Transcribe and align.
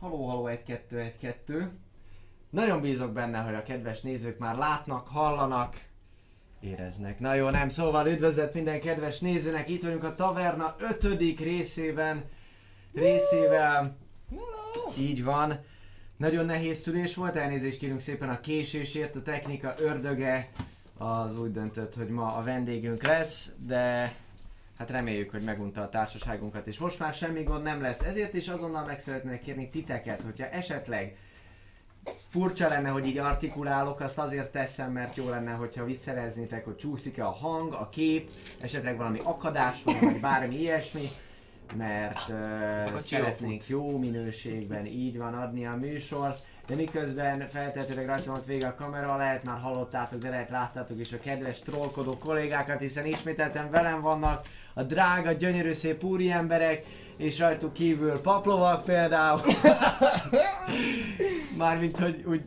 Haló, 0.00 0.26
haló, 0.26 0.46
1 0.46 0.62
2 0.62 0.98
1 0.98 1.16
2 1.18 1.70
Nagyon 2.50 2.80
bízok 2.80 3.12
benne, 3.12 3.38
hogy 3.38 3.54
a 3.54 3.62
kedves 3.62 4.00
nézők 4.00 4.38
már 4.38 4.56
látnak, 4.56 5.08
hallanak, 5.08 5.76
éreznek. 6.60 7.20
Na 7.20 7.34
jó, 7.34 7.50
nem, 7.50 7.68
szóval 7.68 8.06
üdvözlet 8.06 8.54
minden 8.54 8.80
kedves 8.80 9.18
nézőnek, 9.18 9.68
itt 9.68 9.82
vagyunk 9.82 10.04
a 10.04 10.14
Taverna 10.14 10.76
5. 10.78 11.38
részében, 11.38 12.24
részével, 12.94 13.96
így 14.98 15.24
van. 15.24 15.64
Nagyon 16.16 16.44
nehéz 16.44 16.78
szülés 16.78 17.14
volt, 17.14 17.36
elnézést 17.36 17.78
kérünk 17.78 18.00
szépen 18.00 18.28
a 18.28 18.40
késésért, 18.40 19.16
a 19.16 19.22
technika 19.22 19.74
ördöge 19.78 20.50
az 20.98 21.38
úgy 21.38 21.52
döntött, 21.52 21.94
hogy 21.94 22.08
ma 22.08 22.34
a 22.34 22.42
vendégünk 22.42 23.02
lesz, 23.02 23.52
de 23.66 24.14
hát 24.78 24.90
reméljük, 24.90 25.30
hogy 25.30 25.42
megunta 25.42 25.82
a 25.82 25.88
társaságunkat, 25.88 26.66
és 26.66 26.78
most 26.78 26.98
már 26.98 27.14
semmi 27.14 27.42
gond 27.42 27.62
nem 27.62 27.80
lesz. 27.80 28.04
Ezért 28.04 28.34
is 28.34 28.48
azonnal 28.48 28.84
meg 28.84 29.00
szeretnék 29.00 29.40
kérni 29.40 29.70
titeket, 29.70 30.20
hogyha 30.20 30.48
esetleg 30.48 31.16
furcsa 32.28 32.68
lenne, 32.68 32.88
hogy 32.88 33.06
így 33.06 33.18
artikulálok, 33.18 34.00
azt 34.00 34.18
azért 34.18 34.52
teszem, 34.52 34.92
mert 34.92 35.16
jó 35.16 35.28
lenne, 35.28 35.52
hogyha 35.52 35.84
visszareznétek, 35.84 36.64
hogy 36.64 36.76
csúszik-e 36.76 37.26
a 37.26 37.30
hang, 37.30 37.72
a 37.72 37.88
kép, 37.88 38.30
esetleg 38.60 38.96
valami 38.96 39.18
akadás 39.22 39.82
van, 39.82 39.96
vagy 40.00 40.20
bármi 40.20 40.60
ilyesmi, 40.60 41.08
mert 41.76 42.28
uh, 42.28 42.94
a 42.94 42.98
szeretnénk 42.98 43.66
jó 43.66 43.98
minőségben 43.98 44.86
így 44.86 45.18
van 45.18 45.34
adni 45.34 45.66
a 45.66 45.76
műsor, 45.76 46.36
de 46.68 46.74
miközben 46.74 47.48
feltehetőleg 47.48 48.06
rajta 48.06 48.30
volt 48.30 48.44
vége 48.44 48.66
a 48.66 48.74
kamera, 48.74 49.16
lehet 49.16 49.44
már 49.44 49.60
hallottátok, 49.60 50.20
de 50.20 50.30
lehet 50.30 50.50
láttátok 50.50 51.00
is 51.00 51.12
a 51.12 51.18
kedves 51.18 51.58
trollkodó 51.58 52.16
kollégákat, 52.16 52.80
hiszen 52.80 53.06
ismételten 53.06 53.70
velem 53.70 54.00
vannak 54.00 54.46
a 54.74 54.82
drága, 54.82 55.32
gyönyörű 55.32 55.72
szép 55.72 56.04
úri 56.04 56.30
emberek, 56.30 56.84
és 57.16 57.38
rajtuk 57.38 57.72
kívül 57.72 58.20
paplovak 58.20 58.84
például. 58.84 59.40
Mármint, 61.56 61.96
hogy 61.96 62.24
úgy 62.26 62.42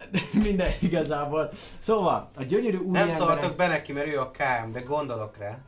minden 0.46 0.70
igazából. 0.80 1.50
Szóval, 1.78 2.30
a 2.36 2.42
gyönyörű 2.42 2.76
úri 2.76 2.90
Nem 2.90 3.08
emberek... 3.08 3.16
szóltok 3.16 3.56
be 3.56 3.66
neki, 3.66 3.92
mert 3.92 4.06
ő 4.06 4.20
a 4.20 4.30
KM, 4.30 4.72
de 4.72 4.80
gondolok 4.80 5.36
rá. 5.38 5.58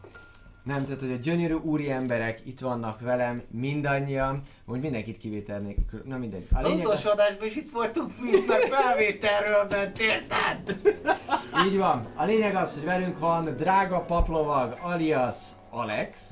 Nem, 0.69 0.84
tehát 0.84 1.00
hogy 1.00 1.12
a 1.12 1.16
gyönyörű 1.16 1.55
úri 1.55 1.91
emberek 1.91 2.41
itt 2.44 2.61
vannak 2.61 3.00
velem, 3.00 3.42
mindannyian, 3.50 4.42
hogy 4.66 4.80
mindenkit 4.80 5.19
kivétel 5.19 5.58
nélkül, 5.58 6.02
na 6.05 6.16
mindegy. 6.16 6.47
A 6.52 6.60
lényeg 6.62 6.78
utolsó 6.78 7.10
adásban 7.10 7.47
is 7.47 7.56
itt 7.56 7.70
voltunk 7.70 8.20
mind, 8.20 8.47
mert 8.47 8.69
felvételről 8.75 9.66
ment, 9.70 9.98
érted? 9.98 10.80
így 11.66 11.77
van. 11.77 12.06
A 12.14 12.25
lényeg 12.25 12.55
az, 12.55 12.75
hogy 12.75 12.84
velünk 12.84 13.19
van 13.19 13.44
drága 13.56 14.00
paplovag 14.00 14.78
alias 14.83 15.36
Alex, 15.70 16.30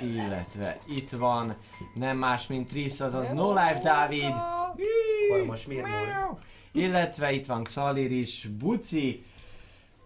illetve 0.00 0.76
itt 0.86 1.10
van 1.10 1.56
nem 1.94 2.16
más, 2.16 2.46
mint 2.46 2.68
Trisz, 2.68 3.00
azaz 3.00 3.32
No 3.32 3.52
Life 3.52 3.80
Dávid, 3.82 4.34
Kormos 5.30 5.66
Mirmúr. 5.66 6.08
illetve 6.72 7.32
itt 7.32 7.46
van 7.46 7.64
Xalir 7.64 8.12
is, 8.12 8.48
Buci, 8.58 9.24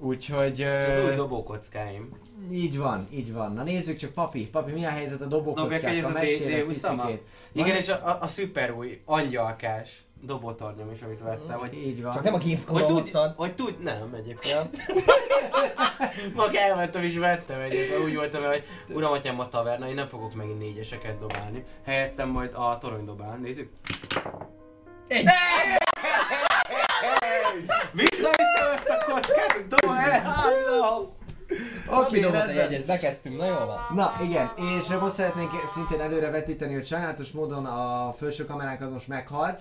úgyhogy... 0.01 0.59
És 0.59 0.97
az 0.97 1.05
új 1.05 1.15
dobókockáim. 1.15 2.12
így 2.53 2.79
van, 2.79 3.06
így 3.12 3.33
van. 3.33 3.52
Na 3.52 3.63
nézzük 3.63 3.97
csak, 3.97 4.13
papi, 4.13 4.48
papi, 4.51 4.73
mi 4.73 4.85
a 4.85 4.89
helyzet 4.91 5.20
a 5.20 5.27
dobókockákkal? 5.27 6.05
a 6.05 6.08
Mesélj 6.08 6.52
egy 6.55 6.64
D- 6.64 6.69
D20-amat? 6.69 6.97
picikét. 6.97 7.23
Igen, 7.52 7.77
és 7.77 7.89
a, 7.89 8.07
a, 8.08 8.17
a 8.20 8.27
szuper 8.27 8.70
új 8.70 9.01
angyalkás 9.05 10.02
dobótornyom 10.23 10.91
is, 10.91 11.02
amit 11.02 11.20
vettem, 11.23 11.58
hogy 11.58 11.74
Így 11.74 12.02
van. 12.02 12.13
Csak 12.13 12.23
nem 12.23 12.35
a 12.35 12.36
hogy 12.36 12.47
Gamescom-ra 12.47 12.85
tud, 12.85 12.97
hoztad. 12.97 13.35
hogy 13.36 13.55
tud, 13.55 13.83
nem 13.83 14.14
egyébként. 14.14 14.77
Mag 16.35 16.55
elmentem 16.55 17.03
és 17.03 17.17
vettem 17.17 17.61
egyet, 17.61 17.89
mert 17.89 18.03
úgy 18.03 18.14
voltam, 18.14 18.45
hogy 18.45 18.63
uram, 18.89 19.13
atyám 19.13 19.41
a 19.41 19.48
taverna, 19.48 19.89
én 19.89 19.95
nem 19.95 20.08
fogok 20.08 20.35
megint 20.35 20.58
négyeseket 20.58 21.19
dobálni. 21.19 21.63
Helyettem 21.85 22.29
majd 22.29 22.51
a 22.55 22.79
torony 22.80 23.05
dobál, 23.05 23.36
nézzük. 23.36 23.70
Egy. 25.08 25.24
Visszaviszem 27.92 28.72
ezt 28.74 28.88
a 28.88 29.05
kockát, 29.05 29.64
el! 29.96 30.22
Oké, 31.88 32.00
Oké, 32.00 32.27
okay, 32.27 32.30
rendben. 32.30 32.58
egyet, 32.58 32.86
bekezdtünk, 32.86 33.36
na 33.36 33.46
jól 33.46 33.66
van. 33.66 33.78
Na 33.94 34.12
igen, 34.22 34.50
és 34.78 34.86
most 35.00 35.14
szeretnénk 35.14 35.50
szintén 35.66 36.00
előre 36.00 36.30
vetíteni, 36.30 36.74
hogy 36.74 36.86
sajnálatos 36.86 37.30
módon 37.30 37.66
a 37.66 38.12
felső 38.12 38.44
kameránk 38.44 38.80
az 38.80 38.90
most 38.90 39.08
meghalt. 39.08 39.61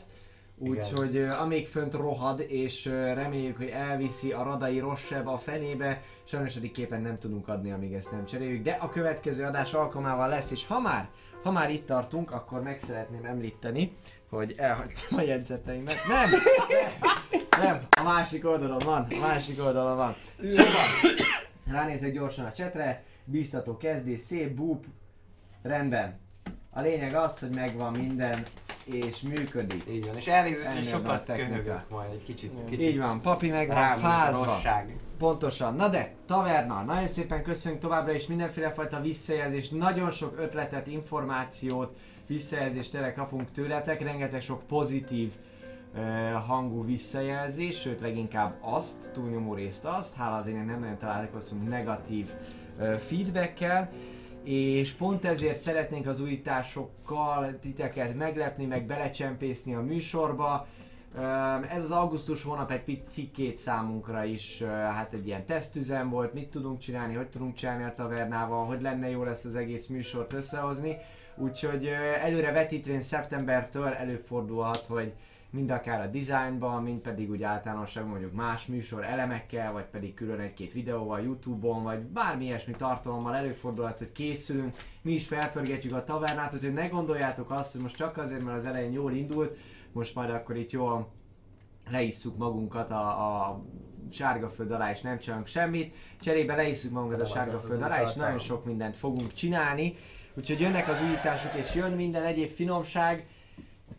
Úgyhogy 0.58 1.18
amíg 1.18 1.68
fönt 1.68 1.94
rohad, 1.94 2.46
és 2.48 2.86
ö, 2.86 3.14
reméljük, 3.14 3.58
hogy 3.58 3.68
elviszi 3.68 4.32
a 4.32 4.44
radai 4.44 4.80
rossebb 4.80 5.28
a 5.28 5.38
fenébe, 5.38 6.02
sajnos 6.24 6.56
eddig 6.56 6.72
képen 6.72 7.02
nem 7.02 7.18
tudunk 7.18 7.48
adni, 7.48 7.72
amíg 7.72 7.94
ezt 7.94 8.12
nem 8.12 8.26
cseréljük, 8.26 8.64
de 8.64 8.78
a 8.82 8.90
következő 8.90 9.44
adás 9.44 9.74
alkalmával 9.74 10.28
lesz, 10.28 10.52
és 10.52 10.68
ha 10.68 10.80
már, 10.80 11.10
ha 11.44 11.52
már 11.52 11.72
itt 11.72 11.86
tartunk, 11.86 12.32
akkor 12.32 12.62
meg 12.62 12.80
szeretném 12.80 13.26
említeni, 13.26 13.92
hogy 14.30 14.54
elhagytam 14.58 15.18
a 15.18 15.22
jegyzeteimet. 15.22 15.98
Nem! 16.08 16.30
Nem, 17.60 17.72
nem, 17.72 17.88
a 18.00 18.04
másik 18.04 18.46
oldalon 18.46 18.80
van, 18.86 19.08
a 19.10 19.20
másik 19.20 19.64
oldalon 19.64 19.96
van. 19.96 20.16
Szóval, 20.48 20.74
ránézek 21.72 22.14
gyorsan 22.14 22.46
a 22.46 22.52
csetre, 22.52 23.04
bíztató 23.26 23.78
kezdés, 23.78 24.22
szép 24.22 24.56
búp, 24.56 24.86
rendben. 25.62 26.20
A 26.72 26.82
lényeg 26.82 27.14
az, 27.14 27.40
hogy 27.40 27.56
megvan 27.56 27.92
minden, 27.92 28.46
és 28.84 29.22
működik. 29.22 29.84
Így 29.90 30.06
van, 30.06 30.16
és 30.16 30.28
elnézést, 30.28 30.74
hogy 30.74 30.86
sokat 30.86 31.26
köhögök 31.26 31.90
majd 31.90 32.12
egy 32.12 32.24
kicsit, 32.24 32.52
kicsit. 32.70 32.90
Így 32.90 32.98
van, 32.98 33.22
papi 33.22 33.50
meg 33.50 33.68
van 33.68 33.98
fázva. 33.98 34.62
Pontosan. 35.18 35.76
Na 35.76 35.88
de, 35.88 36.12
taverna, 36.28 36.84
nagyon 36.84 37.08
szépen 37.08 37.44
köszönjük 37.44 37.82
továbbra 37.82 38.14
is 38.14 38.28
mindenféle 38.28 38.72
fajta 38.72 39.02
visszajelzést, 39.02 39.72
nagyon 39.72 40.12
sok 40.12 40.40
ötletet, 40.40 40.88
információt, 40.88 41.98
visszajelzést 42.30 42.92
tényleg 42.92 43.14
kapunk 43.14 43.52
tőletek, 43.52 44.02
rengeteg 44.02 44.42
sok 44.42 44.68
pozitív 44.68 45.32
hangú 46.48 46.86
visszajelzés, 46.86 47.80
sőt 47.80 48.02
leginkább 48.02 48.58
azt, 48.62 49.12
túlnyomó 49.14 49.54
részt 49.54 49.86
azt, 49.86 50.16
hála 50.16 50.36
az 50.36 50.48
ének 50.48 50.66
nem 50.66 50.80
nagyon 50.80 50.98
találkozunk 50.98 51.70
negatív 51.70 52.30
ö, 52.80 52.96
feedbackkel, 52.98 53.90
és 54.44 54.92
pont 54.92 55.26
ezért 55.26 55.60
szeretnénk 55.60 56.08
az 56.08 56.22
újításokkal 56.22 57.60
titeket 57.62 58.16
meglepni, 58.16 58.66
meg 58.66 58.86
belecsempészni 58.86 59.76
a 59.76 59.82
műsorba. 59.82 60.68
Ez 61.70 61.84
az 61.84 61.92
augusztus 61.92 62.44
hónap 62.44 62.72
egy 62.72 62.84
picikét 62.84 63.60
számunkra 63.60 64.24
is, 64.24 64.62
hát 64.68 65.14
egy 65.14 65.28
ilyen 65.28 65.46
tesztüzem 65.46 66.10
volt, 66.10 66.34
mit 66.34 66.50
tudunk 66.50 66.80
csinálni, 66.80 67.14
hogy 67.14 67.30
tudunk 67.30 67.56
csinálni 67.56 67.84
a 67.84 67.94
tavernával, 67.94 68.66
hogy 68.66 68.82
lenne 68.82 69.10
jó 69.10 69.24
lesz 69.24 69.46
az 69.46 69.56
egész 69.56 69.88
műsort 69.88 70.34
összehozni. 70.34 70.98
Úgyhogy 71.42 71.86
előre 72.22 72.52
vetítvén 72.52 73.02
szeptembertől 73.02 73.88
előfordulhat, 73.88 74.86
hogy 74.86 75.14
mind 75.50 75.70
akár 75.70 76.02
a 76.02 76.08
designban, 76.08 76.84
mind 76.84 77.00
pedig 77.00 77.30
úgy 77.30 77.44
általánosságban 77.44 78.12
mondjuk 78.12 78.34
más 78.34 78.66
műsor 78.66 79.04
elemekkel, 79.04 79.72
vagy 79.72 79.86
pedig 79.86 80.14
külön 80.14 80.40
egy-két 80.40 80.74
videóval 80.74 81.22
Youtube-on, 81.22 81.84
vagy 81.84 82.00
bármi 82.00 82.46
ilyesmi 82.46 82.74
tartalommal 82.74 83.36
előfordulhat, 83.36 83.98
hogy 83.98 84.12
készülünk, 84.12 84.76
mi 85.02 85.12
is 85.12 85.28
felpörgetjük 85.28 85.94
a 85.94 86.04
tavernát, 86.04 86.52
hogy 86.52 86.74
ne 86.74 86.88
gondoljátok 86.88 87.52
azt, 87.52 87.72
hogy 87.72 87.82
most 87.82 87.96
csak 87.96 88.18
azért, 88.18 88.44
mert 88.44 88.58
az 88.58 88.66
elején 88.66 88.92
jól 88.92 89.14
indult, 89.14 89.58
most 89.92 90.16
majd 90.16 90.30
akkor 90.30 90.56
itt 90.56 90.72
jól 90.72 91.12
leisszuk 91.90 92.38
magunkat 92.38 92.92
a, 92.92 93.08
a 93.08 93.64
sárga 94.12 94.50
föld 94.50 94.72
alá, 94.72 94.92
és 94.92 95.02
nem 95.02 95.20
csinálunk 95.20 95.48
semmit. 95.48 95.96
Cserébe 96.22 96.56
leisszuk 96.56 96.92
magunkat 96.92 97.20
a 97.20 97.24
De 97.24 97.30
sárga 97.30 97.58
föld 97.58 97.82
alá, 97.82 98.02
és 98.02 98.14
nagyon 98.14 98.40
sok 98.40 98.66
mindent 98.66 98.98
fogunk 98.98 99.34
csinálni. 99.34 99.94
Úgyhogy 100.34 100.60
jönnek 100.60 100.88
az 100.88 101.02
újítások, 101.02 101.54
és 101.54 101.76
jön 101.76 101.92
minden 101.92 102.24
egyéb 102.24 102.50
finomság. 102.50 103.28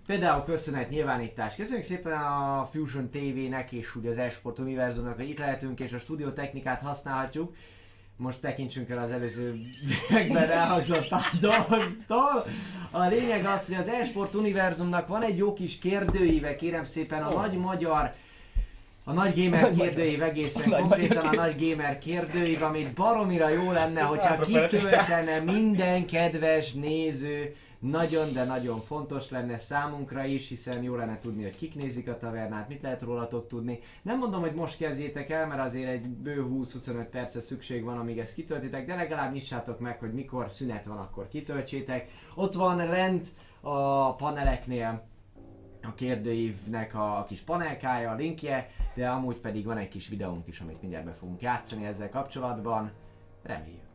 Például 0.06 0.44
köszönet 0.44 0.90
nyilvánítás. 0.90 1.54
Köszönjük 1.54 1.84
szépen 1.84 2.12
a 2.12 2.68
Fusion 2.72 3.10
TV-nek 3.10 3.72
és 3.72 3.94
ugye 3.96 4.10
az 4.10 4.18
Esport 4.18 4.58
Univerzumnak, 4.58 5.16
hogy 5.16 5.28
itt 5.28 5.38
lehetünk 5.38 5.80
és 5.80 5.92
a 5.92 5.98
stúdió 5.98 6.30
technikát 6.30 6.80
használhatjuk. 6.80 7.54
Most 8.16 8.40
tekintsünk 8.40 8.88
el 8.88 8.98
az 8.98 9.10
előző 9.10 9.54
években 10.10 10.50
elhangzott 10.50 11.08
pár 11.08 11.30
dologtól. 11.40 12.44
A 12.90 13.06
lényeg 13.06 13.44
az, 13.44 13.66
hogy 13.66 13.76
az 13.76 13.88
Esport 13.88 14.34
Univerzumnak 14.34 15.06
van 15.06 15.22
egy 15.22 15.36
jó 15.36 15.52
kis 15.52 15.78
kérdőíve, 15.78 16.56
kérem 16.56 16.84
szépen, 16.84 17.22
a 17.22 17.34
nagy 17.34 17.56
magyar 17.56 18.14
a 19.10 19.12
nagy 19.12 19.44
gamer 19.44 19.70
kérdőív 19.78 20.22
egészen 20.22 20.70
konkrétan 20.70 21.26
a 21.26 21.34
nagy 21.34 21.68
gamer 21.68 21.98
kérdőív, 21.98 22.62
amit 22.62 22.94
baromira 22.94 23.48
jó 23.48 23.72
lenne, 23.72 24.00
hogyha 24.00 24.38
kitöltene 24.38 25.52
minden 25.52 26.06
kedves 26.06 26.72
néző, 26.72 27.54
nagyon, 27.78 28.32
de 28.32 28.44
nagyon 28.44 28.80
fontos 28.80 29.30
lenne 29.30 29.58
számunkra 29.58 30.24
is, 30.24 30.48
hiszen 30.48 30.82
jó 30.82 30.94
lenne 30.94 31.18
tudni, 31.18 31.42
hogy 31.42 31.56
kik 31.56 31.74
nézik 31.74 32.08
a 32.08 32.18
tavernát, 32.18 32.68
mit 32.68 32.82
lehet 32.82 33.02
rólatok 33.02 33.48
tudni. 33.48 33.78
Nem 34.02 34.18
mondom, 34.18 34.40
hogy 34.40 34.54
most 34.54 34.76
kezdjétek 34.76 35.30
el, 35.30 35.46
mert 35.46 35.60
azért 35.60 35.90
egy 35.90 36.08
bő 36.08 36.46
20-25 36.50 37.06
perce 37.10 37.40
szükség 37.40 37.84
van, 37.84 37.98
amíg 37.98 38.18
ezt 38.18 38.34
kitöltitek, 38.34 38.86
de 38.86 38.94
legalább 38.94 39.32
nyissátok 39.32 39.80
meg, 39.80 39.98
hogy 39.98 40.12
mikor 40.12 40.46
szünet 40.50 40.84
van, 40.84 40.98
akkor 40.98 41.28
kitöltsétek. 41.28 42.08
Ott 42.34 42.54
van 42.54 42.76
lent 42.76 43.26
a 43.60 44.14
paneleknél 44.14 45.08
a 45.82 45.94
kérdőívnek 45.94 46.94
a, 46.94 47.24
kis 47.28 47.40
panelkája, 47.40 48.10
a 48.10 48.14
linkje, 48.14 48.70
de 48.94 49.08
amúgy 49.08 49.36
pedig 49.36 49.64
van 49.64 49.76
egy 49.76 49.88
kis 49.88 50.08
videónk 50.08 50.46
is, 50.46 50.60
amit 50.60 50.80
mindjárt 50.80 51.04
be 51.04 51.12
fogunk 51.12 51.40
játszani 51.40 51.86
ezzel 51.86 52.08
kapcsolatban. 52.08 52.90
Reméljük. 53.42 53.88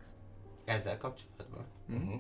Ezzel 0.66 0.98
kapcsolatban. 0.98 1.66
Mhm. 1.86 2.14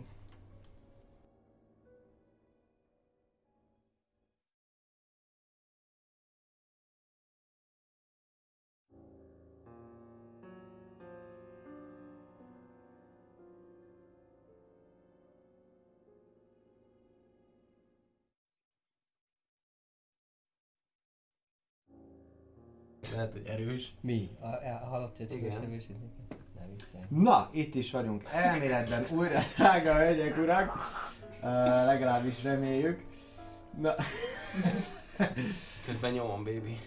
Lehet, 23.12 23.32
hogy 23.32 23.46
erős. 23.48 23.94
Mi? 24.02 24.30
A, 24.40 24.46
a 24.46 24.86
halott? 24.90 25.18
Nem 25.20 26.70
viccelj. 26.72 27.04
Na, 27.10 27.50
itt 27.52 27.76
is 27.76 27.92
vagyunk. 27.92 28.24
Elméletben 28.32 29.06
újra, 29.16 29.40
drága 29.58 29.94
hölgyek, 29.94 30.38
urak. 30.38 30.74
Uh, 31.42 31.52
legalábbis 31.86 32.44
reméljük. 32.44 33.06
Na, 33.82 33.96
Közben 35.86 36.12
nyomom, 36.12 36.44
baby. 36.44 36.80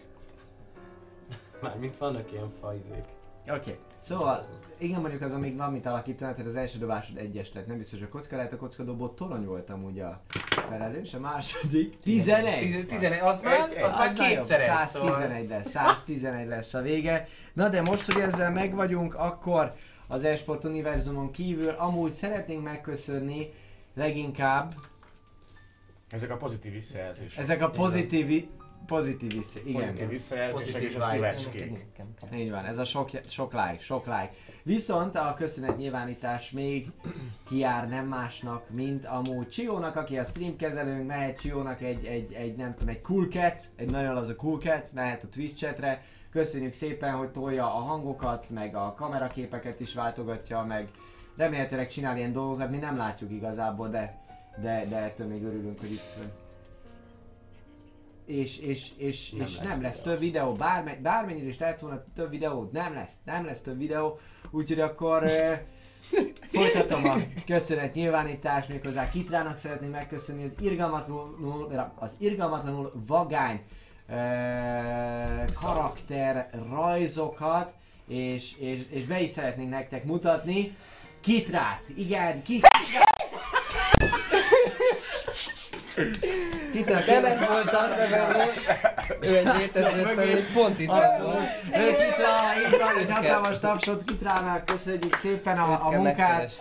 Mármint 1.61 1.97
vannak 1.97 2.33
ilyen 2.33 2.51
fajzék. 2.61 3.05
oké. 3.47 3.51
Okay. 3.51 3.79
Szóval, 4.01 4.49
igen, 4.79 5.01
mondjuk 5.01 5.23
azon 5.23 5.41
még 5.41 5.57
van 5.57 5.73
mit 5.73 5.87
alakítani, 5.87 6.33
tehát 6.35 6.51
az 6.51 6.57
első 6.57 6.79
dobásod 6.79 7.17
egyes 7.17 7.53
lett, 7.53 7.67
nem 7.67 7.79
biztos, 7.79 7.99
hogy 7.99 8.09
a 8.11 8.17
kocka 8.17 8.37
lehet, 8.37 8.53
a 8.53 8.57
kockadobó 8.57 9.09
torony 9.09 9.45
voltam 9.45 9.85
ugye 9.85 10.05
a 10.05 10.23
felelős, 10.51 11.15
a 11.15 11.19
második 11.19 12.01
11. 12.03 12.61
Tiz- 12.61 12.87
Tizenegy, 12.87 13.21
az 13.21 13.41
már, 13.41 13.61
az 13.61 13.73
már 13.73 13.83
Az 13.85 13.95
nagyobb, 13.95 14.27
kétszer 14.27 14.61
egy, 14.61 14.87
szóval. 14.87 15.13
111 15.13 15.49
lesz, 15.49 15.69
111 15.71 16.47
lesz 16.49 16.75
a 16.75 16.81
vége. 16.83 17.27
Na 17.53 17.69
de 17.69 17.81
most, 17.83 18.13
hogy 18.13 18.23
ezzel 18.23 18.51
megvagyunk, 18.53 19.15
akkor 19.15 19.73
az 20.07 20.25
Esport 20.25 20.65
univerzumon 20.65 21.31
kívül 21.31 21.69
amúgy 21.71 22.13
szeretnénk 22.13 22.63
megköszönni 22.65 23.53
leginkább 23.95 24.75
Ezek 26.11 26.31
a 26.31 26.37
pozitív 26.37 26.73
visszajelzések. 26.73 27.39
ezek 27.39 27.63
a 27.63 27.71
pozitív, 27.71 28.49
pozitív 28.89 29.33
vissza, 29.33 29.59
igen. 29.65 29.81
Pozitív 29.81 30.09
visszajelzések 30.09 30.83
és 30.83 30.95
a 30.95 31.01
szívecskék. 31.01 31.87
Így 32.35 32.51
van, 32.51 32.65
ez 32.65 32.79
a 32.79 32.85
sok, 32.85 33.11
sok 33.27 33.53
like, 33.53 33.79
sok 33.81 34.05
like. 34.05 34.31
Viszont 34.63 35.17
a 35.17 35.35
köszönet 35.37 35.77
nyilvánítás 35.77 36.51
még 36.51 36.91
kiár 37.49 37.89
nem 37.89 38.07
másnak, 38.07 38.71
mint 38.71 39.07
amúgy 39.07 39.49
Csiónak, 39.49 39.97
aki 39.97 40.19
a 40.19 40.25
stream 40.25 40.57
kezelőnk, 40.57 41.07
mehet 41.07 41.41
Csiónak 41.41 41.83
egy, 41.83 42.07
egy, 42.07 42.33
egy 42.33 42.57
nem 42.57 42.75
tudom, 42.75 42.95
egy 42.95 43.01
cool 43.01 43.27
cat, 43.27 43.63
egy 43.77 43.91
nagyon 43.91 44.17
az 44.17 44.29
a 44.29 44.37
cool 44.37 44.59
cat, 44.59 44.93
mehet 44.93 45.23
a 45.23 45.29
Twitch 45.29 45.57
chatre. 45.57 46.03
Köszönjük 46.31 46.73
szépen, 46.73 47.13
hogy 47.13 47.31
tolja 47.31 47.65
a 47.65 47.81
hangokat, 47.81 48.51
meg 48.51 48.75
a 48.75 48.95
kameraképeket 48.97 49.81
is 49.81 49.95
váltogatja, 49.95 50.63
meg 50.63 50.89
remélhetőleg 51.37 51.89
csinál 51.89 52.17
ilyen 52.17 52.33
dolgokat, 52.33 52.71
mi 52.71 52.79
nem 52.79 52.97
látjuk 52.97 53.31
igazából, 53.31 53.89
de, 53.89 54.19
de, 54.63 54.87
de 54.89 54.97
ettől 54.97 55.27
még 55.27 55.45
örülünk, 55.45 55.81
hogy 55.81 55.93
itt. 55.93 56.48
És, 58.29 58.59
és, 58.59 58.91
és, 58.97 59.31
Nem 59.31 59.41
és 59.41 59.59
lesz 59.59 59.69
nem 59.69 59.83
lesz 59.83 60.01
több 60.01 60.19
videó, 60.19 60.53
bárme, 60.53 60.97
bármennyire 61.03 61.47
is 61.47 61.59
lehet 61.59 61.81
volna 61.81 62.05
több 62.15 62.31
videó, 62.31 62.69
nem 62.73 62.95
lesz, 62.95 63.13
nem 63.25 63.45
lesz 63.45 63.61
több 63.61 63.79
videó, 63.79 64.19
úgyhogy 64.51 64.81
akkor 64.81 65.23
uh, 65.23 65.53
folytatom 66.53 67.05
a 67.05 67.17
köszönet 67.47 67.95
nyilvánítás, 67.95 68.67
méghozzá 68.67 69.09
Kitrának 69.09 69.57
szeretném 69.57 69.91
megköszönni 69.91 70.45
az 70.45 70.55
irgalmatlanul, 70.61 71.91
az 71.95 72.15
irgalmatlanul 72.19 72.93
vagány 73.07 73.61
uh, 74.09 74.15
karakter 75.63 76.51
rajzokat, 76.71 77.73
és, 78.07 78.57
és, 78.59 78.81
és 78.91 79.05
be 79.05 79.21
is 79.21 79.31
szeretnénk 79.31 79.71
nektek 79.71 80.05
mutatni. 80.05 80.77
Kitrát, 81.21 81.85
igen, 81.97 82.43
kit... 85.99 86.19
Kitra, 86.73 87.05
Kelet 87.05 87.49
volt 87.49 87.71
az, 87.71 87.89
de 88.11 88.37
ő 89.21 89.37
egy 89.37 89.57
létező 89.59 90.13
szerint 90.17 90.53
pont 90.53 90.81
itt 90.81 90.89
lesz 90.89 91.19
volt. 91.21 91.41
Ő 91.77 91.91
Kitra, 91.91 92.31
így 92.67 92.79
van, 92.79 92.99
egy 92.99 93.11
hatalmas 93.11 93.59
tapsot 93.59 94.05
Kitrának, 94.05 94.65
köszönjük 94.65 95.15
szépen 95.15 95.59
a, 95.59 95.87
a 95.87 95.91
munkát. 95.91 96.61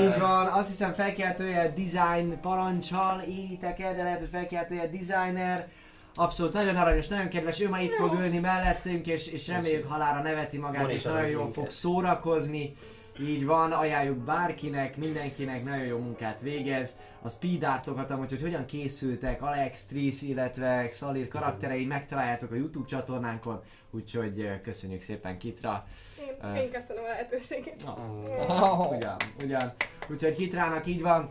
Így 0.00 0.18
van, 0.18 0.46
azt 0.46 0.68
hiszem 0.68 0.94
felkeltője 0.94 1.72
design 1.76 2.40
parancsal 2.40 3.22
éritek 3.28 3.80
el, 3.80 3.94
de 3.94 4.02
lehet, 4.02 4.18
hogy 4.18 4.28
felkeltője 4.32 4.90
designer. 4.90 5.66
Abszolút 6.14 6.52
nagyon 6.52 6.76
aranyos, 6.76 7.06
nagyon 7.06 7.28
kedves, 7.28 7.60
ő 7.60 7.68
már 7.68 7.82
itt 7.82 7.94
fog 7.94 8.18
ülni 8.20 8.38
mellettünk, 8.38 9.06
és, 9.06 9.26
és 9.32 9.48
reméljük 9.48 9.90
halára 9.90 10.22
neveti 10.22 10.56
magát, 10.56 10.90
és 10.90 11.02
nagyon 11.02 11.28
jól 11.28 11.52
fog 11.52 11.70
szórakozni. 11.70 12.76
Így 13.20 13.44
van, 13.44 13.72
ajánljuk 13.72 14.16
bárkinek, 14.16 14.96
mindenkinek 14.96 15.64
nagyon 15.64 15.84
jó 15.84 15.98
munkát 15.98 16.40
végez. 16.40 16.98
A 17.22 17.28
speed 17.28 17.62
artokat 17.62 18.10
amúgy, 18.10 18.28
hogy 18.28 18.40
hogyan 18.40 18.64
készültek 18.64 19.42
Alex, 19.42 19.86
Tris, 19.86 20.22
illetve 20.22 20.88
Xalir 20.88 21.28
karakterei 21.28 21.84
megtaláljátok 21.84 22.50
a 22.50 22.54
YouTube 22.54 22.88
csatornánkon, 22.88 23.62
úgyhogy 23.90 24.60
köszönjük 24.62 25.00
szépen 25.00 25.38
Kitra. 25.38 25.86
Én, 26.20 26.54
én 26.54 26.70
köszönöm 26.70 27.04
a 27.04 27.06
lehetőséget. 27.06 27.84
Oh. 27.86 28.92
Ugyan, 28.96 29.16
ugyan. 29.44 29.72
Úgyhogy 30.10 30.34
Kitrának 30.34 30.86
így 30.86 31.02
van. 31.02 31.30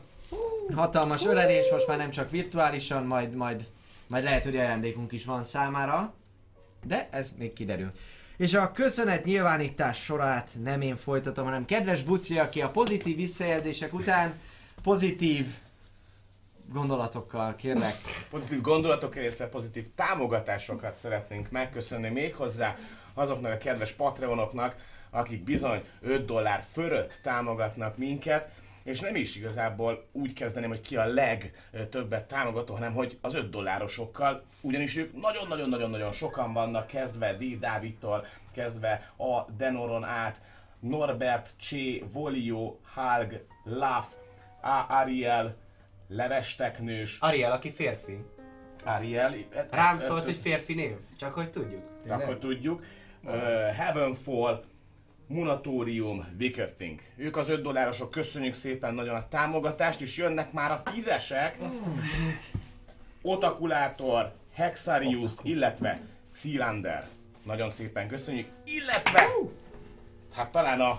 Hatalmas 0.74 1.26
ölelés, 1.26 1.72
most 1.72 1.88
már 1.88 1.98
nem 1.98 2.10
csak 2.10 2.30
virtuálisan, 2.30 3.06
majd, 3.06 3.34
majd, 3.34 3.68
majd 4.08 4.24
lehet, 4.24 4.44
hogy 4.44 4.56
ajándékunk 4.58 5.12
is 5.12 5.26
van 5.26 5.44
számára. 5.44 6.14
De 6.86 7.08
ez 7.12 7.34
még 7.38 7.54
kiderül. 7.54 7.92
És 8.38 8.54
a 8.54 8.72
köszönet 8.72 9.24
nyilvánítás 9.24 10.04
sorát 10.04 10.50
nem 10.64 10.82
én 10.82 10.96
folytatom, 10.96 11.46
hanem 11.46 11.66
kedves 11.66 12.04
Buci, 12.04 12.40
aki 12.40 12.62
a 12.62 12.70
pozitív 12.70 13.16
visszajelzések 13.16 13.94
után 13.94 14.40
pozitív 14.84 15.48
gondolatokkal 16.74 17.56
kérlek. 17.56 17.96
Pozitív 18.30 18.62
gondolatokért, 18.62 19.26
illetve 19.26 19.48
pozitív 19.48 19.86
támogatásokat 19.96 20.94
szeretnénk 20.94 21.52
megköszönni 21.52 22.10
méghozzá 22.10 22.78
azoknak 23.14 23.52
a 23.52 23.58
kedves 23.58 23.92
patreonoknak, 23.92 24.76
akik 25.10 25.44
bizony 25.44 25.84
5 26.02 26.26
dollár 26.26 26.66
fölött 26.72 27.20
támogatnak 27.24 27.98
minket, 27.98 28.52
és 28.88 29.00
nem 29.00 29.16
is 29.16 29.36
igazából 29.36 30.08
úgy 30.12 30.34
kezdeném, 30.34 30.70
hogy 30.70 30.82
ki 30.82 30.96
a 30.96 31.06
legtöbbet 31.06 32.28
támogató, 32.28 32.74
hanem 32.74 32.94
hogy 32.94 33.18
az 33.22 33.34
5 33.34 33.50
dollárosokkal, 33.50 34.44
ugyanis 34.62 34.98
ők 34.98 35.22
nagyon-nagyon-nagyon-nagyon 35.22 36.12
sokan 36.12 36.54
vannak, 36.54 36.88
kezdve 36.88 37.34
D. 37.34 37.60
Dávidtól, 37.60 38.26
kezdve 38.54 39.14
a 39.18 39.52
Denoron 39.58 40.04
át, 40.04 40.42
Norbert, 40.80 41.54
Csé, 41.58 42.04
Volio, 42.12 42.78
Halg, 42.94 43.46
Laf, 43.64 44.06
A. 44.62 44.86
Ariel, 44.94 45.56
Levesteknős, 46.08 47.18
Ariel, 47.20 47.52
aki 47.52 47.72
férfi. 47.72 48.26
Ariel. 48.84 49.36
Rám 49.72 49.98
szólt, 49.98 50.26
hogy 50.26 50.38
férfi 50.38 50.74
név, 50.74 50.96
csak 51.18 51.34
hogy 51.34 51.50
tudjuk. 51.50 51.84
Akkor 52.10 52.38
tudjuk. 52.38 52.84
Uh, 53.24 53.34
Heavenfall, 53.76 54.64
Munatorium, 55.28 56.28
Wicked 56.40 56.74
Thing. 56.74 57.00
Ők 57.16 57.38
az 57.38 57.50
5 57.50 57.62
dollárosok, 57.62 58.12
köszönjük 58.12 58.54
szépen 58.54 58.94
nagyon 58.94 59.16
a 59.16 59.28
támogatást, 59.28 60.02
és 60.02 60.18
jönnek 60.18 60.52
már 60.52 60.72
a 60.72 60.84
tízesek. 60.94 61.58
Otakulátor, 63.22 64.34
Hexarius, 64.54 65.32
illetve 65.44 66.02
Xylander. 66.32 67.08
Nagyon 67.44 67.70
szépen 67.70 68.08
köszönjük. 68.08 68.48
Illetve, 68.66 69.28
hát 70.34 70.52
talán 70.52 70.82
a, 70.82 70.92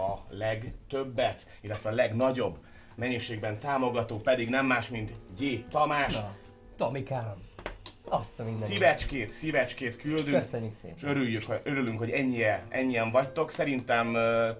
a 0.00 0.26
legtöbbet, 0.28 1.46
illetve 1.60 1.90
a 1.90 1.92
legnagyobb 1.92 2.58
mennyiségben 2.94 3.58
támogató 3.58 4.16
pedig 4.16 4.48
nem 4.48 4.66
más, 4.66 4.88
mint 4.88 5.12
G. 5.38 5.68
Tamás. 5.68 6.14
Na, 6.14 6.36
Tomikám. 6.76 7.53
Azt 8.04 8.40
a 8.40 8.44
mindenit. 8.44 8.66
Szívecskét, 8.72 9.30
szívecskét 9.30 9.96
küldünk. 9.96 10.36
Köszönjük 10.36 10.72
És 10.72 10.78
szépen. 10.78 11.10
örüljük, 11.10 11.42
hogy, 11.42 11.60
örülünk, 11.64 11.98
hogy 11.98 12.10
ennyien, 12.10 12.60
ennyien 12.68 13.10
vagytok. 13.10 13.50
Szerintem 13.50 14.14
ö, 14.14 14.50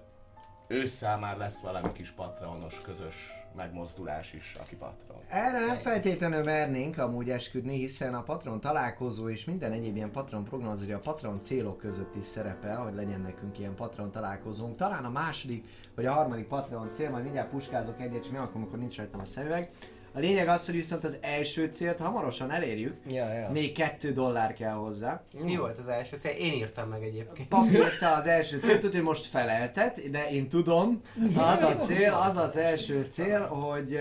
ősszel 0.69 1.19
már 1.19 1.37
lesz 1.37 1.61
valami 1.61 1.93
kis 1.93 2.11
patronos 2.11 2.81
közös 2.85 3.15
megmozdulás 3.57 4.33
is, 4.33 4.55
aki 4.61 4.77
patron. 4.77 5.17
Erre 5.29 5.67
nem 5.67 5.77
feltétlenül 5.77 6.43
mernénk 6.43 6.99
amúgy 6.99 7.31
esküdni, 7.31 7.77
hiszen 7.77 8.15
a 8.15 8.23
patron 8.23 8.61
találkozó 8.61 9.29
és 9.29 9.45
minden 9.45 9.73
egyéb 9.73 9.97
ilyen 9.97 10.11
patron 10.11 10.45
prognózia 10.45 10.97
a 10.97 11.01
patron 11.01 11.41
célok 11.41 11.79
között 11.79 12.15
is 12.15 12.27
szerepel, 12.27 12.77
hogy 12.77 12.95
legyen 12.95 13.21
nekünk 13.21 13.59
ilyen 13.59 13.75
patron 13.75 14.11
találkozónk. 14.11 14.77
Talán 14.77 15.05
a 15.05 15.11
második 15.11 15.65
vagy 15.95 16.07
a 16.07 16.13
harmadik 16.13 16.47
patron 16.47 16.93
cél, 16.93 17.11
majd 17.11 17.23
mindjárt 17.23 17.51
puskázok 17.51 18.01
egyet, 18.01 18.25
és 18.25 18.31
mi 18.31 18.37
akkor, 18.37 18.57
amikor 18.57 18.79
nincs 18.79 18.97
rajtam 18.97 19.21
a 19.21 19.25
szemüveg. 19.25 19.71
A 20.17 20.19
lényeg 20.19 20.49
az, 20.49 20.67
hogy 20.67 20.75
viszont 20.75 21.05
az 21.05 21.19
első 21.21 21.67
célt 21.67 21.99
hamarosan 21.99 22.51
elérjük, 22.51 22.97
Ja, 23.07 23.33
ja. 23.33 23.51
még 23.51 23.73
kettő 23.73 24.13
dollár 24.13 24.55
kell 24.55 24.73
hozzá. 24.73 25.23
Mi 25.33 25.57
volt 25.57 25.79
az 25.79 25.89
első 25.89 26.17
cél? 26.17 26.31
Én 26.31 26.53
írtam 26.53 26.89
meg 26.89 27.03
egyébként. 27.03 27.49
Papírta 27.49 28.15
az 28.15 28.27
első 28.27 28.61
célt, 28.61 28.83
hogy 28.83 29.03
most 29.03 29.27
feleltet, 29.27 30.11
de 30.11 30.31
én 30.31 30.49
tudom, 30.49 31.03
az 31.37 31.63
a 31.63 31.77
cél, 31.77 32.13
az 32.13 32.37
az 32.37 32.57
első 32.57 33.07
cél, 33.11 33.47
hogy 33.47 33.99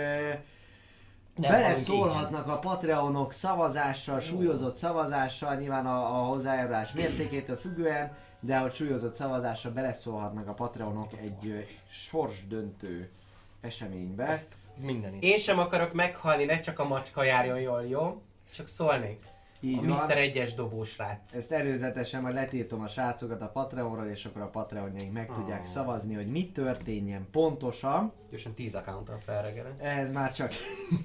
Nem 1.35 1.51
beleszólhatnak 1.51 2.47
a 2.47 2.59
Patreonok 2.59 3.33
szavazással, 3.33 4.19
súlyozott 4.19 4.75
szavazással, 4.75 5.55
nyilván 5.55 5.85
a, 5.85 6.19
a 6.19 6.25
hozzájárulás 6.25 6.91
mértékétől 6.91 7.57
függően, 7.57 8.15
de 8.39 8.57
hogy 8.57 8.73
súlyozott 8.73 9.13
szavazással 9.13 9.71
beleszólhatnak 9.71 10.47
a 10.47 10.53
Patreonok 10.53 11.11
egy 11.21 11.67
sorsdöntő 11.89 13.09
eseménybe. 13.61 14.43
Mindenit. 14.81 15.23
Én 15.23 15.37
sem 15.37 15.59
akarok 15.59 15.93
meghalni, 15.93 16.43
ne 16.45 16.59
csak 16.59 16.79
a 16.79 16.87
macska 16.87 17.23
járjon 17.23 17.59
jól, 17.59 17.85
jó? 17.85 18.21
Csak 18.55 18.67
szólnék. 18.67 19.31
Így 19.59 19.77
a 19.77 19.81
van. 19.81 20.05
Mr. 20.07 20.17
Egyes 20.17 20.53
dobós 20.53 20.97
rác. 20.97 21.33
Ezt 21.35 21.51
előzetesen 21.51 22.21
majd 22.21 22.33
letiltom 22.33 22.81
a 22.81 22.87
srácokat 22.87 23.41
a 23.41 23.47
Patreonról, 23.49 24.05
és 24.05 24.25
akkor 24.25 24.41
a 24.41 24.47
Patreonjaink 24.49 25.13
meg 25.13 25.31
tudják 25.33 25.59
Oh. 25.59 25.65
szavazni, 25.67 26.13
hogy 26.13 26.27
mi 26.27 26.51
történjen 26.51 27.27
pontosan. 27.31 28.11
Gyorsan 28.29 28.53
10 28.53 28.75
accounton 28.75 29.19
felregelem. 29.19 29.73
Ez 29.81 30.11
már 30.11 30.33
csak, 30.33 30.51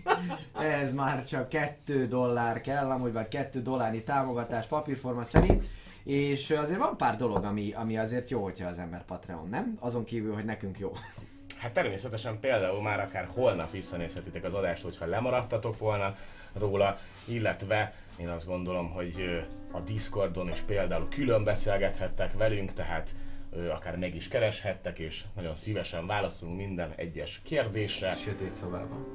ez 0.80 0.94
már 0.94 1.24
csak 1.24 1.48
2 1.48 2.06
dollár 2.08 2.60
kell, 2.60 2.90
amúgy 2.90 3.12
vagy 3.12 3.28
2 3.28 3.62
dollárnyi 3.62 4.02
támogatás 4.02 4.66
papírforma 4.66 5.24
szerint. 5.24 5.64
és 6.04 6.50
azért 6.50 6.78
van 6.78 6.96
pár 6.96 7.16
dolog, 7.16 7.44
ami, 7.44 7.72
ami 7.72 7.98
azért 7.98 8.30
jó, 8.30 8.42
hogyha 8.42 8.68
az 8.68 8.78
ember 8.78 9.04
Patreon, 9.04 9.48
nem? 9.48 9.76
Azon 9.80 10.04
kívül, 10.04 10.34
hogy 10.34 10.44
nekünk 10.44 10.78
jó. 10.78 10.92
Hát 11.58 11.72
természetesen 11.72 12.40
például 12.40 12.82
már 12.82 13.00
akár 13.00 13.28
holnap 13.34 13.70
visszanézhetitek 13.70 14.44
az 14.44 14.54
adást, 14.54 14.82
hogyha 14.82 15.06
lemaradtatok 15.06 15.78
volna 15.78 16.16
róla, 16.58 16.98
illetve 17.24 17.92
én 18.16 18.28
azt 18.28 18.46
gondolom, 18.46 18.90
hogy 18.90 19.44
a 19.72 19.80
Discordon 19.80 20.50
is 20.50 20.60
például 20.60 21.08
külön 21.08 21.44
beszélgethettek 21.44 22.32
velünk, 22.32 22.72
tehát 22.72 23.10
akár 23.74 23.96
meg 23.96 24.14
is 24.14 24.28
kereshettek, 24.28 24.98
és 24.98 25.22
nagyon 25.36 25.54
szívesen 25.56 26.06
válaszolunk 26.06 26.58
minden 26.58 26.92
egyes 26.96 27.40
kérdésre. 27.44 28.14
Sötét 28.14 28.54
szobában. 28.54 29.06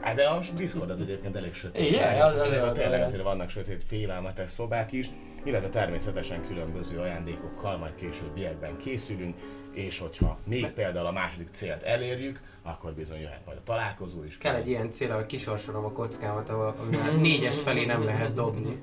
Hát 0.00 0.14
de 0.14 0.24
a 0.28 0.40
Discord 0.56 0.90
az 0.90 1.00
egyébként 1.00 1.36
elég 1.36 1.54
sötét. 1.54 1.86
Igen, 1.90 2.20
az- 2.20 2.34
az- 2.34 2.40
azért 2.40 2.62
az- 2.62 2.76
tényleg 2.76 3.00
az- 3.00 3.06
azért 3.06 3.22
vannak 3.22 3.50
sötét 3.50 3.84
félelmetes 3.84 4.50
szobák 4.50 4.92
is, 4.92 5.10
illetve 5.44 5.68
természetesen 5.68 6.46
különböző 6.46 6.98
ajándékokkal 6.98 7.76
majd 7.76 7.94
későbbiekben 7.94 8.76
készülünk, 8.76 9.36
és 9.78 9.98
hogyha 9.98 10.38
még 10.44 10.66
például 10.66 11.06
a 11.06 11.12
második 11.12 11.48
célt 11.52 11.82
elérjük, 11.82 12.40
akkor 12.62 12.92
bizony 12.92 13.20
jöhet 13.20 13.40
majd 13.46 13.58
a 13.58 13.62
találkozó 13.64 14.24
is. 14.24 14.38
Kell 14.38 14.54
egy 14.54 14.68
ilyen 14.68 14.90
cél, 14.90 15.14
hogy 15.14 15.26
kisorsolom 15.26 15.84
a 15.84 15.92
kockámat, 15.92 16.48
ahol 16.48 16.74
ami 16.80 16.96
már 16.96 17.16
négyes 17.16 17.58
felé 17.60 17.84
nem 17.84 18.04
lehet 18.04 18.34
dobni. 18.34 18.76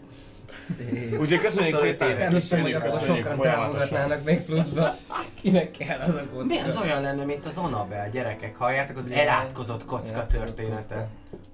Úgyhogy 1.19 1.39
köszönjük 1.39 1.73
25 1.73 1.79
szépen. 1.81 2.17
Nem 2.17 2.33
hiszem, 2.33 2.61
hogy 2.61 2.71
köszönjük, 2.71 2.75
akkor 2.75 2.99
köszönjük 2.99 3.27
sokan 3.27 3.41
támogatnának 3.41 4.23
még 4.23 4.41
pluszba. 4.41 4.95
Kinek 5.41 5.71
kell 5.71 5.99
az 5.99 6.15
a 6.15 6.25
kocka? 6.31 6.45
Mi 6.45 6.57
az 6.59 6.77
olyan 6.77 7.01
lenne, 7.01 7.23
mint 7.23 7.45
az 7.45 7.57
Annabelle, 7.57 8.09
gyerekek? 8.09 8.55
Halljátok 8.55 8.97
az 8.97 9.09
elátkozott 9.09 9.85
kocka 9.85 10.27
története? 10.27 11.07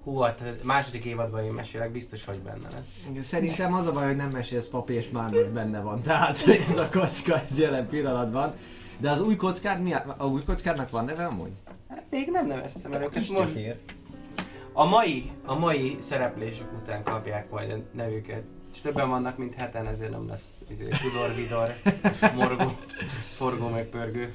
Hú, 0.04 0.20
hát 0.20 0.44
második 0.64 1.06
évadban 1.06 1.44
én 1.44 1.52
mesélek, 1.52 1.92
biztos, 1.92 2.26
hogy 2.26 2.40
benne 2.40 2.68
lesz. 2.74 3.26
Szerintem 3.26 3.74
az 3.74 3.88
a 3.88 3.92
baj, 3.92 4.06
hogy 4.06 4.16
nem 4.16 4.30
mesélsz 4.30 4.68
papi, 4.68 4.94
és 4.94 5.10
már 5.10 5.30
most 5.30 5.52
benne 5.52 5.80
van, 5.80 6.02
tehát 6.02 6.38
ez 6.70 6.78
a 6.78 6.90
kocka 6.92 7.40
ez 7.40 7.60
jelen 7.60 7.88
pillanatban. 7.88 8.54
De 9.02 9.10
az 9.10 9.22
új 9.22 9.36
kockád 9.36 9.82
mi? 9.82 9.94
A 10.18 10.26
új 10.26 10.44
kockádnak 10.44 10.90
van 10.90 11.06
neve 11.06 11.26
amúgy? 11.26 11.52
Hát 11.90 12.04
még 12.10 12.30
nem 12.32 12.48
neveztem 12.48 12.94
el 12.94 13.02
őket, 13.02 13.30
most 13.30 13.54
gyökér. 13.54 13.78
a 14.74 14.86
mai, 14.86 15.32
a 15.46 15.56
mai 15.56 15.98
szereplésük 16.00 16.68
után 16.82 17.04
kapják 17.04 17.50
majd 17.50 17.72
a 17.72 17.76
nevüket. 17.98 18.44
És 18.74 18.82
többen 18.82 19.10
vannak, 19.10 19.38
mint 19.38 19.54
heten, 19.54 19.88
ezért 19.88 20.12
nem 20.12 20.28
lesz 20.28 20.62
izé, 20.70 20.88
Tudor, 20.88 21.36
Vidor, 21.36 21.74
Morgó, 22.36 22.72
Forgó, 23.36 23.68
meg 23.68 23.86
Pörgő. 23.86 24.34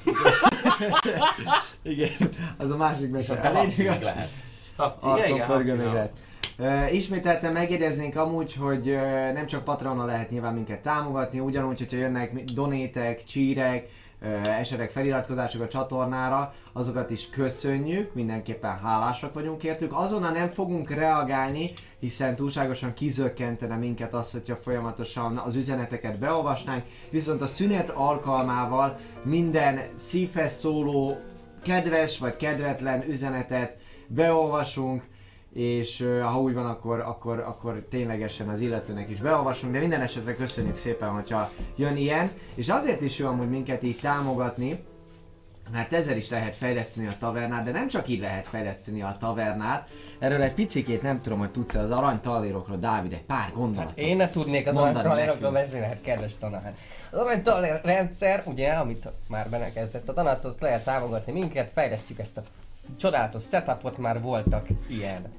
Igen, 1.82 2.10
az 2.56 2.70
a 2.70 2.76
másik 2.76 3.10
mese. 3.10 3.34
A 3.34 3.62
még 3.62 3.78
igaz? 3.78 4.02
lehet. 4.02 4.30
Arcon 4.76 5.18
igen, 5.18 5.46
pörgő 5.46 5.74
még 5.74 5.86
lehet. 5.86 6.12
Uh, 6.58 6.94
ismételten 6.94 7.52
megjegyeznénk 7.52 8.16
amúgy, 8.16 8.54
hogy 8.54 8.88
uh, 8.88 9.32
nem 9.32 9.46
csak 9.46 9.64
Patrona 9.64 10.04
lehet 10.04 10.30
nyilván 10.30 10.54
minket 10.54 10.82
támogatni, 10.82 11.40
ugyanúgy, 11.40 11.78
hogyha 11.78 11.96
jönnek 11.96 12.44
donétek, 12.44 13.24
csírek, 13.24 13.88
esetleg 14.44 14.90
feliratkozások 14.90 15.62
a 15.62 15.68
csatornára, 15.68 16.54
azokat 16.72 17.10
is 17.10 17.30
köszönjük, 17.30 18.14
mindenképpen 18.14 18.78
hálásak 18.78 19.34
vagyunk 19.34 19.62
értük. 19.62 19.92
Azonnal 19.92 20.30
nem 20.30 20.50
fogunk 20.50 20.90
reagálni, 20.90 21.72
hiszen 21.98 22.36
túlságosan 22.36 22.94
kizökkentene 22.94 23.76
minket 23.76 24.14
az, 24.14 24.32
hogyha 24.32 24.56
folyamatosan 24.56 25.36
az 25.36 25.56
üzeneteket 25.56 26.18
beolvasnánk, 26.18 26.84
viszont 27.10 27.40
a 27.40 27.46
szünet 27.46 27.90
alkalmával 27.90 28.98
minden 29.22 29.80
szívhez 29.96 30.58
szóló 30.58 31.16
kedves 31.62 32.18
vagy 32.18 32.36
kedvetlen 32.36 33.08
üzenetet 33.08 33.76
beolvasunk, 34.06 35.02
és 35.56 36.04
ha 36.22 36.40
úgy 36.40 36.54
van, 36.54 36.66
akkor, 36.66 37.00
akkor, 37.00 37.38
akkor 37.38 37.86
ténylegesen 37.90 38.48
az 38.48 38.60
illetőnek 38.60 39.10
is 39.10 39.20
beolvasunk, 39.20 39.72
de 39.72 39.78
minden 39.78 40.00
esetre 40.00 40.34
köszönjük 40.34 40.76
szépen, 40.76 41.08
hogyha 41.08 41.50
jön 41.76 41.96
ilyen, 41.96 42.30
és 42.54 42.68
azért 42.68 43.00
is 43.00 43.18
jó 43.18 43.26
amúgy 43.26 43.48
minket 43.48 43.82
így 43.82 43.98
támogatni, 44.02 44.84
mert 45.72 45.92
ezzel 45.92 46.16
is 46.16 46.28
lehet 46.28 46.56
fejleszteni 46.56 47.06
a 47.06 47.12
tavernát, 47.18 47.64
de 47.64 47.70
nem 47.70 47.88
csak 47.88 48.08
így 48.08 48.20
lehet 48.20 48.46
fejleszteni 48.46 49.02
a 49.02 49.16
tavernát. 49.20 49.90
Erről 50.18 50.42
egy 50.42 50.52
picikét 50.52 51.02
nem 51.02 51.20
tudom, 51.20 51.38
hogy 51.38 51.50
tudsz 51.50 51.74
az 51.74 51.90
arany 51.90 52.20
talérokról, 52.20 52.76
Dávid, 52.76 53.12
egy 53.12 53.24
pár 53.24 53.52
gondolatot. 53.54 53.96
Hát 53.96 54.06
én 54.06 54.16
ne 54.16 54.30
tudnék 54.30 54.66
az 54.66 54.76
aranytalérokról 54.76 55.52
beszélni, 55.52 55.86
hát 55.86 56.00
kedves 56.00 56.32
tanár. 56.38 56.74
Az 57.10 57.18
aranytalér 57.18 57.80
rendszer, 57.82 58.42
ugye, 58.46 58.72
amit 58.72 59.08
már 59.28 59.50
benne 59.50 59.72
kezdett 59.72 60.08
a 60.08 60.12
tanátos, 60.12 60.54
lehet 60.58 60.84
támogatni 60.84 61.32
minket, 61.32 61.70
fejlesztjük 61.74 62.18
ezt 62.18 62.36
a 62.36 62.42
csodálatos 62.96 63.42
setupot, 63.42 63.98
már 63.98 64.20
voltak 64.20 64.66
ilyen. 64.88 65.32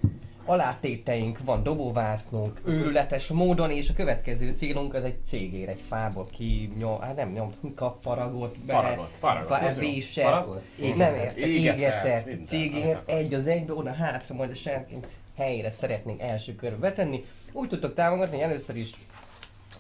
Alátéteink, 0.46 1.40
van 1.44 1.64
dobóvásznunk, 1.64 2.62
őrületes 2.66 3.28
módon, 3.28 3.72
és 3.72 3.90
a 3.90 3.94
következő 3.94 4.54
célunk 4.56 4.94
az 4.94 5.04
egy 5.04 5.26
cégér, 5.26 5.70
egy 5.70 5.82
fából 5.88 6.26
ki 6.32 6.74
nyom, 6.78 7.00
hát 7.00 7.16
nem 7.16 7.32
nyom, 7.32 7.52
kap 7.76 8.02
faragot, 8.02 8.58
be, 8.60 8.74
Faragot, 8.74 9.10
faragot, 9.18 9.48
fa- 9.48 9.76
vése, 9.76 10.22
Faragot? 10.24 10.64
Nem 10.96 11.16
értek, 11.16 11.38
Égetett, 11.38 12.46
cégér, 12.46 13.00
egy 13.06 13.34
az 13.34 13.48
egybe, 13.48 13.74
oda 13.74 13.94
hátra, 13.94 14.36
majd 14.36 14.52
a 14.52 14.56
sárként 14.56 15.08
helyére 15.38 15.72
szeretnénk 15.72 16.22
első 16.22 16.56
körbe 16.56 16.78
betenni. 16.78 17.24
Úgy 17.52 17.68
tudtok 17.70 17.94
támogatni, 17.94 18.42
először 18.42 18.76
is 18.76 18.92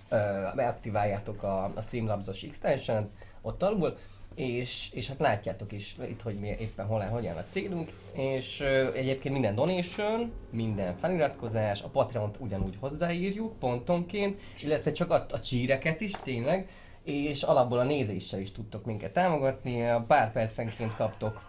ö, 0.09 0.17
beaktiváljátok 0.55 1.43
a, 1.43 1.63
a 1.75 1.81
Streamlabs-os 1.81 2.41
extension 2.43 3.09
ott 3.41 3.63
alul, 3.63 3.97
és, 4.37 4.89
és 4.93 5.07
hát 5.07 5.19
látjátok 5.19 5.71
is 5.71 5.95
itt, 6.09 6.21
hogy 6.21 6.39
mi 6.39 6.47
éppen 6.47 6.85
hol 6.85 7.01
áll, 7.01 7.09
hogyan 7.09 7.37
a 7.37 7.43
cégünk, 7.47 7.91
és 8.13 8.59
ö, 8.59 8.93
egyébként 8.93 9.33
minden 9.33 9.55
donation, 9.55 10.31
minden 10.49 10.97
feliratkozás, 10.97 11.81
a 11.81 11.87
Patreon-t 11.87 12.37
ugyanúgy 12.39 12.77
hozzáírjuk 12.79 13.59
pontonként, 13.59 14.37
illetve 14.63 14.91
csak 14.91 15.11
a, 15.11 15.25
a 15.31 15.39
csíreket 15.39 16.01
is 16.01 16.11
tényleg, 16.11 16.69
és 17.03 17.43
alapból 17.43 17.79
a 17.79 17.83
nézéssel 17.83 18.39
is 18.39 18.51
tudtok 18.51 18.85
minket 18.85 19.13
támogatni, 19.13 19.83
a 19.83 20.03
pár 20.07 20.31
percenként 20.31 20.95
kaptok 20.95 21.46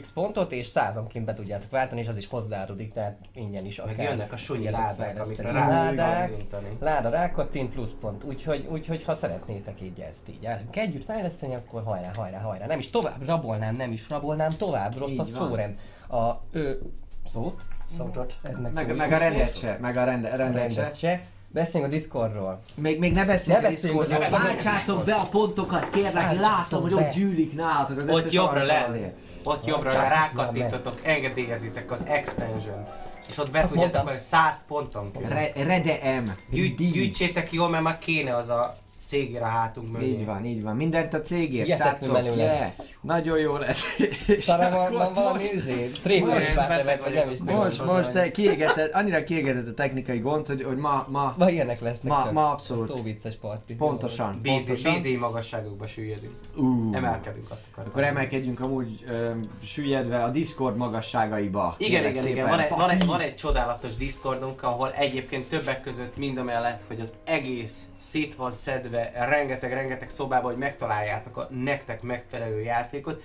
X 0.00 0.10
pontot, 0.12 0.52
és 0.52 0.66
százonként 0.66 1.24
be 1.24 1.34
tudjátok 1.34 1.70
váltani, 1.70 2.00
és 2.00 2.08
az 2.08 2.16
is 2.16 2.26
hozzáadódik, 2.26 2.92
tehát 2.92 3.16
ingyen 3.34 3.64
is 3.66 3.78
akár. 3.78 3.96
Meg 3.96 4.06
jönnek 4.06 4.32
a 4.32 4.36
sunyi 4.36 4.70
ládák, 4.70 5.20
amikre 5.24 5.52
ládák, 5.52 6.32
láda 6.80 7.08
rákattint 7.08 7.72
plusz 7.72 7.94
pont, 8.00 8.24
úgyhogy, 8.24 8.66
úgyhogy 8.70 9.04
ha 9.04 9.14
szeretnétek 9.14 9.80
így 9.80 10.00
ezt 10.00 10.28
így 10.28 10.44
elünk 10.44 10.76
együtt 10.76 11.04
fejleszteni, 11.04 11.54
akkor 11.54 11.82
hajrá, 11.84 12.10
hajrá, 12.16 12.40
hajrá. 12.40 12.66
Nem 12.66 12.78
is 12.78 12.90
tovább 12.90 13.26
rabolnám, 13.26 13.74
nem 13.74 13.90
is 13.92 14.08
rabolnám 14.08 14.50
tovább, 14.50 14.98
rossz 14.98 15.10
Így 15.10 15.20
a 15.20 15.24
szórend. 15.24 15.78
A 16.10 16.30
ő 16.50 16.80
szót, 17.26 17.62
Szótot. 17.84 18.34
ez 18.42 18.58
meg, 18.58 18.72
Meg, 18.72 18.88
szó- 18.90 18.96
meg 18.96 19.12
a 19.12 19.18
rendet 19.18 19.56
se, 19.56 19.78
meg 19.80 19.96
a 19.96 20.04
rende, 20.04 20.28
a 20.28 20.36
rendet 20.36 20.72
se. 20.72 20.80
rendet 20.80 20.98
se. 20.98 21.20
Beszéljünk 21.50 21.92
a 21.92 21.96
Discordról. 21.96 22.62
Még, 22.74 22.98
még 22.98 23.12
ne 23.12 23.24
beszéljünk 23.24 23.62
Ne 23.62 23.68
a 23.68 23.70
Discordról, 23.70 24.40
váltsátok 24.40 25.04
be 25.04 25.14
a 25.14 25.24
pontokat, 25.30 25.90
kérlek, 25.90 26.12
Váltsátok 26.12 26.40
látom, 26.40 26.82
hogy 26.82 26.94
ott 26.94 27.10
gyűlik 27.10 27.54
nálatok 27.54 27.98
az 27.98 28.08
Ott 28.08 28.32
jobbra 28.32 28.64
le, 28.64 29.14
ott 29.44 29.66
jobbra 29.66 29.92
le 29.92 30.08
rákattintotok, 30.08 30.98
engedélyezitek 31.02 31.90
az 31.90 32.02
expansion. 32.06 32.86
És 33.28 33.38
ott 33.38 33.50
be 33.50 33.60
Azt 33.60 33.72
tudjátok, 33.72 34.08
hogy 34.08 34.20
100 34.20 34.66
ponton 34.66 35.12
kell. 35.12 35.28
Re, 35.28 35.52
Rede 35.54 36.20
M. 36.20 36.30
Gyűjt, 36.50 36.92
gyűjtsétek 36.92 37.52
jól, 37.52 37.68
mert 37.68 37.82
már 37.82 37.98
kéne 37.98 38.36
az 38.36 38.48
a 38.48 38.76
cégére 39.08 39.44
a 39.44 39.48
hátunk 39.48 39.90
mögé. 39.90 40.06
Így 40.06 40.24
van, 40.26 40.44
így 40.44 40.62
van. 40.62 40.76
Mindent 40.76 41.14
a 41.14 41.20
cégért, 41.20 41.64
Hihetetlen 41.66 41.96
srácok. 41.96 42.12
menő 42.12 42.36
Yeah. 42.36 42.70
Nagyon 43.00 43.38
jó 43.38 43.56
lesz. 43.56 43.96
Talán 44.46 44.72
van, 44.72 44.92
van 44.92 45.12
valami 45.12 45.38
most- 45.42 45.52
izé, 45.52 45.90
tréfás 46.02 46.54
vagy 46.54 46.84
vagyok. 46.84 47.14
nem 47.14 47.30
is 47.30 47.38
tudom. 47.38 47.54
Most, 47.56 47.84
most 47.84 48.10
te 48.10 48.30
kiégetett, 48.30 48.92
annyira 48.92 49.24
kiégetett 49.24 49.66
a 49.66 49.74
technikai 49.74 50.18
gond, 50.18 50.46
hogy, 50.46 50.62
hogy 50.62 50.76
ma, 50.76 51.06
ma, 51.10 51.34
Ma 51.38 51.50
ilyenek 51.50 51.80
lesznek 51.80 52.12
Ma- 52.12 52.22
csak. 52.22 52.32
ma 52.32 52.50
abszolút. 52.50 52.90
A 52.90 52.96
Szóvicces 52.96 53.36
parti. 53.36 53.74
pontosan, 53.74 54.38
Bízi, 54.42 54.56
pontosan. 54.56 54.92
bízi 54.94 55.16
magasságokba 55.16 55.86
süllyedünk. 55.86 56.32
Uh, 56.56 56.96
Emelkedünk 56.96 57.50
azt 57.50 57.62
akartam. 57.70 57.92
Akkor 57.92 58.04
emelkedjünk 58.04 58.60
amúgy 58.60 59.04
ö, 59.08 59.30
süllyedve 59.64 60.22
a 60.22 60.30
Discord 60.30 60.76
magasságaiba. 60.76 61.74
Igen, 61.78 61.90
Kérlek 61.92 62.10
igen, 62.10 62.22
szépen. 62.22 62.36
igen. 62.36 62.48
Van 62.48 62.58
egy, 62.60 62.68
van, 62.70 62.90
egy, 62.90 62.96
Papi. 62.98 63.10
van 63.10 63.20
egy 63.20 63.34
csodálatos 63.34 63.96
Discordunk, 63.96 64.62
ahol 64.62 64.92
egyébként 64.92 65.48
többek 65.48 65.80
között 65.80 66.16
mind 66.16 66.38
a 66.38 66.42
mellett, 66.42 66.80
hogy 66.86 67.00
az 67.00 67.14
egész 67.24 67.82
szét 67.98 68.34
van 68.34 68.52
szedve 68.52 69.12
rengeteg-rengeteg 69.14 70.10
szobába, 70.10 70.46
hogy 70.46 70.56
megtaláljátok 70.56 71.36
a 71.36 71.48
nektek 71.50 72.02
megfelelő 72.02 72.60
játékot. 72.60 73.22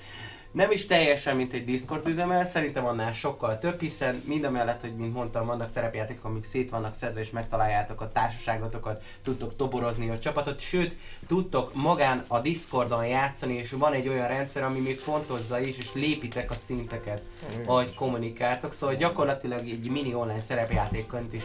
Nem 0.53 0.71
is 0.71 0.85
teljesen, 0.85 1.35
mint 1.35 1.53
egy 1.53 1.65
Discord 1.65 2.07
üzemel, 2.07 2.45
szerintem 2.45 2.85
annál 2.85 3.13
sokkal 3.13 3.57
több, 3.57 3.79
hiszen 3.79 4.23
mind 4.25 4.43
a 4.43 4.49
mellett, 4.49 4.81
hogy 4.81 4.95
mint 4.95 5.13
mondtam, 5.13 5.45
vannak 5.45 5.69
szerepjátékok, 5.69 6.25
amik 6.25 6.43
szét 6.43 6.69
vannak 6.69 6.93
szedve, 6.93 7.19
és 7.19 7.29
megtaláljátok 7.29 8.01
a 8.01 8.11
társaságotokat, 8.11 9.03
tudtok 9.23 9.55
toborozni 9.55 10.09
a 10.09 10.19
csapatot, 10.19 10.59
sőt, 10.59 10.95
tudtok 11.27 11.73
magán 11.73 12.23
a 12.27 12.39
Discordon 12.39 13.07
játszani, 13.07 13.53
és 13.53 13.71
van 13.71 13.93
egy 13.93 14.07
olyan 14.07 14.27
rendszer, 14.27 14.63
ami 14.63 14.79
még 14.79 14.99
fontozza 14.99 15.59
is, 15.59 15.77
és 15.77 15.93
lépitek 15.93 16.51
a 16.51 16.53
szinteket, 16.53 17.21
ahogy 17.65 17.95
kommunikáltok, 17.95 18.73
szóval 18.73 18.95
gyakorlatilag 18.95 19.69
egy 19.69 19.89
mini 19.89 20.13
online 20.13 20.41
szerepjátékként 20.41 21.33
is 21.33 21.43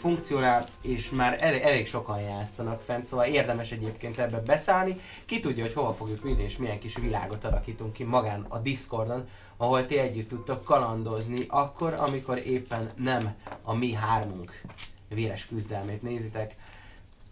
funkcionál, 0.00 0.66
és 0.82 1.10
már 1.10 1.36
elég, 1.40 1.62
elég 1.62 1.86
sokan 1.86 2.20
játszanak 2.20 2.80
fent, 2.80 3.04
szóval 3.04 3.26
érdemes 3.26 3.72
egyébként 3.72 4.18
ebbe 4.18 4.40
beszállni. 4.40 5.00
Ki 5.24 5.40
tudja, 5.40 5.62
hogy 5.62 5.74
hova 5.74 5.92
fogjuk 5.92 6.22
vinni, 6.22 6.42
és 6.42 6.56
milyen 6.56 6.78
kis 6.78 6.96
világot 6.96 7.44
alakítunk 7.44 7.92
ki 7.92 8.04
magán 8.04 8.46
a 8.48 8.58
Discordon, 8.58 9.28
ahol 9.56 9.86
ti 9.86 9.98
együtt 9.98 10.28
tudtok 10.28 10.64
kalandozni, 10.64 11.44
akkor, 11.48 11.94
amikor 11.98 12.38
éppen 12.46 12.90
nem 12.96 13.34
a 13.62 13.74
mi 13.74 13.94
hármunk 13.94 14.60
véres 15.08 15.46
küzdelmét 15.46 16.02
nézitek. 16.02 16.54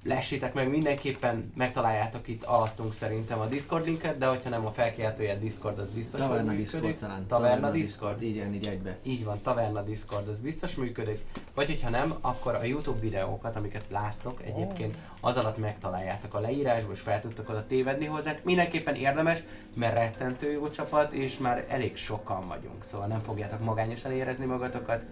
Lessétek 0.04 0.54
meg, 0.54 0.68
mindenképpen 0.68 1.52
megtaláljátok 1.56 2.28
itt 2.28 2.44
alattunk 2.44 2.92
szerintem 2.92 3.40
a 3.40 3.46
Discord 3.46 3.84
linket, 3.84 4.18
de 4.18 4.26
hogyha 4.26 4.48
nem 4.48 4.66
a 4.66 4.70
felkiáltójel 4.70 5.38
Discord, 5.38 5.78
az 5.78 5.90
biztos, 5.90 6.20
Taverna 6.20 6.50
hogy 6.50 6.58
Discord 6.58 6.82
működik. 6.82 7.00
talán. 7.00 7.26
Taverna 7.26 7.70
Discord. 7.70 8.22
Igen, 8.22 8.54
így 8.54 8.66
egybe. 8.66 8.96
Így 9.02 9.24
van, 9.24 9.40
Taverna 9.42 9.82
Discord, 9.82 10.28
az 10.28 10.40
biztos 10.40 10.74
működik. 10.74 11.18
Vagy 11.54 11.66
hogyha 11.66 11.90
nem, 11.90 12.14
akkor 12.20 12.54
a 12.54 12.64
YouTube 12.64 13.00
videókat, 13.00 13.56
amiket 13.56 13.84
láttok, 13.88 14.42
egyébként 14.42 14.96
az 15.20 15.36
alatt 15.36 15.58
megtaláljátok 15.58 16.34
a 16.34 16.40
leírásba, 16.40 16.92
és 16.92 17.00
fel 17.00 17.20
tudtok 17.20 17.48
oda 17.48 17.66
tévedni 17.66 18.04
hozzá. 18.06 18.36
Mindenképpen 18.42 18.94
érdemes, 18.94 19.42
mert 19.74 19.94
rettentő 19.94 20.52
jó 20.52 20.70
csapat, 20.70 21.12
és 21.12 21.38
már 21.38 21.64
elég 21.68 21.96
sokan 21.96 22.48
vagyunk, 22.48 22.84
szóval 22.84 23.06
nem 23.06 23.22
fogjátok 23.22 23.60
magányosan 23.60 24.12
érezni 24.12 24.44
magatokat. 24.44 25.04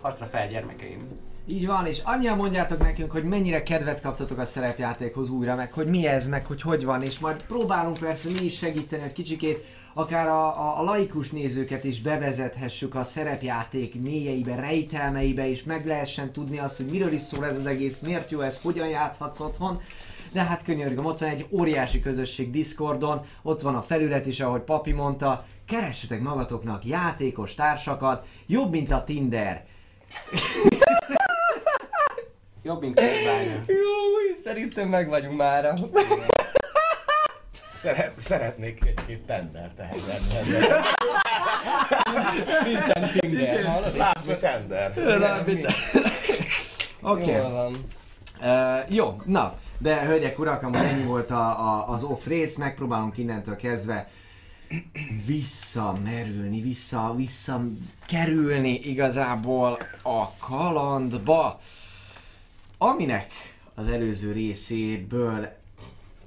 Harcra 0.00 0.26
fel, 0.26 0.48
gyermekeim! 0.48 1.32
Így 1.46 1.66
van, 1.66 1.86
és 1.86 2.00
annyian 2.04 2.36
mondjátok 2.36 2.78
nekünk, 2.78 3.10
hogy 3.10 3.24
mennyire 3.24 3.62
kedvet 3.62 4.00
kaptatok 4.00 4.38
a 4.38 4.44
szerepjátékhoz 4.44 5.28
újra, 5.28 5.54
meg 5.54 5.72
hogy 5.72 5.86
mi 5.86 6.06
ez, 6.06 6.28
meg 6.28 6.46
hogy 6.46 6.62
hogy 6.62 6.84
van, 6.84 7.02
és 7.02 7.18
majd 7.18 7.42
próbálunk 7.42 7.98
persze 7.98 8.28
mi 8.30 8.44
is 8.44 8.56
segíteni, 8.56 9.02
hogy 9.02 9.12
kicsikét 9.12 9.64
akár 9.94 10.26
a, 10.26 10.46
a, 10.46 10.78
a 10.78 10.82
laikus 10.82 11.30
nézőket 11.30 11.84
is 11.84 12.00
bevezethessük 12.00 12.94
a 12.94 13.04
szerepjáték 13.04 14.00
mélyeibe, 14.00 14.54
rejtelmeibe, 14.54 15.48
és 15.48 15.62
meg 15.62 15.86
lehessen 15.86 16.32
tudni 16.32 16.58
azt, 16.58 16.76
hogy 16.76 16.86
miről 16.86 17.12
is 17.12 17.20
szól 17.20 17.46
ez 17.46 17.56
az 17.56 17.66
egész, 17.66 18.00
miért 18.00 18.30
jó 18.30 18.40
ez, 18.40 18.62
hogyan 18.62 18.88
játszhatsz 18.88 19.40
otthon. 19.40 19.80
De 20.32 20.42
hát 20.42 20.64
könyörgöm, 20.64 21.04
ott 21.04 21.18
van 21.18 21.28
egy 21.28 21.46
óriási 21.50 22.00
közösség 22.00 22.50
Discordon, 22.50 23.24
ott 23.42 23.60
van 23.60 23.74
a 23.74 23.82
felület 23.82 24.26
is, 24.26 24.40
ahogy 24.40 24.60
Papi 24.60 24.92
mondta, 24.92 25.44
keressetek 25.66 26.20
magatoknak 26.20 26.84
játékos 26.84 27.54
társakat, 27.54 28.26
jobb, 28.46 28.70
mint 28.70 28.90
a 28.90 29.04
Tinder. 29.04 29.64
Jobb, 32.64 32.80
mint 32.80 32.94
közbánya. 32.94 33.62
Jó, 33.66 34.34
szerintem 34.44 34.88
meg 34.88 35.08
vagyunk 35.08 35.36
mára. 35.36 35.74
Szeret, 37.80 38.12
szeretnék 38.18 38.84
egy-két 38.86 39.22
tender 39.22 39.70
tehát 39.76 40.00
lenni. 40.06 40.56
Minden 42.64 43.10
Tinder, 43.10 43.64
hallod? 43.64 43.96
Látni 43.96 44.36
tender. 44.36 44.92
Oké. 47.02 47.30
Jól 47.30 47.50
van. 47.50 47.84
Uh, 48.40 48.94
jó, 48.94 49.16
na, 49.24 49.54
de 49.78 50.04
hölgyek, 50.04 50.38
urak, 50.38 50.62
amúgy 50.62 50.76
ennyi 50.76 51.04
volt 51.04 51.30
a, 51.30 51.48
a, 51.48 51.88
az 51.88 52.02
off 52.04 52.26
rész, 52.26 52.56
megpróbálunk 52.56 53.18
innentől 53.18 53.56
kezdve 53.56 54.08
visszamerülni, 55.26 56.60
vissza, 56.60 57.14
vissza 57.16 57.60
kerülni 58.06 58.74
igazából 58.74 59.78
a 60.02 60.36
kalandba, 60.38 61.58
aminek 62.84 63.32
az 63.74 63.88
előző 63.88 64.32
részéből 64.32 65.48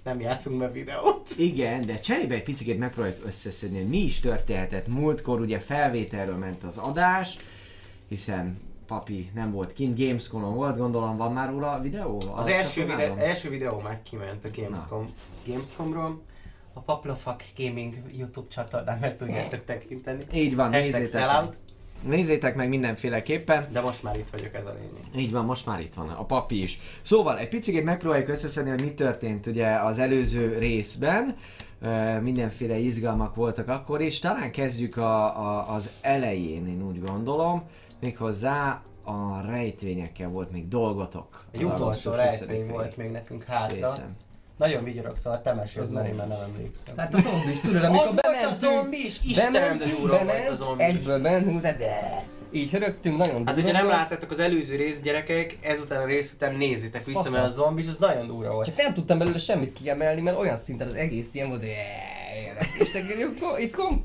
Nem 0.04 0.20
játszunk 0.20 0.60
be 0.60 0.72
videót. 0.72 1.30
igen, 1.38 1.86
de 1.86 2.00
cserébe 2.00 2.34
egy 2.34 2.43
picit 2.43 2.80
megpróbáljuk 2.80 3.26
összeszedni, 3.26 3.78
hogy 3.78 3.88
mi 3.89 3.98
is 3.98 4.20
történhetett. 4.20 4.88
Múltkor 4.88 5.39
ugye 5.39 5.60
felvételről 5.60 6.38
ment 6.38 6.63
az 6.63 6.78
adás, 6.78 7.38
hiszen 8.08 8.60
papi 8.88 9.32
nem 9.34 9.52
volt 9.52 9.74
kint, 9.74 10.00
Gamescom-on 10.00 10.56
volt, 10.56 10.78
gondolom 10.78 11.17
van 11.17 11.34
már 11.34 11.50
róla 11.50 11.72
a 11.72 11.80
videó? 11.80 12.22
Az 12.36 12.48
első, 12.48 12.86
videó, 12.86 13.15
első 13.15 13.50
videó 13.50 13.80
már 13.80 14.00
kiment 14.04 14.43
a 14.43 14.50
Gamescom, 14.62 15.13
Gamescomról. 15.48 16.22
A 16.74 16.80
Paplofak 16.80 17.43
Gaming 17.58 17.93
YouTube 18.15 18.48
csatornán 18.48 19.00
meg 19.00 19.17
tudjátok 19.17 19.65
tekinteni. 19.72 20.20
Így 20.34 20.56
van, 20.56 20.74
Hashtag 20.74 21.00
nézzétek 21.02 21.22
sellout, 21.22 21.58
Nézzétek 22.03 22.55
meg 22.55 22.69
mindenféleképpen. 22.69 23.67
de 23.71 23.81
most 23.81 24.03
már 24.03 24.17
itt 24.17 24.29
vagyok, 24.29 24.53
ez 24.53 24.65
a 24.65 24.73
lényeg. 24.73 25.25
Így 25.25 25.31
van, 25.31 25.45
most 25.45 25.65
már 25.65 25.79
itt 25.79 25.93
van 25.93 26.10
a 26.10 26.25
papi 26.25 26.63
is. 26.63 26.79
Szóval 27.01 27.38
egy 27.38 27.47
picit 27.47 27.83
megpróbáljuk 27.83 28.27
összeszedni, 28.29 28.69
hogy 28.69 28.81
mi 28.81 28.93
történt 28.93 29.45
ugye 29.45 29.67
az 29.67 29.99
előző 29.99 30.57
részben. 30.57 31.36
Mindenféle 32.21 32.77
izgalmak 32.77 33.36
voltak 33.36 33.67
akkor 33.67 34.01
is. 34.01 34.19
Talán 34.19 34.51
kezdjük 34.51 34.97
a, 34.97 35.39
a, 35.39 35.73
az 35.73 35.91
elején, 36.01 36.67
én 36.67 36.88
úgy 36.88 37.01
gondolom. 37.01 37.63
Méghozzá 37.99 38.81
a 39.03 39.41
rejtvényekkel 39.41 40.29
volt 40.29 40.51
még 40.51 40.67
dolgotok. 40.67 41.45
Utolsó 41.53 41.83
augusztus 41.83 42.15
rejtvény 42.15 42.65
20-ai 42.65 42.71
volt 42.71 42.97
még 42.97 43.12
nekünk 43.12 43.43
hátra. 43.43 43.75
részen. 43.75 44.15
Nagyon 44.58 44.84
vigyorok, 44.84 45.17
szóval 45.17 45.41
te 45.41 45.54
mesélsz, 45.54 45.86
Az 45.86 45.91
mert 45.91 46.08
én 46.08 46.13
már 46.13 46.28
nem 46.28 46.39
emlékszem. 46.41 46.98
Hát 46.98 47.13
a 47.13 47.22
zombis, 47.22 47.60
tudod, 47.60 47.84
amikor 47.84 48.08
az 48.08 48.13
volt 48.13 48.26
a 48.26 48.30
bementünk, 48.30 48.56
zombis! 48.56 49.20
Istenem, 49.24 49.78
de 49.78 49.86
durva 49.86 50.24
volt 50.24 50.50
a 50.50 50.56
zombis. 50.56 50.86
egyből 50.86 51.22
bement, 51.22 51.62
de, 51.62 51.78
de 51.78 52.24
így 52.52 52.72
hörögtünk, 52.72 53.17
nagyon 53.17 53.36
Hát 53.36 53.56
durva 53.56 53.62
ugye 53.62 53.72
nem 53.72 53.88
láttátok 53.88 54.32
az 54.32 54.39
előző 54.39 54.76
rész, 54.76 55.00
gyerekek, 55.02 55.58
ezután 55.62 56.02
a 56.02 56.06
rész 56.06 56.34
után 56.34 56.56
nézzétek 56.56 57.04
vissza, 57.04 57.30
mert 57.30 57.46
a 57.46 57.50
zombis 57.50 57.88
az 57.88 57.98
nagyon 57.98 58.28
durva 58.28 58.54
volt. 58.54 58.65
Csak 58.65 58.78
nem 58.78 58.93
tudtam 58.93 59.17
belőle 59.17 59.38
semmit 59.38 59.74
kiemelni, 59.74 60.22
mert 60.22 60.38
olyan 60.38 60.58
szinten 60.58 60.88
az 60.88 60.93
egész 60.93 61.34
ilyen 61.34 61.50
volt, 61.50 61.62
hogy 61.62 61.70
és 62.78 62.91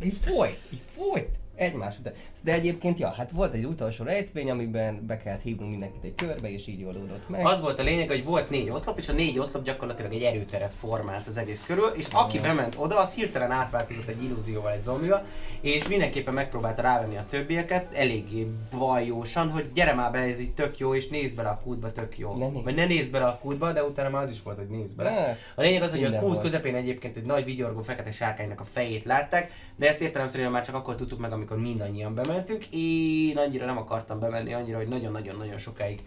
így 0.03 0.17
folyt, 0.21 0.59
így 0.73 0.83
folyt 0.97 1.41
egymás 1.63 1.99
után. 1.99 2.13
De 2.45 2.53
egyébként, 2.53 2.99
ja, 2.99 3.09
hát 3.09 3.31
volt 3.31 3.55
egy 3.55 3.65
utolsó 3.65 4.05
rejtvény, 4.05 4.51
amiben 4.51 5.07
be 5.07 5.17
kellett 5.17 5.43
hívnunk 5.43 5.71
mindenkit 5.71 6.05
egy 6.05 6.15
körbe, 6.15 6.53
és 6.53 6.67
így 6.67 6.85
oldódott 6.85 7.29
meg. 7.29 7.47
Az 7.47 7.61
volt 7.61 7.79
a 7.79 7.83
lényeg, 7.83 8.09
hogy 8.09 8.25
volt 8.25 8.51
négy 8.51 8.71
oszlop, 8.71 8.99
és 8.99 9.09
a 9.09 9.13
négy 9.13 9.39
oszlop 9.39 9.65
gyakorlatilag 9.65 10.13
egy 10.13 10.23
erőteret 10.23 10.75
formált 10.75 11.27
az 11.27 11.37
egész 11.37 11.65
körül, 11.67 11.89
és 11.97 12.07
aki 12.13 12.41
bement 12.41 12.77
oda, 12.79 12.99
az 12.99 13.15
hirtelen 13.15 13.51
átváltozott 13.51 14.09
egy 14.09 14.23
illúzióval, 14.23 14.73
egy 14.73 14.83
zombival, 14.83 15.25
és 15.61 15.89
mindenképpen 15.89 16.35
megpróbálta 16.35 16.83
rávenni 16.83 17.17
a 17.17 17.27
többieket, 17.31 17.95
eléggé 17.95 18.47
bajósan, 18.79 19.51
hogy 19.51 19.73
gyere 19.75 19.95
már 19.95 20.13
be, 20.13 20.19
ez 20.19 20.41
így 20.41 20.55
tök 20.55 20.79
jó, 20.79 20.95
és 20.95 21.09
nézd 21.09 21.37
bele 21.37 21.49
a 21.49 21.61
kútba, 21.65 21.93
tök 21.93 22.19
jó. 22.19 22.37
Ne 22.37 22.49
nézz. 22.49 22.65
Vagy 22.65 22.75
ne 22.75 22.87
nézd 22.87 23.11
bele 23.11 23.25
a 23.27 23.39
kútba, 23.43 23.73
de 23.73 23.85
utána 23.85 24.11
már 24.11 24.23
az 24.23 24.31
is 24.31 24.43
volt, 24.43 24.57
hogy 24.57 24.69
nézd 24.69 24.97
bele. 24.97 25.11
Ne. 25.11 25.37
A 25.55 25.61
lényeg 25.63 25.83
az, 25.83 25.91
hogy 25.91 25.99
a 25.99 26.03
Minden 26.03 26.21
kút 26.21 26.31
volt. 26.31 26.43
közepén 26.43 26.75
egyébként 26.75 27.17
egy 27.17 27.25
nagy 27.25 27.45
vigyorgó 27.45 27.83
fekete 27.83 28.11
sárkánynak 28.11 28.61
a 28.61 28.65
fejét 28.65 29.05
látták, 29.05 29.51
de 29.83 29.89
ezt 29.89 30.01
értelemszerűen 30.01 30.51
már 30.51 30.65
csak 30.65 30.75
akkor 30.75 30.95
tudtuk 30.95 31.19
meg, 31.19 31.33
amikor 31.33 31.59
mindannyian 31.59 32.15
bementünk. 32.15 32.67
Én 32.71 33.39
annyira 33.39 33.67
nem 33.67 33.79
akartam 33.79 34.19
bemenni, 34.19 34.55
annyira, 34.55 34.77
hogy 34.77 34.89
nagyon-nagyon-nagyon 34.89 35.59
sokáig 35.59 36.03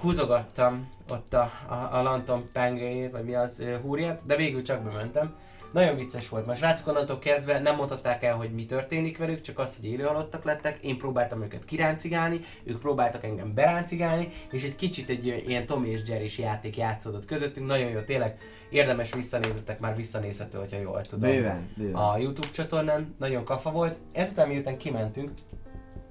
húzogattam 0.00 0.88
ott 1.10 1.34
a, 1.34 1.50
a, 1.68 1.74
a 1.74 2.02
Lanton 2.02 2.48
pengéjét, 2.52 3.10
vagy 3.10 3.24
mi 3.24 3.34
az, 3.34 3.64
húrját, 3.82 4.20
de 4.26 4.36
végül 4.36 4.62
csak 4.62 4.82
bementem. 4.82 5.34
Nagyon 5.72 5.96
vicces 5.96 6.28
volt, 6.28 6.46
mert 6.46 6.58
srácok 6.58 6.86
onnantól 6.86 7.18
kezdve 7.18 7.58
nem 7.58 7.76
mondhatták 7.76 8.22
el, 8.22 8.34
hogy 8.34 8.52
mi 8.52 8.64
történik 8.64 9.18
velük, 9.18 9.40
csak 9.40 9.58
azt, 9.58 9.76
hogy 9.76 9.84
élőhalottak 9.84 10.44
lettek. 10.44 10.78
Én 10.82 10.98
próbáltam 10.98 11.42
őket 11.42 11.64
kiráncigálni, 11.64 12.40
ők 12.64 12.78
próbáltak 12.78 13.24
engem 13.24 13.54
beráncigálni, 13.54 14.32
és 14.50 14.64
egy 14.64 14.74
kicsit 14.74 15.08
egy 15.08 15.26
ilyen 15.26 15.66
Tommy 15.66 15.88
és 15.88 16.08
Jerry 16.08 16.30
játék 16.38 16.76
játszódott 16.76 17.24
közöttünk. 17.24 17.66
Nagyon 17.66 17.88
jó, 17.88 18.00
tényleg 18.00 18.38
érdemes 18.70 19.12
visszanézzetek, 19.12 19.80
már 19.80 19.96
visszanézhető, 19.96 20.58
hogyha 20.58 20.78
jól 20.78 21.00
tudom 21.00 21.30
Bőven, 21.30 21.72
bőven. 21.76 21.94
a 21.94 22.16
YouTube 22.16 22.50
csatornán, 22.50 23.14
nagyon 23.18 23.44
kafa 23.44 23.70
volt. 23.70 23.98
Ezután 24.12 24.48
miután 24.48 24.76
kimentünk, 24.76 25.30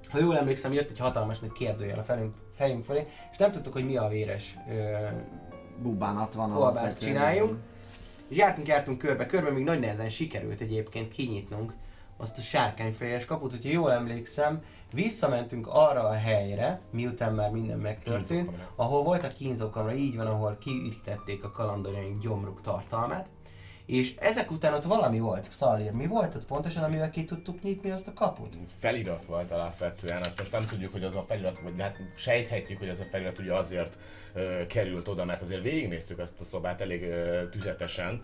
ha 0.09 0.19
jól 0.19 0.37
emlékszem, 0.37 0.73
jött 0.73 0.89
egy 0.89 0.99
hatalmas 0.99 1.39
nagy 1.39 1.51
kérdőjel 1.51 1.99
a 1.99 2.03
fejünk, 2.03 2.35
fejünk 2.53 2.83
fölé, 2.83 3.07
és 3.31 3.37
nem 3.37 3.51
tudtuk, 3.51 3.73
hogy 3.73 3.85
mi 3.85 3.97
a 3.97 4.07
véres 4.07 4.57
ö, 4.69 5.07
Bubánat 5.81 6.33
van 6.33 6.51
kolbászt 6.53 7.01
csináljunk. 7.01 7.57
És 8.31 8.37
jártunk, 8.37 8.67
jártunk 8.67 8.97
körbe, 8.97 9.25
körbe 9.25 9.51
még 9.51 9.63
nagy 9.63 9.79
nehezen 9.79 10.09
sikerült 10.09 10.61
egyébként 10.61 11.11
kinyitnunk 11.11 11.73
azt 12.17 12.37
a 12.37 12.41
sárkányfejes 12.41 13.25
kaput, 13.25 13.51
hogyha 13.51 13.69
jól 13.69 13.91
emlékszem, 13.91 14.63
visszamentünk 14.93 15.67
arra 15.67 16.03
a 16.03 16.13
helyre, 16.13 16.81
miután 16.91 17.33
már 17.33 17.51
minden 17.51 17.79
megtörtént, 17.79 18.27
Kínzókamra. 18.27 18.73
ahol 18.75 19.03
volt 19.03 19.23
a 19.23 19.33
kínzókamra, 19.33 19.93
így 19.93 20.15
van, 20.15 20.27
ahol 20.27 20.57
kiürítették 20.59 21.43
a 21.43 21.51
kalandorjaink 21.51 22.21
gyomruk 22.21 22.61
tartalmát, 22.61 23.29
és 23.85 24.15
ezek 24.15 24.51
után 24.51 24.73
ott 24.73 24.83
valami 24.83 25.19
volt, 25.19 25.51
Szalír, 25.51 25.91
mi 25.91 26.07
volt 26.07 26.35
ott 26.35 26.45
pontosan, 26.45 26.83
amivel 26.83 27.09
ki 27.09 27.23
tudtuk 27.23 27.63
nyitni 27.63 27.91
azt 27.91 28.07
a 28.07 28.13
kaput? 28.13 28.55
Felirat 28.77 29.25
volt 29.25 29.51
alapvetően, 29.51 30.21
azt 30.21 30.39
most 30.39 30.51
nem 30.51 30.65
tudjuk, 30.65 30.91
hogy 30.91 31.03
az 31.03 31.15
a 31.15 31.25
felirat, 31.27 31.59
vagy 31.63 31.73
hát 31.77 31.97
sejthetjük, 32.15 32.79
hogy 32.79 32.89
az 32.89 32.99
a 32.99 33.05
felirat 33.11 33.39
ugye 33.39 33.53
azért 33.53 33.97
került 34.67 35.07
oda, 35.07 35.25
mert 35.25 35.41
azért 35.41 35.61
végignéztük 35.61 36.19
ezt 36.19 36.39
a 36.39 36.43
szobát 36.43 36.81
elég 36.81 37.13
tüzetesen, 37.49 38.21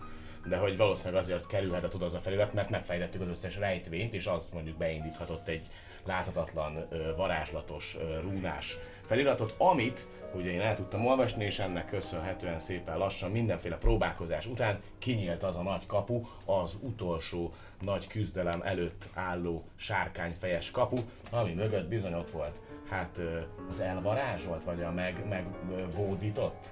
de 0.48 0.56
hogy 0.56 0.76
valószínűleg 0.76 1.22
azért 1.22 1.46
kerülhetett 1.46 1.94
oda 1.94 2.04
az 2.04 2.14
a 2.14 2.18
felirat, 2.18 2.52
mert 2.52 2.70
megfejtettük 2.70 3.20
az 3.20 3.28
összes 3.28 3.56
rejtvényt, 3.58 4.14
és 4.14 4.26
az 4.26 4.50
mondjuk 4.52 4.76
beindíthatott 4.76 5.48
egy 5.48 5.66
láthatatlan, 6.04 6.88
varázslatos, 7.16 7.96
rúnás 8.22 8.78
feliratot, 9.06 9.54
amit 9.58 10.06
ugye 10.34 10.50
én 10.50 10.60
el 10.60 10.74
tudtam 10.74 11.06
olvasni, 11.06 11.44
és 11.44 11.58
ennek 11.58 11.86
köszönhetően 11.86 12.60
szépen 12.60 12.98
lassan 12.98 13.30
mindenféle 13.30 13.76
próbálkozás 13.76 14.46
után 14.46 14.80
kinyílt 14.98 15.42
az 15.42 15.56
a 15.56 15.62
nagy 15.62 15.86
kapu, 15.86 16.20
az 16.44 16.76
utolsó 16.80 17.52
nagy 17.80 18.06
küzdelem 18.06 18.62
előtt 18.62 19.08
álló 19.14 19.64
sárkányfejes 19.76 20.70
kapu, 20.70 20.96
ami 21.30 21.52
mögött 21.52 21.88
bizony 21.88 22.14
ott 22.14 22.30
volt 22.30 22.60
hát 22.90 23.20
az 23.70 23.80
elvarázsolt, 23.80 24.64
vagy 24.64 24.82
a 24.82 24.90
meg, 24.90 25.28
megbódított 25.28 26.66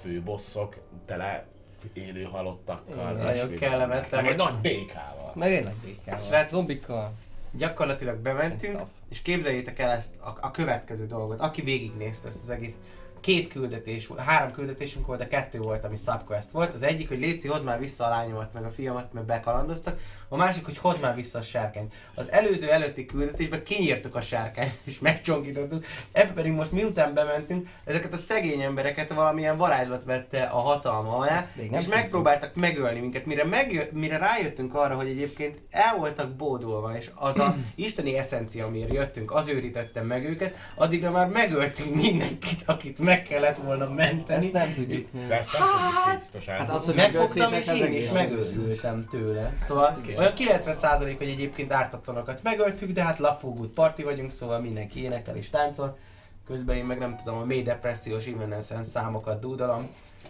főbosszok 0.00 0.76
tele 1.06 1.46
élő 1.92 2.22
halottakkal. 2.22 3.12
Nagyon 3.12 3.34
és 3.34 3.40
mindennek. 3.40 3.58
kellemetlen. 3.58 4.22
Meg 4.22 4.32
egy 4.32 4.38
nagy 4.38 4.54
békával. 4.54 5.32
Meg 5.34 5.52
egy 5.52 5.64
nagy 5.64 5.76
békával. 5.84 6.24
Srác- 6.24 6.50
Zombikkal. 6.50 7.12
Gyakorlatilag 7.52 8.18
bementünk, 8.18 8.80
és 9.10 9.22
képzeljétek 9.22 9.78
el 9.78 9.90
ezt 9.90 10.14
a, 10.20 10.28
a 10.40 10.50
következő 10.50 11.06
dolgot, 11.06 11.40
aki 11.40 11.62
végignézte 11.62 12.28
ezt 12.28 12.42
az 12.42 12.50
egész 12.50 12.80
két 13.20 13.48
küldetés, 13.48 14.10
három 14.16 14.52
küldetésünk 14.52 15.06
volt, 15.06 15.18
de 15.18 15.28
kettő 15.28 15.58
volt, 15.58 15.84
ami 15.84 15.96
subquest 15.96 16.50
volt. 16.50 16.74
Az 16.74 16.82
egyik, 16.82 17.08
hogy 17.08 17.18
Léci, 17.18 17.48
hozd 17.48 17.64
már 17.64 17.78
vissza 17.78 18.04
a 18.04 18.08
lányomat, 18.08 18.52
meg 18.52 18.64
a 18.64 18.70
fiamat, 18.70 19.12
mert 19.12 19.26
bekalandoztak. 19.26 20.00
A 20.30 20.36
másik, 20.36 20.64
hogy 20.64 20.78
hozd 20.78 21.02
már 21.02 21.14
vissza 21.14 21.38
a 21.38 21.42
sárkányt. 21.42 21.92
Az 22.14 22.30
előző 22.30 22.70
előtti 22.70 23.06
küldetésben 23.06 23.62
kinyírtuk 23.62 24.14
a 24.14 24.20
sárkányt, 24.20 24.72
és 24.84 24.98
megcsonkítottuk. 24.98 25.84
Ebben 26.12 26.34
pedig 26.34 26.52
most 26.52 26.72
miután 26.72 27.14
bementünk, 27.14 27.68
ezeket 27.84 28.12
a 28.12 28.16
szegény 28.16 28.60
embereket 28.60 29.12
valamilyen 29.12 29.56
varázslat 29.56 30.04
vette 30.04 30.42
a 30.42 30.58
hatalma 30.58 31.16
alá, 31.16 31.44
és 31.70 31.86
megpróbáltak 31.86 32.54
megölni 32.54 33.00
minket. 33.00 33.26
Mire, 33.26 33.44
megjö- 33.44 33.92
mire 33.92 34.16
rájöttünk 34.16 34.74
arra, 34.74 34.94
hogy 34.94 35.08
egyébként 35.08 35.58
el 35.70 35.96
voltak 35.96 36.30
bódulva, 36.30 36.96
és 36.96 37.10
az 37.14 37.38
a 37.38 37.56
isteni 37.74 38.16
eszencia, 38.16 38.66
amiért 38.66 38.92
jöttünk, 38.92 39.32
az 39.32 39.48
őrítette 39.48 40.02
meg 40.02 40.24
őket, 40.24 40.54
addigra 40.74 41.10
már 41.10 41.26
megöltünk 41.28 41.94
mindenkit, 41.94 42.62
akit 42.66 42.98
meg 42.98 43.22
kellett 43.22 43.56
volna 43.56 43.88
menteni. 43.90 44.44
Ezt 44.44 44.52
nem 44.52 44.74
tudjuk. 44.74 45.06
De 45.28 45.38
ezt 45.38 45.52
nem 45.52 45.62
tudjuk 45.62 46.18
biztosan. 46.18 46.54
Hát 46.54 46.70
az, 46.70 46.84
hogy 46.84 46.94
Megfogtam 46.94 47.52
és 47.52 47.66
én 47.66 47.92
is 47.92 48.10
megőrültem 48.10 49.06
tőle. 49.10 49.52
Szóval 49.60 49.96
olyan 50.18 50.32
90% 50.36 51.14
hogy 51.18 51.28
egyébként 51.28 51.72
ártatlanokat 51.72 52.42
megöltük, 52.42 52.92
de 52.92 53.02
hát 53.02 53.18
lafogult 53.18 53.72
parti 53.72 54.02
vagyunk, 54.02 54.30
szóval 54.30 54.60
mindenki 54.60 55.02
énekel 55.02 55.36
és 55.36 55.50
táncol. 55.50 55.98
Közben 56.46 56.76
én 56.76 56.84
meg 56.84 56.98
nem 56.98 57.16
tudom, 57.16 57.38
a 57.38 57.44
mély 57.44 57.62
depressziós 57.62 58.26
Evanescence 58.26 58.90
számokat 58.90 59.40
dúdalom. 59.40 59.88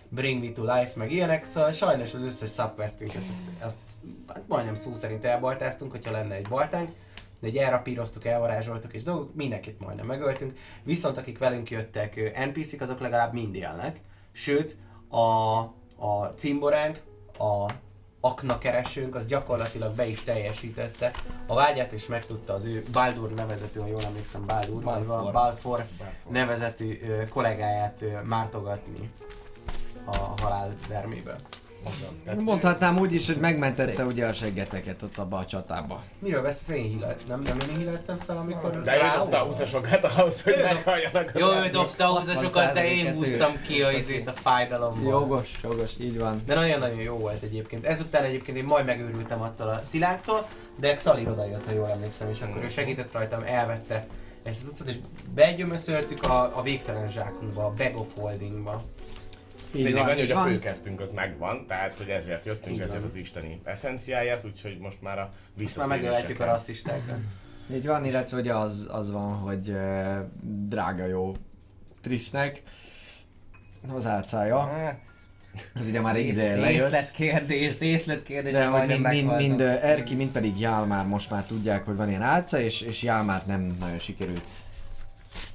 Bring 0.09 0.45
Me 0.45 0.53
to 0.53 0.63
Life, 0.63 0.93
meg 0.97 1.13
ilyenek, 1.13 1.47
szóval 1.47 1.73
sajnos 1.73 2.15
az 2.15 2.25
összes 2.25 2.51
subquestünket 2.51 3.23
azt, 3.29 3.43
azt 3.61 3.79
hát 4.27 4.43
majdnem 4.49 4.75
szó 4.75 4.95
szerint 4.95 5.25
elbaltáztunk, 5.25 5.91
hogyha 5.91 6.11
lenne 6.11 6.35
egy 6.35 6.49
baltánk, 6.49 6.91
de 7.41 7.47
egy 7.47 7.57
elrapíroztuk, 7.57 8.25
elvarázsoltuk 8.25 8.93
és 8.93 9.03
dolgok, 9.03 9.35
mindenkit 9.35 9.81
majdnem 9.81 10.07
megöltünk. 10.07 10.59
Viszont 10.83 11.19
akik 11.19 11.39
velünk 11.39 11.71
jöttek 11.71 12.39
NPC-k, 12.47 12.81
azok 12.81 13.01
legalább 13.01 13.33
mind 13.33 13.55
élnek. 13.55 14.01
Sőt, 14.33 14.77
a, 15.09 15.59
a 16.07 16.33
cimboránk, 16.37 17.03
a 17.39 17.73
akna 18.21 18.59
keresőnk, 18.59 19.15
az 19.15 19.27
gyakorlatilag 19.27 19.95
be 19.95 20.07
is 20.07 20.25
teljesítette 20.25 21.11
a 21.47 21.55
vágyát, 21.55 21.93
és 21.93 22.07
megtudta 22.07 22.53
az 22.53 22.65
ő 22.65 22.85
Baldur 22.93 23.31
nevezetű, 23.31 23.81
ha 23.81 23.87
jól 23.87 24.05
emlékszem, 24.05 24.47
Baldur, 24.47 24.83
Balfour. 24.83 25.33
Balfour, 25.33 25.33
Balfour 25.33 25.85
nevezetű 26.29 27.01
ö, 27.03 27.29
kollégáját 27.29 28.05
mártogatni 28.25 29.11
a 30.05 30.17
halál 30.17 30.75
verméből. 30.89 31.37
Mondhatnám 32.39 32.99
úgy 32.99 33.13
is, 33.13 33.27
hogy 33.27 33.37
megmentette 33.37 34.05
ugye 34.05 34.27
a 34.27 34.33
seggeteket 34.33 35.03
ott 35.03 35.17
abba 35.17 35.37
a 35.37 35.45
csatába. 35.45 36.03
Miről 36.19 36.43
beszélsz? 36.43 36.79
Én 36.79 36.91
hílelt, 36.91 37.29
nem, 37.29 37.41
nem 37.41 37.57
én 37.71 37.77
híleltem 37.77 38.17
fel, 38.17 38.37
amikor... 38.37 38.83
De 38.83 38.97
ő 38.97 39.19
dobta 39.19 39.43
a 39.43 39.45
húszasokat 39.45 40.05
ahhoz, 40.05 40.43
hogy 40.43 40.55
meghalljanak 40.63 41.33
Jó, 41.39 41.53
ő 41.53 41.69
dobta 41.69 42.05
a 42.05 42.19
húzasokat, 42.19 42.73
de 42.73 42.91
én 42.91 43.05
60%-et 43.05 43.15
ő. 43.15 43.17
húztam 43.17 43.61
ki 43.67 43.83
a 43.83 43.91
izét 43.91 44.27
a 44.27 44.33
fájdalomból. 44.33 45.11
Jogos, 45.11 45.59
jogos, 45.63 45.93
így 46.01 46.19
van. 46.19 46.43
De 46.47 46.55
nagyon-nagyon 46.55 47.01
jó 47.01 47.17
volt 47.17 47.43
egyébként. 47.43 47.87
Ezután 47.87 48.25
egyébként 48.25 48.57
én 48.59 48.65
majd 48.65 48.85
megőrültem 48.85 49.43
attól 49.43 49.69
a 49.69 49.81
szilánktól, 49.83 50.47
de 50.77 50.95
Xalir 50.95 51.29
odajött, 51.29 51.67
ha 51.67 51.73
jól 51.73 51.89
emlékszem, 51.91 52.29
és 52.31 52.41
akkor 52.41 52.65
ő 52.65 52.69
segített 52.69 53.13
rajtam, 53.13 53.43
elvette 53.43 54.07
ezt 54.43 54.63
az 54.63 54.69
utcát, 54.69 54.89
és 54.89 54.97
begyömöszöltük 55.35 56.23
a, 56.23 56.59
a 56.59 56.63
végtelen 56.63 57.11
zsákunkba, 57.11 57.65
a 57.65 57.73
Bag 57.77 57.97
of 57.97 58.07
Holdingba. 58.17 58.83
Így 59.73 59.83
Lényeg 59.85 60.09
annyi, 60.09 60.21
hogy 60.21 60.31
a 60.31 60.35
van. 60.35 60.47
főkeztünk 60.49 61.01
az 61.01 61.13
megvan, 61.13 61.67
tehát 61.67 61.97
hogy 61.99 62.09
ezért 62.09 62.47
jöttünk, 62.47 62.75
Így 62.77 62.83
ezért 62.83 63.01
van. 63.01 63.09
az 63.11 63.17
isteni 63.17 63.61
eszenciáért, 63.65 64.45
úgyhogy 64.45 64.79
most 64.79 65.03
már 65.03 65.19
a 65.19 65.23
Most 65.23 65.33
már 65.33 65.57
visszatéréseken. 65.57 65.89
megölhetjük 65.89 66.41
a 66.41 66.45
rasszistákat. 66.45 67.19
Így 67.75 67.87
van, 67.87 68.05
illetve 68.05 68.39
ugye 68.39 68.55
az, 68.55 68.89
az 68.93 69.11
van, 69.11 69.35
hogy 69.35 69.69
uh, 69.69 70.17
drága 70.43 71.07
jó 71.07 71.35
Trisznek 72.01 72.63
az 73.95 74.07
álcája, 74.07 74.59
Hát, 74.61 75.01
az 75.75 75.87
ugye 75.87 76.01
már 76.01 76.17
egy 76.17 76.27
ideje 76.27 76.57
lejött. 76.57 76.81
részletkérdés, 76.83 77.79
részletkérdés, 77.79 78.53
De 78.53 78.67
hogy 78.67 78.89
mind, 78.89 79.07
mind, 79.09 79.37
mind 79.37 79.61
uh, 79.61 79.85
Erki, 79.85 80.15
mind 80.15 80.31
pedig 80.33 80.61
Jálmár 80.61 81.07
most 81.07 81.31
már 81.31 81.45
tudják, 81.45 81.85
hogy 81.85 81.97
van 81.97 82.09
ilyen 82.09 82.23
álca, 82.23 82.61
és, 82.61 82.81
és 82.81 83.03
Jálmár 83.03 83.47
nem 83.47 83.77
nagyon 83.81 83.99
sikerült 83.99 84.45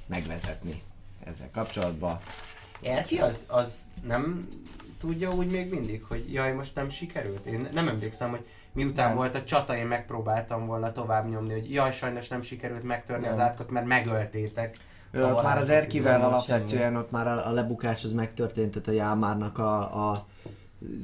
megvezetni 0.06 0.82
ezzel 1.24 1.48
kapcsolatban. 1.52 2.20
Erki 2.84 3.18
az, 3.18 3.44
az 3.48 3.78
nem 4.06 4.48
tudja 5.00 5.32
úgy 5.32 5.50
még 5.50 5.70
mindig, 5.70 6.04
hogy 6.08 6.32
jaj, 6.32 6.52
most 6.52 6.74
nem 6.74 6.88
sikerült? 6.88 7.46
Én 7.46 7.68
nem 7.72 7.88
emlékszem, 7.88 8.30
hogy 8.30 8.44
miután 8.72 9.06
Nem. 9.06 9.16
volt 9.16 9.34
a 9.34 9.44
csata, 9.44 9.76
én 9.76 9.86
megpróbáltam 9.86 10.66
volna 10.66 10.92
tovább 10.92 11.28
nyomni, 11.28 11.52
hogy 11.52 11.72
jaj, 11.72 11.92
sajnos 11.92 12.28
nem 12.28 12.42
sikerült 12.42 12.82
megtörni 12.82 13.22
Nem. 13.22 13.32
az 13.32 13.38
átkot, 13.38 13.70
mert 13.70 13.86
megöltétek. 13.86 14.76
Ő, 15.10 15.24
ott 15.24 15.42
már 15.42 15.58
az 15.58 15.70
Erkivel 15.70 16.22
alapvetően 16.22 16.96
ott 16.96 17.10
már 17.10 17.26
a, 17.26 17.46
a 17.48 17.50
lebukás 17.50 18.04
az 18.04 18.12
megtörtént, 18.12 18.70
tehát 18.70 18.88
a 18.88 18.92
Jálmárnak 18.92 19.58
a, 19.58 20.08
a 20.10 20.26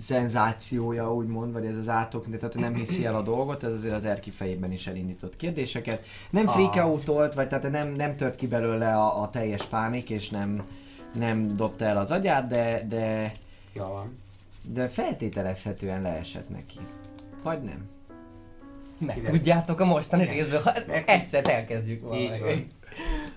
szenzációja 0.06 1.14
úgymond, 1.14 1.52
vagy 1.52 1.64
ez 1.66 1.76
az 1.76 1.88
átok, 1.88 2.26
de 2.26 2.36
tehát 2.36 2.54
nem 2.54 2.74
hiszi 2.74 3.04
el 3.06 3.14
a 3.14 3.22
dolgot, 3.22 3.64
ez 3.64 3.72
azért 3.72 3.94
az 3.94 4.04
Erki 4.04 4.30
fejében 4.30 4.72
is 4.72 4.86
elindított 4.86 5.36
kérdéseket. 5.36 6.04
Nem 6.30 6.48
Ah. 6.48 6.52
freakoutolt, 6.52 7.34
vagy 7.34 7.48
tehát 7.48 7.70
nem, 7.70 7.88
nem 7.88 8.16
tört 8.16 8.36
ki 8.36 8.46
belőle 8.46 8.94
a, 8.94 9.22
a 9.22 9.30
teljes 9.30 9.64
pánik, 9.64 10.10
és 10.10 10.28
nem, 10.28 10.62
nem 11.12 11.56
dobta 11.56 11.84
el 11.84 11.96
az 11.96 12.10
agyát, 12.10 12.46
de, 12.46 12.84
de, 12.88 13.32
Ja, 13.72 13.86
van. 13.88 14.18
de 14.62 14.88
feltételezhetően 14.88 16.02
leesett 16.02 16.48
neki. 16.48 16.78
Vagy 17.42 17.62
nem? 17.62 17.88
Meg 18.98 19.22
tudjátok 19.24 19.80
a 19.80 19.84
mostani 19.84 20.24
részből, 20.24 20.60
ha 20.62 20.72
egyszer 21.06 21.48
elkezdjük 21.48 22.02
van. 22.02 22.18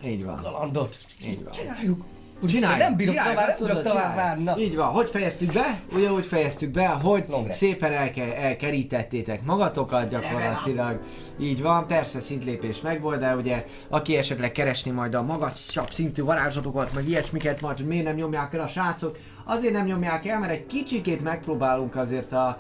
Így 0.05 0.23
van. 0.23 0.35
kalandot. 0.41 0.97
Így 1.25 1.43
van. 1.43 1.51
Csináljuk. 1.53 2.05
Csináljuk, 2.47 2.79
nem 2.79 2.95
bírok 2.95 3.15
csináljuk, 3.15 3.39
tovább, 3.39 3.57
nem 3.57 3.67
bírok 3.67 3.83
tovább 3.83 4.15
várni. 4.15 4.63
Így 4.63 4.75
van, 4.75 4.87
hogy 4.87 5.09
fejeztük 5.09 5.51
be? 5.51 5.79
Ugye 5.95 6.11
úgy 6.11 6.25
fejeztük 6.25 6.71
be, 6.71 6.87
hogy 6.87 7.25
Longre. 7.29 7.51
szépen 7.51 7.91
elke, 7.91 8.37
elkerítettétek 8.37 9.43
magatokat 9.45 10.09
gyakorlatilag. 10.09 10.99
Így 11.39 11.61
van, 11.61 11.87
persze 11.87 12.19
szintlépés 12.19 12.81
megvolt, 12.81 13.19
de 13.19 13.35
ugye 13.35 13.65
aki 13.89 14.17
esetleg 14.17 14.51
keresni 14.51 14.91
majd 14.91 15.13
a 15.13 15.21
magasabb 15.21 15.91
szintű 15.91 16.23
varázslatokat, 16.23 16.93
meg 16.93 17.09
ilyesmiket 17.09 17.61
majd, 17.61 17.77
hogy 17.77 17.85
miért 17.85 18.05
nem 18.05 18.15
nyomják 18.15 18.53
el 18.53 18.61
a 18.61 18.67
srácok, 18.67 19.17
azért 19.45 19.73
nem 19.73 19.85
nyomják 19.85 20.25
el, 20.25 20.39
mert 20.39 20.51
egy 20.51 20.65
kicsikét 20.65 21.23
megpróbálunk 21.23 21.95
azért 21.95 22.31
a, 22.31 22.57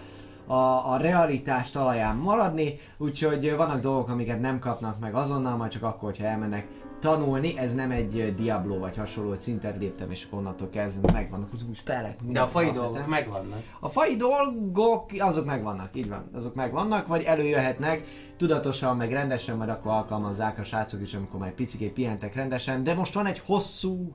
a, 0.47 0.91
a 0.91 0.97
realitás 0.97 1.69
talaján 1.69 2.15
maradni, 2.15 2.79
úgyhogy 2.97 3.55
vannak 3.55 3.81
dolgok, 3.81 4.09
amiket 4.09 4.41
nem 4.41 4.59
kapnak 4.59 4.99
meg 4.99 5.15
azonnal, 5.15 5.55
majd 5.55 5.71
csak 5.71 5.83
akkor, 5.83 6.09
hogyha 6.09 6.27
elmennek 6.27 6.67
tanulni, 7.03 7.57
ez 7.57 7.75
nem 7.75 7.91
egy 7.91 8.35
Diablo 8.35 8.77
vagy 8.79 8.95
hasonló 8.95 9.35
szintet 9.37 9.77
léptem, 9.77 10.11
és 10.11 10.27
onnantól 10.29 10.69
kezdve 10.69 11.11
megvannak 11.11 11.49
az 11.53 11.63
új 11.67 11.73
spellek. 11.73 12.19
De 12.23 12.41
a 12.41 12.47
fai 12.47 12.71
dolgok 12.71 13.07
megvannak. 13.07 13.59
a 13.79 13.89
fai 13.89 14.15
dolgok, 14.15 15.09
azok 15.17 15.45
megvannak, 15.45 15.95
így 15.95 16.09
van, 16.09 16.29
azok 16.33 16.55
megvannak, 16.55 17.07
vagy 17.07 17.23
előjöhetnek, 17.23 18.03
tudatosan, 18.37 18.97
meg 18.97 19.11
rendesen, 19.11 19.57
majd 19.57 19.69
akkor 19.69 19.91
alkalmazzák 19.91 20.59
a 20.59 20.63
srácok 20.63 21.01
is, 21.01 21.13
amikor 21.13 21.39
már 21.39 21.53
picikét 21.53 21.93
pihentek 21.93 22.35
rendesen, 22.35 22.83
de 22.83 22.93
most 22.93 23.13
van 23.13 23.25
egy 23.25 23.39
hosszú 23.39 24.13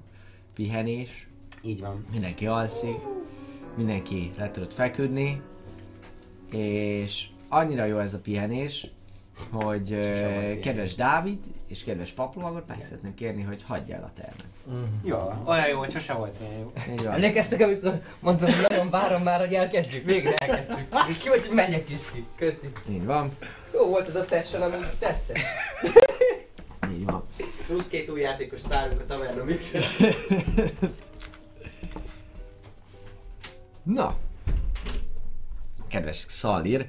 pihenés, 0.55 1.29
Így 1.63 1.81
van. 1.81 2.07
mindenki 2.13 2.47
alszik, 2.47 2.99
mindenki 3.77 4.33
le 4.39 4.51
tudott 4.51 4.73
feküdni, 4.73 5.43
és 6.51 7.29
annyira 7.49 7.85
jó 7.85 7.99
ez 7.99 8.15
a 8.15 8.21
pihenés, 8.21 8.91
hogy 9.51 9.91
ilyen. 9.91 10.61
kedves 10.61 10.95
Dávid 10.95 11.39
és 11.69 11.85
kedves 11.85 12.13
Paplovagot 12.13 12.67
meg 12.67 12.79
szeretném 12.85 13.15
kérni, 13.15 13.43
hogy 13.43 13.63
hagyja 13.67 13.97
el 13.97 14.03
a 14.03 14.13
termet. 14.21 14.47
Jó, 15.03 15.45
olyan 15.45 15.69
jó, 15.69 15.79
hogy 15.79 15.91
sose 15.91 16.13
volt 16.13 16.37
ilyen 16.41 16.53
jó. 16.53 16.73
Így 16.93 17.03
van. 17.03 17.13
Emlékeztek, 17.13 17.61
amikor 17.61 18.01
mondtam, 18.21 18.53
hogy 18.53 18.67
nagyon 18.69 18.91
várom 18.91 19.23
már, 19.23 19.41
hogy 19.41 19.55
elkezdjük? 19.55 20.05
Végre 20.05 20.35
elkezdtük. 20.35 20.87
És 21.09 21.17
ki 21.17 21.29
vagy, 21.29 21.47
hogy 21.47 21.55
megyek 21.55 21.91
is 21.91 22.01
ki. 22.13 22.27
Köszi. 22.37 22.69
Így 22.91 23.05
van, 23.05 23.31
Jó 23.73 23.87
volt 23.89 24.09
ez 24.09 24.17
a 24.17 24.23
session, 24.23 24.63
amúgy 24.63 24.87
tetszett. 24.99 25.39
így 26.93 27.05
van. 27.05 27.25
Plusz 27.67 27.89
két 27.89 28.11
új 28.11 28.21
játékost 28.21 28.69
várunk 28.69 29.01
a 29.01 29.07
taverna 29.07 29.45
műsor. 29.45 29.83
Na, 33.83 34.17
kedves 35.89 36.17
Szalir, 36.29 36.87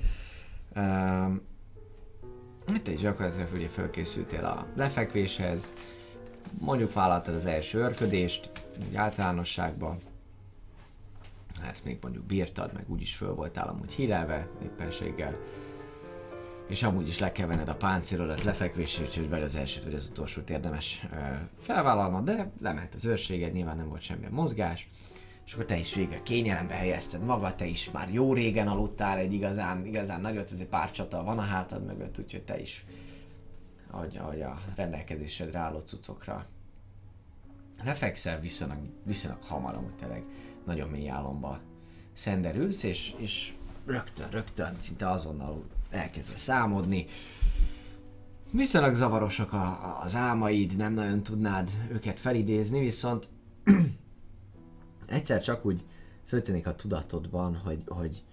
um, 0.76 1.49
te 2.78 2.92
is 2.92 3.00
gyakorlatilag 3.00 3.54
ugye 3.54 3.68
fölkészültél 3.68 4.46
a 4.46 4.68
lefekvéshez, 4.76 5.74
mondjuk 6.60 6.94
vállaltad 6.94 7.36
az 7.36 7.46
első 7.46 7.80
örködést, 7.80 8.50
úgy 8.88 8.96
általánosságban, 8.96 9.98
hát 11.62 11.82
még 11.84 11.98
mondjuk 12.02 12.24
bírtad, 12.24 12.74
meg 12.74 12.84
úgyis 12.88 13.16
föl 13.16 13.34
voltál 13.34 13.68
amúgy 13.68 13.92
hírelve 13.92 14.48
éppenséggel, 14.64 15.38
és 16.68 16.84
amúgy 16.84 17.08
is 17.08 17.20
le 17.20 17.32
kell 17.32 17.48
venned 17.48 17.68
a 17.68 17.76
páncélodat 17.76 18.44
lefekvésre, 18.44 19.04
úgyhogy 19.04 19.30
vagy 19.30 19.42
az 19.42 19.56
elsőt, 19.56 19.84
vagy 19.84 19.94
az 19.94 20.08
utolsót 20.12 20.50
érdemes 20.50 21.08
ö, 21.12 21.16
felvállalnod, 21.60 22.24
de 22.24 22.52
lemehet 22.62 22.94
az 22.94 23.06
őrséged, 23.06 23.54
nyilván 23.54 23.78
nem 23.78 23.90
volt 23.90 24.02
semmilyen 24.02 24.32
mozgás, 24.32 24.90
és 25.50 25.56
akkor 25.56 25.68
te 25.68 25.78
is 25.78 25.94
végre 25.94 26.22
kényelembe 26.22 26.74
helyezted 26.74 27.24
magad, 27.24 27.56
te 27.56 27.66
is 27.66 27.92
már 27.92 28.14
jó 28.14 28.34
régen 28.34 28.68
aludtál 28.68 29.18
egy 29.18 29.34
igazán, 29.34 29.86
igazán 29.86 30.22
nagyot, 30.22 30.52
ez 30.52 30.60
egy 30.60 30.68
pár 30.68 30.92
csata 30.92 31.24
van 31.24 31.38
a 31.38 31.42
hátad 31.42 31.86
mögött, 31.86 32.20
úgyhogy 32.20 32.44
te 32.44 32.60
is, 32.60 32.86
ahogy, 33.92 34.18
ahogy 34.18 34.42
a 34.42 34.60
rendelkezésedre 34.76 35.60
álló 35.60 35.80
cuccokra 35.80 36.46
lefekszel 37.84 38.40
viszonylag, 38.40 38.78
viszonylag 39.04 39.44
hamar, 39.44 39.76
amúgy 39.76 39.96
tényleg 39.96 40.24
nagyon 40.66 40.90
mély 40.90 41.10
álomba 41.10 41.60
szenderülsz, 42.14 42.84
és, 42.84 43.14
és 43.18 43.54
rögtön, 43.86 44.30
rögtön, 44.30 44.76
szinte 44.80 45.10
azonnal 45.10 45.64
elkezdesz 45.90 46.42
számodni. 46.42 47.06
Viszonylag 48.52 48.96
zavarosak 48.96 49.54
a, 49.54 50.00
az 50.02 50.16
álmaid, 50.16 50.76
nem 50.76 50.94
nagyon 50.94 51.24
tudnád 51.24 51.70
őket 51.92 52.20
felidézni, 52.20 52.80
viszont 52.80 53.30
egyszer 55.10 55.42
csak 55.42 55.66
úgy 55.66 55.84
föltűnik 56.28 56.68
a 56.68 56.76
tudatodban, 56.76 57.56
hogy, 57.56 57.84
hogy, 57.88 58.24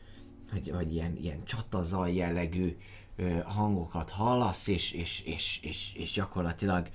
hogy, 0.53 0.71
hogy 0.71 0.95
ilyen, 0.95 1.17
ilyen 1.17 1.45
csatazaj 1.45 2.15
jellegű 2.15 2.77
ö, 3.17 3.39
hangokat 3.45 4.11
hallasz, 4.11 4.67
és, 4.67 4.93
és, 4.93 5.23
és, 5.25 5.61
és, 5.63 5.93
és 5.95 6.13
gyakorlatilag 6.13 6.89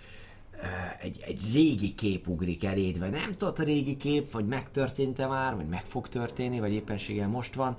ö, 0.54 0.58
egy, 1.00 1.24
egy 1.26 1.40
régi 1.54 1.96
kép 1.96 2.28
ugrik 2.28 2.64
eléd, 2.64 3.00
vagy 3.00 3.12
nem 3.12 3.36
tudod 3.38 3.60
a 3.60 3.64
régi 3.64 3.98
kép, 3.98 4.32
vagy 4.32 4.48
megtörtént-e 4.48 5.28
már, 5.28 5.56
vagy 5.56 5.68
meg 5.68 5.86
fog 5.86 6.08
történni, 6.08 6.60
vagy 6.60 6.72
éppenséggel 6.72 7.28
most 7.28 7.56
van, 7.56 7.78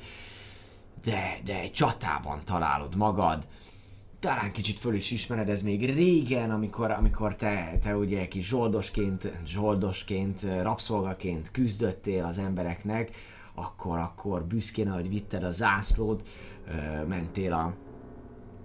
de, 1.05 1.41
de 1.45 1.61
egy 1.61 1.73
csatában 1.73 2.45
találod 2.45 2.97
magad, 2.97 3.47
talán 4.23 4.53
kicsit 4.53 4.79
föl 4.79 4.95
is 4.95 5.11
ismered, 5.11 5.49
ez 5.49 5.63
még 5.63 5.95
régen, 5.95 6.51
amikor, 6.51 6.91
amikor 6.91 7.37
te, 7.37 7.79
te 7.83 7.97
ugye 7.97 8.29
kis 8.29 8.47
zsoldosként, 8.47 9.33
zsoldosként, 9.47 10.43
rabszolgaként 10.43 11.51
küzdöttél 11.51 12.25
az 12.25 12.39
embereknek, 12.39 13.11
akkor, 13.55 13.99
akkor 13.99 14.45
büszkén, 14.45 14.91
ahogy 14.91 15.09
vitted 15.09 15.45
a 15.45 15.51
zászlót, 15.51 16.29
mentél 17.09 17.53
a, 17.53 17.75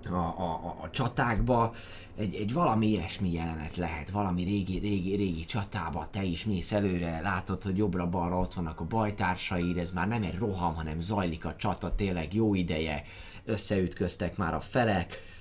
a, 0.10 0.16
a, 0.16 0.78
a 0.82 0.90
csatákba, 0.92 1.74
egy, 2.18 2.36
egy 2.36 2.54
valami 2.54 2.88
ilyesmi 2.88 3.32
jelenet 3.32 3.78
lehet, 3.78 4.10
valami 4.10 4.44
régi, 4.44 4.78
régi, 4.78 5.16
régi 5.16 5.46
csatába, 5.46 6.08
te 6.12 6.24
is 6.24 6.46
mész 6.46 6.72
előre, 6.72 7.22
látod, 7.22 7.64
hogy 7.64 7.78
jobbra-balra 7.78 8.40
ott 8.40 8.54
vannak 8.54 8.80
a 8.80 8.86
bajtársaid, 8.86 9.78
ez 9.78 9.92
már 9.92 10.08
nem 10.08 10.24
egy 10.24 10.38
roham, 10.38 10.76
hanem 10.76 11.00
zajlik 11.00 11.46
a 11.46 11.56
csata, 11.56 11.96
tényleg 11.96 12.34
jó 12.34 12.54
ideje, 12.54 13.04
összeütköztek 13.46 14.38
már 14.38 14.54
a 14.54 14.62
felek, 14.62 15.36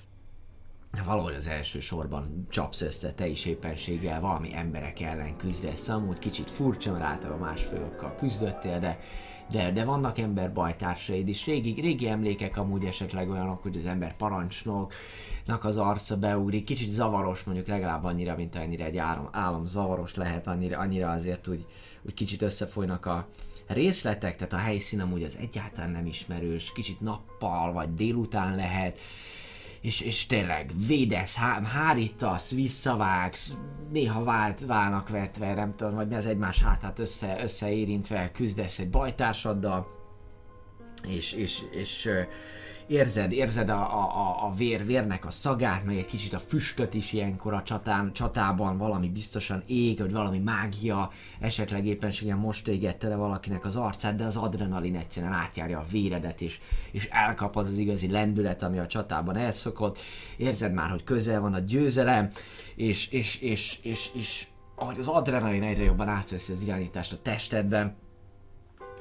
valahogy 1.05 1.35
az 1.35 1.49
első 1.49 1.81
sorban 1.81 2.47
csapsz 2.51 2.81
össze 2.81 3.13
te 3.13 3.27
is 3.27 3.45
éppenséggel, 3.45 4.21
valami 4.21 4.55
emberek 4.55 5.01
ellen 5.01 5.37
küzdesz, 5.37 5.89
amúgy 5.89 6.19
kicsit 6.19 6.51
furcsa, 6.51 6.93
mert 6.93 7.05
általában 7.05 7.49
más 7.49 7.63
főokkal 7.63 8.15
küzdöttél, 8.19 8.79
de, 8.79 8.99
de, 9.51 9.73
de 9.73 9.85
vannak 9.85 10.19
ember 10.19 10.53
bajtársaid 10.53 11.29
is, 11.29 11.47
régi, 11.47 11.81
régi 11.81 12.09
emlékek 12.09 12.57
amúgy 12.57 12.85
esetleg 12.85 13.31
olyanok, 13.31 13.63
hogy 13.63 13.77
az 13.77 13.87
ember 13.87 14.17
parancsnoknak 14.17 15.65
az 15.65 15.77
arca 15.77 16.17
beugrik, 16.17 16.65
kicsit 16.65 16.91
zavaros 16.91 17.45
mondjuk 17.45 17.67
legalább 17.67 18.05
annyira, 18.05 18.37
mint 18.37 18.57
annyira 18.57 18.85
egy 18.85 18.97
álom, 18.97 19.29
álom 19.33 19.65
zavaros 19.65 20.15
lehet, 20.15 20.47
annyira, 20.47 20.79
annyira 20.79 21.11
azért 21.11 21.49
úgy, 21.49 21.67
úgy 22.03 22.15
kicsit 22.15 22.43
összefolynak 22.43 23.07
a, 23.07 23.29
részletek, 23.67 24.37
tehát 24.37 24.53
a 24.53 24.57
helyszín 24.57 25.01
amúgy 25.01 25.23
az 25.23 25.39
egyáltalán 25.41 25.91
nem 25.91 26.07
ismerős, 26.07 26.73
kicsit 26.73 27.01
nappal 27.01 27.73
vagy 27.73 27.95
délután 27.95 28.57
lehet, 28.57 28.99
és, 29.81 30.01
és 30.01 30.27
tényleg 30.27 30.73
védesz, 30.87 31.37
há, 31.37 31.63
hárítasz, 31.63 32.51
visszavágsz, 32.51 33.55
néha 33.93 34.25
vált, 34.25 34.67
válnak 34.67 35.09
vetve, 35.09 35.55
nem 35.55 35.75
tudom, 35.77 35.95
vagy 35.95 36.09
mi 36.09 36.15
az 36.15 36.27
egymás 36.27 36.63
hátát 36.63 36.99
össze, 36.99 37.43
összeérintve 37.43 38.31
küzdesz 38.31 38.79
egy 38.79 38.91
bajtársaddal, 38.91 39.87
és, 41.09 41.33
és, 41.33 41.63
és 41.71 42.11
érzed, 42.87 43.33
érzed 43.33 43.69
a, 43.69 44.01
a, 44.01 44.47
a 44.47 44.53
vér, 44.57 44.87
vérnek 44.87 45.25
a 45.25 45.31
szagát, 45.31 45.85
meg 45.85 45.97
egy 45.97 46.07
kicsit 46.07 46.33
a 46.33 46.39
füstöt 46.39 46.95
is 46.95 47.13
ilyenkor 47.13 47.55
a 47.55 47.63
csatán, 47.63 48.13
csatában 48.13 48.79
valami 48.79 49.09
biztosan 49.09 49.63
ég, 49.67 49.99
vagy 49.99 50.13
valami 50.13 50.39
mágia, 50.39 51.11
esetleg 51.41 51.87
éppenséggel 51.87 52.37
most 52.37 52.69
égette 52.69 53.09
le 53.09 53.17
valakinek 53.17 53.65
az 53.65 53.77
arcát, 53.77 54.17
de 54.17 54.25
az 54.25 54.37
adrenalin 54.37 54.97
egyszerűen 54.97 55.33
átjárja 55.33 55.79
a 55.79 55.87
véredet, 55.91 56.41
és, 56.41 56.61
és 56.91 57.09
elkapod 57.11 57.67
az 57.67 57.79
igazi 57.79 58.11
lendület, 58.11 58.63
ami 58.63 58.79
a 58.79 58.87
csatában 58.87 59.37
elszokott, 59.37 59.99
érzed 60.37 60.73
már, 60.73 60.91
hogy 60.91 61.05
közel 61.05 61.41
van 61.41 61.55
a 61.55 61.59
győzelem, 61.59 62.31
és, 62.75 63.09
és, 63.09 63.41
és, 63.41 63.79
és, 63.83 64.11
és 64.15 64.47
ahogy 64.75 64.99
az 64.99 65.09
adrenalin 65.09 65.63
egyre 65.63 65.85
jobban 65.85 66.09
átveszi 66.09 66.53
az 66.53 66.63
irányítást 66.63 67.13
a 67.13 67.23
testedben, 67.23 67.97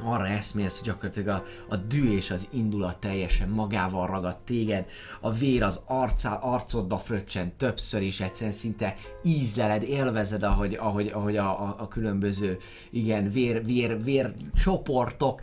arra 0.04 0.28
eszmélsz, 0.28 0.78
hogy 0.78 0.88
gyakorlatilag 0.88 1.28
a, 1.28 1.44
a 1.70 1.76
dű 1.76 2.16
és 2.16 2.32
az 2.32 2.48
indulat 2.52 2.98
teljesen 2.98 3.50
magával 3.50 4.08
ragad 4.08 4.38
téged, 4.38 4.86
a 5.22 5.32
vér 5.32 5.64
az 5.64 5.82
arcá, 5.86 6.34
arcodba 6.34 6.98
fröccsen 6.98 7.58
többször 7.58 8.02
is, 8.02 8.22
egyszerűen 8.22 8.56
szinte 8.56 8.96
ízleled, 9.24 9.84
élvezed, 9.84 10.44
ahogy, 10.44 10.74
ahogy, 10.74 11.08
ahogy 11.08 11.38
a, 11.38 11.62
a, 11.62 11.76
a 11.80 11.88
különböző, 11.88 12.58
igen, 12.90 13.32
vér, 13.32 13.66
vér, 13.66 14.04
vér 14.04 14.34
csoportok, 14.56 15.42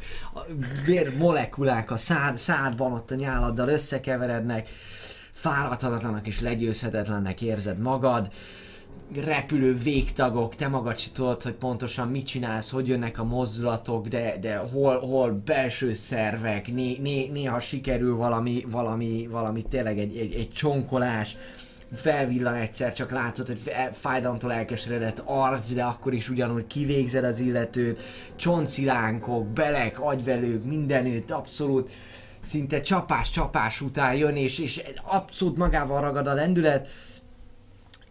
vér 0.85 1.17
molekulák 1.17 1.91
a 1.91 1.97
szád, 1.97 2.39
szádban, 2.39 2.93
ott 2.93 3.11
a 3.11 3.15
nyáladdal 3.15 3.69
összekeverednek, 3.69 4.69
fáradhatatlanak 5.33 6.27
és 6.27 6.41
legyőzhetetlennek 6.41 7.43
érzed 7.43 7.79
magad, 7.79 8.33
repülő 9.15 9.77
végtagok, 9.77 10.55
te 10.55 10.69
magad 10.69 10.99
sem 10.99 11.13
tudod, 11.13 11.43
hogy 11.43 11.53
pontosan 11.53 12.09
mit 12.09 12.27
csinálsz, 12.27 12.71
hogy 12.71 12.89
jönnek 12.89 13.19
a 13.19 13.25
mozdulatok, 13.25 14.07
de, 14.07 14.37
de 14.41 14.57
hol, 14.57 15.01
hol 15.01 15.43
belső 15.45 15.93
szervek, 15.93 16.73
né, 16.73 16.99
né, 17.01 17.27
néha 17.27 17.61
sikerül 17.61 18.17
valami, 18.17 18.67
valami, 18.71 19.29
valami 19.31 19.63
tényleg 19.63 19.99
egy, 19.99 20.17
egy, 20.17 20.35
egy 20.35 20.51
csonkolás, 20.51 21.37
felvillan 21.95 22.55
egyszer, 22.55 22.93
csak 22.93 23.11
látod, 23.11 23.47
hogy 23.47 23.61
fájdalomtól 23.93 24.53
elkeseredett 24.53 25.23
arc, 25.25 25.73
de 25.73 25.83
akkor 25.83 26.13
is 26.13 26.29
ugyanúgy 26.29 26.67
kivégzed 26.67 27.25
az 27.25 27.41
illetőt, 27.41 28.03
csoncilánkok, 28.37 29.47
belek, 29.47 30.01
agyvelők, 30.01 30.65
mindenütt, 30.65 31.31
abszolút 31.31 31.91
szinte 32.41 32.81
csapás-csapás 32.81 33.81
után 33.81 34.15
jön, 34.15 34.37
és, 34.37 34.59
és 34.59 34.83
abszolút 35.03 35.57
magával 35.57 36.01
ragad 36.01 36.27
a 36.27 36.35
lendület, 36.35 36.89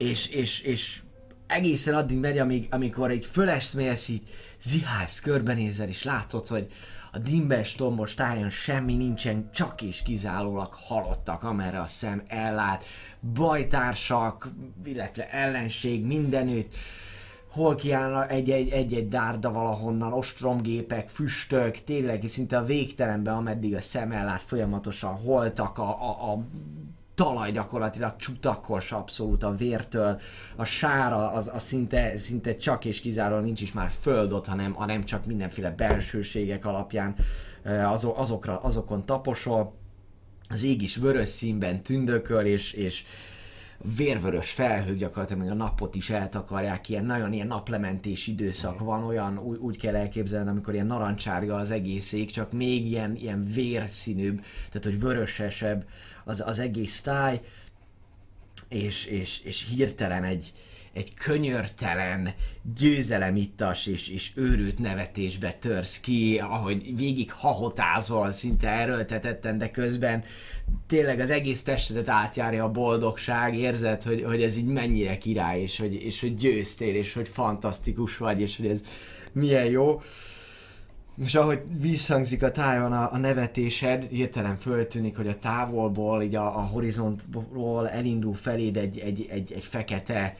és, 0.02 0.28
és, 0.28 0.62
és 0.62 1.02
egészen 1.48 1.96
addig 1.96 2.18
megy, 2.18 2.38
amíg, 2.38 2.68
amikor 2.70 3.12
egy 3.12 3.26
föleszmélsz, 3.26 4.08
így 4.08 4.30
zihálsz, 4.62 5.20
körbenézel, 5.20 5.88
és 5.88 6.04
látod, 6.04 6.48
hogy 6.48 6.68
a 7.12 7.20
dimbes, 7.20 7.76
tombos 7.76 8.14
tájon 8.14 8.50
semmi 8.50 8.96
nincsen, 8.96 9.50
csak 9.54 9.82
és 9.82 10.02
kizárólag 10.02 10.74
halottak, 10.74 11.44
amerre 11.44 11.82
a 11.82 11.88
szem 11.88 12.24
ellát, 12.28 12.86
bajtársak, 13.34 14.50
illetve 14.84 15.30
ellenség 15.30 16.06
mindenütt, 16.06 16.76
hol 17.52 17.76
kiállna 17.76 18.28
egy-egy 18.28 19.08
dárda 19.08 19.52
valahonnan, 19.52 20.14
ostromgépek, 20.14 21.10
füstök, 21.10 21.84
tényleg 21.84 22.24
szinte 22.28 22.58
a 22.58 22.64
végtelenben, 22.64 23.36
ameddig 23.36 23.76
a 23.76 23.82
szem 23.82 24.12
ellát 24.12 24.42
folyamatosan 24.42 25.16
holtak 25.16 25.78
a, 25.78 25.90
a, 25.90 26.32
a 26.32 26.46
talaj 27.22 27.52
gyakorlatilag 27.52 28.16
csutakos 28.16 28.92
abszolút 28.92 29.44
a 29.44 29.56
vértől, 29.56 30.20
a 30.56 30.64
sára 30.64 31.32
az, 31.32 31.50
az 31.54 31.64
szinte, 31.64 32.18
szinte 32.18 32.56
csak 32.56 32.86
és 32.86 33.02
kizárólag 33.02 33.44
nincs 33.44 33.62
is 33.62 33.72
már 33.72 33.92
föld 34.00 34.32
ott, 34.32 34.46
hanem, 34.46 34.74
hanem 34.74 35.06
csak 35.06 35.26
mindenféle 35.26 35.70
belsőségek 35.72 36.66
alapján 36.66 37.16
azok, 37.64 38.18
azokra, 38.18 38.62
azokon 38.62 39.06
taposol, 39.06 39.74
az 40.50 40.64
ég 40.64 40.82
is 40.82 40.96
vörös 40.96 41.28
színben 41.28 41.82
tündököl, 41.82 42.46
és, 42.46 42.74
és 42.74 43.04
vérvörös 43.96 44.52
felhők 44.52 44.98
gyakorlatilag 44.98 45.42
még 45.42 45.52
a 45.52 45.56
napot 45.56 45.96
is 45.96 46.10
eltakarják, 46.10 46.90
ilyen 46.90 47.06
nagyon 47.06 47.34
ilyen 47.34 47.48
naplementés 47.48 48.28
időszak 48.28 48.80
van, 48.80 49.04
olyan 49.04 49.38
úgy, 49.38 49.58
úgy 49.58 49.78
kell 49.78 49.96
elképzelni, 49.96 50.50
amikor 50.50 50.74
ilyen 50.74 50.86
narancsárga 50.86 51.56
az 51.56 51.72
egész 51.72 52.12
ég, 52.12 52.32
csak 52.32 52.52
még 52.52 52.86
ilyen, 52.86 53.16
ilyen 53.16 53.48
vérszínűbb, 53.54 54.42
tehát 54.72 54.84
hogy 54.84 55.00
vörösesebb 55.00 55.86
az, 56.24 56.44
az 56.46 56.60
egész 56.60 57.02
táj, 57.02 57.42
és, 58.70 59.06
és, 59.06 59.42
és 59.44 59.68
hirtelen 59.70 60.24
egy, 60.24 60.54
egy 60.94 61.14
könyörtelen, 61.14 62.34
győzelemittas 62.78 63.88
és, 63.88 64.10
és 64.10 64.32
őrült 64.36 64.80
nevetésbe 64.80 65.52
törsz 65.54 66.00
ki, 66.00 66.40
ahogy 66.40 66.96
végig 66.98 67.32
hahotázol, 67.32 68.32
szinte 68.32 68.70
erőltetetten, 68.70 69.58
de 69.58 69.70
közben 69.70 70.24
tényleg 70.88 71.20
az 71.20 71.30
egész 71.30 71.64
testedet 71.64 72.10
átjárja 72.10 72.64
a 72.64 72.72
boldogság, 72.72 73.56
érzed, 73.56 74.04
hogy, 74.04 74.24
hogy 74.24 74.44
ez 74.44 74.58
így 74.58 74.66
mennyire 74.66 75.18
király, 75.18 75.62
és 75.62 75.78
hogy, 75.78 75.94
és 75.94 76.22
hogy 76.22 76.36
győztél, 76.36 76.96
és 76.96 77.14
hogy 77.14 77.28
fantasztikus 77.28 78.18
vagy, 78.18 78.42
és 78.42 78.58
hogy 78.58 78.68
ez 78.68 78.84
milyen 79.32 79.66
jó. 79.66 80.02
És 81.18 81.36
ahogy 81.36 81.62
visszhangzik 81.80 82.44
a 82.44 82.52
tájon 82.52 82.92
a, 82.92 83.14
a 83.14 83.18
nevetésed, 83.18 84.08
hirtelen 84.10 84.56
föltűnik, 84.56 85.18
hogy 85.18 85.28
a 85.28 85.40
távolból, 85.40 86.22
így 86.22 86.36
a, 86.36 86.58
a 86.58 86.62
horizontból 86.62 87.90
elindul 87.90 88.36
feléd 88.36 88.78
egy, 88.78 88.98
egy, 89.00 89.28
egy, 89.30 89.52
egy 89.52 89.64
fekete 89.64 90.36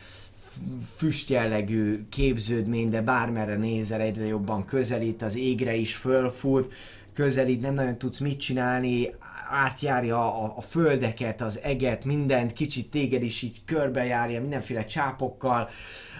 füstjellegű 0.96 2.06
képződmény, 2.10 2.90
de 2.90 3.02
bármerre 3.02 3.56
nézel, 3.56 4.02
egyre 4.02 4.26
jobban 4.26 4.66
közelít, 4.66 5.22
az 5.22 5.38
égre 5.38 5.76
is 5.76 5.96
fölfut, 5.96 6.74
közelít, 7.14 7.62
nem 7.62 7.74
nagyon 7.74 7.98
tudsz 7.98 8.20
mit 8.20 8.40
csinálni, 8.40 9.10
átjárja 9.52 10.44
a, 10.44 10.54
a 10.58 10.62
földeket, 10.62 11.42
az 11.42 11.60
eget, 11.64 12.06
mindent, 12.06 12.54
kicsit 12.54 12.90
téged 12.90 13.24
is 13.24 13.42
így 13.42 13.62
körbejárja 13.66 14.42
mindenféle 14.42 14.86
csápokkal, 14.86 15.70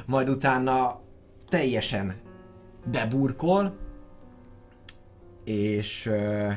majd 0.06 0.30
utána 0.30 1.02
teljesen 1.50 2.16
beburkol, 2.92 3.78
és 5.44 6.06
uh, 6.06 6.54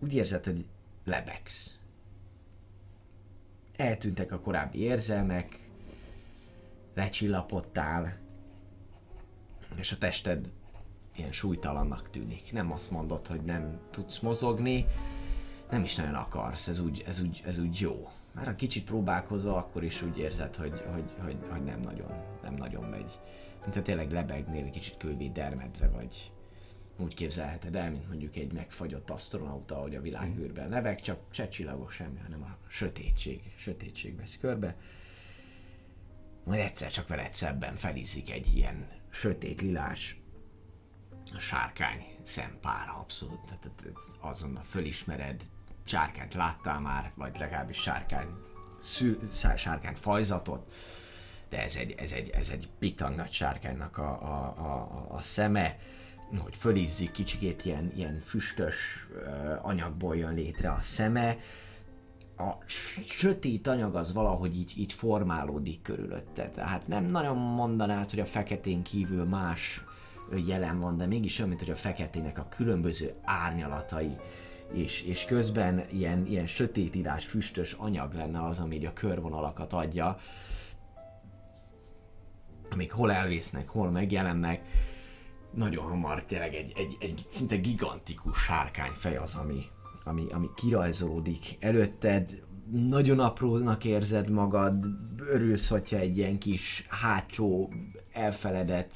úgy 0.00 0.14
érzed, 0.14 0.44
hogy 0.44 0.66
lebegsz. 1.04 1.78
Eltűntek 3.76 4.32
a 4.32 4.40
korábbi 4.40 4.78
érzelmek, 4.78 5.58
lecsillapodtál, 6.94 8.18
és 9.76 9.92
a 9.92 9.98
tested 9.98 10.50
ilyen 11.16 11.32
súlytalannak 11.32 12.10
tűnik. 12.10 12.52
Nem 12.52 12.72
azt 12.72 12.90
mondod, 12.90 13.26
hogy 13.26 13.40
nem 13.40 13.80
tudsz 13.90 14.18
mozogni, 14.18 14.86
nem 15.70 15.82
is 15.82 15.94
nagyon 15.94 16.14
akarsz, 16.14 16.68
ez 16.68 16.80
úgy, 16.80 17.04
ez 17.06 17.20
úgy, 17.20 17.42
ez 17.46 17.58
úgy 17.58 17.78
jó. 17.78 18.08
Már 18.32 18.46
ha 18.46 18.54
kicsit 18.54 18.84
próbálkozol, 18.84 19.54
akkor 19.54 19.84
is 19.84 20.02
úgy 20.02 20.18
érzed, 20.18 20.56
hogy, 20.56 20.82
hogy, 20.92 21.10
hogy, 21.24 21.36
hogy 21.50 21.64
nem, 21.64 21.80
nagyon, 21.80 22.10
nem 22.42 22.54
nagyon 22.54 22.84
megy. 22.84 23.18
Mint 23.60 23.74
ha 23.74 23.82
tényleg 23.82 24.12
lebegnél, 24.12 24.64
egy 24.64 24.70
kicsit 24.70 24.96
kővé 24.96 25.28
dermedve 25.28 25.88
vagy. 25.88 26.32
Úgy 26.96 27.14
képzelheted 27.14 27.76
el, 27.76 27.90
mint 27.90 28.08
mondjuk 28.08 28.36
egy 28.36 28.52
megfagyott 28.52 29.10
astronauta, 29.10 29.76
ahogy 29.76 29.94
a 29.94 30.00
világűrben 30.00 30.68
lebeg, 30.68 31.00
csak 31.00 31.20
se 31.30 31.48
csillagos 31.48 31.94
semmi, 31.94 32.18
hanem 32.18 32.42
a 32.42 32.56
sötétség. 32.68 33.40
Sötétség 33.56 34.16
vesz 34.16 34.38
körbe. 34.40 34.76
Majd 36.44 36.60
egyszer 36.60 36.90
csak 36.90 37.08
veled 37.08 37.32
szebben 37.32 37.76
felizzik 37.76 38.30
egy 38.30 38.56
ilyen 38.56 38.88
sötét 39.10 39.60
lilás 39.60 40.20
sárkány 41.38 42.04
szempár 42.22 42.88
abszolút. 42.88 43.40
Tehát 43.44 43.70
azonnal 44.20 44.62
fölismered, 44.62 45.42
sárkányt 45.84 46.34
láttál 46.34 46.80
már, 46.80 47.12
vagy 47.14 47.38
legalábbis 47.38 47.80
sárkány, 47.80 48.28
szű, 48.82 49.18
sárkány 49.56 49.96
fajzatot, 49.96 50.72
de 51.50 51.62
ez 51.62 51.76
egy, 51.76 51.94
ez 51.98 52.12
egy, 52.12 52.30
ez 52.30 52.48
egy 52.48 52.68
bitang 52.78 53.16
nagy 53.16 53.32
sárkánynak 53.32 53.98
a, 53.98 54.10
a, 54.10 54.54
a, 54.58 55.06
a 55.14 55.20
szeme, 55.20 55.76
hogy 56.38 56.56
fölizzik, 56.56 57.10
kicsikét 57.10 57.64
ilyen, 57.64 57.92
ilyen 57.96 58.22
füstös 58.24 59.06
uh, 59.12 59.66
anyagból 59.66 60.16
jön 60.16 60.34
létre 60.34 60.70
a 60.70 60.80
szeme, 60.80 61.36
a 62.40 62.58
sötét 63.08 63.66
anyag 63.66 63.94
az 63.94 64.12
valahogy 64.12 64.56
így, 64.56 64.72
így 64.76 64.92
formálódik 64.92 65.82
körülötte. 65.82 66.48
Tehát 66.48 66.88
nem 66.88 67.04
nagyon 67.04 67.36
mondanád, 67.36 68.10
hogy 68.10 68.20
a 68.20 68.24
feketén 68.24 68.82
kívül 68.82 69.24
más 69.24 69.84
jelen 70.46 70.80
van, 70.80 70.96
de 70.96 71.06
mégis 71.06 71.36
olyan, 71.38 71.48
mint 71.48 71.60
hogy 71.60 71.70
a 71.70 71.76
feketének 71.76 72.38
a 72.38 72.48
különböző 72.48 73.14
árnyalatai. 73.22 74.16
És, 74.72 75.02
és 75.02 75.24
közben 75.24 75.84
ilyen, 75.92 76.26
ilyen 76.26 76.46
sötétírás, 76.46 77.24
füstös 77.24 77.72
anyag 77.72 78.14
lenne 78.14 78.42
az, 78.42 78.58
ami 78.58 78.86
a 78.86 78.92
körvonalakat 78.92 79.72
adja, 79.72 80.18
amik 82.72 82.92
hol 82.92 83.12
elvésznek, 83.12 83.68
hol 83.68 83.90
megjelennek. 83.90 84.60
Nagyon 85.54 85.84
hamar 85.84 86.24
tényleg 86.24 86.54
egy, 86.54 86.72
egy, 86.76 86.96
egy 87.00 87.26
szinte 87.28 87.56
gigantikus 87.56 88.38
sárkányfej 88.38 89.16
az, 89.16 89.34
ami, 89.34 89.64
ami, 90.04 90.26
ami 90.30 90.48
kirajzolódik 90.54 91.56
előtted, 91.60 92.42
nagyon 92.88 93.18
aprónak 93.18 93.84
érzed 93.84 94.28
magad, 94.28 94.86
örülsz, 95.18 95.68
hogyha 95.68 95.96
egy 95.96 96.16
ilyen 96.16 96.38
kis 96.38 96.86
hátsó, 96.88 97.72
elfeledett 98.12 98.92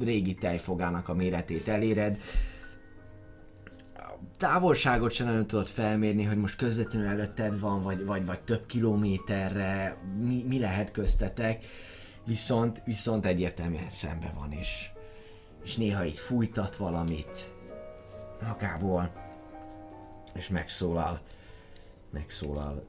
régi 0.00 0.34
tejfogának 0.34 1.08
a 1.08 1.14
méretét 1.14 1.68
eléred. 1.68 2.18
A 3.94 4.12
távolságot 4.36 5.12
sem 5.12 5.26
nagyon 5.26 5.46
tudod 5.46 5.68
felmérni, 5.68 6.22
hogy 6.22 6.36
most 6.36 6.56
közvetlenül 6.56 7.08
előtted 7.08 7.60
van, 7.60 7.82
vagy, 7.82 8.04
vagy, 8.04 8.26
vagy 8.26 8.40
több 8.40 8.66
kilométerre, 8.66 9.96
mi, 10.20 10.44
mi 10.48 10.58
lehet 10.58 10.90
köztetek, 10.90 11.64
viszont, 12.28 12.82
viszont 12.84 13.26
egyértelműen 13.26 13.90
szembe 13.90 14.32
van, 14.34 14.52
és, 14.52 14.90
és 15.64 15.76
néha 15.76 16.04
így 16.04 16.18
fújtat 16.18 16.76
valamit 16.76 17.54
magából, 18.42 19.12
és 20.34 20.48
megszólal, 20.48 21.20
megszólal 22.10 22.86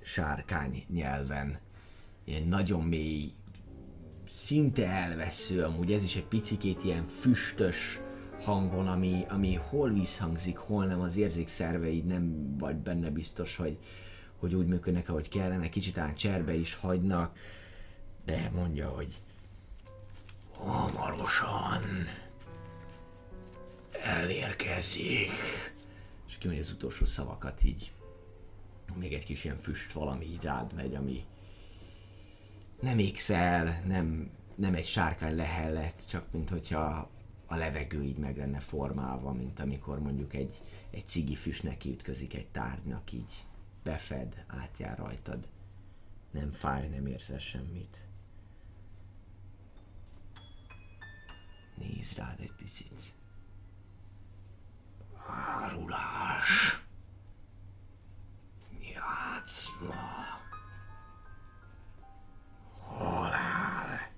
sárkány 0.00 0.84
nyelven, 0.88 1.58
ilyen 2.24 2.48
nagyon 2.48 2.82
mély, 2.82 3.32
szinte 4.28 4.86
elvesző, 4.86 5.62
amúgy. 5.62 5.92
Ez 5.92 6.02
is 6.02 6.16
egy 6.16 6.26
picikét 6.26 6.84
ilyen 6.84 7.06
füstös 7.06 8.00
hangon, 8.40 8.88
ami, 8.88 9.24
ami 9.28 9.54
hol 9.54 9.90
visszhangzik, 9.90 10.56
hol 10.56 10.86
nem, 10.86 11.00
az 11.00 11.16
érzékszerveid 11.16 12.04
nem 12.04 12.56
vagy 12.58 12.76
benne 12.76 13.10
biztos, 13.10 13.56
hogy, 13.56 13.78
hogy 14.36 14.54
úgy 14.54 14.66
működnek, 14.66 15.08
ahogy 15.08 15.28
kellene, 15.28 15.68
kicsit 15.68 15.94
talán 15.94 16.14
cserbe 16.14 16.54
is 16.54 16.74
hagynak, 16.74 17.38
de 18.28 18.50
mondja, 18.54 18.88
hogy 18.88 19.22
hamarosan 20.52 21.82
elérkezik. 24.02 25.30
És 26.26 26.38
kimondja 26.38 26.64
az 26.64 26.72
utolsó 26.72 27.04
szavakat 27.04 27.62
így 27.64 27.92
még 28.94 29.12
egy 29.12 29.24
kis 29.24 29.44
ilyen 29.44 29.58
füst 29.58 29.92
valami 29.92 30.24
így 30.24 30.42
rád 30.42 30.72
megy, 30.72 30.94
ami 30.94 31.24
nem 32.80 32.98
ékszel, 32.98 33.82
nem, 33.86 34.30
nem 34.54 34.74
egy 34.74 34.86
sárkány 34.86 35.36
lehellet, 35.36 36.08
csak 36.08 36.32
mint 36.32 36.48
hogyha 36.48 37.10
a 37.46 37.56
levegő 37.56 38.02
így 38.02 38.18
meg 38.18 38.36
lenne 38.36 38.60
formálva, 38.60 39.32
mint 39.32 39.60
amikor 39.60 40.00
mondjuk 40.00 40.34
egy, 40.34 40.62
egy 40.90 41.06
cigi 41.06 41.34
füstnek 41.34 41.84
ütközik 41.84 42.34
egy 42.34 42.46
tárgynak, 42.46 43.12
így 43.12 43.44
befed, 43.82 44.44
átjár 44.46 44.98
rajtad. 44.98 45.46
Nem 46.30 46.52
fáj, 46.52 46.88
nem 46.88 47.06
érzel 47.06 47.38
semmit. 47.38 48.07
Nézd 51.78 52.16
rád 52.16 52.40
egy 52.40 52.52
picit. 52.52 53.14
Árulás 55.26 56.80
játszma. 58.80 60.26
Halál. 62.80 64.10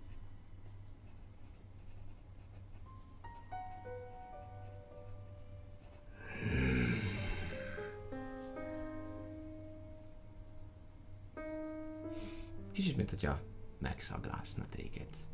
Kicsit, 12.72 12.96
mint 12.96 13.11
hogyha 13.11 13.40
megszaglászna 13.78 14.66
téged. 14.68 15.30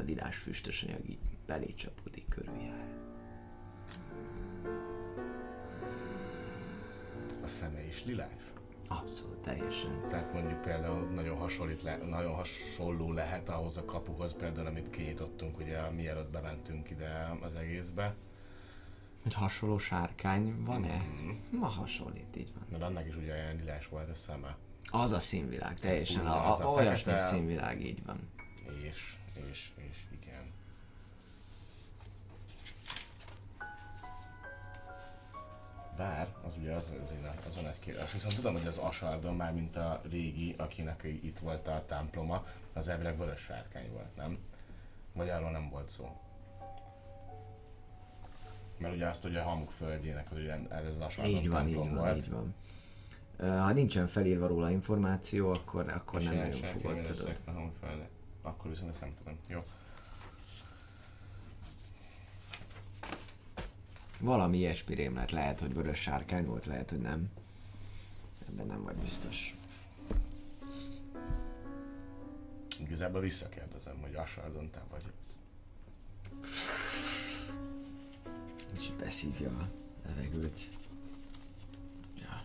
A 0.00 0.02
lilás 0.02 0.36
füstös 0.36 0.82
anyag 0.82 1.08
így 1.08 1.18
belé 1.46 1.74
csapódik 1.74 2.28
körüljár. 2.28 2.88
A 7.44 7.46
szeme 7.46 7.86
is 7.86 8.04
lilás? 8.04 8.28
Abszolút, 8.88 9.38
teljesen. 9.38 10.04
Tehát 10.08 10.32
mondjuk 10.32 10.62
például 10.62 11.08
nagyon, 11.08 11.36
hasonlít 11.36 11.82
le, 11.82 11.96
nagyon 11.96 12.34
hasonló 12.34 13.12
lehet 13.12 13.48
ahhoz 13.48 13.76
a 13.76 13.84
kapuhoz 13.84 14.34
például, 14.38 14.66
amit 14.66 14.90
kinyitottunk 14.90 15.58
ugye 15.58 15.90
mielőtt 15.90 16.30
bementünk 16.30 16.90
ide 16.90 17.36
az 17.40 17.54
egészbe. 17.54 18.14
Hogy 19.22 19.34
hasonló 19.34 19.78
sárkány 19.78 20.64
van-e? 20.64 21.04
Ma 21.50 21.66
hasonlít, 21.66 22.36
így 22.36 22.52
van. 22.54 22.66
Mert 22.70 22.82
annak 22.82 23.06
is 23.06 23.16
ugye 23.16 23.32
olyan 23.32 23.56
lilás 23.56 23.88
volt 23.88 24.08
a 24.08 24.14
szeme. 24.14 24.56
Az 24.90 25.12
a 25.12 25.20
színvilág, 25.20 25.78
teljesen. 25.78 26.20
Fú, 26.20 26.26
A, 26.26 26.50
az 26.50 26.60
a, 26.60 26.68
a 26.68 26.72
olyasmi 26.72 27.12
fekete- 27.12 27.28
színvilág, 27.28 27.84
így 27.84 28.04
van. 28.04 28.18
És, 28.90 29.14
és, 29.50 29.70
és 29.76 29.96
igen. 30.22 30.52
Bár, 35.96 36.28
az 36.46 36.54
ugye 36.58 36.72
az, 36.72 36.92
az, 37.04 37.10
az 37.38 37.46
azon 37.46 37.66
egy 37.70 37.78
kérdés. 37.78 38.02
Azt 38.02 38.12
viszont 38.12 38.34
tudom, 38.34 38.52
hogy 38.52 38.66
az 38.66 38.78
Asardon 38.78 39.36
már, 39.36 39.52
mint 39.52 39.76
a 39.76 40.00
régi, 40.10 40.54
akinek 40.58 41.02
itt 41.04 41.38
volt 41.38 41.68
a 41.68 41.84
temploma, 41.86 42.46
az 42.72 42.88
elvileg 42.88 43.18
vörös 43.18 43.40
sárkány 43.40 43.90
volt, 43.92 44.16
nem? 44.16 44.38
Vagy 45.12 45.28
arról 45.28 45.50
nem 45.50 45.68
volt 45.70 45.88
szó. 45.88 46.20
Mert 48.78 48.94
ugye 48.94 49.06
azt, 49.06 49.22
hogy 49.22 49.36
a 49.36 49.42
hamuk 49.42 49.70
földjének, 49.70 50.28
hogy 50.28 50.46
ez 50.68 50.86
az 50.90 51.00
a 51.00 51.08
sarkon 51.08 51.34
Így 51.34 51.48
van, 51.48 51.68
így 51.68 51.74
templom 51.74 51.94
van, 51.94 52.04
volt. 52.04 52.16
így 52.16 52.30
van. 52.30 52.54
Ha 53.60 53.72
nincsen 53.72 54.06
felírva 54.06 54.46
róla 54.46 54.70
információ, 54.70 55.50
akkor, 55.52 55.88
akkor 55.88 56.20
És 56.20 56.26
nem 56.26 56.36
nagyon 56.36 56.52
fogod 56.52 57.00
tudod. 57.00 57.36
a. 57.46 57.50
Akkor 58.42 58.70
viszont 58.70 58.90
ezt 58.90 59.00
nem 59.00 59.14
tudom. 59.14 59.38
Jó. 59.46 59.64
Valami 64.18 64.56
ilyesmi 64.56 64.94
rémlet, 64.94 65.30
lehet, 65.30 65.60
hogy 65.60 65.74
vörös 65.74 66.00
sárkány 66.00 66.46
volt, 66.46 66.66
lehet, 66.66 66.90
hogy 66.90 67.00
nem. 67.00 67.30
Ebben 68.48 68.66
nem 68.66 68.82
vagy 68.82 68.96
biztos. 68.96 69.54
Igazából 72.78 73.20
visszakérdezem, 73.20 74.00
hogy 74.00 74.14
Asardon 74.14 74.70
te 74.70 74.82
vagy. 74.90 75.02
Kicsit 78.72 78.94
beszívja 78.94 79.48
a 79.48 79.68
levegőt. 80.06 80.70
Ja. 82.18 82.44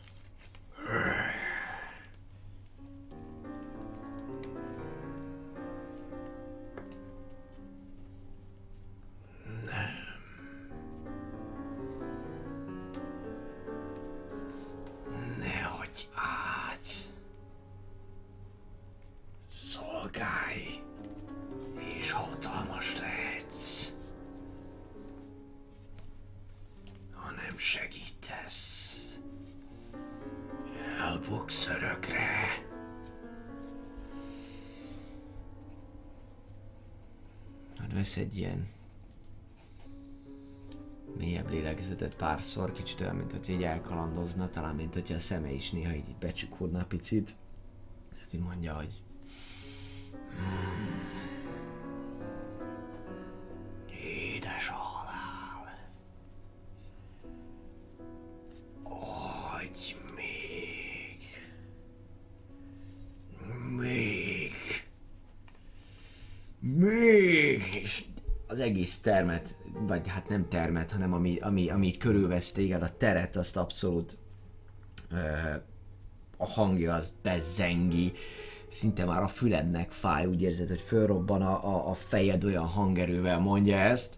Párszor, 42.36 42.72
kicsit 42.72 43.02
olyan, 43.02 43.16
mint 43.16 43.32
hogy 43.32 43.50
így 43.50 43.64
elkalandozna, 43.64 44.50
talán 44.50 44.76
mint 44.76 44.94
hogy 44.94 45.14
a 45.14 45.20
szeme 45.20 45.52
is 45.52 45.72
néha 45.72 45.94
így 45.94 46.16
becsukódna 46.20 46.86
picit. 46.86 47.36
És 48.16 48.34
így 48.34 48.42
mondja, 48.42 48.74
hogy 48.74 49.02
vagy 69.88 70.08
hát 70.08 70.28
nem 70.28 70.48
termet, 70.50 70.92
hanem 70.92 71.14
ami, 71.14 71.38
ami, 71.40 71.70
ami 71.70 71.88
így 71.88 71.98
körülvesz 71.98 72.52
téged, 72.52 72.82
a 72.82 72.98
teret, 72.98 73.36
azt 73.36 73.58
abszolút 73.58 74.18
ö, 75.12 75.16
a 76.38 76.46
hangja 76.46 76.94
az 76.94 77.14
bezengi, 77.22 78.12
szinte 78.70 79.06
már 79.06 79.22
a 79.22 79.28
fülednek 79.28 79.92
fáj, 79.92 80.26
úgy 80.26 80.42
érzed, 80.42 80.68
hogy 80.68 80.82
fölrobban 80.82 81.42
a, 81.42 81.76
a, 81.76 81.90
a 81.90 81.94
fejed 81.94 82.44
olyan 82.44 82.66
hangerővel 82.66 83.40
mondja 83.40 83.78
ezt, 83.78 84.16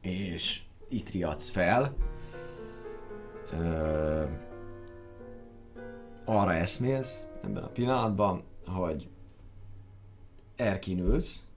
és 0.00 0.62
itt 0.88 1.10
riadsz 1.10 1.50
fel. 1.50 1.94
Ö, 3.52 4.24
arra 6.24 6.54
eszmélsz 6.54 7.26
ebben 7.42 7.62
a 7.62 7.68
pillanatban, 7.68 8.42
hogy 8.66 9.08
Erkin 10.56 10.98
ülsz, 10.98 11.47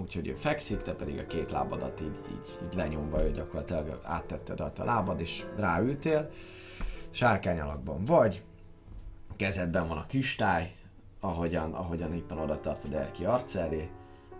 úgyhogy 0.00 0.28
ő 0.28 0.34
fekszik, 0.34 0.82
te 0.82 0.92
pedig 0.92 1.18
a 1.18 1.26
két 1.26 1.50
lábadat 1.50 2.00
így, 2.00 2.18
így, 2.30 2.58
így 2.66 2.74
lenyomva, 2.74 3.24
ő 3.24 3.30
gyakorlatilag 3.30 4.00
áttetted 4.02 4.60
a 4.60 4.72
lábad, 4.84 5.20
és 5.20 5.44
ráültél. 5.56 6.30
Sárkány 7.10 7.60
alakban 7.60 8.04
vagy, 8.04 8.42
kezedben 9.36 9.88
van 9.88 9.96
a 9.96 10.06
kristály, 10.06 10.72
ahogyan, 11.20 11.72
ahogyan 11.72 12.14
éppen 12.14 12.38
oda 12.38 12.60
tartod 12.60 12.92
Erki 12.92 13.24
arc 13.24 13.54
elé, 13.54 13.88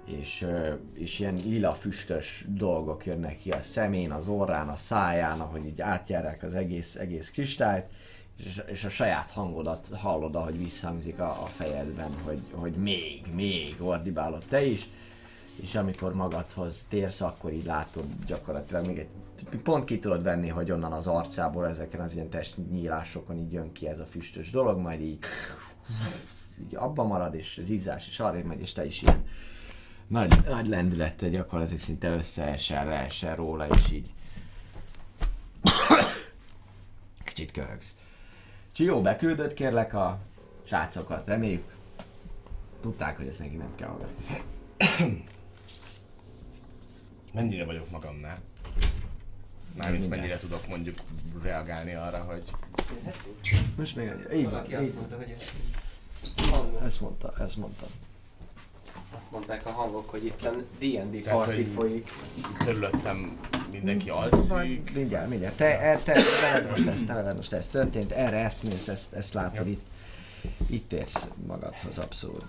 és, 0.05 0.47
és 0.95 1.19
ilyen 1.19 1.35
lila 1.45 1.73
füstös 1.73 2.45
dolgok 2.49 3.07
jönnek 3.07 3.39
ki 3.39 3.51
a 3.51 3.61
szemén, 3.61 4.11
az 4.11 4.29
orrán, 4.29 4.69
a 4.69 4.77
száján, 4.77 5.41
ahogy 5.41 5.67
így 5.67 5.81
átjárják 5.81 6.43
az 6.43 6.55
egész, 6.55 6.97
egész 6.97 7.31
kristályt, 7.31 7.87
és, 8.37 8.63
és 8.67 8.85
a 8.85 8.89
saját 8.89 9.31
hangodat 9.31 9.89
hallod, 9.95 10.35
ahogy 10.35 10.59
visszhangzik 10.59 11.21
a, 11.21 11.29
a 11.29 11.47
fejedben, 11.47 12.11
hogy, 12.25 12.41
hogy 12.51 12.73
még, 12.73 13.23
még, 13.35 13.77
ordibálod 13.79 14.43
te 14.49 14.65
is, 14.65 14.89
és 15.63 15.75
amikor 15.75 16.15
magadhoz 16.15 16.87
térsz, 16.89 17.21
akkor 17.21 17.53
így 17.53 17.65
látod 17.65 18.05
gyakorlatilag 18.27 18.87
még 18.87 18.99
egy 18.99 19.09
pont 19.63 19.85
ki 19.85 19.99
tudod 19.99 20.23
venni, 20.23 20.49
hogy 20.49 20.71
onnan 20.71 20.93
az 20.93 21.07
arcából 21.07 21.67
ezeken 21.67 22.01
az 22.01 22.15
ilyen 22.15 22.29
testnyílásokon 22.29 23.37
így 23.37 23.53
jön 23.53 23.73
ki 23.73 23.89
ez 23.89 23.99
a 24.01 24.05
füstös 24.05 24.51
dolog, 24.51 24.79
majd 24.79 25.01
így, 25.01 25.19
így 26.61 26.75
abba 26.75 27.05
marad, 27.05 27.35
és 27.35 27.61
az 27.63 27.71
izzás 27.71 28.09
is 28.09 28.21
arra 28.21 28.43
megy, 28.45 28.61
és 28.61 28.73
te 28.73 28.85
is 28.85 29.03
ilyen 29.03 29.25
nagy, 30.07 30.45
nagy 30.49 30.67
lendülettel 30.67 31.29
gyakorlatilag 31.29 31.81
szinte 31.81 32.09
összeesel, 32.09 32.87
leesel 32.87 33.37
róla, 33.37 33.67
és 33.69 33.91
így 33.93 34.11
kicsit 37.25 37.53
köhögsz. 37.53 37.95
Csió, 38.73 39.03
beküldött 39.03 39.55
kérlek 39.55 39.95
a 39.95 40.19
srácokat, 40.65 41.27
reméljük. 41.27 41.75
Tudták, 42.81 43.17
hogy 43.17 43.27
ezt 43.27 43.39
neki 43.39 43.57
nem 43.57 43.75
kell. 43.77 43.99
Mennyire 47.33 47.65
vagyok 47.65 47.91
magamnál? 47.91 48.39
Mármint 49.77 50.09
mennyire 50.09 50.39
tudok 50.39 50.69
mondjuk 50.69 50.97
reagálni 51.43 51.95
arra, 51.95 52.19
hogy 52.19 52.43
Most 53.77 53.97
még 53.97 54.09
annyira. 54.09 54.33
Így 54.33 54.43
van, 54.45 54.53
Valaki 54.53 54.69
így 54.73 54.75
azt 54.79 54.87
van. 54.89 54.95
mondta, 54.95 55.17
hogy 55.17 55.35
ez... 55.39 56.83
Ezt 56.85 57.01
mondta, 57.01 57.35
ezt 57.41 57.57
mondta. 57.57 57.87
Azt 59.17 59.31
mondták 59.31 59.67
a 59.67 59.71
hangok, 59.71 60.11
hogy 60.11 60.25
itt 60.25 60.45
a 60.45 60.51
D&D 60.79 61.23
Tehát, 61.23 61.39
party 61.39 61.55
hogy- 61.55 61.67
folyik. 61.75 62.11
körülöttem 62.65 63.39
mindenki 63.71 64.09
Vagy 64.11 64.33
alszik. 64.33 64.93
mindjárt, 64.95 65.29
mindjárt. 65.29 65.57
Te, 65.57 65.81
e, 65.81 65.97
te, 65.97 66.13
veled 66.41 66.69
most 66.71 66.87
ez, 66.87 67.03
te 67.07 67.15
veled 67.15 67.37
most 67.37 67.53
ez 67.53 67.69
történt, 67.69 68.13
erre 68.13 68.37
eszmélsz, 68.37 68.89
ezt, 68.89 69.13
ezt 69.13 69.33
látod 69.35 69.67
Ja. 69.67 69.73
itt. 69.73 69.83
Itt 70.67 70.93
érsz 70.93 71.31
magadhoz 71.47 71.99
abszolút. 71.99 72.45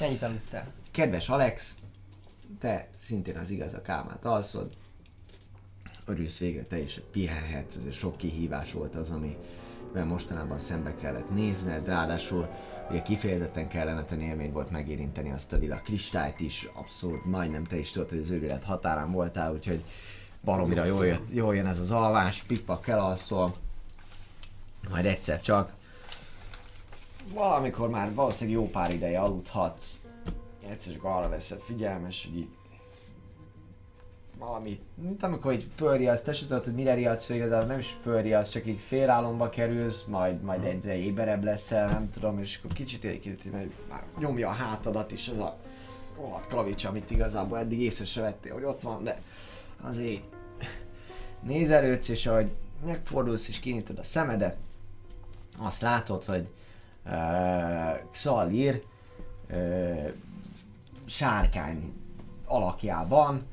Mennyit 0.00 0.22
aludtál? 0.22 0.66
Kedves 0.90 1.28
Alex, 1.28 1.74
te 2.62 2.88
szintén 2.96 3.36
az 3.36 3.50
igaz 3.50 3.74
a 3.74 3.82
kámát 3.82 4.24
alszod. 4.24 4.72
Örülsz 6.06 6.38
végre 6.38 6.62
te 6.62 6.78
is, 6.78 7.00
pihenhetsz, 7.10 7.76
ez 7.76 7.94
sok 7.94 8.16
kihívás 8.16 8.72
volt 8.72 8.94
az, 8.94 9.10
amivel 9.10 10.04
mostanában 10.04 10.58
szembe 10.58 10.94
kellett 10.94 11.30
nézned, 11.34 11.86
ráadásul 11.86 12.48
ugye 12.90 13.02
kifejezetten 13.02 13.68
kellemetlen 13.68 14.20
élmény 14.20 14.52
volt 14.52 14.70
megérinteni 14.70 15.30
azt 15.30 15.52
a 15.52 15.56
lila 15.56 15.76
kristályt 15.76 16.40
is, 16.40 16.68
abszolút. 16.72 17.24
Majdnem 17.24 17.64
te 17.64 17.76
is 17.78 17.90
tudod, 17.90 18.08
hogy 18.08 18.18
az 18.18 18.30
őrület 18.30 18.64
határán 18.64 19.12
voltál, 19.12 19.52
úgyhogy 19.52 19.84
baromira 20.44 20.84
jól, 20.84 21.06
jött, 21.06 21.30
jól 21.30 21.56
jön 21.56 21.66
ez 21.66 21.80
az 21.80 21.90
alvás, 21.90 22.42
pikpak 22.42 22.88
elalszol, 22.88 23.54
majd 24.90 25.04
egyszer 25.04 25.40
csak 25.40 25.72
valamikor 27.34 27.90
már 27.90 28.14
valószínűleg 28.14 28.60
jó 28.60 28.70
pár 28.70 28.94
ideje 28.94 29.20
aludhatsz, 29.20 29.98
egyszer 30.68 30.92
csak 30.92 31.04
arra 31.04 31.28
leszed 31.28 31.60
figyelmes, 31.60 32.24
hogy 32.24 32.36
így 32.36 32.48
valami, 34.38 34.80
mint 34.94 35.22
amikor 35.22 35.52
így 35.52 35.66
fölriadsz, 35.74 36.22
te 36.22 36.32
se 36.32 36.46
tudod, 36.46 36.64
hogy 36.64 36.74
mire 36.74 36.94
riadsz 36.94 37.26
föl, 37.26 37.36
igazából 37.36 37.66
nem 37.66 37.78
is 37.78 37.96
fölriadsz, 38.00 38.50
csak 38.50 38.66
így 38.66 38.78
félálomba 38.78 39.48
kerülsz, 39.48 40.04
majd, 40.04 40.42
majd 40.42 40.64
egyre 40.64 40.96
éberebb 40.96 41.44
leszel, 41.44 41.88
nem 41.88 42.10
tudom, 42.10 42.38
és 42.38 42.58
akkor 42.58 42.72
kicsit 42.72 43.04
egy 43.04 43.20
kicsit 43.20 43.52
mert 43.52 43.68
már 43.88 44.02
nyomja 44.18 44.48
a 44.48 44.52
hátadat 44.52 45.12
is 45.12 45.28
az 45.28 45.38
a 45.38 45.56
rohadt 46.16 46.48
kavics, 46.48 46.84
amit 46.84 47.10
igazából 47.10 47.58
eddig 47.58 47.80
észre 47.80 48.04
se 48.04 48.20
vettél, 48.20 48.52
hogy 48.52 48.64
ott 48.64 48.82
van, 48.82 49.04
de 49.04 49.22
azért 49.80 50.22
nézelődsz, 51.40 52.08
és 52.08 52.26
ahogy 52.26 52.50
megfordulsz 52.84 53.48
és 53.48 53.60
kinyitod 53.60 53.98
a 53.98 54.02
szemedet, 54.02 54.56
azt 55.58 55.80
látod, 55.80 56.24
hogy 56.24 56.48
uh, 57.04 58.10
Xalir 58.10 58.82
uh, 59.50 60.10
sárkány 61.04 61.92
alakjában 62.46 63.46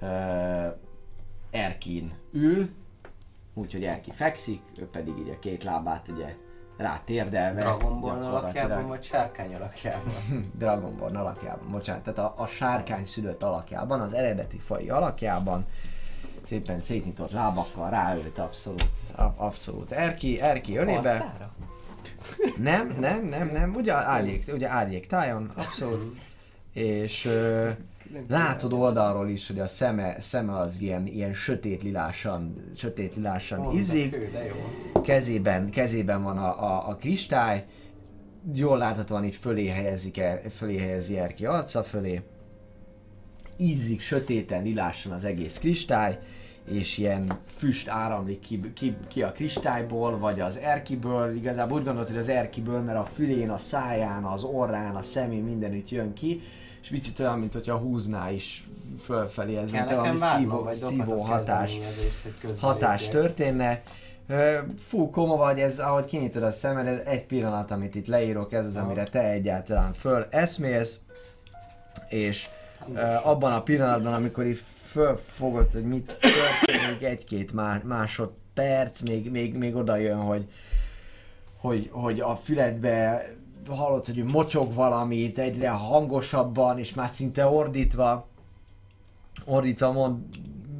uh, 0.00 0.66
Erkin 1.50 2.12
ül, 2.32 2.68
úgyhogy 3.54 3.84
Erki 3.84 4.10
fekszik, 4.10 4.62
ő 4.78 4.86
pedig 4.86 5.18
így 5.18 5.28
a 5.28 5.38
két 5.38 5.64
lábát 5.64 6.08
ugye 6.08 6.36
rá 6.76 7.00
térdelve. 7.04 7.60
Dragon 7.60 8.00
Ball 8.00 8.18
gyakorlatilag. 8.18 8.42
alakjában, 8.42 8.88
vagy 8.88 9.02
sárkány 9.02 9.54
alakjában? 9.54 10.14
Dragon 10.58 10.96
Ball 10.96 11.16
alakjában, 11.16 11.68
bocsánat, 11.70 12.02
tehát 12.02 12.18
a, 12.18 12.42
a 12.42 12.46
sárkány 12.46 13.04
szülött 13.04 13.42
alakjában, 13.42 14.00
az 14.00 14.14
eredeti 14.14 14.58
fai 14.58 14.88
alakjában, 14.88 15.66
szépen 16.42 16.80
szétnyitott 16.80 17.30
lábakkal 17.30 17.90
ráült 17.90 18.38
abszolút, 18.38 18.90
abszolút 19.36 19.92
Erki, 19.92 20.40
Erki. 20.40 20.78
Arcára? 20.78 21.52
Nem, 22.56 22.96
nem, 23.00 23.24
nem, 23.24 23.48
nem, 23.48 23.74
ugye 23.74 23.94
árnyék, 23.94 24.52
ugye 24.52 24.68
árnyék 24.68 25.06
tájon, 25.06 25.52
abszolút. 25.54 26.18
És 26.72 27.24
ö, 27.24 27.70
látod 28.28 28.72
oldalról 28.72 29.28
is, 29.28 29.46
hogy 29.46 29.58
a 29.58 29.66
szeme, 29.66 30.16
szeme 30.20 30.58
az 30.58 30.80
ilyen, 30.80 31.06
ilyen 31.06 31.34
sötét 31.34 31.82
lilásan, 31.82 32.72
sötét 32.76 33.14
lilásan 33.14 33.60
a 33.60 33.72
izzik. 33.72 34.16
kezében, 35.02 35.70
kezében 35.70 36.22
van 36.22 36.38
a, 36.38 36.62
a, 36.64 36.88
a 36.88 36.94
kristály, 36.94 37.64
jól 38.54 38.78
láthatóan 38.78 39.24
itt 39.24 39.34
fölé, 39.34 39.66
helyezik 39.66 40.18
el, 40.18 40.40
fölé 40.40 40.78
helyezi 40.78 41.18
Erki 41.18 41.46
arca 41.46 41.82
fölé. 41.82 42.22
Ízzik 43.56 44.00
sötéten, 44.00 44.62
lilásan 44.62 45.12
az 45.12 45.24
egész 45.24 45.58
kristály, 45.58 46.18
és 46.64 46.98
ilyen 46.98 47.30
füst 47.44 47.88
áramlik 47.88 48.40
ki, 48.40 48.72
ki, 48.74 48.96
ki 49.08 49.22
a 49.22 49.32
kristályból, 49.32 50.18
vagy 50.18 50.40
az 50.40 50.58
erkiből. 50.58 51.34
Igazából 51.34 51.78
úgy 51.78 51.84
gondolod, 51.84 52.08
hogy 52.08 52.18
az 52.18 52.28
erkiből, 52.28 52.80
mert 52.80 52.98
a 52.98 53.04
fülén, 53.04 53.50
a 53.50 53.58
száján, 53.58 54.24
az 54.24 54.44
orrán, 54.44 54.96
a 54.96 55.02
szemén 55.02 55.42
mindenütt 55.42 55.90
jön 55.90 56.12
ki, 56.12 56.40
és 56.82 56.88
picit 56.88 57.18
olyan, 57.18 57.38
mint 57.38 57.52
hogyha 57.52 57.76
húzná 57.76 58.30
is 58.30 58.68
fölfelé, 59.00 59.56
ez 59.56 59.70
mint 59.70 59.90
valami 59.90 60.16
szívó, 60.16 60.62
vagy 60.62 60.74
szívó 60.74 61.20
hatás 61.20 61.78
hatás 62.58 63.08
történne. 63.08 63.82
Fú, 64.78 65.10
koma 65.10 65.36
vagy, 65.36 65.60
ez 65.60 65.78
ahogy 65.78 66.04
kinyitod 66.04 66.42
a 66.42 66.50
szemed, 66.50 66.86
ez 66.86 66.98
egy 67.04 67.24
pillanat, 67.24 67.70
amit 67.70 67.94
itt 67.94 68.06
leírok, 68.06 68.52
ez 68.52 68.66
az, 68.66 68.76
amire 68.76 69.04
te 69.04 69.22
egyáltalán 69.22 69.92
föl 69.92 70.26
eszmélsz, 70.30 70.98
és 72.08 72.48
abban 73.22 73.52
a 73.52 73.62
pillanatban, 73.62 74.14
amikor 74.14 74.46
itt 74.46 74.62
fölfogod, 74.90 75.72
hogy 75.72 75.84
mit 75.84 76.18
történik, 76.20 77.02
egy-két 77.02 77.52
má- 77.52 77.84
másodperc, 77.84 79.00
még, 79.00 79.30
még, 79.30 79.54
még 79.54 79.74
oda 79.74 79.96
jön, 79.96 80.20
hogy, 80.20 80.46
hogy, 81.56 81.88
hogy 81.92 82.20
a 82.20 82.36
füledbe 82.36 83.26
hallod, 83.68 84.06
hogy 84.06 84.24
motyog 84.24 84.74
valamit 84.74 85.38
egyre 85.38 85.68
hangosabban, 85.68 86.78
és 86.78 86.94
már 86.94 87.08
szinte 87.08 87.46
ordítva, 87.46 88.26
ordítva 89.44 89.92
mond 89.92 90.18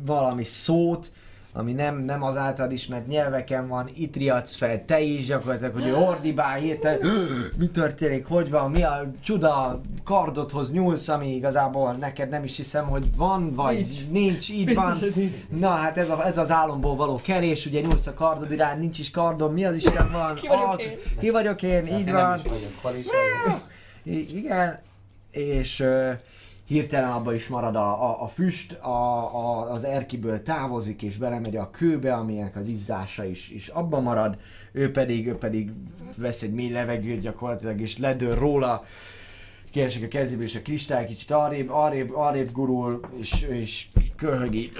valami 0.04 0.44
szót, 0.44 1.12
ami 1.52 1.72
nem, 1.72 1.96
nem 2.04 2.22
az 2.22 2.36
által 2.36 2.70
ismert 2.70 3.06
nyelveken 3.06 3.68
van, 3.68 3.90
itt 3.94 4.16
riadsz 4.16 4.54
fel, 4.54 4.84
te 4.84 5.00
is 5.00 5.26
gyakorlatilag, 5.26 5.72
hogy 5.72 5.90
ordibál 5.90 6.56
hirtelen, 6.56 6.98
mi 7.58 7.68
történik, 7.68 8.26
hogy 8.26 8.50
van, 8.50 8.70
mi 8.70 8.82
a 8.82 9.10
csuda 9.22 9.80
kardodhoz 10.04 10.72
nyúlsz, 10.72 11.08
ami 11.08 11.34
igazából 11.34 11.92
neked 11.92 12.28
nem 12.28 12.44
is 12.44 12.56
hiszem, 12.56 12.86
hogy 12.86 13.16
van, 13.16 13.54
vagy 13.54 13.74
nincs, 13.76 14.08
Nincs. 14.10 14.50
így 14.50 14.74
van. 14.74 14.90
Biztos, 14.90 15.08
hogy 15.08 15.16
nincs. 15.22 15.60
Na 15.60 15.68
hát 15.68 15.96
ez, 15.96 16.10
a, 16.10 16.26
ez 16.26 16.36
az 16.38 16.50
álomból 16.50 16.96
való 16.96 17.18
kerés, 17.24 17.66
ugye 17.66 17.80
nyúlsz 17.80 18.06
a 18.06 18.14
kardod 18.14 18.52
irány, 18.52 18.78
nincs 18.78 18.98
is 18.98 19.10
kardom, 19.10 19.52
mi 19.52 19.64
az 19.64 19.74
Isten 19.76 20.10
van? 20.12 20.34
Ki 20.40 20.46
vagyok 20.48 20.68
Ah, 20.72 20.82
én? 20.82 20.98
Ki 21.20 21.30
vagyok 21.30 21.62
én, 21.62 21.86
Hát 21.86 22.00
így 22.00 22.06
én 22.06 22.12
van. 22.14 22.22
Nem 22.22 22.34
is 22.34 22.42
vagyok, 22.42 22.72
hol 22.82 22.94
is 22.94 23.04
vagyok. 23.06 23.60
I- 24.02 24.36
igen, 24.36 24.78
és 25.30 25.80
uh, 25.80 26.10
hirtelen 26.70 27.10
abban 27.10 27.34
is 27.34 27.48
marad 27.48 27.76
a, 27.76 28.10
a, 28.10 28.22
a 28.22 28.26
füst, 28.26 28.72
a, 28.72 28.88
a, 29.34 29.70
az 29.70 29.84
erkiből 29.84 30.42
távozik 30.42 31.02
és 31.02 31.16
belemegy 31.16 31.56
a 31.56 31.70
kőbe, 31.70 32.14
aminek 32.14 32.56
az 32.56 32.68
izzása 32.68 33.24
is, 33.24 33.50
is 33.50 33.68
abban 33.68 34.02
marad, 34.02 34.38
ő 34.72 34.90
pedig, 34.90 35.26
ő 35.26 35.36
pedig 35.36 35.70
vesz 36.16 36.42
egy 36.42 36.52
mély 36.52 36.70
levegőt 36.70 37.20
gyakorlatilag 37.20 37.80
és 37.80 37.98
ledől 37.98 38.34
róla, 38.34 38.84
keresek 39.72 40.02
a 40.02 40.08
kezébe 40.08 40.42
és 40.42 40.54
a 40.54 40.62
kristály 40.62 41.06
kicsit 41.06 41.30
arrébb, 41.30 41.70
arrébb, 41.70 42.14
arrébb 42.14 42.52
gurul, 42.52 43.00
és 43.16 43.46
ő 43.48 43.54
is 43.54 43.90
köhög 44.16 44.54
így. 44.54 44.72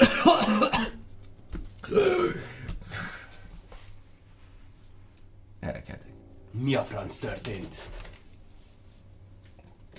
Erekedek. 5.61 6.09
Mi 6.51 6.75
a 6.75 6.83
franc 6.83 7.17
történt? 7.17 7.89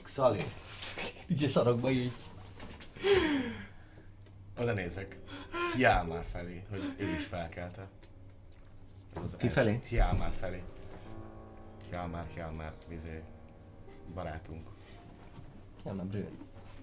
Xali, 0.03 0.41
Így 1.31 1.43
a 1.43 1.47
sarokba 1.47 1.91
így. 1.91 2.11
Oda 4.59 4.73
nézek. 4.73 5.19
Hiálmár 5.75 6.23
felé, 6.31 6.63
hogy 6.69 6.95
ő 6.97 7.07
is 7.13 7.25
felkelte. 7.25 7.87
Az 9.23 9.35
Kifelé? 9.37 9.71
első- 9.71 9.85
Hiálmár 9.85 10.31
felé. 10.39 10.63
Hiálmár, 11.89 12.25
Hiálmár, 12.33 12.73
vizé. 12.87 13.23
Barátunk. 14.13 14.69
Nem, 15.83 15.95
nem, 15.95 16.07
brő. 16.07 16.29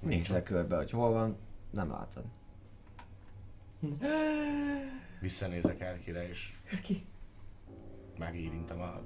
Nézel 0.01 0.43
körbe, 0.43 0.77
hogy 0.77 0.91
hol 0.91 1.13
van, 1.13 1.37
nem 1.71 1.91
látod. 1.91 2.25
Visszanézek 5.21 5.81
Erkire 5.81 6.29
és 6.29 6.53
Ki? 6.83 7.07
megérintem 8.19 8.81
a... 8.81 9.01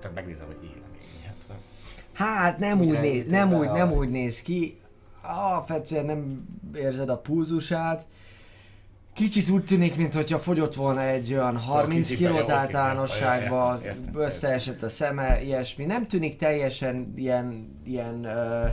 Tehát 0.00 0.14
megnézem, 0.14 0.46
hogy 0.46 0.64
él 0.64 0.70
még. 0.70 0.82
Hát, 0.92 0.93
Hát 2.14 2.58
nem 2.58 2.80
úgy, 2.80 3.00
néz, 3.00 3.28
nem, 3.28 3.54
úgy, 3.54 3.70
nem 3.70 3.92
úgy 3.92 4.08
néz 4.08 4.42
ki. 4.42 4.78
Alapvetően 5.22 6.04
nem 6.04 6.46
érzed 6.74 7.08
a 7.08 7.16
pulzusát. 7.16 8.06
Kicsit 9.14 9.48
úgy 9.48 9.64
tűnik, 9.64 9.96
mintha 9.96 10.38
fogyott 10.38 10.74
volna 10.74 11.00
egy 11.00 11.32
olyan 11.32 11.56
30 11.56 12.06
kicipelje, 12.06 12.32
kilót 12.32 12.48
oké, 12.48 12.58
általánosságban, 12.58 13.82
összeesett 14.14 14.82
a 14.82 14.88
szeme, 14.88 15.42
ilyesmi. 15.42 15.84
Nem 15.84 16.06
tűnik 16.06 16.36
teljesen 16.36 17.12
ilyen, 17.16 17.78
ilyen 17.84 18.24
ö, 18.24 18.66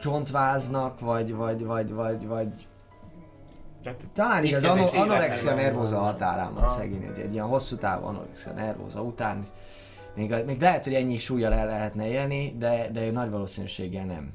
csontváznak, 0.00 1.00
vagy, 1.00 1.34
vagy, 1.34 1.64
vagy, 1.64 1.92
vagy, 1.92 2.26
vagy 2.26 2.66
tehát 3.86 4.06
talán 4.14 4.44
igaz, 4.44 4.64
ano, 4.64 4.74
is 4.74 4.80
életlen 4.80 5.02
anorexia 5.02 5.54
nervosa 5.54 5.98
határán 5.98 6.54
van 6.54 6.62
Aha. 6.62 6.78
szegény, 6.78 7.02
egy, 7.02 7.20
egy 7.20 7.32
ilyen 7.32 7.46
hosszú 7.46 7.76
távú 7.76 8.06
anorexia 8.06 8.52
nervosa 8.52 9.02
után. 9.02 9.46
Még, 10.16 10.34
még 10.46 10.60
lehet, 10.60 10.84
hogy 10.84 10.94
ennyi 10.94 11.18
súlyjal 11.18 11.52
el 11.52 11.66
lehetne 11.66 12.08
élni, 12.08 12.54
de, 12.58 12.90
de 12.92 13.10
nagy 13.10 13.30
valószínűséggel 13.30 14.04
nem. 14.04 14.32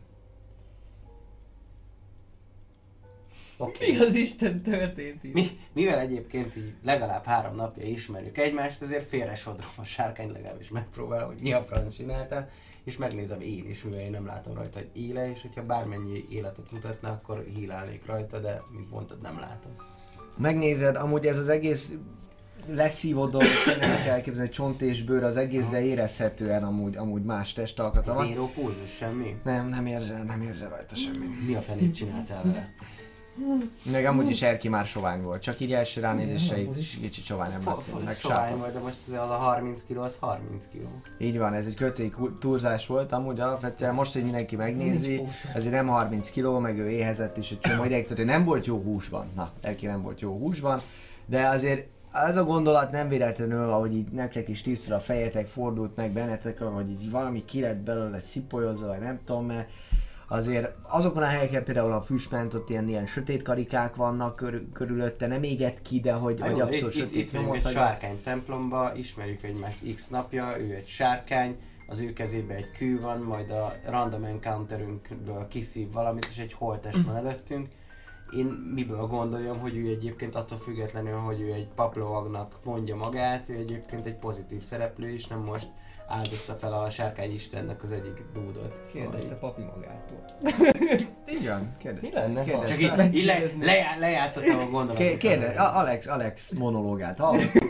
oké. 3.62 3.92
Mi 3.92 3.98
az 3.98 4.16
Isten 4.16 4.62
történt 4.62 5.24
itt? 5.24 5.34
Mi, 5.34 5.48
mivel 5.74 6.00
egyébként 6.00 6.56
így 6.56 6.74
legalább 6.84 7.24
három 7.24 7.56
napja 7.56 7.88
ismerjük 7.88 8.38
egymást, 8.38 8.82
ezért 8.82 9.08
félre 9.08 9.36
sodrom 9.36 9.70
a 9.78 9.84
sárkány 9.84 10.32
legalábbis 10.32 10.70
megpróbál, 10.70 11.26
hogy 11.26 11.42
mi 11.42 11.54
a 11.54 11.64
franc 11.64 11.96
csinálta, 11.96 12.48
és 12.84 12.98
megnézem 12.98 13.42
én 13.42 13.70
is, 13.70 13.84
mivel 13.84 14.00
én 14.00 14.12
nem 14.12 14.26
látom 14.26 14.54
rajta, 14.54 14.78
hogy 14.78 14.90
éle, 14.94 15.30
és 15.30 15.42
hogyha 15.42 15.66
bármennyi 15.66 16.26
életet 16.30 16.72
mutatna, 16.72 17.10
akkor 17.10 17.46
hílálnék 17.56 18.06
rajta, 18.06 18.40
de 18.40 18.62
mint 18.72 18.92
mondtad, 18.92 19.22
nem 19.22 19.40
látom. 19.40 19.76
Megnézed, 20.38 20.96
amúgy 20.96 21.26
ez 21.26 21.38
az 21.38 21.50
egész 21.50 21.94
leszívott 22.68 23.32
dolog, 23.32 23.48
tényleg 23.66 24.08
elképzelni, 24.08 24.48
hogy 24.48 24.56
csont 24.56 24.82
és 24.82 25.04
bőr 25.04 25.24
az 25.24 25.38
egész, 25.38 25.70
de 25.70 25.82
érezhetően 25.84 26.64
amúgy, 26.64 26.96
amúgy 26.96 27.24
más 27.24 27.54
testalkata 27.54 28.14
van. 28.14 28.26
Zéró 28.26 28.48
pulzus, 28.48 28.96
semmi? 28.98 29.36
Nem, 29.44 29.68
nem 29.68 29.86
érzel, 29.86 30.24
nem 30.24 30.42
érzel 30.42 30.70
rajta 30.70 30.96
semmi. 30.96 31.26
Mi 31.48 31.56
a 31.56 31.62
fenét 31.62 31.96
csináltál 31.96 32.44
vele? 32.44 32.74
Meg 33.92 34.06
amúgy 34.06 34.30
is 34.30 34.42
Erki 34.42 34.70
már 34.70 34.86
sovány 34.86 35.22
volt, 35.22 35.42
csak 35.42 35.60
így 35.60 35.74
első 35.74 36.02
ránézésre 36.02 36.60
így 36.60 37.00
kicsit 37.02 37.24
sovány 37.26 37.52
nem 37.52 37.62
fo- 37.62 38.04
meg 38.06 38.16
Sovány 38.16 38.58
vagy, 38.58 38.72
de 38.74 38.80
most 38.80 38.98
az 39.08 39.14
a 39.14 39.26
30 39.26 39.84
kiló, 39.88 40.02
az 40.02 40.18
30 40.20 40.66
kiló. 40.72 41.02
Így 41.18 41.38
van, 41.38 41.54
ez 41.54 41.66
egy 41.66 41.76
kötély 41.76 42.12
túlzás 42.40 42.88
volt, 42.88 43.12
amúgy 43.12 43.40
alapvetően 43.40 43.94
most, 43.94 44.14
hogy 44.14 44.24
mindenki 44.24 44.56
megnézi, 44.56 45.22
ezért 45.54 45.74
nem 45.74 45.88
30 45.88 46.30
kiló, 46.32 46.60
meg 46.60 46.78
ő 46.78 46.90
éhezett 46.90 47.38
is 47.38 47.52
egy 47.52 47.60
csomó 47.60 47.84
ideig, 47.84 48.04
tehát 48.04 48.20
ő 48.20 48.24
nem 48.26 48.44
volt 48.44 48.66
jó 48.66 48.82
húsban. 48.82 49.26
Na, 49.36 49.52
Erki 49.62 49.86
nem 49.86 50.02
volt 50.02 50.20
jó 50.20 50.38
húsban, 50.38 50.80
de 51.26 51.48
azért 51.48 51.88
ez 52.14 52.38
a 52.38 52.44
gondolat 52.44 52.92
nem 52.92 53.10
véletlenül, 53.10 53.70
ahogy 53.70 53.96
így 53.96 54.08
nektek 54.08 54.48
is 54.48 54.62
tisztul 54.62 54.94
a 54.94 55.00
fejetek, 55.00 55.48
fordult 55.48 55.96
meg 55.96 56.12
bennetek, 56.12 56.60
hogy 56.60 56.90
így 56.90 57.12
valami 57.12 57.46
ki 57.46 57.62
lett 57.62 57.78
belőle 57.78 58.20
szipolyozva, 58.20 58.88
vagy 58.88 59.00
nem 59.00 59.20
tudom, 59.26 59.46
mert 59.46 59.70
azért 60.28 60.76
azokon 60.82 61.24
a 61.24 61.26
helyeken 61.26 61.64
például 61.64 61.92
a 61.92 62.02
füstment, 62.02 62.54
ott 62.54 62.70
ilyen, 62.70 62.88
ilyen 62.88 63.06
sötét 63.06 63.42
karikák 63.42 63.96
vannak 63.96 64.36
körül, 64.36 64.72
körülötte, 64.74 65.28
nem 65.28 65.44
égett 65.44 65.82
ki, 65.82 66.00
de 66.00 66.12
hogy, 66.12 66.42
hogy 66.42 66.60
abszolút 66.60 66.96
itt, 66.96 67.02
itt, 67.02 67.08
sötét 67.08 67.22
itt 67.22 67.32
vagyunk 67.32 67.56
egy 67.56 67.64
hagyott. 67.64 67.78
sárkány 67.78 68.22
templomba, 68.24 68.96
ismerjük 68.96 69.44
egymást 69.44 69.94
x 69.96 70.08
napja, 70.08 70.60
ő 70.60 70.74
egy 70.74 70.88
sárkány, 70.88 71.58
az 71.88 72.00
ő 72.00 72.14
kezében 72.14 72.58
egy 72.58 72.72
kő 72.72 73.00
van, 73.00 73.20
majd 73.20 73.52
a 73.52 73.74
random 73.90 74.24
encounterünkből 74.24 75.48
kiszív 75.48 75.92
valamit, 75.92 76.28
és 76.30 76.38
egy 76.38 76.54
holtest 76.54 77.02
van 77.06 77.16
előttünk. 77.16 77.68
Én 78.38 78.46
miből 78.76 79.06
gondoljam, 79.06 79.60
hogy 79.60 79.78
ő 79.78 79.88
egyébként 79.88 80.36
attól 80.36 80.58
függetlenül, 80.58 81.18
hogy 81.18 81.42
ő 81.42 81.52
egy 81.54 81.68
paplovagnak 81.76 82.56
mondja 82.64 82.96
magát, 82.96 83.50
ő 83.50 83.56
egyébként 83.56 84.06
egy 84.08 84.16
pozitív 84.16 84.62
szereplő 84.62 85.10
is, 85.10 85.28
nem 85.28 85.40
most 85.40 85.68
áldozta 86.08 86.54
fel 86.54 86.74
a 86.74 86.90
sárkány 86.90 87.34
istennek 87.34 87.84
az 87.84 87.92
egyik 87.92 88.24
dúdot. 88.34 88.78
Szóval 88.86 89.10
Kérdezte 89.10 89.36
papi 89.36 89.62
magától. 89.62 90.24
Van, 91.48 91.76
kérdezte. 91.78 92.08
Mi 92.28 92.34
lenne, 92.34 92.44
Kérdezte. 92.44 92.88
Csak 92.88 93.06
így, 93.06 93.16
így 93.16 93.26
le, 93.26 93.40
le, 93.60 93.96
lejátszottam 94.00 94.60
a 94.60 94.64
gondolatot. 94.70 94.96
Ké- 94.98 95.18
Kérde, 95.18 95.48
A- 95.48 95.78
Alex, 95.80 96.08
Alex 96.08 96.52
monológát 96.52 97.18
hallott. 97.18 97.52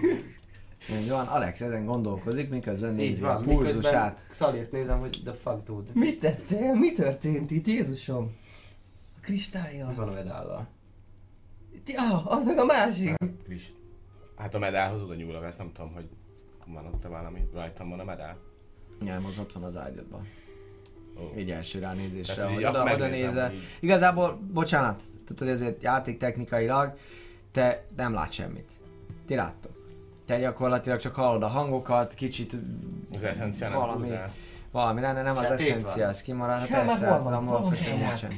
Így 1.01 1.09
van, 1.09 1.25
Alex 1.25 1.61
ezen 1.61 1.85
gondolkozik, 1.85 2.49
miközben 2.49 2.93
nézi 2.93 3.23
a 3.23 3.35
pulzusát. 3.43 4.25
Xalirt 4.29 4.71
nézem, 4.71 4.99
hogy 4.99 5.21
the 5.23 5.33
fuck 5.33 5.63
dude. 5.65 5.89
Mit 5.93 6.19
tettél? 6.19 6.73
Mi 6.73 6.91
történt 6.91 7.51
itt, 7.51 7.67
Jézusom? 7.67 8.35
A 9.21 9.29
Mi 9.29 9.37
kristálya. 9.37 9.93
van 9.95 10.07
a 10.07 10.11
medállal? 10.11 10.67
Ja, 11.85 12.23
az 12.25 12.45
meg 12.45 12.57
a 12.57 12.65
másik. 12.65 13.15
Kis. 13.49 13.73
Hát 14.37 14.55
a 14.55 14.59
medálhoz 14.59 15.01
oda 15.01 15.15
nyúlok, 15.15 15.43
ezt 15.43 15.57
nem 15.57 15.71
tudom, 15.73 15.93
hogy 15.93 16.09
van 16.65 16.85
ott 16.85 17.03
valami, 17.07 17.47
rajtam 17.53 17.89
van 17.89 17.99
a 17.99 18.03
medál. 18.03 18.37
Nem, 18.99 19.25
az 19.25 19.39
ott 19.39 19.51
van 19.53 19.63
az 19.63 19.77
ágyadban. 19.77 20.27
Ó. 21.19 21.37
Így 21.37 21.51
első 21.51 21.79
ránézésre, 21.79 22.35
Tehát, 22.35 22.53
hogy 22.53 22.63
oda, 22.65 22.79
akkor 22.79 22.91
oda 22.91 23.07
nézel. 23.07 23.51
így- 23.53 23.61
Igazából, 23.79 24.39
bocsánat, 24.51 24.95
tehát 24.97 25.39
hogy 25.39 25.47
ezért 25.47 25.81
játéktechnikailag 25.83 26.97
te 27.51 27.85
nem 27.95 28.13
látsz 28.13 28.33
semmit. 28.33 28.71
Ti 29.25 29.35
láttok. 29.35 29.79
Te 30.25 30.39
gyakorlatilag 30.39 30.99
csak 30.99 31.15
hallod 31.15 31.43
a 31.43 31.47
hangokat, 31.47 32.13
kicsit 32.13 32.55
Az 33.13 33.23
eszencia 33.23 33.69
nem 33.69 33.79
valami, 33.79 34.01
húzál. 34.01 34.31
valami, 34.71 35.01
nem, 35.01 35.13
nem 35.15 35.37
az 35.37 35.45
Sötét 35.45 35.67
eszencia, 35.67 36.07
az 36.07 36.21
kimarad, 36.21 36.59
hát 36.59 36.69
már 36.69 36.85
persze, 36.85 37.05
hol 37.05 37.13
hát 37.13 37.23
van? 37.23 37.33
a 37.33 37.37
Hol 37.37 37.45
van? 37.45 37.61
Hol 37.61 37.99
van? 37.99 38.33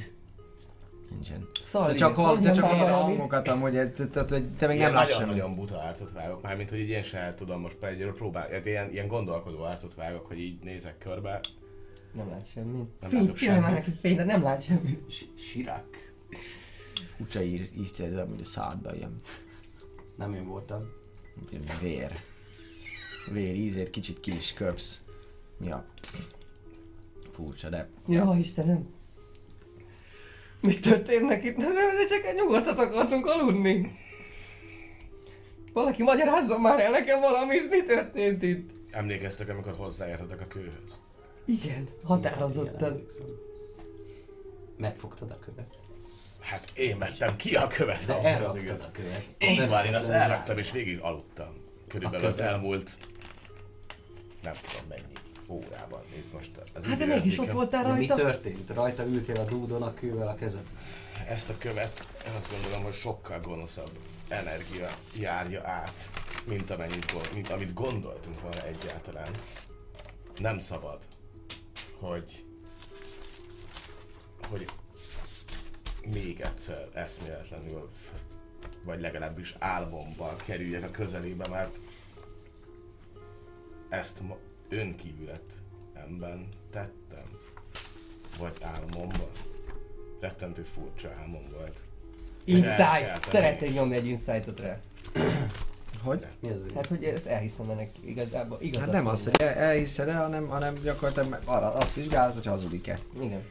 Nincsen. 1.14 1.48
Szóval 1.66 1.88
Te 1.92 1.96
csak, 1.96 2.16
hall, 2.16 2.40
te 2.40 2.52
csak 2.52 2.64
a 2.64 2.68
valamit. 2.68 2.92
hangokat 2.92 3.48
amúgy, 3.48 3.72
te, 3.94 4.08
te, 4.08 4.26
te, 4.26 4.68
még 4.68 4.78
Ilyen 4.78 4.78
nem 4.78 4.94
látsz 4.94 4.94
nagyon, 4.94 5.20
semmit. 5.20 5.36
nagyon 5.36 5.56
buta 5.56 5.80
arcot 5.82 6.12
vágok, 6.12 6.42
mármint 6.42 6.70
hogy 6.70 6.80
így 6.80 6.90
én 6.90 7.04
sem 7.04 7.36
tudom 7.36 7.62
most 7.62 7.84
egyről 7.84 8.14
próbál, 8.14 8.50
hát 8.50 8.66
ilyen, 8.66 8.92
ilyen 8.92 9.08
gondolkodó 9.08 9.62
arcot 9.62 9.96
vágok, 9.96 10.26
hogy 10.28 10.40
így 10.40 10.64
nézek 10.64 10.98
körbe. 10.98 11.40
Nem 12.14 12.30
lát 12.30 12.48
semmit. 12.54 12.88
Nem 13.02 13.10
Fény, 13.10 13.34
csinálj 13.34 13.60
már 13.60 13.72
neki 13.74 13.92
fény, 14.02 14.16
de 14.16 14.24
nem 14.24 14.44
lát 14.44 14.64
semmit. 14.64 15.12
Si- 15.12 15.32
Sirak. 15.38 16.12
Furcsa 17.18 17.42
ír, 17.42 17.70
ízt 17.78 18.00
érzed 18.00 18.18
amúgy 18.20 18.42
a 18.42 18.46
szádba, 18.46 18.96
ilyen 18.96 19.16
Nem 20.18 20.34
én 20.34 20.46
voltam. 20.48 20.82
vér. 21.82 22.12
Vér 23.32 23.56
ízért 23.56 23.90
kicsit 23.90 24.20
ki 24.20 24.36
is 24.36 24.54
köpsz. 24.54 25.02
Ja. 25.62 25.86
Furcsa, 27.32 27.70
de 27.70 27.90
Ja, 28.08 28.36
Istenem. 28.38 28.88
Mi 30.64 30.80
történnek 30.80 31.44
itt? 31.44 31.58
Nem, 31.58 31.74
nem, 31.74 31.96
de 31.96 32.16
csak 32.16 32.26
egy 32.26 32.36
nyugodtat 32.36 32.80
akartunk 32.80 33.26
aludni. 33.26 34.00
Valaki 35.74 36.04
magyarázzon 36.04 36.62
már 36.62 36.80
el 36.80 36.92
nekem 36.92 37.20
valamit, 37.20 37.70
mi 37.70 37.84
történt 37.84 38.44
itt? 38.44 38.70
Emlékeztek, 38.92 39.50
amikor 39.50 39.74
hozzáértetek 39.78 40.42
a 40.42 40.48
kőhöz? 40.48 40.98
Igen, 41.46 41.88
határozottan. 42.04 43.06
Megfogtad 44.78 45.32
a 45.32 45.40
követ. 45.40 45.76
Hát 46.40 46.72
én 46.76 46.98
vettem 46.98 47.36
ki 47.36 47.56
a 47.56 47.68
követ. 47.68 48.06
De 48.06 48.22
elraktad 48.22 48.82
a 48.88 48.92
követ. 48.92 49.24
Így 49.40 49.68
van, 49.68 49.86
én 49.86 49.96
azt 49.96 50.10
elraktam 50.10 50.58
és 50.58 50.72
végig 50.72 51.00
aludtam. 51.00 51.54
Körülbelül 51.88 52.28
az 52.28 52.40
elmúlt 52.40 52.92
nem 54.44 54.54
tudom 54.54 54.86
mennyi 54.90 55.23
órában. 55.54 56.02
Itt 56.16 56.34
most 56.34 56.52
az 56.74 56.86
Hát 56.86 56.98
de 56.98 57.06
mégis 57.06 57.38
ott 57.40 57.52
voltál 57.52 57.84
De 57.84 57.92
mi 57.92 58.08
rajta. 58.08 58.24
történt? 58.24 58.70
Rajta 58.70 59.06
ültél 59.06 59.40
a 59.40 59.44
dúdon 59.44 59.82
a 59.82 59.94
kővel 59.94 60.28
a 60.28 60.36
kezed. 60.36 60.66
Ezt 61.28 61.50
a 61.50 61.58
követ, 61.58 62.06
én 62.28 62.34
azt 62.38 62.52
gondolom, 62.52 62.84
hogy 62.84 62.94
sokkal 62.94 63.40
gonoszabb 63.40 63.90
energia 64.28 64.98
járja 65.20 65.68
át, 65.68 66.10
mint, 66.48 66.70
amennyit, 66.70 67.34
mint 67.34 67.50
amit 67.50 67.74
gondoltunk 67.74 68.42
volna 68.42 68.66
egyáltalán. 68.66 69.32
Nem 70.38 70.60
szabad, 70.60 71.00
hogy, 72.00 72.46
hogy 74.50 74.66
még 76.14 76.42
egyszer 76.42 76.88
eszméletlenül, 76.94 77.90
vagy 78.84 79.00
legalábbis 79.00 79.56
álmomban 79.60 80.36
kerüljek 80.46 80.84
a 80.84 80.92
közelébe, 80.92 81.48
mert 81.48 81.80
ezt 83.90 84.20
ma 84.22 84.38
önkívületemben 84.74 86.48
tettem. 86.72 87.40
Vagy 88.40 88.58
álmomban. 88.62 89.32
Rettentő 90.20 90.62
furcsa 90.62 91.10
álmom 91.20 91.50
volt. 91.52 91.80
Insight! 92.44 93.30
Szeretnék 93.30 93.74
nyomni 93.74 93.96
egy 93.96 94.08
insightot 94.08 94.60
rá. 94.60 94.82
hogy? 96.04 96.26
Mi 96.40 96.50
az 96.50 96.60
Hát, 96.76 96.86
hogy 96.86 97.04
ezt 97.04 97.26
elhiszem 97.26 97.70
ennek 97.70 97.92
igazából. 98.06 98.58
Igazat 98.62 98.86
Hát 98.86 98.94
nem 98.94 99.08
az, 99.08 99.24
hogy 99.24 99.42
el, 99.42 99.54
elhiszed 99.54 100.08
el, 100.08 100.22
hanem, 100.22 100.48
hanem 100.48 100.76
gyakorlatilag 100.84 101.30
meg 101.30 101.42
arra 101.46 101.74
azt 101.74 101.94
vizsgálod, 101.94 102.34
hogy 102.34 102.46
hazudik-e. 102.46 103.00
Igen. 103.22 103.44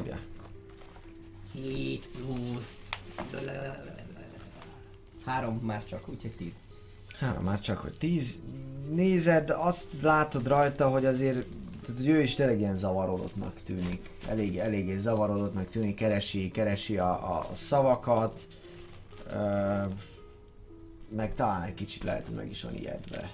Ugye? 0.00 0.14
7 1.52 2.08
plusz... 2.08 2.82
3 5.24 5.56
már 5.56 5.84
csak, 5.84 6.08
úgyhogy 6.08 6.36
10. 6.36 6.54
Hát 7.18 7.42
már 7.42 7.60
csak, 7.60 7.78
hogy 7.78 7.98
10. 7.98 8.40
Nézed, 8.88 9.50
azt 9.50 10.02
látod 10.02 10.48
rajta, 10.48 10.88
hogy 10.88 11.04
azért 11.04 11.46
tehát, 11.84 12.00
hogy 12.00 12.08
ő 12.08 12.20
is 12.22 12.34
tényleg 12.34 12.58
ilyen 12.58 12.76
zavarodottnak 12.76 13.62
tűnik. 13.64 14.10
Elég, 14.28 14.58
eléggé 14.58 14.96
zavarodottnak 14.96 15.64
tűnik, 15.68 15.96
keresi, 15.96 16.50
keresi 16.50 16.98
a, 16.98 17.38
a 17.38 17.54
szavakat. 17.54 18.48
Ö, 19.30 19.82
meg 21.08 21.34
talán 21.34 21.62
egy 21.62 21.74
kicsit 21.74 22.02
lehet, 22.02 22.26
hogy 22.26 22.34
meg 22.34 22.50
is 22.50 22.62
van 22.62 22.74
ijedve. 22.74 23.32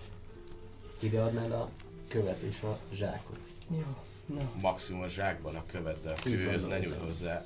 Ide 0.98 1.22
adnád 1.22 1.52
a 1.52 1.68
követ 2.08 2.38
és 2.40 2.62
a 2.62 2.78
zsákot. 2.92 3.38
Jó, 3.70 3.84
na. 4.26 4.50
Maximum 4.60 5.02
a 5.02 5.08
zsákban 5.08 5.54
a 5.54 5.64
követ, 5.66 6.02
de 6.02 6.10
a 6.10 6.14
kőhöz 6.22 6.66
ne 6.66 6.78
nyúl 6.78 6.96
hozzá. 7.04 7.44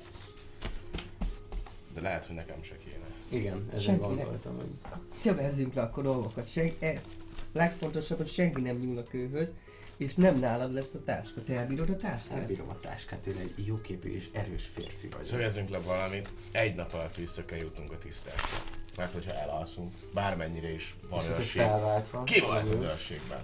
De 1.93 2.01
lehet, 2.01 2.25
hogy 2.25 2.35
nekem 2.35 2.63
se 2.63 2.77
kéne. 2.77 3.05
Igen, 3.29 3.67
ezen 3.69 3.83
Senkinek. 3.83 4.07
gondoltam, 4.07 4.55
hogy 4.55 4.99
Szögezzünk 5.17 5.73
le 5.73 5.81
akkor 5.81 6.03
dolgokat. 6.03 6.49
Legfontosabb, 7.55 8.17
hogy 8.17 8.29
senki 8.29 8.61
nem 8.61 8.75
nyúl 8.77 8.97
a 8.97 9.03
kőhöz, 9.03 9.51
és 9.97 10.15
nem 10.15 10.39
nálad 10.39 10.73
lesz 10.73 10.93
a 10.93 11.03
táska. 11.03 11.43
Te 11.43 11.53
elbírod 11.59 11.89
a 11.89 11.95
táskát? 11.95 12.37
elbírom 12.37 12.69
a 12.69 12.79
táskát, 12.79 13.25
én 13.25 13.35
egy 13.39 13.65
jóképű 13.65 14.13
és 14.15 14.27
erős 14.31 14.63
férfi 14.73 15.07
vagyok. 15.07 15.25
Szögezzünk 15.25 15.69
le 15.69 15.77
valamit, 15.79 16.29
egy 16.51 16.75
nap 16.75 16.93
alatt 16.93 17.15
vissza 17.15 17.45
kell 17.45 17.57
jutnunk 17.57 17.91
a 17.91 17.97
tisztásra. 17.97 18.57
Mert 18.97 19.13
hogyha 19.13 19.31
elalszunk, 19.33 19.93
bármennyire 20.13 20.73
is 20.73 20.95
van 21.09 21.19
És 21.19 21.27
őrség. 21.29 21.61
felváltva, 21.61 22.23
Ki 22.23 22.39
volt 22.39 22.69
az 22.69 22.81
őrségben? 22.81 23.39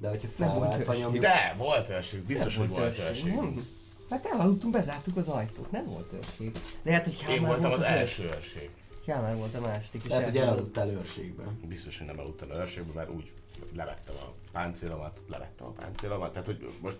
De 0.00 0.08
hogyha 0.08 0.28
felváltva 0.28 0.78
őrség. 0.92 1.02
nyomjuk, 1.04 1.22
De, 1.22 1.54
volt 1.58 1.88
őrség, 1.88 2.22
biztos, 2.26 2.56
Nem 2.56 2.66
hogy 2.68 2.76
volt 2.78 2.98
őrség. 2.98 3.04
őrség. 3.06 3.32
Nem. 3.34 3.66
Hát 4.10 4.26
elaludtunk, 4.26 4.72
bezártuk 4.72 5.16
az 5.16 5.28
ajtót, 5.28 5.70
nem 5.70 5.84
volt 5.86 6.12
őrség. 6.12 6.52
Lehet, 6.82 7.04
hogy 7.04 7.24
Én 7.34 7.40
voltam 7.42 7.70
volt 7.70 7.80
az 7.80 7.86
első 7.86 8.22
őrség. 8.22 8.70
Kálmán 9.06 9.36
volt 9.38 9.54
a 9.54 9.60
második. 9.60 10.08
lehet, 10.08 10.24
hogy 10.24 10.36
elaludtál 10.36 10.88
őrségben. 10.90 11.60
Biztos, 11.68 11.98
hogy 11.98 12.06
nem 12.06 12.18
aludtam 12.18 12.50
őrségben, 12.50 12.94
mert 12.94 13.10
úgy 13.10 13.32
levettem 13.76 14.14
a 14.20 14.32
páncélomat, 14.52 15.20
levettem 15.28 15.66
a 15.66 15.70
páncélomat, 15.70 16.32
tehát 16.32 16.46
hogy 16.46 16.70
most 16.80 16.98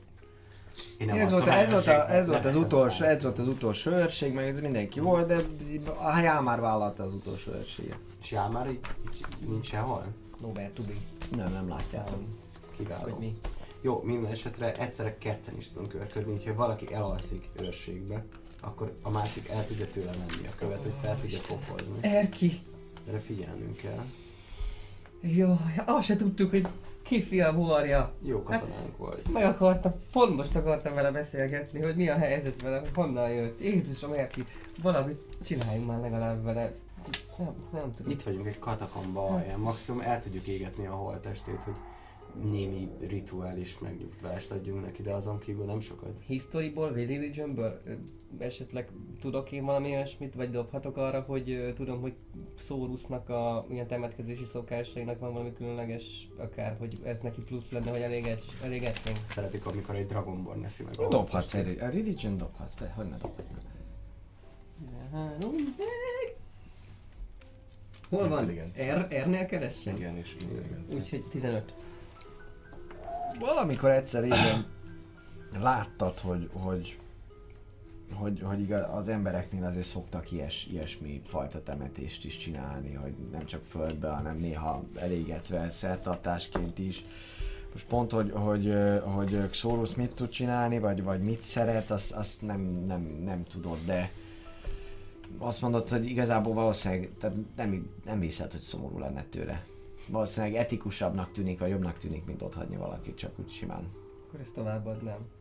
Én 0.99 1.07
nem 1.07 1.17
Ez 1.17 1.31
volt, 1.31 1.47
ez, 1.47 1.71
volt, 1.71 1.87
a, 1.87 2.11
ez 2.11 2.29
volt 2.29 2.45
az 2.45 2.57
utolsó, 2.57 3.05
ez 3.05 3.23
volt 3.23 3.39
az 3.39 3.49
utolsó 3.49 3.91
őrség, 3.91 4.35
meg 4.35 4.49
ez 4.49 4.61
mindenki 4.61 5.01
volt, 5.01 5.27
de 5.27 5.37
a 6.03 6.19
Ján 6.19 6.43
már 6.43 6.61
vállalta 6.61 7.03
az 7.03 7.13
utolsó 7.13 7.53
őrséget. 7.53 7.99
És 8.23 8.31
já 8.31 8.49
már 8.49 8.71
így, 8.71 8.81
nincs 9.47 9.67
sehol? 9.67 10.07
To 10.41 10.49
be. 10.49 10.71
Nem, 11.37 11.53
nem 11.53 11.69
látjátok. 11.69 12.19
Kiváló. 12.77 13.03
Hogy 13.03 13.19
mi? 13.19 13.39
Jó, 13.81 14.03
minden 14.03 14.31
esetre 14.31 14.73
egyszerre 14.73 15.19
ketten 15.19 15.57
is 15.57 15.69
tudunk 15.69 15.91
körködni, 15.91 16.33
hogyha 16.33 16.55
valaki 16.55 16.95
elalszik 16.95 17.49
őrségbe, 17.61 18.25
akkor 18.61 18.93
a 19.03 19.11
másik 19.11 19.49
el 19.49 19.65
tudja 19.65 19.91
tőle 19.91 20.11
venni 20.11 20.47
a 20.47 20.55
követ, 20.59 20.83
hogy 20.83 20.93
fel 21.03 21.21
tudja 21.21 21.39
pofozni. 21.49 21.99
Erki! 22.01 22.61
Erre 23.09 23.21
figyelnünk 23.21 23.77
kell. 23.77 24.05
Jó, 25.21 25.57
azt 25.87 26.07
se 26.07 26.17
tudtuk, 26.17 26.51
hogy 26.51 26.67
ki 27.03 27.23
fia 27.23 27.55
buharja. 27.55 28.13
Jó 28.23 28.43
katonánk 28.43 28.97
vagy. 28.97 29.23
Meg 29.33 29.45
akartam, 29.45 29.95
pont 30.13 30.37
most 30.37 30.57
akartam 30.57 30.95
vele 30.95 31.11
beszélgetni, 31.11 31.83
hogy 31.83 31.97
mi 31.97 32.09
a 32.09 32.17
helyzet 32.17 32.63
vele, 32.63 32.83
honnan 32.95 33.31
jött. 33.31 33.61
Jézusom, 33.61 34.13
Erki, 34.13 34.45
valamit 34.83 35.21
csináljunk 35.45 35.87
már 35.87 36.01
legalább 36.01 36.45
vele. 36.45 36.73
Nem, 37.39 37.55
nem 37.73 37.95
tudom. 37.95 38.13
Itt 38.13 38.23
vagyunk 38.23 38.47
egy 38.47 38.59
katakomba 38.59 39.27
alján, 39.27 39.61
maximum 39.61 40.01
el 40.01 40.21
tudjuk 40.21 40.47
égetni 40.47 40.87
a 40.87 40.93
holttestét, 40.93 41.63
hogy 41.63 41.75
némi 42.43 42.89
rituális 43.01 43.79
megnyugvást 43.79 44.51
adjunk 44.51 44.85
neki, 44.85 45.03
de 45.03 45.13
azon 45.13 45.39
kívül 45.39 45.65
nem 45.65 45.81
sokat. 45.81 46.11
Historyból, 46.27 46.93
religionből 46.93 47.81
esetleg 48.39 48.91
tudok 49.21 49.53
én 49.53 49.65
valami 49.65 49.91
olyasmit, 49.91 50.35
vagy 50.35 50.51
dobhatok 50.51 50.97
arra, 50.97 51.21
hogy 51.21 51.73
tudom, 51.77 52.01
hogy 52.01 52.15
Szórusznak 52.59 53.29
a 53.29 53.67
ilyen 53.71 53.87
temetkezési 53.87 54.45
szokásainak 54.45 55.19
van 55.19 55.33
valami 55.33 55.53
különleges, 55.53 56.29
akár, 56.37 56.77
hogy 56.79 56.99
ez 57.05 57.21
neki 57.21 57.41
plusz 57.41 57.71
lenne, 57.71 57.91
hogy 57.91 58.01
elég, 58.01 58.37
elég 58.63 58.85
esmény. 58.85 59.17
Szeretik, 59.29 59.67
amikor 59.67 59.95
egy 59.95 60.07
Dragonborn 60.07 60.61
neszi 60.61 60.83
meg 60.83 60.99
a 61.01 61.09
Dobhatsz 61.09 61.55
egy, 61.55 61.79
a 61.79 61.85
religion 61.85 62.37
dobhatsz, 62.37 62.75
be, 62.75 62.93
hogy 62.97 63.07
ne. 63.09 63.17
Három, 65.13 65.55
Hol 68.09 68.29
van? 68.29 68.45
R, 68.77 69.09
R-nél 69.23 69.47
keressen? 69.47 69.97
igen, 69.97 70.17
és 70.17 70.37
intelligencia. 70.41 70.97
Úgyhogy 70.97 71.25
15. 71.31 71.75
Valamikor 73.41 73.91
egyszer 73.91 74.23
régen 74.23 74.67
láttad, 75.61 76.19
hogy, 76.19 76.51
hogy 76.53 76.99
hogy, 78.13 78.41
hogy 78.43 78.61
igaz, 78.61 78.83
az 78.93 79.09
embereknél 79.09 79.65
azért 79.65 79.87
szoktak 79.87 80.33
ilyes, 80.33 80.67
ilyesmi 80.71 81.23
fajta 81.25 81.63
temetést 81.63 82.25
is 82.25 82.37
csinálni, 82.37 82.95
hogy 82.95 83.15
nem 83.33 83.47
csak 83.47 83.65
földbe, 83.65 84.09
hanem 84.09 84.39
néha 84.39 84.85
elégetve 84.95 85.71
szertartásként 85.71 86.79
is. 86.79 87.05
Most 87.73 87.87
pont, 87.87 88.11
hogy, 88.11 88.31
hogy, 88.35 88.75
hogy 89.03 89.51
Xorus 89.51 89.95
mit 89.95 90.15
tud 90.15 90.29
csinálni, 90.29 90.79
vagy, 90.79 91.03
vagy 91.03 91.23
mit 91.23 91.43
szeret, 91.43 91.91
azt, 91.91 92.13
azt 92.13 92.43
nem, 92.43 92.61
nem, 92.87 93.01
nem 93.25 93.45
tudod, 93.45 93.79
de 93.87 94.11
azt 95.39 95.63
mondod, 95.63 95.89
hogy 95.89 96.07
igazából 96.07 96.55
valószínűleg 96.55 97.11
tehát 97.21 97.37
nem, 97.57 97.91
nem 98.05 98.21
hiszed, 98.21 98.53
hogy 98.53 98.61
szomorú 98.61 98.99
lenne 98.99 99.25
tőle. 99.31 99.65
Valószínűleg 100.07 100.57
etikusabbnak 100.57 101.33
tűnik, 101.33 101.59
vagy 101.59 101.71
jobbnak 101.71 101.99
tűnik, 101.99 102.25
mint 102.25 102.43
ott 102.43 102.55
hagyni 102.55 102.77
valakit 102.77 103.17
csak 103.17 103.39
úgy 103.39 103.51
simán. 103.51 103.89
Akkor 104.27 104.41
ezt 104.41 104.55
továbbadnám. 104.55 105.38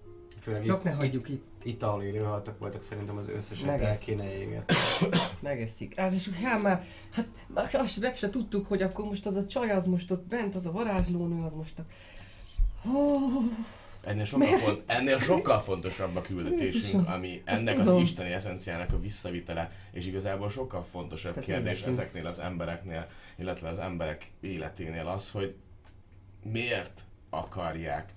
Főleg 0.47 0.63
Csak 0.63 0.77
itt, 0.77 0.83
ne 0.83 0.91
hagyjuk 0.91 1.29
itt. 1.29 1.63
itt 1.63 1.83
ahol 1.83 2.03
élőhaltak 2.03 2.59
voltak, 2.59 2.83
szerintem 2.83 3.17
az 3.17 3.29
összeset 3.29 3.67
el 3.67 3.77
Megeszik. 3.77 4.05
kéne 4.05 4.33
égetni. 4.33 4.75
Megeszik. 5.39 5.99
Hát 5.99 6.11
és 6.11 6.29
hát 6.29 6.61
már, 6.61 6.85
hát 7.11 7.27
már 7.47 7.75
azt 7.75 7.99
meg 7.99 8.15
se 8.15 8.29
tudtuk, 8.29 8.67
hogy 8.67 8.81
akkor 8.81 9.05
most 9.05 9.25
az 9.25 9.35
a 9.35 9.45
csaj, 9.45 9.69
az 9.69 9.85
most 9.85 10.11
ott 10.11 10.27
bent, 10.27 10.55
az 10.55 10.65
a 10.65 10.71
varázslónő, 10.71 11.45
az 11.45 11.53
most 11.53 11.79
a... 11.79 11.85
Oh, 12.89 13.43
Ennél 14.03 14.25
sokkal, 14.25 14.57
font, 14.57 14.83
ennél 14.85 15.19
sokkal 15.19 15.59
fontosabb 15.59 16.15
a 16.15 16.21
küldetésünk, 16.21 17.07
ami 17.07 17.41
ennek 17.45 17.79
az 17.79 17.93
isteni 17.93 18.31
eszenciának 18.31 18.93
a 18.93 18.99
visszavitele, 18.99 19.71
és 19.91 20.05
igazából 20.05 20.49
sokkal 20.49 20.83
fontosabb 20.83 21.33
Te 21.33 21.39
kérdés 21.39 21.81
ezeknél 21.81 22.27
az 22.27 22.39
embereknél, 22.39 23.07
illetve 23.35 23.67
az 23.67 23.79
emberek 23.79 24.31
életénél 24.39 25.07
az, 25.07 25.31
hogy 25.31 25.55
miért 26.43 27.01
akarják 27.29 28.13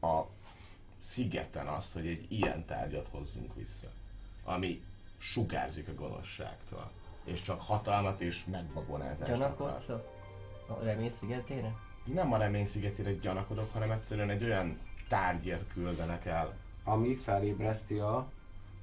a 0.00 0.35
szigeten 1.10 1.66
azt, 1.66 1.92
hogy 1.92 2.06
egy 2.06 2.26
ilyen 2.28 2.64
tárgyat 2.64 3.08
hozzunk 3.10 3.54
vissza, 3.54 3.86
ami 4.44 4.82
sugárzik 5.18 5.88
a 5.88 5.94
gonoszságtól, 5.94 6.90
és 7.24 7.40
csak 7.40 7.60
hatalmat 7.62 8.20
és 8.20 8.44
megbabonázást 8.44 9.20
akar. 9.22 9.36
gyanakodsz 9.36 9.88
a, 9.88 10.04
a 10.66 10.78
remény 10.82 11.10
szigetére? 11.10 11.74
Nem 12.04 12.32
a 12.32 12.36
remény 12.36 12.66
szigetére 12.66 13.12
gyanakodok, 13.12 13.72
hanem 13.72 13.90
egyszerűen 13.90 14.30
egy 14.30 14.44
olyan 14.44 14.78
tárgyért 15.08 15.72
küldenek 15.72 16.24
el 16.24 16.54
Ami 16.84 17.14
felébreszti 17.14 17.98
a... 17.98 18.16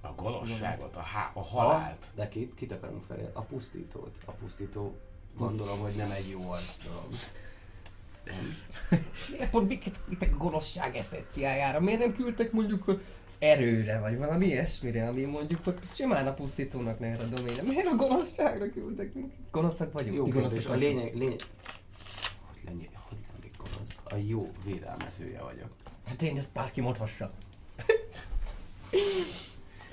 a 0.01 0.11
gonoszságot, 0.15 0.95
a, 0.95 0.99
há- 0.99 1.35
a 1.35 1.41
halált. 1.41 2.05
De 2.15 2.29
kit, 2.29 2.55
kit 2.55 2.71
akarunk 2.71 3.03
felé? 3.03 3.29
A 3.33 3.41
pusztítót. 3.41 4.17
A 4.25 4.31
pusztító 4.31 4.97
gondolom, 5.37 5.79
hogy 5.79 5.95
nem 5.95 6.11
egy 6.11 6.29
jó 6.29 6.51
arc 6.51 6.83
dolog. 6.85 7.07
Miért 9.29 9.49
pont 9.49 9.67
miket 9.67 9.99
küldtek 10.05 10.33
a 10.33 10.37
gonoszság 10.37 10.95
eszenciájára? 10.95 11.79
Miért 11.79 11.99
nem 11.99 12.13
küldtek 12.13 12.51
mondjuk 12.51 12.87
az 12.87 13.35
erőre, 13.39 13.99
vagy 13.99 14.17
valami 14.17 14.45
ilyesmire, 14.45 15.07
ami 15.07 15.23
mondjuk 15.23 15.59
simán 15.93 16.27
a 16.27 16.33
pusztítónak 16.33 16.99
ne 16.99 17.17
a 17.17 17.23
doméne. 17.23 17.61
Miért 17.61 17.87
a 17.87 17.95
gonoszságra 17.95 18.69
küldtek 18.69 19.13
minket? 19.13 19.37
Gonoszak 19.51 19.91
vagyunk. 19.93 20.15
Jó 20.15 20.27
gonoszak 20.27 20.71
a 20.71 20.75
lényeg, 20.75 21.15
lényeg... 21.15 21.39
Hogy 22.51 22.61
lenni, 22.65 22.89
hogy 23.09 23.17
lennék 23.33 23.57
gonosz? 23.57 24.01
A 24.03 24.15
jó 24.27 24.51
védelmezője 24.65 25.41
vagyok. 25.41 25.69
Hát 26.05 26.21
én 26.21 26.37
ezt 26.37 26.53
bárki 26.53 26.81
mondhassa. 26.81 27.31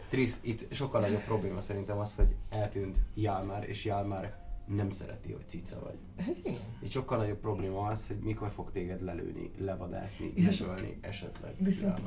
Trisz, 0.09 0.39
itt 0.43 0.74
sokkal 0.74 1.01
nagyobb 1.01 1.24
probléma 1.24 1.61
szerintem 1.61 1.99
az, 1.99 2.14
hogy 2.14 2.35
eltűnt 2.51 2.99
Jalmár, 3.14 3.68
és 3.68 3.85
Jalmár 3.85 4.39
nem 4.75 4.91
szereti, 4.91 5.33
hogy 5.33 5.49
cica 5.49 5.81
vagy. 5.81 5.99
Hát 6.27 6.37
igen. 6.45 6.59
Itt 6.83 6.91
sokkal 6.91 7.18
nagyobb 7.18 7.39
probléma 7.39 7.87
az, 7.87 8.07
hogy 8.07 8.16
mikor 8.18 8.51
fog 8.51 8.71
téged 8.73 9.03
lelőni, 9.03 9.51
levadászni, 9.59 10.33
megölni 10.37 10.99
esetleg. 11.01 11.55
Viszont 11.59 12.01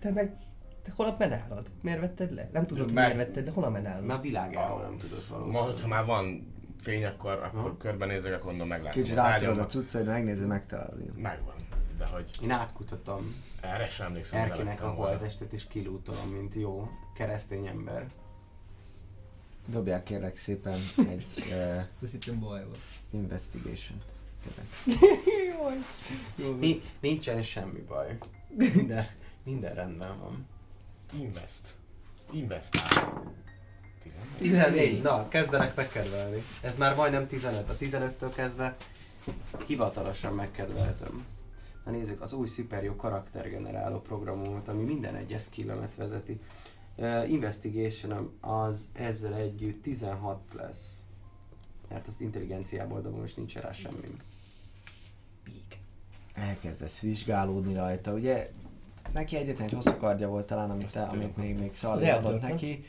te 0.00 0.10
meg 0.10 0.36
te 0.82 0.92
hol 0.96 1.06
a 1.06 1.16
menálod? 1.18 1.70
Miért 1.80 2.00
vetted 2.00 2.32
le? 2.34 2.48
Nem 2.52 2.66
tudod, 2.66 2.84
hogy 2.84 2.92
Meg- 2.94 3.14
miért 3.14 3.26
vetted, 3.26 3.44
de 3.44 3.50
hol 3.50 3.64
a 3.64 3.70
menálod? 3.70 4.04
Mert 4.04 4.18
a 4.18 4.22
világáról 4.22 4.80
nem 4.82 4.98
tudott 4.98 5.28
Ma, 5.30 5.36
valószínűleg. 5.36 5.70
hogyha 5.72 5.88
már 5.88 6.04
van 6.04 6.52
fény, 6.80 7.04
akkor, 7.04 7.32
akkor 7.32 7.76
körbenézek, 7.76 8.32
akkor 8.34 8.46
mondom, 8.46 8.68
meglátom 8.68 9.02
Kicsit 9.02 9.18
az 9.18 9.24
átadod 9.24 9.48
a 9.48 9.50
ágyamat. 9.50 9.70
cuccaid, 9.70 10.06
megnézed, 10.06 10.46
megtalálod. 10.46 11.16
Megvan. 11.16 11.54
De 11.98 12.04
hogy 12.04 12.30
Én 12.42 12.50
átkutattam 12.50 13.34
erre 13.60 13.88
sem 13.88 14.06
emlékszem. 14.06 14.40
hogy 14.40 14.50
Erkének 14.50 14.82
a 14.82 14.88
holtestet 14.90 15.52
és 15.52 15.66
kilútolom, 15.66 16.28
mint 16.28 16.54
jó 16.54 16.88
keresztény 17.14 17.66
ember. 17.66 18.06
Dobják 19.70 20.02
kérlek 20.02 20.36
szépen 20.36 20.78
egy 20.96 21.26
uh, 21.38 21.46
De 21.98 22.08
hittem 22.10 22.40
baj 22.40 22.64
van. 22.70 22.78
investigation. 23.10 24.02
Jó, 26.36 26.54
Ni- 26.54 26.82
nincsen 27.00 27.42
semmi 27.42 27.80
baj. 27.80 28.18
Minden, 28.56 29.06
minden 29.42 29.74
rendben 29.74 30.18
van. 30.20 30.46
Invest. 31.12 31.74
Investál. 32.32 33.22
14. 34.38 35.02
Na, 35.02 35.28
kezdenek 35.28 35.74
megkedvelni. 35.74 36.42
Ez 36.60 36.76
már 36.76 36.94
majdnem 36.94 37.26
15. 37.26 37.68
A 37.68 37.76
15-től 37.76 38.32
kezdve 38.34 38.76
hivatalosan 39.66 40.34
megkedveltem. 40.34 41.24
Na 41.84 41.90
nézzük, 41.90 42.20
az 42.20 42.32
új 42.32 42.46
szuperjó 42.46 42.96
karaktergeneráló 42.96 44.00
programomat, 44.00 44.68
ami 44.68 44.82
minden 44.82 45.14
egyes 45.14 45.42
skillemet 45.42 45.94
vezeti. 45.94 46.40
Uh, 47.00 47.30
investigation 47.30 48.36
az 48.40 48.88
ezzel 48.92 49.34
együtt 49.34 49.82
16 49.82 50.38
lesz. 50.56 51.02
Mert 51.88 52.06
azt 52.06 52.20
intelligenciából 52.20 53.00
dobom, 53.00 53.24
és 53.24 53.34
nincs 53.34 53.54
rá 53.56 53.72
semmi. 53.72 54.16
Elkezdesz 56.34 57.00
vizsgálódni 57.00 57.74
rajta, 57.74 58.12
ugye? 58.12 58.50
Neki 59.12 59.36
egyetlen 59.36 59.66
egy 59.66 59.72
hosszú 59.72 59.96
kardja 59.96 60.28
volt 60.28 60.46
talán, 60.46 60.70
amit, 60.70 60.92
te, 60.92 61.02
amit 61.02 61.36
még, 61.36 61.58
még 61.58 61.74
Szalvi 61.74 62.08
Az 62.08 62.24
adott 62.24 62.40
neki. 62.40 62.84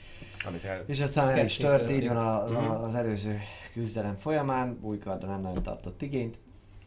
Amit 0.45 0.63
el... 0.63 0.83
És 0.85 0.99
aztán 0.99 1.29
el 1.37 1.45
is 1.45 1.57
tört, 1.57 1.91
így 1.91 2.07
van 2.07 2.17
a, 2.17 2.45
Mhm. 2.45 2.55
a, 2.55 2.83
az 2.83 2.95
előző 2.95 3.39
küzdelem 3.73 4.15
folyamán, 4.15 4.77
új 4.81 4.97
kardra 4.97 5.27
nem 5.27 5.41
nagyon 5.41 5.63
tartott 5.63 6.01
igényt, 6.01 6.37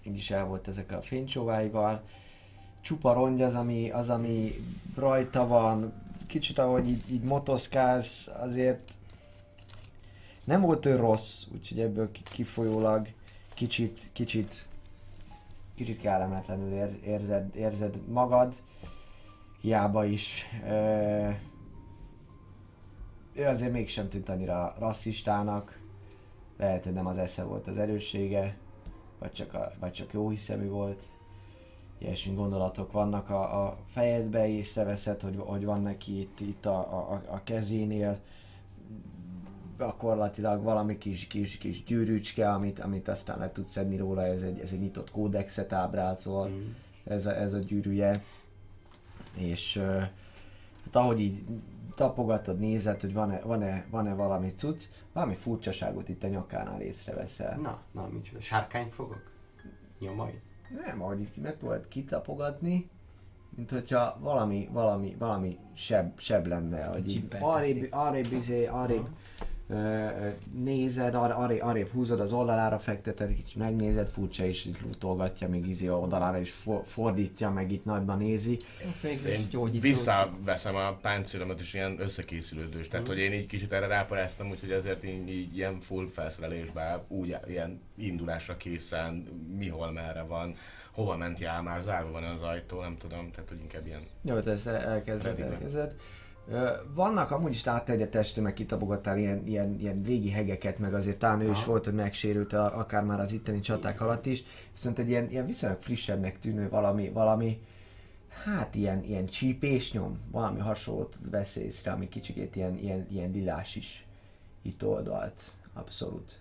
így 0.02 0.16
is 0.16 0.30
el 0.30 0.44
volt 0.44 0.68
ezekkel 0.68 0.98
a 0.98 1.02
fénycsóváival. 1.02 2.02
Csupa 2.80 3.12
rongy 3.12 3.42
az, 3.42 3.54
ami, 3.54 3.90
az, 3.90 4.10
ami 4.10 4.64
rajta 4.96 5.46
van, 5.46 5.92
kicsit 6.32 6.58
ahogy 6.58 6.88
így, 6.88 7.02
így 7.10 7.22
motoszkálsz, 7.22 8.28
azért 8.40 8.96
nem 10.44 10.60
volt 10.60 10.86
ő 10.86 10.96
rossz, 10.96 11.46
úgyhogy 11.54 11.80
ebből 11.80 12.10
ki- 12.10 12.22
kifolyólag 12.30 13.08
kicsit, 13.54 14.10
kicsit, 14.12 14.66
kicsit 15.74 16.00
kellemetlenül 16.00 16.72
ér, 16.72 16.98
érzed, 17.04 17.56
érzed 17.56 18.08
magad, 18.08 18.54
hiába 19.60 20.04
is. 20.04 20.46
Ö, 20.66 21.28
ő 23.32 23.46
azért 23.46 23.72
mégsem 23.72 24.08
tűnt 24.08 24.28
annyira 24.28 24.74
rasszistának, 24.78 25.80
lehet, 26.58 26.84
hogy 26.84 26.92
nem 26.92 27.06
az 27.06 27.18
esze 27.18 27.44
volt 27.44 27.66
az 27.66 27.76
erőssége, 27.76 28.56
vagy 29.18 29.32
csak, 29.32 29.54
a, 29.54 29.72
vagy 29.80 29.92
csak 29.92 30.12
jó 30.12 30.28
hiszemű 30.28 30.68
volt. 30.68 31.04
Ilyesmi 32.02 32.34
gondolatok 32.34 32.92
vannak 32.92 33.30
a, 33.30 33.66
a 33.66 33.76
fejedbe, 33.86 34.48
észreveszed, 34.48 35.20
hogy, 35.20 35.36
hogy 35.38 35.64
van 35.64 35.82
neki 35.82 36.20
itt, 36.20 36.40
itt 36.40 36.66
a, 36.66 36.78
a, 36.78 37.22
a 37.28 37.42
kezénél 37.44 38.18
gyakorlatilag 39.78 40.62
valami 40.62 40.98
kis, 40.98 41.26
kis, 41.26 41.58
kis 41.58 41.84
gyűrűcske, 41.84 42.52
amit, 42.52 42.80
amit 42.80 43.08
aztán 43.08 43.38
le 43.38 43.52
tudsz 43.52 43.70
szedni 43.70 43.96
róla, 43.96 44.24
ez 44.24 44.42
egy, 44.42 44.60
ez 44.60 44.72
egy 44.72 44.80
nyitott 44.80 45.10
kódexet 45.10 45.72
ábrázol, 45.72 46.48
Mm. 46.48 46.70
ez 47.04 47.26
a, 47.26 47.36
ez 47.36 47.52
a 47.52 47.58
gyűrűje. 47.58 48.22
És 49.34 49.76
hát 50.84 50.96
ahogy 50.96 51.20
így 51.20 51.44
tapogatod, 51.94 52.58
nézed, 52.58 53.00
hogy 53.00 53.12
van-e, 53.12 53.40
van-e, 53.40 53.86
van-e 53.90 54.14
valami 54.14 54.52
cucc, 54.54 54.82
valami 55.12 55.34
furcsaságot 55.34 56.08
itt 56.08 56.22
a 56.22 56.28
nyakánál 56.28 56.80
észreveszel. 56.80 57.58
Na, 57.58 57.82
na, 57.90 58.08
micsoda, 58.12 58.40
sárkány 58.40 58.88
fogok? 58.88 59.30
Nyomai? 59.98 60.40
Nem, 60.84 61.02
ahogy 61.02 61.20
így 61.20 61.30
megpróbáld 61.42 61.88
kitapogatni, 61.88 62.90
mint 63.56 63.70
hogyha 63.70 64.16
valami, 64.20 64.68
valami, 64.72 65.16
valami 65.18 65.58
seb, 65.74 66.18
seb 66.18 66.46
lenne, 66.46 66.84
hogy 66.84 67.24
arrébb, 67.40 67.86
arrébb, 67.90 68.32
izé, 68.32 68.66
arrébb 68.66 69.08
nézed, 70.62 71.14
ar, 71.14 71.30
arrébb, 71.30 71.62
arrébb 71.62 71.88
húzod 71.88 72.20
az 72.20 72.32
oldalára, 72.32 72.78
fekteted, 72.78 73.34
kicsit 73.34 73.56
megnézed, 73.56 74.08
furcsa 74.08 74.44
is 74.44 74.64
itt 74.64 74.80
lutolgatja, 74.80 75.48
még 75.48 75.88
a 75.88 75.92
oldalára 75.92 76.38
is 76.38 76.50
for, 76.50 76.82
fordítja, 76.86 77.50
meg 77.50 77.72
itt 77.72 77.84
nagyban 77.84 78.18
nézi. 78.18 78.58
Én 79.26 79.80
visszaveszem 79.80 80.74
a 80.74 80.92
páncélomat 80.92 81.60
és 81.60 81.74
ilyen 81.74 82.00
összekészülődős. 82.00 82.88
Tehát, 82.88 83.06
hogy 83.06 83.18
én 83.18 83.32
így 83.32 83.46
kicsit 83.46 83.72
erre 83.72 83.86
ráparáztam, 83.86 84.50
úgyhogy 84.50 84.70
ezért 84.70 85.04
így, 85.04 85.28
így 85.28 85.56
ilyen 85.56 85.80
full 85.80 86.06
felszerelésben, 86.06 87.00
úgy 87.08 87.36
ilyen 87.46 87.80
indulásra 87.96 88.56
készen, 88.56 89.14
mihol 89.58 89.92
merre 89.92 90.22
van, 90.22 90.56
hova 90.90 91.16
ment 91.16 91.38
jár 91.38 91.62
már, 91.62 91.82
zárva 91.82 92.10
van 92.10 92.24
az 92.24 92.42
ajtó, 92.42 92.80
nem 92.80 92.96
tudom, 92.96 93.30
tehát 93.30 93.48
hogy 93.48 93.60
inkább 93.60 93.86
ilyen 93.86 94.02
Jó, 94.22 94.40
te 94.40 94.50
ezt 94.50 94.66
elkezded, 94.66 95.40
elkezded. 95.40 95.94
Vannak 96.94 97.30
amúgy 97.30 97.50
is 97.50 97.64
láttad, 97.64 98.14
hogy 98.14 98.42
meg 98.42 98.52
kitapogattál 98.52 99.18
ilyen, 99.18 99.46
ilyen, 99.46 99.78
ilyen 99.78 100.02
régi 100.02 100.30
hegeket, 100.30 100.78
meg 100.78 100.94
azért 100.94 101.18
talán 101.18 101.40
ő 101.40 101.50
is 101.50 101.56
Aha. 101.56 101.66
volt, 101.66 101.84
hogy 101.84 101.94
megsérült 101.94 102.52
a, 102.52 102.78
akár 102.78 103.04
már 103.04 103.20
az 103.20 103.32
itteni 103.32 103.60
csaták 103.60 104.00
alatt 104.00 104.26
is, 104.26 104.44
viszont 104.72 104.98
egy 104.98 105.08
ilyen, 105.08 105.30
ilyen 105.30 105.46
viszonylag 105.46 105.82
frissebbnek 105.82 106.38
tűnő 106.38 106.68
valami, 106.68 107.10
valami 107.10 107.60
hát 108.44 108.74
ilyen, 108.74 109.04
ilyen 109.04 109.26
csípés 109.26 109.92
nyom, 109.92 110.18
valami 110.30 110.58
hasonlót 110.58 111.18
vesz 111.30 111.56
észre, 111.56 111.92
ami 111.92 112.08
kicsikét 112.08 112.56
ilyen, 112.56 112.78
ilyen, 112.78 113.06
ilyen 113.10 113.30
lilás 113.30 113.76
is 113.76 114.06
itt 114.62 114.84
oldalt. 114.84 115.42
Abszolút. 115.72 116.40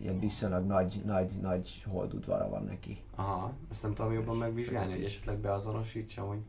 Ilyen 0.00 0.18
viszonylag 0.18 0.66
nagy, 0.66 1.02
nagy, 1.04 1.30
nagy 1.40 1.84
holdudvara 1.86 2.48
van 2.48 2.64
neki. 2.64 3.02
Aha, 3.14 3.52
ezt 3.70 3.82
nem 3.82 3.94
tudom 3.94 4.12
jobban 4.12 4.36
megvizsgálni, 4.36 4.92
hogy 4.92 5.04
esetleg 5.04 5.38
beazonosítsam, 5.38 6.28
hogy 6.28 6.40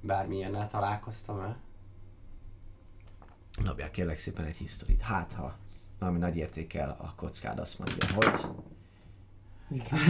bármilyennel 0.00 0.68
találkoztam-e. 0.68 1.56
Dobjál 3.64 3.90
kérlek 3.90 4.18
szépen 4.18 4.44
egy 4.44 4.56
historit. 4.56 5.00
Hát 5.00 5.32
ha 5.32 5.56
valami 5.98 6.18
nagy 6.18 6.36
értékel 6.36 6.96
a 7.00 7.12
kockád 7.16 7.58
azt 7.58 7.78
mondja, 7.78 8.06
hogy 8.14 8.40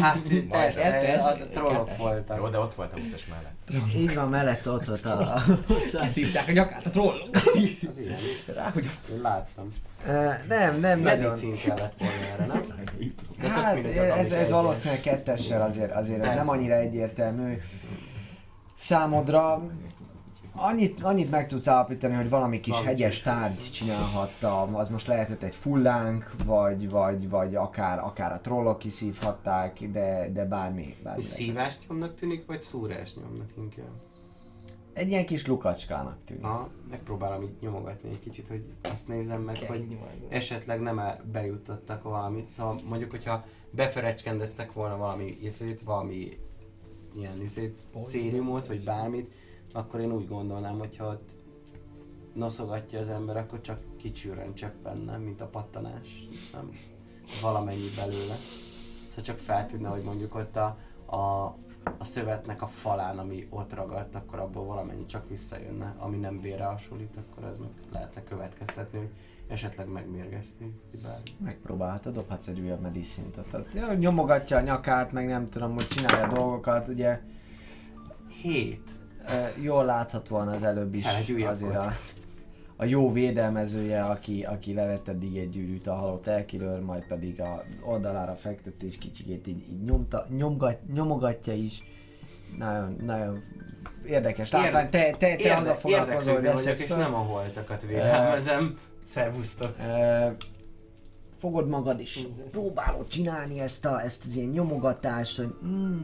Hát 0.01 0.29
persze, 0.49 0.83
Kettes? 0.91 1.41
a 1.43 1.49
trollok 1.49 1.89
Jó, 1.89 1.95
voltak. 1.97 2.51
de 2.51 2.59
ott 2.59 2.75
volt 2.75 2.93
a 2.93 2.97
húszas 3.01 3.27
mellett. 3.27 3.85
így 3.95 4.15
van, 4.15 4.29
mellett 4.29 4.69
ott 4.69 4.85
volt 4.85 5.05
a... 5.05 5.43
Kiszívták 6.01 6.49
a 6.49 6.53
nyakát 6.53 6.87
a 6.87 6.91
trollok. 6.91 7.29
Az 7.89 7.99
ilyen. 7.99 8.19
Rá, 8.55 8.71
hogy 8.71 8.87
azt 8.87 9.09
Én 9.09 9.21
láttam. 9.21 9.69
Ö, 10.07 10.29
nem, 10.49 10.81
nem 10.81 11.01
nagyon. 11.01 11.23
Medicin 11.29 11.57
kellett 11.57 11.95
volna 11.99 12.15
erre, 12.33 12.47
nem? 12.47 12.63
De 13.41 13.49
Hát 13.49 13.79
az 13.79 13.85
ez, 14.09 14.33
ez 14.33 14.51
valószínűleg 14.51 15.03
kettessel 15.03 15.63
azért, 15.63 15.93
azért 15.95 16.19
ez 16.19 16.25
Persze. 16.25 16.39
nem 16.39 16.49
annyira 16.49 16.75
egyértelmű. 16.75 17.59
Számodra 18.79 19.63
annyit, 20.61 21.03
annyit 21.03 21.31
meg 21.31 21.49
tudsz 21.49 21.69
állapítani, 21.69 22.15
hogy 22.15 22.29
valami 22.29 22.61
kis 22.61 22.73
Valami 22.73 22.89
hegyes 22.89 23.15
kis- 23.15 23.23
tárgy 23.23 23.71
csinálhatta, 23.73 24.63
az 24.63 24.89
most 24.89 25.07
lehetett 25.07 25.43
egy 25.43 25.55
fullánk, 25.55 26.31
vagy, 26.45 26.91
vagy, 26.91 27.29
vagy 27.29 27.55
akár, 27.55 27.99
akár 27.99 28.33
a 28.33 28.41
trollok 28.41 28.79
kiszívhatták, 28.79 29.91
de, 29.91 30.31
de 30.33 30.45
bármi. 30.45 30.97
bármi 31.03 31.23
szívás 31.23 31.79
nyomnak 31.89 32.15
tűnik, 32.15 32.47
vagy 32.47 32.63
szúrás 32.63 33.15
nyomnak 33.15 33.51
inkább? 33.57 33.91
Egy 34.93 35.09
ilyen 35.09 35.27
kis 35.27 35.47
lukacskának 35.47 36.17
tűnik. 36.25 36.45
Ha, 36.45 36.69
megpróbálom 36.91 37.43
így 37.43 37.57
nyomogatni 37.61 38.09
egy 38.09 38.21
kicsit, 38.21 38.49
hogy 38.49 38.65
azt 38.83 39.09
nézem 39.09 39.43
meg, 39.43 39.57
hogy 39.57 39.99
esetleg 40.29 40.81
nem 40.81 40.99
-e 40.99 41.21
bejutottak 41.33 42.03
valamit. 42.03 42.49
Szóval 42.49 42.81
mondjuk, 42.89 43.11
hogyha 43.11 43.45
beferecskendeztek 43.71 44.73
volna 44.73 44.97
valami 44.97 45.39
izét, 45.43 45.83
valami 45.83 46.39
ilyen 47.15 47.41
izét, 47.41 47.81
szériumot, 47.99 48.67
vagy 48.67 48.85
bármit, 48.85 49.33
akkor 49.73 50.01
én 50.01 50.13
úgy 50.13 50.29
gondolnám, 50.29 50.79
hogyha 50.79 51.07
ott 51.07 51.31
noszogatja 52.35 52.99
az 52.99 53.09
ember, 53.09 53.37
akkor 53.37 53.61
csak 53.61 53.79
kicsűrön 53.97 54.55
csöppenne, 54.55 55.17
mint 55.17 55.41
a 55.41 55.47
pattanás, 55.47 56.25
nem? 56.53 56.71
Valamennyi 57.43 57.89
belőle. 57.97 58.35
Szóval 59.09 59.25
csak 59.25 59.39
feltűnne, 59.39 59.89
hogy 59.89 60.03
mondjuk 60.03 60.35
ott 60.35 60.57
a, 60.57 60.77
a, 61.07 61.45
a 61.99 62.05
szövetnek 62.05 62.63
a 62.63 62.67
falán, 62.67 63.19
ami 63.19 63.47
ott 63.51 63.75
ragadt, 63.75 64.15
akkor 64.15 64.39
abból 64.39 64.65
valamennyi 64.65 65.07
csak 65.07 65.29
visszajönne, 65.29 65.95
ami 65.99 66.17
nem 66.17 66.41
vérre 66.41 66.65
hasonlít, 66.65 67.17
akkor 67.17 67.45
ez 67.45 67.59
meg 67.59 67.71
lehetne 67.93 68.23
következtetni, 68.25 68.99
hogy 68.99 69.11
esetleg 69.49 69.89
megmérgezték, 69.89 70.75
vagy 70.91 71.01
bármi. 71.03 71.31
Megpróbálhatod, 71.39 72.15
dobhatsz 72.15 72.47
egy 72.47 72.61
újabb 72.61 72.81
medicint. 72.81 73.39
Tehát 73.51 73.75
ja, 73.75 73.95
nyomogatja 73.95 74.57
a 74.57 74.61
nyakát, 74.61 75.13
meg 75.13 75.27
nem 75.27 75.49
tudom, 75.49 75.73
hogy 75.73 75.89
csinálja 75.89 76.27
a 76.27 76.33
dolgokat, 76.33 76.89
ugye 76.89 77.21
Hét. 78.43 79.00
Jól 79.63 79.85
láthatóan 79.85 80.49
az 80.49 80.63
előbb 80.63 80.95
is 80.95 81.05
Hát, 81.05 81.31
újabb 81.31 81.51
azért 81.51 81.75
a, 81.75 81.93
a 82.77 82.85
jó 82.85 83.13
védelmezője, 83.13 84.03
aki, 84.03 84.45
aki 84.45 84.75
levett 84.75 85.09
eddig 85.09 85.37
egy 85.37 85.51
gyűrűt 85.51 85.87
a 85.87 85.95
halott 85.95 86.27
elkilőr, 86.27 86.81
majd 86.81 87.07
pedig 87.07 87.41
a 87.41 87.65
oldalára 87.85 88.35
fektett 88.35 88.83
és 88.83 88.99
kicsikét 88.99 89.47
így, 89.47 89.69
így 89.71 89.85
nyomta, 89.85 90.27
nyomgat, 90.37 90.79
nyomogatja 90.93 91.53
is. 91.53 91.83
Nagyon, 92.59 92.97
nagyon 93.05 93.43
érdekes 94.07 94.51
látvány. 94.51 94.91
Te, 94.91 95.11
te, 95.11 95.37
te 95.37 95.55
az 95.57 95.69
a 95.69 95.75
foglalkozó, 95.75 96.37
és 96.37 96.87
nem 96.89 97.15
a 97.15 97.19
holtakat 97.19 97.83
védelmezem. 97.87 98.79
Szervusztok. 99.05 99.77
Ö, 99.87 100.27
fogod 101.39 101.69
magad 101.69 102.01
is, 102.01 102.21
próbálod 102.51 103.09
csinálni 103.09 103.61
ezt, 103.61 103.85
a, 103.87 104.03
ezt 104.03 104.25
az 104.27 104.37
ilyen 104.37 104.49
nyomogatást, 104.49 105.37
hogy 105.37 105.55
mm, 105.65 105.99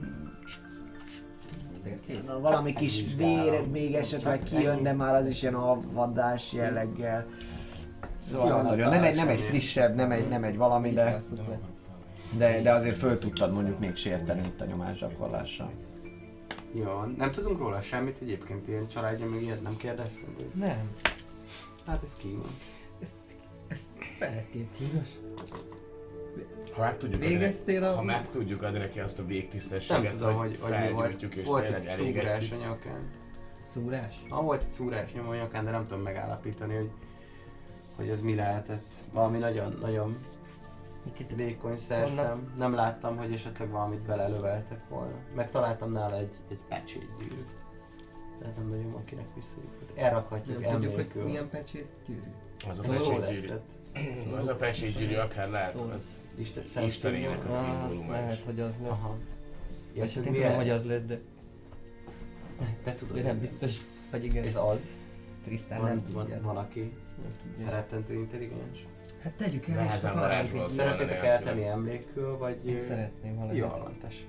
na, 2.27 2.41
valami 2.41 2.73
kis 2.73 3.05
vér 3.17 3.67
még 3.73 3.95
esetleg 3.95 4.43
kijön, 4.43 4.83
de 4.83 4.93
már 4.93 5.15
az 5.15 5.29
is 5.29 5.43
ilyen 5.43 5.55
avadás 5.55 6.53
jelleggel. 6.53 7.27
Szóval 8.31 8.57
nem, 8.57 8.67
nagyon, 8.67 8.91
nem, 8.91 9.03
egy, 9.03 9.15
nem 9.15 9.29
egy 9.29 9.41
frissebb, 9.41 9.95
nem 9.95 10.11
egy, 10.11 10.29
nem 10.29 10.45
egy 10.45 10.57
valami, 10.57 10.91
de, 10.91 11.21
de, 12.37 12.61
de 12.63 12.73
azért 12.73 12.97
föl 12.97 13.19
tudtad 13.19 13.53
mondjuk 13.53 13.79
még 13.79 13.97
sérteni 13.97 14.41
itt 14.47 14.61
a 14.61 14.65
nyomásgyakorlással. 14.65 15.71
Jó, 16.73 17.03
nem 17.17 17.31
tudunk 17.31 17.59
róla 17.59 17.81
semmit 17.81 18.19
egyébként, 18.23 18.69
ilyen 18.69 18.89
családja, 18.89 19.27
meg 19.27 19.43
ilyet 19.43 19.63
nem 19.63 19.77
kérdeztem. 19.77 20.35
Hogy... 20.37 20.51
Nem. 20.55 20.91
Hát 21.87 22.03
ez 22.05 22.17
ki 22.17 22.39
van. 22.43 22.51
Ez 23.69 23.81
felettébb 24.19 24.69
kínos. 24.79 25.09
Ha 26.77 26.83
meg 26.83 26.97
tudjuk 26.97 27.23
adni, 27.23 27.77
a... 27.77 27.95
ha 27.95 28.03
meg 28.03 28.29
tudjuk 28.29 28.63
adni 28.63 28.79
neki 28.79 29.01
azt 29.01 29.19
a 29.19 29.25
végtisztességet, 29.27 30.03
Nem 30.03 30.19
tudom, 30.19 30.37
hogy, 30.37 30.59
hogy 30.61 30.75
mi 30.87 30.91
volt. 30.91 31.23
és 31.23 31.47
Volt 31.47 31.71
egy 31.71 31.85
szúrás 31.85 32.51
a 32.51 32.57
nyakán. 32.57 33.11
Szúrás? 33.61 34.15
Ha 34.29 34.43
volt 34.43 34.63
egy 34.63 34.69
szúrás 34.69 35.13
nyom 35.13 35.29
a 35.29 35.35
nyakán, 35.35 35.65
de 35.65 35.71
nem 35.71 35.85
tudom 35.85 36.03
megállapítani, 36.03 36.75
hogy, 36.75 36.91
hogy 37.97 38.09
ez 38.09 38.23
mi 38.23 38.35
lehetett. 38.35 38.85
Valami 39.13 39.39
nagyon, 39.39 39.79
nagyon 39.81 40.17
vékony 41.37 41.77
szerszem. 41.77 42.55
Nem 42.59 42.75
láttam, 42.75 43.17
hogy 43.17 43.33
esetleg 43.33 43.71
valamit 43.71 44.07
belelöveltek 44.07 44.89
volna. 44.89 45.15
Megtaláltam 45.35 45.93
nála 45.93 46.17
egy, 46.17 46.35
egy 46.49 46.61
pecsétgyűrűt. 46.69 47.55
Tehát 48.39 48.57
nem 48.57 48.69
nagyon 48.69 48.93
van 48.93 49.05
kinek 49.05 49.35
visszajutott. 49.35 49.91
Elrakhatjuk 49.95 50.61
Nem 50.61 50.81
tudjuk, 50.81 51.13
hogy 51.13 51.25
milyen 51.25 51.49
pecsét 51.49 51.89
gyűrű. 52.07 52.31
Az 52.71 52.79
a 52.79 52.83
Szóval 52.83 53.25
esett. 53.27 53.71
Az 54.39 54.47
a 54.49 54.55
pecsésgyűrű 54.55 55.15
akár 55.15 55.49
lehet, 55.49 55.73
Szóval- 55.73 55.95
az 55.95 56.11
Isten, 56.39 56.85
Istenének 56.85 57.45
a 57.47 57.51
szimbóluma 57.51 58.13
lehet, 58.13 58.43
hogy 58.45 58.61
az 58.61 58.75
lesz. 58.83 58.91
Aha. 58.91 59.17
Ja, 59.95 60.05
És 60.05 60.17
én 60.17 60.23
tudom, 60.23 60.55
hogy 60.55 60.71
az 60.71 60.85
lesz, 60.85 61.03
de, 61.03 61.21
Te 62.85 62.93
tudod. 62.93 63.23
nem 63.23 63.39
biztos, 63.39 63.73
hogy 64.11 64.25
igen. 64.25 64.45
Ez 64.45 64.57
az. 64.57 64.93
Trisztán 65.45 65.81
Van, 65.81 65.89
nem 65.89 66.03
van, 66.13 66.25
tudja. 66.27 66.43
van 66.43 66.57
aki 66.57 66.93
rettentő 67.69 68.15
intelligens. 68.15 68.87
Hát 69.23 69.33
tegyük 69.33 69.67
el, 69.67 69.75
varázsolt. 69.75 70.43
egy... 70.45 70.51
Szeret- 70.51 70.67
Szeretnétek 70.69 71.23
eltenni 71.23 71.65
emlékül, 71.67 72.37
vagy... 72.39 72.67
Én 72.67 72.79
szeretném 72.79 73.37
valami. 73.37 73.57
Jól 73.57 73.69
van, 73.69 73.93
tessék. 74.01 74.27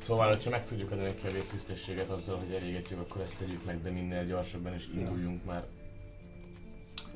Szóval, 0.00 0.28
hogyha 0.28 0.50
meg 0.50 0.64
tudjuk 0.64 0.90
adni 0.90 1.02
neki 1.04 1.26
a 1.26 1.30
végtisztességet 1.30 2.08
azzal, 2.08 2.36
hogy 2.38 2.54
elégetjük, 2.60 3.00
akkor 3.00 3.22
ezt 3.22 3.36
tegyük 3.38 3.64
meg, 3.64 3.82
de 3.82 3.90
minél 3.90 4.24
gyorsabban 4.26 4.74
is 4.74 4.88
induljunk 4.94 5.44
már. 5.44 5.64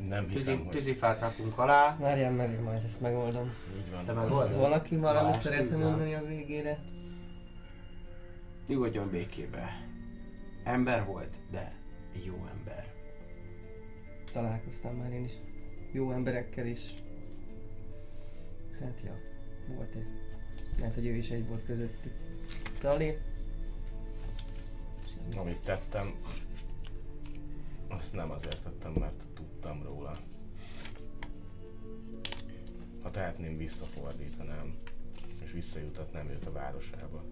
Nem 0.09 0.29
hiszem, 0.29 0.55
Tűzi, 0.55 0.65
hogy 0.65 0.77
tűzifát 0.77 1.21
rakunk 1.21 1.59
alá. 1.59 1.97
Várjál 2.01 2.33
meg, 2.33 2.53
én 2.53 2.61
majd 2.61 2.85
ezt 2.85 3.01
megoldom. 3.01 3.53
így 3.77 3.91
van. 3.91 4.05
Te 4.05 4.13
megoldod? 4.13 4.57
Valaki 4.57 4.97
valamit 4.97 5.41
szeretne 5.41 5.77
mondani 5.77 6.15
a 6.15 6.25
végére? 6.25 6.79
Nyugodjon 8.67 9.11
békébe. 9.11 9.87
Ember 10.65 11.05
volt, 11.05 11.37
de 11.51 11.75
jó 12.25 12.47
ember. 12.59 12.87
Találkoztam 14.33 14.95
már 14.95 15.13
én 15.13 15.25
is 15.25 15.33
jó 15.93 16.11
emberekkel 16.13 16.67
is. 16.67 16.95
Hát 18.81 19.01
ja, 19.05 19.19
volt 19.77 19.95
egy. 19.95 20.07
Lehet, 20.79 20.95
hogy 20.95 21.07
ő 21.07 21.15
is 21.15 21.31
egy 21.31 21.49
volt 21.49 21.65
közöttük. 21.65 22.13
Semmi. 22.81 23.17
Amit 25.37 25.59
tettem, 25.65 26.15
azt 27.89 28.13
nem 28.13 28.31
azért 28.31 28.63
tettem, 28.63 28.93
mert 28.93 29.25
tudtam 29.63 29.83
róla. 29.83 30.17
Ha 33.03 33.11
tehetném, 33.11 33.57
visszafordítanám, 33.57 34.75
és 35.43 35.53
visszajutatnám 35.53 36.29
őt 36.29 36.47
a 36.47 36.53
városába. 36.53 37.23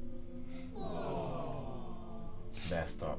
De 2.68 2.80
ezt 2.80 3.02
a 3.02 3.18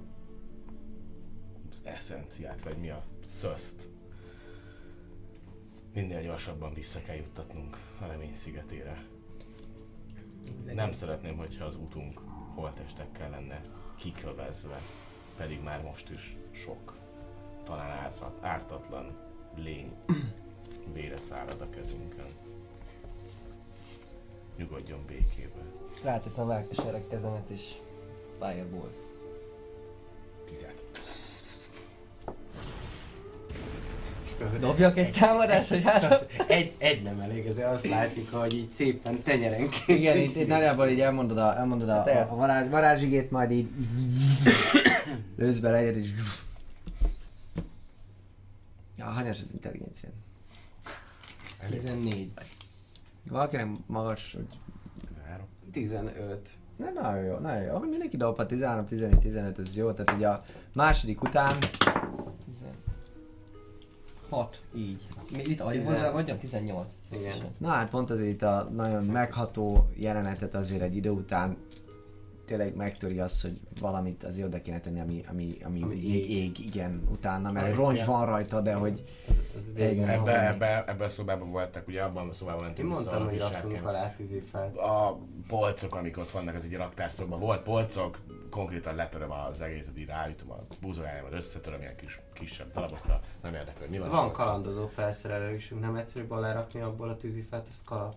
az 1.69 1.81
eszenciát, 1.83 2.61
vagy 2.61 2.77
mi 2.77 2.89
a 2.89 3.01
szöszt, 3.25 3.89
minél 5.93 6.21
gyorsabban 6.21 6.73
vissza 6.73 7.01
kell 7.01 7.15
juttatnunk 7.15 7.77
a 8.01 8.05
remény 8.05 8.35
szigetére. 8.35 9.05
Nem 10.65 10.91
szeretném, 10.93 11.37
hogyha 11.37 11.65
az 11.65 11.75
utunk 11.75 12.21
holtestekkel 12.55 13.29
lenne 13.29 13.61
kikövezve, 13.95 14.81
pedig 15.37 15.61
már 15.61 15.81
most 15.83 16.09
is 16.09 16.37
sok, 16.51 17.00
talán 17.71 17.91
ártat, 17.91 18.33
ártatlan 18.41 19.11
lény 19.55 19.91
vére 20.93 21.19
szárad 21.19 21.61
a 21.61 21.69
kezünkön. 21.69 22.25
Nyugodjon 24.57 24.99
békébe. 25.07 25.61
Ráteszem 26.03 26.45
a 26.45 26.47
lelkesereg 26.47 27.03
kezemet 27.09 27.49
és 27.49 27.61
Fireball. 28.39 28.91
Tizet. 30.45 30.85
Dobjak 34.59 34.97
egy 34.97 35.11
támadást, 35.11 35.69
hogy 35.69 35.83
hát... 35.83 36.25
Egy, 36.47 36.73
egy 36.77 37.01
nem 37.01 37.19
elég, 37.19 37.45
ezért 37.45 37.67
azt 37.67 37.87
látjuk, 37.87 38.29
hogy 38.29 38.53
így 38.53 38.69
szépen 38.69 39.21
tenyerenként. 39.23 39.87
Igen, 39.87 40.17
itt, 40.17 40.35
itt 40.35 40.47
nagyjából 40.47 40.87
így 40.87 41.01
elmondod 41.01 41.37
a, 41.37 41.57
elmondod 41.57 41.89
a, 41.89 42.03
a, 42.03 42.27
a 42.29 42.35
varázs, 42.35 42.69
varázsigét, 42.69 43.31
majd 43.31 43.51
így 43.51 43.67
lősz 45.37 45.59
bele 45.59 45.77
egyet, 45.77 45.95
és... 45.95 46.09
Ja, 49.01 49.07
hányas 49.07 49.39
az 49.41 49.49
intelligencia? 49.53 50.09
14. 51.69 52.31
Valakinek 53.29 53.67
magas, 53.85 54.33
hogy... 54.33 54.59
13. 55.07 55.45
15. 55.71 56.49
Nem, 56.75 56.93
nagyon 56.93 57.23
jó, 57.23 57.37
nagyon 57.37 57.61
jó. 57.61 57.73
Ahogy 57.73 57.89
mindenki 57.89 58.17
dobhat 58.17 58.47
13, 58.47 58.85
14, 58.85 59.19
15, 59.19 59.59
ez 59.59 59.75
jó. 59.75 59.91
Tehát 59.91 60.15
ugye 60.15 60.27
a 60.27 60.43
második 60.73 61.21
után 61.21 61.57
6, 64.29 64.61
így. 64.75 65.07
Mi 65.35 65.41
itt 65.43 65.59
adjuk 65.59 65.85
hozzá, 65.85 66.11
vagyok? 66.11 66.37
18. 66.37 66.93
Igen. 67.09 67.37
Na 67.57 67.67
hát 67.69 67.89
pont 67.89 68.09
azért 68.09 68.29
itt 68.29 68.41
a 68.41 68.69
nagyon 68.75 69.03
megható 69.05 69.89
jelenetet 69.95 70.55
azért 70.55 70.81
egy 70.81 70.95
idő 70.95 71.09
után 71.09 71.57
tényleg 72.51 72.75
megtöri 72.75 73.19
azt, 73.19 73.41
hogy 73.41 73.59
valamit 73.79 74.23
azért 74.23 74.47
oda 74.47 74.61
kéne 74.61 74.79
tenni, 74.79 74.99
ami, 74.99 75.23
ami, 75.29 75.57
ami, 75.63 75.81
Ami 75.81 75.95
ég, 75.95 76.03
ég. 76.29 76.29
ég, 76.31 76.59
igen, 76.59 77.07
utána, 77.11 77.51
mert 77.51 77.65
Az- 77.67 77.73
rongy 77.73 78.05
van 78.05 78.25
rajta, 78.25 78.61
de 78.61 78.73
hogy 78.73 79.03
Ez 79.57 79.69
Igen. 79.69 79.89
vége. 79.89 80.11
Ebbe- 80.11 80.33
Ebbe, 80.33 80.47
ebbe, 80.47 80.83
ebbe 80.87 81.05
a 81.05 81.09
szobában 81.09 81.51
voltak, 81.51 81.87
ugye 81.87 82.01
abban 82.03 82.29
a 82.29 82.33
szobában 82.33 82.63
mentünk 82.63 82.87
vissza 82.87 83.01
mondtam, 83.01 83.21
a 83.21 83.29
hogy 83.29 83.39
raktunk 83.39 83.85
alá 83.85 84.11
tűzifát. 84.13 84.77
A 84.77 85.17
polcok, 85.47 85.95
amik 85.95 86.17
ott 86.17 86.31
vannak, 86.31 86.55
az 86.55 86.63
egy 86.65 86.75
raktárszobban 86.75 87.39
volt 87.39 87.61
polcok, 87.61 88.19
konkrétan 88.49 88.95
letöröm 88.95 89.31
az 89.31 89.61
egészet, 89.61 89.97
így 89.97 90.07
ráütöm 90.07 90.51
a 90.51 90.57
búzójámat, 90.81 91.33
összetöröm 91.33 91.79
ilyen 91.81 91.95
kis, 91.95 92.19
kisebb 92.33 92.71
darabokra, 92.73 93.19
nem 93.41 93.53
érdekel, 93.53 93.79
hogy 93.79 93.89
mi 93.89 93.97
van. 93.99 94.07
a 94.07 94.11
Van 94.11 94.31
kalandozó 94.31 94.87
felszerelésünk, 94.87 95.81
nem 95.81 95.95
egyszerűbb 95.95 96.31
alárakni 96.31 96.81
abból 96.81 97.09
a 97.09 97.17
tűzifát, 97.17 97.67
az 97.69 97.81
kalap. 97.85 98.15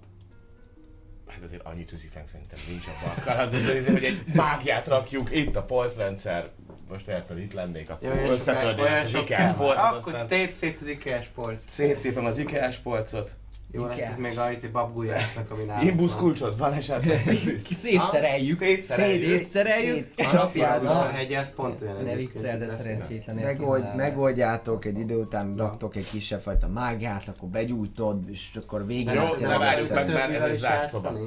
Hát 1.28 1.42
azért 1.42 1.62
annyi 1.62 1.84
tűzifánk 1.84 2.28
szerintem 2.28 2.58
nincs 2.68 2.84
abban 2.86 3.16
a 3.16 3.20
kalandozó, 3.24 3.72
izé, 3.72 3.90
hogy 3.90 4.04
egy 4.04 4.22
mágiát 4.34 4.86
rakjuk, 4.86 5.36
itt 5.36 5.56
a 5.56 5.62
polcrendszer, 5.62 6.48
most 6.88 7.08
érted, 7.08 7.38
itt 7.38 7.52
lennék, 7.52 7.90
akkor 7.90 8.08
összetörni 8.28 8.82
az 8.82 9.16
kell. 9.26 9.54
polcot, 9.54 9.82
Akkor 9.82 9.96
aztán 9.96 10.26
tép 10.26 10.52
szét 10.52 10.80
az 10.80 10.88
ikás 10.88 11.26
polc. 11.26 11.64
széttépem 11.70 12.24
az 12.24 12.38
ikás 12.38 12.76
polcot. 12.76 13.30
Jó 13.74 13.84
lesz 13.86 14.00
ez 14.00 14.18
még 14.18 14.38
a 14.38 14.50
izé 14.50 14.66
babgulyásnak, 14.68 15.50
ami 15.50 15.64
nálunk 15.64 15.90
Imbusz 15.90 16.12
van. 16.12 16.20
kulcsot 16.22 16.58
van 16.58 16.72
esetleg? 16.72 17.20
Szétszereljük. 17.70 18.56
Szétszereljük. 18.56 19.26
Szétszereljük. 19.38 20.06
Szét- 20.16 20.26
A 20.26 20.30
A 20.30 20.32
napjában. 20.32 21.10
hegye, 21.12 21.38
az 21.38 21.54
pont 21.54 21.82
olyan 21.82 22.02
Ne 22.04 22.14
viccel, 22.14 22.58
de 22.58 22.68
szerencsétlen. 22.68 23.36
megold, 23.36 23.96
megoldjátok, 23.96 24.84
egy 24.84 24.98
idő 24.98 25.16
után 25.16 25.54
raktok 25.54 25.96
egy 25.96 26.10
kisebb 26.10 26.40
fajta 26.40 26.68
mágiát, 26.68 27.28
akkor 27.28 27.48
begyújtod, 27.48 28.28
és 28.30 28.58
akkor 28.64 28.86
végén 28.86 29.14
Jó, 29.14 29.34
ne 29.40 29.58
várjuk 29.58 29.90
meg, 29.94 30.08
mert 30.12 30.32
ez 30.32 30.42
egy 30.50 30.56
zárt 30.56 30.88
szoba. 30.88 31.18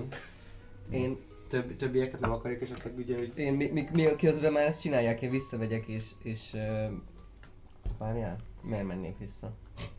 Én, 0.92 1.18
Több, 1.50 1.76
többieket 1.76 2.20
nem 2.20 2.32
akarjuk 2.32 2.62
esetleg 2.62 2.98
ugye, 2.98 3.16
hogy 3.18 3.32
én 3.36 3.54
mi, 3.54 3.70
mi, 3.74 3.88
mi 3.94 4.04
közben 4.20 4.52
már 4.52 4.66
ezt 4.66 4.82
csinálják, 4.82 5.22
én 5.22 5.30
visszamegyek 5.30 5.88
és, 5.88 6.06
és 6.24 6.40
uh, 6.54 6.62
várjál, 7.98 8.36
miért 8.62 8.88
mennék 8.88 9.18
vissza? 9.20 9.52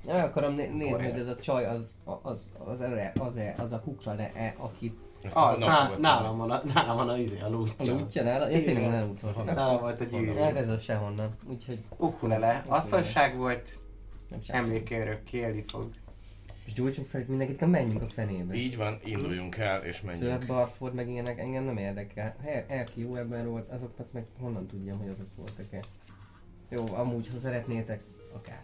El 0.07 0.25
akarom 0.25 0.55
né- 0.55 0.73
nézni, 0.73 0.91
hogy 1.05 1.19
ez 1.19 1.27
a 1.27 1.37
csaj 1.37 1.67
az, 1.67 1.91
az, 2.05 2.21
az, 2.23 2.53
az, 2.65 2.81
az, 2.81 3.37
az, 3.37 3.39
az 3.57 3.73
a 3.73 3.81
kukra 3.81 4.15
le 4.15 4.31
-e, 4.35 4.55
aki 4.59 4.99
az, 5.25 5.33
honnan 5.35 5.91
ná, 5.91 5.97
nálam 5.99 6.39
van 6.39 6.51
a, 6.51 6.63
nálam 6.75 6.97
van 6.97 7.09
a 7.09 7.17
izé, 7.17 7.41
a 7.41 7.47
a 7.47 7.49
lútja. 7.51 7.95
útja 7.95 8.23
nála, 8.23 8.49
ja 8.49 8.63
tényleg 8.63 8.89
nem 8.89 9.09
út 9.09 9.21
volt. 9.21 9.45
Nálam 9.45 9.81
volt 9.81 10.01
a 10.01 10.05
Hát 10.05 10.13
gyűrű. 10.13 10.33
ez 10.39 10.69
az 10.69 10.83
sehonnan, 10.83 11.37
úgyhogy 11.49 11.79
Ukulele. 11.97 12.65
Asszonság 12.67 13.37
volt, 13.37 13.79
emléke 14.47 14.99
örökké 15.01 15.39
élni 15.39 15.65
fog. 15.67 15.89
És 16.65 16.73
gyújtsunk 16.73 17.09
fel 17.09 17.21
itt 17.21 17.29
mindenkit, 17.29 17.57
kell 17.57 17.69
menjünk 17.69 18.03
a 18.03 18.09
fenébe. 18.09 18.55
Így 18.55 18.77
van, 18.77 18.99
induljunk 19.05 19.57
el 19.57 19.85
és 19.85 20.01
menjünk. 20.01 20.25
Szövet 20.25 20.47
Barford 20.47 20.95
meg 20.95 21.09
ilyenek 21.11 21.39
engem 21.39 21.65
nem 21.65 21.77
érdekel. 21.77 22.37
Erki 22.69 23.01
jó 23.01 23.15
ember 23.15 23.47
volt, 23.47 23.71
azokat 23.71 24.13
meg 24.13 24.27
honnan 24.41 24.67
tudjam, 24.67 24.99
hogy 24.99 25.09
azok 25.09 25.27
voltak-e. 25.37 25.79
Jó, 26.69 26.85
amúgy, 26.93 27.29
ha 27.33 27.39
szeretnétek, 27.39 28.03
akár. 28.35 28.63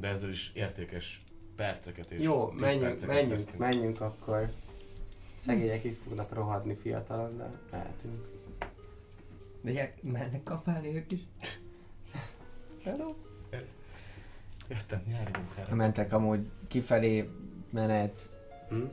De 0.00 0.08
ezzel 0.08 0.30
is 0.30 0.50
értékes 0.54 1.24
perceket 1.56 2.10
és 2.10 2.22
Jó, 2.22 2.50
menjünk, 2.50 2.82
perceket 2.82 3.14
menjünk, 3.14 3.32
vesztünk. 3.34 3.58
menjünk 3.58 4.00
akkor. 4.00 4.48
Szegények 5.36 5.84
itt 5.84 6.02
fognak 6.02 6.32
rohadni 6.32 6.74
fiatalon, 6.74 7.36
de 7.36 7.50
mehetünk. 7.70 8.28
De 9.60 9.72
gyere, 9.72 9.94
mennek 10.02 10.42
kapálni 10.42 10.94
ők 10.96 11.12
is. 11.12 11.20
Hello. 12.84 13.14
Jöttem 14.68 15.02
nyári 15.06 15.30
munkára. 15.38 15.74
Mentek 15.74 16.12
amúgy 16.12 16.50
kifelé 16.68 17.28
menet, 17.70 18.20
Hm? 18.68 18.84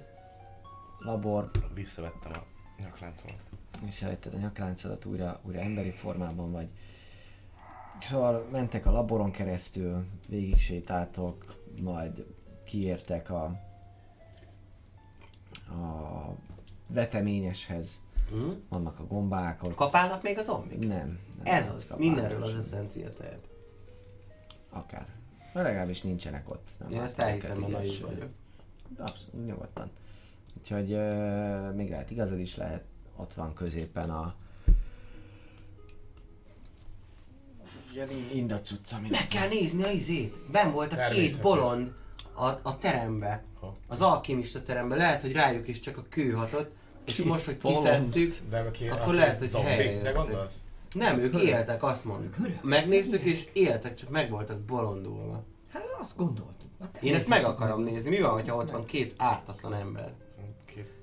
labor, 0.99 1.51
Visszavettem 1.73 2.31
a 2.33 2.39
nyakláncomat. 2.81 3.43
visszavetted 3.83 4.33
a 4.33 4.37
nyakláncodat, 4.37 5.05
újra, 5.05 5.39
újra 5.43 5.59
emberi 5.59 5.91
formában 5.91 6.51
vagy. 6.51 6.67
Szóval 7.99 8.47
mentek 8.51 8.85
a 8.85 8.91
laboron 8.91 9.31
keresztül, 9.31 10.05
végig 10.27 10.59
sétáltok, 10.59 11.55
majd 11.83 12.25
kiértek 12.63 13.29
a, 13.29 13.43
a 15.69 16.35
veteményeshez. 16.87 18.01
Hm? 18.29 18.49
Vannak 18.69 18.99
a 18.99 19.07
gombák 19.07 19.63
ott. 19.63 19.75
Kapálnak 19.75 20.23
még 20.23 20.37
a 20.37 20.41
zombik? 20.41 20.79
Nem. 20.79 20.87
nem 20.87 21.19
Ez 21.43 21.69
az 21.69 21.87
kapálnak 21.87 21.99
mindenről 21.99 22.43
az 22.43 22.57
eszencia 22.57 23.13
tehet. 23.13 23.47
Akár. 24.69 25.07
De 25.53 25.61
legalábbis 25.61 26.01
nincsenek 26.01 26.49
ott. 26.49 26.69
Nem 26.79 26.91
Én 26.91 27.01
ezt 27.01 27.19
elhiszem, 27.19 27.57
mert 27.57 27.71
naiv 27.71 28.01
vagyok. 28.01 28.29
Abszolút, 28.97 29.45
nyugodtan. 29.45 29.91
Úgyhogy 30.57 30.93
uh, 30.93 31.75
még 31.75 31.89
lehet 31.89 32.11
igazad 32.11 32.39
is 32.39 32.55
lehet, 32.55 32.83
ott 33.15 33.33
van 33.33 33.53
középen 33.53 34.09
a 34.09 34.35
ilyen 38.05 38.29
indacuc, 38.33 38.91
ami 38.91 39.07
Meg 39.09 39.27
kell 39.27 39.47
nézni 39.47 39.83
a 39.83 39.89
izét. 39.89 40.35
Ben 40.51 40.71
volt 40.71 40.93
a 40.93 41.05
két 41.09 41.41
bolond 41.41 41.93
a, 42.33 42.45
a 42.45 42.77
terembe. 42.79 43.43
Ha. 43.59 43.73
Az 43.87 44.01
alkimista 44.01 44.63
terembe. 44.63 44.95
Lehet, 44.95 45.21
hogy 45.21 45.31
rájuk 45.31 45.67
is 45.67 45.79
csak 45.79 45.97
a 45.97 46.03
kő 46.09 46.31
hatott. 46.31 46.75
És 47.05 47.23
most, 47.23 47.45
hogy 47.45 47.57
kiszedtük, 47.57 48.35
Akkor 48.89 49.13
lehet, 49.13 49.39
hogy 49.39 49.55
helyre 49.55 50.11
gondolsz? 50.11 50.53
nem, 50.93 51.19
ők 51.19 51.41
éltek, 51.41 51.83
azt 51.83 52.05
mondjuk. 52.05 52.35
Megnéztük 52.63 53.21
és 53.21 53.47
éltek, 53.53 53.95
csak 53.95 54.09
meg 54.09 54.29
voltak 54.29 54.59
bolondulva. 54.59 55.43
Hát 55.71 55.83
azt 55.99 56.17
gondoltuk. 56.17 56.55
Én 57.01 57.15
ezt 57.15 57.27
meg 57.27 57.45
akarom 57.45 57.83
nézni. 57.83 58.09
Mi 58.09 58.21
van, 58.21 58.31
hogyha 58.31 58.55
ott 58.55 58.71
van 58.71 58.85
két 58.85 59.13
ártatlan 59.17 59.73
ember? 59.73 60.13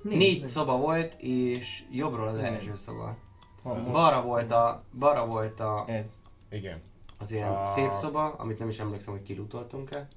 Négy 0.03 0.47
szoba 0.47 0.77
volt, 0.77 1.15
és 1.19 1.85
jobbról 1.91 2.29
az 2.29 2.37
első 2.39 2.75
szoba. 2.75 3.17
Ha 3.63 3.75
Balra 3.75 4.23
volt 4.23 4.51
a, 4.51 4.85
balra 4.99 5.27
volt 5.27 5.61
a, 5.61 5.85
Ez. 5.89 6.17
Igen. 6.55 6.81
az 7.19 7.33
ilyen 7.33 7.49
A- 7.49 7.67
szép 7.67 7.93
szoba, 7.93 8.33
amit 8.33 8.59
nem 8.59 8.69
is 8.69 8.79
emlékszem, 8.79 9.13
hogy 9.13 9.23
kilutoltunk-e. 9.23 10.09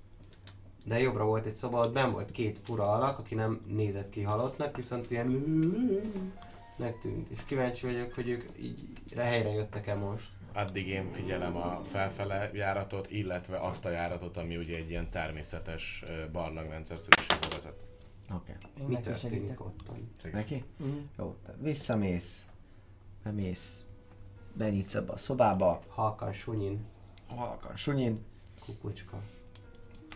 De 0.86 1.00
jobbra 1.00 1.26
volt 1.26 1.46
egy 1.46 1.56
szoba, 1.56 1.80
ott 1.80 1.94
ben 1.94 2.12
volt 2.12 2.32
két 2.32 2.60
fura 2.60 2.92
alak, 2.94 3.20
aki 3.20 3.36
nem 3.36 3.62
nézett 3.68 4.10
ki 4.10 4.22
halottnak, 4.22 4.76
viszont 4.76 5.12
ilyen 5.12 5.28
megtűnt. 6.78 7.30
És 7.30 7.44
kíváncsi 7.44 7.86
vagyok, 7.86 8.14
hogy 8.16 8.30
ők 8.30 8.44
így 8.62 8.78
helyre 9.16 9.50
jöttek-e 9.50 9.96
most. 9.96 10.30
Addig 10.54 10.88
én 10.88 11.12
figyelem 11.12 11.56
a 11.56 11.82
felfele 11.84 12.50
járatot, 12.54 13.12
illetve 13.12 13.60
azt 13.60 13.86
a 13.86 13.90
járatot, 13.90 14.38
ami 14.38 14.58
ugye 14.58 14.76
egy 14.78 14.90
ilyen 14.90 15.10
természetes 15.10 16.04
barlangrendszer 16.32 16.98
szerűségbe 17.00 17.48
vezet. 17.56 17.76
Oké. 18.34 18.56
Én 18.80 18.86
Mi 18.86 19.00
történik 19.00 19.66
ottan? 19.66 20.12
Neki? 20.32 20.64
Mhm. 20.78 20.98
Jó, 21.18 21.36
visszamész, 21.62 22.48
bemész, 23.24 23.86
benyitsz 24.58 24.96
abba 24.96 25.14
a 25.14 25.18
szobába, 25.18 25.82
Halkan, 25.90 26.34
sunyin, 26.34 26.86
halkan 27.36 27.76
sunyin, 27.76 28.26
kukucska. 28.66 29.20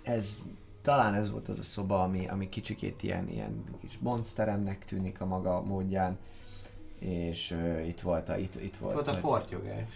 ez 0.04 0.42
talán 0.82 1.14
ez 1.14 1.32
volt 1.32 1.48
az 1.48 1.60
a 1.60 1.64
szoba, 1.64 2.04
ami, 2.04 2.28
ami 2.28 2.50
kicsikét 2.50 3.04
ilyen, 3.04 3.30
ilyen 3.30 3.64
kis 3.80 3.98
monsteremnek 4.00 4.86
tűnik 4.86 5.22
a 5.22 5.26
maga 5.26 5.62
módján. 5.62 6.18
És 7.00 7.52
uh, 7.52 7.88
itt 7.88 8.00
volt 8.02 8.30
a, 8.30 8.38
itt, 8.38 8.56
itt 8.62 8.78
volt, 8.78 8.96
Ott 8.96 9.06
volt 9.06 9.16
a 9.18 9.20
fortyogás. 9.20 9.90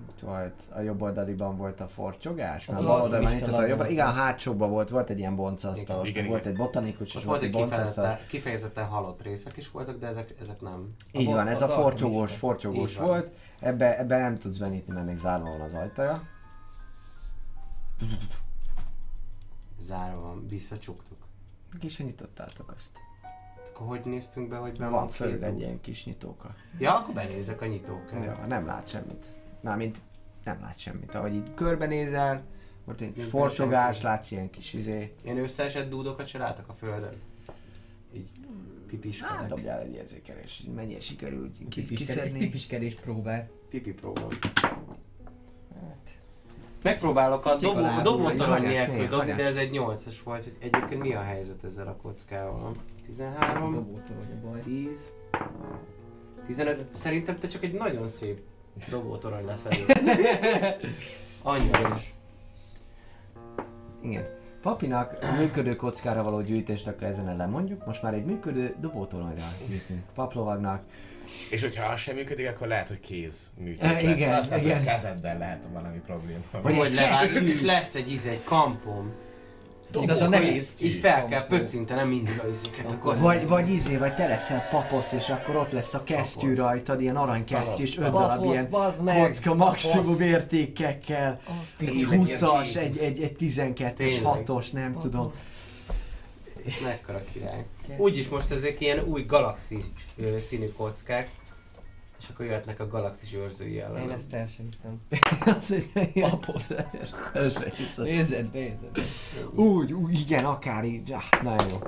Itt 0.00 0.18
volt, 0.20 0.62
a 0.74 0.80
jobb 0.80 1.02
oldaliban 1.02 1.56
volt 1.56 1.80
a 1.80 1.86
fortyogás, 1.86 2.68
a 2.68 2.72
bal 2.72 3.00
oldalban 3.02 3.32
a 3.32 3.66
jobb, 3.66 3.78
labor. 3.78 3.90
igen, 3.90 4.06
a 4.06 4.10
hátsóban 4.10 4.70
volt, 4.70 4.88
volt 4.88 5.10
egy 5.10 5.18
ilyen 5.18 5.36
boncasztalos, 5.36 6.08
Igen, 6.08 6.22
meg 6.22 6.30
volt 6.30 6.40
igen. 6.44 6.52
egy 6.52 6.58
botanikus, 6.58 7.14
és 7.14 7.24
volt 7.24 7.42
egy 7.42 7.50
boncasztalos. 7.50 7.86
kifejezetten, 7.94 8.26
kifejezetten 8.28 8.86
halott 8.86 9.22
részek 9.22 9.56
is 9.56 9.70
voltak, 9.70 9.98
de 9.98 10.06
ezek, 10.06 10.34
ezek 10.40 10.60
nem. 10.60 10.94
Így 11.12 11.28
A 11.28 11.34
van, 11.34 11.46
ez 11.48 11.62
a 11.62 11.68
fortyogós, 11.68 12.36
fortyogós 12.36 12.96
volt, 12.96 13.34
ebbe, 13.60 13.98
ebbe 13.98 14.18
nem 14.18 14.38
tudsz 14.38 14.58
benyitni, 14.58 14.92
mert 14.92 15.06
még 15.06 15.16
zárva 15.16 15.48
van 15.50 15.60
az 15.60 15.74
ajtaja. 15.74 16.22
Zárva 19.78 20.20
van, 20.20 20.46
visszacsuktuk. 20.48 21.16
Kis 21.80 21.98
nyitottátok 21.98 22.72
azt. 22.76 22.90
Akkor 23.74 23.86
hogy 23.86 24.00
néztünk 24.04 24.48
be, 24.48 24.56
hogy 24.56 24.78
ben 24.78 24.90
Van 24.90 25.00
van 25.00 25.08
fölül 25.08 25.44
egy 25.44 25.58
ilyen 25.60 25.80
kis 25.80 26.04
nyitóka. 26.04 26.54
Ja, 26.78 26.96
akkor 26.96 27.14
benézek 27.14 27.60
a 27.60 27.66
nyitókán. 27.66 28.22
Ja, 28.22 28.46
nem 28.46 28.66
lát 28.66 28.88
semmit. 28.88 29.24
Mármint 29.60 29.98
nem 30.44 30.58
lát 30.60 30.78
semmit. 30.78 31.14
Ahogy 31.14 31.34
így 31.34 31.54
körbenézel, 31.54 32.42
Ott 32.84 33.00
egy 33.00 33.26
senki. 33.90 34.02
látsz 34.02 34.30
ilyen 34.30 34.50
kis 34.50 34.72
izé. 34.72 35.14
Ilyen 35.24 35.38
összeesett 35.38 35.88
dúdokat 35.90 36.26
se 36.26 36.38
láttak 36.38 36.68
a 36.68 36.72
földön? 36.72 37.12
Így 38.12 38.30
Hát 38.34 38.86
pipiskedek. 38.86 39.48
dobjál 39.48 39.80
egy 39.80 39.94
érzékelés, 39.94 40.62
mennyire 40.74 41.00
sikerült 41.00 41.56
kiszedni. 41.88 42.38
kipiskedés 42.38 42.94
próbál. 42.94 43.48
Pipi 43.68 43.92
próbál. 43.92 44.28
Hát, 45.74 46.18
Megpróbálok 46.82 47.44
a 47.46 47.54
dobó, 48.02 48.22
hanyás, 48.44 48.86
nélkül 48.86 49.06
dobni, 49.08 49.32
de 49.32 49.44
ez 49.44 49.56
egy 49.56 49.70
8-as 49.72 50.16
volt. 50.24 50.42
hogy 50.44 50.56
Egyébként 50.58 51.00
mi 51.02 51.14
a 51.14 51.20
helyzet 51.20 51.64
ezzel 51.64 51.86
a 51.86 51.96
kockával? 51.96 52.72
13, 53.06 53.72
dobótorony 53.74 54.40
a 54.42 54.48
baj. 54.48 54.60
10, 54.62 55.12
15. 56.46 56.86
Szerintem 56.90 57.38
te 57.38 57.46
csak 57.48 57.62
egy 57.62 57.72
nagyon 57.72 58.08
szép 58.08 58.40
dobótorony 58.90 59.44
leszel. 59.44 59.72
Annyira 61.42 61.94
is. 61.96 62.12
Igen. 64.02 64.36
Papinak 64.62 65.18
a 65.22 65.32
működő 65.32 65.76
kockára 65.76 66.22
való 66.22 66.40
gyűjtést 66.40 66.86
akkor 66.86 67.02
ezen 67.02 67.36
lemondjuk, 67.36 67.86
most 67.86 68.02
már 68.02 68.14
egy 68.14 68.24
működő 68.24 68.74
dobótoronyra 68.80 69.42
gyűjtünk. 69.68 70.02
Paplovagnak. 70.14 70.82
És 71.50 71.60
hogyha 71.60 71.92
az 71.92 72.00
sem 72.00 72.14
működik, 72.14 72.48
akkor 72.48 72.66
lehet, 72.66 72.88
hogy 72.88 73.00
kéz 73.00 73.50
működik. 73.56 73.82
E, 73.82 74.00
igen, 74.00 74.30
lehet, 74.30 74.64
igen. 74.64 74.84
kezeddel 74.84 75.38
lehet 75.38 75.62
valami 75.72 75.98
probléma. 75.98 76.40
Vagy 76.62 76.76
Vagy 76.76 76.92
és 77.46 77.62
lesz 77.62 77.94
egy 77.94 78.10
íz, 78.10 78.26
egy 78.26 78.44
kampom. 78.44 79.12
Igaz, 79.92 80.20
a 80.20 80.24
Akkor 80.24 80.38
nehéz. 80.38 80.74
így, 80.82 80.94
fel 80.94 81.26
kell 81.26 81.46
pöccintenem 81.46 82.08
mindig 82.08 82.40
a 82.44 82.48
izéket. 82.48 83.20
Vagy, 83.20 83.48
vagy 83.48 83.70
izé, 83.70 83.96
vagy 83.96 84.14
te 84.14 84.26
leszel 84.26 84.68
paposz, 84.70 85.12
és 85.12 85.28
akkor 85.28 85.56
ott 85.56 85.72
lesz 85.72 85.94
a 85.94 86.04
kesztyű 86.04 86.54
rajtad, 86.54 87.00
ilyen 87.00 87.16
aranykesztyű, 87.16 87.82
és 87.82 87.98
öt 87.98 88.10
darab 88.10 88.44
ilyen 88.44 88.70
kocka 89.04 89.54
maximum 89.54 90.20
értékekkel. 90.20 91.40
Egy 91.80 91.86
Tényleg, 91.86 92.20
20-as, 92.22 92.68
ilyen 92.72 92.84
egy, 92.84 92.98
egy, 92.98 93.22
egy 93.22 93.36
12-es, 93.40 93.94
Tényleg. 93.94 94.42
6-os, 94.46 94.72
nem 94.72 94.96
tudom. 94.98 95.32
Mekkora 96.82 97.22
király. 97.32 97.64
Úgyis 97.96 98.28
most 98.28 98.50
ezek 98.50 98.80
ilyen 98.80 99.04
új 99.04 99.22
galaxis 99.22 99.84
színű 100.40 100.68
kockák, 100.68 101.30
és 102.20 102.28
akkor 102.28 102.46
jöhetnek 102.46 102.80
a 102.80 102.86
galaxis 102.86 103.34
őrzői 103.34 103.72
Én 103.72 103.82
ellen. 103.82 104.10
ezt 104.10 104.32
el 104.32 104.46
sem 104.46 104.66
hiszem. 104.70 105.00
Az 105.56 105.72
egy 105.72 106.10
ilyen- 106.12 106.30
Paposz. 106.30 106.70
Ez 107.32 107.52
se 107.58 107.72
hiszem. 107.76 108.04
Nézed, 108.04 108.52
nézed. 108.52 108.98
Úgy, 109.54 109.92
úgy, 109.92 110.20
igen, 110.20 110.44
akár 110.44 110.84
így, 110.84 111.12
ah, 111.12 111.42
nagyon 111.42 111.68
jó. 111.68 111.78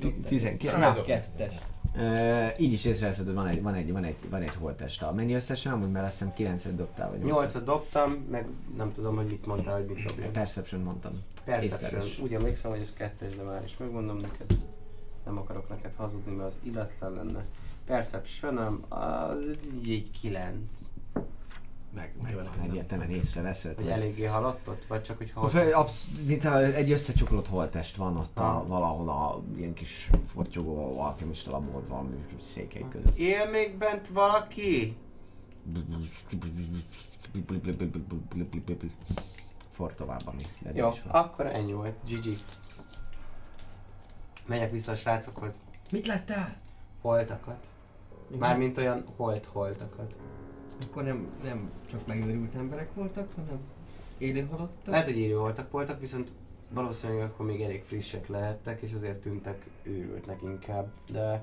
Ti- 0.00 0.14
19. 0.14 0.78
Na, 0.78 0.94
Na, 0.94 1.02
kettes. 1.02 1.52
Ö, 1.96 2.46
így 2.58 2.72
is 2.72 2.84
észreveszed, 2.84 3.26
hogy 3.26 3.34
van 3.34 3.46
egy, 3.46 3.62
van 3.62 3.74
egy, 3.74 3.92
van 3.92 4.04
egy, 4.04 4.16
van 4.30 4.42
egy 4.42 4.54
holtesta. 4.54 5.12
Mennyi 5.12 5.34
összesen? 5.34 5.72
Amúgy 5.72 5.90
mert 5.90 6.06
azt 6.06 6.18
hiszem 6.18 6.34
9 6.34 6.66
dobtál, 6.74 7.10
vagy 7.10 7.22
8 7.22 7.62
dobtam, 7.64 8.12
meg 8.30 8.46
nem 8.76 8.92
tudom, 8.92 9.16
hogy 9.16 9.26
mit 9.26 9.46
mondtál, 9.46 9.74
hogy 9.76 9.86
mit 9.86 10.04
dobjam. 10.04 10.32
Perception 10.32 10.80
mondtam. 10.82 11.12
Perception. 11.44 11.84
észleves. 11.84 12.18
Úgy 12.18 12.34
emlékszem, 12.34 12.70
hogy 12.70 12.80
ez 12.80 12.92
kettes, 12.92 13.36
de 13.36 13.42
már 13.42 13.62
is 13.64 13.76
megmondom 13.76 14.16
neked. 14.16 14.58
Nem 15.24 15.38
akarok 15.38 15.68
neked 15.68 15.94
hazudni, 15.96 16.34
mert 16.34 16.48
az 16.48 16.58
illetlen 16.62 17.12
lenne. 17.12 17.44
Perception 17.86 18.56
az 18.88 19.44
egy 19.84 20.10
9. 20.20 20.56
Meg, 21.94 22.14
meg 22.22 22.34
van 22.34 22.48
egyértelműen 22.62 23.10
észreveszed. 23.10 23.74
Vagy 23.74 23.84
hogy- 23.84 23.92
eléggé 23.92 24.24
halottot? 24.24 24.86
Vagy 24.86 25.02
csak, 25.02 25.16
hogy 25.16 25.50
fe- 25.50 25.72
absz- 25.72 26.08
mintha 26.26 26.58
egy 26.64 26.90
összecsuklott 26.90 27.48
holtest 27.48 27.96
van 27.96 28.16
ott 28.16 28.38
a, 28.38 28.56
Ah. 28.56 28.66
valahol 28.66 29.08
a 29.08 29.42
ilyen 29.56 29.72
kis 29.74 30.10
fortyogó 30.32 31.00
alkemista 31.00 31.50
labor 31.50 31.86
valami 31.88 32.14
székely 32.40 32.84
között. 32.90 33.18
Él 33.18 33.50
még 33.50 33.76
bent 33.78 34.08
valaki? 34.08 34.96
For 39.72 39.94
tovább, 39.94 40.20
ami 40.24 40.42
Jó, 40.74 40.90
akkor 41.08 41.46
ennyi 41.46 41.72
volt. 41.72 41.96
GG. 42.08 42.36
Megyek 44.46 44.70
vissza 44.70 44.92
a 44.92 44.96
srácokhoz. 44.96 45.60
Mit 45.92 46.06
láttál? 46.06 46.56
Holtakat. 47.00 47.66
Mármint 48.38 48.78
olyan 48.78 49.04
holt-holtakat. 49.16 50.14
Akkor 50.88 51.02
nem, 51.02 51.26
nem 51.42 51.70
csak 51.90 52.06
megőrült 52.06 52.54
emberek 52.54 52.94
voltak, 52.94 53.32
hanem 53.34 53.60
élő 54.18 54.46
halottak. 54.50 54.86
Lehet, 54.86 55.06
hogy 55.06 55.18
élő 55.18 55.38
voltak 55.38 55.70
voltak, 55.70 56.00
viszont 56.00 56.32
valószínűleg 56.74 57.22
akkor 57.22 57.46
még 57.46 57.60
elég 57.62 57.82
frissek 57.82 58.28
lehettek, 58.28 58.82
és 58.82 58.92
azért 58.92 59.20
tűntek 59.20 59.66
őrültnek 59.82 60.42
inkább. 60.42 60.90
De 61.12 61.40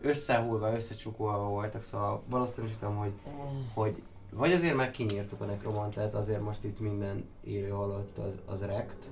összehullva, 0.00 0.74
összecsukolva 0.74 1.48
voltak, 1.48 1.82
szóval 1.82 2.22
valószínűsítem, 2.28 2.96
hogy, 2.96 3.12
hogy 3.74 4.02
vagy 4.32 4.52
azért 4.52 4.74
már 4.74 4.90
kinyírtuk 4.90 5.40
a 5.40 5.44
nekromantát, 5.44 6.14
azért 6.14 6.40
most 6.40 6.64
itt 6.64 6.80
minden 6.80 7.24
élő 7.44 7.68
halott 7.68 8.18
az, 8.18 8.40
az 8.46 8.62
rekt, 8.62 9.10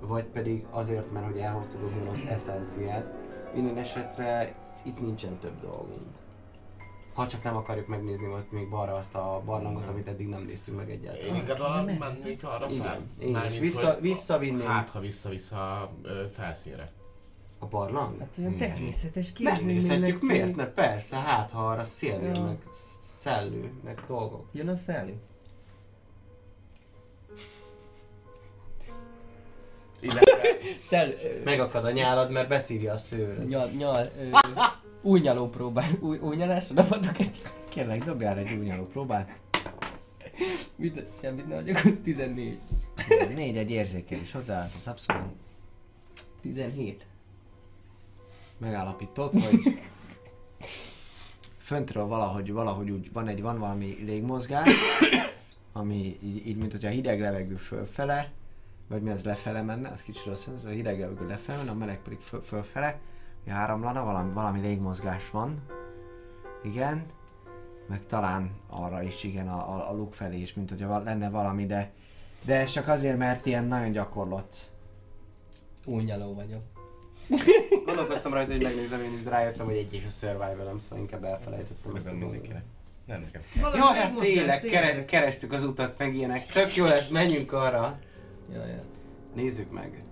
vagy 0.00 0.24
pedig 0.24 0.66
azért, 0.70 1.12
mert 1.12 1.26
hogy 1.26 1.38
elhoztuk 1.38 1.82
a 1.82 1.98
gonosz 1.98 2.24
eszenciát. 2.24 3.12
Minden 3.54 3.76
esetre 3.76 4.54
itt 4.84 5.00
nincsen 5.00 5.38
több 5.38 5.60
dolgunk. 5.60 6.17
Ha 7.18 7.26
csak 7.26 7.42
nem 7.42 7.56
akarjuk 7.56 7.86
megnézni 7.86 8.26
ott 8.26 8.52
még 8.52 8.68
balra 8.68 8.92
azt 8.92 9.14
a 9.14 9.42
barlangot, 9.44 9.88
amit 9.88 10.08
eddig 10.08 10.28
nem 10.28 10.42
néztünk 10.42 10.76
meg 10.76 10.88
Én 10.88 10.94
egyáltalán. 10.98 11.34
inkább 11.36 11.58
valami 11.58 11.96
mennék 11.98 12.44
arra 12.44 12.68
fel. 12.68 12.74
Igen, 12.76 13.08
én 13.18 13.26
is. 13.28 13.32
Mármint, 13.32 13.58
Vissza, 13.60 13.98
visszavinném 14.00 14.66
Hát, 14.66 14.90
ha 14.90 15.00
vissza-vissza 15.00 15.90
felszínre. 16.32 16.84
a 17.58 17.66
barlang. 17.66 18.18
Hát 18.18 18.34
olyan 18.38 18.50
Mhm. 18.50 18.58
természetes 18.60 19.32
képzőménynek 19.32 19.64
Megnézhetjük, 19.66 20.22
miért 20.22 20.56
ne? 20.56 20.66
Persze, 20.66 21.16
hát 21.16 21.50
ha 21.50 21.68
arra 21.68 21.84
szél 21.84 22.30
Ja. 22.34 22.42
meg 22.44 22.58
szellő, 23.02 23.72
meg 23.84 24.02
dolgok. 24.06 24.46
Jön 24.52 24.68
a 24.68 24.74
szellő. 24.74 25.14
Illetve 30.00 30.48
Szell... 30.88 31.08
Megakad 31.44 31.84
a 31.84 31.90
nyálad, 31.90 32.30
mert 32.30 32.48
beszívja 32.48 32.92
a 32.92 32.96
szőröt. 32.96 33.48
Nyal, 33.48 33.68
nyal, 33.68 34.04
ö, 34.18 34.28
új 35.02 35.20
nyaló 35.20 35.48
próbál. 35.48 35.90
Új, 36.00 36.18
új 36.18 36.36
nyalásra 36.36 36.74
nem 36.74 36.86
adok 36.90 37.18
egy. 37.18 37.40
Kérlek, 37.68 38.04
dobjál 38.04 38.38
egy 38.38 38.52
újnyaló 38.52 38.84
próbát. 38.84 39.40
Mindent, 40.76 41.10
semmit 41.20 41.48
ne 41.48 41.56
adjak, 41.56 41.84
az 41.84 42.00
14. 42.02 42.58
Négy 43.34 43.56
egy 43.56 43.70
érzékelés 43.70 44.32
hozzá, 44.32 44.68
az 44.78 44.86
abszolút 44.86 45.22
17. 46.40 47.06
megállapított, 48.58 49.32
hogy 49.32 49.80
föntről 51.58 52.06
valahogy, 52.06 52.52
valahogy 52.52 52.90
úgy 52.90 53.12
van 53.12 53.28
egy, 53.28 53.42
van 53.42 53.58
valami 53.58 53.96
légmozgás, 54.04 54.68
ami 55.72 56.18
így, 56.22 56.48
így 56.48 56.56
mint 56.56 56.72
hogyha 56.72 56.88
a 56.88 56.92
hideg 56.92 57.20
levegő 57.20 57.56
fölfele, 57.56 58.32
vagy 58.86 59.02
mi 59.02 59.10
az 59.10 59.24
lefele 59.24 59.62
menne, 59.62 59.88
az 59.88 60.02
kicsit 60.02 60.24
rossz, 60.24 60.46
a 60.64 60.68
hideg 60.68 61.00
levegő 61.00 61.26
lefele 61.26 61.70
a 61.70 61.74
meleg 61.74 62.02
pedig 62.02 62.18
föl, 62.18 62.42
fölfele, 62.42 63.00
áramlana, 63.50 64.04
valami, 64.04 64.32
valami 64.32 64.60
légmozgás 64.60 65.30
van. 65.30 65.62
Igen. 66.62 67.06
Meg 67.88 68.06
talán 68.06 68.50
arra 68.66 69.02
is, 69.02 69.24
igen, 69.24 69.48
a, 69.48 69.74
a, 69.74 69.90
a 69.90 69.92
luk 69.94 70.14
felé 70.14 70.40
is, 70.40 70.54
mint 70.54 70.68
hogyha 70.68 70.88
val- 70.88 71.04
lenne 71.04 71.30
valami, 71.30 71.66
de, 71.66 71.92
de 72.44 72.60
ez 72.60 72.70
csak 72.70 72.88
azért, 72.88 73.18
mert 73.18 73.46
ilyen 73.46 73.64
nagyon 73.64 73.90
gyakorlott. 73.92 74.54
Új 75.86 76.02
nyaló 76.02 76.34
vagyok. 76.34 76.62
Gondolkoztam 77.84 78.32
rajta, 78.32 78.52
hogy 78.52 78.62
megnézem 78.62 79.00
én 79.00 79.12
is, 79.12 79.22
de 79.22 79.30
rájöttem, 79.30 79.66
hogy 79.66 79.76
egy 79.76 79.92
és 79.94 80.04
a 80.06 80.10
survival 80.10 80.78
szóval 80.78 80.98
inkább 80.98 81.24
elfelejtettem 81.24 81.96
ezt 81.96 82.06
a 82.06 82.10
dolgot. 82.10 82.30
mindenkinek. 82.30 82.64
Nem 83.06 83.20
nekem. 83.20 83.42
Ja, 83.74 83.84
hát 83.84 84.14
tényleg, 84.14 84.60
kere, 84.60 85.04
kerestük 85.04 85.52
az 85.52 85.64
utat, 85.64 85.98
meg 85.98 86.14
ilyenek. 86.14 86.46
Tök 86.46 86.76
jó 86.76 86.84
lesz, 86.84 87.08
menjünk 87.08 87.52
arra. 87.52 87.98
Ja, 88.52 88.66
ja. 88.66 88.82
Nézzük 89.34 89.70
meg. 89.72 90.02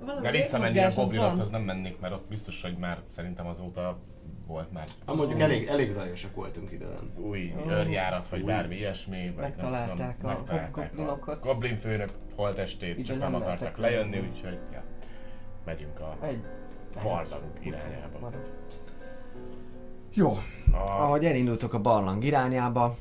Valami 0.00 0.20
De 0.22 0.30
visszamenni 0.30 0.78
a 0.78 0.90
goblinokhoz 0.94 1.50
nem 1.50 1.62
mennék, 1.62 2.00
mert 2.00 2.14
ott 2.14 2.28
biztos, 2.28 2.62
hogy 2.62 2.76
már 2.76 2.98
szerintem 3.06 3.46
azóta 3.46 3.98
volt 4.46 4.72
már 4.72 4.86
Ha 5.04 5.14
mondjuk 5.14 5.40
elég, 5.40 5.66
elég 5.66 5.90
zajosak 5.90 6.34
voltunk 6.34 6.72
időn. 6.72 7.10
új 7.16 7.54
Ó. 7.66 7.70
őrjárat, 7.70 8.28
vagy 8.28 8.44
bármi 8.44 8.76
ilyesmi. 8.76 9.30
Vagy 9.30 9.40
Megtalálták 9.42 10.22
nem 10.22 10.30
a 10.30 10.34
megtalálták 10.34 10.90
goblinokat. 10.94 11.42
Goblin 11.42 11.76
főnök 11.76 12.08
holtestét, 12.36 13.06
csak 13.06 13.18
nem 13.18 13.30
nem 13.30 13.42
akartak 13.42 13.76
lejönni, 13.76 14.10
lejönni. 14.10 14.28
úgyhogy 14.28 14.58
ja, 14.72 14.82
megyünk 15.64 16.00
a 16.00 16.16
Egy. 16.20 16.42
barlang 17.02 17.42
irányába. 17.62 18.18
Marad. 18.20 18.46
Jó, 20.12 20.36
A, 20.72 20.76
ahogy 20.76 21.24
elindultok 21.24 21.72
a 21.72 21.80
barlang 21.80 22.24
irányába, 22.24 22.96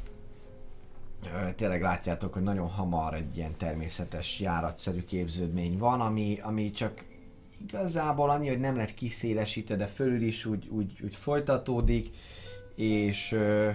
tényleg 1.55 1.81
látjátok, 1.81 2.33
hogy 2.33 2.43
nagyon 2.43 2.67
hamar 2.67 3.13
egy 3.13 3.37
ilyen 3.37 3.55
természetes 3.57 4.39
járatszerű 4.39 5.03
képződmény 5.03 5.77
van, 5.77 6.01
ami, 6.01 6.39
ami 6.41 6.71
csak 6.71 7.03
igazából 7.67 8.29
annyi, 8.29 8.47
hogy 8.47 8.59
nem 8.59 8.75
lett 8.75 8.93
kiszélesítve, 8.93 9.75
de 9.75 9.85
fölül 9.85 10.21
is 10.21 10.45
úgy, 10.45 10.67
úgy, 10.67 10.99
úgy 11.03 11.15
folytatódik, 11.15 12.09
és 12.75 13.31
ö, 13.31 13.69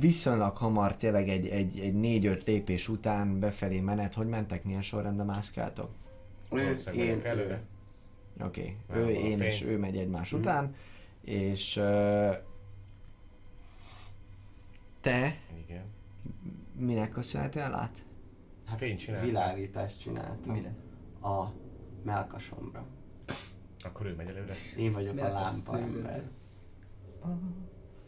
viszonylag 0.00 0.56
hamar 0.56 0.96
tényleg 0.96 1.28
egy, 1.28 1.46
egy, 1.46 1.78
egy 1.78 1.94
négy-öt 1.94 2.44
lépés 2.44 2.88
után 2.88 3.38
befelé 3.38 3.80
menet, 3.80 4.14
hogy 4.14 4.26
mentek, 4.28 4.64
milyen 4.64 4.82
sorrendben 4.82 5.26
mászkáltok? 5.26 5.90
Ő, 6.52 6.76
én, 6.94 7.20
előre. 7.24 7.62
Oké, 8.42 8.76
okay. 8.88 9.02
ő, 9.02 9.08
én 9.10 9.40
és 9.40 9.62
ő 9.62 9.78
megy 9.78 9.96
egymás 9.96 10.30
Mhm. 10.30 10.40
után, 10.40 10.74
és 11.20 11.76
ö, 11.76 12.30
te 15.00 15.36
Igen. 15.66 15.84
Minek 16.76 17.10
köszönhetően 17.10 17.70
lát? 17.70 18.04
Hát 18.64 18.78
Fényt 18.78 18.98
csináltál? 18.98 19.26
világítást 19.28 20.00
csináltam. 20.00 20.52
Mire? 20.52 20.74
A 21.22 21.44
melkasomra. 22.02 22.84
Akkor 23.84 24.06
ő 24.06 24.14
megy 24.14 24.28
előre. 24.28 24.54
Én 24.76 24.92
vagyok 24.92 25.12
a 25.18 25.22
Melkas 25.22 25.42
lámpa 25.42 25.78
ember. 25.78 26.22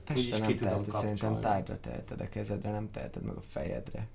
Testre 0.05 0.23
Úgyis 0.25 0.39
nem 0.39 0.49
ki 0.49 0.55
tudom 0.55 0.73
teheted, 0.73 0.95
szerintem 0.95 1.33
kapcsolni. 1.33 1.41
tájra 1.65 1.81
teheted 1.81 2.21
a 2.21 2.29
kezedre, 2.29 2.71
nem 2.71 2.91
teheted 2.91 3.23
meg 3.23 3.37
a 3.37 3.41
fejedre. 3.41 4.07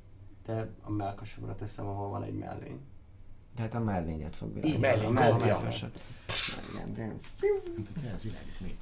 De 0.45 0.69
a 0.81 0.89
melkasomra 0.91 1.55
teszem, 1.55 1.85
ahol 1.87 2.09
van 2.09 2.23
egy 2.23 2.37
mellény. 2.37 2.79
Tehát 3.55 3.73
a 3.73 3.79
mellényed 3.79 4.33
fog 4.33 4.55
Így, 4.55 4.61
világítani. 4.63 5.11
mellény 5.13 5.15
a 5.17 5.29
dobja. 5.37 5.45
melkasod. 5.55 5.91
Igen, 6.95 7.19
Ez 8.13 8.21
világít 8.23 8.59
még. 8.59 8.77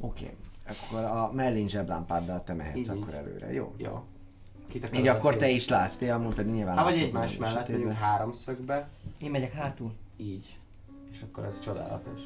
Oké, 0.00 0.36
akkor 0.68 1.04
a 1.04 1.32
mellény 1.32 1.68
zseblámpáddal 1.68 2.42
te 2.44 2.54
mehetsz 2.54 2.76
Így, 2.76 2.88
akkor 2.88 3.08
így. 3.08 3.14
előre, 3.14 3.52
jó? 3.52 3.74
Jó. 3.76 4.02
Kitakarod 4.68 5.00
Így 5.00 5.08
akkor 5.08 5.36
te 5.36 5.48
is 5.48 5.68
látsz, 5.68 5.96
te 5.96 6.14
amúgy 6.14 6.34
pedig 6.34 6.52
nyilván 6.52 6.76
Hát 6.76 6.84
vagy 6.84 6.98
egymás 6.98 7.36
mellett, 7.36 7.68
mondjuk 7.68 7.92
háromszögbe. 7.92 8.88
Én 9.20 9.30
megyek 9.30 9.52
hátul. 9.52 9.92
Így. 10.16 10.58
És 11.10 11.22
akkor 11.22 11.44
ez 11.44 11.60
csodálatos. 11.60 12.20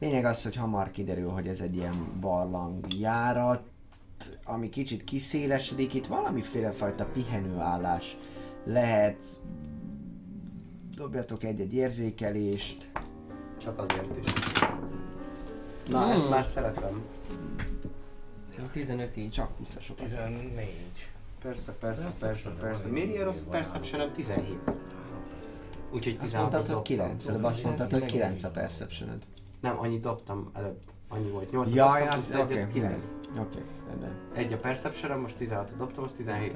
Lényeg 0.00 0.24
az, 0.24 0.42
hogy 0.42 0.56
hamar 0.56 0.90
kiderül, 0.90 1.28
hogy 1.28 1.48
ez 1.48 1.60
egy 1.60 1.76
ilyen 1.76 2.20
barlangjárat, 2.20 3.62
ami 4.44 4.68
kicsit 4.68 5.04
kiszélesedik, 5.04 5.94
itt 5.94 6.06
valamiféle 6.06 6.70
fajta 6.70 7.04
pihenőállás 7.04 8.16
lehet. 8.64 9.24
Dobjatok 10.96 11.42
egy-egy 11.42 11.74
érzékelést. 11.74 12.90
Csak 13.58 13.78
azért 13.78 14.16
is. 14.16 14.32
Na, 15.88 16.02
Hmm. 16.02 16.10
ezt 16.12 16.30
már 16.30 16.44
szeretem. 16.44 17.02
15 18.72 19.16
így. 19.16 19.30
Csak 19.30 19.58
visszasokat. 19.58 20.04
14. 20.04 20.70
Persze, 21.42 21.72
persze, 21.72 22.10
persze, 22.20 22.50
persze. 22.60 22.88
Miért 22.88 23.08
ilyen 23.10 23.24
rossz 23.24 23.40
perception 23.50 24.12
17? 24.12 24.58
Úgyhogy 25.92 26.12
Azt 26.12 26.22
16 26.24 26.52
mondtad, 26.52 26.74
hogy 26.74 26.82
9, 26.82 27.26
előbb 27.26 27.44
azt 27.44 27.64
mondtad, 27.64 27.90
hogy 27.90 28.04
9 28.06 28.44
a 28.44 28.50
perception 28.50 29.18
Nem, 29.60 29.78
annyit 29.78 30.00
dobtam 30.00 30.50
előbb. 30.54 30.78
Annyi 31.08 31.30
volt. 31.30 31.50
8 31.50 31.72
Jaj, 31.72 32.00
dobtam, 32.00 32.18
az, 32.18 32.32
egy, 32.34 32.40
oké, 32.40 32.54
az 32.54 32.68
9. 32.72 33.12
Oké, 33.38 33.58
rendben. 33.88 34.12
Egy 34.34 34.52
a 34.52 34.56
perception 34.56 35.18
most 35.20 35.36
16 35.36 35.76
dobtam, 35.76 36.04
az 36.04 36.12
17. 36.12 36.54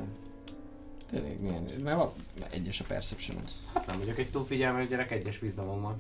Tényleg 1.11 1.41
milyen, 1.41 1.65
mert 1.83 1.97
van 1.97 2.11
egyes 2.51 2.81
a 2.81 2.85
perception 2.89 3.37
Hát 3.75 3.87
nem 3.87 3.99
vagyok 3.99 4.19
egy 4.19 4.31
túl 4.31 4.45
figyelmes 4.45 4.87
gyerek, 4.89 5.11
egyes 5.11 5.39
bizalommal. 5.39 5.97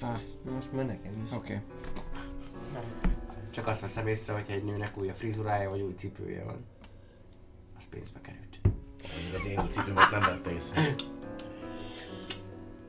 Ah, 0.00 0.20
Most 0.54 0.72
már 0.72 0.86
nekem 0.86 1.12
is. 1.24 1.32
oké. 1.32 1.60
Csak 3.50 3.66
azt 3.66 3.80
veszem 3.80 4.06
észre, 4.06 4.32
hogyha 4.32 4.52
egy 4.52 4.64
nőnek 4.64 4.98
új 4.98 5.08
a 5.08 5.14
frizurája, 5.14 5.70
vagy 5.70 5.80
új 5.80 5.92
cipője 5.96 6.44
van. 6.44 6.64
Az 7.78 7.88
pénzbe 7.88 8.20
került. 8.20 8.60
Mondjuk 8.62 9.34
az 9.34 9.46
én 9.46 9.60
új 9.60 9.68
cipőmet 9.68 10.10
nem 10.10 10.20
vette 10.20 10.50
észre. 10.50 10.94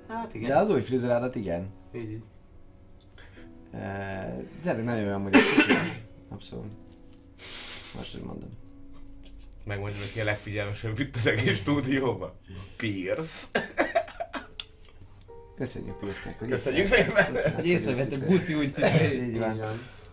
Hát 0.08 0.34
igen. 0.34 0.50
De 0.50 0.58
az 0.58 0.70
új 0.70 0.82
frizurádat 0.82 1.36
igen. 1.36 1.70
Így, 1.96 2.12
így. 2.12 2.24
Tényleg 4.64 4.84
nagyon 4.84 5.06
olyan, 5.06 5.22
hogy 5.22 5.36
Abszolút. 6.30 6.72
Most 7.96 8.12
hogy 8.12 8.24
mondom. 8.24 8.50
Megmondjuk, 9.64 10.02
hogy 10.02 10.12
ki 10.12 10.20
a 10.20 10.24
legfigyelmesebb 10.24 11.00
itt 11.00 11.16
az 11.16 11.26
egész 11.26 11.58
stúdióban. 11.58 12.32
Pierce. 12.78 13.48
Köszönjük 15.60 16.00
Pilsznek, 16.00 16.40
hogy 16.40 16.50
Köszönjük 16.50 16.86
szépen. 16.86 17.26
Hogy 17.56 17.68
észrevetted 17.68 18.26
Buci 18.26 18.54
úgy 18.54 18.72
cipőjét. 18.72 19.28
Így 19.28 19.40
van. 19.40 19.62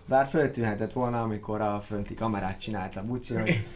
Bár 0.05 0.27
föltűnhetett 0.27 0.93
volna, 0.93 1.23
amikor 1.23 1.61
a 1.61 1.83
fönti 1.87 2.15
kamerát 2.15 2.61
csinálta 2.61 3.03
Buci, 3.03 3.35
hogy 3.35 3.67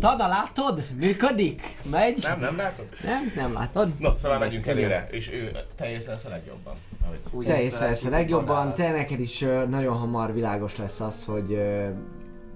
Tada, 0.00 0.26
látod? 0.26 0.82
Működik? 1.00 1.76
Megy? 1.90 2.22
Nem, 2.22 2.40
nem 2.40 2.56
látod? 2.56 2.86
Nem, 3.04 3.32
nem 3.36 3.52
látod? 3.52 3.98
No, 3.98 4.16
szóval 4.16 4.38
megyünk 4.38 4.66
előre, 4.66 5.08
és 5.10 5.32
ő 5.32 5.56
te 5.76 5.90
észre 5.90 6.12
lesz 6.12 6.24
a 6.24 6.28
legjobban. 6.28 6.74
Ahogy 7.04 7.18
Úgy 7.30 7.44
Te 7.46 7.52
észre 7.52 7.64
észrevesz 7.64 8.04
a 8.04 8.10
legjobban, 8.10 8.74
te 8.74 8.90
neked 8.90 9.20
is 9.20 9.38
nagyon 9.68 9.96
hamar 9.96 10.34
világos 10.34 10.76
lesz 10.76 11.00
az, 11.00 11.24
hogy 11.24 11.60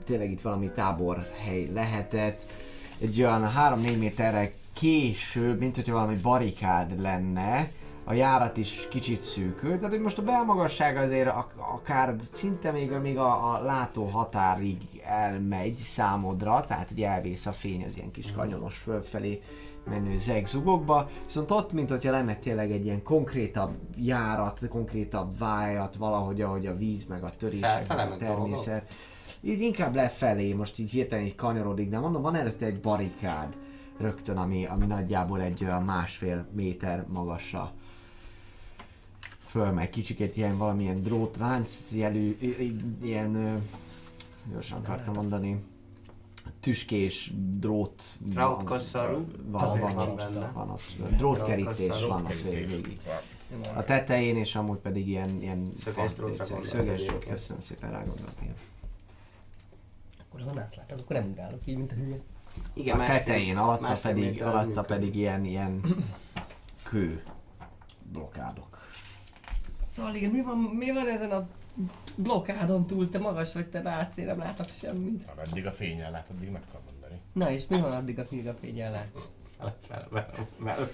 tényleg 0.05 0.31
itt 0.31 0.41
valami 0.41 0.71
táborhely 0.75 1.67
lehetett. 1.75 2.43
Egy 3.01 3.23
olyan 3.23 3.53
3-4 3.57 3.99
méterre 3.99 4.51
később, 4.73 5.59
mint 5.59 5.75
hogyha 5.75 5.93
valami 5.93 6.15
barikád 6.15 7.01
lenne, 7.01 7.71
a 8.09 8.13
járat 8.13 8.57
is 8.57 8.89
kicsit 8.91 9.21
szűkül, 9.21 9.77
tehát 9.77 9.91
hogy 9.91 10.01
most 10.01 10.19
a 10.19 10.23
belmagasság 10.23 10.97
azért 10.97 11.29
ak- 11.29 11.59
akár 11.75 12.15
szinte 12.31 12.71
még, 12.71 12.91
még 12.91 13.19
a, 13.19 13.55
a 13.55 13.63
látó 13.63 14.05
határig 14.05 14.77
elmegy 15.05 15.77
számodra, 15.77 16.65
tehát 16.67 16.89
hogy 16.89 17.03
elvész 17.03 17.47
a 17.47 17.53
fény 17.53 17.85
az 17.85 17.97
ilyen 17.97 18.11
kis 18.11 18.33
kanyonos 18.33 18.77
fölfelé 18.79 19.43
menő 19.85 20.19
zegzugokba, 20.19 21.09
viszont 21.25 21.51
ott, 21.51 21.73
mint 21.73 21.91
hogyha 21.91 22.11
lenne 22.11 22.35
tényleg 22.35 22.71
egy 22.71 22.85
ilyen 22.85 23.03
konkrétabb 23.03 23.75
járat, 23.97 24.61
konkrétabb 24.69 25.39
vájat, 25.39 25.97
valahogy 25.97 26.41
ahogy 26.41 26.67
a 26.67 26.77
víz, 26.77 27.07
meg 27.07 27.25
a 27.25 27.31
törések, 27.39 27.89
meg 27.89 27.99
a 27.99 28.17
dolgok? 28.17 28.19
természet. 28.19 28.95
Így 29.41 29.61
inkább 29.61 29.95
lefelé, 29.95 30.53
most 30.53 30.79
így 30.79 30.91
hirtelen 30.91 31.25
így 31.25 31.35
kanyarodik, 31.35 31.89
de 31.89 31.99
mondom, 31.99 32.23
van 32.23 32.35
előtte 32.35 32.67
egy 32.67 32.81
barikád 32.81 33.57
rögtön, 33.99 34.37
ami, 34.37 34.67
ami 34.67 34.87
nagyjából 34.87 35.41
egy 35.41 35.65
olyan 35.65 35.83
másfél 35.83 36.47
méter 36.53 37.07
magasra 37.09 37.73
fölmegy. 39.49 39.91
Kicsikét 39.91 40.37
ilyen 40.37 40.59
valamilyen 40.59 41.03
drótlánc 41.03 41.79
jelű, 41.91 42.39
ilyen, 43.03 43.63
gyorsan 44.53 44.79
akartam 44.79 45.15
mondani, 45.15 45.63
tüskés 46.61 47.33
drót 47.59 48.03
Drótkosszarú, 48.19 49.27
van, 49.47 49.79
van, 49.79 49.81
van 49.81 49.95
van, 49.95 50.17
benne. 50.17 50.51
van 50.55 50.71
ott, 50.71 51.17
drótkerítés 51.17 52.05
van 52.05 52.25
ott 52.25 52.43
végig. 52.43 53.01
A 53.75 53.85
tetején 53.85 54.37
és 54.37 54.55
amúgy 54.55 54.79
pedig 54.79 55.09
ilyen, 55.09 55.43
ilyen 55.43 55.69
Szöges 55.79 56.13
drótra 56.13 56.45
Szöges 56.63 57.05
drót, 57.05 57.25
köszönöm 57.25 57.63
szépen 57.63 57.91
rá 57.91 57.99
gondolni. 57.99 58.55
Akkor 60.29 60.41
azon 60.41 60.59
átlátod, 60.59 61.01
akkor 61.01 61.17
nem 61.17 61.29
ugrálok 61.31 61.61
így, 61.67 61.77
mint 61.77 61.93
a 61.93 61.95
hülye. 61.95 62.21
Igen, 62.73 63.01
A 63.01 63.05
tetején, 63.05 63.57
alatta 63.57 63.99
pedig, 64.03 64.43
alatta 64.43 64.83
pedig 64.83 65.17
ilyen, 65.17 65.45
ilyen 65.45 65.81
kő 66.83 67.23
blokádok. 68.13 68.68
Szóval 69.99 70.15
igen, 70.15 70.31
mi 70.31 70.43
van, 70.43 70.59
mi 70.59 70.93
van 70.93 71.09
ezen 71.09 71.31
a 71.31 71.49
blokkádon 72.17 72.87
túl? 72.87 73.09
Te 73.09 73.19
magas 73.19 73.53
vagy, 73.53 73.67
te 73.67 73.83
látsz, 73.83 74.17
én 74.17 74.27
nem 74.27 74.39
látok 74.39 74.67
semmit. 74.81 75.27
Ha 75.27 75.43
eddig 75.51 75.67
a 75.67 75.73
fényen 75.73 76.11
lát, 76.11 76.29
addig 76.31 76.51
meg 76.51 76.63
tudom 76.67 76.83
mondani. 76.91 77.21
Na 77.33 77.51
és 77.51 77.67
mi 77.69 77.81
van 77.81 77.93
addig, 77.93 78.19
amíg 78.19 78.49
a 78.49 78.55
fényen 78.55 78.91
lát? 78.93 79.09
Fel, 79.59 79.77
fel, 79.89 80.09
fel, 80.11 80.29
fel. 80.65 80.91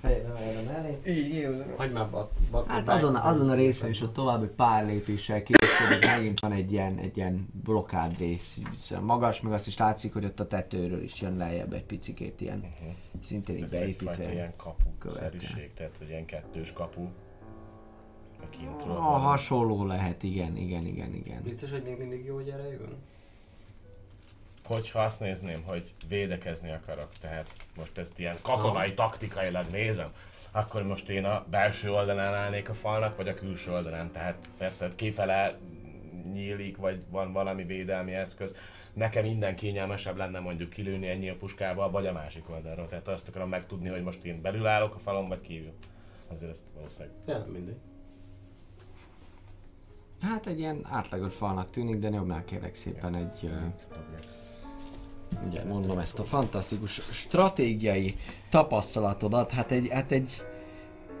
Fejre 0.00 0.62
mellé. 0.72 0.98
Így. 1.06 1.48
Hagyd 1.76 1.92
már 1.92 2.10
bak, 2.10 2.30
bak, 2.50 2.68
Hát 2.70 2.88
azon, 2.88 3.16
azon 3.16 3.50
a 3.50 3.54
részen 3.54 3.90
is 3.90 4.00
ott 4.00 4.12
további 4.14 4.46
pár 4.46 4.86
lépéssel 4.86 5.42
később 5.42 6.00
megint 6.00 6.40
van 6.40 6.52
egy 6.52 6.72
ilyen, 6.72 6.98
egy 6.98 7.16
ilyen 7.16 7.48
blokád 7.64 8.18
rész, 8.18 8.60
viszont 8.70 9.04
magas, 9.04 9.40
meg 9.40 9.52
azt 9.52 9.66
is 9.66 9.76
látszik, 9.76 10.12
hogy 10.12 10.24
ott 10.24 10.40
a 10.40 10.46
tetőről 10.46 11.02
is 11.02 11.20
jön 11.20 11.36
lejjebb 11.36 11.72
egy 11.72 11.84
picikét 11.84 12.40
ilyen, 12.40 12.58
Uh-huh. 12.58 12.94
szintén 13.22 13.56
így 13.56 13.62
Ez 13.62 13.70
beépítve. 13.70 14.32
ilyen 14.32 14.52
kapu 14.56 15.08
tehát 15.74 15.96
hogy 15.98 16.08
ilyen 16.08 16.26
kettős 16.26 16.72
kapu. 16.72 17.08
A 18.42 18.48
kintről. 18.50 18.96
A 18.96 19.00
van. 19.00 19.20
hasonló 19.20 19.84
lehet, 19.84 20.22
igen, 20.22 20.56
igen, 20.56 20.86
igen, 20.86 21.14
igen. 21.14 21.42
Biztos, 21.42 21.70
hogy 21.70 21.82
még 21.82 21.98
mindig 21.98 22.24
jó, 22.24 22.34
hogy 22.34 22.48
erre 22.48 22.70
jön? 22.70 22.96
Hogyha 24.64 24.98
azt 24.98 25.20
nézném, 25.20 25.62
hogy 25.62 25.92
védekezni 26.08 26.70
akarok, 26.70 27.08
tehát 27.20 27.46
most 27.76 27.98
ezt 27.98 28.18
ilyen 28.18 28.36
katonai 28.42 28.94
taktikailag 28.94 29.70
nézem, 29.70 30.12
akkor 30.50 30.82
most 30.82 31.08
én 31.08 31.24
a 31.24 31.44
belső 31.50 31.92
oldalán 31.92 32.34
állnék 32.34 32.68
a 32.68 32.74
falnak, 32.74 33.16
vagy 33.16 33.28
a 33.28 33.34
külső 33.34 33.72
oldalán, 33.72 34.12
tehát 34.12 34.48
érted, 34.60 34.94
kifele 34.94 35.58
nyílik, 36.32 36.76
vagy 36.76 37.02
van 37.10 37.32
valami 37.32 37.64
védelmi 37.64 38.12
eszköz. 38.12 38.54
Nekem 38.92 39.24
minden 39.24 39.56
kényelmesebb 39.56 40.16
lenne 40.16 40.38
mondjuk 40.38 40.70
kilőni 40.70 41.08
ennyi 41.08 41.28
a 41.28 41.36
puskával, 41.36 41.90
vagy 41.90 42.06
a 42.06 42.12
másik 42.12 42.50
oldalról. 42.50 42.88
Tehát 42.88 43.08
azt 43.08 43.28
akarom 43.28 43.48
megtudni, 43.48 43.88
hogy 43.88 44.02
most 44.02 44.24
én 44.24 44.40
belül 44.40 44.66
állok 44.66 44.94
a 44.94 44.98
falon, 44.98 45.28
vagy 45.28 45.40
kívül. 45.40 45.72
Azért 46.28 46.50
ezt 46.50 46.62
valószínűleg 46.74 47.14
nem 47.26 47.42
mindegy. 47.42 47.76
Hát 50.22 50.46
egy 50.46 50.58
ilyen 50.58 50.86
átlagos 50.90 51.34
falnak 51.34 51.70
tűnik, 51.70 51.98
de 51.98 52.08
nyomnál 52.08 52.44
kérlek 52.44 52.74
szépen 52.74 53.14
egy, 53.14 53.38
ö, 53.42 53.56
ugye 55.48 55.64
mondom 55.64 55.98
ezt 55.98 56.18
a 56.18 56.24
fantasztikus 56.24 56.92
stratégiai 57.10 58.16
tapasztalatodat, 58.50 59.50
hát 59.50 59.70
egy, 59.70 59.88
hát 59.88 60.12
egy, 60.12 60.42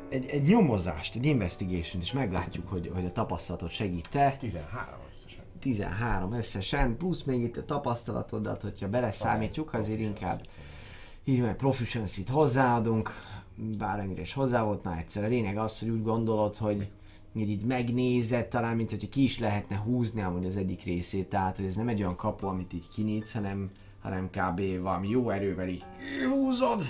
egy, 0.08 0.26
egy 0.26 0.42
nyomozást, 0.42 1.16
egy 1.16 1.26
investigation 1.26 2.02
és 2.02 2.12
meglátjuk, 2.12 2.68
hogy, 2.68 2.90
hogy 2.94 3.04
a 3.04 3.12
tapasztalatot 3.12 3.70
segít-e. 3.70 4.36
13 4.38 4.94
összesen. 5.10 5.44
13 5.60 6.32
összesen, 6.32 6.96
plusz 6.96 7.22
még 7.22 7.42
itt 7.42 7.56
a 7.56 7.64
tapasztalatodat, 7.64 8.62
hogyha 8.62 8.88
beleszámítjuk, 8.88 9.74
azért 9.74 10.00
inkább 10.00 10.40
így 11.24 11.40
meg 11.40 11.56
proficiency-t 11.56 12.28
hozzáadunk, 12.28 13.10
bármennyire 13.78 14.20
is 14.20 14.32
hozzá 14.32 14.62
volt 14.62 14.84
már 14.84 14.98
egyszer. 14.98 15.24
A 15.24 15.28
lényeg 15.28 15.58
az, 15.58 15.78
hogy 15.78 15.88
úgy 15.88 16.02
gondolod, 16.02 16.56
hogy 16.56 16.88
így, 17.34 17.50
így 17.50 17.64
megnézed, 17.64 18.46
talán 18.46 18.76
mint 18.76 18.90
hogyha 18.90 19.08
ki 19.08 19.22
is 19.22 19.38
lehetne 19.38 19.76
húzni 19.76 20.22
amúgy 20.22 20.46
az 20.46 20.56
egyik 20.56 20.84
részét, 20.84 21.28
tehát 21.28 21.56
hogy 21.56 21.66
ez 21.66 21.76
nem 21.76 21.88
egy 21.88 22.00
olyan 22.00 22.16
kapu, 22.16 22.46
amit 22.46 22.72
így 22.72 22.88
kinyitsz, 22.88 23.32
hanem, 23.32 23.70
hanem 24.00 24.30
kb. 24.30 24.80
valami 24.80 25.08
jó 25.08 25.30
erővel 25.30 25.68
így 25.68 25.84
húzod, 26.30 26.82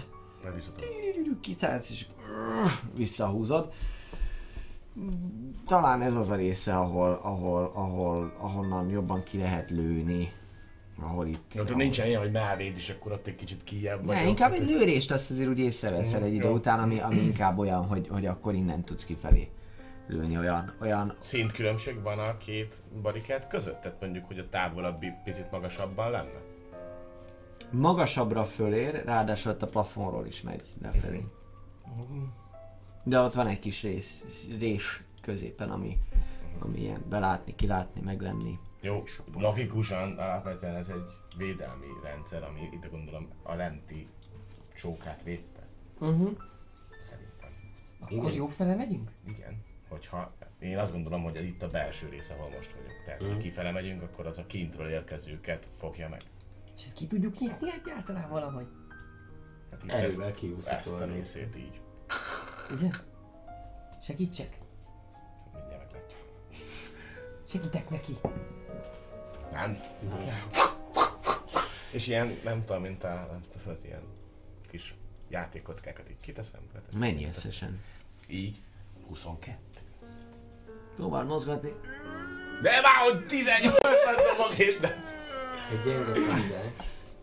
kiszállsz 1.40 1.90
és 1.90 2.06
visszahúzod. 2.96 3.72
Talán 5.66 6.02
ez 6.02 6.14
az 6.14 6.30
a 6.30 6.34
része, 6.34 6.76
ahol, 6.76 7.20
ahol, 7.22 7.72
ahol, 7.74 8.32
ahonnan 8.38 8.88
jobban 8.88 9.22
ki 9.22 9.38
lehet 9.38 9.70
lőni. 9.70 10.32
Ahol 11.00 11.26
itt... 11.26 11.54
Ott 11.58 11.74
nincsen 11.74 12.06
ilyen, 12.06 12.20
hogy 12.20 12.30
melvéd, 12.30 12.76
és 12.76 12.90
akkor 12.90 13.12
ott 13.12 13.26
egy 13.26 13.36
kicsit 13.36 13.64
kijebb 13.64 14.04
vagy. 14.06 14.16
Ne, 14.16 14.26
inkább 14.28 14.52
egy 14.52 14.68
lőrést 14.68 15.10
azt 15.10 15.30
azért 15.30 15.48
úgy 15.48 15.58
észreveszel 15.58 16.22
egy 16.22 16.34
idő 16.34 16.48
után, 16.48 16.80
ami, 16.80 17.00
ami 17.00 17.16
inkább 17.16 17.58
olyan, 17.58 17.86
hogy, 17.86 18.08
hogy 18.08 18.26
akkor 18.26 18.54
innen 18.54 18.84
tudsz 18.84 19.04
kifelé 19.04 19.48
lőni 20.12 20.38
olyan, 20.38 20.74
olyan 20.80 21.16
Szintkülönbség 21.20 22.02
van 22.02 22.18
a 22.18 22.36
két 22.36 22.74
barikát 23.02 23.48
között? 23.48 23.80
Tehát 23.80 24.00
mondjuk, 24.00 24.26
hogy 24.26 24.38
a 24.38 24.48
távolabbi 24.48 25.12
picit 25.24 25.50
magasabban 25.50 26.10
lenne? 26.10 26.40
magasabbra 27.72 28.44
fölér, 28.44 29.04
ráadásul 29.04 29.52
ott 29.52 29.62
a 29.62 29.66
plafonról 29.66 30.26
is 30.26 30.42
megy 30.42 30.62
lefelé. 30.82 31.24
De 33.02 33.20
ott 33.20 33.34
van 33.34 33.46
egy 33.46 33.58
kis 33.58 33.82
rész, 33.82 34.46
rés 34.58 35.02
középen, 35.22 35.70
ami, 35.70 35.98
ami 36.58 36.78
ilyen 36.80 37.04
belátni, 37.08 37.54
kilátni, 37.54 38.00
meglenni. 38.00 38.58
Jó, 38.80 39.02
logikusan 39.34 40.18
alapvetően 40.18 40.74
ez 40.74 40.88
egy 40.88 41.36
védelmi 41.36 41.86
rendszer, 42.02 42.42
ami 42.42 42.68
ide 42.72 42.88
gondolom 42.88 43.28
a 43.42 43.54
lenti 43.54 44.08
csókát 44.74 45.22
védte. 45.22 45.66
Uh-huh. 45.98 46.30
Szerintem. 47.02 47.50
Akkor 48.00 48.16
Igen. 48.16 48.32
jó 48.32 48.46
fele 48.46 48.74
megyünk? 48.74 49.10
Igen. 49.26 49.61
Hogyha 49.92 50.32
én 50.58 50.78
azt 50.78 50.92
gondolom, 50.92 51.22
hogy 51.22 51.36
ez 51.36 51.44
itt 51.44 51.62
a 51.62 51.68
belső 51.70 52.08
rész, 52.08 52.30
ahol 52.30 52.48
most 52.48 52.72
vagyok. 52.72 52.92
Tehát, 53.04 53.20
Mhm. 53.20 53.30
ha 53.30 53.36
kifele 53.38 53.70
megyünk, 53.70 54.02
akkor 54.02 54.26
az 54.26 54.38
a 54.38 54.46
kintről 54.46 54.88
érkezőket 54.90 55.68
fogja 55.78 56.08
meg. 56.08 56.20
És 56.76 56.84
ezt 56.84 56.94
ki 56.96 57.06
tudjuk 57.06 57.38
nyitni 57.38 57.70
egyáltalán 57.72 58.28
valahogy? 58.28 58.66
Hát 59.70 59.82
itt 59.82 59.90
Erővel 59.90 60.32
ezt, 60.58 60.68
ezt 60.68 60.92
a 60.92 61.04
részét 61.04 61.56
így. 61.56 61.80
Ugye? 62.70 62.88
Segítsek! 64.02 64.58
Mindjárt 65.54 65.82
meglátjuk. 65.92 66.20
Segítek 67.48 67.90
neki! 67.90 68.16
Nem? 69.50 69.78
És 71.92 72.06
ilyen, 72.06 72.38
nem 72.44 72.64
tudom, 72.64 72.82
mint 72.82 73.04
a, 73.04 73.08
nem 73.30 73.40
tudom, 73.50 73.68
az 73.68 73.84
ilyen 73.84 74.02
kis 74.70 74.94
játékkockákat 75.28 76.10
így 76.10 76.20
kiteszem. 76.20 76.60
leteszem, 76.74 77.00
Mennyi 77.00 77.26
összesen? 77.26 77.80
Így. 78.28 78.60
22. 79.12 79.56
Próbál 80.96 81.24
mozgatni. 81.24 81.72
De 82.62 82.70
már, 82.80 83.12
hogy 83.12 83.26
18 83.26 83.76
dobok 84.36 84.58
és 84.58 84.78
nem. 84.78 85.04
Egy 85.70 85.84
gyenge 85.84 86.12
krízel. 86.12 86.72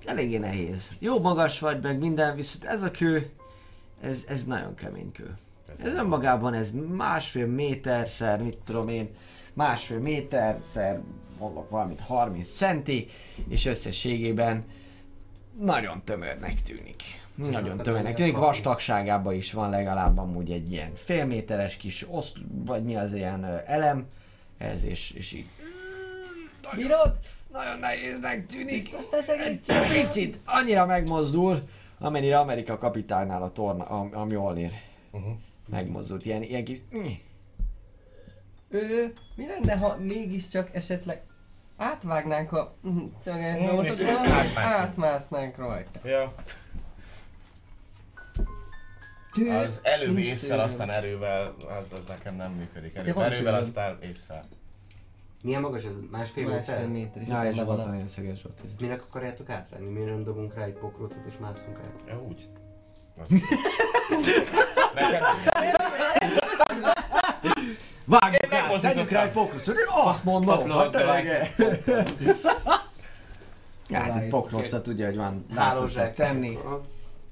Eléggé 0.06 0.38
nehéz. 0.38 0.92
Jó 1.00 1.20
magas 1.20 1.60
vagy, 1.60 1.82
meg 1.82 2.00
minden, 2.00 2.36
viszont 2.36 2.64
ez 2.64 2.82
a 2.82 2.92
kő, 2.92 3.32
ez, 4.02 4.24
ez 4.28 4.46
nagyon 4.46 4.76
kemény 4.76 5.12
kő. 5.12 5.38
Ez 5.84 5.94
önmagában 5.94 6.54
ez 6.54 6.72
másfél 6.96 7.48
méterszer, 7.48 8.42
mit 8.42 8.58
tudom 8.58 8.88
én, 8.88 9.10
másfél 9.54 10.00
méterszer, 10.00 11.02
mondok 11.40 11.70
valamit, 11.70 12.00
30 12.00 12.50
centi, 12.50 13.08
és 13.48 13.66
összességében 13.66 14.66
nagyon 15.60 16.04
tömörnek 16.04 16.64
tűnik. 16.64 17.04
Nagyon 17.48 17.78
tömörnek 17.78 18.14
tűnik, 18.16 18.38
vastagságában 18.38 19.34
is 19.34 19.54
van 19.54 19.70
legalább 19.70 20.18
amúgy 20.18 20.52
egy 20.52 20.72
ilyen 20.72 20.92
fél 20.96 21.26
méteres 21.26 21.78
kis 21.78 22.06
oszt, 22.10 22.38
vagy 22.66 22.84
mi 22.84 22.96
az 22.96 23.14
ilyen 23.14 23.62
elem, 23.66 24.06
ez 24.58 24.84
és, 24.84 25.12
és 25.12 25.32
így 25.34 25.46
Bírod? 26.76 27.20
nagyon 27.52 27.80
nehéznek 27.80 28.46
tűnik. 28.46 28.66
Biztos 28.74 29.10
te 29.10 29.22
segítsek? 29.22 29.92
Picit, 29.92 30.40
annyira 30.46 30.86
megmozdul, 30.86 31.60
amennyire 32.00 32.40
Amerika 32.40 32.78
kapitánynál 32.78 33.44
a 33.44 33.52
torna, 33.52 33.84
a, 33.84 34.10
a 34.12 34.26
Mjolnir 34.26 34.72
Uh-huh. 35.12 35.32
megmozdult. 35.70 36.26
Ilyen, 36.26 36.44
ilyen 36.44 36.64
kis... 36.64 36.82
Ö, 38.70 38.78
mi 39.36 39.46
lenne, 39.48 39.78
ha 39.78 39.98
mégiscsak 40.00 40.70
esetleg 40.76 41.22
átvágnánk 41.78 42.52
a 42.52 42.76
Mm, 42.88 42.98
és 43.84 44.00
és 44.00 44.06
átmászni. 44.06 44.62
átmásznánk 44.62 45.58
rajta. 45.58 46.00
Ja, 46.08 46.34
Tű, 49.40 49.50
az 49.50 49.80
előbb 49.84 50.18
észszel, 50.18 50.60
aztán 50.60 50.90
erővel, 50.90 51.56
az, 51.68 51.94
az 52.00 52.06
nekem 52.08 52.36
nem 52.36 52.52
működik. 52.52 53.14
Van 53.14 53.24
erővel, 53.24 53.44
tőlem. 53.44 53.62
aztán 53.62 53.98
észszel. 54.02 54.44
Milyen 55.44 55.62
magas 55.62 55.84
ez? 55.84 55.94
Másfél 56.12 56.48
Másfél 56.48 56.76
méter? 56.88 56.88
méter, 56.90 57.22
és 57.22 57.28
Ja, 57.28 57.50
és 57.50 57.56
volt 57.56 57.68
van 57.68 57.80
a... 57.90 57.94
olyan 57.94 58.08
szöges 58.08 58.42
volt 58.42 58.60
ez. 58.66 58.70
Minek 58.80 59.02
akarjátok 59.04 59.50
átvenni? 59.50 59.86
Miért 59.90 60.10
nem 60.10 60.24
dobunk 60.24 60.54
rá 60.56 60.64
egy 60.64 60.74
pokrócot 60.74 61.26
és 61.28 61.34
mászunk 61.40 61.78
át? 61.78 61.94
Ja, 62.08 62.22
úgy. 62.28 62.48
Nekem 64.96 65.22
Vágjuk 68.06 68.50
megmozdítottam. 68.50 68.80
tegyük 68.82 69.10
rá 69.10 69.24
egy 69.24 69.32
pokrócot, 69.32 69.78
én 69.78 69.86
azt 70.06 70.24
mondom, 70.24 70.70
hát 70.70 70.92
tényleg. 70.92 71.26
hát 73.92 74.08
egy 74.08 74.14
Nice. 74.14 74.28
pokrocot 74.30 74.88
ugye, 74.88 75.06
hogy 75.06 75.16
van, 75.16 75.46
rá 75.56 75.62
Hálózsák. 75.64 76.16
tenni, 76.16 76.58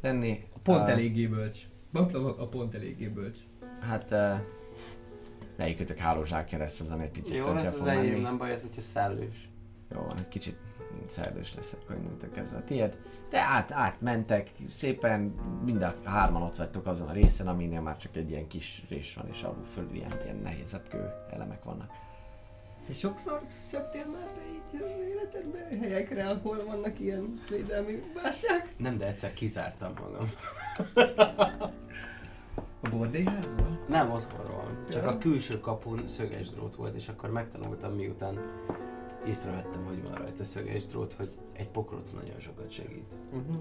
tenni. 0.02 0.48
Pont 0.64 0.90
eléggé 0.90 1.26
bölcs. 1.28 1.60
Baklava 1.92 2.38
a 2.38 2.48
pont 2.48 2.76
eléggé 2.76 3.08
bölcs. 3.08 3.38
Hát, 3.80 4.12
uh, 4.12 4.40
melyikötök 5.58 5.98
hálózsák 5.98 6.46
kereszt, 6.46 6.82
az 6.82 6.90
ami 6.90 7.04
egy 7.04 7.12
picit 7.12 7.36
Jó, 7.36 7.56
ez 7.56 7.74
az 7.74 7.86
enyém, 7.86 8.22
nem 8.22 8.38
baj 8.38 8.52
ez, 8.52 8.62
hogyha 8.62 8.82
szellős. 8.82 9.50
Jó, 9.92 10.08
egy 10.18 10.28
kicsit 10.28 10.58
szerdős 11.06 11.56
lesz 11.56 11.74
akkor 11.74 11.96
innentől 11.96 12.32
kezdve 12.32 12.58
a 12.58 12.64
tiéd. 12.64 12.98
De 13.30 13.40
át, 13.40 13.72
átmentek, 13.72 14.50
szépen 14.70 15.22
mind 15.66 15.82
a 15.82 15.94
hárman 16.04 16.42
ott 16.42 16.56
vagytok 16.56 16.86
azon 16.86 17.08
a 17.08 17.12
részen, 17.12 17.48
aminél 17.48 17.82
már 17.82 17.98
csak 17.98 18.16
egy 18.16 18.30
ilyen 18.30 18.48
kis 18.48 18.84
rés 18.90 19.14
van, 19.14 19.28
és 19.30 19.42
alul 19.42 19.64
föl 19.64 19.90
ilyen, 19.94 20.12
ilyen 20.24 20.40
nehézebb 20.44 20.88
kő 20.90 21.14
elemek 21.34 21.64
vannak. 21.64 21.92
Te 22.88 22.94
sokszor 22.94 23.42
szöktél 23.50 24.06
már 24.06 24.30
be 24.36 24.42
így 24.54 24.82
a 24.82 25.04
életedbe 25.04 25.68
helyekre, 25.80 26.28
ahol 26.28 26.66
vannak 26.66 27.00
ilyen 27.00 27.42
védelmi 27.50 28.04
bástyák? 28.14 28.78
Nem, 28.78 28.98
de 28.98 29.06
egyszer 29.06 29.34
kizártam 29.34 29.94
magam. 30.02 30.30
A 32.82 32.90
bordélyházban? 32.90 33.80
Nem 33.88 34.12
otthonról, 34.12 34.84
csak 34.90 35.04
Ja. 35.04 35.10
a 35.10 35.18
külső 35.18 35.60
kapun 35.60 36.08
szöges 36.08 36.50
drót 36.50 36.76
volt, 36.76 36.96
és 36.96 37.08
akkor 37.08 37.30
megtanultam 37.32 37.94
miután 37.94 38.40
észrevettem, 39.26 39.86
hogy 39.86 40.04
van 40.04 40.14
rajta 40.14 40.44
szöges 40.46 40.86
drót, 40.86 41.14
hogy 41.14 41.30
egy 41.54 41.70
pokroc 41.70 42.12
nagyon 42.12 42.40
sokat 42.40 42.72
segít. 42.72 43.18
Uh-huh. 43.32 43.56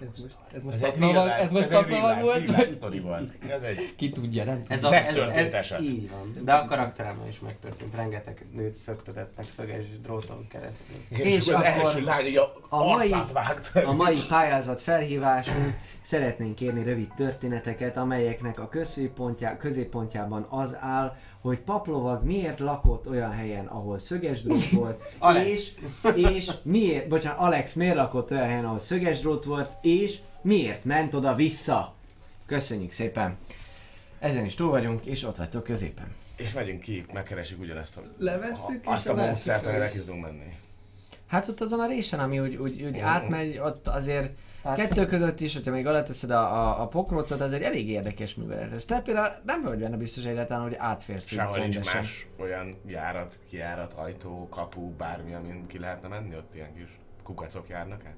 Ez 0.00 0.22
most, 0.22 0.36
ez 0.54 0.62
most 0.62 0.82
Ez 0.82 0.98
real 0.98 1.30
ez 1.30 1.50
most 1.50 1.64
ez 1.64 1.70
egy 1.70 1.76
paplavag 1.78 2.10
real 2.10 2.22
volt? 2.22 2.50
real 2.50 2.70
story 2.70 3.00
volt. 3.00 3.32
Ez 3.48 3.62
egy... 3.62 3.94
Ki 3.96 4.10
tudja, 4.10 4.44
nem 4.44 4.62
Ez 4.68 4.80
tudja. 4.80 4.96
a, 4.98 5.00
ez, 5.00 5.14
Megtörtént 5.14 5.48
ez, 5.48 5.52
eset. 5.54 5.80
Így 5.80 6.10
van. 6.10 6.44
De 6.44 6.52
a 6.52 6.64
karakteremmel 6.64 7.28
is 7.28 7.40
megtörtént. 7.40 7.94
Rengeteg 7.94 8.46
nőt 8.52 8.74
szöktetett 8.74 9.32
meg 9.36 9.44
szöges 9.44 9.84
dróton 10.02 10.46
keresztül. 10.50 10.96
És 11.08 11.18
És, 11.18 11.38
az 11.38 11.48
akkor 11.48 11.64
első 11.64 12.04
lány 12.04 12.36
a, 12.36 12.76
a 12.76 12.84
mai- 12.84 13.14
vágta. 13.32 13.86
A 13.88 13.92
mai 13.92 14.18
pályázat 14.28 14.80
felhívásunk 14.80 15.78
szeretnénk 16.02 16.54
kérni 16.54 16.82
rövid 16.82 17.08
történeteket, 17.16 17.96
amelyeknek 17.96 18.58
a 18.60 18.68
középpontjá, 18.68 19.56
középpontjában 19.56 20.46
az 20.50 20.76
áll, 20.80 21.16
hogy 21.40 21.58
Paplovag 21.58 22.24
miért 22.24 22.58
lakott 22.58 23.08
olyan 23.08 23.32
helyen, 23.32 23.66
ahol 23.66 23.98
szöges 23.98 24.42
drót 24.42 24.68
volt, 24.80 25.02
és, 25.44 25.72
és 26.14 26.50
miért, 26.62 27.08
bocsánat, 27.08 27.38
Alex 27.38 27.72
miért 27.72 27.96
lakott 27.96 28.30
olyan 28.30 28.46
helyen, 28.46 28.64
ahol 28.64 28.78
szöges 28.78 29.20
drót 29.20 29.44
volt, 29.44 29.70
és 29.82 30.18
miért 30.42 30.84
ment 30.84 31.14
oda 31.14 31.34
vissza. 31.34 31.94
Köszönjük 32.46 32.92
szépen! 32.92 33.36
Ezen 34.18 34.44
is 34.44 34.54
túl 34.54 34.70
vagyunk, 34.70 35.06
és 35.06 35.24
ott 35.24 35.36
vagytok 35.36 35.64
középen. 35.64 36.14
És 36.36 36.52
megyünk 36.52 36.80
ki, 36.80 37.04
megkeresjük 37.12 37.60
ugyanezt 37.60 37.96
a... 37.96 38.02
Levesszük, 38.18 38.80
és 38.80 38.86
azt 38.86 39.08
a 39.08 39.12
a 39.12 39.26
módszert, 39.26 39.66
amire 39.66 39.90
ki 39.90 39.98
tudunk 39.98 40.22
menni. 40.22 40.56
Hát 41.26 41.48
ott 41.48 41.60
azon 41.60 41.80
a 41.80 41.86
résen, 41.86 42.20
ami 42.20 42.40
úgy, 42.40 42.56
úgy, 42.56 42.82
úgy 42.82 42.98
átmegy, 42.98 43.58
ott 43.58 43.88
azért 43.88 44.30
Hát- 44.62 44.76
kettő 44.76 45.06
között 45.06 45.40
is, 45.40 45.54
hogyha 45.54 45.70
még 45.70 45.86
alá 45.86 46.02
teszed 46.02 46.30
a, 46.30 46.40
a, 46.52 46.82
a 46.82 46.86
pokrócot, 46.88 47.40
az 47.40 47.52
egy 47.52 47.62
elég 47.62 47.88
érdekes 47.88 48.34
művelet. 48.34 48.72
Ez 48.72 48.84
te 48.84 49.00
például 49.00 49.34
nem 49.44 49.62
vagy 49.62 49.78
benne 49.78 49.96
biztos 49.96 50.24
egyáltalán, 50.24 50.62
hogy 50.62 50.74
átférsz 50.78 51.26
Sehol 51.28 51.58
nincs 51.58 51.74
rendesen. 51.74 52.00
más 52.00 52.26
olyan 52.36 52.76
járat, 52.86 53.38
kijárat, 53.48 53.92
ajtó, 53.92 54.48
kapu, 54.48 54.90
bármi, 54.90 55.34
amin 55.34 55.66
ki 55.66 55.78
lehetne 55.78 56.08
menni, 56.08 56.36
ott 56.36 56.54
ilyen 56.54 56.74
kis 56.74 56.98
kukacok 57.22 57.68
járnak 57.68 58.04
át. 58.04 58.16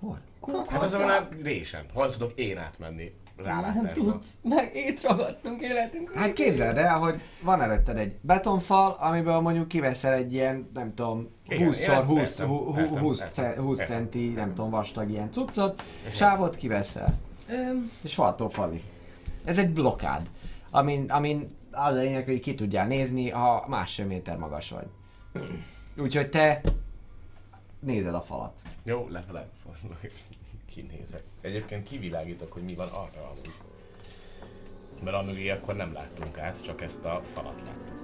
Hol? 0.00 0.20
Hát 0.68 0.82
azon 0.82 1.10
a 1.10 1.28
résen. 1.42 1.84
Hol 1.92 2.10
tudok 2.10 2.32
én 2.34 2.58
átmenni 2.58 3.14
Nem 3.36 3.46
rálátásba? 3.46 3.90
tudsz, 3.92 4.38
meg 4.42 4.70
étragadtunk 4.74 5.62
életünk. 5.62 6.12
Hát 6.14 6.32
képzeld 6.32 6.76
el, 6.76 6.98
hogy 6.98 7.20
van 7.42 7.60
előtted 7.60 7.96
egy 7.96 8.14
betonfal, 8.20 8.96
amiből 9.00 9.40
mondjuk 9.40 9.68
kiveszel 9.68 10.12
egy 10.12 10.32
ilyen, 10.32 10.70
nem 10.74 10.94
tudom, 10.94 11.28
Igen, 11.48 11.66
20 11.66 11.86
én 11.86 11.90
ezt 11.90 12.06
20 12.06 12.38
értem, 12.38 12.48
20 12.48 12.78
értem, 12.78 12.98
20 13.02 13.20
értem, 13.38 13.64
20 13.64 13.80
értem. 13.80 13.96
centi, 13.96 14.28
nem 14.28 14.54
tudom, 14.54 14.70
vastag 14.70 15.10
ilyen 15.10 15.32
cuccot, 15.32 15.82
sávot 16.12 16.56
kiveszel, 16.56 17.14
Öm, 17.50 17.90
és 18.02 18.14
faltól 18.14 18.50
fali. 18.50 18.82
Ez 19.44 19.58
egy 19.58 19.70
blokád, 19.70 20.28
amin, 20.70 21.10
amin 21.10 21.56
az 21.70 21.94
a 21.94 21.98
lényeg, 21.98 22.24
hogy 22.24 22.40
ki 22.40 22.54
tudjál 22.54 22.86
nézni, 22.86 23.30
ha 23.30 23.64
másfél 23.68 24.06
méter 24.06 24.36
magas 24.36 24.70
vagy. 24.70 24.86
Úgyhogy 25.96 26.28
te 26.28 26.60
nézed 27.80 28.14
a 28.14 28.20
falat. 28.20 28.60
Jó, 28.82 29.06
lefele 29.10 29.48
fordulok 29.62 29.98
kinézek. 30.74 31.22
Egyébként 31.40 31.88
kivilágítok, 31.88 32.52
hogy 32.52 32.62
mi 32.62 32.74
van 32.74 32.88
arra 32.88 33.30
amúgy. 33.30 33.52
Mert 35.02 35.16
amögé 35.16 35.50
akkor 35.50 35.76
nem 35.76 35.92
láttunk 35.92 36.38
át, 36.38 36.62
csak 36.64 36.82
ezt 36.82 37.04
a 37.04 37.22
falat 37.32 37.60
láttuk. 37.64 38.02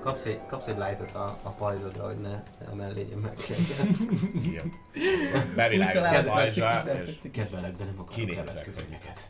Kapsz 0.00 0.24
egy, 0.24 0.40
kapsz 0.46 0.66
egy 0.66 0.76
lightot 0.78 1.10
a, 1.10 1.38
a 1.42 1.50
pajzsodra, 1.50 2.06
hogy 2.06 2.20
ne, 2.20 2.42
ne 2.66 2.74
mellé 2.74 3.14
meg 3.22 3.38
Jó. 4.52 4.62
Bevilágítok 5.56 6.26
a 6.26 6.32
pajzsra, 6.32 6.80
hogy 6.80 7.20
és 7.22 7.30
Kedvelek, 7.30 7.76
de 7.76 7.84
nem 7.84 7.94
akarok 7.98 8.08
Kinézek 8.08 8.64
közé. 8.64 8.82
neked. 8.90 9.28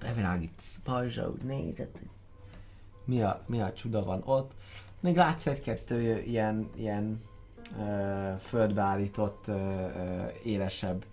Bevilágítasz 0.00 0.80
pajzsa, 0.84 1.30
úgy 1.30 1.42
nézed, 1.42 1.88
hogy 1.92 2.08
mi 3.04 3.22
a, 3.22 3.42
mi 3.46 3.60
a 3.60 3.72
csuda 3.72 4.04
van 4.04 4.22
ott. 4.24 4.52
Még 5.00 5.16
látsz 5.16 5.46
egy-kettő 5.46 6.22
ilyen, 6.22 6.70
ilyen 6.76 7.20
ö, 7.78 8.32
földbe 8.40 8.82
állított 8.82 9.48
ö, 9.48 9.52
ö, 9.52 10.24
élesebb 10.44 11.04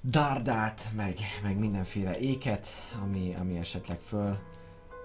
dárdát, 0.00 0.90
meg, 0.96 1.18
meg 1.42 1.58
mindenféle 1.58 2.18
éket, 2.18 2.66
ami, 3.02 3.34
ami 3.38 3.58
esetleg 3.58 4.00
föl 4.00 4.38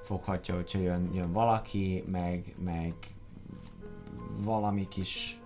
foghatja, 0.04 0.56
hogyha 0.56 0.80
jön, 0.80 1.10
jön 1.14 1.32
valaki, 1.32 2.04
meg, 2.08 2.56
meg 2.64 2.94
valami 4.38 4.88
kis 4.88 5.40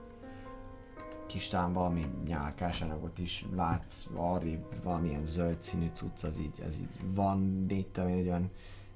kis 1.26 1.48
talán 1.48 1.74
valami 1.74 2.06
nyálkás 2.26 2.82
anyagot 2.82 3.20
is 3.20 3.46
látsz, 3.56 4.06
arrébb 4.16 4.84
valamilyen 4.84 5.26
zöld 5.26 5.62
színű 5.62 5.88
cucc, 5.92 6.24
az 6.24 6.40
így, 6.40 6.62
az 6.66 6.78
így 6.80 7.14
van, 7.14 7.66
én, 7.70 7.86
egy 7.96 8.28
olyan 8.28 8.52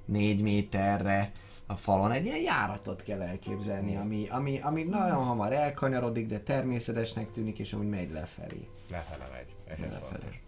négy 0.05 0.41
méterre 0.41 1.31
a 1.65 1.75
falon 1.75 2.11
egy 2.11 2.25
ilyen 2.25 2.41
járatot 2.41 3.03
kell 3.03 3.21
elképzelni, 3.21 3.95
ami, 3.95 4.27
ami, 4.30 4.59
ami 4.59 4.84
nagyon 4.84 5.23
hamar 5.23 5.53
elkanyarodik, 5.53 6.27
de 6.27 6.39
természetesnek 6.39 7.31
tűnik, 7.31 7.59
és 7.59 7.73
amúgy 7.73 7.89
megy 7.89 8.11
lefelé. 8.11 8.67
lefele 8.91 9.30
megy. 9.31 9.55
És 9.77 9.83
ez 9.83 9.93
Lefele. 9.93 10.09
fontos. 10.09 10.41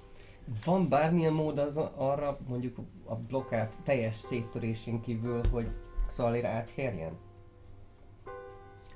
Van 0.65 0.89
bármilyen 0.89 1.33
mód 1.33 1.57
az 1.57 1.77
arra, 1.77 2.37
mondjuk 2.47 2.77
a 3.05 3.15
blokkát 3.15 3.77
teljes 3.83 4.15
széttörésén 4.15 5.01
kívül, 5.01 5.47
hogy 5.51 5.67
Xalir 6.07 6.45
átférjen? 6.45 7.17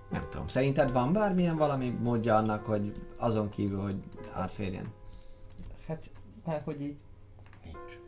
Nem 0.10 0.28
tudom, 0.30 0.48
szerinted 0.48 0.92
van 0.92 1.14
bármilyen 1.14 1.56
valami 1.58 1.90
módja 1.90 2.36
annak, 2.36 2.66
hogy 2.66 2.94
azon 3.18 3.50
kívül, 3.50 3.82
hogy 3.82 4.04
átférjen? 4.34 4.86
Hát, 5.88 6.10
már 6.46 6.62
hogy 6.64 6.82
így, 6.82 6.96
Nincs. 7.64 8.00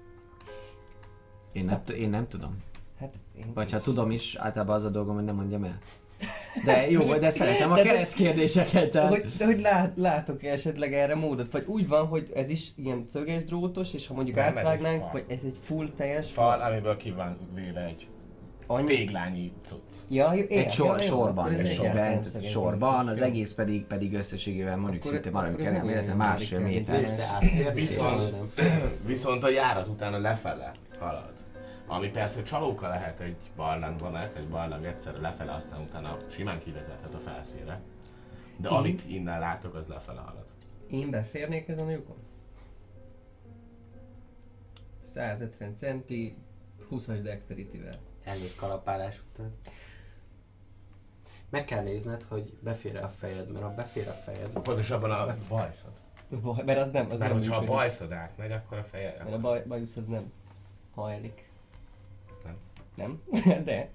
Én 1.52 1.66
nem, 1.66 1.84
t- 1.84 1.90
én 1.90 2.10
nem 2.10 2.28
tudom. 2.28 2.58
hát 3.00 3.16
én 3.38 3.54
Vagy 3.54 3.72
ha 3.72 3.80
tudom 3.82 4.12
is, 4.12 4.36
általában 4.36 4.76
az 4.76 4.84
a 4.84 4.90
dolgom, 4.90 5.16
hogy 5.16 5.24
nem 5.24 5.36
mondjam 5.36 5.64
el. 5.64 5.78
De 6.66 6.90
jó, 6.90 7.14
de 7.16 7.30
szeretem 7.30 7.72
a 7.72 7.76
kereszt 7.76 8.16
kérdéseket. 8.16 8.84
De 8.84 8.90
tehát- 8.90 9.10
hogy, 9.10 9.26
de 9.38 9.46
hogy 9.46 9.62
lát, 9.62 9.92
látok 9.96 10.44
esetleg 10.44 10.94
erre 10.94 11.16
módot? 11.16 11.52
Vagy 11.52 11.66
úgy 11.68 11.88
van, 11.88 12.06
hogy 12.08 12.32
ez 12.36 12.50
is 12.50 12.72
ilyen 12.76 13.06
szöges 13.10 13.44
drótos, 13.44 13.94
és 13.94 14.08
ha 14.08 14.14
mondjuk 14.14 14.36
Nem, 14.36 14.46
átvágnánk, 14.46 15.00
fal. 15.02 15.10
vagy 15.12 15.24
ez 15.28 15.40
egy 15.46 15.58
full 15.64 15.90
teljes 15.98 16.32
Fal, 16.32 16.62
amiből 16.62 16.98
ki 16.98 17.12
van 17.12 17.38
véve 17.56 17.86
egy 17.86 18.08
Annyi? 18.68 18.86
téglányi 18.86 19.54
cucc. 19.66 19.94
Ja, 20.10 20.34
jó, 20.34 20.44
Egy 20.50 20.72
sor, 20.72 20.88
ja, 20.98 21.02
sorban, 21.02 21.52
egy 21.54 21.72
sorban, 21.72 22.24
sorban, 22.44 23.08
az 23.08 23.22
egész 23.22 23.54
pedig, 23.54 23.84
pedig 23.84 24.14
összességében 24.14 24.80
mondjuk 24.80 25.04
Akkor- 25.04 25.22
szinte 25.24 25.40
nem 25.40 25.60
illetve 25.60 25.84
olyan 25.84 26.06
másfél 26.06 26.60
méter. 26.60 27.06
Viszont-. 27.74 28.34
Viszont 29.06 29.44
a 29.44 29.50
járat 29.50 29.88
utána 29.88 30.18
lefele 30.18 30.72
halad. 31.00 31.34
Ami 31.92 32.10
persze 32.10 32.42
csalóka 32.44 32.88
lehet 32.88 33.20
egy 33.20 33.52
barlangban, 33.56 34.12
mert 34.12 34.38
egy 34.38 34.48
barlang 34.48 34.86
egyszerre 34.86 35.20
lefele, 35.20 35.52
aztán 35.54 35.82
utána 35.82 36.18
simán 36.30 36.60
kivezethet 36.60 37.14
a 37.14 37.18
felszínre. 37.20 37.82
De 38.58 38.70
amit 38.70 39.06
innen 39.06 39.40
látok, 39.40 39.76
az 39.76 39.88
lefele 39.88 40.20
halad. 40.20 40.46
Én 40.90 41.10
beférnék 41.10 41.68
ezen 41.68 41.88
a 41.88 41.92
lyukon? 41.92 42.16
150 45.14 45.76
centi, 45.76 46.36
20-as 46.92 47.20
dexterity-vel. 47.24 47.96
Elég 48.24 48.56
kalapálás 48.56 49.22
után. 49.32 49.52
Meg 51.50 51.66
kell 51.66 51.84
nézned, 51.84 52.24
hogy 52.24 52.58
befér 52.62 52.96
a 52.98 53.10
fejed, 53.10 53.52
mert 53.52 53.66
ha 53.66 53.74
befér 53.74 54.08
a 54.08 54.12
fejed, 54.12 54.50
Pontosabban 54.50 55.12
a 55.12 55.36
bajszod. 55.50 55.92
Baj- 56.42 56.64
Mert 56.64 56.80
az 56.80 56.92
nem, 56.92 57.06
az 57.10 57.18
Mert 57.18 57.32
nem 57.32 57.32
hogyha 57.40 57.56
a 57.56 57.60
működik. 57.60 57.76
bajszod 57.76 58.12
átmegy, 58.12 58.52
akkor 58.52 58.78
a 58.78 58.84
feje... 58.84 59.16
Mert 59.24 59.34
a 59.36 59.40
baj, 59.40 59.64
bajusz 59.68 59.96
az 59.96 60.06
nem 60.06 60.32
hajlik. 60.94 61.51
Nem. 62.96 63.22
De. 63.44 63.64
De. 63.66 63.90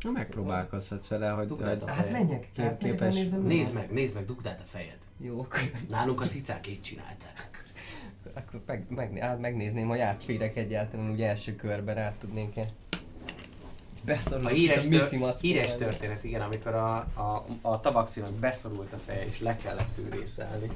Na 0.00 0.10
megpróbálkozhatsz 0.10 1.08
vele, 1.08 1.28
hogy, 1.30 1.46
Dugd 1.46 1.60
hogy 1.62 1.70
át 1.70 1.82
a 1.82 1.86
Hát 1.86 1.96
fejed. 1.96 2.12
menjek, 2.12 2.40
Kép- 2.52 2.64
hát 2.64 2.80
menjek, 2.80 2.98
képes. 2.98 3.14
nézem. 3.14 3.42
Nézd 3.42 3.72
meg, 3.74 3.90
nézd 3.92 4.14
meg, 4.14 4.24
dugd 4.24 4.46
át 4.46 4.60
a 4.60 4.64
fejed. 4.66 4.98
Jó, 5.18 5.40
akkor, 5.40 5.58
Nálunk 5.88 6.20
a 6.20 6.26
cicák 6.26 6.66
így 6.66 6.80
csinálták. 6.82 7.50
akkor 8.34 8.60
meg, 8.66 8.84
meg, 8.88 9.18
át, 9.18 9.40
megnézném, 9.40 9.88
hogy 9.88 9.98
átférek 9.98 10.56
egyáltalán 10.56 11.10
úgy 11.10 11.22
első 11.22 11.56
körben 11.56 11.98
át 11.98 12.14
tudnék-e. 12.14 12.64
Beszorulok 14.04 14.50
A 14.50 14.54
híres, 14.54 14.88
tör, 14.88 15.34
híres 15.40 15.74
történet, 15.76 16.24
igen, 16.24 16.40
amikor 16.40 16.74
a, 16.74 16.96
a, 16.96 17.46
a 17.60 17.80
tabaxinak 17.80 18.32
beszorult 18.32 18.92
a 18.92 18.98
feje, 18.98 19.26
és 19.26 19.40
le 19.40 19.56
kellett 19.56 19.88
fűrészelni. 19.94 20.70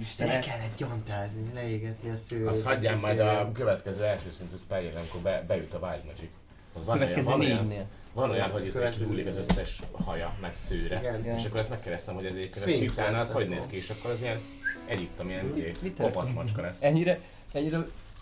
Istenem. 0.00 0.32
Le 0.34 0.40
kellett 0.40 0.76
gyantázni, 0.76 1.50
leégetni 1.54 2.10
a 2.10 2.16
szőrét. 2.16 2.46
Azt 2.46 2.64
hagyján 2.64 2.98
majd 2.98 3.18
a 3.20 3.50
következő 3.52 4.04
első 4.04 4.30
szintű 4.38 4.56
spelljel, 4.56 4.96
amikor 4.96 5.20
be, 5.20 5.44
beüt 5.46 5.74
a 5.74 5.78
Wild 5.78 6.04
Magic. 6.04 6.30
Az 6.74 6.84
van, 6.84 6.96
olyan, 6.96 6.98
Következő 6.98 7.30
van, 7.30 7.40
olyan, 7.40 7.66
négynél. 7.66 7.86
van 8.12 8.30
olyan, 8.30 8.50
hogy 8.50 8.66
ez 8.66 8.96
kihullik 8.96 9.26
az 9.26 9.36
összes 9.36 9.80
haja, 9.92 10.34
meg 10.40 10.54
szőre. 10.54 10.98
Igen. 10.98 11.24
Ja. 11.24 11.34
És 11.34 11.44
akkor 11.44 11.60
ezt 11.60 11.70
megkérdeztem, 11.70 12.14
hogy 12.14 12.24
ez 12.24 12.34
egyébként 12.34 12.64
a 12.64 12.68
cicán 12.68 13.14
az 13.14 13.32
hogy 13.32 13.48
néz 13.48 13.66
ki, 13.66 13.76
és 13.76 13.90
akkor 13.90 14.10
az 14.10 14.20
ilyen 14.22 14.40
Egyiptom, 14.86 15.28
ilyen 15.28 15.52
kopasz 15.96 16.32
macska 16.32 16.62
lesz. 16.62 16.82
Ennyire, 16.82 17.20
ennyire 17.52 17.78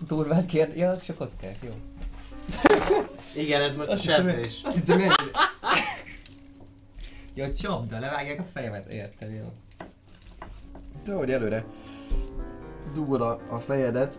durvát 0.06 0.46
kérd... 0.46 0.76
Ja, 0.76 1.00
csak 1.00 1.16
kockák, 1.16 1.56
jó. 1.60 1.70
Igen, 3.34 3.62
ez 3.62 3.74
most 3.74 3.88
a 3.88 3.96
sebzés. 3.96 4.60
Azt 4.64 4.76
hittem. 4.76 5.12
Jó, 7.34 7.52
csapda, 7.52 7.98
levágják 7.98 8.40
a 8.40 8.44
fejemet, 8.52 8.86
értem, 8.86 9.34
jó. 9.34 9.52
Te, 11.04 11.14
hogy 11.14 11.30
előre 11.30 11.64
dugod 12.94 13.20
a, 13.20 13.38
a 13.50 13.58
fejedet, 13.58 14.18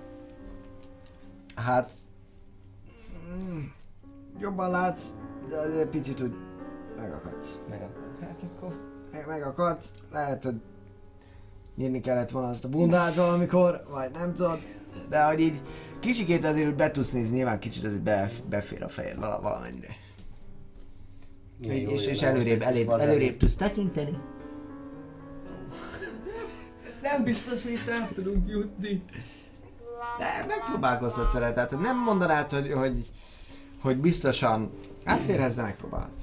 hát 1.56 1.92
mm, 3.44 3.60
jobban 4.40 4.70
látsz, 4.70 5.06
de 5.50 5.58
azért 5.58 5.90
picit 5.90 6.22
úgy 6.22 6.34
megakadsz. 6.98 7.60
Meg. 7.70 7.90
Hát 8.22 8.44
akkor... 8.44 8.92
Meg, 9.12 9.28
megakadsz, 9.28 9.94
lehet, 10.12 10.44
hogy 10.44 10.62
nyírni 11.76 12.00
kellett 12.00 12.30
volna 12.30 12.50
azt 12.50 12.66
a 12.66 12.70
bundát 12.70 13.16
valamikor, 13.16 13.84
vagy 13.90 14.12
nem 14.12 14.34
tudod, 14.34 14.60
de 15.10 15.24
hogy 15.24 15.40
így 15.40 15.62
kicsikét 16.00 16.46
azért 16.46 16.68
úgy 16.68 16.76
be 16.76 16.92
tudsz 16.92 17.12
nézni, 17.12 17.36
nyilván 17.36 17.60
kicsit 17.60 17.84
azért 17.84 18.02
be, 18.02 18.30
befér 18.50 18.84
a 18.84 18.88
fejed 18.88 19.20
vala, 19.20 19.42
valamennyire. 19.42 19.96
Jó, 21.60 21.72
és, 21.72 22.06
jó, 22.06 22.12
és 22.12 22.22
előrébb, 22.22 22.62
egy 22.62 22.86
bazár. 22.86 23.08
előrébb 23.08 23.38
tudsz 23.38 23.56
tekinteni. 23.56 24.18
Nem 27.04 27.24
biztos, 27.24 27.64
hogy 27.64 27.72
itt 27.72 27.88
rá 27.88 28.08
tudunk 28.14 28.50
jutni. 28.50 29.04
De 30.20 30.46
megpróbálkozhatsz 30.48 31.34
vele, 31.34 31.54
tehát 31.54 31.72
nem 31.72 31.98
mondanád, 31.98 32.52
hogy, 32.52 32.72
hogy, 32.72 33.12
hogy 33.82 33.98
biztosan 33.98 34.72
átférhez, 35.04 35.56
de 35.56 35.62
megpróbálhatsz. 35.62 36.22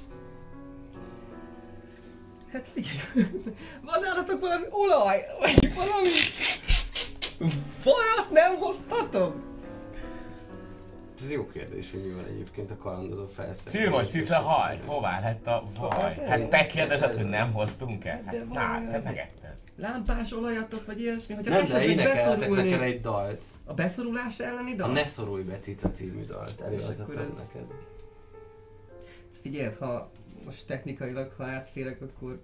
Hát 2.51 2.65
figyelj, 2.73 2.97
van 3.87 4.01
nálatok 4.01 4.39
valami 4.39 4.65
olaj, 4.69 5.25
vagy 5.39 5.75
valami... 5.75 6.09
Vajat 7.83 8.29
nem 8.31 8.55
hoztatok? 8.55 9.35
Ez 11.21 11.31
jó 11.31 11.47
kérdés, 11.47 11.91
hogy 11.91 12.03
mi 12.05 12.13
van 12.13 12.25
egyébként 12.25 12.71
a 12.71 12.77
kalandozó 12.77 13.25
felszerelés. 13.25 13.81
Cilmos 13.81 14.07
cica 14.07 14.39
haj, 14.39 14.79
hová 14.85 15.19
lett 15.19 15.47
a 15.47 15.63
vaj? 15.79 16.15
Hát 16.27 16.49
te 16.49 16.65
kérdezed, 16.65 17.13
hogy 17.13 17.29
nem 17.29 17.51
hoztunk-e? 17.51 18.21
Hát 18.25 18.47
na, 18.49 18.81
te 18.91 19.01
megetted. 19.03 19.40
Lámpás 19.81 20.31
olajatok, 20.31 20.85
vagy 20.85 21.01
ilyesmi, 21.01 21.35
hogyha 21.35 21.49
Nem, 21.49 21.63
de 21.63 21.65
esetleg 21.65 21.95
neked 21.95 22.13
beszorulni... 22.13 22.73
egy 22.73 23.01
dalt. 23.01 23.43
A 23.65 23.73
beszorulás 23.73 24.39
elleni 24.39 24.71
A 24.71 24.75
dal? 24.75 24.91
Ne 24.91 25.05
szorulj 25.05 25.43
be 25.43 25.59
cica 25.59 25.91
című 25.91 26.21
dalt. 26.21 26.61
Előadhatom 26.61 27.17
ez- 27.17 27.53
neked. 27.53 27.67
Figyeld, 29.41 29.75
ha 29.77 30.11
most 30.45 30.65
technikailag, 30.65 31.33
ha 31.37 31.43
átférek, 31.43 32.01
akkor... 32.01 32.39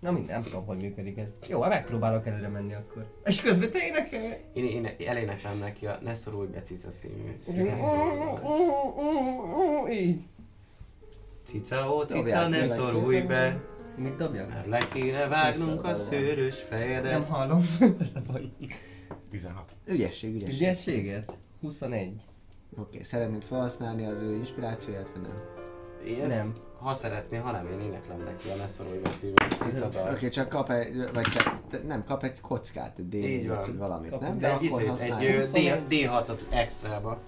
Na 0.00 0.10
mind, 0.10 0.26
nem 0.26 0.42
tudom, 0.42 0.66
hogy 0.66 0.76
működik 0.76 1.18
ez. 1.18 1.30
Jó, 1.48 1.60
hát 1.60 1.70
megpróbálok 1.70 2.26
előre 2.26 2.48
menni 2.48 2.74
akkor. 2.74 3.06
És 3.24 3.42
közben 3.42 3.70
te 3.70 3.86
énekelj! 3.86 4.40
Én, 4.52 4.64
én 4.64 4.94
eléneklem 5.06 5.58
neki 5.58 5.86
a 5.86 5.98
Ne 6.02 6.14
szorulj 6.14 6.48
be 6.48 6.62
cica 6.62 6.88
című. 6.88 7.38
Így. 9.90 10.20
Cica, 11.44 11.94
ó 11.94 12.02
cica, 12.02 12.48
ne 12.48 12.64
szorulj 12.64 13.20
be, 13.20 13.60
Mit 13.96 14.16
dobjak? 14.16 14.48
mert 14.48 14.66
le 14.66 14.88
kéne 14.92 15.26
vágnunk 15.28 15.84
a 15.84 15.94
szőrös 15.94 16.68
Nem 16.70 16.78
fejedet. 16.78 17.24
hallom. 17.24 17.64
Ez 18.00 18.10
a 18.14 18.20
baj. 18.32 18.50
16. 19.30 19.74
Ügyesség, 19.86 20.34
ügyesség. 20.34 20.54
Ügyességet? 20.54 21.36
21. 21.60 22.08
Oké, 22.08 22.80
okay, 22.80 23.02
szeretnéd 23.02 23.42
felhasználni 23.42 24.06
az 24.06 24.20
ő 24.20 24.34
inspirációját, 24.34 25.08
vagy 25.14 25.22
nem? 25.22 25.32
Én? 26.06 26.26
Nem. 26.26 26.52
Ha 26.80 26.94
szeretné, 26.94 27.36
ha 27.36 27.50
nem, 27.50 27.66
én 27.66 27.80
éneklem 27.80 28.18
neki 28.18 28.48
a 28.48 28.56
be 29.02 29.10
című 29.10 29.34
cica 29.48 29.86
Oké, 29.86 29.98
okay, 29.98 30.28
csak 30.28 30.48
kap 30.48 30.70
egy, 30.70 30.96
vagy 31.12 31.28
ke- 31.28 31.86
nem, 31.86 32.04
kap 32.04 32.22
egy 32.24 32.40
kockát, 32.40 32.98
egy 32.98 33.08
d 33.08 33.48
vagy 33.48 33.76
valamit, 33.76 34.10
Kap 34.10 34.20
nem? 34.20 34.32
egy- 34.32 34.38
De 34.38 34.46
Egy, 34.46 34.52
akkor 34.54 34.64
izét, 34.64 34.80
egy 34.80 34.88
használja. 34.88 35.40
ö, 35.40 35.44
D- 35.44 35.84
D6-ot 35.88 36.40
extrába. 36.50 37.18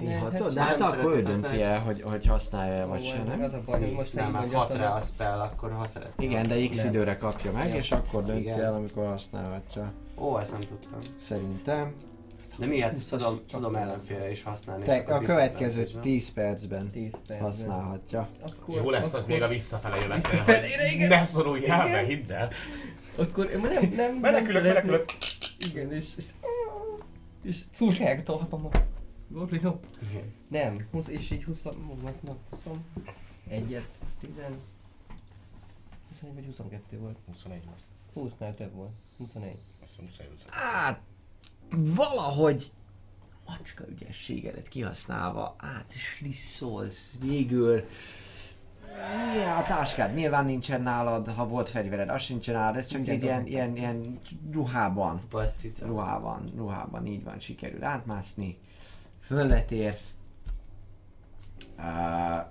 D6-ot? 0.00 0.50
De 0.54 0.62
hát 0.62 0.78
Nem 0.78 0.90
akkor 0.90 1.12
ő 1.12 1.22
dönti 1.22 1.60
el, 1.60 1.80
hogy, 1.80 2.02
hogy 2.02 2.26
használja 2.26 2.86
vagy 2.86 3.04
sem, 3.04 3.26
nem? 3.26 3.42
Az 3.42 3.52
a 3.52 3.60
baj, 3.64 3.80
hogy 3.80 3.92
most 3.92 4.14
nem, 4.14 4.24
hát 4.24 4.32
mondjad, 4.32 4.60
hat 4.60 4.76
rá 4.76 4.94
a 4.94 5.00
spell, 5.00 5.40
akkor 5.40 5.72
ha 5.72 5.84
szeretné. 5.84 6.24
Igen, 6.24 6.46
de 6.46 6.66
x 6.68 6.84
időre 6.84 7.16
kapja 7.16 7.52
meg, 7.52 7.74
és 7.74 7.90
akkor 7.90 8.24
dönti 8.24 8.48
el, 8.48 8.74
amikor 8.74 9.06
használhatja. 9.06 9.92
Ó, 10.18 10.38
ezt 10.38 10.50
nem 10.52 10.60
tudtam. 10.60 10.98
Szerintem. 11.20 11.94
De 12.56 12.66
mi 12.66 12.80
hát 12.80 12.92
ezt 12.92 13.10
tudom, 13.10 13.40
tudom 13.50 13.74
ellenfélre 13.74 14.30
is 14.30 14.42
használni. 14.42 14.84
Te 14.84 15.02
és 15.02 15.08
a 15.08 15.18
következő 15.18 15.82
disadvantage-ra. 15.82 16.00
10 16.00 16.32
percben 16.32 16.90
10 16.90 17.10
percben. 17.12 17.40
használhatja. 17.40 18.28
Akkor, 18.42 18.74
Jó 18.74 18.90
lesz 18.90 19.14
az 19.14 19.26
még 19.26 19.42
a 19.42 19.48
visszafele 19.48 19.96
jövetel, 19.96 20.30
Visszafelére, 20.30 20.86
igen. 20.92 21.08
hogy 21.08 21.18
ne 21.18 21.24
szoruljál 21.24 21.90
be, 21.90 21.98
hidd 21.98 22.32
el. 22.32 22.48
Akkor 23.16 23.50
nem, 23.50 23.60
nem, 23.60 23.92
nem 23.96 24.14
Menekülök, 24.14 24.62
menekülök. 24.62 25.04
Igen, 25.58 25.92
és... 25.92 26.06
És, 26.16 26.24
és 27.42 27.58
szúrság 27.72 28.22
tolhatom 28.22 28.64
a 28.64 28.68
goblino. 28.68 29.01
Igen. 30.10 30.32
Nem, 30.48 30.86
20, 30.90 31.08
és 31.08 31.30
így 31.30 31.44
20, 31.44 31.62
vagy 32.02 32.14
na, 32.20 32.36
20, 32.50 32.68
egyet, 33.48 33.88
10, 34.20 34.30
21 36.10 36.34
vagy 36.34 36.46
22 36.46 36.98
volt. 36.98 37.16
21 37.26 37.62
volt. 37.64 38.32
20-nál 38.38 38.56
több 38.56 38.74
volt. 38.74 38.90
21. 39.18 39.56
Azt 39.82 39.90
hiszem 39.90 40.04
21 40.06 40.28
volt. 40.28 40.54
Hát, 40.54 41.00
valahogy 41.70 42.72
macska 43.46 43.84
ügyességedet 43.88 44.68
kihasználva 44.68 45.54
át 45.58 45.94
is 45.94 46.20
lisszolsz 46.20 47.14
végül. 47.20 47.84
Ja, 49.36 49.56
a 49.56 49.62
táskád 49.62 50.14
nyilván 50.14 50.44
nincsen 50.44 50.82
nálad, 50.82 51.28
ha 51.28 51.46
volt 51.48 51.68
fegyvered, 51.68 52.08
az 52.08 52.22
sincsen 52.22 52.54
nálad, 52.54 52.76
ez 52.76 52.86
csak 52.86 52.98
Mindent 52.98 53.18
egy 53.18 53.24
ilyen, 53.24 53.46
ilyen, 53.46 53.76
ilyen 53.76 54.20
ruhában, 54.50 55.20
Basz 55.30 55.54
cica. 55.56 55.86
ruhában, 55.86 56.52
ruhában, 56.56 57.06
így 57.06 57.24
van, 57.24 57.40
sikerül 57.40 57.84
átmászni, 57.84 58.58
földet 59.22 59.70
érsz. 59.70 60.14
Uh, 61.78 62.50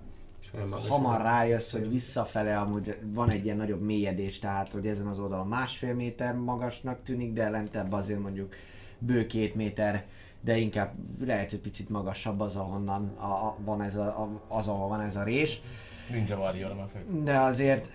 hamar 0.88 1.22
rájössz, 1.22 1.72
hogy 1.72 1.90
visszafele 1.90 2.60
amúgy 2.60 2.98
van 3.04 3.30
egy 3.30 3.46
ilyen 3.46 3.58
nagyobb 3.58 3.82
mélyedés, 3.82 4.40
tehát 4.40 4.72
hogy 4.72 4.88
ezen 4.88 5.08
az 5.08 5.20
oldalon 5.20 5.48
másfél 5.48 5.94
méter 5.94 6.36
magasnak 6.36 7.04
tűnik, 7.04 7.34
de 7.34 7.50
lentebb 7.50 7.94
azért 7.94 8.20
mondjuk 8.20 8.54
bő 8.98 9.26
két 9.26 9.56
méter, 9.56 10.06
de 10.42 10.58
inkább 10.58 10.94
lehet, 11.26 11.50
hogy 11.50 11.60
picit 11.60 11.90
magasabb 11.90 12.40
az, 12.40 12.56
ahonnan 12.56 13.08
a, 13.18 13.56
van 13.64 13.82
ez 13.82 13.96
a, 13.96 14.06
a, 14.06 14.42
az, 14.48 14.68
ahol 14.68 14.88
van 14.88 15.02
ez 15.02 15.16
a 15.16 15.24
rés. 15.24 15.62
Ninja 16.10 16.38
Warrior, 16.38 16.76
már 16.76 16.88
fő. 16.94 17.24
De 17.24 17.40
azért, 17.40 17.90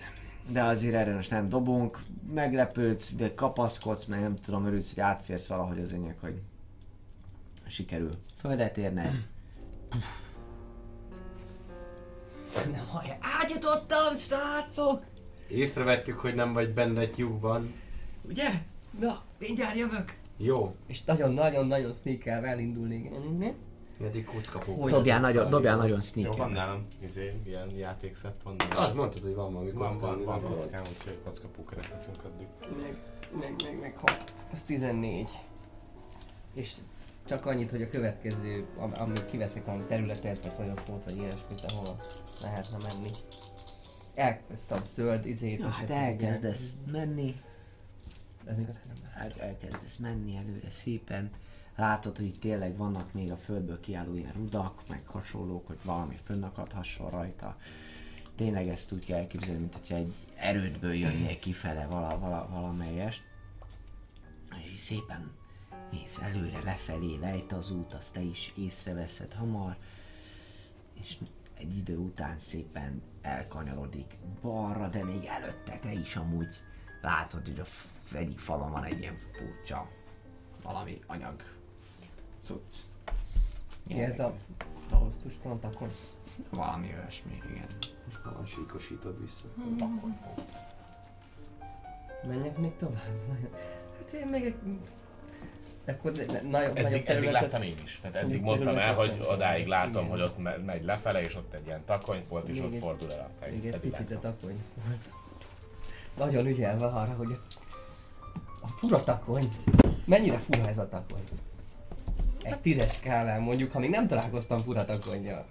de 0.49 0.63
azért 0.63 0.95
erre 0.95 1.13
most 1.13 1.31
nem 1.31 1.49
dobunk, 1.49 1.99
meglepődsz, 2.33 3.15
de 3.15 3.33
kapaszkodsz, 3.33 4.05
mert 4.05 4.21
nem 4.21 4.35
tudom, 4.35 4.65
örülsz, 4.65 4.93
hogy 4.93 5.03
átférsz 5.03 5.47
valahogy 5.47 5.79
az 5.79 5.91
lényeg, 5.91 6.15
hogy 6.21 6.41
sikerül 7.69 8.17
földet 8.39 8.77
érned. 8.77 9.25
Nem 12.71 12.87
hallja, 12.87 13.17
átjutottam, 13.21 14.17
srácok! 14.17 15.03
Észrevettük, 15.47 16.19
hogy 16.19 16.35
nem 16.35 16.53
vagy 16.53 16.73
benne 16.73 16.99
egy 16.99 17.17
lyukban. 17.17 17.73
Ugye? 18.21 18.49
Na, 18.99 19.21
mindjárt 19.39 19.75
jövök. 19.75 20.15
Jó. 20.37 20.75
És 20.87 21.03
nagyon-nagyon-nagyon 21.03 21.93
sneakelve 21.93 22.47
elindulnék. 22.47 23.11
Eddig. 24.01 24.27
Hogy 24.27 24.91
Dobjál, 24.91 25.19
nagyon, 25.19 25.45
a 25.45 25.49
dobjál 25.49 25.75
nagyon 25.75 25.89
Jó, 25.95 25.99
sneaker. 25.99 26.37
van 26.37 26.51
nálam 26.51 26.85
izé, 27.03 27.33
ilyen 27.45 27.69
játékszett, 27.75 28.41
van. 28.43 28.55
Az 28.75 28.93
mondtad, 28.93 29.21
hogy 29.21 29.35
van 29.35 29.53
valami 29.53 29.71
van, 29.71 29.89
kocka. 29.89 30.05
van, 30.05 30.23
van 30.23 30.41
nem 30.41 30.51
kockám, 30.51 30.81
úgyhogy 30.97 31.17
kocka 31.23 31.47
pukerethetünk 31.47 32.23
addig. 32.23 32.47
Meg, 32.81 32.97
meg, 33.39 33.53
meg, 33.63 33.79
meg 33.79 33.97
6. 33.97 34.33
Az 34.51 34.61
14. 34.61 35.29
És 36.53 36.73
csak 37.27 37.45
annyit, 37.45 37.69
hogy 37.69 37.81
a 37.81 37.89
következő, 37.89 38.65
am- 38.77 38.99
amíg 38.99 39.25
kiveszek 39.25 39.65
valami 39.65 39.83
területet, 39.87 40.43
vagy 40.45 40.53
folyosót, 40.55 41.03
vagy 41.03 41.17
ilyesmit, 41.17 41.65
ahol 41.67 41.95
lehetne 42.41 42.77
menni. 42.87 43.09
El, 44.15 44.39
ezt 44.51 44.71
a 44.71 44.77
zöld 44.87 45.25
izét. 45.25 45.59
Na, 45.59 45.69
hát 45.69 45.89
elkezdesz 45.89 46.73
menni, 46.91 47.33
ugye- 48.43 48.67
Ez 48.69 48.81
nem 48.85 49.11
hát 49.13 49.37
elkezdesz 49.37 49.97
menni 49.97 50.35
előre 50.35 50.69
szépen, 50.69 51.31
látod, 51.75 52.17
hogy 52.17 52.31
tényleg 52.41 52.77
vannak 52.77 53.13
még 53.13 53.31
a 53.31 53.37
földből 53.37 53.79
kiálló 53.79 54.15
ilyen 54.15 54.33
rudak, 54.33 54.81
meg 54.89 55.01
hasonlók, 55.05 55.67
hogy 55.67 55.77
valami 55.83 56.15
fönnakadhasson 56.23 57.09
rajta. 57.09 57.57
Tényleg 58.35 58.67
ezt 58.67 58.91
úgy 58.91 59.05
kell 59.05 59.17
elképzelni, 59.19 59.59
mint 59.59 59.73
hogyha 59.73 59.95
egy 59.95 60.13
erődből 60.35 60.93
jönnél 60.93 61.39
kifele 61.39 61.85
vala, 61.85 62.19
vala, 62.19 62.47
valamelyest. 62.51 63.21
És 64.63 64.69
így 64.69 64.75
szépen 64.77 65.31
mész 65.91 66.17
előre, 66.19 66.59
lefelé, 66.63 67.15
lejt 67.15 67.51
az 67.51 67.71
út, 67.71 67.93
azt 67.93 68.13
te 68.13 68.21
is 68.21 68.53
észreveszed 68.57 69.33
hamar, 69.33 69.75
és 70.93 71.17
egy 71.53 71.77
idő 71.77 71.97
után 71.97 72.37
szépen 72.39 73.01
elkanyarodik 73.21 74.17
balra, 74.41 74.87
de 74.87 75.03
még 75.03 75.25
előtte 75.25 75.79
te 75.79 75.91
is 75.91 76.15
amúgy 76.15 76.61
látod, 77.01 77.45
hogy 77.47 77.59
a 77.59 77.65
f- 77.65 78.13
egyik 78.13 78.39
falon 78.39 78.71
van 78.71 78.83
egy 78.83 78.99
ilyen 78.99 79.17
furcsa 79.17 79.89
valami 80.63 80.99
anyag 81.07 81.43
cucc. 82.39 82.73
Mi 83.83 83.99
ez 84.01 84.19
a 84.19 84.35
tausztustalan 84.89 85.59
takon? 85.59 85.89
Valami 86.49 86.93
olyasmi, 86.93 87.41
igen. 87.49 87.65
Most 88.05 88.25
már 88.25 88.33
van 88.33 88.45
síkosítod 88.45 89.19
vissza. 89.19 89.43
Menjek 92.27 92.57
még 92.57 92.75
tovább? 92.75 93.01
Hát 93.97 94.11
én 94.11 94.27
még 94.27 94.43
egy... 94.43 94.55
Akkor 95.87 96.11
nagyobb, 96.11 96.49
nagyobb 96.49 96.77
Eddig, 96.77 96.85
eddig 96.93 97.03
területet... 97.03 97.41
láttam 97.41 97.61
én 97.61 97.75
is. 97.83 97.99
Tehát 98.01 98.15
eddig 98.17 98.29
Eddig 98.31 98.41
mondtam 98.41 98.77
el, 98.77 98.93
hogy 98.93 99.25
odáig 99.29 99.67
látom, 99.67 99.91
Igen. 100.05 100.09
hogy 100.09 100.21
ott 100.21 100.37
me- 100.37 100.65
megy 100.65 100.83
lefele, 100.83 101.23
és 101.23 101.35
ott 101.35 101.53
egy 101.53 101.65
ilyen 101.65 101.81
takony 101.85 102.21
volt, 102.29 102.47
és 102.47 102.55
Még 102.55 102.63
ott 102.65 102.73
egy- 102.73 102.79
fordul 102.79 103.11
el 103.11 103.19
a. 103.41 103.45
Még 103.49 103.65
egy 103.65 103.73
Eddig 103.73 103.89
picit 103.91 104.11
a 104.11 104.19
takony. 104.19 104.63
Nagyon 106.17 106.45
ügyelve 106.45 106.85
arra, 106.85 107.13
hogy 107.17 107.39
a 108.61 108.67
fura 108.67 109.03
takony. 109.03 109.47
Mennyire 110.05 110.37
fura 110.37 110.67
ez 110.67 110.77
a 110.77 110.87
takony? 110.89 111.23
Egy 112.43 112.59
tízes 112.59 112.93
skálán 112.93 113.41
mondjuk, 113.41 113.71
ha 113.71 113.79
még 113.79 113.89
nem 113.89 114.07
találkoztam 114.07 114.57
fura 114.57 114.85
takonnyal. 114.85 115.45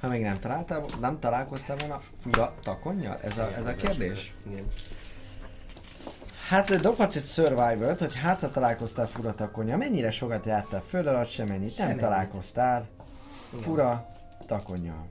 Ha 0.00 0.08
még 0.08 0.22
nem 0.22 0.40
találtál, 0.40 0.84
nem 1.00 1.18
találkoztál 1.18 1.76
volna 1.76 2.00
fura 2.20 2.54
takonnyal? 2.62 3.18
Ez 3.22 3.38
a, 3.38 3.52
ez 3.56 3.66
a 3.66 3.72
kérdés? 3.72 4.32
Igen. 4.50 4.64
Hát 6.48 6.80
dobhatsz 6.80 7.16
egy 7.16 7.24
survival 7.24 7.94
hogy 7.98 8.18
hát 8.18 8.40
ha 8.40 8.48
találkoztál 8.48 9.06
fura 9.06 9.34
takonnyal. 9.34 9.76
Mennyire 9.76 10.10
sokat 10.10 10.46
jártál 10.46 10.82
föl 10.88 11.08
alatt, 11.08 11.28
semennyit 11.28 11.60
nem 11.60 11.70
Semennyit. 11.70 12.00
találkoztál 12.00 12.88
fura 13.60 14.14
takonnyal. 14.46 15.06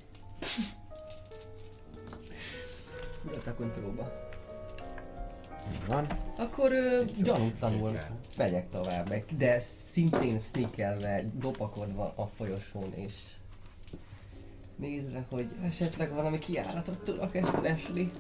Fura 3.24 3.42
takony 3.44 3.72
próba. 3.72 4.12
Így 5.72 5.86
van. 5.88 6.06
Akkor 6.38 6.72
ö, 6.72 7.04
gyanútlanul 7.18 8.00
megyek 8.38 8.70
tovább, 8.70 9.14
de 9.38 9.60
szintén 9.60 10.40
sneakelve, 10.40 11.24
dopakodva 11.34 12.14
a 12.16 12.30
folyosón 12.38 12.94
és 12.96 13.14
nézve, 14.76 15.26
hogy 15.30 15.56
esetleg 15.68 16.14
valami 16.14 16.38
kiállatot 16.38 17.04
tudok 17.04 17.36
ezt 17.36 17.62
lesni 17.62 18.12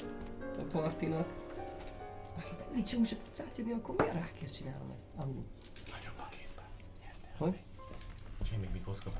a 0.41 0.63
partinak. 0.71 1.42
De 2.73 2.79
úgy 2.79 3.07
sem 3.07 3.17
tudsz 3.17 3.39
átjönni, 3.39 3.71
akkor 3.71 3.95
miért 3.97 4.13
rákér 4.13 4.51
csinálom 4.51 4.93
ezt? 4.95 5.05
Amúgy. 5.15 5.45
Nagyobb 5.91 6.17
a 6.17 6.29
képen. 6.29 6.65
Hogy? 7.37 7.59
És 8.43 8.51
én 8.53 8.59
még 8.59 8.69
mi 8.73 8.79
kocka 8.79 9.11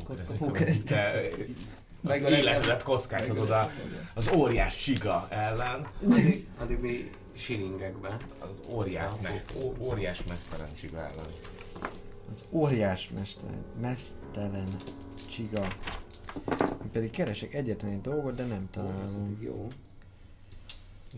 Meg 2.01 2.23
az 2.23 2.31
a 2.31 2.35
életedet 2.37 2.83
kockáztatod 2.83 3.49
a, 3.49 3.69
az 4.13 4.27
óriás 4.27 4.75
csiga 4.75 5.27
ellen. 5.29 5.87
Addig, 6.03 6.47
addig 6.59 6.79
mi 6.79 7.11
shillingekben. 7.33 8.17
Az 8.39 8.69
óriás, 8.73 9.11
óriás 9.79 10.23
mesztelen 10.23 10.73
csiga 10.79 10.97
ellen. 10.97 11.31
Az 12.31 12.43
óriás 12.49 13.09
mester, 13.09 13.49
mesztelen 13.81 14.67
csiga. 15.29 15.67
Én 16.59 16.91
pedig 16.91 17.09
keresek 17.11 17.53
egyetlen 17.53 17.91
egy 17.91 18.01
dolgot, 18.01 18.35
de 18.35 18.43
nem 18.45 18.69
Ez 18.71 18.81
találom. 18.81 19.01
addig 19.01 19.41
jó. 19.41 19.67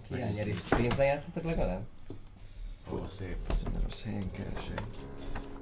Hiányerés. 0.08 0.58
Pénzre 0.60 1.04
játszotok 1.04 1.44
legalább? 1.44 1.84
Ó, 2.92 3.06
szép. 3.18 3.38
Helyen 4.06 4.32
keresek. 4.32 4.82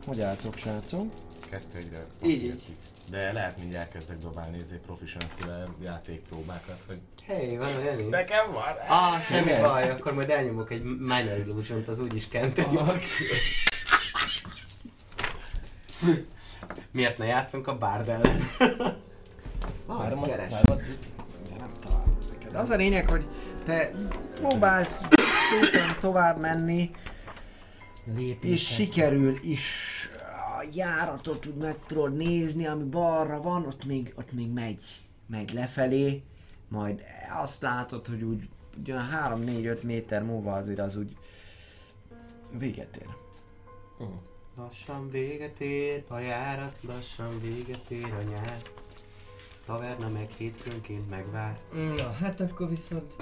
Hogy 0.05 0.21
álltok, 0.21 0.57
srácok? 0.57 1.13
Kettő 1.49 1.77
egyre. 1.77 1.99
Így, 2.23 2.43
így. 2.43 2.61
De 3.11 3.31
lehet 3.31 3.59
mindjárt 3.59 3.91
kezdek 3.91 4.17
dobálni 4.17 4.57
ezért 4.57 4.81
professional 4.81 5.75
játékpróbákat, 5.81 6.83
hogy 6.87 6.99
Hé, 7.25 7.57
van 7.57 7.75
olyan 7.75 8.09
nekem 8.09 8.51
van. 8.51 8.63
Ah, 8.87 9.21
semmi 9.21 9.41
Igen. 9.45 9.61
baj, 9.61 9.89
akkor 9.89 10.13
majd 10.13 10.29
elnyomok 10.29 10.71
egy 10.71 10.83
Minor 10.83 11.37
Illusion-t, 11.37 11.87
az 11.87 11.99
úgyis 11.99 12.27
kenteni. 12.27 12.79
Miért 16.91 17.17
ne 17.17 17.25
játszunk 17.25 17.67
a 17.67 17.77
Bard 17.77 18.07
ellen? 18.07 18.41
Nem 21.59 21.71
találom 21.81 22.17
neked. 22.31 22.55
Az 22.55 22.69
a 22.69 22.75
lényeg, 22.75 23.09
hogy 23.09 23.25
te 23.65 23.91
próbálsz 24.35 25.05
szépen 25.49 25.97
tovább 25.99 26.39
menni, 26.39 26.91
Lépni 28.15 28.49
és 28.49 28.73
sikerül 28.73 29.38
is 29.41 29.69
a 30.59 30.65
járatot 30.73 31.45
úgy 31.45 31.55
meg 31.55 31.77
tudod 31.85 32.15
nézni, 32.15 32.65
ami 32.65 32.84
balra 32.84 33.41
van, 33.41 33.65
ott 33.65 33.85
még, 33.85 34.13
ott 34.15 34.31
még 34.31 34.49
megy, 34.49 35.01
megy 35.27 35.53
lefelé, 35.53 36.21
majd 36.67 37.03
azt 37.41 37.61
látod, 37.61 38.07
hogy 38.07 38.21
úgy 38.21 38.49
ugyan 38.77 39.09
3-4-5 39.25 39.81
méter 39.81 40.23
múlva 40.23 40.53
azért 40.53 40.80
az 40.80 40.97
úgy 40.97 41.17
véget 42.57 42.97
ér. 42.97 43.07
Lassan 44.55 45.09
véget 45.09 45.59
ér 45.59 46.03
a 46.07 46.17
járat, 46.17 46.80
lassan 46.81 47.41
véget 47.41 47.89
ér 47.89 48.13
a 48.13 48.21
nyár. 48.21 48.61
Taverna 49.65 50.10
meg 50.10 50.30
hétfőnként 50.38 51.10
megvár. 51.10 51.60
Na, 51.98 52.11
hát 52.11 52.40
akkor 52.40 52.69
viszont, 52.69 53.15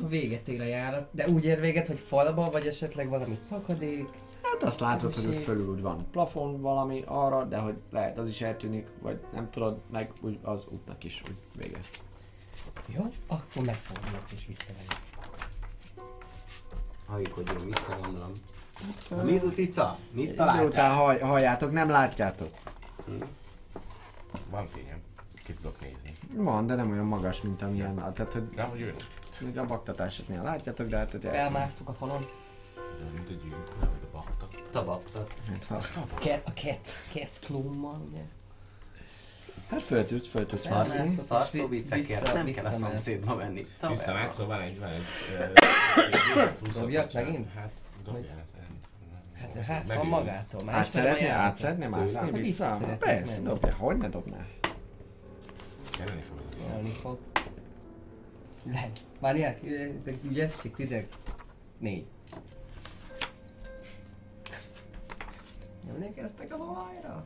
ha 0.00 0.08
véget 0.08 0.48
ér 0.48 0.60
a 0.60 0.64
járat, 0.64 1.08
de 1.10 1.28
úgy 1.28 1.44
ér 1.44 1.60
véget, 1.60 1.86
hogy 1.86 1.98
falba, 1.98 2.50
vagy 2.50 2.66
esetleg 2.66 3.08
valami 3.08 3.38
szakadék. 3.48 4.08
Hát 4.42 4.62
azt 4.62 4.80
látod, 4.80 5.14
hogy 5.14 5.26
ott 5.26 5.42
fölül 5.42 5.68
úgy 5.68 5.80
van 5.80 6.06
plafon 6.10 6.60
valami 6.60 7.02
arra, 7.06 7.44
de 7.44 7.58
hogy 7.58 7.74
lehet 7.90 8.18
az 8.18 8.28
is 8.28 8.40
eltűnik, 8.40 8.86
vagy 9.02 9.20
nem 9.32 9.50
tudod, 9.50 9.80
meg 9.90 10.12
úgy 10.20 10.38
az 10.42 10.64
útnak 10.68 11.04
is 11.04 11.22
úgy 11.28 11.36
vége. 11.56 11.80
Jó, 12.86 13.06
akkor 13.26 13.64
megfordulok 13.64 14.24
és 14.34 14.46
visszamegyek. 14.46 15.00
Hajkodjon 17.06 17.64
vissza, 17.64 17.96
gondolom. 18.02 18.32
A 19.10 19.22
Mizu 19.22 19.50
cica, 19.50 19.98
mit 20.12 20.26
Miután 20.26 20.46
találtál? 20.46 20.94
haj, 20.94 21.18
halljátok, 21.18 21.72
nem 21.72 21.90
látjátok. 21.90 22.54
Van 24.50 24.66
fényem. 24.66 24.99
Ki 25.50 25.56
tudok 25.56 25.80
nézni. 25.80 26.18
Van, 26.44 26.66
de 26.66 26.74
nem 26.74 26.90
olyan 26.90 27.06
magas, 27.06 27.40
mint 27.40 27.62
amilyen, 27.62 27.94
tehát 27.94 28.32
hogy 28.32 28.48
Nem, 28.54 28.68
hogy 28.68 28.80
ő 28.80 28.94
még 29.40 29.58
a 29.58 29.64
baktatásoknél 29.64 30.42
látjátok, 30.42 30.86
de 30.88 30.96
hát 30.96 31.10
hogy 31.10 31.24
Elmásztuk 31.24 31.88
a 31.88 31.92
falon. 31.92 32.18
mint 33.14 33.28
a 33.28 33.32
gyűrűk, 33.32 33.80
nem, 33.80 33.88
hogy 33.88 34.08
a 34.12 34.16
bakta. 34.16 34.48
Tabaktat. 34.72 35.32
hát, 35.48 35.64
ha- 35.64 35.76
A 36.16 36.20
cat, 36.20 36.42
a 36.46 36.50
cat, 36.50 36.88
cat 37.12 37.38
klómmal, 37.46 38.00
ugye? 38.10 38.20
hát 39.70 39.82
föltűz, 39.82 40.28
föltűz 40.28 40.60
Szarszó 41.16 41.66
viccekért 41.68 42.20
vissza- 42.20 42.32
nem 42.32 42.46
kell 42.52 42.64
a 42.64 42.72
szomszédba 42.72 43.34
menni. 43.34 43.66
Taverna. 43.78 44.32
szóval 44.32 44.56
van 44.56 44.66
egy, 44.66 44.78
van 44.78 44.88
egy... 44.88 45.02
Dobjak 46.80 47.12
megint? 47.12 47.52
Hát, 47.54 47.72
dobjál. 48.04 48.48
Hát, 49.40 49.54
hát 49.64 49.86
van 49.86 49.96
Megőrülsz. 49.96 50.08
magától. 50.10 50.60
Már 50.64 50.74
Át 50.74 50.86
ismerem 50.88 51.10
a 51.10 51.14
szeretné, 51.14 51.28
át 51.28 51.36
járatot. 51.36 51.56
szeretné 51.58 51.86
mászni 51.86 52.18
Tőlem? 52.18 52.32
vissza? 52.32 52.78
Persze, 52.98 53.40
dobja, 53.40 53.74
hogy 53.74 53.96
ne 53.96 54.08
dobná? 54.08 54.46
Kelleni 56.00 56.20
fog 56.20 56.38
az 56.48 56.56
ilyen. 56.56 56.76
Jönni 56.76 56.90
fog. 56.90 57.18
Lehet. 58.72 59.00
Várják, 59.18 59.60
de 60.04 60.12
ügyesség, 60.22 60.74
14. 60.74 61.06
Emlékeztek 65.88 66.54
az 66.54 66.60
olajra? 66.60 67.24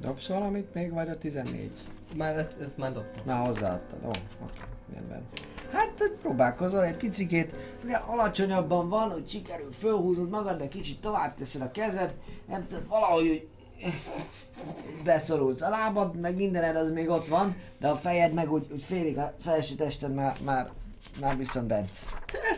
Dobsz 0.00 0.26
valamit 0.26 0.74
még, 0.74 0.92
vagy 0.92 1.08
a 1.08 1.18
14? 1.18 1.70
Már 2.16 2.38
ezt, 2.38 2.60
ezt 2.60 2.76
már 2.76 2.92
dobtam. 2.92 3.22
Na, 3.24 3.34
hozzáadtad. 3.34 3.98
Ó, 4.04 4.08
oké, 4.08 4.60
rendben. 4.94 5.22
Hát, 5.72 5.98
hogy 5.98 6.12
próbálkozol 6.22 6.84
egy 6.84 6.96
picikét, 6.96 7.54
mivel 7.82 8.04
alacsonyabban 8.06 8.88
van, 8.88 9.10
hogy 9.10 9.28
sikerül 9.28 9.72
fölhúzod 9.72 10.28
magad, 10.28 10.58
de 10.58 10.68
kicsit 10.68 11.00
tovább 11.00 11.34
teszed 11.34 11.62
a 11.62 11.70
kezed, 11.70 12.14
nem 12.48 12.66
tudod, 12.66 12.86
valahogy 12.88 13.48
beszorulsz. 15.04 15.60
A 15.60 15.68
lábad, 15.68 16.20
meg 16.20 16.36
mindened 16.36 16.76
az 16.76 16.90
még 16.90 17.08
ott 17.08 17.28
van, 17.28 17.56
de 17.78 17.88
a 17.88 17.96
fejed 17.96 18.32
meg 18.32 18.52
úgy, 18.52 18.66
úgy 18.72 18.82
félig 18.82 19.18
a 19.18 19.34
felső 19.42 19.74
tested 19.74 20.14
már, 20.14 20.36
már, 20.44 20.70
már 21.20 21.36
viszont 21.36 21.66
bent. 21.66 21.90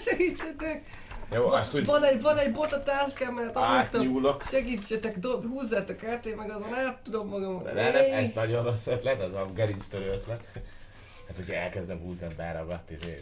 Segítsetek! 0.05 0.83
Jó, 1.33 1.47
azt 1.47 1.75
úgy 1.75 1.85
Van 1.87 2.05
egy, 2.05 2.23
van 2.23 2.39
egy 2.39 2.53
bot 2.53 2.73
a 2.73 2.83
táskám, 2.83 3.35
mert 3.35 3.57
aludtam. 3.57 3.77
átnyúlok. 3.77 4.43
Segítsetek, 4.43 5.19
dob, 5.19 5.47
húzzátok 5.47 6.05
át, 6.05 6.27
én 6.27 6.37
meg 6.37 6.51
azon 6.51 6.75
át 6.75 6.99
tudom 7.03 7.29
magam. 7.29 7.63
De 7.63 7.73
nem, 7.73 7.93
nem, 7.93 8.13
ez 8.13 8.31
nagyon 8.35 8.65
rossz 8.65 8.87
ötlet, 8.87 9.21
ez 9.21 9.33
a 9.33 9.47
gerinctörő 9.55 10.11
ötlet. 10.11 10.49
Hát, 11.27 11.37
hogyha 11.37 11.55
elkezdem 11.55 11.99
húzni, 11.99 12.27
beragadt 12.37 12.91
izé 12.91 13.21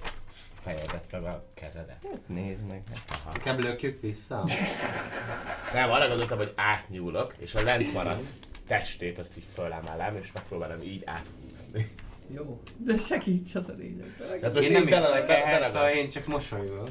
fejedet, 0.62 1.05
meg 1.10 1.22
a 1.24 1.44
kezedet. 1.55 2.06
Nézd 2.26 2.66
meg. 2.66 2.82
hát. 3.24 3.34
Inkább 3.34 3.59
lökjük 3.59 4.01
vissza. 4.01 4.44
Nem, 5.74 5.90
arra 5.90 6.09
gondoltam, 6.09 6.39
hogy 6.39 6.52
átnyúlok, 6.56 7.34
és 7.39 7.55
a 7.55 7.62
lent 7.62 7.93
maradt 7.93 8.28
testét 8.66 9.18
azt 9.18 9.36
így 9.36 9.47
fölemelem, 9.55 10.16
és 10.16 10.32
megpróbálom 10.32 10.82
így 10.82 11.02
áthúzni. 11.05 11.90
Jó. 12.34 12.60
De 12.76 12.97
segíts 12.98 13.55
az 13.55 13.68
a 13.68 13.72
lényeg. 13.78 14.16
Tehát 14.40 14.56
Én 14.56 14.72
nem 14.72 14.82
így 14.82 14.89
bele- 14.89 15.09
értek 15.09 15.26
bele- 15.26 15.44
ehhez, 15.44 15.72
szóval 15.72 15.90
én 15.90 16.10
csak 16.10 16.26
mosolyogok. 16.26 16.89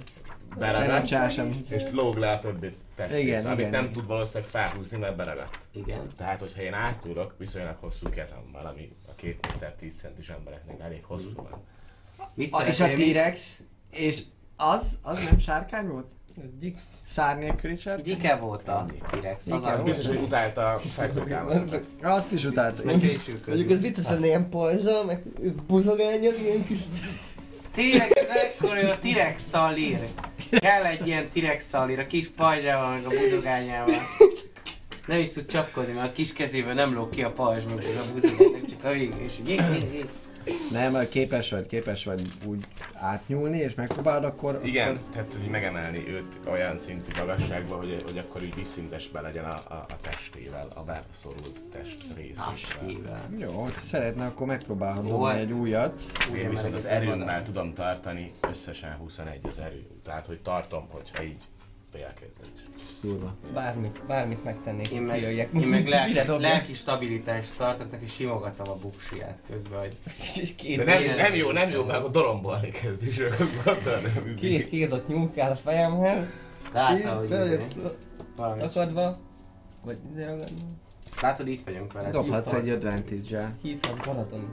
Beragadt, 0.57 1.11
és 1.69 1.83
lóg 1.91 2.15
le 2.17 2.31
a 2.31 2.39
többi 2.39 2.75
testrész, 2.95 3.21
Igen, 3.21 3.45
amit 3.45 3.59
igen, 3.59 3.71
nem 3.71 3.81
igen. 3.81 3.93
tud 3.93 4.07
valószínűleg 4.07 4.49
felhúzni, 4.49 4.97
mert 4.97 5.15
beragadt. 5.15 5.57
Igen. 5.71 6.07
Tehát, 6.17 6.39
hogyha 6.39 6.61
én 6.61 6.73
átnyúlok 6.73 7.35
viszonylag 7.37 7.75
hosszú 7.79 8.09
kezemmel, 8.09 8.65
ami 8.65 8.95
a 9.07 9.15
2 9.15 9.37
méter 9.53 9.73
10 9.75 9.99
centis 9.99 10.29
embereknél 10.29 10.81
elég 10.81 11.03
hosszú 11.03 11.33
van. 11.35 11.63
Mit 12.33 12.53
A, 12.53 12.61
és 12.61 12.79
a 12.79 12.93
T-rex, 12.93 13.61
és 13.91 14.21
az, 14.55 14.99
az 15.01 15.17
nem 15.17 15.39
sárkány 15.39 15.87
volt? 15.87 16.05
Ez. 16.61 16.69
Szár 17.05 17.37
nélküli 17.37 17.77
sárkány? 17.77 18.05
Gyike 18.05 18.35
volt 18.35 18.67
a 18.67 18.85
T-rex. 19.11 19.47
Az 19.47 19.63
az 19.63 19.81
biztos, 19.81 20.07
hogy 20.07 20.17
utálta 20.17 20.73
a 20.73 20.79
felkőtámaszokat. 20.79 21.87
Azt 22.01 22.31
is 22.31 22.45
utálta. 22.45 22.83
Mondjuk 22.83 23.97
ez 23.97 24.07
lenne 24.07 24.25
ilyen 24.25 24.49
pajzsa, 24.49 25.03
meg 25.05 25.23
buzogányok, 25.67 26.39
ilyen 26.39 26.65
kis... 26.65 26.79
Tényleg 27.71 28.11
az 28.11 28.37
exkorő 28.45 28.87
a 28.87 28.99
T-rex 28.99 29.43
szalír. 29.43 29.99
Kell 30.49 30.83
egy 30.83 31.07
ilyen 31.07 31.29
T-rex 31.29 31.65
szalír, 31.65 31.99
a 31.99 32.07
kis 32.07 32.27
pajzsával, 32.27 32.91
meg 32.91 33.05
a 33.05 33.09
buzogányával. 33.09 34.01
Nem 35.07 35.19
is 35.19 35.29
tud 35.29 35.45
csapkodni, 35.45 35.93
mert 35.93 36.09
a 36.09 36.11
kis 36.11 36.33
kezével 36.33 36.73
nem 36.73 36.93
lóg 36.93 37.09
ki 37.09 37.23
a 37.23 37.31
pajzs, 37.31 37.63
meg 37.63 37.77
a 37.77 38.13
buzogány, 38.13 38.65
csak 38.69 38.83
a 38.83 38.91
vég, 38.91 39.13
és 39.23 39.39
így, 39.39 39.49
így, 39.49 39.93
így. 39.93 40.09
Nem, 40.71 41.07
képes 41.09 41.49
vagy, 41.51 41.67
képes 41.67 42.05
vagy 42.05 42.21
úgy 42.45 42.65
átnyúlni, 42.93 43.57
és 43.57 43.73
megpróbálod 43.73 44.23
akkor... 44.23 44.59
Igen, 44.63 44.99
tehát 45.11 45.33
hogy 45.33 45.49
megemelni 45.49 46.07
őt 46.07 46.39
olyan 46.49 46.77
szintű 46.77 47.11
magasságba, 47.17 47.75
hogy, 47.75 48.03
hogy 48.05 48.17
akkor 48.17 48.43
így 48.43 48.55
visszintesbe 48.55 49.21
legyen 49.21 49.45
a, 49.45 49.63
a, 49.67 49.85
a 49.89 49.95
testével, 50.01 50.67
a 50.73 50.83
beszorult 50.83 51.61
test 51.71 51.97
részével. 52.15 53.29
Jó, 53.37 53.49
hogy 53.49 53.73
szeretne, 53.81 54.25
akkor 54.25 54.47
megpróbálhat 54.47 55.03
Jó, 55.03 55.09
dobni 55.09 55.27
hát- 55.27 55.39
egy 55.39 55.51
újat. 55.51 56.01
Én 56.35 56.49
viszont 56.49 56.75
az 56.75 56.85
erőmmel 56.85 57.43
tudom 57.43 57.73
tartani, 57.73 58.31
összesen 58.49 58.95
21 58.95 59.39
az 59.43 59.59
erő. 59.59 59.87
Tehát, 60.03 60.25
hogy 60.25 60.39
tartom, 60.39 60.87
hogyha 60.89 61.23
így 61.23 61.43
félkézzel 61.91 62.45
is. 62.55 62.61
Durva. 63.01 63.35
Bármit, 63.53 64.01
bármit 64.07 64.43
megtennék, 64.43 64.87
Én 64.89 65.01
meg, 65.01 65.15
kijöjjek. 65.17 65.49
én 65.53 65.67
meg 65.67 65.87
lelki, 65.95 66.31
lelki 66.41 66.73
stabilitást 66.73 67.57
tartok 67.57 67.91
neki, 67.91 68.07
simogatom 68.07 68.69
a 68.69 68.75
buksiját 68.75 69.37
közben, 69.49 69.79
hogy 69.79 69.97
két, 70.57 70.77
De 70.77 70.83
nem, 70.83 71.15
nem 71.15 71.33
jó, 71.35 71.51
nem 71.51 71.69
jó, 71.69 71.83
mert 71.85 71.99
akkor 71.99 72.11
dorombolni 72.11 72.69
kezd, 72.69 73.03
nem 73.85 74.35
két 74.35 74.69
kéz 74.69 74.91
ott 74.93 75.07
nyúlkál 75.07 75.51
a 75.51 75.55
fejemhez. 75.55 76.25
látod, 76.73 77.17
hogy 77.17 77.29
izé. 77.45 77.65
Takadva. 78.35 79.17
Vagy 79.83 79.97
izé. 80.11 80.25
Látod, 81.21 81.47
itt 81.47 81.61
vagyunk 81.61 81.93
veled. 81.93 82.11
Dobhatsz 82.11 82.53
egy 82.53 82.69
advantage-el. 82.69 83.57
Hívhatsz 83.61 84.05
Balatoni. 84.05 84.47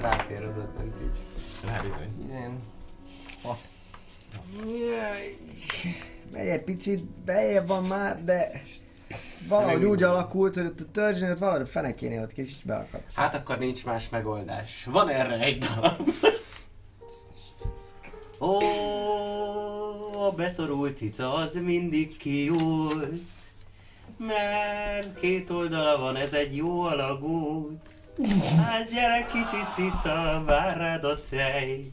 Ráfér 0.00 0.42
az 0.42 0.56
advantage. 0.56 1.18
Hát 1.66 1.82
bizony. 1.82 2.28
Ilyen... 2.30 2.58
Hat. 3.42 3.58
Jaj, 4.64 5.36
Megy 6.32 6.46
egy 6.46 6.62
picit, 6.62 7.04
bejebb 7.04 7.66
van 7.66 7.84
már, 7.84 8.24
de 8.24 8.62
valahogy 9.48 9.84
úgy 9.84 10.02
alakult, 10.02 10.54
hogy 10.54 10.64
ott 10.64 10.80
a 10.80 10.90
törzsön 10.92 11.30
ott 11.30 11.38
valahogy 11.38 11.60
a 11.60 11.66
fenekénél 11.66 12.22
ott 12.22 12.32
kicsit 12.32 12.64
beakadt. 12.64 13.12
Hát 13.14 13.34
akkor 13.34 13.58
nincs 13.58 13.84
más 13.84 14.08
megoldás. 14.08 14.84
Van 14.84 15.08
erre 15.08 15.38
egy 15.38 15.58
darab. 15.58 16.10
Ó, 18.40 18.58
a 20.26 20.30
beszorult 20.36 20.96
cica 20.96 21.34
az 21.34 21.54
mindig 21.54 22.16
kijult. 22.16 23.20
Mert 24.18 25.20
két 25.20 25.50
oldala 25.50 25.98
van, 25.98 26.16
ez 26.16 26.32
egy 26.32 26.56
jó 26.56 26.82
alagút. 26.82 27.88
Hát 28.56 28.90
gyere 28.92 29.26
kicsi 29.26 29.62
cica, 29.74 30.42
vár 30.46 30.76
rád 30.76 31.04
a 31.04 31.14
tej. 31.30 31.84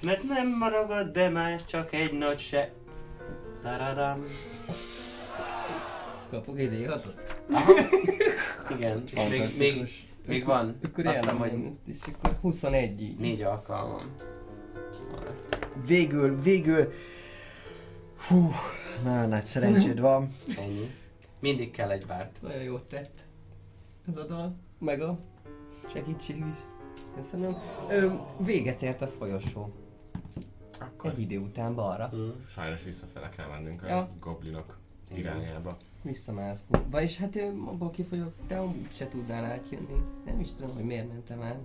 Mert 0.00 0.22
nem 0.22 0.56
maragad 0.58 1.12
be 1.12 1.28
más, 1.28 1.64
csak 1.64 1.92
egy 1.92 2.12
nagy 2.12 2.38
se... 2.38 2.72
Taradam. 3.62 4.24
Kapok 6.30 6.58
egy 6.58 6.70
D6-ot? 6.72 7.14
Igen, 8.76 9.02
és 9.04 9.28
még, 9.30 9.58
még, 9.58 9.88
még 10.26 10.44
van. 10.44 10.78
Akkor 10.84 11.06
Azt 11.06 11.18
hiszem, 11.20 11.38
hogy 11.38 11.52
ezt 11.68 11.86
is, 11.88 11.96
akkor 12.12 12.38
21 12.40 13.02
így. 13.02 13.18
négy 13.18 13.42
alkalmam. 13.42 14.14
Végül, 15.86 16.40
végül... 16.40 16.92
Hú, 18.28 18.50
nagyon 19.04 19.28
nagy 19.28 19.44
szerencséd 19.44 20.00
van. 20.00 20.34
Ennyi. 20.58 20.90
Mindig 21.38 21.70
kell 21.70 21.90
egy 21.90 22.06
bárt. 22.06 22.42
Nagyon 22.42 22.62
jót 22.62 22.82
tett 22.84 23.22
ez 24.08 24.16
a 24.16 24.24
dal, 24.26 24.56
meg 24.78 25.00
a 25.00 25.18
segítség 25.92 26.36
is. 26.36 26.56
Köszönöm. 27.16 27.56
Ö, 27.90 28.12
véget 28.38 28.82
ért 28.82 29.02
a 29.02 29.06
folyosó. 29.06 29.72
Akkor 30.80 31.10
Egy 31.10 31.20
idő 31.20 31.38
után 31.38 31.74
balra. 31.74 32.10
Mm. 32.14 32.28
sajnos 32.48 32.82
visszafele 32.82 33.28
kell 33.28 33.48
mennünk 33.48 33.82
a 33.82 33.86
Ja. 33.86 34.08
goblinok 34.20 34.78
irányába. 35.14 35.76
Visszamászni. 36.02 36.78
Vagyis 36.90 37.16
hát 37.16 37.36
ő 37.36 37.46
abból 37.66 37.90
kifolyok, 37.90 38.34
te 38.46 38.58
amúgy 38.58 38.86
se 38.94 39.08
tudnál 39.08 39.44
átjönni. 39.44 40.04
Nem 40.24 40.40
is 40.40 40.52
tudom, 40.52 40.74
hogy 40.74 40.84
miért 40.84 41.08
mentem 41.08 41.42
el. 41.42 41.60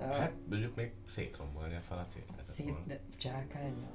Hát 0.00 0.32
mondjuk 0.48 0.74
még 0.76 0.92
szétrombolni 1.08 1.74
a 1.74 1.80
falat 1.80 2.16
Szét, 2.50 2.74
de 2.86 3.00
csákánya. 3.16 3.90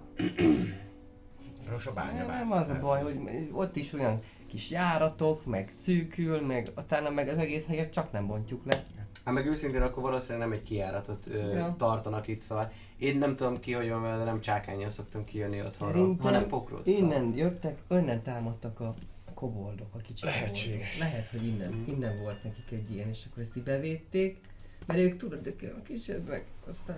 Most 1.71 1.87
a 1.87 1.93
bánya 1.93 2.25
nem 2.25 2.51
az 2.51 2.69
a 2.69 2.79
baj, 2.79 3.01
hogy 3.01 3.49
ott 3.51 3.75
is 3.75 3.93
olyan 3.93 4.19
kis 4.47 4.69
járatok, 4.69 5.45
meg 5.45 5.71
szűkül, 5.75 6.41
meg 6.45 6.67
utána 6.77 7.09
meg 7.09 7.27
az 7.27 7.37
egész 7.37 7.67
helyet 7.67 7.93
csak 7.93 8.11
nem 8.11 8.27
bontjuk 8.27 8.65
le. 8.65 8.83
Hát 9.25 9.33
meg 9.33 9.45
őszintén 9.47 9.81
akkor 9.81 10.03
valószínűleg 10.03 10.47
nem 10.47 10.57
egy 10.57 10.63
kijáratot 10.63 11.27
ö, 11.27 11.53
Ja. 11.57 11.75
tartanak 11.77 12.27
itt, 12.27 12.41
szóval 12.41 12.71
én 12.97 13.17
nem 13.17 13.35
tudom 13.35 13.59
ki, 13.59 13.73
hogy 13.73 13.89
van 13.89 14.17
de 14.17 14.23
nem 14.23 14.41
csákányan 14.41 14.89
szoktam 14.89 15.23
kijönni 15.23 15.59
otthonról, 15.59 16.01
Szerintem 16.01 16.25
hanem 16.31 16.47
pokrot. 16.47 16.87
Innen 16.87 17.33
jöttek, 17.35 17.79
innen 17.89 18.21
támadtak 18.21 18.79
a 18.79 18.93
koboldok, 19.33 19.93
a 19.93 19.97
kicsi 19.97 20.25
Lehetséges. 20.25 20.91
koboldok. 20.93 21.11
Lehet, 21.11 21.29
hogy 21.29 21.45
innen, 21.45 21.71
Mm. 21.73 21.83
innen 21.87 22.19
volt 22.21 22.43
nekik 22.43 22.71
egy 22.71 22.91
ilyen, 22.93 23.07
és 23.09 23.25
akkor 23.31 23.43
ezt 23.43 23.57
így 23.57 23.63
bevédték, 23.63 24.39
mert 24.85 24.99
ők 24.99 25.17
tudod, 25.17 25.47
ők 25.47 25.61
a 25.77 25.81
kisebbek, 25.81 26.45
aztán 26.67 26.97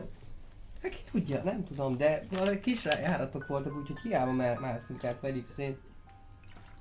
Hát 0.81 0.91
ki 0.91 1.01
tudja, 1.11 1.41
nem 1.43 1.63
tudom, 1.63 1.97
de 1.97 2.25
valami 2.31 2.59
kis 2.59 2.83
járatok 2.83 3.47
voltak, 3.47 3.75
úgyhogy 3.75 3.99
hiába 4.03 4.31
má- 4.31 4.59
mászunk 4.59 5.03
át, 5.03 5.15
pedig 5.15 5.45
szét 5.55 5.77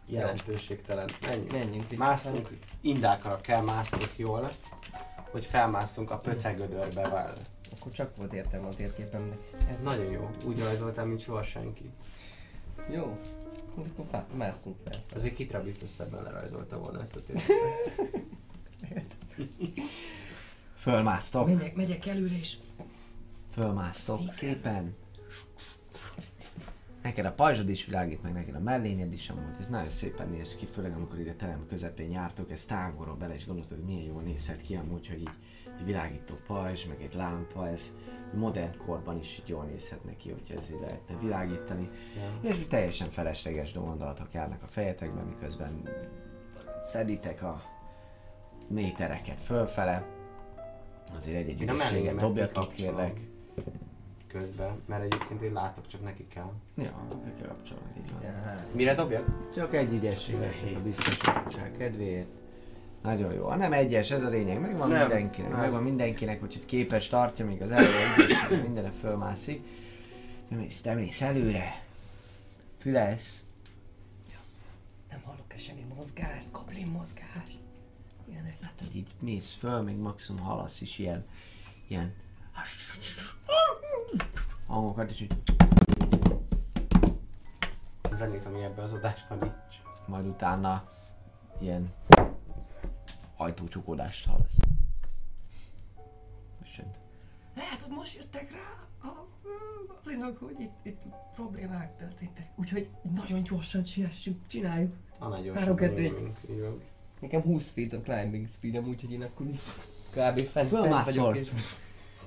Jelentőségtelen. 0.07 1.11
Menjünk. 1.27 1.53
menjünk 1.53 1.89
vissza. 1.89 2.05
Mászunk, 2.05 2.49
indákra 2.81 3.41
kell 3.41 3.61
másznunk 3.61 4.13
jól, 4.17 4.49
hogy 5.33 5.45
felmászunk 5.45 6.11
a 6.11 6.19
pöcegödörbe 6.19 7.09
vele. 7.09 7.33
Akkor 7.79 7.93
csak 7.93 8.17
volt 8.17 8.33
értelme 8.33 8.67
a 8.67 8.75
térképemnek. 8.75 9.39
Ez 9.75 9.83
Nagyon 9.83 10.11
jó, 10.11 10.31
úgy 10.47 10.59
rajzoltam, 10.59 11.09
mint 11.09 11.21
soha 11.21 11.43
senki. 11.43 11.91
Jó. 12.91 13.19
Akkor 13.75 14.25
mászunk 14.35 14.77
fel. 14.85 15.03
Azért 15.15 15.35
Kitra 15.35 15.63
biztos 15.63 15.89
szebben 15.89 16.23
lerajzolta 16.23 16.79
volna 16.79 17.01
ezt 17.01 17.17
a 17.17 17.21
térképet. 17.23 19.17
Fölmásztok, 20.77 21.47
Megyek, 21.47 21.75
megyek 21.75 22.07
előre 22.07 22.39
és 22.39 22.57
fölmásztok 23.53 24.33
szépen. 24.33 24.95
Neked 27.03 27.25
a 27.25 27.33
pajzsod 27.33 27.69
is 27.69 27.85
világít, 27.85 28.23
meg 28.23 28.33
neked 28.33 28.55
a 28.55 28.59
mellényed 28.61 29.13
is 29.13 29.29
amúgy, 29.29 29.57
ez 29.59 29.69
nagyon 29.69 29.91
szépen 29.91 30.29
néz 30.29 30.57
ki, 30.57 30.67
főleg 30.67 30.93
amikor 30.93 31.19
ide 31.19 31.35
terem 31.35 31.67
közepén 31.69 32.11
jártok, 32.11 32.51
ez 32.51 32.65
távolról 32.65 33.15
bele 33.15 33.35
is 33.35 33.47
gondoltok, 33.47 33.77
hogy 33.79 33.87
milyen 33.87 34.03
jól 34.03 34.23
nézhet 34.23 34.61
ki 34.61 34.75
amúgy, 34.75 35.09
hogy 35.09 35.21
így 35.21 35.29
egy 35.79 35.85
világító 35.85 36.35
pajzs, 36.47 36.87
meg 36.87 37.03
egy 37.03 37.15
lámpa, 37.15 37.69
ez 37.69 37.97
modern 38.35 38.77
korban 38.77 39.19
is 39.19 39.43
jól 39.47 39.65
nézhet 39.65 40.05
neki, 40.05 40.31
hogyha 40.31 40.55
ezért 40.55 40.81
lehetne 40.81 41.17
világítani. 41.21 41.89
Ja. 42.43 42.49
És 42.49 42.67
teljesen 42.69 43.09
felesleges 43.11 43.73
gondolatok 43.73 44.33
járnak 44.33 44.63
a 44.63 44.69
fejetekben, 44.69 45.25
miközben 45.25 45.89
szeditek 46.83 47.43
a 47.43 47.63
métereket 48.69 49.41
fölfele. 49.41 50.07
Azért 51.15 51.37
egy-egy 51.37 51.63
ügyességet 51.63 52.17
dobjatok, 52.17 52.73
kérlek. 52.73 53.21
Közben, 54.33 54.83
mert 54.87 55.03
egyébként 55.03 55.43
én 55.43 55.53
látok, 55.53 55.87
csak 55.87 56.03
neki 56.03 56.27
kell. 56.27 56.53
Ja, 56.77 57.07
akkor 57.11 57.35
kell 57.39 57.47
kapcsolni, 57.49 57.83
így 57.99 58.13
van. 58.13 58.21
Tehát, 58.21 58.75
Mire 58.75 58.95
dobjak? 58.95 59.53
Csak 59.55 59.75
egy 59.75 59.93
ügyességet 59.93 60.55
a 60.77 60.83
biztonság 60.83 61.73
kedvéért. 61.79 62.29
Nagyon 63.03 63.33
jó. 63.33 63.49
Ha 63.49 63.57
nem 63.57 63.73
egyes, 63.73 64.11
ez 64.11 64.23
a 64.23 64.29
lényeg. 64.29 64.61
Megvan 64.61 64.89
Nem, 64.89 65.01
mindenkinek. 65.01 65.51
nem. 65.51 65.61
Megvan 65.61 65.83
mindenkinek, 65.83 66.43
úgyhogy 66.43 66.65
képes 66.67 67.09
tartja, 67.09 67.47
még 67.47 67.63
az 67.63 67.71
elő 67.71 67.87
ügyesség 68.19 68.63
mindenre 68.63 68.91
fölmászik. 68.91 69.67
Te 70.49 70.55
mész, 70.55 70.81
te 70.81 70.95
mész 70.95 71.23
előre. 71.23 71.83
Fülesz. 72.79 73.43
nem 75.11 75.21
hallok-e 75.25 75.59
semmi 75.59 75.85
mozgást, 75.97 76.51
goblin 76.53 76.87
mozgás. 76.87 77.57
Ilyenek. 78.31 78.57
Hogy 78.79 78.97
így 78.97 79.15
mész 79.21 79.53
föl, 79.59 79.81
még 79.81 79.97
maximum 79.97 80.43
hallasz 80.43 80.81
is 80.81 80.99
ilyen, 80.99 81.25
ilyen 81.89 82.15
hangokat, 84.67 85.11
és 85.11 85.21
így 85.21 85.33
Zenét, 88.15 88.47
ami 88.47 88.63
ebbe 88.63 88.83
az 88.83 88.93
adásban 88.93 89.39
nincs. 89.39 90.05
majd 90.07 90.27
utána 90.27 90.89
ilyen 91.61 91.93
ajtócsukódást 93.37 94.27
hallasz. 94.27 94.59
És 96.63 96.71
csönd. 96.71 96.99
Lehet, 97.57 97.81
hogy 97.81 97.93
most 97.95 98.17
jöttek 98.17 98.51
rá 98.53 98.87
a 99.09 99.27
goblinok, 99.87 100.39
hogy 100.39 100.61
itt, 100.61 100.79
itt 100.83 101.03
problémák 101.35 101.97
történtek. 101.97 102.47
Úgyhogy 102.57 102.89
nagyon 103.15 103.43
gyorsan 103.43 103.85
siessünk, 103.85 104.47
csináljuk. 104.47 104.95
Annál 105.19 105.43
gyorsan 105.43 105.77
van. 105.77 106.83
Nekem 107.21 107.43
20 107.43 107.71
feet 107.71 107.93
a 107.93 108.01
climbing 108.01 108.49
speedem, 108.49 108.87
úgyhogy 108.89 109.13
én 109.13 109.23
akkor 109.23 109.47
kb. 110.11 110.41
fent, 110.41 110.69
fent 110.69 111.05
vagyok. 111.05 111.37
És, 111.37 111.51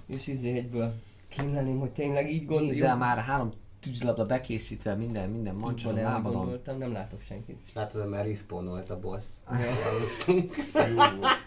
és 0.06 0.28
izé 0.28 0.58
egyből 0.58 0.94
kémlelném, 1.38 1.80
hogy 1.80 1.92
tényleg 1.92 2.32
így 2.32 2.46
gondoljuk. 2.46 2.72
Nézzel 2.72 2.98
már 2.98 3.18
három 3.18 3.52
tűzlapra 3.80 4.26
bekészítve, 4.26 4.96
minden, 4.96 5.30
minden 5.30 5.56
mancson, 5.56 5.94
lábadon. 5.94 6.38
gondoltam, 6.42 6.78
nem 6.78 6.92
látok 6.92 7.22
senkit. 7.22 7.58
És 7.66 7.74
látod, 7.74 8.02
hogy 8.02 8.10
már 8.10 8.26
respawnolt 8.26 8.90
a 8.90 9.00
boss. 9.00 9.24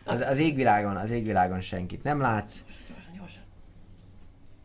Az, 0.04 0.20
az 0.20 0.38
égvilágon, 0.38 0.96
az 0.96 1.10
égvilágon 1.10 1.60
senkit 1.60 2.02
nem 2.02 2.20
látsz. 2.20 2.64
Gyorsan, 2.88 3.12
gyorsan. 3.16 3.42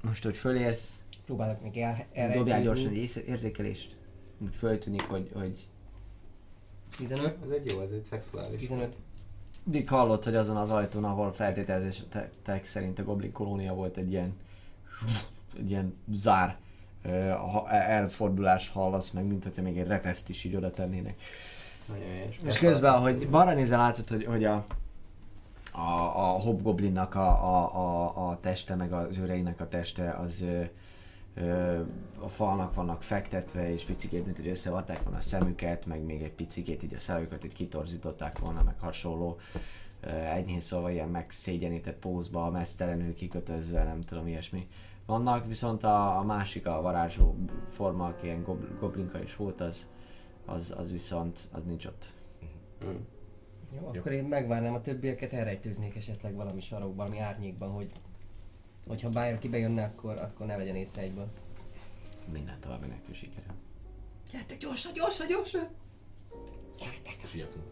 Most, 0.01 0.23
hogy 0.23 0.37
fölérsz, 0.37 1.03
Próbálok 1.25 1.61
még 1.61 1.77
el, 1.77 2.05
erre 2.11 2.33
dobjál 2.33 2.61
gyorsan 2.61 2.91
egy 2.91 3.23
érzékelést. 3.27 3.95
Úgy 4.39 4.55
föltűnik, 4.55 5.01
hogy, 5.01 5.29
hogy 5.33 5.67
15, 6.97 7.37
Ez 7.43 7.49
egy 7.49 7.71
jó, 7.71 7.81
ez 7.81 7.91
egy 7.91 8.05
szexuális. 8.05 8.59
15. 8.59 8.95
Mindig 9.63 9.89
hallott, 9.89 10.23
hogy 10.23 10.35
azon 10.35 10.57
az 10.57 10.69
ajtón, 10.69 11.03
ahol 11.03 11.33
feltételezések 11.33 12.65
szerint 12.65 12.99
a 12.99 13.03
Goblin 13.03 13.31
kolónia 13.31 13.73
volt 13.73 13.97
egy 13.97 14.11
ilyen, 14.11 14.33
egy 15.57 15.69
ilyen 15.69 15.95
zár 16.13 16.57
ö, 17.03 17.09
elfordulást 17.69 18.71
hallasz 18.71 19.11
meg, 19.11 19.25
mint 19.25 19.43
hogyha 19.43 19.61
még 19.61 19.77
egy 19.77 19.87
reteszt 19.87 20.29
is 20.29 20.43
így 20.43 20.55
oda 20.55 20.71
tennének. 20.71 21.15
Nagyon 21.85 22.07
helyes. 22.07 22.39
És 22.45 22.57
közben, 22.57 22.93
ahogy 22.93 23.29
balra 23.29 23.53
nézel, 23.53 23.77
látod, 23.77 24.07
hogy, 24.07 24.25
hogy 24.25 24.43
a, 24.43 24.65
a, 25.71 26.01
a 26.15 26.39
hobgoblinnak 26.39 27.15
a, 27.15 27.29
a, 27.29 27.75
a, 27.75 28.29
a 28.29 28.39
teste, 28.39 28.75
meg 28.75 28.93
az 28.93 29.17
őreinek 29.17 29.61
a 29.61 29.67
teste, 29.67 30.11
az 30.11 30.41
ö, 30.41 30.63
ö, 31.33 31.79
a 32.19 32.27
falnak 32.27 32.73
vannak 32.73 33.03
fektetve, 33.03 33.71
és 33.73 33.83
picikét, 33.83 34.25
mint 34.25 34.37
hogy 34.37 34.47
összevarták 34.47 35.03
volna 35.03 35.17
a 35.17 35.21
szemüket, 35.21 35.85
meg 35.85 36.01
még 36.01 36.21
egy 36.21 36.33
picikét 36.33 36.83
így 36.83 36.93
a 36.93 36.99
szájukat 36.99 37.45
így 37.45 37.53
kitorzították 37.53 38.39
volna, 38.39 38.63
meg 38.63 38.79
hasonló. 38.79 39.39
Ö, 40.01 40.09
enyhén 40.09 40.59
szólva 40.59 40.91
ilyen 40.91 41.09
megszégyenített 41.09 41.99
pózba, 41.99 42.49
mesztelenül 42.49 43.13
kikötözve, 43.13 43.83
nem 43.83 44.01
tudom, 44.01 44.27
ilyesmi 44.27 44.67
vannak, 45.05 45.47
viszont 45.47 45.83
a, 45.83 46.17
a 46.17 46.23
másik, 46.23 46.67
a 46.67 46.81
varázsló 46.81 47.35
forma, 47.69 48.05
aki 48.05 48.25
ilyen 48.25 48.43
gob, 48.43 48.79
goblinka 48.79 49.21
is 49.21 49.35
volt, 49.35 49.61
az, 49.61 49.89
az, 50.45 50.73
az 50.77 50.91
viszont, 50.91 51.39
az 51.51 51.63
nincs 51.63 51.85
ott. 51.85 52.11
Mm. 52.85 52.95
Jó, 53.75 53.87
akkor 53.87 54.11
én 54.11 54.23
megvárnám 54.23 54.73
a 54.73 54.81
többieket, 54.81 55.33
elrejtőznék 55.33 55.95
esetleg 55.95 56.35
valami 56.35 56.61
sarokban, 56.61 56.95
valami 56.95 57.19
árnyékban, 57.19 57.69
hogy 57.71 57.91
hogyha 58.87 59.09
bárki 59.09 59.49
bejönne, 59.49 59.83
akkor, 59.83 60.17
akkor 60.17 60.45
ne 60.45 60.57
vegyen 60.57 60.75
észre 60.75 61.01
egyből. 61.01 61.27
Minden 62.31 62.59
további 62.59 62.87
nekünk 62.87 63.15
sikerül. 63.15 63.53
Gyertek 64.31 64.57
gyorsan, 64.57 64.93
gyorsan, 64.93 65.27
gyorsan! 65.27 65.67
Sietunk. 67.25 67.65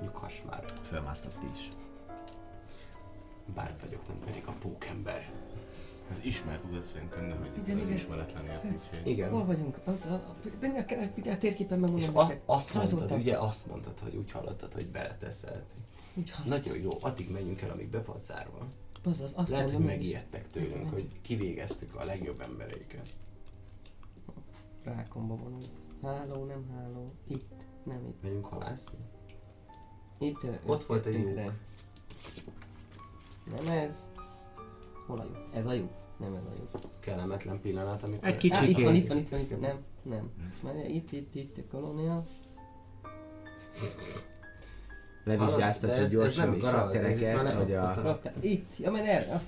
Nyughass 0.00 0.42
már. 0.46 0.64
Fölmásztok 0.82 1.38
ti 1.38 1.46
is. 1.54 1.68
Bár 3.54 3.76
vagyok, 3.80 4.08
nem 4.08 4.18
pedig 4.24 4.42
a 4.46 4.52
pókember. 4.52 5.30
Ez 6.10 6.18
ismert 6.22 6.64
utat 6.64 6.82
szerintem 6.84 7.26
nem 7.26 7.42
egy 7.42 7.56
Igen, 7.62 7.78
az 7.78 7.84
igen. 7.86 7.98
ismeretlenért, 7.98 8.64
úgyhogy... 8.64 8.98
Hol 9.02 9.12
Igen. 9.12 9.46
vagyunk? 9.46 9.78
Az 9.84 10.04
a... 10.06 10.36
Benne 10.60 10.84
kell 10.84 11.10
a 11.24 11.38
térképen 11.38 11.78
megmondom 11.78 12.08
És 12.08 12.14
azt, 12.14 12.28
nektek. 12.28 12.42
azt 12.46 12.74
mondtad, 12.74 13.18
ugye 13.18 13.38
azt 13.38 13.66
mondtad, 13.66 13.98
hogy 13.98 14.16
úgy 14.16 14.30
hallottad, 14.30 14.72
hogy 14.72 14.86
beleteszel. 14.88 15.64
Úgy. 16.14 16.32
Nagyon 16.44 16.78
jó, 16.78 16.90
addig 17.00 17.30
megyünk 17.30 17.60
el, 17.60 17.70
amíg 17.70 17.88
be 17.88 18.02
van 18.02 18.20
zárva. 18.20 18.66
Azaz, 19.04 19.32
azt 19.34 19.48
Lehet, 19.50 19.70
hogy 19.70 19.84
megijedtek 19.84 20.46
tőlünk, 20.46 20.82
Nem. 20.82 20.92
hogy 20.92 21.20
kivégeztük 21.22 21.94
a 21.94 22.04
legjobb 22.04 22.40
embereiket. 22.40 23.08
Rákomba 24.84 25.36
van 25.36 25.54
az. 25.54 25.70
Háló, 26.02 26.44
nem 26.44 26.68
háló. 26.76 27.12
Itt, 27.28 27.64
nem 27.84 28.06
itt. 28.08 28.22
Megyünk 28.22 28.46
halászni? 28.46 28.98
Itt 30.18 30.38
Ott 30.66 30.82
volt 30.82 31.06
egy 31.06 31.14
lyuk. 31.14 31.34
Nem 33.56 33.68
ez. 33.68 34.08
Hol 35.08 35.18
a 35.18 35.24
lyuk? 35.24 35.36
Ez 35.52 35.66
a 35.66 35.72
lyuk? 35.72 35.90
Nem 36.16 36.34
ez 36.34 36.42
a 36.44 36.52
lyuk. 36.56 36.70
Kellemetlen 37.00 37.60
pillanat, 37.60 38.02
amikor... 38.02 38.28
Egy 38.28 38.36
kicsi- 38.36 38.54
Á, 38.54 38.62
itt 38.64 38.80
van, 38.80 38.94
itt 38.94 39.06
van, 39.06 39.16
itt 39.16 39.28
van, 39.28 39.40
itt 39.40 39.50
van. 39.50 39.60
Nem, 39.60 39.76
nem. 40.02 40.30
Már 40.62 40.90
itt, 40.90 41.12
itt, 41.12 41.34
itt 41.34 41.58
a 41.58 41.62
kolónia. 41.70 42.24
Levizsgáztatod 45.28 45.96
ez- 45.96 46.02
ez 46.04 46.10
gyorsan 46.10 46.48
nem 46.48 46.54
a 46.54 46.56
az, 46.58 46.64
ez 46.64 46.70
karaktereket, 47.20 47.96
ott 47.96 48.24
a. 48.24 48.30
Itt, 48.40 48.70
ja 48.78 48.90
men 48.90 49.04
erre, 49.04 49.40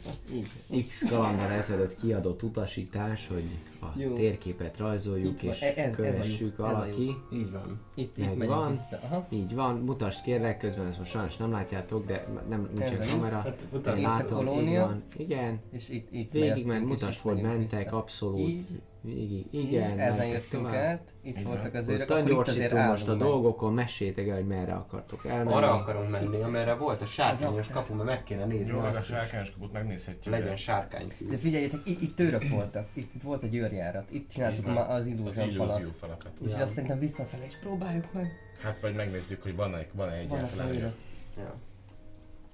így. 0.70 0.86
X 0.88 1.10
kalandal 1.10 1.50
ezelőtt 1.50 1.96
kiadott 2.00 2.42
utasítás, 2.42 3.28
hogy 3.28 3.42
a 3.82 3.86
Jó. 3.96 4.14
térképet 4.14 4.78
rajzoljuk 4.78 5.40
van, 5.42 5.50
és 5.52 5.60
e- 5.60 5.66
ez- 5.66 5.76
ez 5.76 5.94
kövessük 5.94 6.52
ez 6.58 6.64
a 6.64 6.68
alaki. 6.68 7.16
Így 7.32 7.50
van. 7.50 7.80
Itt, 7.94 8.16
itt 8.18 8.36
megyünk 8.36 8.68
vissza. 8.70 8.98
Aha. 9.02 9.26
Így 9.30 9.54
van, 9.54 9.76
mutasd 9.76 10.22
kérlek, 10.22 10.58
közben 10.58 10.86
ezt 10.86 10.98
most 10.98 11.10
sajnos 11.10 11.36
nem 11.36 11.50
látjátok, 11.50 12.06
de 12.06 12.24
nem 12.48 12.68
nincs 12.74 12.80
Ez 12.90 12.98
lyuk. 12.98 13.08
kamera. 13.10 13.36
Hát, 13.36 13.66
Én 13.72 13.78
utána- 13.78 13.98
Itt 13.98 14.04
a 14.04 14.08
látom, 14.08 14.46
így 14.68 14.76
van. 14.76 15.02
Igen, 15.16 15.60
És 15.72 15.88
itt, 15.88 16.08
itt 16.12 16.32
végig 16.32 16.66
ment, 16.66 16.86
mutasd, 16.86 17.18
hogy 17.20 17.40
mentek, 17.40 17.92
abszolút. 17.92 18.48
Így. 18.48 18.64
Végig, 19.02 19.46
Igen, 19.50 19.98
ezen 19.98 20.26
jöttünk 20.26 20.62
tovább. 20.66 20.74
át, 20.74 21.12
itt 21.22 21.36
Igen. 21.36 21.42
voltak 21.48 21.74
az 21.74 21.88
őrök, 21.88 22.10
akkor 22.10 22.30
itt 22.30 22.48
azért 22.48 22.72
most 22.72 23.08
a 23.08 23.10
meg. 23.10 23.20
dolgokon, 23.20 23.72
meséljétek 23.74 24.28
el, 24.28 24.34
hogy 24.34 24.46
merre 24.46 24.72
akartok 24.72 25.26
elmenni. 25.26 25.52
Arra 25.52 25.72
akarunk 25.72 26.10
menni, 26.10 26.42
amerre 26.42 26.74
volt 26.74 27.00
a 27.00 27.04
sárkányos 27.06 27.68
kapu, 27.68 27.94
mert 27.94 28.08
meg 28.08 28.22
kéne 28.24 28.44
nézni 28.44 28.72
Jó, 28.72 28.78
a 28.78 28.86
azt 28.86 29.00
is. 29.00 29.06
sárkányos 29.06 29.50
kaput 29.50 29.72
megnézhetjük. 29.72 30.34
Legyen 30.34 30.56
sárkánytűz. 30.56 31.28
De 31.28 31.36
figyeljetek, 31.36 31.80
itt, 31.84 32.00
itt 32.00 32.20
őrök 32.20 32.48
voltak, 32.48 32.88
itt, 32.92 33.14
itt 33.14 33.22
volt 33.22 33.42
egy 33.42 33.54
őrjárat, 33.54 34.10
itt 34.10 34.30
csináltuk 34.30 34.66
ma 34.66 34.80
az 34.86 35.00
Az 35.00 35.06
illúzió 35.06 35.32
falat. 35.32 35.78
illúzió 35.78 35.94
falakat. 35.98 36.32
Úgyhogy 36.40 36.60
azt 36.62 36.72
szerintem 36.72 36.98
visszafelé 36.98 37.44
is 37.44 37.56
próbáljuk 37.56 38.12
meg. 38.12 38.32
Hát 38.62 38.80
vagy 38.80 38.94
megnézzük, 38.94 39.42
hogy 39.42 39.56
van-e, 39.56 39.86
van-e 39.92 40.24
Vannak 40.28 40.50
egyáltalán. 40.50 40.92
Ja. 41.36 41.54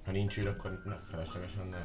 Ha 0.05 0.11
nincs 0.11 0.37
őr, 0.37 0.47
akkor 0.47 0.81
ne 0.85 0.95
feleslegesen 1.11 1.67
ne 1.71 1.77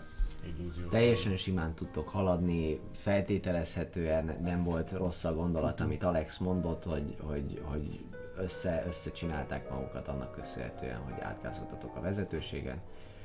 illúzió. 0.46 0.88
Teljesen 0.88 1.36
simán 1.36 1.74
tudtok 1.74 2.08
haladni, 2.08 2.80
feltételezhetően 2.92 4.38
nem 4.42 4.64
volt 4.64 4.92
rossz 4.92 5.24
a 5.24 5.34
gondolat, 5.34 5.80
amit 5.80 6.02
Alex 6.02 6.38
mondott, 6.38 6.84
hogy, 6.84 7.16
hogy, 7.20 7.60
hogy 7.64 8.00
össze, 8.36 8.84
összecsinálták 8.86 9.70
magukat 9.70 10.08
annak 10.08 10.32
köszönhetően, 10.32 10.98
hogy 10.98 11.20
átkázoltatok 11.20 11.96
a 11.96 12.00
vezetőségen, 12.00 12.80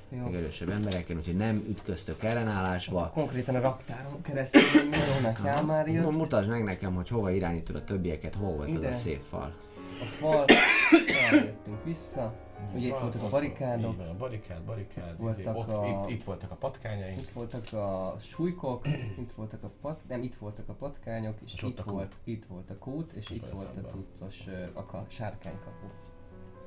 Jó. 0.09 0.25
erősebb 0.33 0.69
embereken, 0.69 1.17
úgyhogy 1.17 1.37
nem 1.37 1.55
ütköztök 1.69 2.23
ellenállásba. 2.23 3.11
Konkrétan 3.13 3.55
a 3.55 3.59
raktáron 3.59 4.21
keresztül 4.21 4.61
menni, 4.89 5.03
onnan 5.17 5.33
Kálmár 5.33 5.87
jött. 5.87 6.11
Mutasd 6.11 6.49
meg 6.49 6.63
nekem, 6.63 6.95
hogy 6.95 7.07
hova 7.07 7.31
irányítod 7.31 7.75
a 7.75 7.83
többieket, 7.83 8.35
hol 8.35 8.55
volt 8.55 8.69
az 8.69 8.77
Ide. 8.77 8.87
a 8.87 8.93
szép 8.93 9.21
fal. 9.29 9.53
A 10.01 10.05
fal, 10.05 10.45
eljöttünk 11.29 11.83
vissza. 11.83 12.33
Ugye 12.75 12.87
itt 12.87 12.97
voltak 12.97 13.21
a 13.23 13.29
barikádok, 13.29 13.91
Így 13.91 13.97
van, 13.97 14.07
a 14.07 14.15
barikád, 14.17 14.61
barikád. 14.61 15.17
Voltak 15.17 15.39
izé, 15.39 15.49
ott, 15.49 15.69
a- 15.69 15.87
itt, 16.05 16.09
itt, 16.13 16.23
voltak 16.23 16.51
a 16.51 16.55
patkányaink. 16.55 17.15
itt 17.15 17.29
voltak 17.29 17.73
a 17.73 18.17
súlykok, 18.21 18.87
itt 19.21 19.31
voltak 19.35 19.63
a 19.63 19.71
pat, 19.81 20.01
nem, 20.07 20.23
itt 20.23 20.35
voltak 20.35 20.69
a 20.69 20.73
patkányok, 20.73 21.37
és, 21.45 21.53
És 21.53 21.61
itt 21.61 21.79
a 21.79 21.83
kút. 21.83 21.93
volt, 21.93 22.15
itt 22.23 22.45
volt 22.45 22.69
a 22.69 22.77
kút, 22.77 23.11
és 23.11 23.29
itt 23.29 23.35
Itt 23.35 23.49
volt 23.49 23.77
a 23.77 23.81
cuccos 23.87 24.35
a 24.73 24.85
ka, 24.85 25.05
sárkánykapu. 25.09 25.85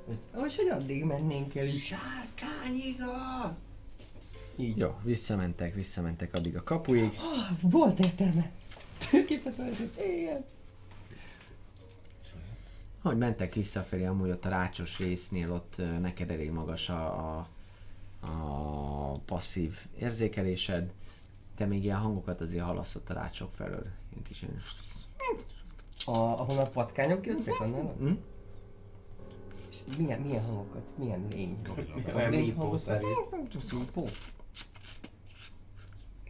Hogy, 0.06 0.18
hogy, 0.34 0.56
hogy 0.56 0.68
addig 0.68 1.04
mennénk 1.04 1.54
el 1.54 1.66
is. 1.66 1.84
Sárkányiga! 1.86 3.56
Így. 4.56 4.76
Jó, 4.78 4.94
visszamentek, 5.02 5.74
visszamentek 5.74 6.34
addig 6.34 6.56
a 6.56 6.62
kapuig. 6.62 7.18
Volt 7.60 7.98
értelme. 7.98 8.50
Térképet 9.10 9.56
rajzolt, 9.56 10.00
igen. 10.06 10.44
Ahogy 13.02 13.18
mentek 13.18 13.54
visszafelé, 13.54 14.04
amúgy 14.04 14.30
ott 14.30 14.44
a 14.44 14.48
rácsos 14.48 14.98
résznél, 14.98 15.52
ott 15.52 15.76
neked 16.00 16.30
elég 16.30 16.50
magas 16.50 16.88
a, 16.88 17.36
a, 17.38 17.48
a 18.20 19.12
passzív 19.24 19.78
érzékelésed. 19.98 20.92
Te 21.54 21.66
még 21.66 21.84
ilyen 21.84 21.98
hangokat 21.98 22.40
azért 22.40 22.64
hallasz 22.64 22.94
ott 22.94 23.10
a 23.10 23.14
rácsok 23.14 23.54
felől. 23.54 23.86
Ilyen 24.10 24.22
kis 24.22 24.42
ilyen... 24.42 24.62
A, 26.04 26.18
ahol 26.18 26.58
a 26.58 26.68
patkányok 26.68 27.26
jöttek 27.26 27.60
annál? 27.60 27.94
Hm? 27.98 28.12
És 29.70 29.96
milyen, 29.96 30.20
milyen 30.20 30.44
hangokat? 30.44 30.82
Milyen 30.94 31.28
lény? 31.30 31.58
Ez 32.06 32.16
mípószerű. 32.16 33.06
Csípó? 33.68 34.06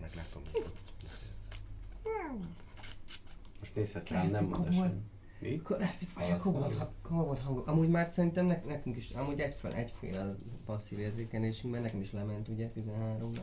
Meglátom. 0.00 0.42
Most 3.60 3.74
nézhetsz 3.74 4.10
rám, 4.10 4.30
nem 4.30 4.66
sem. 4.72 5.09
Mi? 5.40 5.60
Komoly, 5.62 6.38
valamit? 6.42 6.78
ha- 6.78 6.92
komoly 7.02 7.38
hangok. 7.38 7.66
Amúgy 7.66 7.88
már 7.88 8.12
szerintem 8.12 8.46
nek, 8.46 8.66
nekünk 8.66 8.96
is, 8.96 9.10
amúgy 9.10 9.40
egyféle, 9.40 9.74
egyféle 9.74 10.20
a 10.22 10.36
passzív 10.64 10.98
érzékelésünk, 10.98 11.72
mert 11.72 11.84
nekem 11.84 12.00
is 12.00 12.12
lement 12.12 12.48
ugye 12.48 12.70
13-ra. 12.76 13.40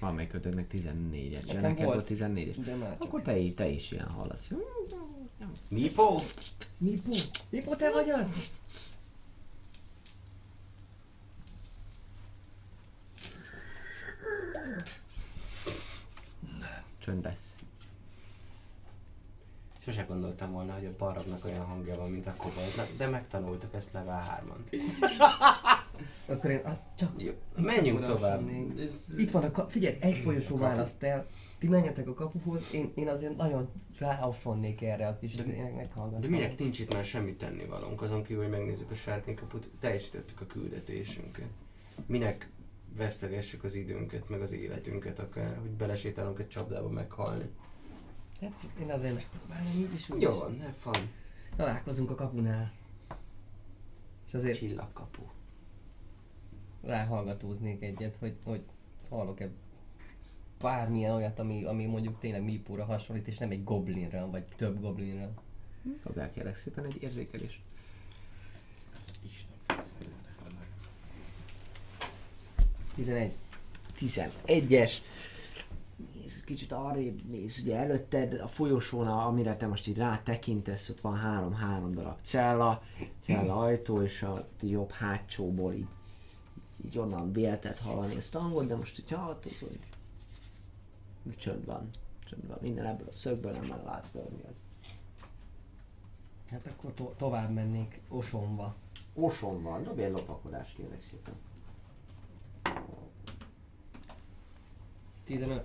Valamelyik 0.00 0.30
kötődnek 0.30 0.66
14-es. 0.72 1.30
Nekem 1.32 1.46
Nekem, 1.46 1.60
nekem 1.62 1.84
volt. 1.84 2.08
volt 2.08 2.20
14-es. 2.20 2.56
De 2.64 2.74
már 2.74 2.90
csak. 2.90 3.02
Akkor 3.02 3.22
te, 3.22 3.36
is- 3.38 3.54
te 3.54 3.68
is 3.68 3.90
ilyen 3.90 4.10
hallasz. 4.10 4.50
Mípó? 5.70 6.20
Mipó? 6.78 7.14
Mipó, 7.50 7.74
te 7.74 7.90
vagy 7.90 8.08
az? 8.10 8.50
Csönd 16.98 17.24
lesz. 17.24 17.45
Sose 19.86 20.02
gondoltam 20.02 20.52
volna, 20.52 20.72
hogy 20.72 20.84
a 20.84 20.94
barabnak 20.98 21.44
olyan 21.44 21.64
hangja 21.64 21.96
van, 21.96 22.10
mint 22.10 22.26
a 22.26 22.34
koboldnak, 22.36 22.86
de 22.98 23.06
megtanultuk 23.06 23.74
ezt 23.74 23.92
level 23.92 24.42
3-on. 24.42 24.80
Akkor 26.34 26.50
én 26.50 26.60
ah, 26.64 26.76
csak... 26.96 27.10
Jó, 27.16 27.32
csak 27.56 27.64
menjünk 27.64 27.98
oda 27.98 28.06
tovább. 28.06 28.48
Ez- 28.78 29.14
Itt 29.18 29.30
van 29.30 29.44
a 29.44 29.50
ka- 29.50 29.70
figyelj, 29.70 29.96
egy 30.00 30.16
folyosó 30.16 30.54
kapu. 30.54 30.60
választ 30.60 31.02
el. 31.02 31.26
Ti 31.58 31.68
menjetek 31.68 32.08
a 32.08 32.14
kapuhoz, 32.14 32.72
én, 32.74 32.92
én 32.94 33.08
azért 33.08 33.36
nagyon 33.36 33.68
ráhasonnék 33.98 34.82
erre 34.82 35.06
a 35.06 35.18
kis 35.18 35.34
De- 35.34 35.54
éneknek 35.54 35.92
hallgatom. 35.92 36.20
De 36.20 36.28
minek 36.28 36.58
nincs 36.58 36.78
itt 36.80 36.92
már 36.94 37.04
semmit 37.04 37.38
tennivalónk, 37.38 38.02
azon 38.02 38.22
kívül, 38.22 38.42
hogy 38.42 38.52
megnézzük 38.52 38.90
a 38.90 38.94
sárkánykaput, 38.94 39.70
teljesítettük 39.80 40.40
a 40.40 40.46
küldetésünket. 40.46 41.48
Minek 42.06 42.50
vesztegessük 42.96 43.64
az 43.64 43.74
időnket, 43.74 44.28
meg 44.28 44.40
az 44.40 44.52
életünket 44.52 45.18
akár, 45.18 45.58
hogy 45.60 45.70
belesétálunk 45.70 46.38
egy 46.38 46.48
csapdába 46.48 46.88
meghalni. 46.88 47.50
Hát 48.40 48.66
én 48.80 48.90
azért 48.90 49.14
megpróbálom 49.14 49.72
így 49.76 49.92
is 49.94 50.10
úgy 50.10 50.20
Jó 50.20 50.30
is. 50.30 50.36
van, 50.38 50.60
have 50.60 50.72
fun. 50.72 51.10
Találkozunk 51.56 52.10
a 52.10 52.14
kapunál. 52.14 52.72
És 54.26 54.34
azért 54.34 54.58
Csillagkapu. 54.58 55.22
ráhallgatóznék 56.82 57.82
egyet, 57.82 58.16
hogy, 58.16 58.36
hogy 58.44 58.62
hallok-e 59.08 59.48
bármilyen 60.60 61.12
olyat, 61.14 61.38
ami, 61.38 61.64
ami 61.64 61.84
mondjuk 61.86 62.18
tényleg 62.18 62.42
Mipóra 62.42 62.84
hasonlít, 62.84 63.26
és 63.26 63.38
nem 63.38 63.50
egy 63.50 63.64
goblinra, 63.64 64.30
vagy 64.30 64.44
több 64.56 64.80
goblinra. 64.80 65.30
Dobjál 66.04 66.30
kérlek 66.30 66.56
szépen 66.56 66.84
egy 66.84 67.02
érzékelés. 67.02 67.60
Isten. 69.24 69.82
11. 72.94 73.32
11-es. 73.98 74.92
Kicsit 76.46 76.72
arrébb 76.72 77.22
néz, 77.28 77.60
ugye 77.62 77.76
előtted 77.76 78.40
a 78.40 78.48
folyosón, 78.48 79.06
amire 79.06 79.56
te 79.56 79.66
most 79.66 79.86
így 79.86 79.96
rátekintesz, 79.96 80.88
ott 80.88 81.00
van 81.00 81.16
három-három 81.16 81.94
darab 81.94 82.18
cella, 82.22 82.82
cella 83.20 83.58
ajtó, 83.58 84.02
és 84.02 84.22
a 84.22 84.48
jobb 84.60 84.90
hátsóból 84.90 85.72
így, 85.72 85.86
így, 86.84 86.98
onnan 86.98 87.32
vélted 87.32 87.78
hallani 87.78 88.16
ezt 88.16 88.34
a 88.34 88.38
hangot, 88.38 88.66
de 88.66 88.76
most 88.76 88.98
így 88.98 89.10
hallhatod, 89.10 89.52
hogy 89.58 89.78
csönd 91.36 91.64
van. 91.64 91.88
Csönd 92.28 92.46
van. 92.48 92.58
Minden 92.60 92.86
ebből 92.86 93.08
a 93.08 93.16
szögből 93.16 93.52
nem 93.52 93.66
nagyon 93.66 93.84
látsz 93.84 94.08
be, 94.08 94.20
mi 94.20 94.42
az. 94.50 94.56
Hát 96.50 96.66
akkor 96.66 96.94
to- 96.94 97.16
tovább 97.16 97.52
mennék 97.52 98.00
Osonba. 98.08 98.74
Oson 99.14 99.62
van, 99.62 99.82
dobj 99.82 100.02
egy 100.02 100.12
lopakodást 100.12 100.74
kérlek 100.76 101.02
szépen. 101.02 101.34
15. 105.24 105.64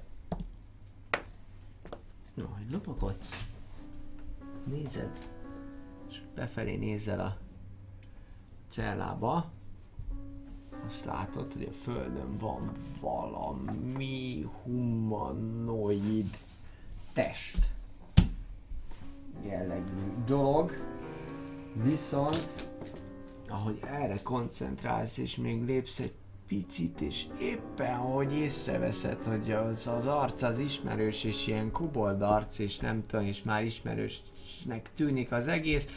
No, 2.33 2.45
hogy 2.45 2.71
lopakodsz, 2.71 3.49
nézed, 4.63 5.29
és 6.09 6.21
befelé 6.35 6.75
nézel 6.75 7.19
a 7.19 7.37
cellába, 8.67 9.51
azt 10.85 11.05
látod, 11.05 11.53
hogy 11.53 11.67
a 11.71 11.73
földön 11.83 12.37
van 12.37 12.71
valami 13.01 14.47
humanoid 14.63 16.37
test 17.13 17.71
jellegű 19.43 20.23
dolog, 20.25 20.71
viszont 21.73 22.69
ahogy 23.47 23.79
erre 23.83 24.21
koncentrálsz 24.23 25.17
és 25.17 25.35
még 25.35 25.65
lépsz 25.65 25.99
egy 25.99 26.13
picit, 26.51 27.01
és 27.01 27.25
éppen 27.39 27.93
ahogy 27.93 28.33
észreveszed, 28.33 29.23
hogy 29.23 29.51
az, 29.51 29.87
az 29.87 30.07
arc 30.07 30.41
az 30.41 30.59
ismerős, 30.59 31.23
és 31.23 31.47
ilyen 31.47 31.71
kobold 31.71 32.21
arc, 32.21 32.59
és 32.59 32.77
nem 32.77 33.01
tudom, 33.01 33.25
és 33.25 33.43
már 33.43 33.63
ismerősnek 33.63 34.89
tűnik 34.95 35.31
az 35.31 35.47
egész, 35.47 35.89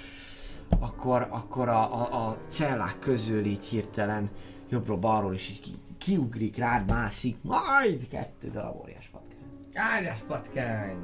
akkor, 0.78 1.26
akkor 1.30 1.68
a, 1.68 1.94
a, 1.94 2.28
a 2.28 2.38
cellák 2.46 2.98
közül 2.98 3.44
így 3.44 3.64
hirtelen 3.64 4.30
jobbról-balról 4.68 5.34
is 5.34 5.48
így 5.48 5.60
ki, 5.60 5.74
kiugrik 5.98 6.56
rád, 6.56 6.86
mászik, 6.86 7.36
majd 7.42 8.08
kettő 8.08 8.50
darab 8.50 8.80
óriás 8.80 9.10
patkány. 9.12 9.38
Ágyas 9.74 10.18
patkány! 10.26 10.96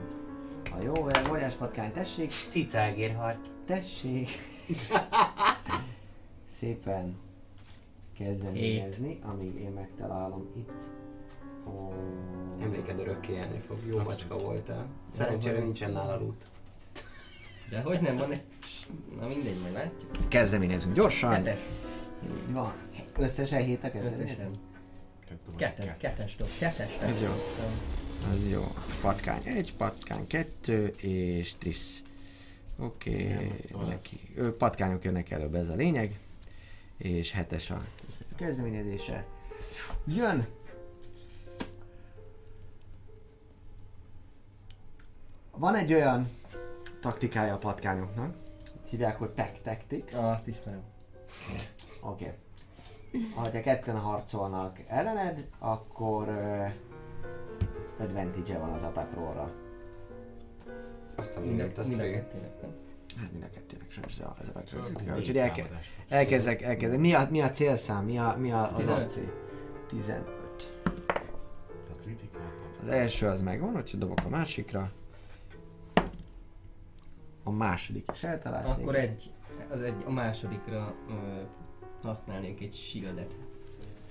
A 0.64 0.82
jó 0.82 0.93
óriás 1.31 1.55
patkány, 1.55 1.93
tessék, 1.93 2.31
Cicágérhart. 2.51 3.48
tessék. 3.66 4.28
Szépen 6.59 7.30
kezdeményezni, 8.25 9.19
amíg 9.23 9.61
én 9.61 9.71
megtalálom 9.71 10.51
itt. 10.57 10.71
Ó, 11.67 11.93
Emléked 12.61 12.99
örökké 12.99 13.33
élni 13.33 13.59
fog, 13.67 13.79
jó 13.89 13.99
macska 13.99 14.39
voltál. 14.39 14.87
Szerencsére 15.11 15.59
nincsen 15.59 15.93
nála 15.93 16.19
lút. 16.19 16.47
De 17.71 17.81
hogy 17.81 18.01
nem 18.01 18.17
van 18.17 18.33
egy... 18.33 18.43
Na 19.21 19.27
mindegy, 19.27 19.61
majd 19.61 19.73
látjuk. 19.73 20.11
Kezdeményezünk 20.29 20.95
gyorsan. 20.95 21.31
Kettes. 21.31 21.61
Van. 22.51 22.73
Összesen 23.19 23.65
hétek 23.65 23.93
kezdeményezünk. 23.93 24.55
Kettes, 25.57 25.97
kettes 25.99 26.37
top. 26.37 26.49
Ez 27.03 27.21
jó. 27.23 27.29
Az 28.31 28.51
jó. 28.51 28.63
Patkány 29.01 29.43
egy, 29.45 29.77
patkány 29.77 30.27
kettő, 30.27 30.87
és 30.87 31.55
trisz. 31.59 32.03
Oké, 32.79 33.39
okay. 33.73 33.89
neki. 33.89 34.21
Ő, 34.37 34.57
patkányok 34.57 35.05
jönnek 35.05 35.31
előbb, 35.31 35.55
ez 35.55 35.69
a 35.69 35.75
lényeg. 35.75 36.19
És 37.01 37.32
hetes 37.32 37.70
a 37.70 37.82
kezdeményezése. 38.36 39.27
Jön! 40.06 40.47
Van 45.51 45.74
egy 45.74 45.93
olyan 45.94 46.31
taktikája 47.01 47.55
a 47.55 47.59
patkányoknak, 47.59 48.35
hívják, 48.89 49.18
hogy 49.18 49.28
pack 49.28 49.62
tactics. 49.62 50.12
Ah, 50.12 50.31
azt 50.31 50.47
ismerem. 50.47 50.82
Oké. 52.01 52.32
Okay. 53.12 53.28
Ha 53.35 53.51
ketten 53.60 53.98
harcolnak 53.98 54.81
ellened, 54.89 55.47
akkor 55.59 56.28
uh, 56.28 56.70
advantage 57.98 58.59
van 58.59 58.70
az 58.70 58.82
attack 58.82 59.14
rollra. 59.14 59.52
A 61.16 61.22
Mind 61.22 61.36
a, 61.36 61.40
mindent, 61.40 61.78
azt 61.78 61.89
mind 61.89 62.01
a 62.01 62.10
kettőnek, 62.10 62.60
nem? 62.62 62.80
Hát 63.21 63.33
mind 63.33 63.45
a 63.45 63.49
kettőnek 63.55 63.91
sajnos 63.91 64.13
ez 64.13 64.21
a, 64.21 64.37
ez 64.43 64.49
a 64.49 64.53
taktika. 64.53 65.17
Úgyhogy 65.17 65.39
elke, 65.39 65.69
elkezdek, 66.09 66.63
elkezdek. 66.63 66.99
Mi 66.99 67.15
a, 67.15 67.29
mi 67.31 67.41
a 67.41 67.51
célszám? 67.51 68.05
Mi 68.05 68.19
a, 68.19 68.37
mi 68.39 68.51
a, 68.51 68.71
az 68.71 68.77
15. 68.77 69.05
AC? 69.05 69.19
15. 69.89 70.29
A 71.91 72.03
kritikát. 72.03 72.53
Az 72.81 72.89
első 72.89 73.27
az 73.27 73.43
megvan, 73.43 73.73
hogyha 73.73 73.97
dobok 73.97 74.19
a 74.25 74.29
másikra. 74.29 74.93
A 77.43 77.51
második 77.51 78.11
is 78.15 78.23
eltalálnék. 78.25 78.73
Akkor 78.73 78.95
egy, 78.95 79.31
az 79.71 79.83
egy, 79.83 79.95
a 80.07 80.11
másodikra 80.11 80.95
ö, 81.09 81.13
használnék 82.03 82.61
egy 82.61 82.75
shieldet. 82.75 83.35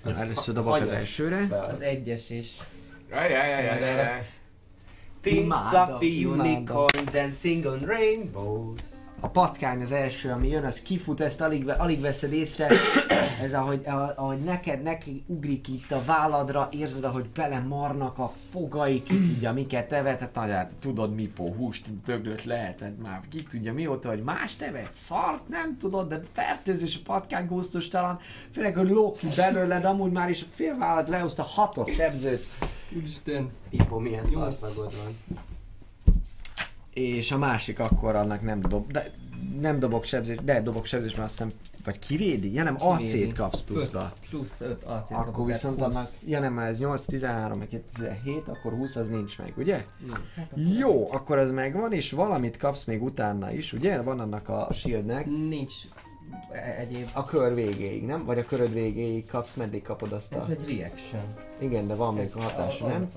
Az 0.03 0.17
Először 0.21 0.53
dobok 0.53 0.73
az 0.73 0.79
Hagyjas 0.79 0.95
elsőre. 0.95 1.57
Az 1.65 1.81
egyes 1.81 2.29
és 2.29 2.57
Ajajajajajaj. 3.11 4.25
Pink 5.21 5.45
Imádom, 5.45 5.85
fluffy 5.85 6.19
imádom. 6.19 6.39
unicorn 6.39 7.05
dancing 7.11 7.65
on 7.65 7.79
rainbows. 7.79 8.81
A 9.21 9.27
patkány 9.27 9.81
az 9.81 9.91
első, 9.91 10.29
ami 10.29 10.47
jön, 10.47 10.65
az 10.65 10.81
kifut, 10.81 11.19
ezt 11.19 11.41
alig, 11.41 11.69
alig 11.69 12.01
veszed 12.01 12.33
észre. 12.33 12.67
Ez 13.41 13.53
ahogy, 13.53 13.81
ahogy- 14.15 14.43
neked, 14.43 14.81
neki 14.81 15.23
ugrik 15.27 15.67
itt 15.67 15.91
a 15.91 16.03
válladra, 16.05 16.69
érzed, 16.71 17.03
ahogy 17.03 17.25
belemarnak 17.29 18.17
a 18.17 18.33
fogai, 18.51 19.03
ki 19.03 19.21
tudja 19.21 19.53
miket 19.53 19.87
tevetett, 19.87 20.35
nagyát, 20.35 20.71
tudod 20.79 21.15
mi 21.15 21.27
pó, 21.27 21.53
húst, 21.53 22.03
döglött 22.05 22.43
lehetett 22.43 23.01
már, 23.01 23.21
ki 23.29 23.43
tudja 23.43 23.73
mióta, 23.73 24.09
hogy 24.09 24.23
más 24.23 24.55
tevet, 24.55 24.89
szart, 24.93 25.47
nem 25.47 25.77
tudod, 25.77 26.07
de 26.07 26.19
fertőzés 26.31 26.95
a 26.95 26.99
patkány 27.03 27.45
gusztustalan, 27.47 28.19
főleg, 28.51 28.75
hogy 28.75 28.89
lók 28.89 29.17
ki 29.17 29.27
belőled, 29.35 29.85
amúgy 29.85 30.11
már 30.11 30.29
is 30.29 30.41
a 30.41 30.45
fél 30.51 30.77
vállad 30.77 31.09
lehozta 31.09 31.43
hatot 31.43 31.93
sebzőt, 31.93 32.45
Úristen. 32.97 33.51
Ippo, 33.69 33.99
milyen 33.99 34.23
szarszagod 34.23 34.93
van. 34.95 35.37
És 36.93 37.31
a 37.31 37.37
másik 37.37 37.79
akkor 37.79 38.15
annak 38.15 38.41
nem 38.41 38.61
dob, 38.61 38.91
de 38.91 39.11
nem 39.59 39.79
dobok 39.79 40.03
sebzést, 40.03 40.43
de 40.43 40.61
dobok 40.61 40.85
sebzést, 40.85 41.17
mert 41.17 41.29
azt 41.29 41.37
hiszem, 41.37 41.51
vagy 41.83 41.99
kivédi? 41.99 42.53
Ja 42.53 42.63
nem. 42.63 42.75
AC-t 42.79 43.33
kapsz 43.33 43.61
pluszba. 43.61 44.13
Plusz 44.29 44.61
5 44.61 44.83
AC 44.83 45.11
Akkor 45.11 45.45
viszont 45.45 45.81
annak, 45.81 46.09
ja 46.25 46.39
nem, 46.39 46.59
ez 46.59 46.79
8, 46.79 47.05
13, 47.05 47.57
meg 47.57 47.81
17, 47.93 48.47
akkor 48.47 48.73
20 48.73 48.95
az 48.95 49.07
nincs 49.07 49.37
meg, 49.37 49.53
ugye? 49.57 49.85
Hát 50.35 50.51
Jó, 50.79 51.11
akkor 51.11 51.37
ez 51.37 51.51
megvan, 51.51 51.93
és 51.93 52.11
valamit 52.11 52.57
kapsz 52.57 52.83
még 52.83 53.03
utána 53.03 53.51
is, 53.51 53.73
ugye? 53.73 54.01
Van 54.01 54.19
annak 54.19 54.49
a 54.49 54.67
shieldnek. 54.73 55.25
Nincs 55.25 55.73
egyéb. 56.79 57.07
A 57.13 57.23
kör 57.23 57.53
végéig, 57.53 58.05
nem? 58.05 58.25
Vagy 58.25 58.37
a 58.39 58.45
köröd 58.45 58.73
végéig 58.73 59.25
kapsz, 59.25 59.53
meddig 59.55 59.81
kapod 59.81 60.11
azt 60.11 60.33
a... 60.33 60.37
Ez 60.37 60.49
egy 60.49 60.77
reaction. 60.77 61.21
Igen, 61.59 61.87
de 61.87 61.93
van 61.95 62.13
még 62.13 62.23
Ez 62.23 62.35
a 62.35 62.41
hatás, 62.41 62.81
a- 62.81 62.85
a- 62.85 62.87
nem? 62.87 63.09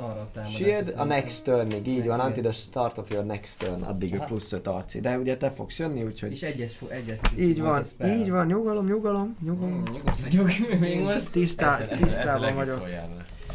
Shield 0.48 0.94
a 0.96 1.04
next 1.04 1.44
turnig, 1.44 1.86
így 1.86 2.06
van, 2.06 2.20
until 2.20 2.42
the 2.42 2.52
start 2.52 2.98
of 2.98 3.10
your 3.10 3.24
next 3.24 3.58
turn, 3.58 3.82
addig 3.82 4.14
Aha. 4.14 4.24
plusz 4.24 4.52
5 4.52 4.66
AC, 4.66 5.00
de 5.00 5.18
ugye 5.18 5.36
te 5.36 5.50
fogsz 5.50 5.78
jönni, 5.78 6.02
úgyhogy... 6.02 6.30
És 6.30 6.42
egyes, 6.42 6.78
egyes 6.88 7.20
Így 7.38 7.60
van, 7.60 7.82
így 8.06 8.30
van, 8.30 8.46
nyugalom, 8.46 8.86
nyugalom, 8.86 9.36
nyugalom. 9.44 9.72
Mm, 9.74 9.82
Nyugodt 9.92 10.20
vagyok 10.20 10.50
még 10.80 11.00
most. 11.00 11.30
Tisztában 11.30 12.54
vagyok. 12.54 12.88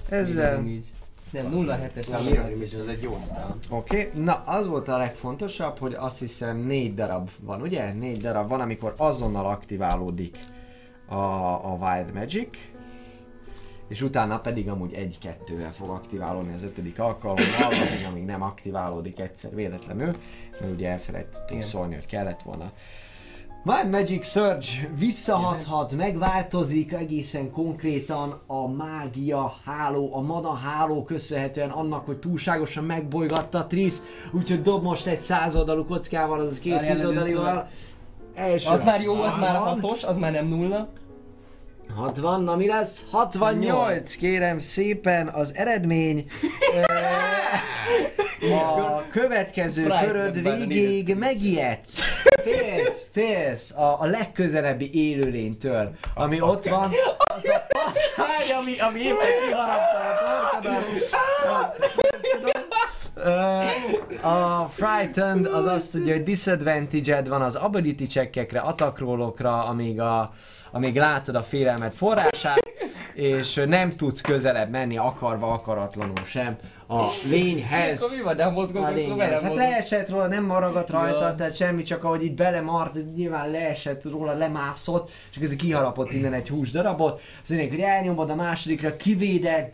Ezzel. 0.09 0.63
Nem, 1.31 1.49
0-7-es. 1.51 2.19
A 2.19 2.23
Mirror 2.23 2.49
Image 2.49 2.77
az 2.77 2.87
egy 2.87 3.01
jó 3.01 3.17
spell. 3.19 3.55
Oké, 3.69 4.07
okay. 4.07 4.23
na 4.23 4.33
az 4.33 4.67
volt 4.67 4.87
a 4.87 4.97
legfontosabb, 4.97 5.77
hogy 5.77 5.93
azt 5.93 6.19
hiszem 6.19 6.57
négy 6.57 6.93
darab 6.93 7.29
van, 7.39 7.61
ugye? 7.61 7.93
Négy 7.93 8.21
darab 8.21 8.49
van, 8.49 8.61
amikor 8.61 8.93
azonnal 8.97 9.45
aktiválódik 9.45 10.37
a, 11.05 11.15
a 11.71 11.77
Wild 11.79 12.13
Magic, 12.13 12.57
és 13.87 14.01
utána 14.01 14.39
pedig 14.39 14.69
amúgy 14.69 14.93
egy-kettővel 14.93 15.73
fog 15.73 15.89
aktiválódni 15.89 16.53
az 16.53 16.63
ötödik 16.63 16.99
alkalommal, 16.99 17.45
amíg, 17.63 18.05
amíg 18.09 18.25
nem 18.25 18.41
aktiválódik 18.41 19.19
egyszer 19.19 19.55
véletlenül, 19.55 20.15
mert 20.59 20.73
ugye 20.73 20.89
elfelejtettünk 20.89 21.63
szólni, 21.63 21.93
hogy 21.93 22.05
kellett 22.05 22.41
volna. 22.41 22.71
Wild 23.67 23.89
Magic 23.89 24.27
Surge 24.27 24.67
visszahathat, 24.99 25.95
megváltozik 25.95 26.93
egészen 26.93 27.51
konkrétan 27.51 28.41
a 28.47 28.67
mágia 28.67 29.55
háló, 29.65 30.15
a 30.15 30.21
mana 30.21 30.53
háló 30.53 31.03
köszönhetően 31.03 31.69
annak, 31.69 32.05
hogy 32.05 32.17
túlságosan 32.17 32.83
megbolygatta 32.83 33.67
Trisz, 33.67 34.03
úgyhogy 34.31 34.61
dob 34.61 34.83
most 34.83 35.07
egy 35.07 35.21
százoldalú 35.21 35.85
kockával, 35.85 36.39
az 36.39 36.59
két 36.59 36.79
tízoldalival. 36.79 37.67
Az 38.69 38.83
már 38.83 39.01
jó, 39.01 39.13
az 39.13 39.33
már 39.39 39.55
60. 39.55 39.81
hatos, 39.81 40.03
az 40.03 40.17
már 40.17 40.31
nem 40.31 40.47
nulla. 40.47 40.87
60, 41.95 42.41
na 42.43 42.55
mi 42.55 42.67
lesz? 42.67 43.05
68, 43.11 44.15
kérem 44.15 44.59
szépen, 44.59 45.27
az 45.27 45.51
eredmény 45.55 46.25
a 48.41 49.01
következő 49.09 49.83
Pride 49.83 50.05
köröd 50.05 50.41
végéig 50.41 51.05
nézd. 51.07 51.19
megijedsz. 51.19 51.99
Félsz, 52.43 53.05
félsz 53.11 53.71
a, 53.71 53.97
a 54.01 54.05
legközelebbi 54.05 54.89
élőlénytől, 54.93 55.91
ami 56.15 56.41
ott 56.41 56.67
van, 56.67 56.91
az 57.35 57.45
a 57.45 57.65
patkány, 57.69 58.51
ami, 58.61 58.79
ami 58.79 58.99
éppen 58.99 59.27
kiharapta 59.47 59.97
a 59.97 60.59
torkodat. 60.61 61.91
Ö, 63.15 63.61
A 64.27 64.69
Frightened 64.75 65.45
az 65.45 65.65
azt 65.65 65.91
tudja, 65.91 66.13
hogy 66.13 66.23
disadvantage 66.23 67.21
van 67.21 67.41
az 67.41 67.55
ability 67.55 68.03
checkekre, 68.07 68.59
attack 68.59 68.99
rollokra, 68.99 69.63
amíg, 69.65 69.99
a, 70.01 70.33
amíg 70.71 70.95
látod 70.95 71.35
a 71.35 71.43
félelmet 71.43 71.93
forrását, 71.93 72.59
és 73.13 73.63
nem 73.67 73.89
tudsz 73.89 74.21
közelebb 74.21 74.69
menni 74.69 74.97
akarva, 74.97 75.51
akaratlanul 75.51 76.25
sem 76.25 76.55
a 76.87 77.03
lényhez. 77.29 78.01
Akkor 78.01 78.17
mi 78.17 78.23
van, 78.23 78.35
de 78.35 78.43
A 78.43 78.47
akkor 78.47 78.93
lényhez. 78.93 79.41
Hát 79.41 79.55
leesett 79.55 80.09
róla, 80.09 80.27
nem 80.27 80.43
maragadt 80.45 80.89
rajta, 80.89 81.19
Ja. 81.27 81.35
tehát 81.35 81.55
semmi, 81.55 81.83
csak 81.83 82.03
ahogy 82.03 82.23
itt 82.23 82.35
belemart, 82.35 83.15
nyilván 83.15 83.51
leesett 83.51 84.03
róla, 84.03 84.33
lemászott, 84.33 85.11
és 85.31 85.37
ez 85.37 85.55
kiharapott 85.55 86.11
innen 86.11 86.33
egy 86.33 86.49
húsdarabot. 86.49 87.21
Az 87.43 87.49
lényeg, 87.49 87.69
hogy 87.69 87.79
elnyomod 87.79 88.29
a 88.29 88.35
másodikra, 88.35 88.95
kivéded, 88.95 89.73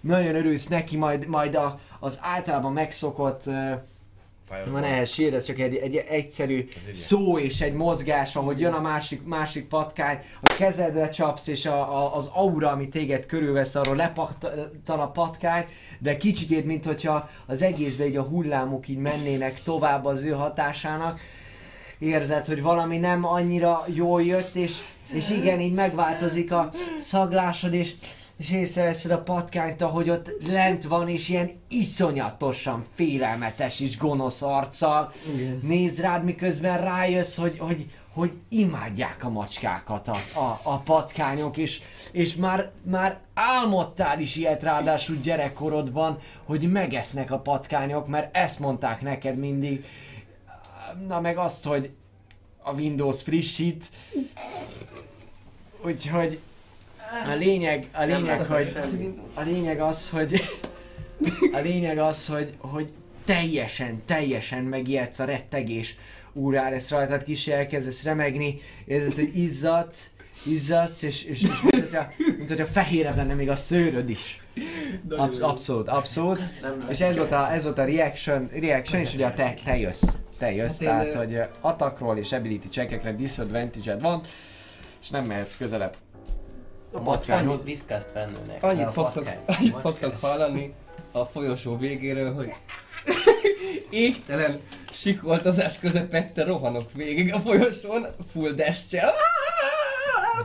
nagyon 0.00 0.34
örülsz 0.34 0.66
neki, 0.66 0.96
majd, 0.96 1.26
majd 1.26 1.54
a, 1.54 1.78
az 2.00 2.18
általában 2.22 2.72
megszokott 2.72 3.42
uh, 3.46 3.72
van 4.70 4.84
ehhez 4.84 5.10
sír, 5.10 5.34
ez 5.34 5.44
csak 5.44 5.58
egy, 5.58 5.76
egy 5.76 5.96
egyszerű 5.96 6.68
egy 6.88 6.94
szó 6.94 7.38
és 7.38 7.60
egy 7.60 7.72
mozgás, 7.72 8.36
ahogy 8.36 8.60
jön 8.60 8.72
a 8.72 8.80
másik, 8.80 9.24
másik 9.24 9.68
patkány, 9.68 10.18
a 10.40 10.54
kezedre 10.58 11.08
csapsz, 11.08 11.46
és 11.46 11.66
a, 11.66 12.02
a, 12.02 12.16
az 12.16 12.30
aura, 12.34 12.70
ami 12.70 12.88
téged 12.88 13.26
körülvesz, 13.26 13.74
arról 13.74 13.96
lepattan 13.96 14.98
a 14.98 15.10
patkány, 15.10 15.64
de 15.98 16.16
kicsikét, 16.16 16.64
mint 16.64 16.84
hogyha 16.84 17.28
az 17.46 17.62
egészben 17.62 18.06
így 18.06 18.16
a 18.16 18.22
hullámok 18.22 18.88
így 18.88 18.98
mennének 18.98 19.62
tovább 19.62 20.04
az 20.04 20.24
ő 20.24 20.30
hatásának. 20.30 21.20
Érzed, 21.98 22.46
hogy 22.46 22.62
valami 22.62 22.98
nem 22.98 23.24
annyira 23.24 23.84
jól 23.86 24.22
jött, 24.22 24.54
és, 24.54 24.76
és 25.12 25.30
igen, 25.30 25.60
így 25.60 25.74
megváltozik 25.74 26.52
a 26.52 26.70
szaglásod, 27.00 27.74
és 27.74 27.92
és 28.40 28.50
észreveszed 28.50 29.10
a 29.10 29.22
patkányt, 29.22 29.82
ahogy 29.82 30.10
ott 30.10 30.30
lent 30.46 30.84
van, 30.84 31.08
és 31.08 31.28
ilyen 31.28 31.50
iszonyatosan 31.68 32.86
félelmetes 32.94 33.80
és 33.80 33.98
gonosz 33.98 34.42
arccal. 34.42 35.12
Néz 35.62 36.00
rád, 36.00 36.24
miközben 36.24 36.80
rájössz, 36.80 37.36
hogy, 37.36 37.58
hogy, 37.58 37.86
hogy 38.12 38.32
imádják 38.48 39.24
a 39.24 39.28
macskákat 39.28 40.08
a, 40.08 40.16
a, 40.38 40.60
a 40.62 40.78
patkányok, 40.78 41.56
és, 41.56 41.80
és 42.12 42.36
már, 42.36 42.70
már 42.82 43.18
álmodtál 43.34 44.20
is 44.20 44.36
ilyet 44.36 44.62
ráadásul 44.62 45.16
gyerekkorodban, 45.16 46.18
hogy 46.44 46.70
megesznek 46.72 47.30
a 47.30 47.38
patkányok, 47.38 48.06
mert 48.06 48.36
ezt 48.36 48.58
mondták 48.58 49.00
neked 49.00 49.36
mindig. 49.36 49.84
Na 51.06 51.20
meg 51.20 51.38
azt, 51.38 51.64
hogy 51.64 51.90
a 52.62 52.72
Windows 52.72 53.22
frissít, 53.22 53.90
úgyhogy 55.84 56.40
A 57.26 57.34
lényeg, 57.34 57.88
a 57.92 58.04
lényeg, 58.04 58.46
hogy 58.46 58.76
a 59.34 59.42
lényeg 59.42 59.80
az, 59.80 60.10
hogy 60.10 60.42
a 61.52 61.58
lényeg 61.58 61.98
az, 61.98 62.26
hogy, 62.26 62.54
hogy 62.58 62.88
teljesen, 63.24 64.02
teljesen 64.06 64.64
megijedsz 64.64 65.18
a 65.18 65.24
rettegés 65.24 65.96
úrá 66.32 66.70
lesz 66.70 66.90
rajtad 66.90 67.22
kis 67.22 67.46
elkezdesz 67.46 68.04
remegni, 68.04 68.60
érzed, 68.84 69.14
hogy 69.14 69.36
izzadsz, 69.38 70.10
izzadsz, 70.46 71.02
és, 71.02 71.24
és, 71.24 71.42
és 71.42 71.48
mint, 71.62 71.74
hogyha, 71.74 72.06
mint 72.36 72.48
hogyha 72.48 72.66
fehérebb 72.66 73.16
lenne 73.16 73.34
még 73.34 73.48
a 73.48 73.56
szőröd 73.56 74.10
is. 74.10 74.40
Absz- 75.08 75.40
abszolút, 75.40 75.88
abszolút. 75.88 76.40
És 76.88 77.00
ez 77.00 77.16
volt 77.16 77.32
a, 77.32 77.52
ez 77.52 77.64
volt 77.64 77.78
a 77.78 77.84
reaction, 77.84 78.50
reaction 78.52 79.02
és 79.02 79.14
ugye 79.14 79.30
te, 79.30 79.54
te 79.64 79.76
jössz. 79.78 80.16
Te 80.38 80.52
jössz, 80.52 80.82
Hát 80.82 80.88
tehát 80.88 81.14
hogy 81.14 81.34
ö, 81.34 81.42
attackról 81.60 82.18
és 82.18 82.32
ability 82.32 82.68
checkekre 82.70 83.12
disadvantage 83.12 83.96
van, 83.96 84.22
és 85.00 85.08
nem 85.10 85.24
mehetsz 85.24 85.56
közelebb 85.56 85.96
a 86.92 86.98
patkányhoz. 86.98 87.62
Diszkászt 87.62 88.12
vennőnek. 88.12 88.62
Annyit 88.62 88.92
fogtok, 88.92 89.28
annyit 89.46 89.76
fogtok 89.80 90.16
hallani 90.20 90.74
a 91.12 91.24
folyosó 91.24 91.76
végéről, 91.76 92.34
hogy 92.34 92.52
égtelen 93.90 94.60
sikoltozás 94.90 95.78
közepette 95.78 96.44
rohanok 96.44 96.92
végig 96.92 97.34
a 97.34 97.40
folyosón, 97.40 98.06
full 98.32 98.52
dash-csel. 98.52 99.12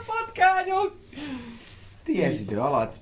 Patkányok! 0.05 0.97
Ti 2.03 2.23
ez 2.23 2.39
idő 2.39 2.59
alatt 2.59 2.99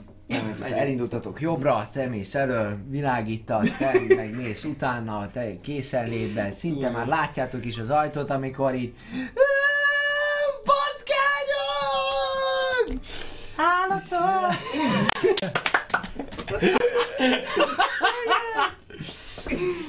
elindultatok 0.62 1.42
jobbra, 1.42 1.90
te 1.92 2.06
mész 2.06 2.36
elő, 2.36 2.84
világítasz, 2.90 3.78
te 3.78 3.92
meg 4.16 4.36
mész 4.36 4.64
utána, 4.64 5.30
te 5.34 5.60
készenlétben, 5.62 6.52
szinte 6.52 6.90
már 6.90 7.08
látjátok 7.08 7.66
is 7.66 7.78
az 7.78 7.90
ajtót, 7.90 8.30
amikor 8.30 8.76
így 8.76 8.94
Patkányok! 10.64 12.14
Állatok! 13.56 14.56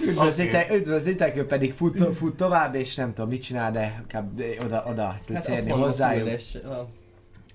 Üdvözlitek, 0.07 0.73
üdvözlitek, 0.73 1.37
ő 1.37 1.47
pedig 1.47 1.73
fut, 1.73 2.17
fut 2.17 2.37
tovább, 2.37 2.75
és 2.75 2.95
nem 2.95 3.11
tudom 3.11 3.29
mit 3.29 3.43
csinál, 3.43 3.73
de 3.73 3.97
inkább 4.01 4.43
oda, 4.65 4.85
oda 4.87 5.15
érni 5.29 5.71
Hát 5.71 5.79
a 5.79 5.83
hozzájuk. 5.83 6.41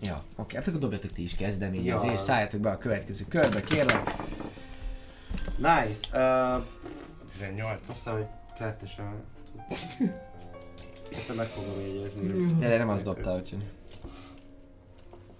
Ja, 0.01 0.23
oké, 0.35 0.55
hát 0.55 0.67
akkor 0.67 0.79
dobjatok 0.79 1.11
ti 1.11 1.23
is 1.23 1.35
kezdeményezést, 1.35 2.03
Ja. 2.03 2.11
ja. 2.11 2.17
szálljatok 2.17 2.59
be 2.59 2.69
a 2.69 2.77
következő 2.77 3.25
körbe, 3.29 3.61
kérlek. 3.61 4.15
Nice. 5.57 6.17
Uh, 6.57 6.63
18. 7.31 7.79
azt 7.81 7.91
hiszem, 7.91 8.13
hogy 8.13 8.25
kettesen. 8.57 9.13
Egyszer 11.17 11.35
meg 11.35 11.45
fogom 11.45 11.81
jegyezni. 11.81 12.53
De, 12.59 12.67
de 12.67 12.77
nem 12.77 12.89
az 12.89 13.03
dobta, 13.03 13.31
úgyhogy. 13.31 13.63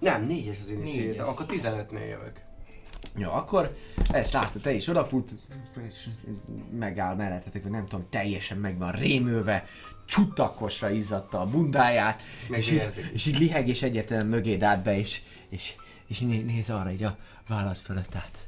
Nem, 0.00 0.24
négyes 0.26 0.58
az 0.60 0.70
initiator, 0.70 1.06
Négyes. 1.10 1.26
akkor 1.26 1.46
15-nél 1.48 2.08
jövök. 2.08 2.40
Jó, 3.16 3.30
akkor 3.30 3.76
ezt 4.10 4.32
látod, 4.32 4.62
te 4.62 4.72
is 4.72 4.88
odafut, 4.88 5.30
és 5.88 6.06
megáll 6.78 7.14
mellettetek, 7.14 7.62
vagy 7.62 7.70
nem 7.72 7.86
tudom, 7.86 8.06
teljesen 8.10 8.58
meg 8.58 8.78
van 8.78 8.92
rémülve, 8.92 9.64
csutakosra 10.04 10.90
izzadta 10.90 11.40
a 11.40 11.46
bundáját, 11.46 12.22
és 12.56 12.70
így, 12.70 12.76
Megérzik. 12.76 13.10
és 13.12 13.26
így 13.26 13.38
liheg, 13.38 13.68
és 13.68 13.82
egyértelműen 13.82 14.28
mögéd 14.28 14.62
állt 14.62 14.82
be, 14.82 14.98
és, 14.98 15.22
és, 15.48 15.74
és 16.06 16.18
né- 16.18 16.46
néz 16.46 16.70
arra 16.70 16.90
így 16.90 17.02
a 17.02 17.16
vállad 17.48 17.76
fölött 17.76 18.14
át. 18.14 18.39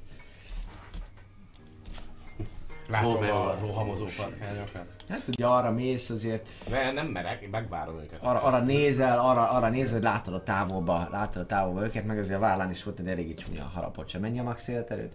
Látom 2.93 3.15
Hol 3.17 3.31
a 3.31 3.59
rohamozó 3.61 4.05
patkányokat. 4.17 4.87
Hát 5.09 5.23
ugye 5.29 5.47
arra 5.47 5.71
mész 5.71 6.11
azért, 6.11 6.49
Ne, 6.71 6.93
nem 6.93 7.07
merek, 7.07 7.43
én 7.43 7.49
megvárom 7.49 7.99
őket. 7.99 8.23
arra, 8.23 8.43
arra 8.43 8.59
nézel, 8.59 9.19
arra, 9.19 9.49
arra 9.51 9.69
nézel, 9.69 9.93
hogy 9.93 10.03
látod 10.03 10.35
a 10.35 10.43
távolba, 10.43 11.09
látod 11.11 11.43
a 11.43 11.47
távolba 11.47 11.85
őket, 11.85 12.05
meg 12.05 12.19
azért 12.19 12.37
a 12.37 12.41
vállán 12.41 12.71
is 12.71 12.83
volt 12.85 12.99
egy 12.99 13.09
eléggé 13.09 13.35
csúnya 13.35 13.71
harapot 13.75 14.09
sem. 14.09 14.21
Mennyi 14.21 14.39
a 14.39 14.43
max 14.43 14.69
életerőd? 14.69 15.13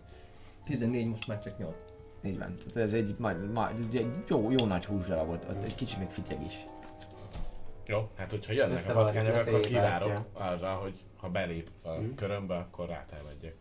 14, 0.66 1.08
most 1.08 1.28
már 1.28 1.44
csak 1.44 1.58
8. 1.58 1.74
Így 2.24 2.38
van. 2.38 2.56
Tehát 2.58 2.88
ez 2.88 2.94
egy, 2.94 3.16
majd, 3.20 3.52
majd, 3.52 3.76
egy 3.94 4.08
jó, 4.28 4.52
jó 4.60 4.66
nagy 4.66 4.86
húsdarab 4.86 5.26
volt, 5.28 5.46
ott 5.50 5.64
egy 5.64 5.76
kicsi 5.76 5.98
még 5.98 6.10
fityeg 6.10 6.46
is. 6.46 6.54
Jó, 7.86 8.10
hát 8.18 8.32
hogyha 8.32 8.54
jönnek 8.54 8.90
a 8.90 8.94
patkányok, 8.94 9.36
akkor 9.36 9.60
kivárok 9.60 10.26
arra, 10.34 10.74
hogy 10.74 10.94
ha 11.18 11.30
belép 11.30 11.70
a 11.84 11.90
Hm. 11.90 12.16
körömbe, 12.16 12.56
akkor 12.56 12.88
rátámadjak. 12.88 13.54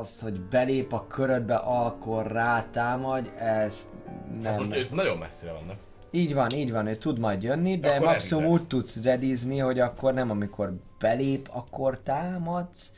Az, 0.00 0.20
hogy 0.20 0.40
belép 0.40 0.92
a 0.92 1.06
körödbe, 1.06 1.54
akkor 1.54 2.26
rátámadj, 2.26 3.28
ez 3.38 3.90
Hát 4.32 4.42
nem. 4.42 4.54
most 4.54 4.76
ők 4.76 4.90
nagyon 4.90 5.18
messzire 5.18 5.52
vannak. 5.52 5.76
Így 6.10 6.34
van, 6.34 6.50
így 6.50 6.72
van, 6.72 6.86
ő 6.86 6.96
tud 6.96 7.18
majd 7.18 7.42
jönni, 7.42 7.78
de 7.78 7.88
Akkor 7.88 8.06
maximum 8.06 8.42
elhiszem. 8.44 8.60
úgy 8.62 8.66
tudsz 8.68 9.02
redizni, 9.02 9.58
hogy 9.58 9.78
akkor 9.80 10.14
nem 10.14 10.30
amikor 10.30 10.72
belép, 10.98 11.48
akkor 11.52 12.00
támadsz. 12.02 12.92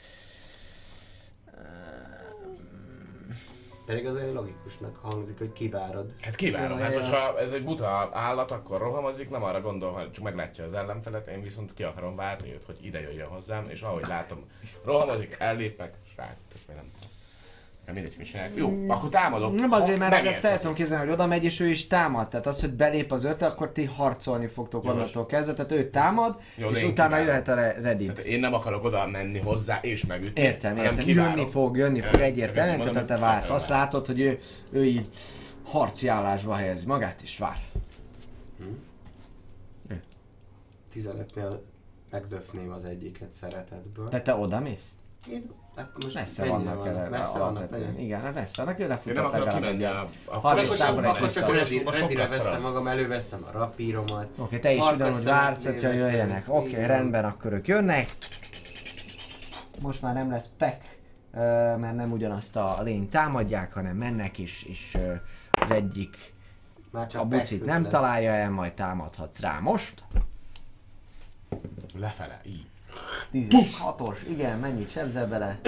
Pedig 3.88 4.06
az 4.06 4.16
olyan 4.16 4.32
logikusnak 4.32 4.96
hangzik, 4.96 5.38
hogy 5.38 5.52
kivárod. 5.52 6.14
Hát 6.20 6.34
kivárom, 6.34 6.78
hát 6.78 6.92
ja. 6.92 7.00
hogyha 7.00 7.38
ez 7.38 7.52
egy 7.52 7.64
buta 7.64 8.10
állat, 8.12 8.50
akkor 8.50 8.80
rohamozik, 8.80 9.30
nem 9.30 9.42
arra 9.42 9.60
gondol, 9.60 9.92
hogy 9.92 10.10
csak 10.10 10.24
meglátja 10.24 10.64
az 10.64 10.72
ellenfelet, 10.72 11.26
én 11.26 11.42
viszont 11.42 11.74
ki 11.74 11.82
akarom 11.82 12.16
várni 12.16 12.52
őt, 12.52 12.64
hogy 12.64 12.76
ide 12.80 13.00
jöjjön 13.00 13.26
hozzám, 13.28 13.64
és 13.68 13.82
ahogy 13.82 14.06
látom, 14.08 14.44
rohamozik, 14.84 15.36
ellépek, 15.38 15.94
vagy 16.16 16.76
nem 16.76 16.90
tudom. 16.94 17.07
Nem 17.88 17.96
mindegy, 17.96 18.18
mi 18.18 18.24
csinálják. 18.24 18.56
Jó, 18.56 18.84
akkor 18.88 19.08
támadok. 19.08 19.54
Nem 19.54 19.72
azért, 19.72 19.98
mert 19.98 20.26
ezt 20.26 20.44
el 20.44 20.58
tudom 20.58 20.74
képzelni, 20.74 21.04
hogy 21.04 21.12
oda 21.12 21.26
megy 21.26 21.44
és 21.44 21.60
ő 21.60 21.68
is 21.68 21.86
támad. 21.86 22.28
Tehát 22.28 22.46
az, 22.46 22.60
hogy 22.60 22.70
belép 22.70 23.12
az 23.12 23.24
öt, 23.24 23.42
akkor 23.42 23.72
ti 23.72 23.84
harcolni 23.84 24.46
fogtok 24.46 24.84
Jó, 24.84 24.90
onnantól 24.90 25.26
kezdve. 25.26 25.52
Tehát 25.54 25.72
ő 25.72 25.90
támad, 25.90 26.40
Jó, 26.56 26.68
és 26.68 26.84
utána 26.84 26.92
kivárom. 27.08 27.26
jöhet 27.26 27.48
a 27.48 27.54
re- 27.54 27.72
ready. 27.80 28.06
Tehát 28.06 28.18
én 28.18 28.40
nem 28.40 28.54
akarok 28.54 28.84
oda 28.84 29.06
menni 29.06 29.38
hozzá 29.38 29.78
és 29.82 30.06
megütni. 30.06 30.40
Értem, 30.40 30.76
értem. 30.76 30.96
kivárok. 30.96 31.36
Jönni 31.36 31.50
fog, 31.50 31.76
jönni 31.76 32.00
fog 32.00 32.20
egyértelműen, 32.20 32.92
tehát 32.92 33.06
te 33.06 33.16
vársz. 33.16 33.50
Azt 33.50 33.68
látod, 33.68 34.06
hogy 34.06 34.20
ő, 34.20 34.38
ő 34.70 34.84
így 34.84 35.08
harci 35.64 36.08
állásba 36.08 36.54
helyezi 36.54 36.86
magát, 36.86 37.20
és 37.22 37.38
vár. 37.38 37.60
15-nél 40.94 41.58
megdöfném 42.10 42.72
az 42.72 42.84
egyiket 42.84 43.32
szeretetből. 43.32 44.08
De 44.08 44.20
te 44.20 44.34
oda 44.34 44.60
mész? 44.60 44.94
Én, 45.30 45.50
hát 45.78 45.88
most 46.02 46.14
Messze 46.14 46.44
mennyire 46.44 46.70
vannak 46.74 46.86
erre. 46.86 47.08
Messze 47.08 47.38
vannak. 47.38 47.68
Igen, 47.98 48.20
hát 48.20 48.34
messze 48.34 48.64
vannak, 48.64 48.80
ő 48.80 48.82
Én 48.82 49.12
nem 49.12 49.24
akarok 49.24 49.48
kimenni 49.48 49.74
egy 49.74 49.82
a, 49.82 50.08
a 50.24 50.38
Harminc 50.38 50.64
Akkor 50.64 50.76
számra 50.76 51.16
egy 51.16 51.78
akkor 51.78 52.28
veszem 52.28 52.60
magam, 52.60 52.86
előveszem 52.86 53.44
a 53.48 53.50
rapíromat. 53.50 54.28
Oké, 54.36 54.58
te 54.58 54.72
is 54.72 54.92
ugyanúgy 54.92 55.24
vársz, 55.24 55.64
hogyha 55.64 55.90
jöjjenek. 55.90 56.44
Oké, 56.48 56.84
rendben, 56.84 57.24
akkor 57.24 57.52
ők 57.52 57.66
jönnek. 57.66 58.16
Most 59.82 60.02
már 60.02 60.14
nem 60.14 60.30
lesz 60.30 60.48
pek, 60.56 60.98
mert 61.78 61.94
nem 61.94 62.12
ugyanazt 62.12 62.56
a 62.56 62.82
lényt 62.82 63.10
támadják, 63.10 63.72
hanem 63.72 63.96
mennek 63.96 64.38
is, 64.38 64.62
és 64.62 64.98
az 65.50 65.70
egyik 65.70 66.34
Már 66.90 67.06
csak 67.06 67.20
a 67.20 67.24
bucit 67.24 67.64
nem 67.64 67.82
lesz. 67.82 67.92
találja 67.92 68.32
el, 68.32 68.50
majd 68.50 68.72
támadhatsz 68.72 69.40
rá 69.40 69.58
most. 69.58 70.02
Lefele, 71.94 72.40
így. 72.44 72.67
16-os, 73.32 74.16
igen, 74.28 74.58
mennyit 74.58 74.90
sebzel 74.90 75.28
bele? 75.28 75.58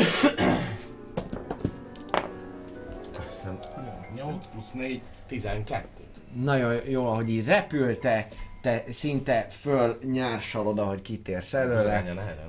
Azt 3.18 3.28
hiszem 3.28 3.58
8 4.14 4.46
plusz 4.46 4.70
4, 4.72 5.02
12. 5.26 5.86
Nagyon 6.34 6.80
jó, 6.88 7.06
ahogy 7.06 7.28
így 7.28 7.46
repülte, 7.46 8.26
te 8.60 8.84
szinte 8.90 9.46
föl 9.48 9.98
nyársalod, 10.04 10.78
ahogy 10.78 11.02
kitérsz 11.02 11.54
előle. 11.54 12.04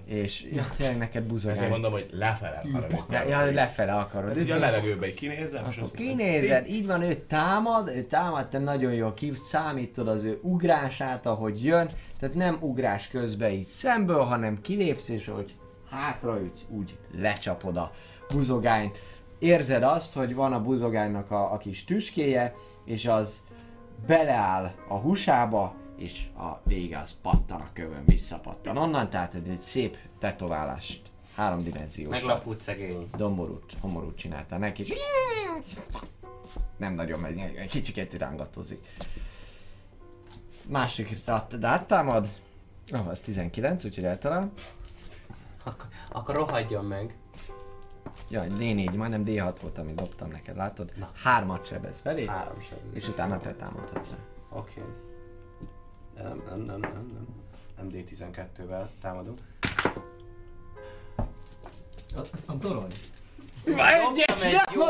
És 0.06 0.48
ja, 0.52 0.64
tényleg 0.78 0.98
neked 0.98 1.16
Ezért 1.16 1.28
buzogány. 1.28 1.70
mondom, 1.70 1.92
hogy 1.92 2.10
lefele 2.12 2.62
akarom. 2.74 2.90
Ja, 3.10 3.24
ja, 3.24 3.46
hogy 3.46 3.54
lefele 3.54 3.94
akarod. 3.94 4.30
Tehát 4.30 4.44
ugye 4.44 4.56
a 4.56 4.60
levegőbe 4.60 5.08
így 5.08 5.14
kinézem, 5.14 5.66
és 5.70 5.72
Akkor 5.72 5.84
azt 5.84 5.96
kinézed, 5.96 6.68
így 6.68 6.86
van, 6.88 7.02
ő 7.02 7.16
támad, 7.16 7.88
ő 7.88 8.04
támad, 8.04 8.48
te 8.48 8.60
nagyon 8.60 8.94
jól 8.94 9.14
kiszámítod 9.14 10.08
az 10.08 10.24
ő 10.24 10.40
ugrását, 10.42 11.26
ahogy 11.26 11.64
jön, 11.64 11.90
tehát 12.20 12.36
nem 12.36 12.58
ugrás 12.60 13.08
közben 13.08 13.52
így 13.52 13.68
szemből, 13.68 14.22
hanem 14.24 14.62
kilépsz, 14.62 15.10
és 15.10 15.28
hogy 15.28 15.56
hátraütsz, 15.90 16.66
úgy 16.70 16.98
lecsapod 17.18 17.78
a 17.78 17.92
buzogányt. 18.34 19.00
Érzed 19.40 19.84
azt, 19.84 20.14
hogy 20.14 20.36
van 20.36 20.54
a 20.54 20.62
buzogánynak 20.62 21.32
a, 21.32 21.54
a 21.54 21.58
kis 21.58 21.84
tüskéje, 21.84 22.54
és 22.86 23.06
az 23.06 23.48
beleáll 24.08 24.72
a 24.88 24.96
húsába, 24.96 25.76
és 26.02 26.28
a 26.38 26.60
vége 26.64 27.00
az 27.00 27.16
pattan 27.22 27.62
a 27.62 27.70
kövön, 27.74 28.04
visszapattan 28.06 28.78
onnan, 28.78 29.10
tehát 29.10 29.34
egy, 29.34 29.48
egy 29.50 29.60
szép 29.60 29.98
tetoválást, 30.20 31.02
háromdimenziós 31.36 32.10
Meglapult 32.10 32.62
szegény. 32.62 33.10
domborút, 33.18 33.74
homorút 33.80 34.18
csináltál 34.18 34.60
neki, 34.60 34.84
és 34.84 34.94
nem 36.78 36.94
nagyon 36.94 37.20
megy, 37.20 37.40
egy 37.40 37.70
kicsiket 37.70 38.14
rángatózik. 38.14 38.88
Másik 40.68 41.18
áttámad, 41.62 42.28
ah, 42.92 43.08
az 43.08 43.22
19, 43.22 43.86
úgyhogy 43.86 44.04
eltalál. 44.06 44.52
Akkor, 45.64 45.88
akkor 46.12 46.36
rohadjon 46.36 46.86
meg. 46.86 47.16
Jaj, 48.30 48.48
D4, 48.50 48.96
majdnem 48.96 49.24
D6 49.26 49.56
volt, 49.62 49.78
amit 49.78 49.96
dobtam 49.96 50.30
neked, 50.30 50.56
látod? 50.56 50.92
Na. 50.96 51.12
Hármat 51.24 51.66
sebez 51.66 52.02
belé, 52.02 52.26
Három 52.26 52.62
sem. 52.62 52.78
és 52.94 53.08
utána 53.08 53.40
te 53.40 53.54
támadhatsz. 53.54 54.14
Oké. 54.50 54.82
Nem, 56.24 56.42
nem, 56.50 56.60
nem, 56.60 56.80
nem, 56.80 57.12
nem. 57.14 57.90
MD12-vel 57.90 58.86
támadunk. 59.02 59.40
A, 62.16 62.20
a 62.46 62.58
torony. 62.58 62.92
Dobtam 63.66 64.42
egy 64.42 64.60
jó. 64.74 64.84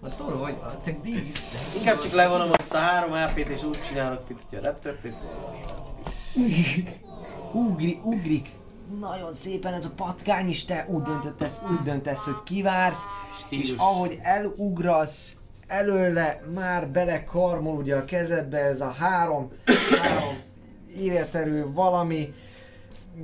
A 0.00 0.14
torony, 0.16 0.54
a 0.54 0.80
csak 0.84 1.00
dísz. 1.02 1.74
Inkább 1.76 2.00
csak 2.00 2.12
levonom 2.12 2.50
azt 2.58 2.74
a 2.74 2.78
3 2.78 3.12
HP-t 3.12 3.48
és 3.48 3.62
úgy 3.62 3.80
csinálok, 3.80 4.28
mint 4.28 4.42
hogyha 4.48 4.64
nem 4.64 4.78
történt 4.80 5.16
volna. 5.22 5.74
Ugri, 7.52 8.00
ugrik. 8.02 8.48
Nagyon 8.98 9.34
szépen 9.34 9.74
ez 9.74 9.84
a 9.84 9.90
patkány 9.96 10.48
is, 10.48 10.64
te 10.64 10.86
úgy 10.88 11.02
döntesz, 11.02 11.60
úgy 11.70 11.82
döntesz, 11.82 12.24
hogy 12.24 12.42
kivársz, 12.44 13.04
Stílus. 13.36 13.70
és 13.70 13.74
ahogy 13.76 14.18
elugrasz, 14.22 15.36
előle 15.66 16.42
már 16.54 16.88
belekarmol 16.88 17.76
ugye 17.76 17.96
a 17.96 18.04
kezedbe 18.04 18.58
ez 18.58 18.80
a 18.80 18.90
három, 18.98 19.52
három 20.00 20.42
életerő 20.96 21.72
valami, 21.72 22.34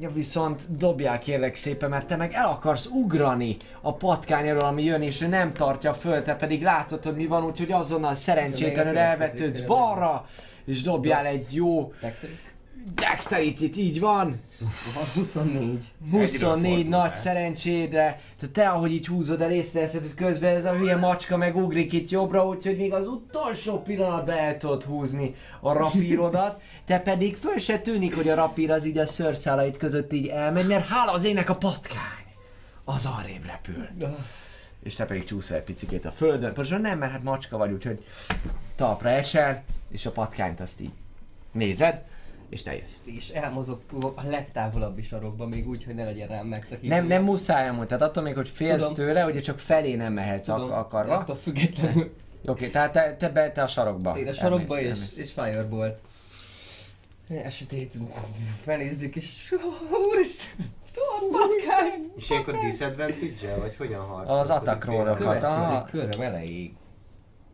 Ja, 0.01 0.11
viszont 0.11 0.77
dobjál 0.77 1.19
kérlek 1.19 1.57
szépen, 1.57 1.91
mert 1.91 2.07
te 2.07 2.17
meg 2.17 2.33
el 2.33 2.47
akarsz 2.47 2.87
ugrani 2.87 3.57
a 3.81 3.95
patkány 3.95 4.47
elől, 4.47 4.61
ami 4.61 4.85
jön, 4.85 5.03
és 5.03 5.21
ő 5.21 5.27
nem 5.27 5.53
tartja 5.53 5.95
föl, 5.95 6.23
te 6.23 6.35
pedig 6.35 6.63
látod, 6.63 7.05
hogy 7.05 7.15
mi 7.15 7.27
van, 7.27 7.45
úgyhogy 7.45 7.73
azonnal 7.73 8.15
szerencsétlenül 8.15 8.99
elvetődsz 8.99 9.61
balra, 9.61 10.27
és 10.65 10.83
dobjál 10.83 11.27
egy 11.27 11.55
jó 11.55 11.93
Dexterity? 12.01 12.50
Dexterity 12.95 13.77
így 13.77 14.01
van. 14.01 14.41
Van 14.95 15.05
24. 15.15 15.85
24 16.11 16.41
fordult 16.41 16.89
nagy 16.89 17.11
át. 17.11 17.17
szerencsédre, 17.17 18.21
te, 18.41 18.49
te 18.49 18.69
ahogy 18.69 18.93
így 18.93 19.07
húzod 19.07 19.41
el 19.41 19.53
észreveszed, 19.53 20.01
hogy 20.01 20.15
közben 20.15 20.57
ez 20.57 20.65
a 20.65 20.73
hülye 20.73 20.97
macska 20.97 21.37
meg 21.37 21.57
ugrik 21.57 21.93
itt 21.93 22.11
jobbra, 22.11 22.47
úgyhogy 22.47 22.77
még 22.77 22.93
az 22.93 23.09
utolsó 23.09 23.83
pillanatban 23.83 24.37
el 24.37 24.57
tudod 24.57 24.83
húzni 24.83 25.35
a 25.61 25.73
rapírodat, 25.73 26.61
te 26.87 26.99
pedig 26.99 27.37
föl 27.37 27.59
se 27.59 27.79
tűnik, 27.79 28.15
hogy 28.15 28.29
a 28.29 28.35
rapír 28.35 28.71
az 28.71 28.85
így 28.85 28.99
a 28.99 29.07
szőrszálait 29.07 29.77
között 29.77 30.13
így 30.13 30.27
elmegy, 30.27 30.67
mert 30.67 30.87
hála 30.87 31.13
az 31.13 31.25
ének 31.25 31.51
a 31.51 31.57
patkány, 31.57 32.27
az 32.85 33.09
arrébb 33.19 33.45
repül. 33.45 33.89
És 34.83 34.95
te 34.95 35.05
pedig 35.05 35.25
csúszol 35.25 35.57
egy 35.57 35.63
picikét 35.63 36.05
a 36.05 36.11
földön, 36.11 36.53
pontosan 36.53 36.81
nem, 36.81 36.99
mert 36.99 37.13
hát 37.13 37.23
macska 37.23 37.57
vagy, 37.57 37.73
úgyhogy 37.73 38.05
talpra 38.77 39.09
esel, 39.09 39.65
és 39.91 40.07
a 40.07 40.11
patkányt 40.11 40.61
azt 40.61 40.81
így 40.81 40.93
nézed, 41.53 42.03
és 42.51 42.63
te 42.63 42.75
jössz. 42.77 42.91
És 43.05 43.29
elmozog 43.29 43.81
a 44.15 44.23
legtávolabbi 44.29 45.03
sarokba, 45.03 45.47
még 45.47 45.69
úgy, 45.69 45.85
hogy 45.85 45.95
ne 45.95 46.05
legyen 46.05 46.29
rám 46.29 46.47
megszakítva. 46.47 46.95
Nem, 46.97 47.07
nem 47.07 47.23
muszáj 47.23 47.69
amúgy, 47.69 47.87
tehát 47.87 48.03
attól 48.03 48.23
még, 48.23 48.35
hogy 48.35 48.49
félsz 48.49 48.81
Tudom. 48.89 48.95
tőle, 48.95 49.25
ugye 49.27 49.41
csak 49.41 49.59
felé 49.59 49.95
nem 49.95 50.13
mehetsz 50.13 50.49
ak- 50.49 50.61
Tudom, 50.61 50.75
akarva. 50.77 51.17
Attól 51.19 51.37
függetlenül. 51.37 52.15
Oké, 52.47 52.69
tehát 52.69 52.93
te, 52.93 53.17
te, 53.19 53.29
be, 53.29 53.53
te 53.53 53.63
a 53.63 53.67
sarokba. 53.67 54.19
Én 54.19 54.29
a 54.29 54.33
sarokba 54.33 54.77
Elmész, 54.77 54.93
és, 54.97 54.99
elmész. 55.01 55.17
és 55.17 55.33
Firebolt. 55.33 56.01
Esetét 57.45 57.95
felnézzük 58.63 59.17
és... 59.17 59.55
Úristen! 60.11 60.67
Patkány! 61.31 62.13
És 62.17 62.31
ilyenkor 62.31 62.55
disadvantage 62.55 63.57
vagy 63.59 63.77
hogyan 63.77 64.01
harcolsz? 64.07 64.39
Az 64.39 64.51
attack 64.51 64.85
roll-okat. 64.85 65.17
Következő 65.17 65.47
aha. 65.47 65.85
köröm 65.85 66.21
elejéig. 66.21 66.75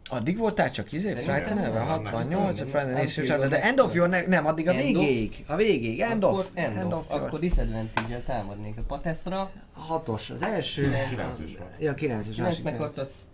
Addig 0.09 0.39
voltál 0.39 0.70
csak 0.70 0.93
izé, 0.93 1.11
Frighten 1.11 1.59
elve? 1.59 1.78
nem, 1.78 1.87
68, 1.87 2.61
a 2.61 2.65
nem, 2.65 2.66
Frighten 2.66 2.97
és 2.97 3.15
de 3.49 3.62
end 3.62 3.81
of 3.81 3.95
your, 3.95 4.09
ne, 4.09 4.27
nem, 4.27 4.47
addig 4.47 4.69
a 4.69 4.73
End 4.73 4.81
of? 4.81 5.03
végéig. 5.03 5.45
A 5.47 5.57
végéig, 5.57 6.01
end 6.01 6.24
akkor 6.24 6.39
of. 6.39 6.51
End, 6.55 6.93
of. 6.93 7.11
your. 7.11 7.23
Akkor 7.23 7.39
disadvantage-el 7.39 8.23
támadnék 8.23 8.77
a 8.77 8.83
pateszra. 8.83 9.51
Hatos, 9.73 10.31
az 10.31 10.43
első. 10.43 10.83
Kilenc. 10.83 11.09
Kilences 11.09 11.57
volt. 11.57 11.70
Ja, 11.78 11.95
9 11.95 12.28
és 12.28 12.35
9 12.35 12.51
másik. 12.51 12.65
meg 12.65 12.77
6 12.81 12.99
az... 12.99 13.27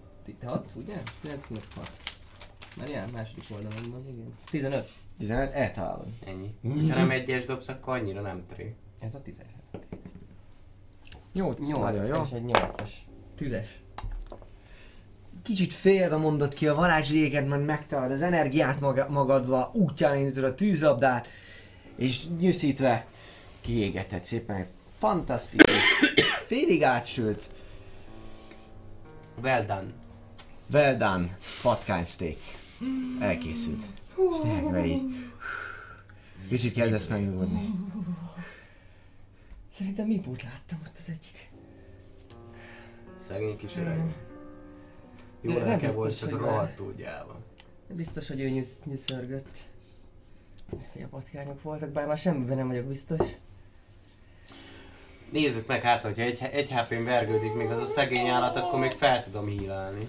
6, 0.45 0.71
ugye? 0.75 0.95
9 1.23 1.47
meg 1.49 1.63
6. 1.75 1.91
Már 2.77 2.89
ilyen 2.89 3.09
második 3.13 3.45
oldalon 3.55 3.91
van, 3.91 4.09
igen. 4.09 4.35
15. 4.51 4.89
15, 5.19 5.53
eltalálod. 5.53 6.07
Ennyi. 6.27 6.55
Ha 6.91 6.97
nem 6.97 7.11
egyes 7.11 7.45
dobsz, 7.45 7.69
akkor 7.69 7.97
annyira 7.99 8.21
nem 8.21 8.43
tré. 8.49 8.75
Ez 9.01 9.15
a 9.15 9.23
17. 9.23 9.57
8, 11.33 11.69
nagyon 11.69 11.93
8 11.93 12.09
jó. 12.09 12.23
és 12.25 12.31
egy 12.31 12.45
8-as. 12.47 12.91
Tüzes. 13.37 13.82
Kicsit 15.43 15.73
félre 15.73 16.17
mondod 16.17 16.55
ki 16.55 16.67
a 16.67 16.75
varázsléget, 16.75 17.49
majd 17.49 17.65
megtalálod 17.65 18.11
az 18.11 18.23
energiát 18.23 18.81
maga, 18.81 19.07
magadba, 19.09 19.71
útján 19.75 20.17
indítod 20.17 20.45
a 20.45 20.55
tűzlabdát, 20.55 21.29
és 21.97 22.29
nyűszítve 22.39 23.07
kiégeted 23.61 24.23
szépen 24.23 24.57
egy 24.57 24.67
fantasztikus, 24.99 25.75
félig 26.47 26.83
átsült, 26.83 27.51
Well 29.43 29.65
done. 29.65 29.93
well 30.73 30.97
done 30.97 31.37
patkány 31.63 32.07
steak. 32.07 32.37
Elkészült. 33.21 33.83
Megve 34.45 34.87
így. 34.87 35.03
Kicsit 36.49 36.73
kezdesz 36.73 37.09
megnyugodni. 37.09 37.71
Szerintem 39.77 40.07
Mipót 40.07 40.43
láttam 40.43 40.79
ott 40.87 40.97
az 40.99 41.09
egyik. 41.09 41.51
Szegény 43.17 43.57
kis 43.57 43.77
öreg. 43.77 44.15
De 45.43 45.53
Jó 45.53 45.59
nem 45.59 45.67
lelke 45.67 45.87
biztos, 45.87 45.97
volt, 45.97 46.19
csak 46.19 46.31
rohadtul 46.31 46.95
gyáva. 46.97 47.41
Biztos, 47.89 48.29
hogy 48.29 48.41
ő 48.41 48.49
nyűsz, 48.49 48.79
nyűszörgött. 48.85 49.59
A 50.95 51.07
patkányok 51.11 51.63
voltak, 51.63 51.89
bár 51.89 52.07
már 52.07 52.19
semmiben 52.19 52.57
nem 52.57 52.69
vagyok 52.69 52.85
biztos. 52.85 53.21
Nézzük 55.33 55.67
meg 55.67 55.83
hát, 55.83 56.03
hogyha 56.03 56.23
egy, 56.23 56.43
egy 56.43 56.71
HP-n 56.73 57.05
vergődik 57.05 57.55
még 57.55 57.71
az 57.71 57.79
a 57.79 57.87
szegény 57.87 58.27
állat, 58.27 58.57
akkor 58.57 58.79
még 58.79 58.91
fel 58.91 59.25
tudom 59.25 59.47
hílálni. 59.47 60.09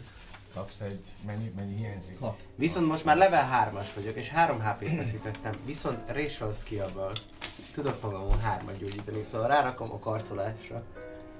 Kapsz 0.53 0.79
egy... 0.79 0.99
Mennyi, 1.25 1.51
mennyi 1.55 1.77
hiányzik? 1.77 2.19
Ha. 2.19 2.37
Viszont 2.55 2.87
most 2.87 3.05
már 3.05 3.17
level 3.17 3.71
3-as 3.71 3.87
vagyok, 3.95 4.15
és 4.15 4.29
3 4.29 4.61
HP-t 4.61 4.95
veszítettem. 4.95 5.53
Viszont 5.65 6.11
racial 6.11 6.51
skill 6.51 7.11
tudok 7.73 8.01
magamon 8.01 8.37
3-at 8.45 8.79
gyógyítani, 8.79 9.23
szóval 9.23 9.47
rárakom 9.47 9.91
a 9.91 9.99
karcolásra, 9.99 10.83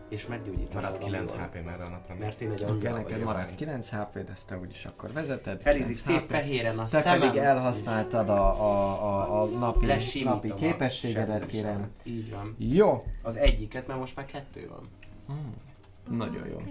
és 0.10 0.28
meggyógyítom 0.28 0.82
Maradt 0.82 0.94
magam 1.00 1.14
9 1.14 1.34
jól. 1.34 1.42
HP 1.42 1.66
már 1.66 1.82
a 1.82 1.88
napra. 1.90 2.16
Mert 2.20 2.42
én 2.42 2.52
egy 2.52 2.64
angyal 2.64 2.98
neked 2.98 3.24
maradt 3.24 3.56
9 3.56 3.90
hp 3.90 4.14
de 4.14 4.32
ezt 4.32 4.48
te 4.48 4.58
úgyis 4.58 4.86
akkor 4.86 5.12
vezeted. 5.12 5.62
Felízik 5.62 6.02
9 6.04 6.20
szép 6.20 6.30
fehéren 6.30 6.80
a 6.80 6.86
Te 6.86 7.02
szemem. 7.02 7.20
pedig 7.20 7.42
elhasználtad 7.42 8.30
a, 8.30 8.62
a, 8.62 9.04
a, 9.04 9.42
a 9.42 9.46
napi, 9.46 9.86
Lesimítom 9.86 10.34
napi 10.34 10.54
képességedet, 10.54 11.46
kérem. 11.46 11.92
Így 12.04 12.32
van. 12.32 12.56
Jó. 12.58 13.04
Az 13.24 13.36
egyiket, 13.36 13.88
mert 13.88 14.00
most 14.00 14.16
már 14.16 14.26
kettő 14.26 14.70
van. 14.70 14.90
Nagyon 16.10 16.48
jó. 16.48 16.62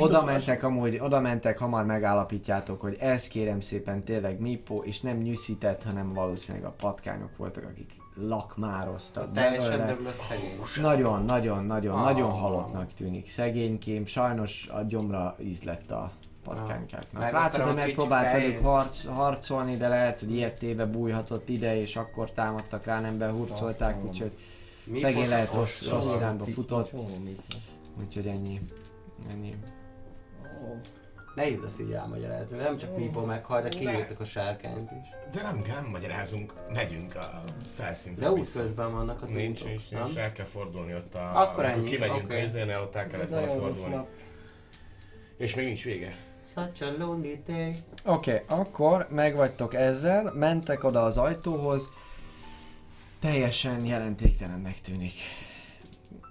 Oda 0.00 0.24
mentek 0.24 0.62
amúgy, 0.62 0.98
oda 0.98 1.20
mentek, 1.20 1.58
hamar 1.58 1.84
megállapítjátok, 1.84 2.80
hogy 2.80 2.96
ez 3.00 3.28
kérem 3.28 3.60
szépen 3.60 4.04
tényleg 4.04 4.40
Mipo, 4.40 4.82
és 4.82 5.00
nem 5.00 5.16
nyűszített, 5.16 5.82
hanem 5.82 6.08
valószínűleg 6.08 6.66
a 6.66 6.70
patkányok 6.70 7.36
voltak, 7.36 7.64
akik 7.64 7.92
lakmároztak 8.20 9.32
Teljesen 9.32 9.70
belőle. 9.70 9.86
döglött 9.86 10.20
szegény. 10.20 10.58
Nagyon, 10.80 11.24
nagyon, 11.24 11.64
nagyon, 11.64 11.94
Ah. 11.98 12.02
nagyon 12.04 12.30
halottnak 12.30 12.92
tűnik 12.94 13.28
szegénykém. 13.28 14.06
Sajnos 14.06 14.68
a 14.72 14.82
gyomra 14.82 15.36
ízlett 15.42 15.90
a 15.90 16.10
patkánykáknak. 16.44 17.22
Meg 17.22 17.32
Látszod, 17.32 17.62
hogy 17.62 17.74
megpróbált 17.74 18.32
velük 18.32 18.62
harc, 18.62 19.06
harcolni, 19.06 19.76
de 19.76 19.88
lehet, 19.88 20.20
hogy 20.20 20.34
ilyetébe 20.36 20.86
bújhatott 20.86 21.48
ide, 21.48 21.80
és 21.80 21.96
akkor 21.96 22.30
támadtak 22.30 22.84
rá, 22.84 23.00
nem 23.00 23.18
behurcolták, 23.18 23.94
Basszom. 23.94 24.08
úgyhogy 24.10 24.32
Mi 24.84 24.98
szegény 24.98 25.28
lehet 25.28 25.52
rossz, 25.52 25.88
rossz 25.90 26.16
irányba 26.16 26.44
futott, 26.44 26.92
úgyhogy 28.00 28.26
ennyi. 28.26 28.60
Ennyi. 29.32 29.54
Ó, 30.64 30.76
Nehéz 31.40 31.60
lesz 31.62 31.78
így 31.78 31.92
elmagyarázni, 31.92 32.56
nem 32.56 32.76
csak 32.76 32.96
Mipo 32.96 33.24
meghal, 33.24 33.62
de 33.62 33.68
kiírtak 33.68 34.20
a 34.20 34.24
sárkányt 34.24 34.90
is. 35.02 35.08
De 35.32 35.42
nem, 35.42 35.62
nem 35.66 35.84
magyarázunk, 35.90 36.54
megyünk 36.74 37.14
a 37.14 37.40
felszínre. 37.74 38.20
De 38.20 38.30
úgy 38.30 38.38
vissza. 38.38 38.60
közben 38.60 38.92
vannak 38.92 39.22
a 39.22 39.26
Nincs, 39.26 39.58
túltok, 39.58 39.68
nincs, 39.68 39.90
nem? 39.90 40.02
nincs, 40.02 40.16
el 40.16 40.32
kell 40.32 40.44
fordulni 40.44 40.94
ott 40.94 41.14
a... 41.14 41.40
Akkor 41.40 41.64
ott 41.64 41.70
ennyi, 41.70 41.84
Kimegyünk 41.88 42.24
oké. 42.24 42.40
a 42.40 42.44
izénél, 42.44 42.80
ott 42.80 42.94
el 42.94 43.06
kellett 43.06 43.28
volna 43.28 43.46
nagyon 43.46 43.60
rossz 43.60 43.76
fordulni. 43.78 43.94
nap. 43.94 44.08
És 45.36 45.54
még 45.54 45.64
nincs 45.64 45.84
vége. 45.84 46.14
Such 46.44 46.82
a 46.82 47.04
lonely 47.04 47.42
day. 47.46 47.76
Oké, 48.04 48.42
okay, 48.42 48.58
akkor 48.58 49.06
megvagytok 49.10 49.74
ezzel, 49.74 50.32
mentek 50.34 50.84
oda 50.84 51.04
az 51.04 51.18
ajtóhoz, 51.18 51.90
teljesen 53.20 53.84
jelentéktelennek 53.84 54.80
tűnik. 54.80 55.12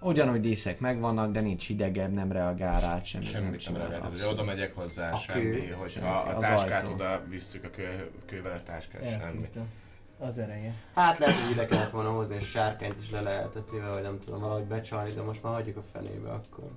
Ugyanúgy 0.02 0.40
díszek 0.42 0.80
megvannak, 0.80 1.32
de 1.32 1.42
nincs 1.42 1.68
hidegebb, 1.68 2.14
nem 2.14 2.32
reagál 2.32 2.80
rá, 2.82 3.02
semmi. 3.04 3.26
Semmit 3.26 3.66
nem 3.66 3.76
reagált, 3.78 4.02
hogy 4.04 4.12
abszolút. 4.12 4.34
oda 4.34 4.44
megyek 4.44 4.76
hozzá, 4.76 5.12
A 5.12 5.18
semmi, 5.18 5.42
kő. 5.44 5.74
hogyha 5.80 5.88
Semmi, 6.06 6.08
a 6.08 6.36
az 6.38 6.42
táskát 6.44 6.82
ajtó. 6.82 6.94
oda 6.94 7.22
visszük, 7.30 7.64
a 7.64 7.70
kő, 7.70 8.10
kővel 8.26 8.52
a 8.58 8.64
táskát, 8.64 9.04
semmi. 9.04 9.24
Eltűnt 9.24 9.56
a- 9.56 10.26
az 10.26 10.38
ereje. 10.38 10.74
Hát 10.94 11.18
lehet, 11.18 11.36
hogy 11.36 11.52
ide 11.52 11.66
kellett 11.66 11.90
volna 11.90 12.12
hozni 12.12 12.36
egy 12.36 12.42
sárkányt 12.42 12.98
is 13.02 13.12
le 13.12 13.22
lehetett 13.22 13.72
mivel, 13.72 13.94
vagy 13.94 14.02
nem 14.02 14.20
tudom 14.20 14.40
valahogy 14.40 14.64
becsalni, 14.64 15.12
de 15.14 15.22
most 15.22 15.44
már 15.44 15.54
hagyjuk 15.54 15.78
a 15.78 15.82
fenébe 15.82 16.30
akkor. 16.30 16.70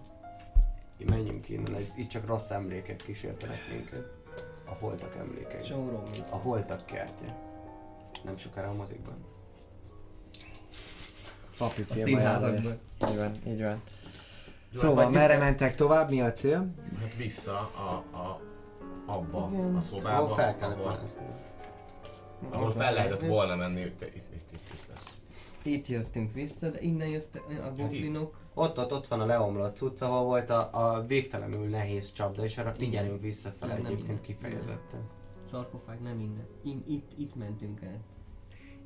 Így 0.99 1.09
menjünk 1.09 1.49
innen, 1.49 1.77
itt 1.97 2.09
csak 2.09 2.27
rossz 2.27 2.51
emlékek 2.51 2.97
kísértenek 2.97 3.59
minket. 3.73 4.05
A 4.65 4.75
holtak 4.81 5.17
emlékei. 5.19 5.73
A 6.31 6.37
holtak 6.37 6.87
kertje. 6.87 7.27
Nem 8.25 8.37
sokára 8.37 8.69
a 8.69 8.75
mozikban. 8.75 9.15
Papi 11.63 11.85
A 11.91 11.95
színházakban. 11.95 12.79
Így 13.11 13.17
van, 13.17 13.33
így 13.47 13.63
van. 13.63 13.81
Jó, 14.73 14.81
Szóval 14.81 15.11
merre 15.11 15.33
ezt. 15.33 15.43
mentek 15.43 15.77
tovább, 15.77 16.11
mi 16.11 16.21
a 16.21 16.33
cél? 16.33 16.75
Hát 17.01 17.17
vissza 17.17 17.53
a, 17.53 18.17
a, 18.17 18.41
abba, 19.07 19.49
Igen. 19.53 19.65
a 19.65 19.69
Ahol 19.69 19.81
szobába, 19.81 20.29
fel 20.29 20.57
kellett 20.57 20.85
ahol, 20.85 20.99
ahol 22.51 22.71
fel 22.71 22.93
lehetett 22.93 23.21
volna 23.27 23.57
menni, 23.57 23.81
itt, 23.81 24.03
itt, 24.03 24.15
itt, 24.15 24.53
itt, 24.53 24.73
itt 24.73 24.87
lesz. 24.95 25.17
Itt 25.63 25.87
jöttünk 25.87 26.33
vissza, 26.35 26.71
de 26.71 26.81
innen 26.81 27.09
jöttek 27.09 27.43
a 27.49 27.73
goblinok. 27.77 28.41
Ott, 28.55 28.79
ott, 28.79 28.93
ott 28.93 29.07
van 29.07 29.21
a 29.21 29.27
leomlott 29.27 29.77
cucc, 29.77 30.01
ahol 30.01 30.25
volt 30.25 30.51
a, 30.51 30.71
a 30.73 31.05
végtelenül 31.07 31.69
nehéz 31.69 32.13
csapda, 32.13 32.45
és 32.45 32.59
arra 32.59 32.73
figyelünk 32.73 33.21
visszafele 33.21 33.75
egyébként 33.75 34.03
innen. 34.03 34.21
kifejezetten. 34.21 35.01
Szarkofág 35.43 36.01
nem 36.01 36.21
innen. 36.21 36.47
In, 36.65 36.85
itt, 36.89 37.11
itt 37.17 37.35
mentünk 37.35 37.81
el. 37.83 38.01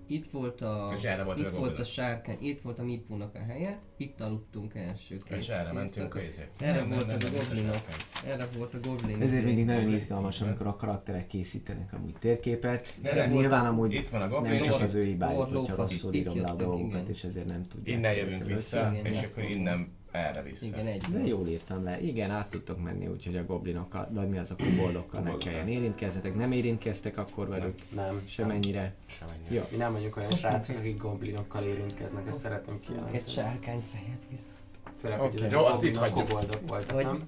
Itt 0.08 0.26
volt 0.26 0.60
a, 0.60 0.92
És 0.96 1.02
erre 1.02 1.22
volt 1.22 1.38
itt 1.38 1.46
a 1.46 1.56
volt 1.56 1.78
a 1.78 1.84
sárkány, 1.84 2.36
itt 2.40 2.60
volt 2.60 2.78
a 2.78 2.82
mipónak 2.82 3.34
a 3.34 3.38
helye, 3.38 3.78
itt 3.96 4.20
aludtunk 4.20 4.74
első 4.74 5.16
két 5.28 5.38
És 5.38 5.48
erre 5.48 5.72
mentünk 5.72 6.14
a 6.14 6.22
izé. 6.22 6.48
Erre 6.58 6.72
Nem, 6.78 6.88
nem, 6.88 6.98
voltak 6.98 7.22
nem, 7.22 7.30
a 7.32 7.36
nem, 7.36 7.46
goblinok. 7.46 7.82
Erre 8.26 8.48
volt 8.58 8.74
a 8.74 8.78
goblin. 8.88 9.22
Ezért 9.22 9.44
mindig 9.44 9.64
nagyon 9.64 9.92
izgalmas, 9.92 10.40
amikor 10.40 10.66
a 10.66 10.76
karakterek 10.76 11.26
készítenek 11.26 11.92
amúgy 11.92 12.14
térképet. 12.20 12.94
De 13.02 13.14
De 13.14 13.20
nem 13.20 13.30
nyilván 13.30 13.60
volt- 13.60 13.72
amúgy 13.72 13.92
Itt 13.92 14.08
van 14.08 14.20
a 14.20 14.26
nem 14.26 14.32
goblin, 14.34 14.62
csak 14.62 14.74
és 14.74 14.82
az 14.82 14.94
ő 14.94 15.02
hibájuk, 15.04 15.42
hogyha 15.42 15.76
rosszul 15.76 16.14
írom 16.14 16.40
le 16.40 16.48
a 16.48 16.54
dolgokat, 16.54 17.08
és 17.08 17.24
ezért 17.24 17.46
nem 17.46 17.66
tudják. 17.68 17.96
Innen 17.96 18.14
jövünk 18.14 18.44
vissza, 18.44 18.92
és 19.02 19.22
akkor 19.22 19.42
innen 19.42 19.88
erre 20.16 20.42
vissza. 20.42 20.66
Igen, 20.66 20.86
egy. 20.86 21.02
De 21.02 21.18
jól 21.26 21.46
írtam 21.48 21.84
le. 21.84 22.00
Igen, 22.00 22.30
át 22.30 22.48
tudtok 22.50 22.82
menni, 22.82 23.06
úgyhogy 23.06 23.36
a 23.36 23.44
goblinokkal, 23.44 24.08
vagy 24.12 24.28
mi 24.28 24.38
az 24.38 24.50
a 24.50 24.56
koboldokkal 24.56 25.20
ne 25.20 25.36
kelljen 25.36 25.68
érintkezzetek. 25.68 26.34
Nem 26.34 26.52
érintkeztek 26.52 27.18
akkor 27.18 27.48
velük 27.48 27.74
Nem. 27.94 28.22
semennyire. 28.28 28.94
Semennyire. 29.06 29.54
Jó. 29.54 29.62
Mi 29.70 29.76
nem 29.76 29.92
vagyunk 29.92 30.16
olyan 30.16 30.30
srácok, 30.30 30.76
akik 30.76 31.00
goblinokkal 31.00 31.62
érintkeznek, 31.64 32.26
ezt 32.26 32.38
szeretném 32.40 32.74
Egy 32.74 32.80
kijelenteni. 32.86 33.22
sárkány 33.26 33.82
fejet 33.92 34.22
viszont. 34.30 34.54
Főleg, 35.00 35.20
Oké. 35.20 35.40
hogy 35.40 35.50
Jó, 35.50 35.58
a 35.64 35.70
azt 35.70 35.82
itt 35.82 35.94
goblinok 35.94 36.00
hagyjuk. 36.16 36.28
koboldok 36.28 36.68
voltak, 36.68 36.90
Vagy- 36.92 37.04
nem? 37.04 37.26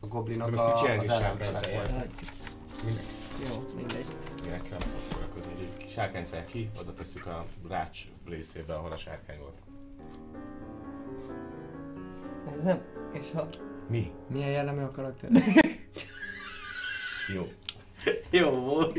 A 0.00 0.06
goblinok 0.06 0.50
Most 0.50 0.62
a, 0.62 0.74
az 0.74 0.84
egy 0.84 1.08
ellenfelek 1.08 1.70
voltak. 1.72 2.06
Jó, 3.48 3.68
mindegy. 3.76 4.04
Minek 4.44 4.62
kell 4.62 4.78
foglalkozni, 5.08 5.52
hogy 5.56 5.68
egy 5.78 5.90
sárkányfej 5.90 6.44
ki, 6.44 6.70
oda 6.80 6.92
tesszük 6.92 7.26
a 7.26 7.44
rács 7.68 8.02
részébe, 8.26 8.74
ahol 8.74 8.92
a 8.92 8.96
sárkány 8.96 9.38
volt. 9.38 9.56
Ez 12.52 12.62
nem, 12.62 12.80
és 13.12 13.24
ha 13.34 13.48
Mi? 13.88 14.10
Milyen 14.32 14.50
jellemű 14.50 14.82
a 14.82 14.88
karakter? 14.88 15.30
Jó. 17.34 17.46
Jó 18.30 18.50
volt. 18.50 18.98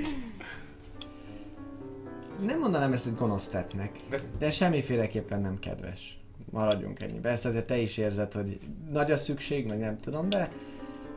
Nem 2.45 2.59
mondanám 2.59 2.93
ezt 2.93 3.07
egy 3.07 3.15
gonosz 3.15 3.47
tettnek, 3.47 3.91
De 4.37 4.51
semmiféleképpen 4.51 5.41
nem 5.41 5.59
kedves. 5.59 6.17
Maradjunk 6.51 7.01
ennyibe. 7.01 7.29
Ezt 7.29 7.45
azért 7.45 7.67
te 7.67 7.77
is 7.77 7.97
érzed, 7.97 8.33
hogy 8.33 8.59
nagy 8.91 9.11
a 9.11 9.17
szükség, 9.17 9.67
meg 9.67 9.79
nem 9.79 9.97
tudom, 9.97 10.29
de 10.29 10.51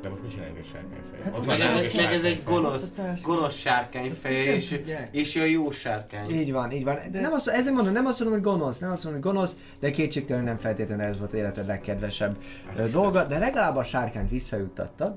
De 0.03 0.09
most 0.09 0.23
mit 0.23 0.31
csináljunk 0.31 0.59
egy 0.59 0.67
sárkányfej? 0.73 1.21
Hát 1.25 1.47
Meg 1.47 1.61
ez, 1.61 1.85
egy 1.85 1.97
meg 1.97 2.13
ez 2.13 2.25
egy 2.25 2.31
sárkányfej. 2.35 2.41
gonosz, 2.45 2.83
Oktatás. 2.89 3.23
gonosz 3.23 3.55
sárkány 3.57 4.07
Ezt 4.07 4.21
feje, 4.21 4.45
nem 4.45 4.55
és, 4.55 4.81
és 5.11 5.37
a 5.37 5.45
jó 5.45 5.71
sárkány. 5.71 6.31
így 6.31 6.53
van, 6.53 6.73
így 6.73 6.85
van. 6.85 6.99
De 7.11 7.21
nem 7.21 7.33
azt, 7.33 7.49
ezért 7.49 7.75
mondom, 7.75 7.93
nem 7.93 8.07
azt 8.07 8.21
mondom, 8.21 8.41
hogy 8.41 8.49
gonosz, 8.53 8.79
nem 8.79 8.91
azt 8.91 9.05
mondom, 9.05 9.23
hogy 9.23 9.33
gonosz, 9.33 9.57
de 9.81 9.91
kétségtelenül 9.91 10.49
nem 10.49 10.57
feltétlenül 10.59 11.05
ez 11.05 11.19
volt 11.19 11.33
életed 11.33 11.67
legkedvesebb 11.67 12.37
Hát 12.77 12.91
dolga, 12.91 13.25
de 13.27 13.39
legalább 13.39 13.77
a 13.77 13.85
sárkányt 13.85 14.31
visszajuttattad. 14.31 15.15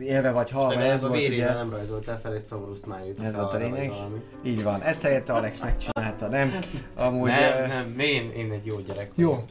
Élve 0.00 0.30
vagy 0.30 0.50
halva, 0.50 0.80
ez 0.80 1.04
a 1.04 1.08
ugye. 1.08 1.52
nem 1.52 1.70
rajzoltál 1.70 2.20
fel 2.20 2.34
egy 2.34 2.44
szomorú 2.44 2.74
smiley-t 2.74 3.18
Ez 3.22 3.34
volt 3.34 3.52
a 3.52 3.56
lényeg. 3.56 3.88
valami. 3.88 4.18
Így 4.44 4.62
van, 4.62 4.82
ezt 4.82 5.02
helyette 5.02 5.32
Alex 5.32 5.60
megcsinálta, 5.60 6.28
nem? 6.28 6.58
Amúgy, 6.94 7.28
Nem, 7.30 7.66
nem, 7.68 7.98
én, 7.98 8.30
én 8.30 8.50
egy 8.52 8.66
jó 8.66 8.76
gyerek 8.80 9.10
Jó. 9.14 9.44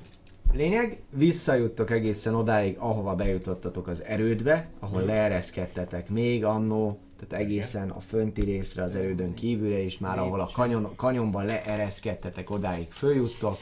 Lényeg, 0.56 1.02
visszajuttok 1.10 1.90
egészen 1.92 2.36
odáig, 2.36 2.78
ahova 2.78 3.16
bejutottatok 3.16 3.88
az 3.88 4.04
erődbe, 4.04 4.70
ahol 4.80 5.02
Jó. 5.02 5.08
leereszkedtetek 5.08 6.10
még 6.10 6.46
annó, 6.46 7.00
tehát 7.20 7.46
egészen 7.46 7.90
a 7.90 8.00
fönti 8.00 8.42
részre 8.42 8.84
az 8.84 8.96
erődön 8.96 9.34
kívülre 9.34 9.78
is, 9.78 9.98
már 9.98 10.20
ahol 10.20 10.40
a 10.40 10.50
kanyon, 10.54 10.96
kanyonban 10.96 11.46
leereszkedtetek, 11.46 12.50
odáig 12.50 12.92
följuttok, 12.92 13.58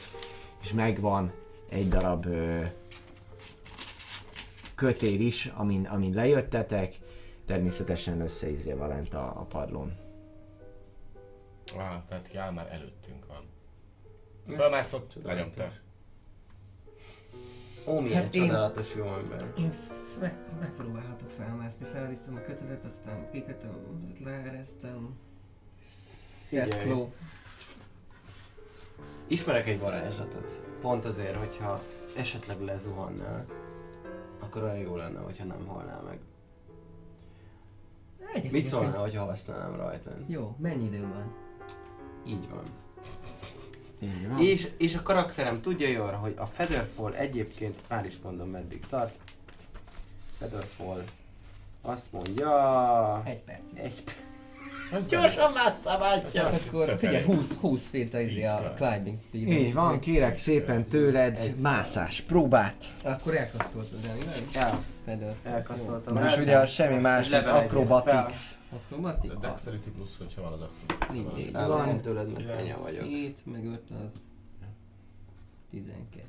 és 0.62 0.72
megvan 0.72 1.32
egy 1.68 1.88
darab 1.88 2.26
ö, 2.26 2.62
kötél 4.74 5.20
is, 5.20 5.52
amin, 5.56 5.86
amin 5.86 6.14
lejöttetek, 6.14 6.94
természetesen 7.46 8.20
összeizélve 8.20 8.86
lent 8.86 9.14
a, 9.14 9.24
a 9.24 9.44
padlón. 9.48 9.92
Ah, 11.76 12.02
tehát 12.08 12.28
ki 12.28 12.36
áll 12.36 12.50
már 12.52 12.68
előttünk 12.72 13.26
van. 13.26 13.44
Felmászott, 14.56 15.12
Csodálatos. 15.12 15.56
lenyomta. 15.56 15.83
Ó, 17.86 18.00
milyen 18.00 18.22
Hát 18.22 18.34
én- 18.34 18.46
csodálatos 18.46 18.94
jó 18.94 19.04
ember. 19.04 19.52
Én 19.58 19.72
me- 20.20 20.60
megpróbálhatok 20.60 21.30
felmászni, 21.30 21.86
felviszem 21.86 22.34
a 22.36 22.40
kötelet, 22.42 22.84
aztán 22.84 23.30
kikötöm, 23.30 23.74
leeresztem. 24.24 25.16
Figyelj. 26.46 27.02
Ismerek 29.26 29.66
egy 29.66 29.80
varázslatot. 29.80 30.62
Pont 30.80 31.04
azért, 31.04 31.36
hogyha 31.36 31.82
esetleg 32.16 32.60
lezuhannál, 32.60 33.44
akkor 34.40 34.62
olyan 34.62 34.78
jó 34.78 34.96
lenne, 34.96 35.18
hogyha 35.20 35.44
nem 35.44 35.66
halnál 35.66 36.02
meg. 36.02 36.18
Egyetértünk. 38.20 38.52
Mit 38.52 38.64
szólnál, 38.64 39.00
hogyha 39.00 39.24
használnám 39.24 39.76
rajtad? 39.76 40.16
Jó, 40.26 40.56
mennyi 40.58 40.84
idő 40.84 41.00
van? 41.00 41.34
Így 42.26 42.48
van. 42.50 42.64
És, 44.38 44.68
és 44.76 44.94
a 44.94 45.02
karakterem 45.02 45.60
tudja 45.60 45.88
jól, 45.88 46.12
hogy 46.12 46.34
a 46.36 46.46
Featherfall 46.46 47.12
egyébként, 47.12 47.78
már 47.88 48.06
is 48.06 48.14
mondom 48.22 48.48
meddig 48.48 48.86
tart. 48.88 49.18
Featherfall 50.38 51.04
azt 51.82 52.12
mondja... 52.12 53.22
Egy 53.24 53.40
perc. 53.40 53.72
Egy 53.74 54.02
Gyorsan 55.08 55.52
már 55.52 55.74
szabadja! 55.74 56.46
Akkor 56.46 56.86
Tök 56.86 56.98
figyelj, 56.98 57.16
elég. 57.16 57.36
20, 57.36 57.52
20 57.60 57.86
feet 57.90 58.14
a, 58.14 58.20
izé 58.20 58.44
a 58.44 58.72
climbing 58.76 59.16
speed. 59.26 59.48
Így 59.48 59.74
van, 59.74 60.00
kérek 60.00 60.36
szépen 60.36 60.84
tőled 60.84 61.38
Egy 61.38 61.60
mászás 61.62 62.20
próbát. 62.20 62.84
Akkor 63.04 63.34
elkasztoltad 63.36 63.98
el, 64.04 64.14
nem? 64.14 64.62
El, 64.62 64.82
Feather. 65.04 65.34
elkasztoltam. 65.42 66.22
Most 66.22 66.38
ugye 66.38 66.66
semmi 66.66 67.00
más, 67.00 67.28
mint 67.28 67.46
acrobatics. 67.46 68.36
Akrobatik? 68.72 69.32
A 69.32 69.38
Dexterity 69.38 69.88
plusz, 69.94 70.16
hogyha 70.18 70.42
van 70.42 70.52
az. 70.52 70.68
Így 71.14 71.50
El 71.52 71.68
van. 71.68 72.00
tőled, 72.00 72.26
mert 72.26 72.38
Kilenc. 72.38 72.60
anya 72.60 72.76
vagyok. 72.82 73.04
7, 73.04 73.38
meg 73.44 73.64
5 73.66 73.80
az 73.90 74.20
12. 75.70 76.24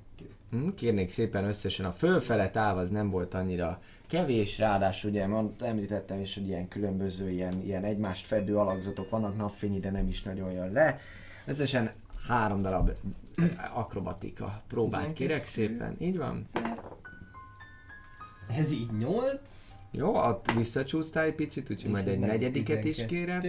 Hm, 0.51 0.69
Kérnék 0.75 1.09
szépen 1.09 1.43
összesen 1.45 1.85
a 1.85 1.91
fölfele 1.91 2.49
táv 2.49 2.77
az 2.77 2.89
nem 2.89 3.09
volt 3.09 3.33
annyira 3.33 3.81
kevés, 4.07 4.57
ráadásul 4.57 5.09
ugye 5.09 5.27
mond, 5.27 5.61
említettem 5.61 6.19
is, 6.19 6.33
hogy 6.33 6.47
ilyen 6.47 6.67
különböző, 6.67 7.29
ilyen, 7.29 7.63
ilyen 7.63 7.83
egymást 7.83 8.25
fedő 8.25 8.57
alakzatok 8.57 9.09
vannak, 9.09 9.37
napfény 9.37 9.75
ide 9.75 9.91
nem 9.91 10.07
is 10.07 10.23
nagyon 10.23 10.51
jön 10.51 10.71
le. 10.71 10.99
Összesen 11.45 11.91
három 12.27 12.61
darab 12.61 12.91
eh, 13.35 13.77
akrobatika 13.77 14.61
próbát 14.67 15.13
kérek 15.13 15.45
szépen, 15.45 15.95
így 15.99 16.17
van? 16.17 16.45
Ez 18.49 18.71
így 18.71 18.97
8. 18.97 19.39
Jó, 19.91 20.15
ott 20.15 20.51
visszacsúsztál 20.51 21.23
egy 21.23 21.35
picit, 21.35 21.69
úgyhogy 21.69 21.91
majd 21.91 22.07
egy 22.07 22.19
negyediket 22.19 22.83
is 22.83 23.05
kérek. 23.05 23.47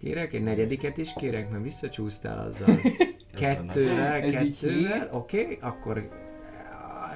Kérek, 0.00 0.32
egy 0.32 0.42
negyediket 0.42 0.96
is 0.96 1.12
kérek, 1.16 1.50
mert 1.50 1.62
visszacsúsztál 1.62 2.46
azzal. 2.46 2.76
Kettővel, 3.34 4.20
kettővel, 4.20 5.08
oké, 5.12 5.42
okay, 5.42 5.58
akkor 5.60 6.23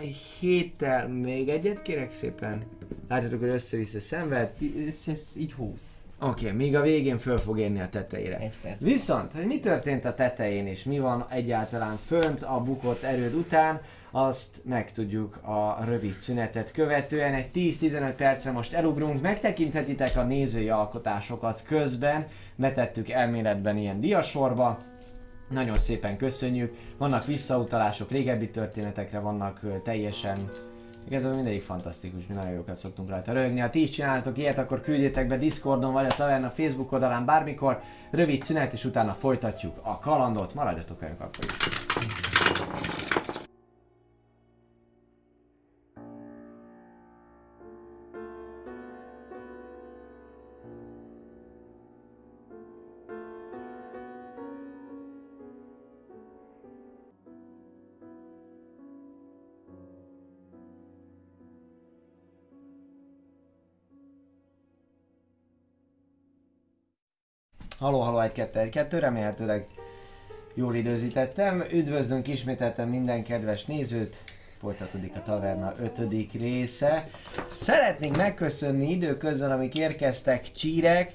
héttel 0.01 1.09
még 1.09 1.49
egyet 1.49 1.83
kérek 1.83 2.13
szépen. 2.13 2.63
Látjátok, 3.09 3.41
hogy 3.41 3.49
össze-vissza 3.49 4.01
szenved. 4.01 4.51
Ez, 4.89 5.03
ez 5.07 5.33
így 5.37 5.53
20. 5.53 5.99
Oké, 6.21 6.45
okay, 6.45 6.57
még 6.57 6.77
a 6.77 6.83
végén 6.83 7.19
föl 7.19 7.39
fog 7.39 7.59
érni 7.59 7.81
a 7.81 7.89
tetejére. 7.89 8.39
Egy 8.39 8.57
perc. 8.63 8.83
Viszont, 8.83 9.33
hogy 9.33 9.47
mi 9.47 9.61
történt 9.61 10.05
a 10.05 10.15
tetején 10.15 10.67
és 10.67 10.85
mi 10.85 10.99
van 10.99 11.27
egyáltalán 11.31 11.97
fönt 12.07 12.43
a 12.43 12.61
bukott 12.61 13.03
erőd 13.03 13.35
után, 13.35 13.81
azt 14.11 14.65
megtudjuk 14.65 15.37
a 15.37 15.85
rövid 15.85 16.15
szünetet 16.15 16.73
követően. 16.73 17.35
Egy 17.35 17.49
10-15 17.55 18.13
percre 18.17 18.51
most 18.51 18.73
elugrunk, 18.73 19.23
megtekinthetitek 19.23 20.17
a 20.17 20.23
nézői 20.23 20.69
alkotásokat 20.69 21.63
közben, 21.67 22.27
betettük 22.57 23.09
elméletben 23.09 23.77
ilyen 23.77 24.01
diasorba, 24.01 24.79
nagyon 25.49 25.79
szépen 25.79 26.17
köszönjük. 26.17 26.77
Vannak 26.97 27.25
visszautalások 27.25 28.11
régebbi 28.11 28.51
történetekre, 28.51 29.19
vannak 29.19 29.61
teljesen 29.83 30.39
Igazából 31.09 31.37
mindegyik 31.37 31.63
fantasztikus, 31.63 32.27
mi 32.27 32.35
nagyon 32.35 32.53
jókat 32.53 32.77
szoktunk 32.77 33.09
rajta 33.09 33.33
rögni. 33.33 33.61
Ha 33.61 33.71
ti 33.71 33.83
is 33.83 33.91
csináltok 33.91 34.39
ilyet, 34.39 34.59
akkor 34.59 34.81
küldjétek 34.81 35.29
be 35.29 35.37
Discordon 35.37 35.93
vagy 35.93 36.07
a 36.07 36.15
Taverna 36.15 36.51
Facebook 36.51 36.93
oldalán 36.93 37.25
bármikor. 37.25 37.81
Rövid 38.11 38.43
szünet, 38.43 38.73
és 38.73 38.85
utána 38.85 39.13
folytatjuk 39.13 39.79
a 39.83 39.99
kalandot. 39.99 40.55
Maradjatok 40.55 41.01
velünk 41.01 41.21
akkor 41.21 41.45
is. 41.45 42.98
Haló, 67.79 68.01
haló, 68.01 68.21
1 68.21 68.33
2 68.33 68.59
1 68.59 68.71
2 68.71 68.99
remélhetőleg 68.99 69.67
jól 70.55 70.75
időzítettem. 70.75 71.65
Üdvözlünk 71.73 72.29
ismételten 72.29 72.89
minden 72.89 73.25
kedves 73.25 73.65
nézőt. 73.65 74.17
Folytatódik 74.61 75.17
a 75.17 75.23
taverna 75.23 75.75
ötödik 75.81 76.33
része. 76.33 77.07
Szeretnénk 77.49 78.17
megköszönni 78.17 78.91
időközben, 78.91 79.51
amik 79.51 79.79
érkeztek 79.79 80.53
csírek. 80.53 81.13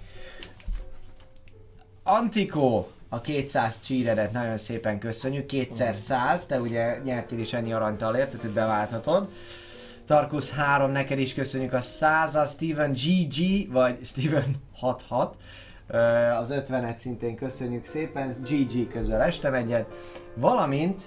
Antikó, 2.03 2.91
a 3.09 3.21
200 3.21 3.81
csíredet 3.81 4.31
nagyon 4.31 4.57
szépen 4.57 4.99
köszönjük, 4.99 5.45
kétszer 5.45 5.97
100, 5.97 6.45
te 6.45 6.59
ugye 6.59 6.97
nyertél 7.03 7.39
is 7.39 7.53
ennyi 7.53 7.73
aranytalért, 7.73 8.35
tehát 8.37 8.51
beválthatod. 8.51 9.29
Tarkus 10.05 10.49
3, 10.49 10.91
neked 10.91 11.19
is 11.19 11.33
köszönjük 11.33 11.73
a 11.73 11.81
100 11.81 12.51
Steven 12.51 12.91
GG, 12.91 13.71
vagy 13.71 13.97
Steven 14.05 14.55
66. 14.75 15.35
Az 16.39 16.53
50-et 16.53 16.95
szintén 16.95 17.35
köszönjük 17.35 17.85
szépen, 17.85 18.33
GG 18.49 18.87
közben 18.87 19.21
estem 19.21 19.53
egyet. 19.53 19.85
Valamint 20.35 21.01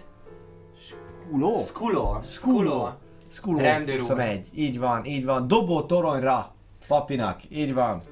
Skuló? 1.26 1.58
Skulo. 1.58 2.18
Skulo. 2.22 2.88
Skuló 3.28 3.58
Rendőr 3.58 3.94
úr. 3.94 4.00
21. 4.00 4.48
Így 4.54 4.78
van, 4.78 5.04
így 5.04 5.24
van. 5.24 5.48
Dobó 5.48 5.82
toronyra 5.82 6.54
papinak. 6.88 7.40
Így 7.48 7.74
van. 7.74 8.02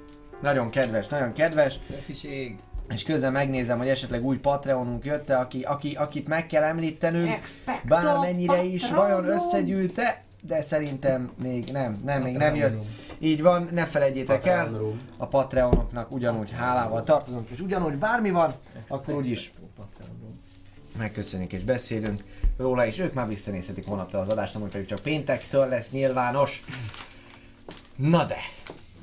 Nagyon 0.43 0.71
kedves, 0.71 1.07
nagyon 1.07 1.33
kedves. 1.33 1.79
Kösziség. 1.91 2.57
És 2.89 3.03
közben 3.03 3.33
megnézem, 3.33 3.79
hogy 3.79 3.89
esetleg 3.89 4.25
új 4.25 4.39
Patreonunk 4.39 5.05
jött 5.05 5.31
aki, 5.31 5.63
aki, 5.63 5.95
akit 5.95 6.29
meg 6.29 6.47
kell 6.47 6.63
említenünk, 6.63 7.29
Expecto 7.29 7.89
bármennyire 7.89 8.63
is 8.63 8.91
vajon 8.91 9.25
összegyűlte, 9.25 10.21
de 10.41 10.63
szerintem 10.63 11.33
még 11.43 11.65
nem, 11.73 12.01
nem, 12.05 12.23
még 12.23 12.37
nem 12.37 12.55
jött. 12.55 12.85
Így 13.19 13.43
van, 13.43 13.69
ne 13.73 13.85
felejtjétek 13.85 14.47
el, 14.47 14.81
a 15.17 15.27
Patreonoknak 15.27 16.13
ugyanúgy 16.13 16.51
hálával 16.51 17.03
tartozunk, 17.03 17.49
és 17.49 17.61
ugyanúgy 17.61 17.95
bármi 17.97 18.31
van, 18.31 18.53
akkor 18.89 19.15
úgyis 19.15 19.53
megköszönjük 20.99 21.53
és 21.53 21.65
beszélünk 21.65 22.23
róla, 22.57 22.87
és 22.87 22.99
ők 22.99 23.15
már 23.15 23.29
visszanézhetik 23.29 23.87
holnaptól 23.87 24.21
az 24.21 24.29
adást, 24.29 24.55
amúgy 24.55 24.71
pedig 24.71 24.87
csak 24.87 24.99
péntektől 24.99 25.69
lesz 25.69 25.91
nyilvános. 25.91 26.65
Na 27.97 28.25
de, 28.25 28.39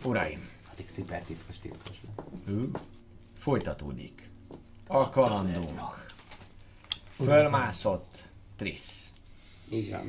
uraim, 0.03 0.49
Addig 0.81 0.89
szuper 0.89 1.21
titkos 1.21 1.59
titkos 1.59 2.01
lesz. 2.05 2.25
Ő. 2.47 2.69
Folytatódik. 3.37 4.29
A 4.87 5.09
kalandunk. 5.09 6.05
Fölmászott 7.15 8.29
Trisz. 8.57 9.11
Így 9.69 9.91
van. 9.91 10.07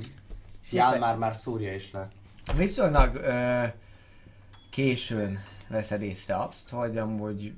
Jál 0.70 0.98
már 0.98 1.16
már 1.16 1.36
szúrja 1.36 1.74
is 1.74 1.90
le. 1.92 2.08
Viszonylag 2.56 3.14
ö, 3.14 3.64
későn 4.72 5.38
veszed 5.68 6.02
észre 6.02 6.36
azt, 6.36 6.70
hogy 6.70 6.98
amúgy 6.98 7.54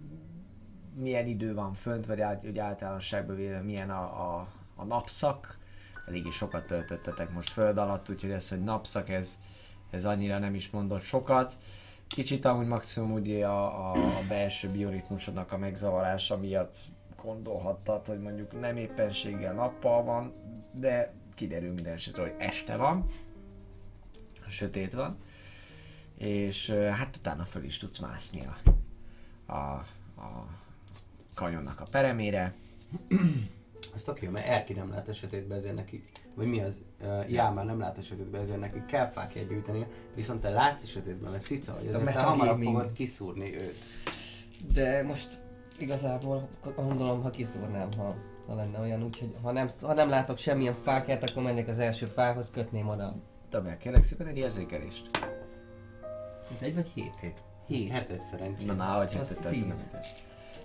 milyen 0.94 1.26
idő 1.26 1.54
van 1.54 1.72
fönt, 1.72 2.06
vagy 2.06 2.20
át, 2.20 2.46
úgy 2.46 2.58
általánosságban 2.58 3.36
véve 3.36 3.60
milyen 3.60 3.90
a, 3.90 4.02
a, 4.02 4.48
a 4.74 4.84
napszak. 4.84 5.58
Eléggé 6.06 6.30
sokat 6.30 6.66
töltöttetek 6.66 7.32
most 7.32 7.50
föld 7.50 7.78
alatt, 7.78 8.08
úgyhogy 8.10 8.30
ez, 8.30 8.48
hogy 8.48 8.64
napszak, 8.64 9.08
ez, 9.08 9.38
ez 9.90 10.04
annyira 10.04 10.38
nem 10.38 10.54
is 10.54 10.70
mondott 10.70 11.02
sokat. 11.02 11.56
Kicsit 12.06 12.44
amúgy 12.44 12.66
maximum 12.66 13.12
ugye 13.12 13.46
a, 13.46 13.90
a, 13.90 14.16
a 14.18 14.22
belső 14.28 14.68
bioritmusodnak 14.68 15.52
a 15.52 15.58
megzavarása 15.58 16.36
miatt 16.36 16.76
gondolhattad, 17.22 18.06
hogy 18.06 18.20
mondjuk 18.20 18.60
nem 18.60 18.76
éppenséggel 18.76 19.54
nappal 19.54 20.02
van, 20.02 20.32
de 20.72 21.12
kiderül 21.34 21.72
minden 21.72 21.92
esetre, 21.92 22.22
hogy 22.22 22.34
este 22.38 22.76
van, 22.76 23.06
sötét 24.48 24.92
van, 24.92 25.18
és 26.24 26.70
hát 26.70 27.16
utána 27.16 27.44
föl 27.44 27.64
is 27.64 27.78
tudsz 27.78 27.98
mászni 27.98 28.46
a, 28.46 28.70
a, 29.52 29.84
a 30.20 30.46
kanyonnak 31.34 31.80
a 31.80 31.86
peremére. 31.90 32.54
Azt 33.94 34.08
oké, 34.08 34.26
mert 34.26 34.46
Erki 34.46 34.72
nem 34.72 34.90
lát 34.90 35.08
a 35.08 35.12
sötétbe, 35.12 35.54
ezért 35.54 35.74
neki, 35.74 36.02
vagy 36.34 36.46
mi 36.46 36.60
az, 36.60 36.84
uh, 37.00 37.30
Jál 37.30 37.52
már 37.52 37.64
nem 37.64 37.78
lát 37.78 37.98
a 37.98 38.02
sötétbe, 38.02 38.38
ezért 38.38 38.60
neki 38.60 38.82
kell 38.86 39.08
fákját 39.08 39.48
gyűjteni, 39.48 39.86
viszont 40.14 40.40
te 40.40 40.50
látsz 40.50 40.82
a 40.82 40.86
sötétben, 40.86 41.30
mert 41.30 41.44
cica 41.44 41.74
vagy, 41.74 41.86
ezért 41.86 42.04
te 42.04 42.22
hamarabb 42.22 42.62
fogod 42.62 42.92
kiszúrni 42.92 43.56
őt. 43.56 43.78
De 44.74 45.02
most 45.02 45.38
igazából 45.78 46.48
gondolom, 46.76 47.22
ha 47.22 47.30
kiszúrnám, 47.30 47.88
ha, 47.96 48.16
ha 48.46 48.54
lenne 48.54 48.78
olyan, 48.78 49.02
úgyhogy 49.02 49.36
ha 49.42 49.52
nem, 49.52 49.70
ha 49.82 49.94
nem 49.94 50.08
látok 50.08 50.38
semmilyen 50.38 50.76
fákját, 50.82 51.30
akkor 51.30 51.42
mennék 51.42 51.68
az 51.68 51.78
első 51.78 52.06
fához, 52.06 52.50
kötném 52.50 52.88
oda. 52.88 53.14
Tabel, 53.48 53.76
kérlek 53.76 54.04
szépen 54.04 54.26
egy 54.26 54.38
érzékelést. 54.38 55.10
Ez 56.54 56.62
egy 56.62 56.74
vagy 56.74 56.90
hét? 56.94 57.14
Hét. 57.20 57.42
Hét. 57.66 57.90
Hetes 57.90 58.20
szerencsé. 58.20 58.64
Na, 58.64 58.94
Az 58.94 59.14
hát 59.14 59.46
tíz. 59.48 59.88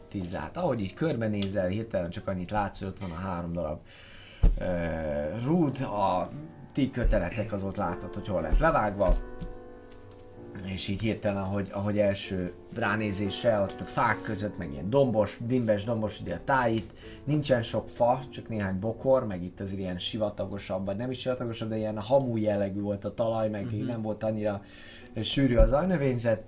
Tíz 0.07 0.35
át. 0.35 0.57
Ahogy 0.57 0.79
így 0.79 0.93
körbenézel, 0.93 1.67
hirtelen 1.67 2.09
csak 2.09 2.27
annyit 2.27 2.51
látsz, 2.51 2.79
hogy 2.79 2.87
ott 2.87 2.99
van 2.99 3.11
a 3.11 3.15
három 3.15 3.53
darab 3.53 3.79
uh, 4.59 5.43
rúd, 5.43 5.81
a 5.81 6.29
ti 6.73 6.91
köteletek 6.91 7.53
az 7.53 7.63
ott 7.63 7.75
látod, 7.75 8.13
hogy 8.13 8.27
hol 8.27 8.41
lett 8.41 8.57
levágva. 8.57 9.13
És 10.65 10.87
így 10.87 11.01
hirtelen, 11.01 11.43
ahogy, 11.43 11.69
ahogy 11.71 11.99
első 11.99 12.53
ránézésre, 12.75 13.59
ott 13.59 13.81
a 13.81 13.85
fák 13.85 14.21
között, 14.21 14.57
meg 14.57 14.71
ilyen 14.71 14.89
dombos, 14.89 15.37
dimbes 15.45 15.83
dombos, 15.83 16.21
ugye 16.21 16.35
a 16.35 16.43
tájit, 16.43 16.91
nincsen 17.23 17.61
sok 17.61 17.89
fa, 17.89 18.23
csak 18.29 18.49
néhány 18.49 18.79
bokor, 18.79 19.27
meg 19.27 19.43
itt 19.43 19.59
azért 19.59 19.79
ilyen 19.79 19.97
sivatagosabb, 19.97 20.85
vagy 20.85 20.95
nem 20.95 21.11
is 21.11 21.19
sivatagosabb, 21.19 21.69
de 21.69 21.77
ilyen 21.77 21.99
hamu 21.99 22.37
jellegű 22.37 22.81
volt 22.81 23.05
a 23.05 23.13
talaj, 23.13 23.49
meg 23.49 23.73
így 23.73 23.85
nem 23.85 24.01
volt 24.01 24.23
annyira 24.23 24.63
sűrű 25.21 25.55
az 25.55 25.71
ajnövényzet. 25.71 26.43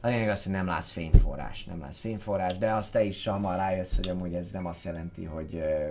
A 0.00 0.08
lényeg 0.08 0.28
az, 0.28 0.42
hogy 0.42 0.52
nem 0.52 0.66
látsz 0.66 0.90
fényforrás, 0.90 1.64
nem 1.64 1.80
látsz 1.80 1.98
fényforrás, 1.98 2.58
de 2.58 2.72
azt 2.72 2.92
te 2.92 3.02
is 3.02 3.26
hamar 3.26 3.56
rájössz, 3.56 3.96
hogy 3.96 4.08
amúgy 4.08 4.34
ez 4.34 4.50
nem 4.50 4.66
azt 4.66 4.84
jelenti, 4.84 5.24
hogy 5.24 5.54
ö, 5.54 5.88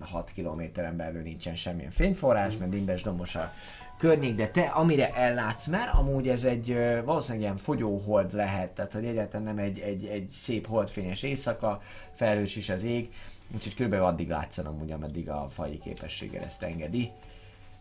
6 0.00 0.30
kilométeren 0.34 0.96
belül 0.96 1.22
nincsen 1.22 1.56
semmilyen 1.56 1.90
fényforrás, 1.90 2.56
mert 2.56 2.70
dimbes 2.70 3.02
dombos 3.02 3.34
a 3.34 3.52
környék, 3.98 4.34
de 4.34 4.48
te 4.48 4.62
amire 4.62 5.14
ellátsz, 5.14 5.66
mert 5.66 5.94
amúgy 5.94 6.28
ez 6.28 6.44
egy 6.44 6.78
valószínűleg 7.04 7.42
ilyen 7.42 7.56
fogyóhold 7.56 8.34
lehet, 8.34 8.70
tehát 8.70 8.92
hogy 8.92 9.04
egyáltalán 9.04 9.46
nem 9.46 9.58
egy, 9.58 9.78
egy, 9.78 10.06
egy 10.06 10.28
szép 10.28 10.66
holdfényes 10.66 11.22
éjszaka, 11.22 11.82
felhős 12.14 12.56
is 12.56 12.68
az 12.68 12.82
ég, 12.82 13.12
úgyhogy 13.54 13.74
körülbelül 13.74 14.06
addig 14.06 14.28
látszan 14.28 14.66
amúgy, 14.66 14.90
ameddig 14.90 15.28
a 15.28 15.46
fai 15.50 15.78
képessége 15.78 16.42
ezt 16.42 16.62
engedi. 16.62 17.10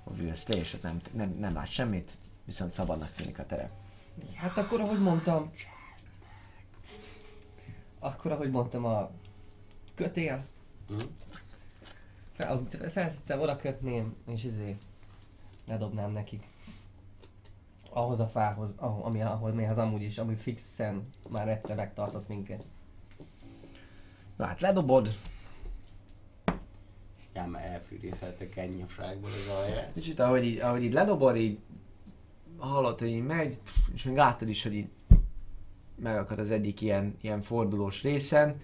Hogy 0.03 0.19
ülsz 0.19 0.43
te, 0.43 0.57
és 0.57 0.73
ott 0.73 0.81
nem, 0.81 1.01
nem, 1.11 1.35
nem 1.39 1.53
látsz 1.53 1.69
semmit, 1.69 2.11
viszont 2.45 2.72
szabadnak 2.72 3.14
tűnik 3.14 3.40
a 3.40 3.45
terep. 3.45 3.72
Hát 4.36 4.57
akkor, 4.57 4.80
ahogy 4.82 4.99
mondtam, 5.02 5.52
akkor, 7.99 8.32
ahogy 8.32 8.52
mondtam, 8.52 8.86
a 8.86 9.11
kötél, 9.95 10.45
Mhm. 10.90 10.99
fel, 12.34 12.68
felszittem, 12.91 13.41
oda 13.41 13.56
kötném, 13.56 14.15
és 14.28 14.44
izé, 14.44 14.78
ledobnám 15.68 16.11
nekik. 16.11 16.44
Ahhoz 17.90 18.20
a 18.20 18.28
fához, 18.28 18.74
ahol, 18.78 19.03
ami, 19.03 19.22
ahol 19.22 19.52
mihez 19.52 19.78
amúgy 19.78 20.02
is, 20.02 20.18
ami 20.18 20.36
fixen 20.36 21.10
már 21.30 21.48
egyszer 21.49 21.76
megtartott 21.76 22.28
minket. 22.28 22.65
Na 24.36 24.45
hát 24.45 24.61
ledobod, 24.61 25.15
Jál 27.34 27.48
már 27.48 27.65
elfűrészelte 27.65 28.49
kennyaságból 28.49 29.30
az 29.30 29.48
alját. 29.57 29.94
Kicsit 29.94 30.20
ahogy 30.20 30.45
így, 30.45 30.60
ahogy 30.60 30.84
így 30.84 30.94
ledobod, 30.94 31.36
így 31.36 31.60
hallod, 32.68 32.99
hogy 32.99 33.07
így 33.07 33.26
megy, 33.26 33.57
és 33.94 34.03
még 34.03 34.15
láttad 34.15 34.49
is, 34.49 34.64
hogy 34.64 34.73
így 34.73 34.88
megakad 35.95 36.40
az 36.40 36.52
egyik 36.52 36.81
ilyen, 36.81 37.18
ilyen 37.22 37.41
fordulós 37.41 38.02
részen, 38.02 38.61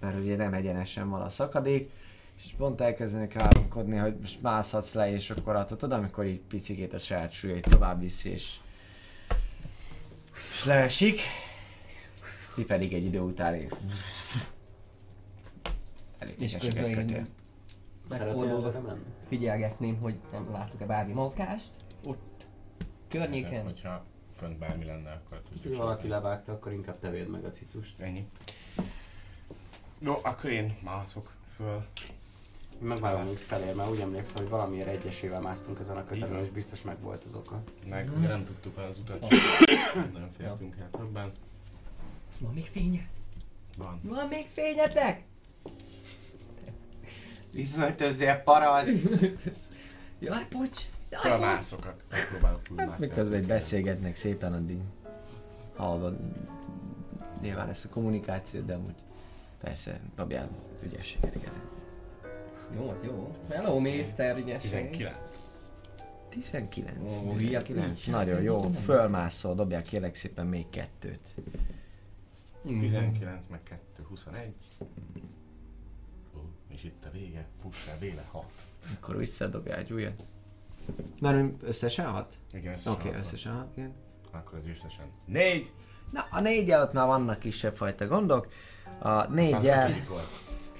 mert 0.00 0.18
ugye 0.18 0.36
nem 0.36 0.54
egyenesen 0.54 1.10
van 1.10 1.20
a 1.20 1.30
szakadék, 1.30 1.90
és 2.36 2.54
pont 2.56 2.80
elkezdenek 2.80 3.36
álmodni, 3.36 3.96
hogy 3.96 4.16
most 4.20 4.42
mászhatsz 4.42 4.94
le, 4.94 5.12
és 5.12 5.30
akkor 5.30 5.56
attól 5.56 5.76
tudod, 5.76 5.98
amikor 5.98 6.24
így 6.24 6.40
picikét 6.40 6.92
a 6.92 6.98
saját 6.98 7.32
súlyait 7.32 7.68
tovább 7.68 8.00
viszi, 8.00 8.30
és, 8.30 8.56
és 10.52 10.64
leesik, 10.64 11.20
ti 12.54 12.64
pedig 12.64 12.92
egy 12.92 13.04
idő 13.04 13.20
után 13.20 13.54
így 13.54 13.72
elég 16.18 16.40
És 16.40 16.56
közben 16.56 16.84
én 16.84 17.26
megfordulva 18.08 18.98
figyelgetném, 19.28 20.00
hogy 20.00 20.14
nem 20.32 20.50
látok-e 20.50 20.86
bármi 20.86 21.12
mozgást. 21.12 21.70
Környéken. 23.12 23.64
Hogyha 23.64 24.04
fönt 24.36 24.58
bármi 24.58 24.84
lenne, 24.84 25.10
akkor 25.10 25.40
tudjuk. 25.52 25.76
Ha 25.76 25.84
valaki 25.84 26.08
levágta, 26.08 26.52
akkor 26.52 26.72
inkább 26.72 26.98
te 26.98 27.10
védd 27.10 27.28
meg 27.28 27.44
a 27.44 27.50
cicust. 27.50 28.00
Ennyi. 28.00 28.26
Jó, 29.98 30.18
akkor 30.22 30.50
én 30.50 30.76
mászok 30.82 31.32
föl. 31.56 31.84
Megvárom, 32.78 33.26
hogy 33.26 33.38
felér, 33.38 33.74
mert 33.74 33.90
úgy 33.90 34.00
emlékszem, 34.00 34.36
hogy 34.36 34.48
valamiért 34.48 34.88
egyesével 34.88 35.40
másztunk 35.40 35.78
ezen 35.78 35.96
a 35.96 36.04
kötelön, 36.04 36.42
és 36.44 36.50
biztos 36.50 36.82
meg 36.82 37.00
volt 37.00 37.24
az 37.24 37.34
oka. 37.34 37.62
Meg 37.88 38.10
ugye 38.18 38.28
nem 38.28 38.44
tudtuk 38.44 38.78
az 38.78 38.98
utat. 38.98 39.20
Nagyon 40.12 40.30
féltünk 40.36 40.76
el 40.80 40.90
többen. 40.90 41.30
Van 42.38 42.54
még 42.54 42.66
fénye? 42.66 43.08
Van. 43.78 44.00
Van 44.02 44.28
még 44.28 44.46
fényetek? 44.52 45.22
Üvöltözzél, 47.54 48.34
paraz! 48.34 48.88
Jaj, 50.20 50.46
bocs! 50.50 50.82
Jaj, 51.12 51.22
bocs! 51.22 51.38
Fölmászok, 51.40 51.94
megpróbálok 52.10 52.60
fölmászni. 52.62 53.06
Miközben 53.06 53.38
egy 53.38 53.46
beszélgetnek 53.46 54.16
szépen, 54.16 54.52
addig 54.52 54.78
hallod 55.76 56.18
nyilván 57.40 57.68
ezt 57.68 57.84
a 57.84 57.88
kommunikációt, 57.88 58.64
de 58.64 58.74
amúgy 58.74 58.94
persze 59.60 60.00
babján 60.16 60.48
ügyességet 60.82 61.38
kell. 61.40 61.52
Jó, 62.76 62.88
az 62.88 63.04
jó. 63.04 63.36
Hello, 63.50 63.80
Mr. 63.80 64.36
Ügyesség. 64.36 64.90
19. 64.90 65.16
19. 66.28 67.12
Ó, 67.12 67.36
19. 67.36 68.06
így. 68.06 68.14
Nagyon 68.14 68.42
jó. 68.42 68.56
19. 68.56 68.84
Fölmászol, 68.84 69.54
dobják 69.54 69.82
kérlek 69.82 70.14
szépen 70.14 70.46
még 70.46 70.70
kettőt. 70.70 71.34
19 72.62 73.46
meg 73.50 73.62
2, 73.62 74.02
21. 74.08 74.54
Ó, 76.36 76.40
és 76.68 76.84
itt 76.84 77.04
a 77.04 77.10
vége. 77.10 77.46
Fussál, 77.60 77.98
véle 77.98 78.22
6. 78.30 78.44
Akkor 78.96 79.16
visszadobjál 79.16 79.78
egy 79.78 79.92
újat. 79.92 80.24
Mert 81.20 81.40
hogy 81.40 81.52
összesen 81.62 82.06
hat? 82.06 82.34
Igen, 82.52 82.72
összesen 82.72 82.92
Oké, 82.92 83.00
okay, 83.00 83.12
hat 83.12 83.20
összesen 83.20 83.52
hat, 83.52 83.68
igen. 83.76 83.92
Akkor 84.32 84.58
az 84.58 84.66
összesen 84.68 85.04
4. 85.26 85.72
Na, 86.10 86.26
a 86.30 86.40
négyel 86.40 86.82
ott 86.82 86.92
már 86.92 87.06
vannak 87.06 87.38
kisebb 87.38 87.76
fajta 87.76 88.06
gondok. 88.06 88.48
A 88.98 89.32
négyel, 89.32 89.92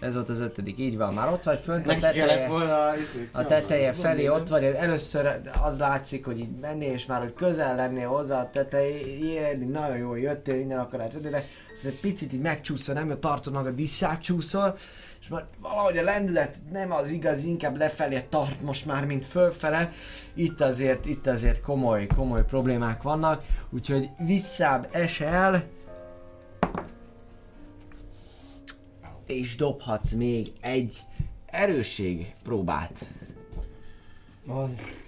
ez 0.03 0.15
volt 0.15 0.29
az 0.29 0.41
ötödik, 0.41 0.79
így 0.79 0.97
van, 0.97 1.15
már 1.15 1.33
ott 1.33 1.43
vagy 1.43 1.59
fönt 1.59 1.89
a 1.89 1.99
teteje. 1.99 2.49
volna... 2.49 2.97
izé, 2.97 3.29
A 3.33 3.45
teteje 3.45 3.93
felé 3.93 4.29
ott 4.29 4.49
vagy, 4.49 4.65
először 4.65 5.41
az 5.63 5.79
látszik, 5.79 6.25
hogy 6.25 6.39
így 6.39 6.59
mennél, 6.61 6.93
és 6.93 7.07
már 7.07 7.21
hogy 7.21 7.35
közel 7.35 7.77
lennél 7.77 8.09
hozzá 8.09 8.41
a 8.41 8.51
tetejére, 8.51 9.59
nagyon 9.67 9.97
jól 9.97 10.19
jöttél, 10.19 10.57
minden 10.57 10.79
akarat 10.79 11.13
jöttél, 11.13 11.31
de 11.31 11.45
ez 11.73 11.85
egy 11.85 12.01
picit 12.01 12.33
így 12.33 12.41
megcsúszol, 12.41 12.95
nem 12.95 13.21
tartod 13.21 13.53
magad, 13.53 13.75
visszácsúszol, 13.75 14.79
és 15.23 15.29
már 15.29 15.47
valahogy 15.61 15.99
a 15.99 16.03
lendület 16.03 16.59
nem 16.71 16.93
az 16.93 17.11
igaz, 17.11 17.45
inkább 17.45 17.77
lefelé 17.77 18.21
tart 18.21 18.61
most 18.61 18.87
már, 18.87 19.05
mint 19.05 19.25
fölfele. 19.25 19.93
Itt 20.35 20.61
azért, 20.61 21.07
itt 21.07 21.27
azért 21.27 21.61
komoly, 21.61 22.07
komoly 22.07 22.45
problémák 22.45 23.03
vannak, 23.03 23.45
úgyhogy 23.71 24.11
visszább 24.19 24.89
esel, 24.91 25.63
és 29.27 29.57
dobhatsz 29.57 30.13
még 30.13 30.47
egy 30.61 30.99
erősség 31.47 32.35
próbát. 32.43 33.05
Az... 34.47 35.01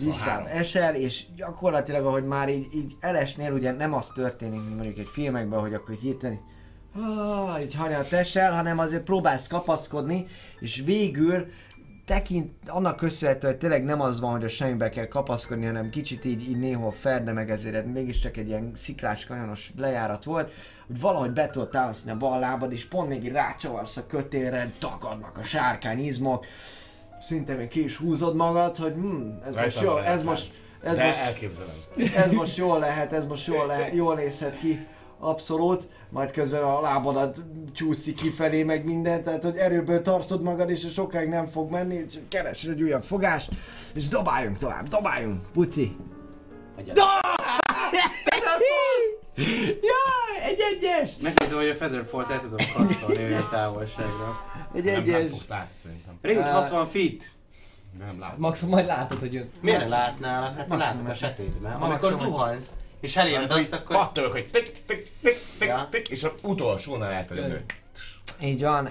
Visszább 0.00 0.46
esel, 0.46 0.94
és 0.94 1.24
gyakorlatilag, 1.36 2.06
ahogy 2.06 2.24
már 2.24 2.48
így, 2.48 2.66
így 2.74 2.96
elesnél, 3.00 3.52
ugye 3.52 3.72
nem 3.72 3.94
az 3.94 4.06
történik, 4.06 4.60
mint 4.60 4.74
mondjuk 4.74 4.98
egy 4.98 5.08
filmekben, 5.12 5.60
hogy 5.60 5.74
akkor 5.74 5.94
hirtelen 5.94 6.40
ah, 6.96 7.62
így 7.62 7.74
hanyat 7.74 8.12
esel, 8.12 8.52
hanem 8.52 8.78
azért 8.78 9.02
próbálsz 9.02 9.46
kapaszkodni, 9.46 10.26
és 10.60 10.82
végül 10.84 11.46
tekint, 12.04 12.50
annak 12.66 12.96
köszönhető, 12.96 13.46
hogy 13.46 13.58
tényleg 13.58 13.84
nem 13.84 14.00
az 14.00 14.20
van, 14.20 14.30
hogy 14.30 14.44
a 14.44 14.48
semmibe 14.48 14.88
kell 14.88 15.06
kapaszkodni, 15.06 15.66
hanem 15.66 15.90
kicsit 15.90 16.24
így, 16.24 16.48
így 16.48 16.58
néhol 16.58 16.92
ferde 16.92 17.32
meg 17.32 17.50
ezért 17.50 17.86
mégiscsak 17.86 18.36
egy 18.36 18.48
ilyen 18.48 18.70
sziklás 18.74 19.26
kanyonos 19.26 19.72
lejárat 19.76 20.24
volt, 20.24 20.52
hogy 20.86 21.00
valahogy 21.00 21.30
be 21.30 21.50
tudod 21.50 21.68
támasztani 21.68 22.14
a 22.14 22.18
bal 22.18 22.38
lábad, 22.38 22.72
és 22.72 22.84
pont 22.84 23.08
még 23.08 23.32
rácsavarsz 23.32 23.96
a 23.96 24.06
kötélre, 24.06 24.70
tagadnak 24.78 25.38
a 25.38 25.42
sárkányizmok, 25.42 26.46
szinte 27.20 27.54
még 27.54 27.68
ki 27.68 27.84
is 27.84 27.96
húzod 27.96 28.36
magad, 28.36 28.76
hogy 28.76 28.92
hm, 28.92 29.28
ez 29.46 29.54
most 29.54 29.80
jó, 29.80 29.98
ez 29.98 30.22
most, 30.22 30.52
ez 30.82 30.96
De 30.96 31.04
most, 31.04 31.18
elképzelem. 31.18 31.74
ez 32.14 32.32
most 32.32 32.56
jól 32.56 32.78
lehet, 32.78 33.12
ez 33.12 33.24
most 33.24 33.46
jól, 33.46 33.66
lehet, 33.66 33.94
jól 33.94 34.14
nézhet 34.14 34.58
ki, 34.58 34.86
abszolút, 35.22 35.88
majd 36.08 36.30
közben 36.30 36.62
a 36.62 36.80
lábadat 36.80 37.42
csúszik 37.72 38.16
kifelé, 38.16 38.62
meg 38.62 38.84
minden, 38.84 39.22
tehát 39.22 39.42
hogy 39.42 39.56
erőből 39.56 40.02
tartod 40.02 40.42
magad, 40.42 40.70
és 40.70 40.92
sokáig 40.92 41.28
nem 41.28 41.46
fog 41.46 41.70
menni, 41.70 41.94
és 41.94 42.18
keresd 42.28 42.70
egy 42.70 42.82
újabb 42.82 43.02
fogást, 43.02 43.50
és 43.94 44.08
dobáljunk 44.08 44.58
tovább, 44.58 44.88
dobáljunk, 44.88 45.40
puci. 45.52 45.96
Jaj, 49.36 50.50
egy 50.50 50.58
egyes! 50.60 51.10
Megnézem, 51.20 51.56
hogy 51.56 51.68
a 51.68 51.74
Featherfall-t 51.74 52.30
el 52.30 52.40
tudom 52.40 52.58
kasztolni 52.76 53.24
olyan 53.24 53.48
távolságra. 53.50 54.40
Egy 54.74 54.84
Nem, 54.84 55.04
nem 55.04 55.14
egyes! 55.14 55.30
fogsz 55.30 55.48
látni 55.48 55.74
szerintem. 55.82 56.18
Range 56.22 56.50
Á. 56.50 56.52
60 56.52 56.86
feet. 56.86 57.30
De 57.98 58.04
nem 58.04 58.20
látom. 58.20 58.40
Maximum 58.40 58.74
majd 58.74 58.86
látod, 58.86 59.18
hogy 59.18 59.32
jön. 59.32 59.50
Miért 59.60 59.80
ne 59.80 59.86
látnálak? 59.86 60.56
Hát 60.56 60.68
Maximum 60.68 61.06
látok 61.06 61.08
a 61.08 61.14
sötétben. 61.14 61.72
Amikor 61.72 62.12
zuhansz, 62.12 62.68
és 63.02 63.16
eléred 63.16 63.50
azt, 63.50 63.72
akkor... 63.72 63.96
Pattogok, 63.96 64.32
hogy 64.32 64.46
tik, 64.52 64.72
tik, 64.86 65.12
tik, 65.22 65.38
tik, 65.58 65.68
Ja. 65.68 65.88
tik, 65.90 66.08
és 66.08 66.22
az 66.22 66.30
utolsónál 66.42 67.12
eltörődő. 67.12 67.64
Így 68.42 68.62
van. 68.62 68.90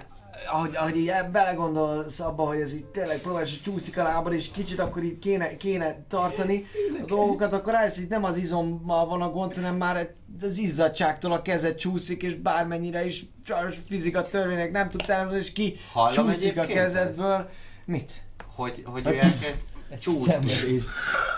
Ahogy, 0.52 0.76
ahogy 0.76 0.98
így 0.98 1.12
belegondolsz 1.32 2.20
abba, 2.20 2.44
hogy 2.44 2.60
ez 2.62 2.74
így 2.74 2.86
tényleg 2.86 3.22
próbálsz, 3.22 3.50
hogy 3.50 3.62
csúszik 3.64 3.98
a 3.98 4.04
lábad, 4.04 4.34
és 4.34 4.52
kicsit 4.52 4.80
akkor 4.80 5.04
így 5.04 5.20
kéne, 5.20 5.54
kéne 5.54 6.04
tartani 6.08 6.66
a 7.02 7.06
dolgokat, 7.06 7.54
akkor 7.54 7.74
rájössz, 7.74 7.96
hogy 7.98 8.08
nem 8.08 8.24
az 8.24 8.38
izommal 8.38 9.06
van 9.06 9.22
a 9.22 9.30
gond, 9.30 9.56
hanem 9.56 9.76
már 9.76 10.14
az 10.42 10.58
izzadságtól 10.58 11.32
a 11.32 11.42
kezed 11.42 11.76
csúszik, 11.76 12.24
és 12.24 12.34
bármennyire 12.36 13.06
is 13.06 13.26
sajnos 13.46 13.76
fizika 13.88 14.28
törvények 14.28 14.72
nem 14.72 14.90
tudsz 14.90 15.10
elmondani, 15.10 15.42
és 15.42 15.54
ki 15.54 15.80
Hallom 15.94 16.14
csúszik 16.14 16.58
a 16.58 16.66
kezedből. 16.66 17.50
Mit? 17.86 18.12
Hogy, 18.56 18.84
hogy 18.86 19.08
ő 19.08 19.18
elkezd 19.18 19.71
csúszni. 20.00 20.32
Szenvedés. 20.32 20.84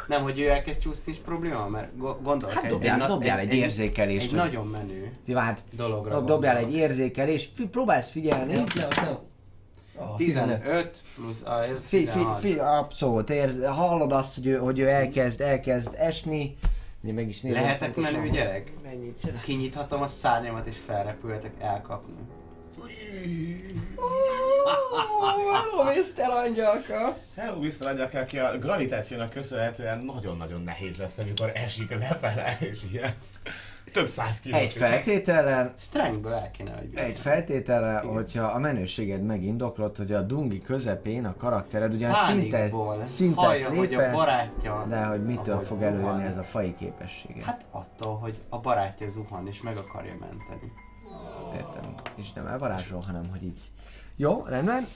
Nem, 0.07 0.21
hogy 0.21 0.39
ő 0.39 0.49
elkezd 0.49 0.79
csúszni 0.79 1.11
is 1.11 1.17
probléma? 1.17 1.67
Mert 1.67 1.97
go- 1.97 2.21
gondolok 2.21 2.55
Hát 2.55 2.63
egy, 2.63 2.69
dobjál, 2.69 2.97
na- 2.97 3.07
dobjál 3.07 3.39
egy, 3.39 3.53
érzékelést. 3.53 4.25
Egy 4.25 4.33
nagyon 4.33 4.67
menő 4.67 5.11
Hát, 5.33 5.61
dologra 5.71 6.13
dob, 6.15 6.27
dobjál 6.27 6.57
egy 6.57 6.73
érzékelést, 6.75 7.51
próbálsz 7.71 8.11
figyelni. 8.11 8.53
Nem, 8.53 8.63
nem, 8.75 8.87
nem. 9.05 9.17
Oh, 9.95 10.17
15 10.17 11.01
plusz 11.15 11.43
a 11.45 11.63
ez 11.63 11.85
Fi, 11.85 11.97
fi, 11.97 12.05
16. 12.05 12.39
fi, 12.39 12.53
abszolút, 12.59 13.29
érz, 13.29 13.63
hallod 13.65 14.11
azt, 14.11 14.35
hogy 14.35 14.45
ő, 14.47 14.57
hogy 14.57 14.79
ő 14.79 14.87
elkezd, 14.87 15.41
elkezd 15.41 15.95
esni. 15.97 16.57
Én 17.07 17.13
meg 17.13 17.27
is 17.27 17.41
Lehetek 17.41 17.95
menő 17.95 18.29
gyerek? 18.29 18.73
Mennyit. 18.83 19.31
Kinyithatom 19.43 20.01
a 20.01 20.07
szárnyamat 20.07 20.65
és 20.67 20.77
felrepülhetek 20.85 21.51
elkapni. 21.59 22.13
Hello, 25.51 25.83
Mr. 25.83 26.29
Angyalka! 26.45 27.17
Hello, 27.35 27.59
Mr. 27.59 27.87
Agyaka, 27.87 28.19
aki 28.19 28.39
a 28.39 28.57
gravitációnak 28.57 29.29
köszönhetően 29.29 29.97
nagyon-nagyon 29.97 30.61
nehéz 30.61 30.97
lesz, 30.97 31.17
amikor 31.17 31.51
esik 31.53 31.89
lefele, 31.99 32.57
és 32.59 32.79
ilyen 32.91 33.13
több 33.91 34.07
száz 34.07 34.39
kiló. 34.39 34.57
Egy 34.57 34.71
feltétellel, 34.71 35.73
Strengthből 35.77 36.33
el 36.33 36.51
kéne, 36.51 36.71
hogy 36.77 36.89
egy 36.95 37.17
feltétellel, 37.17 38.05
hogyha 38.05 38.43
a 38.43 38.59
menőséged 38.59 39.23
megindoklott, 39.23 39.97
hogy 39.97 40.11
a 40.11 40.21
dungi 40.21 40.59
közepén 40.59 41.25
a 41.25 41.35
karaktered 41.37 41.93
ugyan 41.93 42.13
szinte, 42.13 42.69
szinte 43.05 43.41
Hallja, 43.41 43.67
hogy 43.67 43.77
a 43.77 43.81
lépe, 43.81 44.11
barátja... 44.11 44.85
de 44.89 45.03
hogy 45.03 45.25
mitől 45.25 45.59
fog 45.59 45.77
zuhan. 45.77 45.93
előjönni 45.93 46.23
ez 46.23 46.37
a 46.37 46.43
fai 46.43 46.75
képessége. 46.75 47.43
Hát 47.43 47.65
attól, 47.71 48.17
hogy 48.17 48.37
a 48.49 48.59
barátja 48.59 49.07
zuhan 49.07 49.47
és 49.47 49.61
meg 49.61 49.77
akarja 49.77 50.15
menteni. 50.19 50.71
Értem. 51.55 51.93
És 52.15 52.33
nem 52.33 52.47
elvarázsol, 52.47 53.01
hanem 53.05 53.23
hogy 53.31 53.43
így. 53.43 53.59
Jó, 54.15 54.43
rendben. 54.47 54.87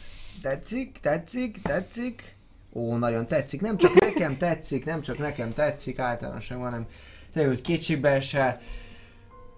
Tetszik, 0.42 1.00
tetszik, 1.02 1.62
tetszik. 1.62 2.36
Ó, 2.74 2.96
nagyon 2.96 3.26
tetszik. 3.26 3.62
Nem 3.62 3.78
csak 3.78 3.94
nekem 3.94 4.38
tetszik, 4.38 4.86
nem 4.86 5.02
csak 5.02 5.18
nekem 5.18 5.54
tetszik 5.54 6.00
általánosan, 6.00 6.60
hanem 6.60 6.88
tényleg, 7.34 7.52
hogy 7.52 7.62
kétségbe 7.62 8.10
esel. 8.10 8.60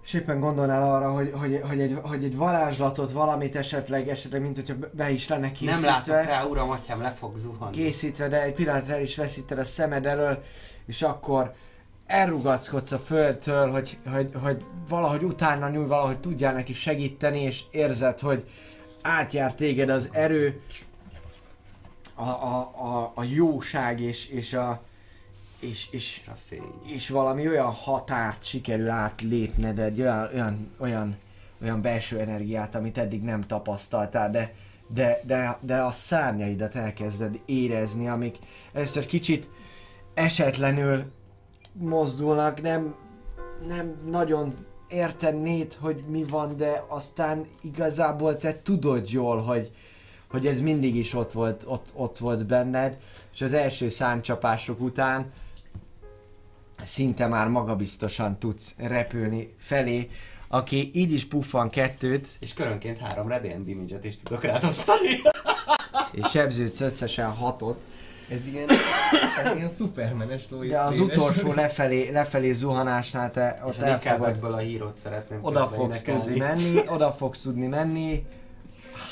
És 0.04 0.12
éppen 0.12 0.40
gondolnál 0.40 0.92
arra, 0.92 1.12
hogy, 1.12 1.32
hogy, 1.34 1.60
hogy, 1.68 1.80
egy, 1.80 1.98
hogy 2.02 2.24
egy 2.24 2.36
varázslatot, 2.36 3.10
valamit 3.10 3.56
esetleg, 3.56 4.08
esetleg, 4.08 4.40
mint 4.40 4.56
hogyha 4.56 4.74
be 4.92 5.10
is 5.10 5.28
lenne 5.28 5.52
készítve. 5.52 5.72
Nem 5.72 5.82
látok 5.82 6.14
rá, 6.14 6.44
uram, 6.44 6.70
atyám, 6.70 7.00
le 7.00 7.10
fog 7.10 7.38
zuhanni. 7.38 7.76
készítve, 7.76 8.28
de 8.28 8.42
egy 8.42 8.54
pillanatra 8.54 8.94
el 8.94 9.02
is 9.02 9.16
veszíted 9.16 9.58
a 9.58 9.64
szemed 9.64 10.06
elől, 10.06 10.42
és 10.86 11.02
akkor 11.02 11.54
elrugackodsz 12.10 12.92
a 12.92 12.98
földtől, 12.98 13.70
hogy, 13.70 13.98
hogy, 14.12 14.30
hogy 14.42 14.64
valahogy 14.88 15.22
utána 15.22 15.68
nyúl, 15.68 15.86
valahogy 15.86 16.20
tudjál 16.20 16.52
neki 16.52 16.72
segíteni, 16.72 17.42
és 17.42 17.62
érzed, 17.70 18.20
hogy 18.20 18.44
átjár 19.02 19.54
téged 19.54 19.88
az 19.88 20.10
erő, 20.12 20.60
a, 22.14 22.28
a, 22.28 22.72
a, 22.76 23.12
a 23.14 23.22
jóság 23.24 24.00
és, 24.00 24.28
és 24.28 24.52
a 24.52 24.82
és, 25.60 25.88
és, 25.90 26.20
És 26.22 26.28
a 26.28 26.34
fény. 26.46 26.72
és 26.86 27.08
valami 27.08 27.48
olyan 27.48 27.70
határt 27.70 28.44
sikerül 28.44 28.88
átlépned, 28.88 29.78
egy 29.78 30.00
olyan, 30.00 30.28
olyan, 30.32 30.70
olyan, 30.78 31.16
olyan 31.62 31.80
belső 31.80 32.18
energiát, 32.18 32.74
amit 32.74 32.98
eddig 32.98 33.22
nem 33.22 33.42
tapasztaltál, 33.42 34.30
de, 34.30 34.54
de, 34.86 35.20
de, 35.24 35.58
de 35.60 35.82
a 35.82 35.90
szárnyaidat 35.90 36.74
elkezded 36.74 37.40
érezni, 37.44 38.08
amik 38.08 38.38
először 38.72 39.06
kicsit 39.06 39.48
esetlenül 40.14 41.12
mozdulnak, 41.72 42.62
nem, 42.62 42.94
nem 43.68 43.96
nagyon 44.10 44.54
értenéd, 44.88 45.74
hogy 45.74 46.04
mi 46.08 46.24
van, 46.24 46.56
de 46.56 46.84
aztán 46.88 47.46
igazából 47.62 48.38
te 48.38 48.60
tudod 48.62 49.10
jól, 49.10 49.42
hogy, 49.42 49.70
hogy 50.30 50.46
ez 50.46 50.60
mindig 50.60 50.96
is 50.96 51.14
ott 51.14 51.32
volt, 51.32 51.62
ott, 51.66 51.88
ott 51.94 52.18
volt 52.18 52.46
benned, 52.46 52.98
és 53.32 53.40
az 53.40 53.52
első 53.52 53.88
számcsapások 53.88 54.80
után 54.80 55.32
szinte 56.82 57.26
már 57.26 57.48
magabiztosan 57.48 58.38
tudsz 58.38 58.74
repülni 58.78 59.54
felé, 59.58 60.10
aki 60.48 60.90
így 60.94 61.12
is 61.12 61.26
puffan 61.26 61.70
kettőt, 61.70 62.28
És 62.38 62.54
körönként 62.54 62.98
három 62.98 63.28
radiant 63.28 63.66
damage 63.66 63.98
is 64.02 64.16
tudok 64.16 64.44
rád 64.44 64.64
osztani. 64.64 65.20
és 66.12 66.30
sebződsz 66.30 66.80
összesen 66.80 67.30
hatot, 67.30 67.80
Ez 68.30 68.46
ilyen, 68.46 68.68
ez 69.44 69.56
ilyen 69.56 69.68
szupermenes 69.68 70.50
Lois 70.50 70.70
de 70.70 70.80
az 70.80 71.00
utolsó 71.00 71.52
lefelé, 71.52 72.08
lefelé 72.10 72.52
zuhanásnál 72.52 73.30
te 73.30 73.62
ott 73.64 73.78
ebből 74.04 74.52
a 74.52 74.58
hírót 74.58 74.98
szeretném 74.98 75.38
oda 75.44 75.68
fogsz 75.68 76.02
tudni 76.02 76.38
menni, 76.38 76.80
oda 76.88 77.12
fogsz 77.12 77.40
tudni 77.40 77.66
menni. 77.66 78.26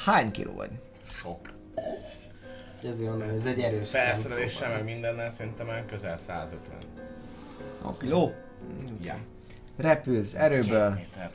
Hány 0.04 0.30
kiló 0.30 0.52
vagy? 0.52 0.70
Sok. 1.20 1.38
Ezért 2.84 3.10
mondom, 3.10 3.28
ez 3.28 3.46
egy 3.46 3.60
erős 3.60 3.90
Felszereléssel, 3.90 4.70
meg 4.70 4.84
mindennel 4.84 5.30
szerintem 5.30 5.66
már 5.66 5.84
közel 5.84 6.16
150. 6.16 6.76
Oké. 7.82 8.08
Jó. 8.08 8.34
Ja. 9.02 9.16
Repülsz 9.76 10.34
erőből, 10.34 10.96
Két 10.96 11.06
méter, 11.06 11.30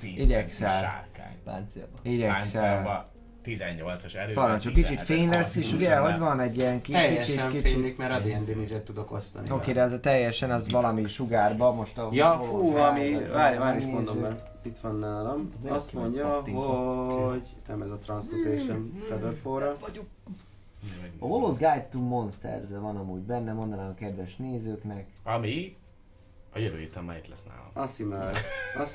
10 0.00 0.18
Igyekszel. 0.18 0.80
sárkány. 0.80 1.36
Páncélba. 1.44 1.98
igyekszel. 2.02 2.62
Páncélba 2.62 3.10
18-as 3.46 4.14
erő. 4.14 4.32
Parancsol, 4.32 4.72
kicsit 4.72 5.00
fény 5.00 5.28
lesz 5.28 5.56
is, 5.56 5.72
ugye, 5.72 5.96
hogy 5.96 6.18
van 6.18 6.40
egy 6.40 6.58
ilyen 6.58 6.80
ki- 6.80 6.92
kicsit, 6.92 7.06
Teljesen 7.06 7.48
kicsit... 7.48 7.62
fénylik, 7.68 7.96
mert 7.96 8.10
radiant 8.10 8.46
damage 8.46 8.82
tudok 8.82 9.12
osztani. 9.12 9.50
Oké, 9.50 9.72
de 9.72 9.80
ez 9.80 9.92
a 9.92 10.00
teljesen 10.00 10.50
az 10.50 10.70
valami 10.70 11.08
sugárba, 11.08 11.72
most 11.72 11.98
a... 11.98 12.08
Ja, 12.12 12.40
fú, 12.40 12.76
ami, 12.76 13.16
várj, 13.32 13.56
várj 13.58 13.78
is 13.78 13.84
mondom 13.84 14.20
be. 14.20 14.54
Itt 14.62 14.78
van 14.78 14.98
nálam. 14.98 15.48
Azt 15.68 15.92
mondja, 15.92 16.40
hogy 16.40 17.42
nem 17.68 17.82
ez 17.82 17.90
a 17.90 17.98
Transmutation 17.98 19.02
Featherfall-ra. 19.08 19.76
A 21.18 21.26
Holos 21.26 21.56
Guide 21.56 21.88
to 21.90 21.98
Monsters 21.98 22.68
van 22.80 22.96
amúgy 22.96 23.20
benne, 23.20 23.52
mondanám 23.52 23.88
a 23.88 23.94
kedves 23.94 24.36
nézőknek. 24.36 25.06
Ami 25.22 25.76
a 26.56 26.58
jövő 26.58 26.78
héten 26.78 27.04
már 27.04 27.16
itt 27.16 27.28
lesz 27.28 27.44
nálam. 27.44 27.70
Azt 27.72 28.00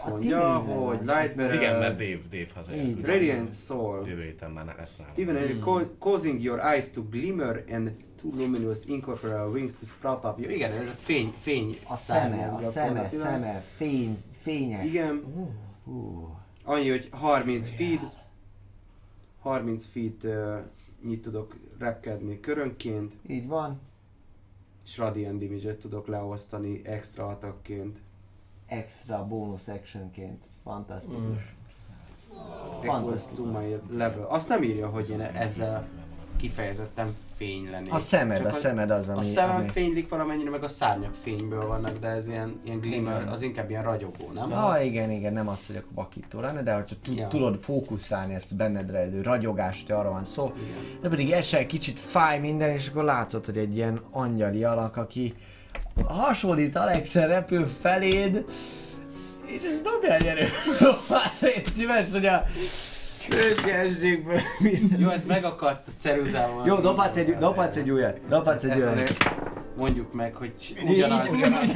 A 0.06 0.10
mondja, 0.10 0.64
tényleg, 0.66 0.78
hogy 0.78 0.98
Lightbearer, 1.00 1.54
Igen, 1.56 1.80
mert 1.80 1.98
Dave, 1.98 2.20
Dave 2.32 2.48
hazajött. 2.56 3.06
Radiant 3.06 3.52
Soul. 3.52 4.08
Jövő 4.08 4.24
héten 4.24 4.52
már 4.52 4.76
lesz 4.78 4.96
nálam. 4.98 5.14
Even 5.18 5.60
Hmm. 5.62 5.98
causing 6.00 6.42
your 6.42 6.60
eyes 6.60 6.90
to 6.90 7.02
glimmer 7.10 7.64
and 7.72 7.92
two 8.22 8.30
luminous 8.38 8.86
incorporeal 8.86 9.52
wings 9.52 9.74
to 9.74 9.86
sprout 9.86 10.24
up. 10.24 10.40
Igen, 10.40 10.72
ez 10.72 10.88
a 10.88 10.92
fény, 10.92 11.34
fény 11.40 11.76
A 11.90 11.96
szeme, 11.96 12.48
a 12.62 12.66
szeme, 12.66 13.10
szeme, 13.12 13.64
fény, 13.76 14.18
fényes. 14.42 14.86
Igen, 14.86 15.24
Hú. 15.86 16.36
annyi, 16.64 16.90
hogy 16.90 17.08
30 17.12 17.70
feet, 17.70 18.02
30 19.42 19.86
feet 19.86 20.24
uh, 20.24 20.58
nyit 21.04 21.22
tudok 21.22 21.56
repkedni 21.80 22.40
körönként, 22.40 23.14
Így 23.28 23.48
van. 23.48 23.82
És 24.84 24.98
radiant 24.98 25.40
damage 25.40 25.78
tudok 25.78 26.08
leosztani 26.08 26.82
extra 26.86 27.28
atakként. 27.28 28.02
Extra 28.66 29.26
bonus 29.28 29.68
actionként. 29.68 30.44
Fantasztikus. 30.64 31.56
Mm. 33.40 33.50
My 33.50 33.80
level. 33.90 34.26
Azt 34.26 34.48
nem 34.50 34.64
írja, 34.64 34.90
hogy 34.90 35.10
én 35.10 35.22
ezzel 35.22 35.88
kifejezetten 36.42 37.08
fény 37.38 37.70
lennék. 37.72 37.94
A 37.94 37.98
szemed, 37.98 38.38
Csak 38.38 38.46
a 38.46 38.52
szemed 38.52 38.90
az, 38.92 39.08
ami... 39.08 39.20
A 39.20 39.22
szemem 39.22 39.56
ami... 39.56 39.68
fénylik 39.68 40.10
valamennyire, 40.10 40.50
meg 40.50 40.64
a 40.64 40.68
szárnyak 40.68 41.14
fényből 41.14 41.68
vannak, 41.68 42.00
de 42.00 42.08
ez 42.08 42.28
ilyen, 42.28 42.60
ilyen 42.64 42.80
glimmer, 42.80 43.28
az 43.32 43.42
inkább 43.42 43.70
ilyen 43.70 43.84
ragyogó, 43.84 44.32
nem? 44.34 44.52
Ah, 44.52 44.86
igen, 44.86 45.12
igen, 45.12 45.34
nem 45.34 45.48
az, 45.48 45.68
hogy 45.68 45.76
akkor 45.76 45.92
vakító 45.94 46.40
lenne, 46.40 46.64
de 46.64 46.74
hogyha 46.74 46.96
tud, 47.04 47.16
Ja. 47.18 47.28
tudod 47.28 47.60
fókuszálni 47.62 48.34
ezt 48.34 48.52
a 48.52 48.56
benned 48.56 48.92
rejlő 48.92 49.22
ragyogást, 49.22 49.92
arra 49.92 50.10
van 50.12 50.26
szó. 50.26 50.54
Igen. 50.56 51.00
De 51.02 51.10
pedig 51.10 51.32
esel 51.32 51.66
kicsit 51.66 52.00
fáj 52.00 52.40
minden, 52.40 52.70
és 52.70 52.88
akkor 52.88 53.04
látod, 53.04 53.46
hogy 53.46 53.58
egy 53.58 53.76
ilyen 53.76 54.02
angyali 54.12 54.64
alak, 54.64 54.98
aki 54.98 55.34
hasonlít 56.08 56.76
Alexen 56.76 57.28
repül 57.28 57.68
feléd, 57.82 58.46
és 59.46 59.64
ez 59.64 59.82
dobja 59.82 60.14
egy 60.16 60.26
erő. 60.26 60.48
Légy 61.42 61.72
szíves, 61.76 62.12
hogy 62.12 62.26
a 62.26 62.44
kölcsönségből 63.30 64.40
minden. 64.60 65.00
Jó, 65.00 65.10
ez 65.10 65.26
megakadt 65.26 65.88
a 65.88 65.92
ceruzával. 66.00 66.68
Jó, 66.68 66.76
dobhatsz 66.80 67.16
egy, 67.18 67.38
dobhatsz 67.38 67.76
egy 67.76 67.90
újat, 67.90 68.20
dobhatsz 68.28 68.64
egy 68.64 68.82
újat. 68.82 69.14
mondjuk 69.78 70.14
meg, 70.14 70.36
hogy 70.36 70.76
ugyanaz. 70.86 71.28
Ugyanaz. 71.30 71.72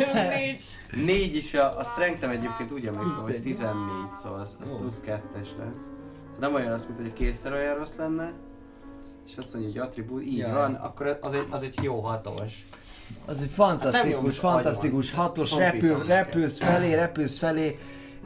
Négy 1.06 1.36
is 1.36 1.54
a, 1.54 1.78
a 1.78 1.84
strength 1.84 2.30
egyébként 2.30 2.72
úgy 2.72 2.86
emlékszem, 2.86 3.22
hogy 3.24 3.42
14, 3.42 4.12
szóval 4.12 4.40
az, 4.40 4.58
az 4.62 4.74
plusz 4.78 5.00
kettes 5.00 5.48
lesz. 5.58 5.84
Szóval 6.34 6.40
nem 6.40 6.54
olyan 6.54 6.72
az, 6.72 6.86
mint 6.86 6.98
hogy 6.98 7.10
a 7.12 7.14
kétszer 7.14 7.54
olyan 7.54 7.76
rossz 7.76 7.94
lenne, 7.98 8.32
és 9.28 9.38
azt 9.38 9.54
mondja, 9.54 9.72
hogy 9.72 9.82
attribút, 9.90 10.24
így 10.24 10.38
Ja. 10.38 10.54
van, 10.54 10.74
akkor 10.74 11.18
az 11.22 11.34
egy, 11.34 11.46
az 11.50 11.64
egy 11.64 11.80
jó 11.82 12.00
hatos. 12.00 12.66
Az 13.26 13.38
egy 13.38 13.44
Hát 13.48 13.56
fantasztikus, 13.56 14.34
jó, 14.36 14.50
fantasztikus, 14.50 15.12
hatos, 15.12 15.56
repül, 15.56 16.06
repülsz 16.06 16.60
felé, 16.60 16.94
repülsz 16.94 17.38
felé, 17.38 17.78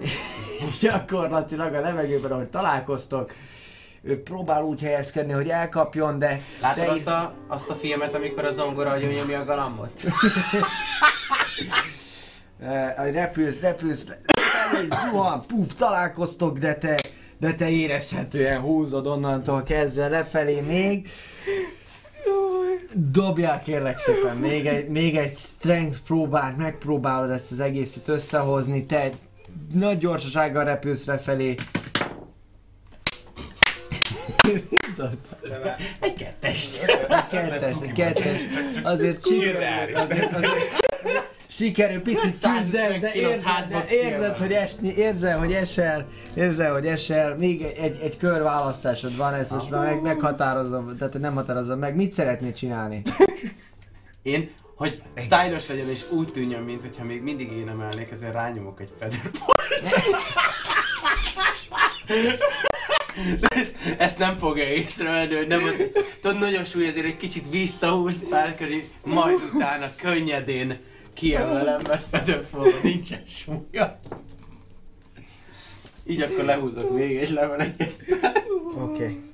gyakorlatilag 0.81 1.73
a 1.73 1.79
levegőben, 1.79 2.31
ahogy 2.31 2.47
találkoztok, 2.47 3.33
ő 4.01 4.23
próbál 4.23 4.63
úgy 4.63 4.81
helyezkedni, 4.81 5.31
hogy 5.31 5.49
elkapjon, 5.49 6.19
de... 6.19 6.41
Látod 6.61 6.83
de 6.83 6.91
azt 6.91 7.07
a, 7.07 7.33
azt 7.47 7.69
a 7.69 7.75
filmet, 7.75 8.15
amikor 8.15 8.45
a 8.45 8.51
zongora 8.51 8.91
agyon 8.91 9.13
nyomja 9.13 9.39
a 9.39 9.45
galambot? 9.45 10.03
Repülsz, 13.11 13.59
repülsz, 13.59 14.05
zuhan, 15.03 15.45
puf, 15.47 15.73
találkoztok, 15.73 16.57
de 16.57 16.75
te, 16.75 16.99
de 17.37 17.53
te 17.53 17.69
érezhetően 17.69 18.61
húzod 18.61 19.07
onnantól 19.07 19.63
kezdve 19.63 20.07
lefelé 20.07 20.59
még. 20.59 21.09
Dobjál 22.93 23.61
kérlek 23.61 23.99
szépen, 23.99 24.37
még 24.37 24.67
egy, 24.67 24.87
még 24.87 25.17
egy 25.17 25.37
strength 25.37 25.99
próbát, 25.99 26.57
megpróbálod 26.57 27.29
ezt 27.29 27.51
az 27.51 27.59
egészet 27.59 28.07
összehozni, 28.07 28.85
te 28.85 29.09
nagy 29.73 29.97
gyorsasággal 29.97 30.63
repülsz 30.63 31.05
lefelé. 31.05 31.55
Egy 35.99 36.13
kettest. 36.13 36.85
Kettes, 37.29 37.75
kettes, 37.93 38.39
azért 38.83 39.27
sikerül, 39.27 39.95
azért, 39.95 40.33
azért 40.33 40.87
sikerül 41.47 42.01
picit 42.01 42.21
küzdesz, 42.21 42.69
de 42.69 42.77
150 42.77 43.11
kilót 43.11 43.31
érzed, 43.31 43.67
de 43.69 43.85
érzed, 43.89 44.37
hogy 44.37 44.51
esni, 44.51 44.93
érzel, 44.95 45.37
hogy 45.37 45.53
esel, 45.53 46.07
érzel, 46.35 46.73
hogy 46.73 46.85
esel, 46.85 47.35
még 47.35 47.61
egy, 47.61 47.77
egy, 47.77 47.99
egy 48.01 48.17
kör 48.17 48.41
választásod 48.41 49.17
van, 49.17 49.33
ezt 49.33 49.51
most 49.51 49.69
már 49.69 49.85
meg, 49.85 50.01
meghatározom, 50.01 50.97
tehát 50.97 51.19
nem 51.19 51.35
határozom 51.35 51.79
meg, 51.79 51.95
mit 51.95 52.13
szeretnél 52.13 52.53
csinálni? 52.53 53.01
Én, 54.21 54.51
hogy 54.79 55.01
stylos 55.15 55.67
legyen 55.67 55.89
és 55.89 56.05
úgy 56.11 56.31
tűnjön, 56.31 56.63
mint 56.63 56.81
hogyha 56.81 57.03
még 57.03 57.21
mindig 57.21 57.51
én 57.51 57.67
emelnék, 57.67 58.11
ezért 58.11 58.33
rányomok 58.33 58.81
egy 58.81 58.89
feather 58.99 59.31
De 63.39 63.47
ezt, 63.47 63.75
ezt 63.97 64.17
nem 64.17 64.37
fogja 64.37 64.63
észrevenni, 64.63 65.35
hogy 65.35 65.47
nem 65.47 65.63
az, 65.63 65.83
tudod, 66.21 66.39
nagyon 66.39 66.65
súly, 66.65 66.87
ezért 66.87 67.05
egy 67.05 67.17
kicsit 67.17 67.49
visszahúz 67.49 68.29
párkari, 68.29 68.89
majd 69.03 69.39
utána 69.53 69.95
könnyedén 69.95 70.79
kiemelem, 71.13 71.81
mert 71.87 72.05
featherfall 72.09 72.71
nincsen 72.83 73.23
súlya. 73.27 73.99
Így 76.05 76.21
akkor 76.21 76.43
lehúzok 76.43 76.95
még 76.95 77.17
egy 77.17 77.29
level 77.29 77.59
egy 77.59 77.93
Oké. 78.75 79.03
Okay. 79.03 79.28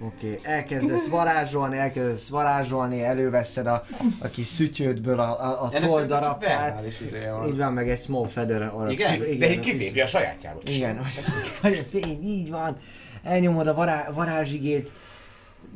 Oké, 0.00 0.38
okay. 0.38 0.54
elkezdesz 0.54 1.08
varázsolni, 1.08 1.78
elkezdesz 1.78 2.28
varázsolni, 2.28 3.02
előveszed 3.02 3.66
a, 3.66 3.84
a 4.18 4.28
kis 4.28 4.46
szütyődből 4.46 5.20
a, 5.20 5.44
a, 5.44 5.62
a 5.62 5.68
toll 5.70 6.06
verbális 6.06 7.00
izé. 7.00 7.18
Így 7.46 7.56
van, 7.56 7.72
meg 7.72 7.90
egy 7.90 8.00
small 8.00 8.26
feather 8.26 8.72
orra. 8.74 8.90
Igen? 8.90 9.18
De 9.38 9.50
így 9.50 9.58
kitépi 9.58 10.00
a 10.00 10.06
sajátjából. 10.06 10.62
Igen, 10.66 11.00
hogy, 11.60 11.72
a 11.72 11.98
fény, 11.98 12.24
így 12.24 12.50
van. 12.50 12.76
Elnyomod 13.22 13.66
a 13.66 13.74
vará, 13.74 14.10
varázsigét, 14.10 14.90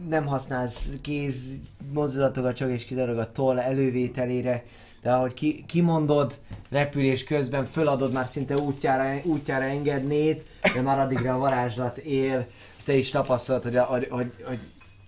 nem 0.09 0.27
használsz 0.27 0.91
kéz 1.03 1.59
mozdulatokat, 1.93 2.57
csak 2.57 2.71
és 2.71 2.85
kizárólag 2.85 3.19
a 3.19 3.33
toll 3.33 3.59
elővételére, 3.59 4.65
de 5.03 5.11
ahogy 5.13 5.35
ki, 5.35 5.65
kimondod, 5.69 6.39
repülés 6.71 7.25
közben 7.25 7.65
föladod 7.65 8.13
már 8.13 8.27
szinte 8.27 8.55
útjára, 8.55 9.21
útjára 9.25 9.65
engednéd, 9.65 10.43
de 10.75 10.81
már 10.81 10.99
addigra 10.99 11.35
a 11.35 11.39
varázslat 11.39 11.97
él, 11.97 12.47
te 12.85 12.93
is 12.93 13.11
tapasztalod, 13.11 13.63
hogy, 13.63 13.77
a, 13.77 13.85
hogy, 13.85 14.07
hogy, 14.11 14.35
hogy 14.45 14.59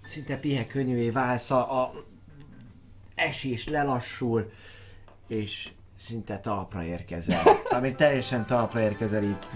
szinte 0.02 0.36
pihe 0.36 0.66
könnyűvé 0.66 1.10
válsz, 1.10 1.50
a, 1.50 1.82
a 1.82 1.92
esés 3.14 3.66
lelassul, 3.66 4.50
és 5.28 5.70
szinte 5.98 6.38
talpra 6.38 6.82
érkezel. 6.84 7.42
Ami 7.76 7.94
teljesen 7.94 8.46
talpra 8.46 8.80
érkezel, 8.80 9.22
így 9.22 9.46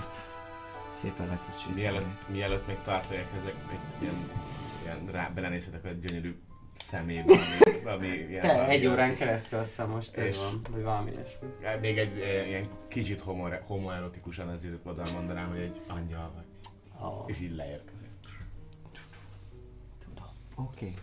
szépen 0.93 1.27
le 1.27 1.39
tudsz. 1.45 1.67
Mielőtt, 1.75 2.29
mielőtt 2.29 2.67
még 2.67 2.77
talpra 2.85 3.15
érkezek, 3.15 3.55
még 3.71 3.79
ilyen, 4.01 4.31
ilyen 4.83 5.07
rá, 5.13 5.31
belenézhetek 5.35 5.85
a 5.85 5.89
gyönyörű 5.89 6.37
szemébe, 6.79 7.33
ami, 7.33 7.83
valami 7.83 8.07
ilyen... 8.07 8.41
Te, 8.41 8.53
valami 8.55 8.75
egy 8.75 8.87
órán 8.87 9.17
keresztül 9.17 9.59
azt 9.59 9.69
hiszem 9.69 9.91
most 9.91 10.17
ez 10.17 10.27
És- 10.29 10.37
van, 10.37 10.61
vagy 10.71 10.83
valami 10.83 11.11
ilyesmi. 11.11 11.49
Még 11.81 11.99
egy 11.99 12.21
eh, 12.21 12.49
ilyen 12.49 12.65
kicsit 12.89 13.21
homo, 13.21 13.49
homoerotikusan 13.67 14.49
azért 14.49 14.87
oda 14.87 15.03
mondanám, 15.15 15.49
hogy 15.49 15.61
egy 15.61 15.81
angyal 15.87 16.33
vagy. 16.35 16.45
Oh. 17.07 17.25
És 17.27 17.41
így 17.41 17.55
leérkezek. 17.55 17.96
Oké. 20.57 20.95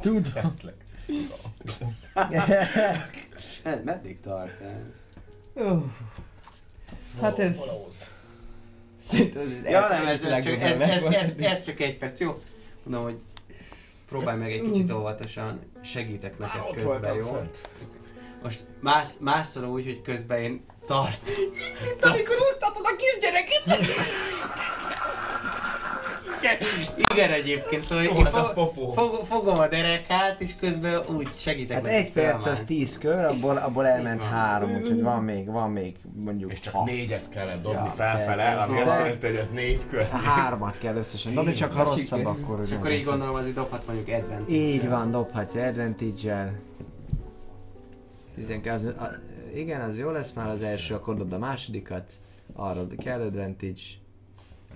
Tudom. 0.00 0.22
Med- 3.64 3.84
Meddig 3.84 4.20
tart 4.20 4.60
ez? 4.60 5.08
Hát 7.20 7.38
ez... 7.38 7.60
Szerintem 8.96 9.62
ez 9.64 9.70
Ja 9.70 9.88
nem, 9.88 10.06
ez, 10.06 10.22
ez, 10.22 10.44
csak, 10.44 10.60
ez, 10.60 10.78
ez, 10.78 11.02
ez, 11.02 11.34
ez 11.38 11.64
csak 11.64 11.80
egy 11.80 11.98
perc, 11.98 12.20
jó? 12.20 12.42
Mondom, 12.82 13.02
hogy 13.02 13.18
próbálj 14.08 14.38
meg 14.38 14.52
egy 14.52 14.70
kicsit 14.70 14.90
óvatosan, 14.90 15.60
segítek 15.82 16.38
neked 16.38 16.60
Ott 16.68 16.76
közben, 16.76 17.14
jó? 17.14 17.26
fönt. 17.26 17.68
Most 18.42 18.64
mász, 18.80 19.16
másszal 19.20 19.64
úgy, 19.64 19.84
hogy 19.84 20.02
közben 20.02 20.38
én 20.40 20.64
tart. 20.86 21.30
Amikor 22.00 22.36
úsztatod 22.50 22.84
a 22.84 22.96
kisgyereket! 22.96 23.86
Igen, 27.12 27.30
egyébként, 27.30 27.82
szóval 27.82 28.04
én 28.04 28.24
fog, 28.24 28.72
fog, 28.94 29.24
fogom 29.24 29.58
a 29.58 29.68
derekát, 29.68 30.40
és 30.40 30.56
közben 30.60 31.02
úgy 31.16 31.28
segítek 31.36 31.76
Hát 31.76 31.86
egy 31.86 32.12
perc 32.12 32.46
az. 32.46 32.64
10 32.64 32.98
kör, 32.98 33.24
abból, 33.24 33.56
abból 33.56 33.86
elment 33.86 34.22
három, 34.22 34.74
úgyhogy 34.74 35.02
van 35.02 35.22
még, 35.22 35.50
van 35.50 35.70
még 35.70 35.96
mondjuk 36.14 36.52
És 36.52 36.60
csak 36.60 36.74
hat. 36.74 36.84
négyet 36.84 37.28
kellett 37.28 37.62
dobni 37.62 37.78
Ja, 37.78 37.92
felfele, 37.96 38.48
ami 38.48 38.80
azt 38.80 38.98
jelenti, 38.98 39.26
hogy 39.26 39.36
ez 39.36 39.50
négy 39.50 39.88
kör. 39.90 40.08
Hármat 40.10 40.78
kell 40.78 40.96
összesen 40.96 41.34
dobni, 41.34 41.52
csak 41.52 41.72
ha 41.72 41.84
rosszabb, 41.84 42.26
akkor 42.26 42.60
És 42.64 42.72
akkor 42.72 42.90
így 42.90 43.04
gondolom, 43.04 43.34
azért 43.34 43.54
dobhat 43.54 43.86
mondjuk 43.86 44.08
advantage 44.08 44.52
Így 44.52 44.88
van, 44.88 45.10
dobhatja 45.10 45.66
advantage-el. 45.66 46.52
12, 48.34 48.70
az, 48.70 48.84
a, 48.84 49.10
igen, 49.54 49.80
az 49.80 49.98
jó 49.98 50.10
lesz 50.10 50.32
már 50.32 50.48
az 50.48 50.62
első, 50.62 50.94
akkor 50.94 51.16
dobd 51.16 51.32
a 51.32 51.38
másodikat. 51.38 52.12
Arra 52.52 52.86
kell 53.04 53.20
advantage. 53.20 53.80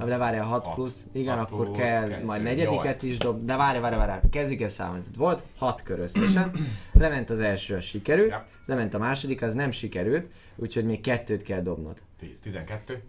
De 0.04 0.16
várjál, 0.16 0.44
6 0.44 0.64
Hat. 0.64 0.74
plusz. 0.74 1.04
Igen, 1.12 1.38
Hat 1.38 1.50
akkor 1.50 1.64
plusz 1.64 1.78
kell 1.78 2.08
kettő, 2.08 2.24
majd 2.24 2.42
negyediket 2.42 2.84
nyolc. 2.84 3.02
is 3.02 3.18
dob. 3.18 3.44
De 3.44 3.56
várj, 3.56 3.78
várj, 3.78 3.96
várj, 3.96 4.28
kezdjük 4.30 4.60
el 4.60 4.68
számolni. 4.68 5.04
Volt 5.16 5.42
6 5.58 5.82
kör 5.82 5.98
összesen. 5.98 6.50
Lement 6.92 7.30
az 7.30 7.40
első, 7.40 7.76
az 7.76 7.84
sikerült. 7.84 8.30
Ja. 8.30 8.46
Lement 8.66 8.94
a 8.94 8.98
második, 8.98 9.42
az 9.42 9.54
nem 9.54 9.70
sikerült. 9.70 10.32
Úgyhogy 10.56 10.84
még 10.84 11.00
kettőt 11.00 11.42
kell 11.42 11.60
dobnod. 11.60 12.00
10, 12.18 12.40
12. 12.40 13.02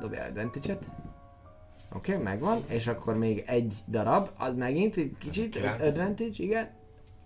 Dobjál 0.00 0.28
advantage-et. 0.28 0.84
Oké, 1.94 2.12
okay, 2.12 2.24
megvan, 2.24 2.58
és 2.66 2.86
akkor 2.86 3.16
még 3.16 3.44
egy 3.46 3.74
darab, 3.88 4.28
az 4.36 4.54
megint 4.54 4.96
egy 4.96 5.14
kicsit, 5.18 5.54
Kilenc. 5.54 5.80
advantage, 5.80 6.34
igen. 6.36 6.70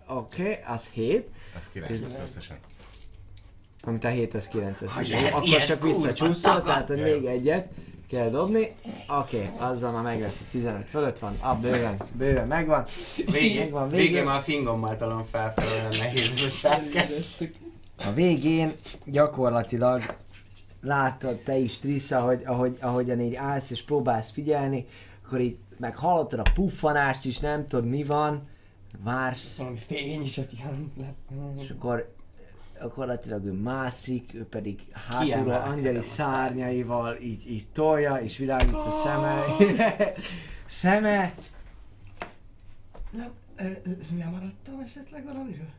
Oké, 0.07 0.41
okay, 0.41 0.63
az 0.65 0.87
7, 0.87 1.29
Ez 1.55 1.69
9 1.71 2.13
összesen. 2.21 2.57
Amit 3.87 4.03
a 4.03 4.07
7 4.07 4.33
az 4.33 4.47
9 4.47 4.79
Hogy 4.79 4.87
összesen. 4.87 5.21
lehet 5.21 5.33
Akkor 5.33 5.63
csak 5.63 5.83
visszacsúszol, 5.83 6.61
tehát 6.61 6.87
hogy 6.87 7.01
még 7.01 7.25
egyet 7.25 7.67
kell 8.09 8.29
dobni. 8.29 8.75
Oké, 9.07 9.37
okay, 9.37 9.49
azzal 9.69 9.91
már 9.91 10.03
meg 10.03 10.21
lesz, 10.21 10.39
ez 10.39 10.47
15 10.47 10.87
fölött 10.89 11.19
van, 11.19 11.37
ah, 11.39 11.59
bőven, 11.59 11.97
bőven 12.11 12.47
megvan. 12.47 12.85
Végén, 13.25 13.59
megvan, 13.59 13.89
végén 13.89 14.05
végén. 14.05 14.23
már 14.23 14.37
a 14.37 14.41
fingommal 14.41 14.95
talán 14.95 15.25
felfelé, 15.25 15.67
olyan 15.79 15.97
nehéz 15.97 16.43
a 16.45 16.49
sárkány. 16.49 17.09
A 17.97 18.11
végén 18.13 18.73
gyakorlatilag 19.05 20.15
látod 20.81 21.35
te 21.35 21.57
is 21.57 21.79
Trisha, 21.79 22.19
hogy 22.19 22.41
ahogy, 22.45 22.77
ahogyan 22.81 23.19
így 23.19 23.35
állsz 23.35 23.69
és 23.69 23.83
próbálsz 23.83 24.31
figyelni, 24.31 24.87
akkor 25.25 25.39
így 25.39 25.57
meg 25.77 25.97
hallottad 25.97 26.39
a 26.39 26.51
puffanást 26.53 27.25
is, 27.25 27.39
nem 27.39 27.67
tudod 27.67 27.85
mi 27.85 28.03
van, 28.03 28.47
vársz, 29.03 29.57
Valami 29.57 29.77
fény 29.77 30.21
is 30.21 30.37
ott 30.37 30.51
ilyen. 30.51 30.91
és 31.59 31.69
akkor 31.69 32.15
gyakorlatilag 32.79 33.45
ő 33.45 33.51
mászik, 33.51 34.33
ő 34.33 34.45
pedig 34.45 34.79
hátulról 34.91 35.53
angyali 35.53 36.01
szárnyaival 36.01 37.17
így, 37.21 37.51
így 37.51 37.67
tolja, 37.73 38.15
és 38.15 38.37
világít 38.37 38.73
a 38.73 38.91
szeme. 38.91 39.43
szeme, 40.65 41.33
Nem, 43.11 43.31
lemaradtam 44.17 44.79
esetleg 44.79 45.25
valamiről? 45.25 45.69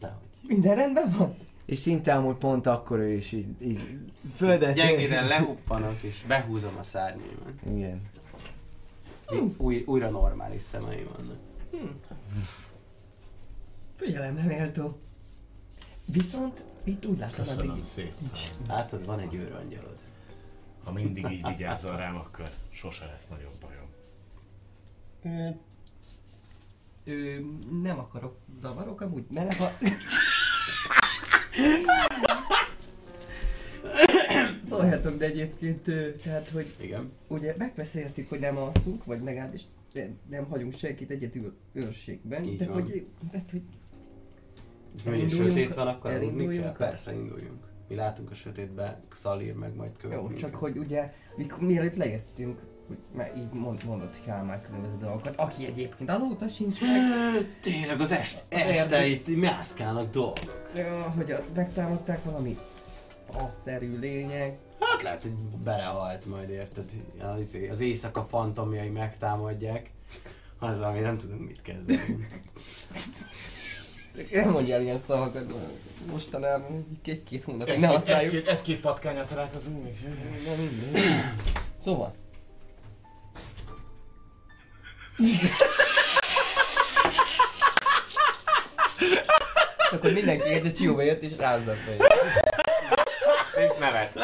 Dehogy. 0.00 0.28
Minden 0.42 0.76
rendben 0.76 1.14
van? 1.18 1.36
és 1.70 1.78
szinte 1.78 2.14
amúgy 2.14 2.36
pont 2.36 2.66
akkor 2.66 2.98
ő 2.98 3.12
is 3.12 3.32
így, 3.32 3.46
így 3.62 3.98
földet. 4.34 4.74
Gyengéden 4.74 5.26
lehuppanok 5.26 6.02
és 6.02 6.24
behúzom 6.26 6.76
a 6.78 6.82
szárnyaimat. 6.82 7.52
Igen. 7.66 8.00
Új, 9.56 9.84
újra 9.86 10.10
normális 10.10 10.62
szemeim 10.62 11.08
vannak. 11.16 11.36
Figyelemre 13.96 14.42
méltó. 14.42 14.98
Viszont 16.12 16.64
itt 16.84 17.06
úgy 17.06 17.18
látom, 17.18 17.44
Köszönöm 17.44 17.70
addig 17.70 17.84
szépen. 17.84 18.30
Látod, 18.68 19.06
van 19.06 19.18
egy 19.18 19.34
őrangyalod. 19.34 19.98
Ha 20.84 20.92
mindig 20.92 21.26
így 21.30 21.46
vigyázol 21.46 21.96
rám, 21.96 22.16
akkor 22.16 22.50
sose 22.70 23.04
lesz 23.06 23.28
nagyobb 23.28 23.54
bajom. 23.60 23.88
Ö, 25.22 25.48
ö, 27.12 27.38
nem 27.82 27.98
akarok 27.98 28.36
zavarok 28.60 29.00
amúgy, 29.00 29.24
mert 29.30 29.54
ha... 29.54 29.70
Szóljatok, 34.68 35.18
de 35.18 35.24
egyébként, 35.24 35.88
ö, 35.88 36.10
tehát, 36.16 36.48
hogy 36.48 36.74
Igen. 36.80 37.12
ugye 37.28 37.54
megbeszéltük, 37.58 38.28
hogy 38.28 38.38
nem 38.38 38.56
alszunk, 38.56 39.04
vagy 39.04 39.22
legalábbis 39.22 39.62
nem, 39.92 40.18
nem 40.28 40.44
hagyunk 40.44 40.74
senkit 40.74 41.10
egyedül 41.10 41.56
őrségben, 41.72 42.44
Így 42.44 42.58
de 42.58 42.66
van. 42.66 42.74
hogy, 42.82 43.06
tehát, 43.30 43.50
hogy 43.50 43.62
És 44.96 45.04
Elinduljunk- 45.04 45.50
sötét 45.50 45.74
van, 45.74 45.86
akkor 45.86 46.10
aludni 46.10 46.58
kell? 46.58 46.72
Persze, 46.72 47.12
induljunk. 47.14 47.64
Mi 47.88 47.94
látunk 47.94 48.30
a 48.30 48.34
sötétbe, 48.34 49.00
Szalír 49.14 49.54
meg 49.54 49.74
majd 49.74 49.90
követ 49.98 50.16
jó, 50.16 50.22
minket. 50.22 50.40
csak 50.40 50.54
hogy 50.54 50.78
ugye, 50.78 51.12
mikor, 51.36 51.58
mielőtt 51.60 51.96
lejöttünk, 51.96 52.58
mert 53.16 53.36
így 53.36 53.50
mond, 53.52 53.84
mondott 53.84 54.20
Kálmán 54.24 54.62
különböző 54.62 54.96
dolgokat, 55.00 55.36
aki 55.36 55.66
egyébként 55.66 56.10
azóta 56.10 56.48
sincs 56.48 56.80
meg, 56.80 57.00
Tényleg 57.60 58.00
az 58.00 58.12
est, 58.12 58.44
este 58.48 59.06
itt 59.06 59.36
mászkálnak 59.36 60.10
dolgok. 60.10 60.70
Ja, 60.74 61.00
hogy 61.16 61.30
a, 61.30 61.44
megtámadták 61.54 62.24
valami 62.24 62.58
a-szerű 63.32 63.98
lényeg. 63.98 64.58
Hát 64.80 65.02
lehet, 65.02 65.22
hogy 65.22 65.32
belehalt 65.64 66.26
majd 66.26 66.48
érted. 66.48 66.84
Az, 67.20 67.58
az 67.70 67.80
éjszaka 67.80 68.24
fantomjai 68.24 68.88
megtámadják. 68.88 69.90
Az, 70.58 70.80
ami 70.80 71.00
nem 71.00 71.18
tudunk 71.18 71.46
mit 71.46 71.62
kezdeni. 71.62 72.00
Nem 74.30 74.50
mondjál 74.50 74.82
ilyen 74.82 74.98
szavakat, 74.98 75.54
mostanában 76.10 77.00
egy-két 77.04 77.44
hónapig 77.44 77.78
ne 77.78 77.86
használjuk. 77.86 78.32
Egy-két 78.34 78.48
egy-két 78.48 78.80
patkányat 78.80 79.28
találkozunk 79.28 79.84
még. 79.84 79.94
Mindegy. 80.58 81.02
Szóval. 81.82 82.14
Akkor 89.90 90.12
mindenki 90.12 90.48
ért, 90.48 90.62
hogy 90.62 90.74
Csióba 90.74 91.02
jött 91.02 91.22
és 91.22 91.36
rázza 91.36 91.70
a 91.70 91.74
fejét. 91.74 92.14
És 93.56 93.78
nevet. 93.78 94.18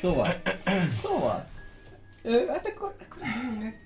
Szóval. 0.00 0.42
Szóval. 1.02 1.48
Ö, 2.22 2.46
hát 2.48 2.66
akkor, 2.66 2.94
akkor 3.00 3.18
meg. 3.58 3.81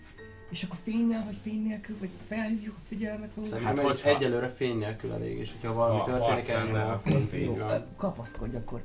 És 0.57 0.63
akkor 0.63 0.77
fénynel, 0.83 1.25
vagy 1.25 1.37
fény 1.43 1.63
nélkül, 1.63 1.97
vagy 1.99 2.11
felhívjuk 2.29 2.75
a 2.77 2.87
figyelmet 2.87 3.37
magunkra. 3.37 3.61
Hát, 3.61 3.79
egy, 3.79 3.85
hogyha- 3.85 4.09
egyelőre 4.09 4.49
fény 4.49 4.79
nélkül 4.79 5.13
elég, 5.13 5.39
és 5.39 5.53
hogyha 5.53 5.75
valami 5.75 5.99
Ha 5.99 6.05
történik 6.05 6.29
harcrendel, 6.29 6.77
elnyom, 6.77 6.93
akkor 6.93 7.13
akkor 7.13 7.27
fény 7.29 7.59
kapaszkodj 7.97 8.57
akkor. 8.57 8.83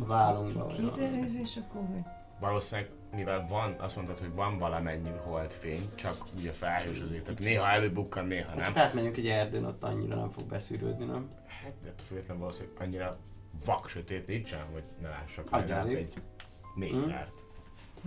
A 0.00 0.04
vállunkba 0.06 0.66
Két 0.66 0.96
és 1.42 1.56
akkor 1.56 1.82
meg. 1.82 2.06
Valószínűleg, 2.40 2.90
mivel 3.14 3.46
van, 3.48 3.74
azt 3.78 3.96
mondtad, 3.96 4.18
hogy 4.18 4.34
van 4.34 4.58
valamennyi 4.58 5.10
holdfény, 5.22 5.88
csak 5.94 6.24
ugye 6.38 6.52
felhős 6.52 7.00
az 7.00 7.12
ég, 7.12 7.22
tehát 7.22 7.40
néha 7.40 7.68
előbukkan, 7.68 8.26
néha 8.26 8.48
Ha 8.48 8.54
nem. 8.54 8.64
csak 8.64 8.76
átmenjünk 8.76 9.16
egy 9.16 9.26
erdőn, 9.26 9.64
ott 9.64 9.82
annyira 9.82 10.14
nem 10.16 10.30
fog 10.30 10.44
beszűrődni, 10.44 11.04
nem? 11.04 11.28
Hát, 11.46 11.74
de 11.82 11.92
függetlenül 12.06 12.40
valószínűleg 12.40 12.76
annyira 12.82 13.16
vak 13.64 13.88
sötét 13.88 14.26
nincsen, 14.26 14.64
hogy 14.72 14.82
ne 15.02 15.08
lássak 15.08 15.50
meg 15.50 15.70
egy 15.70 16.14
métert. 16.74 17.43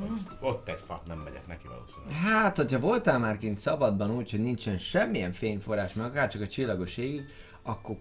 Ott, 0.01 0.41
ott 0.41 0.67
egy 0.67 0.79
fa, 0.85 1.01
nem 1.07 1.17
megyek 1.19 1.47
neki 1.47 1.67
valószínűleg. 1.67 2.13
Hát, 2.15 2.55
hogyha 2.55 2.79
voltál 2.79 3.19
már 3.19 3.37
kint 3.37 3.57
szabadban 3.59 4.11
úgy, 4.11 4.31
hogy 4.31 4.41
nincsen 4.41 4.77
semmilyen 4.77 5.31
fényforrás, 5.31 5.93
meg 5.93 6.05
akár 6.05 6.29
csak 6.29 6.41
a 6.41 6.47
csillagos 6.47 6.97
égig, 6.97 7.25
akkor 7.63 7.95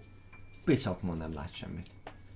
piszakmon 0.65 1.17
nem 1.17 1.33
lát 1.33 1.53
semmit. 1.53 1.87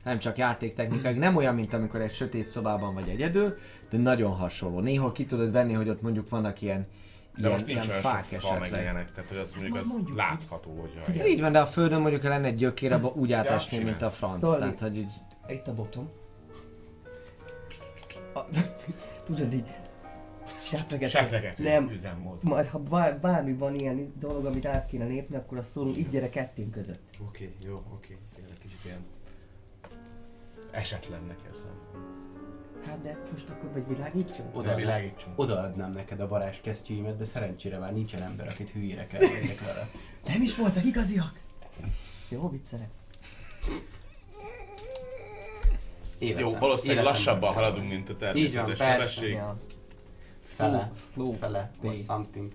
Nem 0.04 0.20
csak 0.20 0.38
játéktechnikák, 0.38 1.18
nem 1.18 1.36
olyan, 1.36 1.56
mint 1.56 1.74
amikor 1.74 2.02
egy 2.02 2.14
sötét 2.14 2.46
szobában 2.48 2.94
vagy 2.94 3.08
egyedül, 3.10 3.58
de 3.90 3.98
nagyon 3.98 4.32
hasonló. 4.32 4.80
Néha 4.80 5.12
ki 5.12 5.26
tudod 5.26 5.52
venni, 5.52 5.74
hogy 5.74 5.90
ott 5.90 6.02
mondjuk 6.02 6.30
vannak 6.30 6.62
ilyen, 6.62 6.88
De 7.34 7.40
ilyen, 7.40 7.52
most 7.52 7.66
nincs 7.66 7.86
ilyen 7.86 8.00
fák 8.02 8.24
fa 8.24 8.52
meg 8.52 8.62
esetleg. 8.62 8.82
ilyenek, 8.82 9.12
tehát 9.12 9.30
hogy 9.30 9.38
az 9.40 9.54
mondjuk 9.54 9.76
az 9.76 9.88
Mondjuk, 9.88 10.18
látható, 10.18 10.80
hogy 10.80 10.92
Ja, 11.08 11.14
jaj. 11.16 11.30
így 11.30 11.42
van, 11.42 11.52
de 11.52 11.60
a 11.60 11.66
földön 11.66 12.02
mondjuk 12.02 12.22
ha 12.22 12.30
lenne 12.30 12.48
egy 12.48 12.56
gyökér, 12.56 12.92
abban 12.94 13.12
úgy 13.16 13.32
átesni, 13.32 13.70
simán. 13.70 13.86
mint 13.86 14.02
a 14.02 14.10
franc. 14.10 14.40
Szóval 14.40 14.60
Tehát, 14.60 14.80
hogy 14.80 14.98
így... 14.98 15.14
Itt 15.48 15.68
a 15.68 15.74
botom. 15.74 16.10
A, 18.34 18.40
tudod 19.24 19.54
így, 19.54 19.76
sepleget. 20.64 21.10
Seplegető 21.10 21.64
Nem, 21.64 21.90
üzemmód. 21.90 22.44
majd 22.44 22.68
ha 22.68 22.80
bár, 22.80 23.20
bármi 23.20 23.54
van 23.54 23.76
ilyen 23.76 24.14
dolog, 24.20 24.46
amit 24.46 24.66
át 24.66 24.86
kéne 24.86 25.06
lépni, 25.06 25.36
akkor 25.36 25.58
azt 25.58 25.70
szólunk, 25.70 25.98
így 25.98 26.10
gyere 26.10 26.30
kettőnk 26.30 26.72
között. 26.72 27.02
Oké, 27.28 27.44
okay, 27.44 27.70
jó, 27.70 27.76
oké. 27.94 28.18
Okay. 28.34 28.46
Egy 28.52 28.58
kicsit 28.58 28.80
ilyen 28.86 29.06
Esetlennek 30.72 31.38
érzem. 31.54 31.72
Hát 32.86 33.02
de 33.02 33.18
most 33.32 33.50
akkor 33.50 33.72
vagy 33.72 33.88
világítsunk? 33.88 34.50
Oda 34.56 34.60
oda, 34.60 34.76
világítsunk. 34.76 35.40
odaadnám 35.40 35.94
neked 35.94 36.20
a 36.20 36.28
varázskesztyűimet, 36.28 37.18
de 37.18 37.26
szerencsére 37.26 37.78
már 37.78 37.94
nincsen 37.94 38.22
ember, 38.22 38.48
akit 38.48 38.70
hülyére 38.70 39.08
kell 39.08 39.20
vele. 39.68 39.90
Nem 40.26 40.42
is 40.42 40.56
voltak 40.56 40.86
igaziak? 40.86 41.40
Jó, 42.30 42.50
viccelek. 42.50 42.90
Életem- 46.22 46.42
Jó, 46.52 46.58
valószínűleg 46.58 47.04
életemben 47.04 47.04
lassabban 47.34 47.54
haladunk, 47.54 47.90
mint 47.90 48.10
a 48.10 48.12
Így 48.12 48.18
van, 48.20 48.20
természetes 48.20 48.78
persze. 48.78 48.92
sebesség. 48.92 49.40
Fele, 50.40 50.92
Slow. 51.14 51.32
fele, 51.32 51.72
or 51.84 51.94
something. 51.96 52.52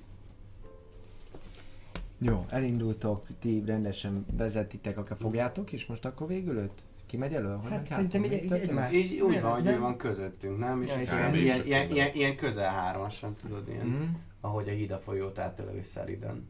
Jó, 2.19 2.47
elindultok, 2.49 3.27
ti 3.41 3.63
rendesen 3.67 4.27
vezetitek, 4.37 4.99
akár 4.99 5.19
fogjátok, 5.21 5.73
és 5.73 5.87
most 5.87 6.05
akkor 6.05 6.27
végül 6.29 6.59
őt? 6.59 6.83
Ki 7.07 7.17
megy 7.17 7.35
elő? 7.35 7.55
Hogy 7.63 7.71
Hát 7.71 7.87
szerintem 7.87 8.23
egy- 8.23 8.33
egy- 8.33 8.53
egymás. 8.53 8.93
Így 8.95 9.21
úgy 9.21 9.33
Nem, 9.33 9.43
van, 9.43 9.53
hogy 9.53 9.67
ő 9.67 9.79
van 9.79 9.97
közöttünk, 9.97 10.59
nem? 10.59 10.83
És 10.83 10.89
Ja, 10.93 11.01
és 11.01 11.09
ilyen, 11.11 11.35
ilyen, 11.35 11.67
ilyen, 11.67 11.91
ilyen, 11.91 12.11
ilyen 12.15 12.37
közel 12.37 12.71
hármasan, 12.73 13.35
tudod, 13.35 13.69
ilyen, 13.69 13.87
Mhm. 13.87 14.03
ahogy 14.41 14.69
a 14.69 14.73
híd 14.73 14.91
a 14.91 14.99
folyót 14.99 15.39
átölel 15.39 15.75
vissza 15.75 16.01
Eliden. 16.01 16.49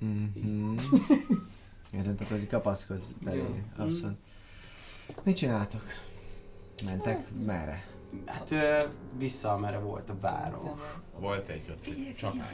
Mhm. 0.00 0.78
Érted, 1.92 2.20
akkor 2.20 2.38
hogy 2.38 2.46
kapaszkodsz 2.46 3.14
belé. 3.24 3.42
Abszolút. 3.76 4.16
Mit 5.22 5.36
csináltok? 5.36 5.82
Mentek 6.84 7.26
merre? 7.46 7.84
Hát 8.26 8.50
ö, 8.50 8.84
vissza, 9.18 9.52
amerre 9.52 9.78
volt 9.78 10.10
a 10.10 10.16
város. 10.20 10.64
Volt 11.18 11.48
egy 11.48 11.64
ott 11.70 12.14
csapás. 12.16 12.48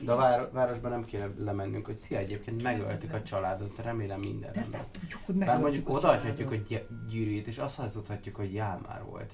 De 0.00 0.12
a 0.12 0.16
váro- 0.16 0.52
városban 0.52 0.90
nem 0.90 1.04
kéne 1.04 1.28
lemennünk, 1.38 1.86
hogy 1.86 1.98
szia, 1.98 2.18
egyébként 2.18 2.62
megöltük 2.62 3.12
a 3.12 3.22
családot, 3.22 3.78
remélem 3.78 4.20
minden 4.20 4.52
De 4.52 4.60
ezt 4.60 4.72
nem 4.72 4.84
tudjuk, 4.90 5.20
hogy 5.26 5.34
Bár 5.34 5.46
megöltük 5.48 5.62
mondjuk 5.64 5.88
a 5.88 5.92
odaadhatjuk, 5.92 6.48
családot. 6.48 6.68
gy- 6.68 6.86
gyűrűjét, 7.08 7.46
és 7.46 7.58
azt 7.58 7.76
hazudhatjuk, 7.76 8.36
hogy 8.36 8.52
Jálmár 8.52 9.02
volt. 9.04 9.32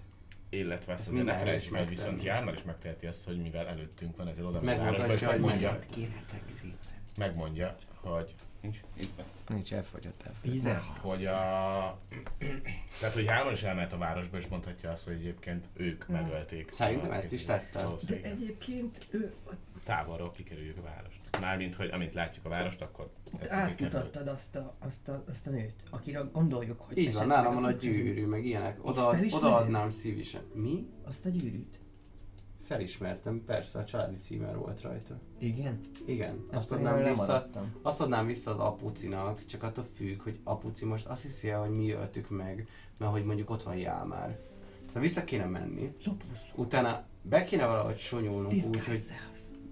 Illetve 0.50 0.92
ezt 0.92 1.00
Ezt 1.00 1.08
azért 1.08 1.12
ne 1.12 1.16
minden 1.32 1.38
felejtsd 1.38 1.70
meg, 1.72 1.82
is 1.82 1.88
viszont 1.88 2.08
megtenni. 2.10 2.28
Jálmar 2.28 2.54
is 2.54 2.62
megteheti 2.62 3.06
azt, 3.06 3.24
hogy 3.24 3.42
mivel 3.42 3.66
előttünk 3.66 4.16
van, 4.16 4.28
ezért 4.28 4.46
oda 4.46 4.60
megy 4.60 4.78
a 4.78 4.82
városba, 4.82 5.12
és 5.12 5.20
hogy 5.24 5.28
megmondja, 5.28 5.70
megölt. 5.70 5.86
Kérek 5.90 6.42
szépen. 6.48 6.76
megmondja, 7.18 7.76
hogy 8.00 8.34
nincs, 8.64 8.80
nincs 8.94 9.08
be. 9.16 9.24
Nincs, 9.48 9.72
elfogyott, 9.72 10.22
elfogyott. 10.22 10.52
Tízen. 10.52 10.80
hogy 11.00 11.26
a... 11.26 11.98
Tehát, 13.00 13.14
hogy 13.14 13.26
Hálman 13.26 13.52
is 13.52 13.62
elment 13.62 13.92
a 13.92 13.98
városba, 13.98 14.36
és 14.36 14.46
mondhatja 14.46 14.90
azt, 14.90 15.04
hogy 15.04 15.14
egyébként 15.14 15.64
ők 15.74 16.08
megölték. 16.08 16.72
Szerintem 16.72 17.10
a- 17.10 17.14
ezt 17.14 17.32
is 17.32 17.44
tette. 17.44 17.78
De 17.78 17.84
Valószínűleg. 17.84 18.30
egyébként 18.30 19.06
ő 19.10 19.34
Távolról 19.84 20.30
kikerüljük 20.30 20.76
a 20.76 20.82
várost. 20.82 21.40
Mármint, 21.40 21.74
hogy 21.74 21.90
amint 21.90 22.14
látjuk 22.14 22.44
a 22.44 22.48
várost, 22.48 22.80
akkor... 22.80 23.10
ezt 23.38 23.50
átmutattad 23.50 24.28
azt 24.28 24.56
a, 24.56 24.74
azt, 24.78 25.08
a, 25.08 25.24
azt 25.28 25.46
a 25.46 25.50
nőt, 25.50 25.82
akire 25.90 26.20
gondoljuk, 26.32 26.80
hogy 26.80 26.98
Így 26.98 27.14
van, 27.14 27.26
nálam 27.26 27.54
van 27.54 27.64
a 27.64 27.70
gyűrű, 27.72 28.26
meg 28.26 28.44
ilyenek. 28.46 28.78
Oda, 28.86 29.16
odaadnám 29.30 29.90
szívesen. 29.90 30.42
Mi? 30.54 30.86
Azt 31.02 31.26
a 31.26 31.28
gyűrűt? 31.28 31.78
Felismertem, 32.64 33.44
persze, 33.46 33.78
a 33.78 33.84
családi 33.84 34.16
címer 34.16 34.56
volt 34.56 34.80
rajta. 34.80 35.18
Igen. 35.38 35.80
Igen, 36.06 36.44
Ezt 36.50 36.56
azt 36.58 36.72
adnám 36.72 37.02
vissza, 37.02 37.48
azt 37.82 38.00
adnám 38.00 38.26
vissza 38.26 38.50
az 38.50 38.58
apucinak, 38.58 39.44
csak 39.46 39.62
attól 39.62 39.84
függ, 39.94 40.22
hogy 40.22 40.38
apuci 40.44 40.84
most 40.84 41.06
azt 41.06 41.22
hiszi 41.22 41.48
hogy 41.48 41.70
mi 41.70 41.90
öltük 41.90 42.30
meg, 42.30 42.68
mert 42.98 43.12
hogy 43.12 43.24
mondjuk 43.24 43.50
ott 43.50 43.62
van 43.62 43.76
Jálmár. 43.76 44.38
Szóval 44.86 45.02
vissza 45.02 45.24
kéne 45.24 45.44
menni, 45.44 45.94
Lopózó. 46.04 46.30
utána 46.54 47.04
be 47.22 47.44
kéne 47.44 47.66
valahogy 47.66 47.98
sonyolnunk 47.98 48.46
úgy, 48.52 48.58
Disguise 48.60 48.84
hogy 48.90 48.98
self. 48.98 49.20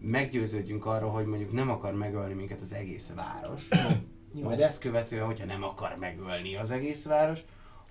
meggyőződjünk 0.00 0.86
arról, 0.86 1.10
hogy 1.10 1.26
mondjuk 1.26 1.52
nem 1.52 1.70
akar 1.70 1.94
megölni 1.94 2.34
minket 2.34 2.60
az 2.60 2.72
egész 2.72 3.12
város. 3.14 3.68
Jó. 4.34 4.42
Majd 4.42 4.60
ezt 4.60 4.80
követően, 4.80 5.26
hogyha 5.26 5.44
nem 5.46 5.62
akar 5.62 5.96
megölni 5.98 6.56
az 6.56 6.70
egész 6.70 7.04
város, 7.04 7.44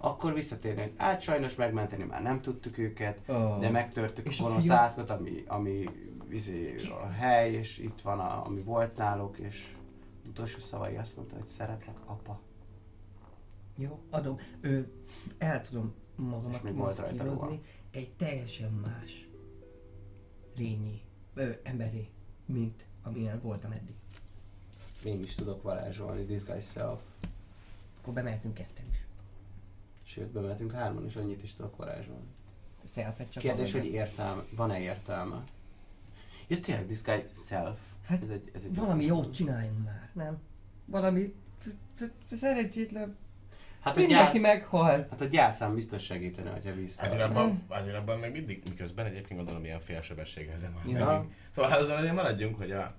akkor 0.03 0.33
visszatérni, 0.33 0.81
hogy 0.81 0.93
hát 0.97 1.21
sajnos 1.21 1.55
megmenteni 1.55 2.03
már 2.03 2.21
nem 2.21 2.41
tudtuk 2.41 2.77
őket, 2.77 3.29
Ó. 3.29 3.59
de 3.59 3.69
megtörtük 3.69 4.25
És 4.27 4.39
a 4.39 4.43
a 4.43 4.47
gonosz 4.47 4.63
fiú? 4.63 4.73
átkot, 4.73 5.09
ami, 5.09 5.43
ami 5.47 5.89
izé, 6.29 6.75
a 7.01 7.07
hely, 7.07 7.53
és 7.53 7.77
itt 7.77 8.01
van, 8.01 8.19
a, 8.19 8.45
ami 8.45 8.61
volt 8.61 8.97
náluk, 8.97 9.37
és 9.37 9.75
utolsó 10.27 10.59
szavai 10.59 10.95
azt 10.95 11.15
mondta, 11.15 11.35
hogy 11.35 11.47
szeretlek, 11.47 11.95
apa. 12.05 12.39
Jó, 13.75 13.99
adom. 14.09 14.39
Ő, 14.61 14.91
el 15.37 15.61
tudom 15.61 15.93
magamat 16.15 16.73
maszkírozni 16.73 17.59
egy 17.91 18.09
teljesen 18.11 18.71
más 18.71 19.27
lényi, 20.57 21.01
ö, 21.33 21.49
emberi, 21.63 22.09
mint 22.45 22.85
amilyen 23.03 23.41
voltam 23.41 23.71
eddig. 23.71 23.95
Én 25.03 25.23
is 25.23 25.35
tudok 25.35 25.61
varázsolni, 25.61 26.25
disguise 26.25 26.71
self. 26.71 26.99
Akkor 28.01 28.13
bemehetünk 28.13 28.53
ketten. 28.53 28.80
Sőt, 30.11 30.31
bemehetünk 30.31 30.71
hárman, 30.71 31.05
és 31.05 31.15
annyit 31.15 31.43
is 31.43 31.53
tudok 31.53 31.75
varázsolni. 31.75 32.25
Selfet 32.93 33.31
csak 33.31 33.43
Kérdés, 33.43 33.71
hogy 33.71 33.85
értelme, 33.85 34.43
van-e 34.55 34.79
értelme? 34.79 35.43
Ja, 36.47 36.59
tényleg, 36.59 36.85
disguise 36.85 37.33
self. 37.47 37.79
Hát, 38.05 38.23
ez 38.23 38.29
egy, 38.29 38.51
ez 38.53 38.63
egy 38.63 38.75
Valami 38.75 39.05
jót 39.05 39.33
csináljunk 39.33 39.83
már, 39.83 40.09
nem? 40.13 40.37
Valami 40.85 41.33
szerencsétlen. 42.31 43.17
Hát 43.79 43.97
a, 43.97 43.99
Mindenki 43.99 44.39
gyá... 44.39 44.41
meghalt. 44.41 45.09
hát 45.09 45.21
a 45.21 45.25
gyászán 45.25 45.75
biztos 45.75 46.03
segítene, 46.03 46.49
hogyha 46.49 46.73
vissza. 46.73 47.05
Azért 47.05 47.21
abban, 47.21 47.63
azért 47.67 47.95
abban 47.95 48.19
még 48.19 48.31
mindig, 48.31 48.63
miközben 48.69 49.05
egyébként 49.05 49.35
gondolom 49.39 49.63
ilyen 49.63 49.79
félsebességgel, 49.79 50.59
de 50.59 50.69
már 50.69 50.85
Ja. 50.85 51.27
Szóval 51.49 51.71
azon 51.71 51.97
azért 51.97 52.13
maradjunk, 52.13 52.57
hogy 52.57 52.71
a 52.71 52.95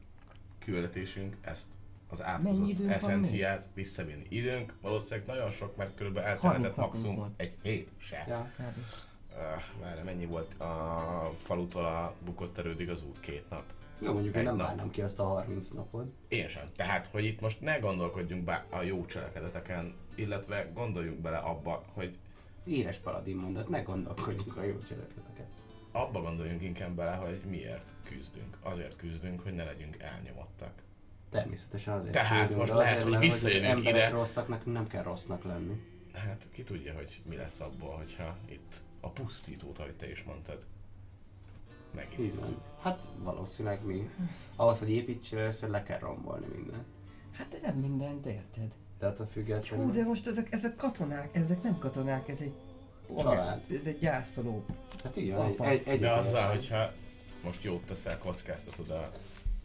küldetésünk 0.58 1.36
ezt 1.40 1.66
az 2.12 2.18
Mennyi 2.18 2.30
áthozott 2.30 2.68
időnk 2.68 2.78
van 2.80 2.90
eszenciát 2.90 3.68
visszavinni. 3.74 4.26
Időnk 4.28 4.74
valószínűleg 4.80 5.26
nagyon 5.26 5.50
sok, 5.50 5.76
mert 5.76 5.94
körülbelül 5.94 6.28
eltelhetett 6.28 6.74
30 6.74 6.76
napunk 6.76 6.94
maximum 6.94 7.16
van. 7.16 7.34
egy 7.36 7.52
hét 7.62 7.88
se. 7.98 8.24
Ja. 8.28 8.50
Kb. 8.56 8.76
Uh, 9.30 9.82
várj, 9.82 10.02
mennyi 10.04 10.26
volt 10.26 10.60
a 10.60 11.32
falutól 11.38 11.84
a 11.84 12.14
bukott 12.24 12.58
erődig 12.58 12.90
az 12.90 13.02
út? 13.02 13.20
Két 13.20 13.50
nap? 13.50 13.62
Jó, 13.98 14.12
mondjuk 14.12 14.36
én 14.36 14.42
nem 14.42 14.56
nap. 14.56 14.66
várnám 14.66 14.90
ki 14.90 15.02
azt 15.02 15.20
a 15.20 15.24
30 15.24 15.68
napot. 15.68 16.12
Én 16.28 16.48
sem. 16.48 16.64
Tehát, 16.76 17.06
hogy 17.06 17.24
itt 17.24 17.40
most 17.40 17.60
ne 17.60 17.78
gondolkodjunk 17.78 18.44
be 18.44 18.64
a 18.70 18.82
jó 18.82 19.06
cselekedeteken, 19.06 19.94
illetve 20.14 20.70
gondoljunk 20.74 21.20
bele 21.20 21.36
abba, 21.36 21.84
hogy 21.92 22.18
Éres 22.64 22.96
paladin 22.96 23.36
mondat, 23.36 23.68
ne 23.68 23.82
gondolkodjunk 23.82 24.56
a 24.56 24.62
jó 24.62 24.78
cselekedeteket. 24.78 25.46
abba 25.92 26.20
gondoljunk 26.20 26.62
inkább 26.62 26.94
bele, 26.94 27.14
hogy 27.14 27.40
miért 27.48 27.92
küzdünk. 28.04 28.56
Azért 28.62 28.96
küzdünk, 28.96 29.40
hogy 29.40 29.54
ne 29.54 29.64
legyünk 29.64 29.96
elnyomottak. 29.98 30.72
Természetesen 31.32 31.94
azért 31.94 32.12
Tehát 32.12 32.38
küldünk, 32.38 32.58
most 32.58 32.72
de 32.72 32.78
lehet, 32.78 32.96
azért, 32.96 33.14
hogy 33.14 33.18
visszajönünk 33.18 33.76
emberek 33.76 34.08
ide. 34.08 34.08
rosszak, 34.08 34.48
nekünk 34.48 34.74
nem 34.74 34.86
kell 34.86 35.02
rossznak 35.02 35.44
lenni. 35.44 35.80
Hát 36.12 36.46
ki 36.52 36.62
tudja, 36.62 36.94
hogy 36.94 37.20
mi 37.28 37.36
lesz 37.36 37.60
abból, 37.60 37.96
hogyha 37.96 38.36
itt 38.48 38.80
a 39.00 39.08
pusztítót, 39.08 39.78
ahogy 39.78 39.94
te 39.94 40.10
is 40.10 40.22
mondtad, 40.22 40.64
megidézzük. 41.94 42.58
Hát 42.82 43.08
valószínűleg 43.18 43.84
mi. 43.84 44.10
Ahhoz, 44.56 44.78
hogy 44.78 44.90
építsél, 44.90 45.38
először 45.38 45.70
le 45.70 45.82
kell 45.82 45.98
rombolni 45.98 46.46
mindent. 46.54 46.84
Hát 47.32 47.48
de 47.48 47.58
nem 47.62 47.74
mindent 47.76 48.26
érted. 48.26 48.72
De 48.98 49.06
attól 49.06 49.26
Hú, 49.26 49.32
függetlenül... 49.32 49.90
de 49.90 50.04
most 50.04 50.26
ezek, 50.26 50.52
ezek 50.52 50.76
katonák, 50.76 51.36
ezek 51.36 51.62
nem 51.62 51.78
katonák, 51.78 52.28
ez 52.28 52.40
egy... 52.40 52.54
Család. 53.18 53.62
Ez 53.70 53.86
egy 53.86 53.98
gyászoló. 53.98 54.64
Hát 55.04 55.16
igen, 55.16 55.40
egy, 55.40 55.60
egy, 55.60 55.82
egy 55.88 56.00
De 56.00 56.12
azzal, 56.12 56.48
hogyha 56.48 56.92
most 57.44 57.64
jót 57.64 57.82
teszel, 57.86 58.18
kockáztatod 58.18 58.90
a 58.90 59.10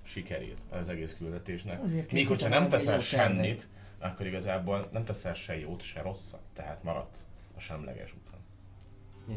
sikerét 0.08 0.58
az 0.70 0.90
egész 0.90 1.16
küldetésnek. 1.18 1.84
Azért 1.84 2.12
Míg 2.12 2.28
hogyha 2.28 2.48
nem 2.48 2.70
teszel 2.70 3.00
semmit, 3.00 3.68
akkor 4.00 4.26
igazából 4.26 4.90
nem 4.92 5.04
teszel 5.04 5.34
se 5.34 5.60
jót, 5.60 5.82
se 5.82 6.02
rosszat. 6.02 6.42
Tehát 6.54 6.84
maradsz 6.84 7.26
a 7.56 7.60
semleges 7.60 8.14
úton. 8.14 8.40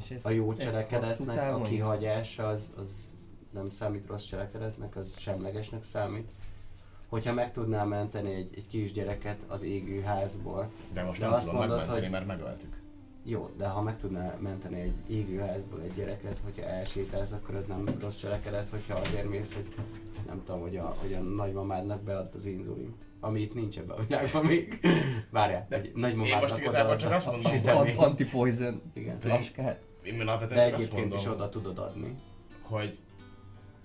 És 0.02 0.10
ez, 0.10 0.24
A 0.24 0.30
jó 0.30 0.54
cselekedetnek 0.54 1.54
a 1.54 1.62
kihagyása 1.62 2.48
az, 2.48 2.72
az 2.76 3.18
nem 3.50 3.70
számít 3.70 4.06
rossz 4.06 4.24
cselekedetnek, 4.24 4.96
az 4.96 5.16
semlegesnek 5.18 5.82
számít. 5.84 6.30
Hogyha 7.08 7.32
meg 7.32 7.52
tudnál 7.52 7.86
menteni 7.86 8.34
egy, 8.34 8.48
egy 8.56 8.66
kisgyereket 8.68 9.38
az 9.46 9.62
égő 9.62 10.00
házból, 10.00 10.70
De 10.92 11.02
most 11.02 11.20
De 11.20 11.26
nem 11.26 11.34
azt 11.34 11.44
tudom 11.44 11.58
mondod, 11.60 11.76
megmenteni, 11.78 12.02
hogy- 12.06 12.14
mert 12.26 12.26
megöltük. 12.38 12.79
Jó, 13.24 13.50
de 13.56 13.66
ha 13.66 13.82
meg 13.82 13.98
tudnál 13.98 14.38
menteni 14.40 14.80
egy 14.80 14.94
égő 15.08 15.38
házból 15.38 15.80
egy 15.80 15.94
gyereket, 15.94 16.38
hogyha 16.44 16.62
elsétálsz, 16.62 17.32
akkor 17.32 17.54
ez 17.54 17.64
nem 17.64 17.84
rossz 18.00 18.16
cselekedet, 18.16 18.70
hogyha 18.70 18.94
azért 18.94 19.28
mész, 19.28 19.54
hogy 19.54 19.74
nem 20.26 20.42
tudom, 20.44 20.60
hogy 20.60 20.76
a, 20.76 20.94
hogy 21.00 21.12
a 21.12 21.20
nagymamádnak 21.20 22.02
bead 22.02 22.30
az 22.34 22.46
inzulin. 22.46 22.94
Ami 23.20 23.40
itt 23.40 23.54
nincs 23.54 23.78
ebben 23.78 23.96
a 23.96 24.02
világban 24.06 24.44
még. 24.44 24.80
Várjál, 25.30 25.66
De 25.68 25.76
egy 25.76 25.84
én 25.84 25.92
nagymamádnak 25.94 26.40
most 26.40 26.58
igazából 26.58 26.96
csak 26.96 27.12
azt 27.12 27.26
mondom, 27.26 27.88
Anti-poison 27.96 28.82
Igen. 28.94 29.20
flaskát. 29.20 29.82
Én 30.02 30.16
De 30.16 30.22
alapvetően 30.22 30.68
csak 30.68 30.78
azt 30.78 30.92
egyébként 30.92 31.14
is 31.14 31.26
oda 31.26 31.48
tudod 31.48 31.78
adni. 31.78 32.14
hogy 32.62 32.98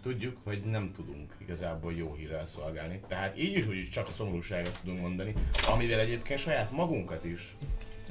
tudjuk, 0.02 0.38
hogy 0.44 0.62
nem 0.62 0.92
tudunk 0.92 1.36
igazából 1.38 1.94
jó 1.94 2.14
hírrel 2.14 2.46
szolgálni. 2.46 3.02
Tehát 3.08 3.38
így 3.38 3.58
is 3.58 3.68
úgy 3.68 3.78
is 3.78 3.90
csak 3.90 4.10
szomorúságot 4.10 4.80
tudunk 4.84 5.02
mondani, 5.02 5.34
amivel 5.74 6.00
egyébként 6.00 6.40
saját 6.40 6.72
magunkat 6.72 7.24
is 7.24 7.56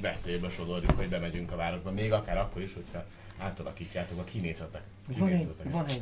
veszélybe 0.01 0.49
sodorjuk, 0.49 0.97
hogy 0.97 1.09
bemegyünk 1.09 1.51
a 1.51 1.55
városba, 1.55 1.91
még 1.91 2.11
akár 2.11 2.37
akkor 2.37 2.61
is, 2.61 2.73
hogyha 2.73 3.05
átalakítjátok 3.37 4.19
a 4.19 4.23
kinézetek. 4.23 4.81
Van 5.07 5.29
egy, 5.29 5.47
van 5.63 5.85
egy 5.85 6.01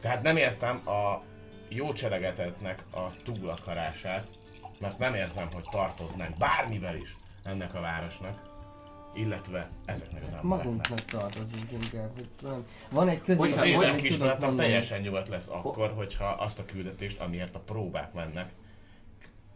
Tehát 0.00 0.22
nem 0.22 0.36
értem 0.36 0.88
a 0.88 1.22
jó 1.68 1.92
cselegetetnek 1.92 2.82
a 2.92 3.12
túl 3.24 3.48
akarását, 3.48 4.26
mert 4.80 4.98
nem 4.98 5.14
érzem, 5.14 5.48
hogy 5.52 5.64
tartoznánk 5.70 6.36
bármivel 6.36 6.96
is 6.96 7.16
ennek 7.42 7.74
a 7.74 7.80
városnak, 7.80 8.54
illetve 9.14 9.70
ezeknek 9.84 10.22
az 10.24 10.32
embereknek. 10.32 10.64
magunknak 10.64 11.04
tartozunk 11.04 11.72
inkább. 11.72 12.10
hogy 12.16 12.64
Van, 12.90 13.08
egy 13.08 13.20
közé, 13.20 13.40
Hogyha 13.40 13.66
én 13.66 13.78
lelkiismeretem 13.78 14.56
teljesen 14.56 15.00
nyugodt 15.00 15.28
lesz 15.28 15.48
akkor, 15.48 15.92
hogyha 15.92 16.24
azt 16.24 16.58
a 16.58 16.64
küldetést, 16.64 17.20
amiért 17.20 17.54
a 17.54 17.58
próbák 17.58 18.12
mennek, 18.12 18.50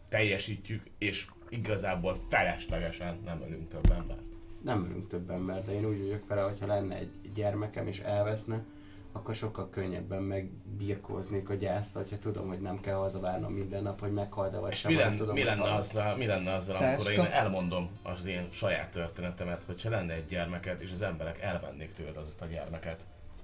teljesítjük, 0.09 0.83
és 0.97 1.27
igazából 1.51 2.15
feleslegesen 2.29 3.19
nem 3.25 3.41
ölünk 3.47 3.69
több 3.69 3.91
embert. 3.91 4.19
nem 4.61 4.85
ölünk 4.85 5.07
több 5.07 5.29
ember, 5.29 5.65
de 5.65 5.71
én 5.71 5.85
úgy 5.85 5.99
vagyok 5.99 6.27
vele, 6.27 6.41
hogyha 6.41 6.67
lenne 6.67 6.95
egy 6.95 7.11
gyermekem 7.33 7.87
és 7.87 7.99
elveszne, 7.99 8.63
akkor 9.11 9.35
sokkal 9.35 9.69
könnyebben 9.69 10.23
megbirkóznék 10.23 11.49
a 11.49 11.53
gyászsal, 11.53 12.01
hogyha 12.01 12.19
tudom, 12.19 12.47
hogy 12.47 12.61
nem 12.61 12.79
kell 12.79 12.95
hazavárnom 12.95 13.53
minden 13.53 13.83
nap, 13.83 13.99
hogy 13.99 14.11
meghalt-e 14.11 14.59
vagy 14.59 14.71
És 14.71 14.77
sem, 14.77 14.91
mi, 14.91 14.97
lenne, 14.97 15.15
tudom, 15.15 15.33
mi, 15.33 15.41
hogy 15.41 15.49
lenne 15.49 15.73
azzal, 15.73 16.17
mi 16.17 16.25
lenne 16.25 16.53
azzal, 16.53 16.75
amikor 16.75 17.05
Táska? 17.05 17.23
én 17.23 17.31
elmondom 17.31 17.89
az 18.01 18.25
én 18.25 18.47
saját 18.51 18.91
történetemet, 18.91 19.63
hogyha 19.65 19.89
lenne 19.89 20.13
egy 20.13 20.25
gyermeket, 20.25 20.81
és 20.81 20.91
az 20.91 21.01
emberek 21.01 21.41
elvennék 21.41 21.93
tőled 21.93 22.17
azt 22.17 22.41
a 22.41 22.45
gyermeket, 22.45 23.01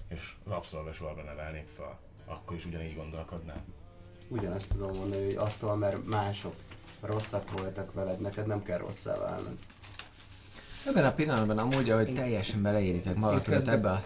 és 0.07 0.35
rabszolgasorba 0.47 1.21
nevelnék 1.21 1.67
fel, 1.75 1.99
akkor 2.25 2.55
is 2.55 2.65
ugyanígy 2.65 2.95
gondolkodnál. 2.95 3.63
Ugyanezt 4.27 4.71
tudom 4.71 4.97
mondani, 4.97 5.25
hogy 5.25 5.35
attól, 5.35 5.75
mert 5.75 6.05
mások 6.05 6.55
rosszak 7.01 7.59
voltak 7.59 7.93
veled, 7.93 8.19
neked 8.19 8.48
nem 8.48 8.64
kell 8.64 8.77
rosszá 8.77 9.17
válnod. 9.17 9.58
Ebben 10.88 11.06
a 11.06 11.11
pillanatban 11.11 11.58
amúgy, 11.58 11.90
ahogy 11.90 12.14
teljesen 12.14 12.61
beleéritek 12.61 13.16
magatokat 13.16 13.67
ebbe 13.67 13.90
a 13.90 14.03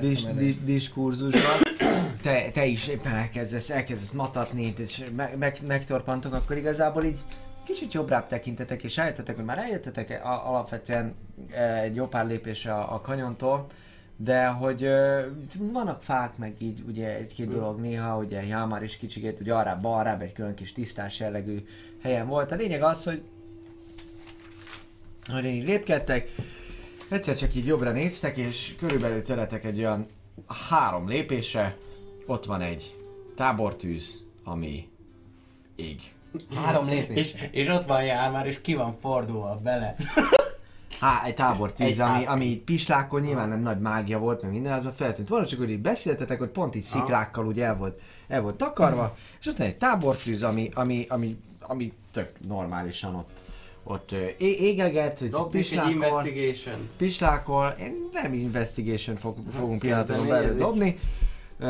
dis, 0.00 0.24
dis, 0.24 0.64
diskurzusba, 0.64 1.48
te, 2.22 2.50
te 2.50 2.64
is 2.64 2.88
éppen 2.88 3.12
elkezdesz, 3.12 3.70
elkezdesz 3.70 4.10
matatni, 4.10 4.74
és 4.76 5.04
meg, 5.16 5.38
meg, 5.38 5.58
megtorpantok, 5.66 6.34
akkor 6.34 6.56
igazából 6.56 7.04
így 7.04 7.18
kicsit 7.64 7.92
jobbrább 7.92 8.26
tekintetek, 8.26 8.82
és 8.82 8.96
rájöttetek, 8.96 9.36
hogy 9.36 9.44
már 9.44 9.58
eljöttetek 9.58 10.20
a- 10.24 10.48
alapvetően 10.48 11.14
eh, 11.50 11.82
egy 11.82 11.94
jó 11.94 12.06
pár 12.06 12.26
lépés 12.26 12.66
a, 12.66 12.94
a 12.94 13.00
kanyontól, 13.00 13.66
de 14.16 14.46
hogy 14.46 14.84
ö, 14.84 15.20
vannak 15.58 16.02
fák, 16.02 16.36
meg 16.36 16.54
így 16.58 16.82
ugye 16.86 17.16
egy-két 17.16 17.48
dolog 17.48 17.80
néha, 17.80 18.16
ugye 18.16 18.46
Jámár 18.46 18.82
is 18.82 18.96
kicsikét, 18.96 19.40
ugye 19.40 19.54
arra 19.54 19.78
balrább 19.80 20.22
egy 20.22 20.32
külön 20.32 20.54
kis 20.54 20.72
tisztás 20.72 21.20
jellegű 21.20 21.64
helyen 22.02 22.26
volt. 22.26 22.52
A 22.52 22.54
lényeg 22.54 22.82
az, 22.82 23.04
hogy 23.04 23.22
hogy 25.30 25.44
így 25.44 25.66
lépkedtek, 25.66 26.34
egyszer 27.08 27.36
csak 27.36 27.54
így 27.54 27.66
jobbra 27.66 27.90
néztek, 27.90 28.36
és 28.36 28.74
körülbelül 28.78 29.22
tőletek 29.22 29.64
egy 29.64 29.78
olyan 29.78 30.06
három 30.68 31.08
lépésre, 31.08 31.76
ott 32.26 32.44
van 32.44 32.60
egy 32.60 32.96
tábortűz, 33.36 34.22
ami 34.44 34.88
ég. 35.76 36.00
Három 36.54 36.88
lépés. 36.88 37.32
És, 37.32 37.48
és 37.50 37.68
ott 37.68 37.84
van 37.84 38.04
jár 38.04 38.30
már, 38.30 38.46
és 38.46 38.60
ki 38.60 38.74
van 38.74 38.96
fordulva 39.00 39.60
bele. 39.62 39.96
Há, 41.00 41.22
egy 41.24 41.34
tábortűz, 41.34 41.86
Egy 41.86 42.00
ami, 42.00 42.24
ami 42.24 42.62
pislákon 42.64 43.20
nyilván 43.20 43.48
nem 43.48 43.60
nagy 43.60 43.80
mágia 43.80 44.18
volt, 44.18 44.42
meg 44.42 44.50
minden, 44.50 44.72
az 44.72 44.82
már 44.82 44.92
feltűnt 44.96 45.28
volna, 45.28 45.46
csak 45.46 45.58
hogy 45.58 45.70
így 45.70 45.80
beszéltetek, 45.80 46.38
hogy 46.38 46.48
pont 46.48 46.74
így 46.74 46.82
sziklákkal 46.82 47.46
ugye 47.46 47.64
el 47.64 47.76
volt, 47.76 48.00
el 48.28 48.42
volt 48.42 48.56
takarva, 48.56 49.16
és 49.40 49.46
ott 49.46 49.56
van 49.56 49.66
egy 49.66 49.76
tábortűz, 49.76 50.42
ami, 50.42 50.70
ami, 50.74 51.04
ami, 51.08 51.38
ami 51.66 51.92
tök 52.12 52.30
normálisan 52.46 53.14
ott, 53.14 53.30
ott 53.84 54.12
ö, 54.12 54.26
égeget, 54.38 55.18
hogy 55.18 55.28
Dobnék 55.28 55.62
egy 55.62 55.68
pislákol, 55.68 55.92
investigation 55.92 56.88
pislákol, 56.96 57.74
én 57.80 58.08
nem 58.12 58.32
investigation 58.32 59.16
fog, 59.16 59.36
fogunk 59.52 59.78
pillanaton 59.78 60.28
belül 60.28 60.56
dobni, 60.56 60.98
uh, 61.58 61.66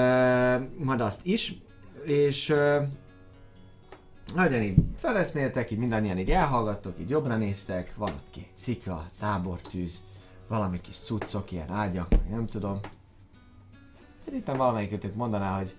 majd 0.84 1.00
azt 1.00 1.26
is, 1.26 1.54
és 2.04 2.48
uh, 2.48 2.82
nagyon 4.34 4.62
így 4.62 4.74
feleszméltek, 4.96 5.70
így 5.70 5.78
mindannyian 5.78 6.18
így 6.18 6.30
elhallgattok, 6.30 6.94
így 7.00 7.08
jobbra 7.08 7.36
néztek, 7.36 7.92
van 7.96 8.08
ott 8.08 8.30
két 8.30 8.50
szikla, 8.54 9.06
tábortűz, 9.20 10.04
valami 10.48 10.80
kis 10.80 10.96
cuccok, 10.96 11.52
ilyen 11.52 11.70
ágyak, 11.70 12.08
nem 12.30 12.46
tudom. 12.46 12.80
Hát 14.24 14.34
éppen 14.34 14.56
valamelyikőtök 14.56 15.14
mondaná, 15.14 15.58
hogy 15.58 15.74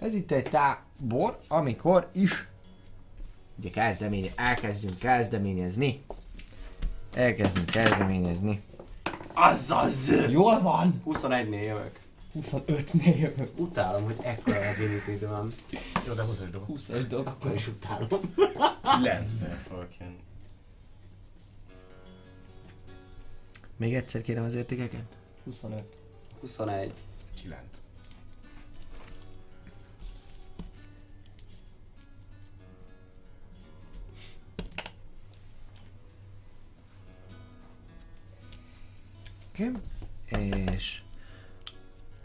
ez 0.00 0.14
itt 0.14 0.30
egy 0.30 0.48
tábor, 0.50 1.38
amikor 1.48 2.08
is 2.12 2.46
ugye 3.62 3.70
kezdeménye, 3.70 4.30
elkezdjünk 4.36 4.98
kezdeményezni. 4.98 6.02
Elkezdünk 7.14 7.66
kezdeményezni. 7.66 8.62
Azaz! 9.32 10.12
Jól 10.28 10.60
van! 10.60 11.02
21-nél 11.06 11.64
jövök. 11.64 12.00
25-nél 12.40 13.18
jövök. 13.18 13.50
Utálom, 13.56 14.04
hogy 14.04 14.16
ekkora 14.22 14.68
ability 14.68 15.24
van. 15.26 15.52
Jó, 16.06 16.12
de 16.12 16.22
20 16.22 16.38
dob. 16.50 16.64
20-as 16.68 17.04
dob. 17.08 17.26
Akkor 17.26 17.54
is 17.54 17.68
utálom. 17.68 18.08
9-nél 18.82 19.56
fogok 19.68 19.96
jönni. 20.00 20.20
Még 23.76 23.94
egyszer 23.94 24.22
kérem 24.22 24.44
az 24.44 24.54
értékeket? 24.54 25.04
25. 25.44 25.82
21. 26.40 26.92
9. 27.42 27.81
Oké. 39.52 39.70
És 40.74 41.00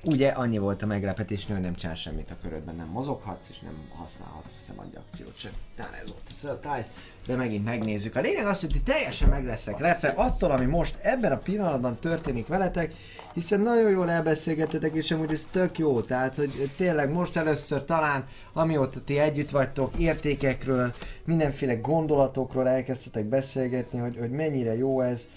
ugye 0.03 0.27
annyi 0.29 0.57
volt 0.57 0.81
a 0.81 0.85
meglepetés, 0.85 1.45
hogy 1.45 1.61
nem 1.61 1.75
csinál 1.75 1.95
semmit 1.95 2.31
a 2.31 2.37
körödben, 2.41 2.75
nem 2.75 2.87
mozoghatsz, 2.87 3.49
és 3.49 3.59
nem 3.59 3.89
használhatsz, 3.95 4.45
azt 4.45 4.55
hiszem, 4.57 4.79
adja 4.79 5.03
akciót 5.07 5.39
sem. 5.39 5.51
Tehát 5.75 5.93
ez 6.01 6.09
volt 6.09 6.21
a 6.27 6.31
surprise, 6.31 6.87
de 7.25 7.35
megint 7.35 7.65
megnézzük. 7.65 8.15
A 8.15 8.19
lényeg 8.19 8.45
az, 8.45 8.59
hogy 8.59 8.69
ti 8.69 8.81
teljesen 8.81 9.29
meg 9.29 9.45
leszek 9.45 9.79
lepve 9.79 10.07
attól, 10.07 10.51
ami 10.51 10.65
most 10.65 10.95
ebben 11.01 11.31
a 11.31 11.37
pillanatban 11.37 11.95
történik 11.95 12.47
veletek, 12.47 12.93
hiszen 13.33 13.59
nagyon 13.59 13.89
jól 13.89 14.09
elbeszélgetetek, 14.09 14.93
és 14.93 15.11
amúgy 15.11 15.31
ez 15.31 15.47
tök 15.51 15.77
jó, 15.77 16.01
tehát 16.01 16.35
hogy 16.35 16.71
tényleg 16.77 17.11
most 17.11 17.35
először 17.35 17.85
talán, 17.85 18.27
amióta 18.53 19.03
ti 19.03 19.19
együtt 19.19 19.49
vagytok, 19.49 19.97
értékekről, 19.97 20.93
mindenféle 21.25 21.75
gondolatokról 21.75 22.67
elkezdtetek 22.67 23.25
beszélgetni, 23.25 23.99
hogy, 23.99 24.17
hogy 24.17 24.31
mennyire 24.31 24.77
jó 24.77 25.01
ez, 25.01 25.27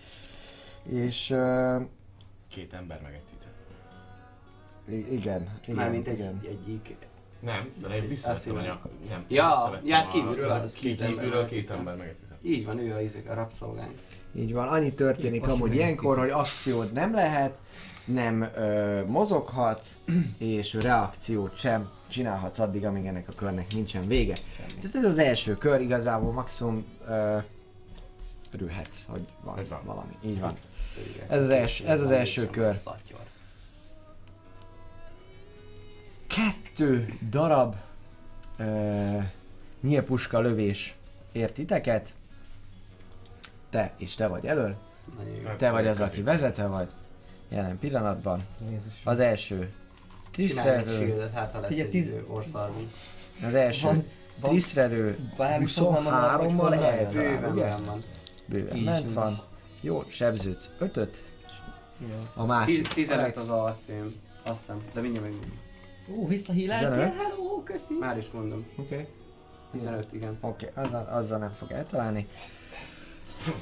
és 0.93 1.31
uh, 1.31 1.83
Két 2.49 2.73
ember 2.73 3.01
meg 3.03 3.13
egy 3.15 3.23
titek. 3.31 3.53
I- 4.89 5.13
igen, 5.15 5.49
igen, 5.63 5.77
Mármint 5.77 6.07
egy, 6.09 6.19
igen. 6.19 6.41
egyik. 6.49 6.97
Nem, 7.41 7.69
de 7.83 7.89
én 7.95 8.01
Azt 8.01 8.09
visszavettem 8.09 8.57
a 8.57 8.59
hiszem. 8.61 8.75
nyak. 8.75 9.09
Nem, 9.09 9.25
Ja, 9.29 9.81
ja, 9.85 9.95
hát 9.97 10.09
kívülről 10.09 10.51
a- 10.51 10.55
az, 10.63 10.73
két 10.73 11.01
ember 11.01 11.15
Kívülről 11.17 11.47
két 11.47 11.59
titek. 11.61 11.77
ember 11.79 11.97
meg 11.97 12.09
egy 12.09 12.15
titek. 12.17 12.37
Így 12.43 12.65
van, 12.67 12.79
ő 12.79 12.95
a, 13.27 13.31
a 13.31 13.35
rabszolgánk. 13.35 13.95
Így 14.35 14.53
van, 14.53 14.69
annyi 14.69 14.93
történik 14.95 15.43
Épp 15.43 15.49
amúgy 15.51 15.75
ilyenkor, 15.75 16.19
hogy 16.19 16.31
akciót 16.31 16.93
nem 16.93 17.15
lehet, 17.15 17.59
nem 18.05 18.43
ö, 18.43 19.05
mozoghatsz, 19.07 19.97
és 20.39 20.75
reakciót 20.75 21.57
sem 21.57 21.89
csinálhatsz 22.09 22.59
addig, 22.59 22.85
amíg 22.85 23.07
ennek 23.07 23.29
a 23.29 23.33
körnek 23.37 23.73
nincsen 23.73 24.03
vége. 24.07 24.35
Tehát 24.81 24.97
ez 24.97 25.05
az 25.05 25.19
első 25.19 25.57
kör, 25.57 25.81
igazából 25.81 26.33
maximum 26.33 26.85
ö, 27.09 27.39
örülhetsz, 28.53 29.07
hogy 29.09 29.27
van, 29.43 29.55
Hogy 29.55 29.69
van. 29.69 29.81
valami. 29.85 30.17
Így 30.25 30.41
van. 30.41 30.53
Ez 31.29 31.41
az 31.43 31.49
els- 31.51 31.81
ez 31.81 32.01
az 32.01 32.11
első 32.11 32.47
kör. 32.47 32.75
Szatyor. 32.75 33.19
Kettő 36.27 37.19
darab 37.31 37.75
ö, 38.57 39.17
nyílpuska 39.81 40.41
lövés 40.41 40.95
ért 41.33 41.53
titeket. 41.55 42.15
Te 43.71 43.93
és 43.97 44.15
te 44.15 44.27
vagy 44.27 44.47
elől. 44.47 44.75
Te 45.57 45.71
vagy 45.71 45.87
az, 45.87 46.01
aki 46.01 46.23
vezető 46.23 46.69
vagy 46.69 46.89
jelen 47.49 47.79
pillanatban. 47.79 48.41
Jézus. 48.71 48.93
Az 49.05 49.21
első 49.21 49.73
Triszrelő, 50.31 51.31
hát 51.35 51.53
ha 51.53 51.61
lesz 51.61 51.77
tíz- 51.91 52.13
orszarvunk. 52.27 52.91
az 53.47 53.55
első 53.55 54.05
Triszrelő 54.43 55.19
Várjuk, 55.37 55.71
hogy 55.75 55.87
23-mal 55.87 56.53
hol 56.57 56.69
lehet 56.71 57.15
lehet. 57.15 57.41
talán, 57.41 57.99
Bőven 58.47 58.79
ment 58.79 59.07
is. 59.07 59.13
van. 59.13 59.41
Jó, 59.81 60.05
sebződsz 60.09 60.71
5 60.79 60.97
Jó. 61.99 62.07
a 62.35 62.45
másik. 62.45 62.89
Ti- 62.89 62.95
15 62.95 63.23
Alex, 63.23 63.37
az 63.37 63.51
alcím. 63.51 64.15
Azt 64.43 64.59
hiszem, 64.59 64.83
de 64.93 65.01
mindjárt 65.01 65.27
meg. 65.27 65.35
Ó, 66.11 66.27
visszahíleltél? 66.27 66.91
15? 66.91 67.15
Hello, 67.23 67.63
köszi. 67.63 67.97
Már 68.01 68.19
is 68.19 68.31
mondom. 68.31 68.67
Oké, 68.77 69.07
15, 69.71 70.13
igen. 70.13 70.39
oké, 70.41 70.71
azzal, 70.75 71.09
azzal 71.13 71.39
nem 71.39 71.53
fog 71.59 71.71
eltalálni. 71.71 72.29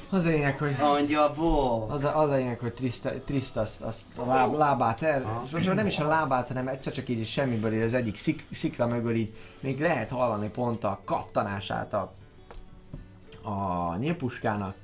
Az 0.09 0.25
a 0.25 0.29
lényeg, 0.29 0.57
hogy 0.57 0.75
Anya 0.79 1.33
volt! 1.33 1.91
Az 1.91 2.03
a, 2.03 2.17
az 2.19 2.29
a 2.29 2.35
lényeg, 2.35 2.59
hogy 2.59 2.73
Trista, 2.73 3.11
Trista 3.25 3.61
azt, 3.61 3.81
azt 3.81 4.17
a 4.17 4.25
láb, 4.25 4.53
lábát 4.53 5.01
el, 5.01 5.41
és 5.45 5.51
most 5.51 5.73
nem 5.73 5.87
is 5.87 5.99
a 5.99 6.07
lábát, 6.07 6.47
hanem 6.47 6.67
egyszer 6.67 6.93
csak 6.93 7.09
így 7.09 7.27
semmiből 7.27 7.73
így 7.73 7.81
az 7.81 7.93
egyik 7.93 8.17
szik, 8.17 8.45
szikla 8.51 8.87
mögül 8.87 9.15
így 9.15 9.33
még 9.59 9.79
lehet 9.79 10.09
hallani 10.09 10.49
pont 10.49 10.83
a 10.83 10.99
kattanását 11.05 11.93
a, 11.93 12.13
a 13.43 13.95
nyílpuskának, 13.95 14.75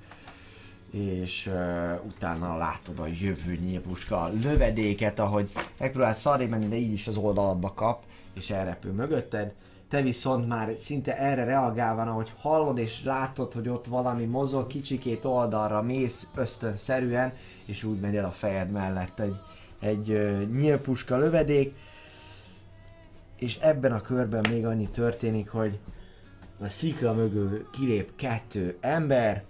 és 0.96 1.48
uh, 1.48 2.06
utána 2.06 2.58
látod 2.58 3.00
a 3.00 3.08
jövő 3.08 3.56
nyílpuska 3.56 4.30
lövedéket, 4.42 5.20
ahogy 5.20 5.52
megpróbál 5.80 6.14
szarré 6.14 6.46
menni, 6.46 6.68
de 6.68 6.76
így 6.76 6.92
is 6.92 7.08
az 7.08 7.18
oldaladba 7.18 7.74
kap, 7.74 8.04
és 8.34 8.50
elrepül 8.50 8.92
mögötted. 8.92 9.54
Te 9.90 10.02
viszont 10.02 10.48
már 10.48 10.74
szinte 10.78 11.18
erre 11.18 11.44
reagálva, 11.44 12.02
ahogy 12.02 12.32
hallod 12.38 12.78
és 12.78 13.04
látod, 13.04 13.54
hogy 13.54 13.70
ott 13.70 13.86
valami 13.86 14.26
mozog, 14.26 14.68
kicsikét 14.68 15.26
oldalra 15.26 15.82
mész 15.82 16.28
ösztönszerűen, 16.36 17.34
és 17.66 17.84
úgy 17.84 18.00
megy 18.00 18.16
el 18.16 18.26
a 18.26 18.32
fejed 18.32 18.72
mellett 18.72 19.20
egy, 19.20 19.36
egy 19.80 20.10
uh, 20.10 20.48
nyílpuska 20.48 21.18
lövedék, 21.18 21.76
és 23.40 23.58
ebben 23.58 23.92
a 23.92 24.02
körben 24.02 24.46
még 24.50 24.66
annyi 24.66 24.88
történik, 24.88 25.50
hogy 25.50 25.80
a 26.60 26.68
szikla 26.68 27.14
mögül 27.14 27.70
kilép 27.72 28.16
kettő 28.16 28.78
ember, 28.80 29.44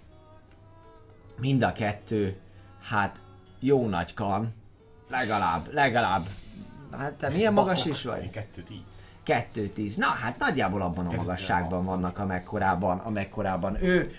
mind 1.38 1.62
a 1.62 1.72
kettő, 1.72 2.36
hát 2.82 3.16
jó 3.60 3.88
nagy 3.88 4.14
kan, 4.14 4.54
legalább, 5.08 5.72
legalább 5.72 6.26
Hát 6.98 7.12
te 7.12 7.28
milyen 7.28 7.52
magas 7.52 7.84
is 7.84 8.02
vagy? 8.02 8.30
2-10. 9.26 9.44
2-10. 9.76 9.96
Na 9.96 10.06
hát 10.06 10.38
nagyjából 10.38 10.82
abban 10.82 11.06
a 11.06 11.12
magasságban 11.12 11.84
vannak, 11.84 12.18
amekkorában, 12.18 12.98
amekkorában 12.98 13.82
ő. 13.82 14.14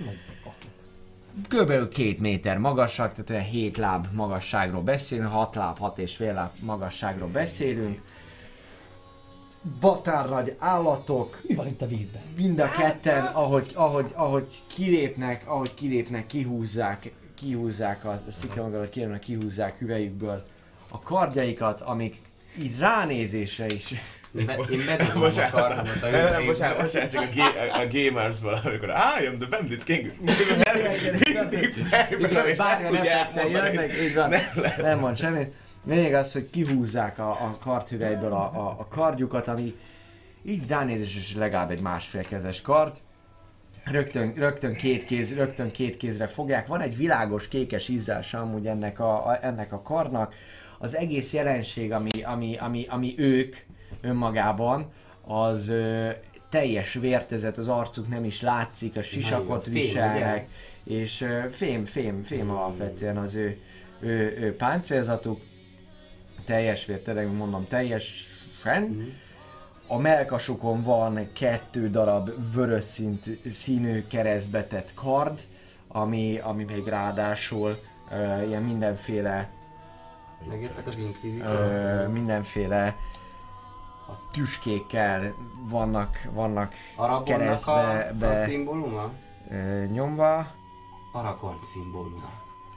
Körülbelül 1.47 1.89
két 1.89 2.19
méter 2.19 2.57
magasak, 2.57 3.11
tehát 3.11 3.29
olyan 3.29 3.43
7 3.43 3.77
láb 3.77 4.07
magasságról 4.13 4.81
beszélünk, 4.81 5.31
6 5.31 5.55
láb, 5.55 5.77
6 5.77 5.97
és 5.97 6.15
fél 6.15 6.33
láb 6.33 6.49
magasságról 6.61 7.27
beszélünk. 7.29 8.01
Batárnagy 9.79 10.55
állatok, 10.59 11.41
Mi 11.47 11.55
van 11.55 11.67
itt 11.67 11.81
a 11.81 11.87
vízben? 11.87 12.21
mind 12.37 12.59
a 12.59 12.69
ketten, 12.71 13.25
ahogy, 13.25 13.71
ahogy, 13.73 14.11
ahogy 14.15 14.61
kilépnek, 14.67 15.43
ahogy 15.47 15.73
kilépnek, 15.73 16.27
kihúzzák, 16.27 17.11
kihúzzák 17.35 18.05
a 18.05 18.19
sziklamagat, 18.27 18.89
kérem, 18.89 19.19
kihúzzák 19.19 19.77
hüvelyükből 19.79 20.43
a 20.89 20.99
kardjaikat, 20.99 21.81
amik 21.81 22.21
így 22.61 22.79
ránézésre 22.79 23.65
is 23.65 23.93
Be, 24.31 24.57
én 24.71 24.81
bedugom 24.85 25.21
a 25.23 25.49
kardomat 25.51 26.03
a 26.03 26.09
nem, 26.09 26.45
bocsánat, 26.45 26.81
bocsánat, 26.81 27.11
csak 27.11 27.21
a, 27.21 27.25
ga- 27.35 27.55
a, 27.55 27.79
a 27.79 27.85
Gamersből, 27.91 28.59
amikor 28.63 28.89
I 29.21 29.25
am 29.25 29.37
the 29.37 29.47
Bandit 29.49 29.83
King, 29.83 30.13
mindig 30.19 30.47
Igen, 32.29 32.47
és 32.47 32.57
nem 32.57 32.85
tudják 32.85 33.33
mondani. 33.33 33.79
van. 34.15 34.33
Nem 34.81 34.99
mond 34.99 35.17
semmit. 35.17 35.53
Lényeg 35.87 36.13
az, 36.13 36.33
hogy 36.33 36.49
kihúzzák 36.49 37.19
a, 37.19 37.29
a 37.29 37.57
kardhüvelyből 37.59 38.33
a, 38.33 38.43
a, 38.43 38.75
a 38.79 38.87
kardjukat, 38.87 39.47
ami 39.47 39.75
így 40.43 40.67
ránézés 40.67 41.35
legalább 41.35 41.71
egy 41.71 41.81
másfél 41.81 42.21
kezes 42.21 42.61
kard. 42.61 42.97
Rögtön, 43.83 44.33
rögtön, 44.35 44.73
két 44.73 45.05
kéz, 45.05 45.35
rögtön 45.35 45.71
két 45.71 45.97
kézre 45.97 46.27
fogják. 46.27 46.67
Van 46.67 46.81
egy 46.81 46.97
világos 46.97 47.47
kékes 47.47 47.87
ízása 47.87 48.39
amúgy 48.39 48.67
ennek 48.67 48.99
a, 48.99 49.27
a, 49.27 49.39
ennek 49.41 49.73
a 49.73 49.81
karnak. 49.81 50.33
Az 50.79 50.95
egész 50.95 51.33
jelenség, 51.33 51.91
ami, 51.91 52.09
ami, 52.23 52.55
ami, 52.57 52.85
ami 52.89 53.15
ők 53.17 53.55
önmagában, 54.01 54.91
az 55.21 55.69
ö, 55.69 56.09
teljes 56.49 56.93
vértezet, 56.93 57.57
az 57.57 57.67
arcuk 57.67 58.07
nem 58.07 58.23
is 58.23 58.41
látszik, 58.41 58.97
a 58.97 59.01
sisakot 59.01 59.63
fém, 59.63 59.73
viselnek, 59.73 60.47
és 60.83 61.21
ö, 61.21 61.39
fém, 61.49 61.85
fém, 61.85 62.23
fém 62.23 62.49
alapvetően 62.49 63.17
az 63.17 63.35
ő, 63.35 63.57
ő, 63.99 64.37
ő 64.39 64.55
páncélzatuk. 64.55 65.39
Teljes 66.47 66.85
vér, 66.85 67.01
tényleg 67.01 67.33
mondom, 67.35 67.67
teljesen. 67.67 69.13
A 69.87 69.97
melkasukon 69.97 70.83
van 70.83 71.29
kettő 71.33 71.89
darab 71.89 72.29
vörös 72.53 72.83
szint, 72.83 73.25
színű 73.51 74.07
keresztbetett 74.07 74.93
kard, 74.93 75.41
ami, 75.87 76.39
ami 76.39 76.63
még 76.63 76.87
ráadásul 76.87 77.79
uh, 78.11 78.47
ilyen 78.47 78.63
mindenféle 78.63 79.49
Megjöttek 80.49 80.87
az 80.87 80.97
inkvizitor. 80.97 81.49
ö, 81.59 82.07
mindenféle 82.07 82.95
Azt- 84.11 84.31
tüskékkel 84.31 85.33
vannak, 85.69 86.27
vannak 86.33 86.73
Aragonnak 86.95 87.23
keresztbe 87.25 87.71
a, 87.71 88.07
a 88.07 88.13
be, 88.13 88.45
szimbóluma? 88.45 89.11
ö, 89.49 89.83
nyomva. 89.85 90.47
Aragon 91.13 91.59
szimbóluma. 91.61 92.29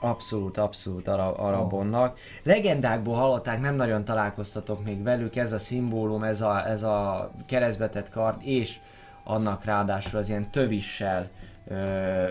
Abszolút, 0.03 0.57
abszolút 0.57 1.07
ara, 1.07 1.33
arabonnak. 1.33 2.17
Legendákból 2.43 3.15
hallották, 3.15 3.59
nem 3.59 3.75
nagyon 3.75 4.05
találkoztatok 4.05 4.83
még 4.83 5.03
velük, 5.03 5.35
ez 5.35 5.51
a 5.51 5.57
szimbólum, 5.57 6.23
ez 6.23 6.41
a, 6.41 6.67
ez 6.67 6.83
a 6.83 7.31
keresztbetett 7.45 8.09
kard, 8.09 8.37
és 8.39 8.79
annak 9.23 9.65
ráadásul 9.65 10.19
az 10.19 10.29
ilyen 10.29 10.49
tövissel 10.49 11.29
ö, 11.67 11.75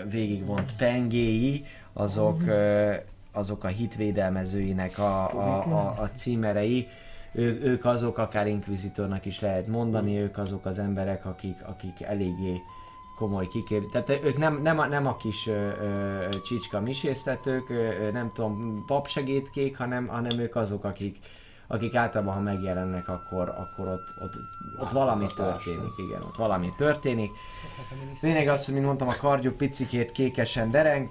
végigvont 0.09 0.75
pengéi, 0.75 1.65
azok, 1.93 2.41
ö, 2.47 2.93
azok 3.31 3.63
a 3.63 3.67
hitvédelmezőinek 3.67 4.97
a, 4.99 5.29
a, 5.29 5.63
a, 5.63 5.93
a 5.97 6.09
címerei. 6.13 6.87
Ő, 7.33 7.61
ők 7.63 7.85
azok, 7.85 8.17
akár 8.17 8.47
inkvizitornak 8.47 9.25
is 9.25 9.39
lehet 9.39 9.67
mondani, 9.67 10.17
ők 10.17 10.37
azok 10.37 10.65
az 10.65 10.79
emberek, 10.79 11.25
akik, 11.25 11.63
akik 11.65 12.01
eléggé 12.01 12.61
komoly 13.21 13.47
kikép... 13.47 13.91
Tehát 13.91 14.09
ők 14.23 14.37
nem, 14.37 14.61
nem, 14.61 14.79
a, 14.79 14.85
nem 14.85 15.07
a 15.07 15.15
kis 15.15 15.47
ö, 15.47 15.53
ö, 15.53 16.29
csicska 16.45 16.79
misésztetők, 16.79 17.69
ö, 17.69 18.11
nem 18.11 18.29
tudom, 18.29 18.83
papsegédkék, 18.85 19.77
hanem, 19.77 20.07
hanem 20.07 20.39
ők 20.39 20.55
azok, 20.55 20.83
akik, 20.83 21.17
akik 21.67 21.95
általában, 21.95 22.33
ha 22.33 22.39
megjelennek, 22.39 23.07
akkor, 23.07 23.49
akkor 23.49 23.87
ott, 23.87 24.07
ott, 24.21 24.33
ott 24.79 24.91
valami 24.91 25.25
történik, 25.35 25.81
lesz. 25.81 26.07
igen, 26.07 26.21
ott 26.21 26.35
valami 26.35 26.73
történik. 26.77 27.31
Lényeg 28.21 28.47
az, 28.47 28.65
hogy 28.65 28.73
mint 28.73 28.85
mondtam, 28.85 29.07
a 29.07 29.15
kardjuk 29.15 29.57
picikét 29.57 30.11
kékesen 30.11 30.71
dereng, 30.71 31.09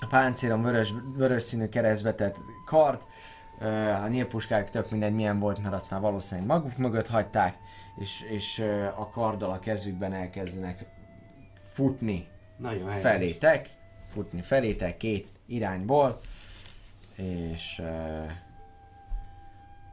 a 0.00 0.06
páncélon 0.06 0.62
vörös, 0.62 0.94
vörös 1.16 1.42
színű 1.42 1.66
keresztbetett 1.66 2.36
kard, 2.64 3.00
a 4.04 4.06
nyílpuskák 4.08 4.70
tök 4.70 4.90
mindegy 4.90 5.14
milyen 5.14 5.38
volt, 5.38 5.62
mert 5.62 5.74
azt 5.74 5.90
már 5.90 6.00
valószínűleg 6.00 6.48
maguk 6.48 6.76
mögött 6.76 7.08
hagyták, 7.08 7.56
és, 7.96 8.20
és 8.30 8.64
a 8.96 9.10
karddal 9.10 9.50
a 9.50 9.58
kezükben 9.58 10.12
elkezdenek 10.12 10.86
futni 11.72 12.28
Nagyon 12.56 12.86
helyes. 12.88 13.02
felétek, 13.02 13.76
futni 14.12 14.40
felétek 14.40 14.96
két 14.96 15.28
irányból, 15.46 16.20
és 17.14 17.78
uh, 17.78 18.30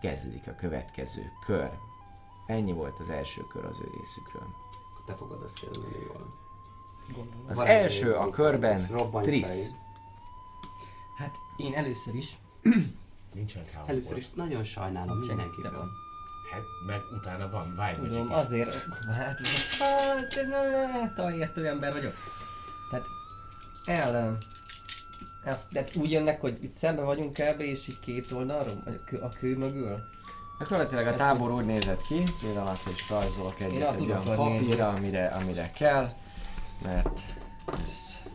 kezdődik 0.02 0.48
a 0.48 0.56
következő 0.56 1.22
kör. 1.46 1.70
Ennyi 2.48 2.72
volt 2.72 3.00
az 3.00 3.10
első 3.10 3.42
kör 3.42 3.66
az 3.66 3.78
ő 3.82 3.88
részükről. 4.00 4.48
Akkor 4.94 5.06
te 5.06 5.16
fogod 5.16 5.42
azt 5.44 5.60
kezdeni 5.60 6.04
jól. 6.06 6.38
Az 7.48 7.56
Van 7.58 7.68
első 7.68 8.14
a 8.14 8.30
körben 8.30 8.88
Trisz. 9.22 9.72
Hát 11.18 11.36
én 11.58 11.74
először 11.74 12.16
is. 12.16 12.38
Nincsen. 13.34 13.64
Először 13.86 14.18
is 14.18 14.30
nagyon 14.30 14.64
sajnálom 14.64 15.20
van. 15.72 15.90
Hát, 16.52 16.62
meg 16.86 17.02
utána 17.12 17.50
van 17.50 17.76
Wild 17.78 18.10
Tudom, 18.12 18.32
azért... 18.32 18.74
Hát, 18.74 19.16
hát, 19.16 19.40
hát, 19.80 21.14
hát, 21.18 21.34
értő 21.36 21.68
ember 21.68 21.92
vagyok. 21.92 22.14
Tehát 22.90 23.06
el, 23.86 24.16
el, 25.44 25.62
de 25.72 25.84
úgy 25.96 26.12
jönnek, 26.12 26.42
hogy 26.42 26.64
itt 26.64 26.76
szembe 26.76 27.02
vagyunk 27.02 27.34
kb. 27.34 27.62
és 27.62 27.88
így 27.88 28.00
két 28.00 28.32
oldalról, 28.32 28.82
vagy 28.86 28.94
a 28.94 29.04
kő, 29.06 29.18
a 29.18 29.30
kő 29.40 29.58
mögül. 29.58 29.98
Gyakorlatilag 30.60 31.06
a 31.08 31.16
tábor 31.16 31.52
úgy 31.52 31.66
nézett 31.66 32.02
ki, 32.02 32.24
pillanat 32.42 32.80
és 32.96 33.10
rajzolok 33.10 33.60
Én 33.60 33.70
egyet 33.70 33.96
egy 33.96 34.06
olyan 34.10 34.24
papírra, 34.24 34.88
amire, 34.90 35.28
amire 35.28 35.72
kell, 35.72 36.10
mert 36.84 37.20
ezt 37.84 38.30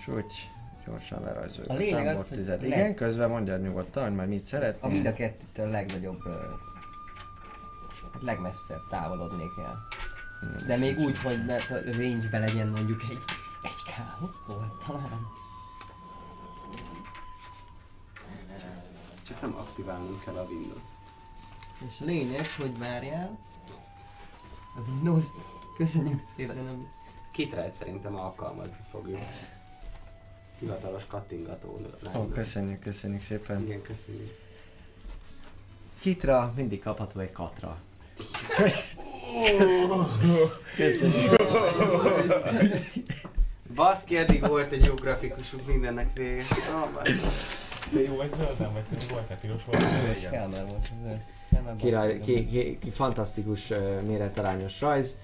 súgy 0.00 0.32
gyorsan 0.86 1.22
lerajzoljuk 1.22 1.70
A 1.70 1.74
lényeg 1.74 2.06
az, 2.06 2.12
tábor 2.12 2.28
hogy 2.28 2.38
tüzet. 2.38 2.60
le- 2.60 2.66
Igen, 2.66 2.94
közben 2.94 3.28
mondjad 3.30 3.62
nyugodtan, 3.62 4.02
hogy 4.04 4.14
majd 4.14 4.28
mit 4.28 4.42
A 4.42 4.46
szeretnél. 4.46 4.90
mind 4.90 5.06
a 5.06 5.12
kettőtől 5.12 5.68
legnagyobb, 5.68 6.20
hát 6.24 6.71
legmesszebb 8.20 8.88
távolodnék 8.88 9.56
el. 9.58 9.86
De 10.66 10.76
még 10.76 10.98
úgy, 10.98 11.18
hogy 11.18 11.44
ne, 11.44 11.56
a 11.56 11.80
range-be 11.84 12.38
legyen 12.38 12.68
mondjuk 12.68 13.02
egy, 13.02 13.22
egy 13.62 13.94
káoszból 13.94 14.76
talán. 14.86 15.26
Csak 19.26 19.40
nem 19.40 19.54
aktiválnunk 19.54 20.24
kell 20.24 20.34
a 20.34 20.42
Windows. 20.42 20.80
És 21.88 22.00
a 22.00 22.04
lényeg, 22.04 22.46
hogy 22.56 22.78
várjál. 22.78 23.38
A 24.76 24.90
Windows, 24.90 25.24
köszönjük 25.76 26.20
szépen, 26.36 26.64
nem 26.64 26.88
Kitrájt 27.32 27.74
szerintem 27.74 28.16
alkalmazni 28.16 28.76
fogjuk. 28.90 29.18
Hivatalos 30.58 31.06
kattingató 31.06 31.68
Ó, 31.68 31.80
lenne. 32.02 32.32
köszönjük, 32.32 32.80
köszönjük 32.80 33.22
szépen. 33.22 33.62
Igen, 33.62 33.82
köszönjük. 33.82 34.38
Kitra 35.98 36.52
mindig 36.56 36.82
kapható 36.82 37.20
egy 37.20 37.32
katra. 37.32 37.78
Köszönjük. 40.76 41.42
Baszki, 43.74 44.16
eddig 44.16 44.46
volt 44.46 44.72
egy 44.72 44.86
jó 44.86 44.94
grafikusunk 44.94 45.66
mindennek 45.66 46.16
vége. 46.16 46.44
De 47.92 48.00
jó 48.02 48.16
vagy 48.16 48.32
zöld, 48.34 48.58
nem 48.58 48.72
vagy 48.72 49.08
voltál 49.10 49.38
piros 49.40 49.64
volt? 49.64 49.82
És 50.16 50.28
kell 50.30 50.48
már 50.48 50.66
volt 50.66 50.88
Király, 51.80 52.18
a- 52.18 52.24
ki, 52.24 52.46
ki, 52.46 52.78
ki, 52.80 52.90
fantasztikus 52.90 53.70
uh, 53.70 54.02
méretarányos 54.06 54.80
rajz. 54.80 55.16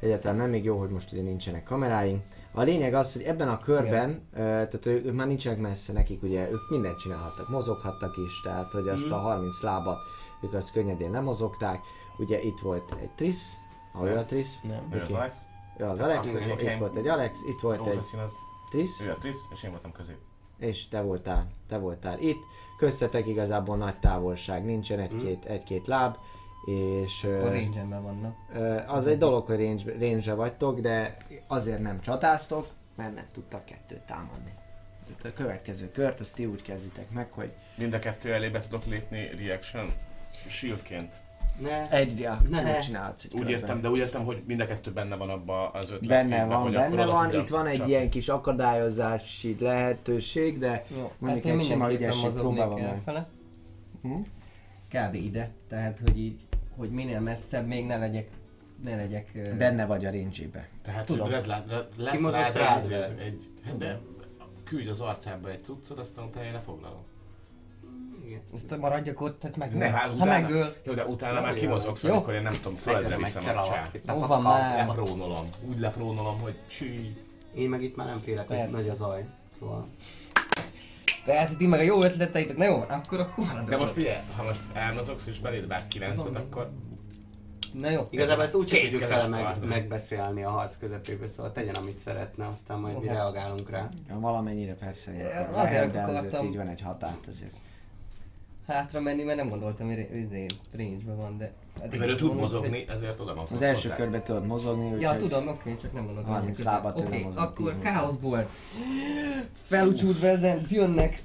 Egyáltalán 0.00 0.36
nem 0.36 0.50
még 0.50 0.64
jó, 0.64 0.78
hogy 0.78 0.88
most 0.88 1.12
ugye 1.12 1.22
nincsenek 1.22 1.62
kameráink. 1.64 2.22
A 2.52 2.62
lényeg 2.62 2.94
az, 2.94 3.12
hogy 3.12 3.22
ebben 3.22 3.48
a 3.48 3.58
körben, 3.58 4.10
uh, 4.32 4.38
tehát 4.38 4.86
ők, 4.86 5.06
ők 5.06 5.14
már 5.14 5.26
nincsenek 5.26 5.58
messze 5.58 5.92
nekik, 5.92 6.22
ugye 6.22 6.50
ők 6.50 6.70
mindent 6.70 6.98
csinálhattak, 6.98 7.48
mozoghattak 7.48 8.14
is, 8.26 8.40
tehát 8.40 8.70
hogy 8.72 8.88
azt 8.88 9.10
a 9.10 9.16
30 9.16 9.62
lábat 9.62 9.98
ők 10.42 10.54
azt 10.54 10.72
könnyedén 10.72 11.10
nem 11.10 11.24
mozogták. 11.24 11.80
Ugye 12.18 12.42
itt 12.42 12.58
volt 12.60 12.94
egy 13.00 13.10
Trisz, 13.10 13.56
ha 13.92 14.06
ő 14.08 14.16
a 14.16 14.24
Trisz, 14.24 14.60
Nem. 14.62 14.88
Ő 14.92 15.00
az. 15.02 15.12
Alex, 15.12 15.36
ő 15.78 15.84
az 15.84 16.00
Alex, 16.00 16.18
Azt 16.18 16.34
itt 16.40 16.60
én- 16.60 16.78
volt 16.78 16.96
egy 16.96 17.08
Alex, 17.08 17.38
itt 17.46 17.60
volt 17.60 17.86
egy 17.86 17.96
az, 17.96 18.14
Trisz, 18.70 19.00
ő 19.00 19.10
a 19.10 19.14
Trisz, 19.18 19.38
és 19.52 19.62
én 19.62 19.70
voltam 19.70 19.92
közé. 19.92 20.16
és 20.58 20.88
te 20.88 21.00
voltál, 21.00 21.46
te 21.68 21.78
voltál 21.78 22.18
itt. 22.20 22.38
Köztetek 22.78 23.26
igazából 23.26 23.76
nagy 23.76 23.94
távolság, 23.94 24.64
nincsen 24.64 24.98
egy-két, 24.98 25.44
egy-két 25.44 25.86
láb, 25.86 26.16
és... 26.66 27.24
Akkor 27.24 27.50
range 27.52 27.84
vannak. 27.84 28.36
Az 28.88 29.06
egy 29.06 29.18
dolog, 29.18 29.46
hogy 29.46 29.58
range, 29.60 29.92
range 29.98 30.34
vagytok, 30.34 30.80
de 30.80 31.16
azért 31.46 31.78
nem 31.82 32.00
csatáztok, 32.00 32.66
mert 32.96 33.14
nem 33.14 33.26
tudtak 33.32 33.64
kettőt 33.64 34.00
támadni. 34.06 34.52
Tehát 35.16 35.38
a 35.38 35.42
következő 35.42 35.90
kört, 35.90 36.20
azt 36.20 36.34
ti 36.34 36.46
úgy 36.46 36.62
kezditek 36.62 37.10
meg, 37.10 37.32
hogy 37.32 37.52
Mind 37.76 37.92
a 37.92 37.98
kettő 37.98 38.32
elé 38.32 38.48
be 38.48 38.58
tudok 38.60 38.84
lépni 38.84 39.30
reaction. 39.46 39.92
shieldként. 40.48 41.14
Ne. 41.60 41.90
Egy 41.90 42.20
reakciót 42.20 42.62
Ne. 42.62 42.80
csinálsz 42.80 43.24
egy 43.24 43.32
Úgy 43.32 43.38
körben. 43.40 43.58
értem, 43.58 43.80
de 43.80 43.90
úgy 43.90 43.98
értem, 43.98 44.24
hogy 44.24 44.42
mind 44.46 44.60
a 44.60 44.66
kettő 44.66 44.92
benne 44.92 45.16
van 45.16 45.30
abba 45.30 45.70
az 45.70 45.90
ötlet 45.90 46.08
Benne 46.08 46.36
filmben, 46.36 46.48
van, 46.62 46.72
benne 46.72 47.06
van, 47.06 47.34
itt 47.34 47.48
van 47.48 47.66
egy 47.66 47.76
csapni. 47.76 47.92
ilyen 47.92 48.10
kis 48.10 48.28
akadályozási 48.28 49.56
lehetőség, 49.60 50.58
de 50.58 50.84
Jó, 50.96 51.12
Mondjuk 51.18 51.44
hát 51.44 51.52
én 51.52 51.58
egy 51.58 51.66
sima 51.66 51.92
ügyesség 51.92 52.30
próbálom 52.32 52.80
meg. 53.04 53.26
Hm? 54.02 54.14
Kb. 54.88 55.14
ide. 55.14 55.50
Tehát, 55.68 55.98
hogy 55.98 56.18
így, 56.18 56.40
hogy 56.76 56.90
minél 56.90 57.20
messzebb 57.20 57.66
még 57.66 57.86
ne 57.86 57.96
legyek, 57.96 58.28
ne 58.84 58.96
legyek... 58.96 59.54
benne 59.58 59.86
vagy 59.86 60.04
a 60.04 60.10
range 60.10 60.66
Tehát, 60.82 61.06
Tudom. 61.06 61.28
red, 61.28 61.46
red, 61.46 61.86
lesz 61.96 62.14
Kimozogsz 62.14 62.54
rád 62.54 62.56
rá, 62.56 62.76
egy, 62.78 62.88
de- 62.88 63.04
egy, 63.04 63.18
egy, 63.66 63.76
de 63.78 63.98
küldj 64.64 64.88
az 64.88 65.00
arcába 65.00 65.50
egy 65.50 65.64
cuccot, 65.64 65.98
aztán 65.98 66.24
utána 66.24 66.46
én 66.46 66.52
lefoglalom. 66.52 67.02
Igen. 68.34 68.46
Ezt 68.54 68.78
maradjak 68.78 69.20
ott, 69.20 69.38
tehát 69.38 69.56
megöl. 69.56 69.78
Ne, 69.78 69.90
hát 69.90 70.08
ha 70.08 70.14
utána, 70.14 70.30
megöl, 70.40 70.76
jó, 70.84 70.92
de 70.92 71.04
utána 71.04 71.40
már 71.40 71.54
Jó, 71.54 71.60
kimozogsz, 71.60 72.02
jó. 72.02 72.12
amikor 72.12 72.34
én 72.34 72.42
nem 72.42 72.52
tudom, 72.52 72.76
földre 72.76 73.16
viszem 73.16 73.42
a 73.46 73.52
csá. 73.52 73.90
Ó, 74.14 74.20
van 74.26 74.42
már. 74.42 74.86
Leprónolom. 74.86 75.48
Úgy 75.68 75.78
leprónolom, 75.78 76.40
hogy 76.40 76.54
csí. 76.68 77.16
Én 77.54 77.68
meg 77.68 77.82
itt 77.82 77.96
már 77.96 78.06
nem 78.06 78.18
félek, 78.18 78.46
hogy 78.48 78.70
nagy 78.70 78.88
a 78.88 78.94
zaj. 78.94 79.26
Szóval... 79.48 79.88
Persze, 81.24 81.56
ti 81.56 81.66
meg 81.66 81.80
a 81.80 81.82
jó 81.82 82.02
ötleteitek, 82.02 82.56
na 82.56 82.64
jó, 82.64 82.80
akkor 82.88 83.20
akkor 83.20 83.44
maradok 83.44 83.68
De 83.68 83.76
most 83.76 83.92
figyelj, 83.92 84.18
ha 84.36 84.42
most 84.42 84.60
elmozogsz 84.72 85.26
és 85.26 85.38
beléd 85.38 85.66
vág 85.66 85.86
9 85.88 86.24
akkor 86.24 86.70
Na 87.72 87.90
jó. 87.90 88.06
Igazából 88.10 88.44
ezt 88.44 88.54
úgy 88.54 88.68
sem 88.68 88.80
tudjuk 88.80 89.00
vele 89.00 89.26
meg, 89.26 89.64
megbeszélni 89.64 90.44
a 90.44 90.50
harc 90.50 90.76
közepébe, 90.78 91.26
szóval 91.26 91.52
tegyen 91.52 91.74
amit 91.74 91.98
szeretne, 91.98 92.46
aztán 92.46 92.78
majd 92.78 93.00
mi 93.00 93.06
reagálunk 93.06 93.70
rá. 93.70 93.88
Ja, 94.08 94.18
valamennyire 94.20 94.74
persze. 94.74 95.12
Ja, 95.12 95.28
Ja, 95.28 95.48
azért 95.48 95.96
azért 95.96 96.08
akartam. 96.08 96.46
így 96.46 96.56
van 96.56 96.68
egy 96.68 96.80
határt 96.80 97.28
ezért. 97.28 97.54
Hátra 98.66 99.00
menni, 99.00 99.22
mert 99.22 99.38
nem 99.38 99.48
gondoltam, 99.48 99.86
hogy 99.86 99.98
izé, 99.98 100.46
range 100.76 101.14
van, 101.14 101.38
de... 101.38 101.52
Mert 101.80 101.94
ő 101.94 101.98
tud 101.98 102.08
mondom, 102.08 102.30
hogy- 102.30 102.40
mozogni, 102.40 102.84
ezért 102.88 103.20
oda 103.20 103.34
mozog 103.34 103.56
Az 103.56 103.62
első 103.62 103.82
hozzá. 103.82 103.96
körben 103.96 104.22
tudod 104.22 104.46
mozogni, 104.46 104.84
úgyhogy... 104.84 105.00
Ja, 105.00 105.16
tudom, 105.16 105.48
oké, 105.48 105.76
csak 105.80 105.92
nem 105.92 106.04
gondoltam, 106.04 106.32
hogy 106.32 106.40
30 106.40 106.56
közel. 106.56 106.72
lábat 106.72 106.98
Oké, 106.98 107.22
mozog, 107.22 107.40
akkor 107.40 107.72
10 107.72 107.82
káoszból. 107.82 108.48
Felúcsúdva 109.62 110.26
ezen, 110.26 110.66
jönnek. 110.68 111.22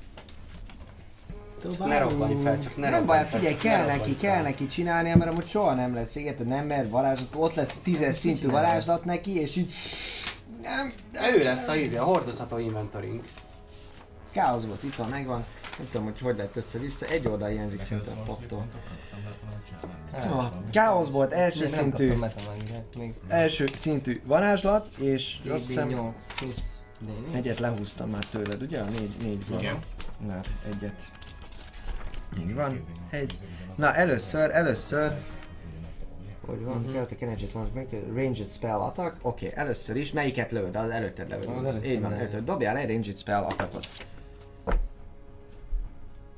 Ne 1.79 1.99
robbanj 1.99 2.35
fel, 2.43 2.59
csak 2.59 2.77
ne 2.77 2.89
nem 2.89 3.05
baj, 3.05 3.17
fel, 3.17 3.27
figyelj, 3.27 3.53
ne 3.53 3.59
kell 3.59 3.85
neki, 3.85 4.11
fel. 4.11 4.31
kell 4.33 4.41
neki 4.43 4.67
csinálnia, 4.67 5.15
mert 5.17 5.31
amúgy 5.31 5.47
soha 5.47 5.73
nem 5.73 5.93
lesz, 5.93 6.15
érted, 6.15 6.47
nem 6.47 6.65
mer 6.65 6.89
varázslat, 6.89 7.35
ott 7.35 7.53
lesz 7.53 7.77
tízes 7.83 8.15
szintű 8.15 8.47
varázslat 8.49 9.05
neki, 9.05 9.39
és 9.39 9.55
így... 9.55 9.73
Nem, 10.61 10.91
Ő 11.35 11.43
lesz 11.43 11.67
a 11.67 11.75
ízi, 11.75 11.95
a 11.97 12.03
hordozható 12.03 12.57
inventorink. 12.57 13.23
káosz 14.31 14.63
volt, 14.65 14.83
itt 14.83 14.95
van, 14.95 15.09
megvan. 15.09 15.45
Nem 15.79 15.87
tudom, 15.91 16.03
hogy 16.05 16.19
hogy 16.19 16.37
lett 16.37 16.55
össze-vissza, 16.55 17.05
egy 17.05 17.27
oldal 17.27 17.49
hiányzik 17.49 17.81
szinte 17.81 18.11
a 18.11 18.23
paptól. 18.25 18.65
Ah, 20.13 20.51
Káosz 20.71 21.07
volt, 21.07 21.31
első 21.31 21.63
Nem, 21.63 21.71
nem 21.71 21.79
szintű, 21.79 22.13
még. 22.97 23.13
első 23.27 23.65
szintű 23.73 24.21
varázslat, 24.25 24.97
és 24.97 25.39
azt 25.49 25.67
hiszem 25.67 25.89
DB8 25.89 26.11
plusz 26.35 26.81
D4. 27.07 27.33
egyet 27.35 27.59
lehúztam 27.59 28.09
már 28.09 28.25
tőled, 28.25 28.61
ugye? 28.61 28.79
A 28.79 28.85
négy, 28.85 29.11
négy 29.21 29.47
van. 29.49 29.79
Na, 30.27 30.41
egyet. 30.73 31.11
Így 32.39 32.53
van. 32.53 32.85
Egy. 33.09 33.33
Na, 33.75 33.95
először, 33.95 34.49
először... 34.51 35.11
Hogy 36.45 36.63
van? 36.63 36.77
Mhm. 36.77 36.93
Chaotic 36.93 37.21
Energy 37.21 37.45
Transmit, 37.45 37.91
Ranged 37.91 38.47
Spell 38.47 38.79
Attack. 38.79 39.15
Oké, 39.21 39.45
okay, 39.47 39.57
először 39.57 39.95
is. 39.95 40.11
Melyiket 40.11 40.51
lövöd? 40.51 40.75
Az 40.75 40.89
előtted 40.89 41.29
lövöd. 41.29 41.47
Az 41.57 41.65
előttem 41.65 41.89
Így 41.91 42.01
van, 42.01 42.13
előtted. 42.13 42.43
Dobjál 42.43 42.77
egy 42.77 42.89
Ranged 42.89 43.17
Spell 43.17 43.43
Attackot. 43.43 43.87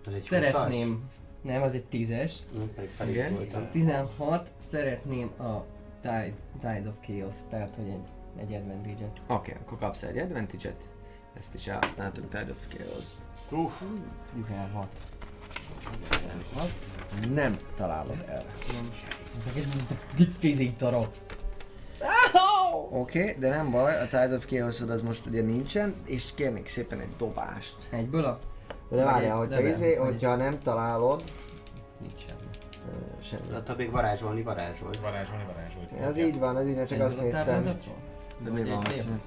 Ez 0.08 0.14
egy 0.14 0.24
Szeretném, 0.24 1.10
nem, 1.42 1.62
az 1.62 1.74
egy 1.74 1.86
tízes. 1.86 2.34
20-as? 2.34 2.56
Hm, 2.58 2.76
pedig 2.76 2.90
fel 2.90 3.08
is 3.08 3.14
Igen. 3.14 3.34
voltam. 3.34 3.62
Az 3.62 3.68
16, 3.72 4.50
szeretném 4.58 5.32
a 5.40 5.66
Tide, 6.02 6.34
Tide 6.60 6.90
of 6.90 6.96
Chaos, 7.06 7.36
tehát 7.50 7.76
hogy 7.76 7.88
egy, 7.88 8.08
egy 8.38 8.54
advantage-et. 8.54 9.22
Oké, 9.28 9.52
okay, 9.52 9.64
akkor 9.66 9.78
kapsz 9.78 10.04
egy 10.04 10.18
advantage-et. 10.18 10.84
Ezt 11.38 11.54
is 11.54 11.68
elhasználtuk, 11.68 12.30
Tide 12.30 12.52
of 12.52 12.68
Chaos. 12.68 13.06
Uff, 13.52 13.82
16. 14.36 14.88
Nem 17.34 17.58
találod 17.76 18.24
el. 18.28 18.46
Fizik 20.40 20.78
darab. 20.78 21.08
Oké, 22.90 23.22
okay, 23.22 23.36
de 23.40 23.50
nem 23.50 23.72
baj, 23.72 24.00
a 24.00 24.06
Tide 24.06 24.36
of 24.36 24.46
chaos 24.46 24.82
az 24.82 25.02
most 25.02 25.26
ugye 25.26 25.42
nincsen, 25.42 25.96
és 26.06 26.32
kérnék 26.36 26.68
szépen 26.68 27.00
egy 27.00 27.16
dobást. 27.18 27.76
Egyből 27.92 28.26
a... 28.26 28.40
De 28.92 28.98
Vagy 28.98 29.06
várjál, 29.06 29.36
hogyha, 29.38 29.56
level, 29.56 29.72
izé, 29.72 29.96
hogyha 29.96 30.36
nem 30.36 30.52
találod, 30.64 31.24
Nincs 32.00 32.14
semmi. 32.28 32.50
semmi. 33.24 33.48
De 33.50 33.56
attól 33.56 33.76
még 33.76 33.92
varázsolni 33.92 34.42
varázsolt. 34.42 34.98
varázsolni, 35.00 35.44
varázsolt. 35.54 35.92
Ez 35.92 36.18
így 36.18 36.40
van, 36.40 36.58
ez 36.58 36.68
így 36.68 36.86
csak 36.86 37.02
azt 37.02 37.22
néztem. 37.22 37.64
De 38.44 38.50
mi 38.50 38.64
van, 38.70 38.76
hogy... 38.86 39.06
D20? 39.08 39.22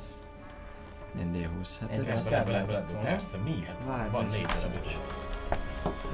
Milyen 1.15 1.51
D20? 1.63 1.69
Hát 1.81 2.09
ez 2.09 2.71
a? 2.71 2.85
Persze, 3.03 3.37
miért? 3.37 3.85
Várj, 3.87 4.11
Van 4.11 4.27
négy 4.27 4.47
darab. 4.47 4.75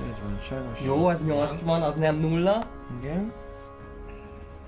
így 0.07 0.23
van, 0.23 0.39
sajnos. 0.43 0.81
Jó, 0.85 1.07
az 1.07 1.27
80, 1.27 1.83
az 1.83 1.95
nem 1.95 2.17
nulla. 2.17 2.67
Igen. 3.01 3.33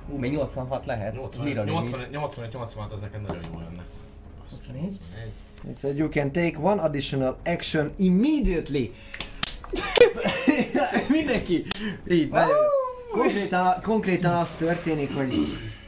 Ú, 0.09 0.17
még 0.17 0.33
86 0.33 0.87
lehet. 0.87 1.15
80, 1.15 1.45
Mira 1.45 1.65
80, 1.65 2.01
85, 2.11 2.53
86 2.53 2.93
az 2.93 3.01
neked 3.01 3.21
nagyon 3.21 3.43
jó 3.53 3.59
lenne. 3.59 3.83
84? 4.51 4.99
It 5.71 5.79
said 5.79 5.97
you 5.97 6.09
can 6.09 6.31
take 6.31 6.59
one 6.59 6.81
additional 6.81 7.37
action 7.45 7.93
immediately. 7.99 8.91
Mindenki. 11.09 11.67
Így, 12.11 12.31
jó. 12.33 12.41
konkrétan, 13.11 13.81
konkrétan 13.83 14.35
az 14.35 14.55
történik, 14.55 15.15
hogy 15.15 15.35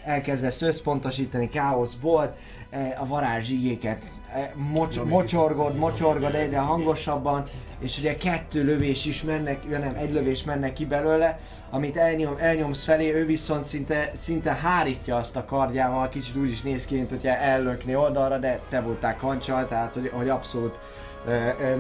elkezdesz 0.05 0.63
összpontosítani 0.63 1.49
káoszból 1.49 2.37
eh, 2.71 3.03
a 3.03 3.07
varázsigéket. 3.07 4.03
Eh, 4.35 4.51
Mocs, 4.55 5.01
mocsorgod, 5.01 5.77
mocsorgod 5.77 6.35
egyre 6.35 6.59
hangosabban, 6.59 7.43
és 7.79 7.99
ugye 7.99 8.17
kettő 8.17 8.65
lövés 8.65 9.05
is 9.05 9.23
mennek, 9.23 9.61
ja 9.71 9.79
nem, 9.79 9.95
egy 9.99 10.13
lövés 10.13 10.45
mennek 10.45 10.73
ki 10.73 10.87
belőle, 10.87 11.41
amit 11.71 11.97
elnyom, 11.97 12.35
elnyomsz 12.39 12.85
felé, 12.85 13.15
ő 13.15 13.27
viszont 13.27 13.65
szinte, 13.65 14.11
szinte 14.17 14.53
hárítja 14.55 15.17
azt 15.17 15.37
a 15.37 15.45
kardjával, 15.45 16.09
kicsit 16.09 16.37
úgy 16.37 16.51
is 16.51 16.63
néz 16.63 16.87
ki, 16.87 16.95
mint 16.95 17.11
hogyha 17.11 17.37
ellökni 17.37 17.97
oldalra, 17.97 18.39
de 18.39 18.61
te 18.69 18.81
voltál 18.81 19.17
kancsal, 19.17 19.69
tehát 19.69 19.95
hogy, 19.95 20.11
hogy 20.15 20.29
abszolút 20.29 20.79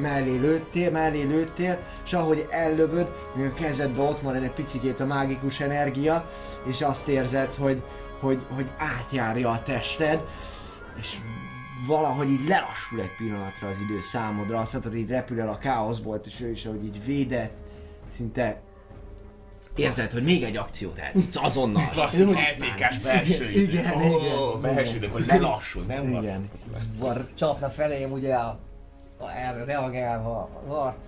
mellé 0.00 0.38
lőttél, 0.38 0.90
mellé 0.90 1.22
lőttél, 1.22 1.78
és 2.04 2.12
ahogy 2.12 2.46
ellövöd, 2.50 3.12
még 3.34 3.46
a 3.46 3.54
kezedbe 3.54 4.02
ott 4.02 4.22
marad 4.22 4.42
egy 4.42 4.50
picikét 4.50 5.00
a 5.00 5.06
mágikus 5.06 5.60
energia, 5.60 6.28
és 6.66 6.80
azt 6.82 7.08
érzed, 7.08 7.54
hogy, 7.54 7.82
hogy, 8.20 8.44
hogy 8.54 8.70
átjárja 8.78 9.50
a 9.50 9.62
tested, 9.62 10.22
és 10.98 11.18
valahogy 11.86 12.30
így 12.30 12.48
lelassul 12.48 13.00
egy 13.00 13.16
pillanatra 13.16 13.68
az 13.68 13.76
idő 13.78 14.00
számodra, 14.00 14.58
azt 14.58 14.72
látod, 14.72 14.92
hogy 14.92 15.00
így 15.00 15.08
repül 15.08 15.40
el 15.40 15.48
a 15.48 15.58
káoszból, 15.58 16.20
és 16.24 16.40
ő 16.40 16.50
is, 16.50 16.66
ahogy 16.66 16.84
így 16.84 17.04
védett, 17.04 17.56
szinte 18.10 18.60
érzed, 19.76 20.12
hogy 20.12 20.22
még 20.22 20.42
egy 20.42 20.56
akciót 20.56 20.98
el 20.98 21.12
tudsz 21.12 21.36
azonnal. 21.36 21.88
Klasszik. 21.88 22.28
LTK-s 22.28 22.98
belső 22.98 23.50
idő. 23.50 23.60
Igen, 23.60 23.94
Ó, 23.94 24.18
igen, 24.18 24.60
Belső 24.60 24.96
idő, 24.96 25.06
hogy 25.06 25.26
lelassul, 25.26 25.82
nem? 25.82 26.12
Igen. 26.12 26.50
Var 26.98 27.28
csapna 27.34 27.68
felém 27.70 28.12
ugye 28.12 28.34
a, 28.34 28.58
a 29.18 29.30
erre 29.36 29.64
reagálva 29.64 30.48
az 30.64 30.72
arc. 30.72 31.06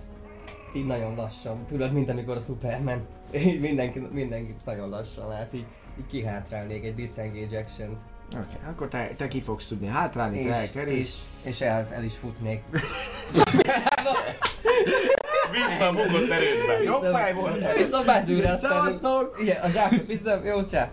Így 0.75 0.85
nagyon 0.85 1.15
lassan. 1.15 1.65
Tudod, 1.65 1.93
mint 1.93 2.09
amikor 2.09 2.35
a 2.35 2.39
Superman. 2.39 3.07
Mindenki, 3.59 3.99
mindenki 4.11 4.55
nagyon 4.65 4.89
lassan 4.89 5.27
lát, 5.27 5.53
így, 5.53 5.65
így 5.99 6.07
kihátrálnék 6.07 6.83
egy 6.83 6.95
disengage 6.95 7.59
action 7.59 7.97
Oké, 8.27 8.37
okay, 8.37 8.69
akkor 8.69 8.87
te, 8.87 9.11
te 9.17 9.27
ki 9.27 9.41
fogsz 9.41 9.67
tudni 9.67 9.87
hátrálni, 9.87 10.43
te 10.43 10.49
és, 10.49 10.55
elkerülsz. 10.55 10.97
és, 10.97 11.15
és 11.41 11.61
el, 11.61 11.87
el 11.91 12.03
is 12.03 12.13
futnék. 12.13 12.61
Vissza 15.51 15.87
a 15.87 15.91
bugott 15.91 16.29
erődbe. 16.29 16.83
Jó 16.83 16.99
fáj 16.99 17.33
volt. 17.33 17.77
Vissza 17.77 17.97
a 17.97 18.03
mezőre, 18.03 18.51
aztán... 18.51 18.99
Igen, 19.41 19.61
a 19.63 19.69
zsákot 19.69 20.05
viszem, 20.05 20.45
jó 20.45 20.65
csá. 20.65 20.91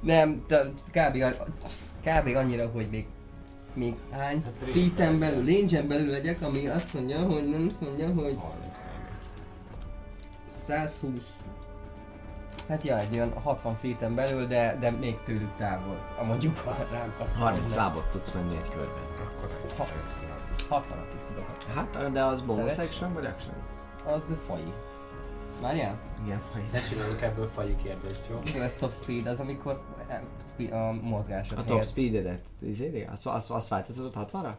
Nem, 0.00 0.44
te, 0.46 0.70
kb. 0.90 1.24
kb. 2.04 2.36
annyira, 2.36 2.68
hogy 2.68 2.88
még 2.90 3.06
még 3.74 3.94
hány 4.10 4.44
feet 4.72 5.18
belül, 5.18 5.44
range 5.44 5.82
belül 5.82 6.10
legyek, 6.10 6.42
ami 6.42 6.66
azt 6.66 6.94
mondja, 6.94 7.18
hogy 7.18 7.48
nem 7.48 7.76
mondja, 7.80 8.12
hogy 8.14 8.36
120 10.66 11.44
Hát 12.68 12.82
ja, 12.82 12.98
egy 12.98 13.14
olyan 13.14 13.32
60 13.32 13.74
feet 13.76 14.14
belül, 14.14 14.46
de, 14.46 14.76
de 14.80 14.90
még 14.90 15.18
tőlük 15.24 15.56
távol. 15.56 15.96
A 16.20 16.24
mondjuk 16.24 16.58
ha 16.58 16.86
rám 16.90 17.14
kasztál. 17.18 17.42
30 17.42 17.74
lábot 17.74 18.10
tudsz 18.10 18.32
menni 18.32 18.56
egy 18.56 18.68
körben. 18.68 19.02
Akkor 19.16 19.50
60 19.76 19.98
is 21.14 21.22
tudok. 21.28 21.62
Hát, 21.74 22.12
de 22.12 22.24
az 22.24 22.40
bonus 22.40 22.78
action 22.78 23.12
vagy 23.12 23.24
action? 23.24 23.54
Az 24.06 24.34
faji. 24.46 24.72
Várjál? 25.60 25.98
Igen, 26.24 26.40
vagy. 26.52 26.62
Ne 26.72 26.80
csináljunk 26.80 27.20
ebből 27.20 27.48
faji 27.48 27.76
kérdést, 27.82 28.26
jó? 28.30 28.40
Mikor 28.44 28.60
ez 28.60 28.74
top 28.74 28.92
speed, 28.92 29.26
az 29.26 29.40
amikor 29.40 29.82
spe- 30.48 30.72
a 30.72 30.92
mozgásod 31.02 31.58
A 31.58 31.64
top 31.64 31.84
speededet, 31.84 32.40
izéri? 32.62 33.08
Azt, 33.12 33.26
azt, 33.26 33.50
azt 33.50 33.68
változtatod 33.68 34.28
60-ra? 34.32 34.50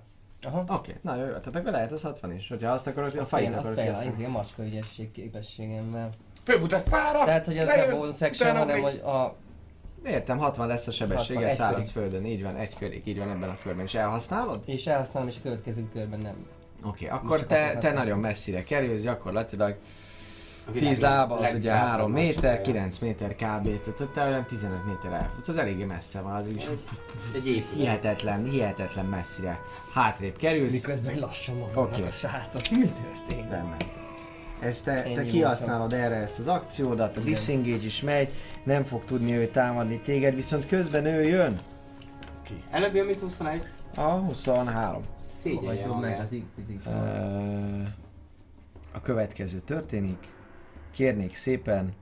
Aha. 0.42 0.60
Oké, 0.60 0.74
okay. 0.74 0.94
na 1.02 1.16
jó, 1.16 1.22
jó, 1.22 1.28
tehát 1.28 1.56
akkor 1.56 1.72
lehet 1.72 1.92
az 1.92 2.02
60 2.02 2.32
is, 2.34 2.50
hogyha 2.50 2.72
azt 2.72 2.88
akarod, 2.88 3.16
a 3.16 3.22
A 3.22 3.26
fejét 3.26 3.54
a 3.54 3.58
akarod 3.58 3.76
fején, 3.76 3.92
kihasználni. 3.92 4.22
izé, 4.22 4.30
a 4.30 4.32
macska 4.38 4.64
ügyesség 4.64 5.12
képességemmel. 5.12 6.10
Fölmutat 6.50 6.90
fára, 6.90 7.24
Tehát, 7.24 7.46
hogy 7.46 7.58
ez 7.58 7.66
lejön, 7.66 7.88
nem 7.88 7.98
bonus 7.98 8.22
action, 8.22 8.50
utána 8.50 8.60
hanem 8.60 8.82
hogy 8.82 8.98
a... 8.98 9.36
Értem, 10.06 10.38
60 10.38 10.68
lesz 10.68 10.88
a 10.88 10.92
60, 11.16 11.54
száraz 11.54 11.92
körig. 11.92 11.92
földön, 11.92 12.26
így 12.26 12.44
van, 12.44 12.56
egy 12.56 12.78
körig, 12.78 13.02
így 13.08 13.18
van 13.18 13.30
ebben 13.30 13.50
a 13.50 13.58
körben. 13.64 13.86
És 13.86 13.94
elhasználod? 13.94 14.62
És 14.66 14.88
elhasználom, 14.88 15.28
és 15.28 15.36
a 15.38 15.42
következő 15.44 15.88
körben 15.94 16.20
nem. 16.20 16.46
Oké, 16.84 17.06
okay, 17.06 17.18
akkor 17.18 17.46
te, 17.46 17.78
te 17.80 17.92
nagyon 17.92 18.20
messzire 18.20 18.64
kerülsz, 18.64 19.02
gyakorlatilag 19.02 19.76
A 20.68 20.72
világ 20.72 20.90
10 20.90 21.00
lába 21.00 21.38
az 21.38 21.54
ugye 21.54 21.72
legtávolabban 21.72 22.00
3 22.00 22.12
méter, 22.12 22.62
csinálja. 22.62 22.62
9 22.62 23.00
méter 23.00 23.32
kb. 23.36 23.84
Tehát 23.84 24.14
te 24.14 24.24
olyan 24.24 24.46
15 24.46 24.86
méter 24.86 25.12
elfutsz, 25.12 25.48
az 25.48 25.58
eléggé 25.58 25.84
messze 25.84 26.22
van, 26.22 26.36
az 26.36 26.48
is 26.48 26.66
Egy 27.36 27.48
épület. 27.48 27.76
hihetetlen, 27.76 28.44
hihetetlen 28.44 29.06
messzire 29.06 29.60
hátrébb 29.94 30.38
kerülsz. 30.38 30.74
Miközben 30.74 31.20
lassan 31.20 31.56
mozognak 31.56 31.94
Oké. 31.94 32.02
a 32.02 32.12
srácok. 32.12 32.62
Mi 32.70 32.92
történik? 32.92 33.50
Rendben. 33.50 33.99
Ezt 34.60 34.84
te, 34.84 35.02
te 35.02 35.10
Ennyi 35.10 35.30
kihasználod 35.30 35.94
erre 35.94 36.16
ezt 36.16 36.40
az 36.40 36.48
akciódat, 36.48 37.18
a 37.18 37.20
disengage 37.20 37.86
is 37.86 38.02
megy, 38.02 38.30
nem 38.64 38.84
fog 38.84 39.06
tudni 39.06 39.36
ő 39.38 39.48
támadni 39.48 40.00
téged, 40.00 40.36
viszont 40.36 40.66
közben 40.66 41.06
ő 41.06 41.24
jön. 41.24 41.60
Előbb 42.70 42.96
jön, 42.96 43.06
mint 43.06 43.20
21. 43.20 43.62
A 43.96 44.02
23. 44.02 45.04
Szégyelje 45.18 45.88
meg 45.88 46.20
az 46.20 46.36
A 48.92 49.02
következő 49.02 49.60
történik. 49.60 50.28
Kérnék 50.92 51.36
szépen, 51.36 51.94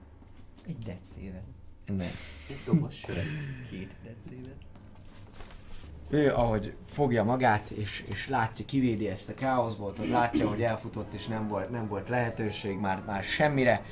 Egy 0.66 0.78
dead 0.78 1.04
széven. 1.14 1.42
nem. 1.86 1.98
Egy 2.48 2.60
dobos 2.66 2.94
sör. 2.94 3.22
Két 3.70 3.94
dead 4.04 4.16
széven. 4.28 4.57
Ő, 6.10 6.32
ahogy 6.34 6.74
fogja 6.90 7.24
magát, 7.24 7.70
és, 7.70 8.04
és 8.08 8.28
látja, 8.28 8.64
kivédi 8.64 9.08
ezt 9.08 9.28
a 9.28 9.34
káoszból, 9.34 9.92
tehát 9.92 10.10
látja, 10.10 10.48
hogy 10.48 10.62
elfutott, 10.62 11.12
és 11.12 11.26
nem 11.26 11.48
volt, 11.48 11.70
nem 11.70 11.88
volt 11.88 12.08
lehetőség 12.08 12.78
már, 12.78 13.02
már 13.06 13.22
semmire. 13.22 13.82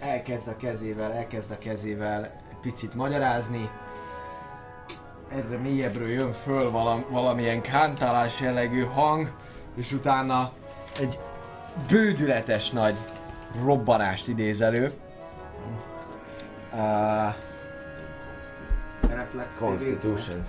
Elkezd 0.00 0.48
a 0.48 0.56
kezével, 0.56 1.12
elkezd 1.12 1.50
a 1.50 1.58
kezével 1.58 2.36
picit 2.60 2.94
magyarázni. 2.94 3.70
Erre 5.28 5.56
mélyebbről 5.56 6.08
jön 6.08 6.32
föl 6.32 6.70
valam, 6.70 7.04
valamilyen 7.10 7.60
kántálás 7.60 8.40
jellegű 8.40 8.82
hang, 8.82 9.32
és 9.76 9.92
utána 9.92 10.52
egy 11.00 11.18
bődületes 11.88 12.70
nagy 12.70 12.96
robbanást 13.64 14.28
idéz 14.28 14.60
elő. 14.60 14.92
Uh, 16.72 17.34
Reflex 19.08 19.58
Constitution 19.58 20.42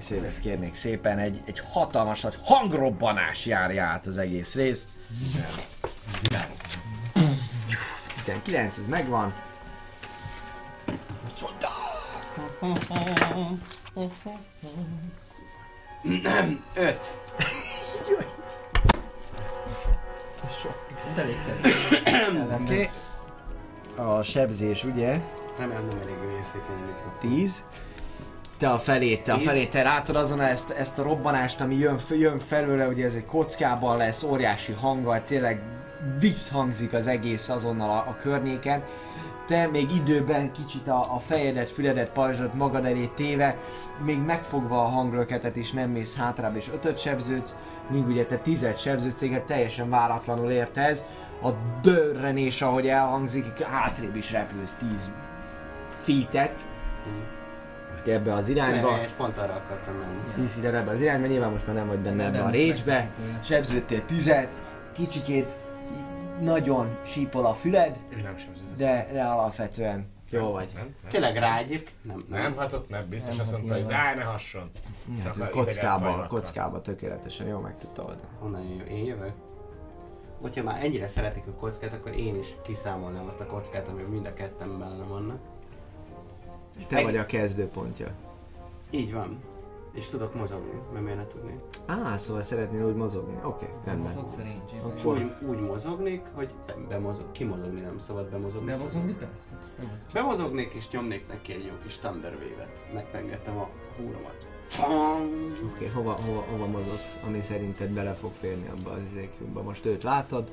save-et 0.00 0.38
kérnék 0.40 0.74
szépen, 0.74 1.18
egy, 1.18 1.42
egy 1.44 1.62
hatalmas 1.70 2.20
nagy 2.20 2.38
hangrobbanás 2.42 3.46
járja 3.46 3.84
át 3.84 4.06
az 4.06 4.18
egész 4.18 4.54
részt. 4.54 4.88
19, 8.14 8.78
ez 8.78 8.86
megvan. 8.86 9.34
5. 16.74 17.14
De 21.14 21.22
elég 21.22 21.36
kell. 21.46 22.60
Oké. 22.60 22.90
A 23.96 24.22
sebzés 24.22 24.84
ugye 24.84 25.20
Remélem 25.58 25.86
nem 25.86 25.98
eléggé 25.98 26.36
érzékeny 26.36 26.74
a 26.74 26.86
mikrofon. 26.86 27.18
10. 27.20 27.64
Te 28.62 28.70
a 28.70 28.78
felét, 28.78 29.22
te 29.22 29.32
a 29.32 29.38
felét, 29.38 29.70
te 29.70 29.82
látod 29.82 30.16
azon 30.16 30.40
ezt, 30.40 30.70
ezt 30.70 30.98
a 30.98 31.02
robbanást, 31.02 31.60
ami 31.60 31.76
jön, 31.76 31.98
jön 32.10 32.38
felőle, 32.38 32.86
ugye 32.88 33.04
ez 33.04 33.14
egy 33.14 33.26
kockában 33.26 33.96
lesz, 33.96 34.22
óriási 34.22 34.72
hanggal, 34.72 35.22
tényleg 35.24 35.62
visszhangzik 36.20 36.92
az 36.92 37.06
egész 37.06 37.48
azonnal 37.48 37.90
a, 37.90 37.96
a 37.96 38.16
környéken. 38.20 38.82
Te 39.46 39.66
még 39.66 39.94
időben 39.94 40.52
kicsit 40.52 40.88
a, 40.88 41.14
a 41.14 41.18
fejedet, 41.18 41.70
füledet, 41.70 42.10
pajzsot 42.10 42.54
magad 42.54 42.84
elé 42.84 43.10
téve, 43.14 43.56
még 44.04 44.18
megfogva 44.18 44.80
a 44.80 44.88
hanglöketet 44.88 45.56
is 45.56 45.72
nem 45.72 45.90
mész 45.90 46.16
hátrább 46.16 46.56
és 46.56 46.70
ötöt 46.74 46.98
sebződsz, 46.98 47.56
míg 47.90 48.06
ugye 48.06 48.24
te 48.24 48.36
tizet 48.36 48.80
sebződsz, 48.80 49.18
téged 49.18 49.42
teljesen 49.42 49.90
váratlanul 49.90 50.50
ért 50.50 50.76
ez. 50.76 51.04
A 51.42 51.48
dörrenés, 51.82 52.62
ahogy 52.62 52.88
elhangzik, 52.88 53.62
hátrébb 53.62 54.16
is 54.16 54.32
repülsz 54.32 54.74
10 54.74 55.10
feet-et, 56.04 56.54
most 57.04 57.41
ebbe 58.10 58.34
az 58.34 58.48
irányba. 58.48 58.96
Ne, 58.96 59.02
és 59.02 59.10
pont 59.10 59.38
arra 59.38 59.54
akartam 59.54 59.94
menni. 59.94 60.20
Tíz 60.34 60.56
ide 60.58 60.76
ebbe 60.76 60.90
az 60.90 61.00
irányba, 61.00 61.26
nyilván 61.26 61.50
most 61.50 61.66
már 61.66 61.76
nem 61.76 61.86
vagy 61.86 61.98
benne 61.98 62.24
ebbe 62.24 62.42
a 62.42 62.54
ja. 62.54 63.10
Sebződtél 63.42 64.04
tizet, 64.04 64.48
kicsikét 64.92 65.46
nagyon 66.40 66.96
sípol 67.06 67.46
a 67.46 67.54
füled, 67.54 67.98
nem 68.22 68.34
de, 68.76 69.08
de 69.12 69.22
alapvetően 69.22 70.10
jó 70.30 70.50
vagy. 70.50 70.70
Nem, 70.74 70.94
nem. 71.02 71.10
Tényleg 71.10 71.36
rá 71.36 71.58
egyébként? 71.58 72.04
Nem, 72.04 72.24
nem. 72.28 72.42
Nem 72.42 72.56
hatott, 72.56 72.88
nem, 72.88 73.08
biztos 73.08 73.36
Nem 73.36 73.40
azt 73.40 73.50
hat 73.50 73.60
mondta, 73.60 73.82
hogy 73.82 73.90
ráj, 73.92 74.14
ne 74.14 74.22
hasson. 74.22 74.70
Hát, 75.24 75.36
már 75.36 75.50
kockába, 75.50 76.26
kockába 76.28 76.80
tökéletesen 76.80 77.46
jól 77.46 77.60
meg 77.60 77.76
tudta 77.76 78.02
oldani. 78.02 78.28
Honnan 78.38 78.62
jön? 78.62 78.86
Én 78.86 79.04
jövök? 79.04 79.32
Hogyha 80.40 80.62
már 80.62 80.84
ennyire 80.84 81.06
szeretik 81.06 81.46
a 81.46 81.50
kockát, 81.50 81.92
akkor 81.92 82.12
én 82.12 82.38
is 82.38 82.46
kiszámolnám 82.62 83.26
azt 83.26 83.40
a 83.40 83.46
kockát, 83.46 83.88
ami 83.88 84.02
mind 84.02 84.26
a 84.26 84.34
ketten 84.34 84.78
benne 84.78 85.04
vannak. 85.04 85.40
Te 86.88 86.96
Egy- 86.96 87.04
vagy 87.04 87.16
a 87.16 87.26
kezdőpontja. 87.26 88.08
Így 88.90 89.12
van. 89.12 89.38
És 89.92 90.08
tudok 90.08 90.34
mozogni, 90.34 90.80
mert 90.92 91.04
miért 91.04 91.18
ne 91.18 91.26
tudnék. 91.26 91.58
Á, 91.86 92.16
szóval 92.16 92.42
szeretnél 92.42 92.86
úgy 92.86 92.94
mozogni? 92.94 93.38
Oké, 93.42 93.66
rendben. 93.84 94.14
Mozogsz 94.14 94.32
a 94.32 94.36
range 94.38 94.96
És 94.96 95.04
úgy, 95.04 95.48
úgy 95.48 95.60
mozognék, 95.60 96.22
hogy 96.34 96.54
bemozog, 96.88 97.32
kimozogni 97.32 97.80
nem 97.80 97.98
szabad 97.98 98.30
bemozogni. 98.30 98.70
Bemozogni 98.70 99.12
persze. 99.12 99.58
Bemozogni. 99.76 100.04
Bemozognék 100.12 100.72
és 100.72 100.90
nyomnék 100.90 101.28
neki 101.28 101.52
egy 101.52 101.64
jó 101.64 101.72
kis 101.82 101.98
Thunder 101.98 102.32
Wave-et. 102.32 102.84
Megpengettem 102.94 103.58
a 103.58 103.68
húromat. 103.96 104.46
Fang! 104.66 105.32
Oké, 105.74 105.86
hova, 105.94 106.12
hova, 106.12 106.40
hova 106.50 106.66
mozogsz, 106.66 107.16
ami 107.26 107.40
szerinted 107.42 107.90
bele 107.90 108.12
fog 108.14 108.30
férni 108.40 108.68
abba 108.78 108.90
az 108.90 109.00
izékjukba? 109.12 109.62
Most 109.62 109.86
őt 109.86 110.02
látod. 110.02 110.50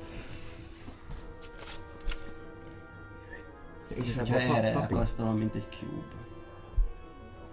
És 3.94 4.16
ebbe 4.16 4.32
hogyha 4.32 4.56
erre 4.56 4.76
akasztalom, 4.76 5.36
mint 5.36 5.54
egy 5.54 5.66
cube. 5.78 6.20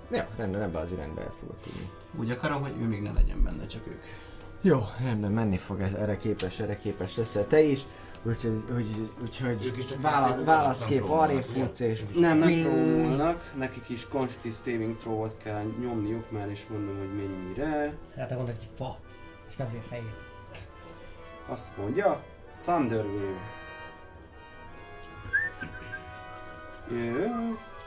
Jó, 0.10 0.24
rendben, 0.38 0.62
ebbe 0.62 0.80
az 0.80 0.92
irányba 0.92 1.22
el 1.22 1.34
fogod 1.40 1.56
tudni. 1.56 1.90
Úgy 2.20 2.32
akarom, 2.32 2.62
hogy 2.62 2.74
ő 2.80 2.86
még 2.86 3.02
ne 3.02 3.12
legyen 3.12 3.44
benne, 3.44 3.66
csak 3.66 3.88
ők. 3.88 4.04
Jó, 4.62 4.80
rendben, 5.04 5.32
menni 5.32 5.58
fog 5.58 5.82
ez, 5.82 5.94
erre 5.94 6.18
képes, 6.18 6.60
erre 6.60 6.78
képes 6.78 7.16
leszel 7.16 7.48
te 7.48 7.62
is. 7.62 7.86
Úgyhogy, 8.24 8.64
úgy, 8.76 9.12
úgyhogy 9.22 9.66
Ők 9.66 9.78
is 9.78 9.86
csak 9.86 10.02
vála, 10.02 10.28
játékok, 10.28 10.46
válaszkép 10.46 11.08
nem 11.08 11.20
ugye? 11.20 11.42
futsz 11.42 11.80
és... 11.80 12.04
Nem, 12.16 12.38
nem 12.38 12.62
próbálnak, 12.62 13.54
nekik 13.58 13.90
is 13.90 14.08
Consti 14.08 14.52
Saving 14.52 14.98
Throw-ot 14.98 15.38
kell 15.44 15.64
nyomniuk, 15.82 16.32
már 16.32 16.52
is 16.52 16.68
mondom, 16.70 16.98
hogy 16.98 17.16
mennyire. 17.16 17.94
Hát 18.16 18.34
van 18.34 18.50
egy 18.50 18.70
fa. 18.76 18.98
És 19.50 19.58
megvé 19.58 19.78
a 19.78 19.88
fejét. 19.90 20.26
Azt 21.48 21.78
mondja, 21.78 22.24
Thunder 22.62 23.06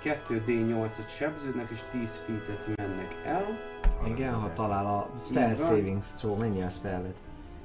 2D8-at 0.04 1.08
sebződnek 1.08 1.70
és 1.70 1.80
10 1.90 2.22
feet-et 2.26 2.76
mennek 2.76 3.16
el. 3.24 3.58
Igen, 4.06 4.32
ha 4.34 4.52
talál 4.52 4.86
a 4.86 5.10
spell 5.20 5.54
savings 5.54 6.06
throw, 6.12 6.36
mennyi 6.36 6.62
a 6.62 6.70
spellet? 6.70 7.14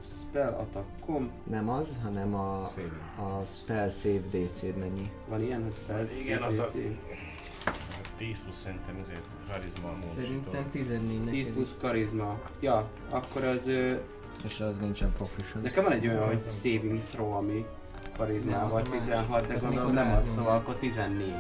Spell 0.02 0.54
attackom. 0.54 1.30
Nem 1.44 1.70
az, 1.70 1.98
hanem 2.04 2.36
a, 2.36 2.70
Saving. 2.76 2.92
a 3.18 3.44
spell 3.46 3.90
save 3.90 4.20
DC-d 4.32 4.78
mennyi. 4.78 5.12
Van 5.28 5.42
ilyen, 5.42 5.64
hogy 5.64 5.76
spell 5.76 6.08
Igen, 6.24 6.42
az 6.42 6.60
a- 6.60 6.64
DC? 6.64 6.74
10 8.18 8.40
plusz 8.44 8.60
szerintem 8.62 8.98
ezért 9.02 9.26
karizma 9.52 9.88
a. 9.90 9.96
Szerintem 10.22 10.70
14 10.72 11.18
neked 11.20 11.32
10 11.34 11.48
is. 11.48 11.54
plusz 11.54 11.76
karizma. 11.80 12.40
Ja, 12.60 12.88
akkor 13.10 13.44
az... 13.44 13.68
ö, 13.68 13.94
És 14.46 14.60
az 14.60 14.78
nincsen 14.78 15.12
proficient. 15.18 15.64
Nekem 15.64 15.84
van 15.84 15.94
egy 15.94 16.08
olyan, 16.08 16.26
hogy 16.28 16.42
saving 16.50 17.00
throw, 17.00 17.32
ami 17.32 17.66
karizmával 18.18 18.82
más. 18.82 19.00
16, 19.00 19.48
de 19.48 19.54
gondolom 19.54 19.94
nem 19.94 20.12
az, 20.18 20.28
szóval 20.34 20.58
akkor 20.58 20.76
14. 20.76 21.34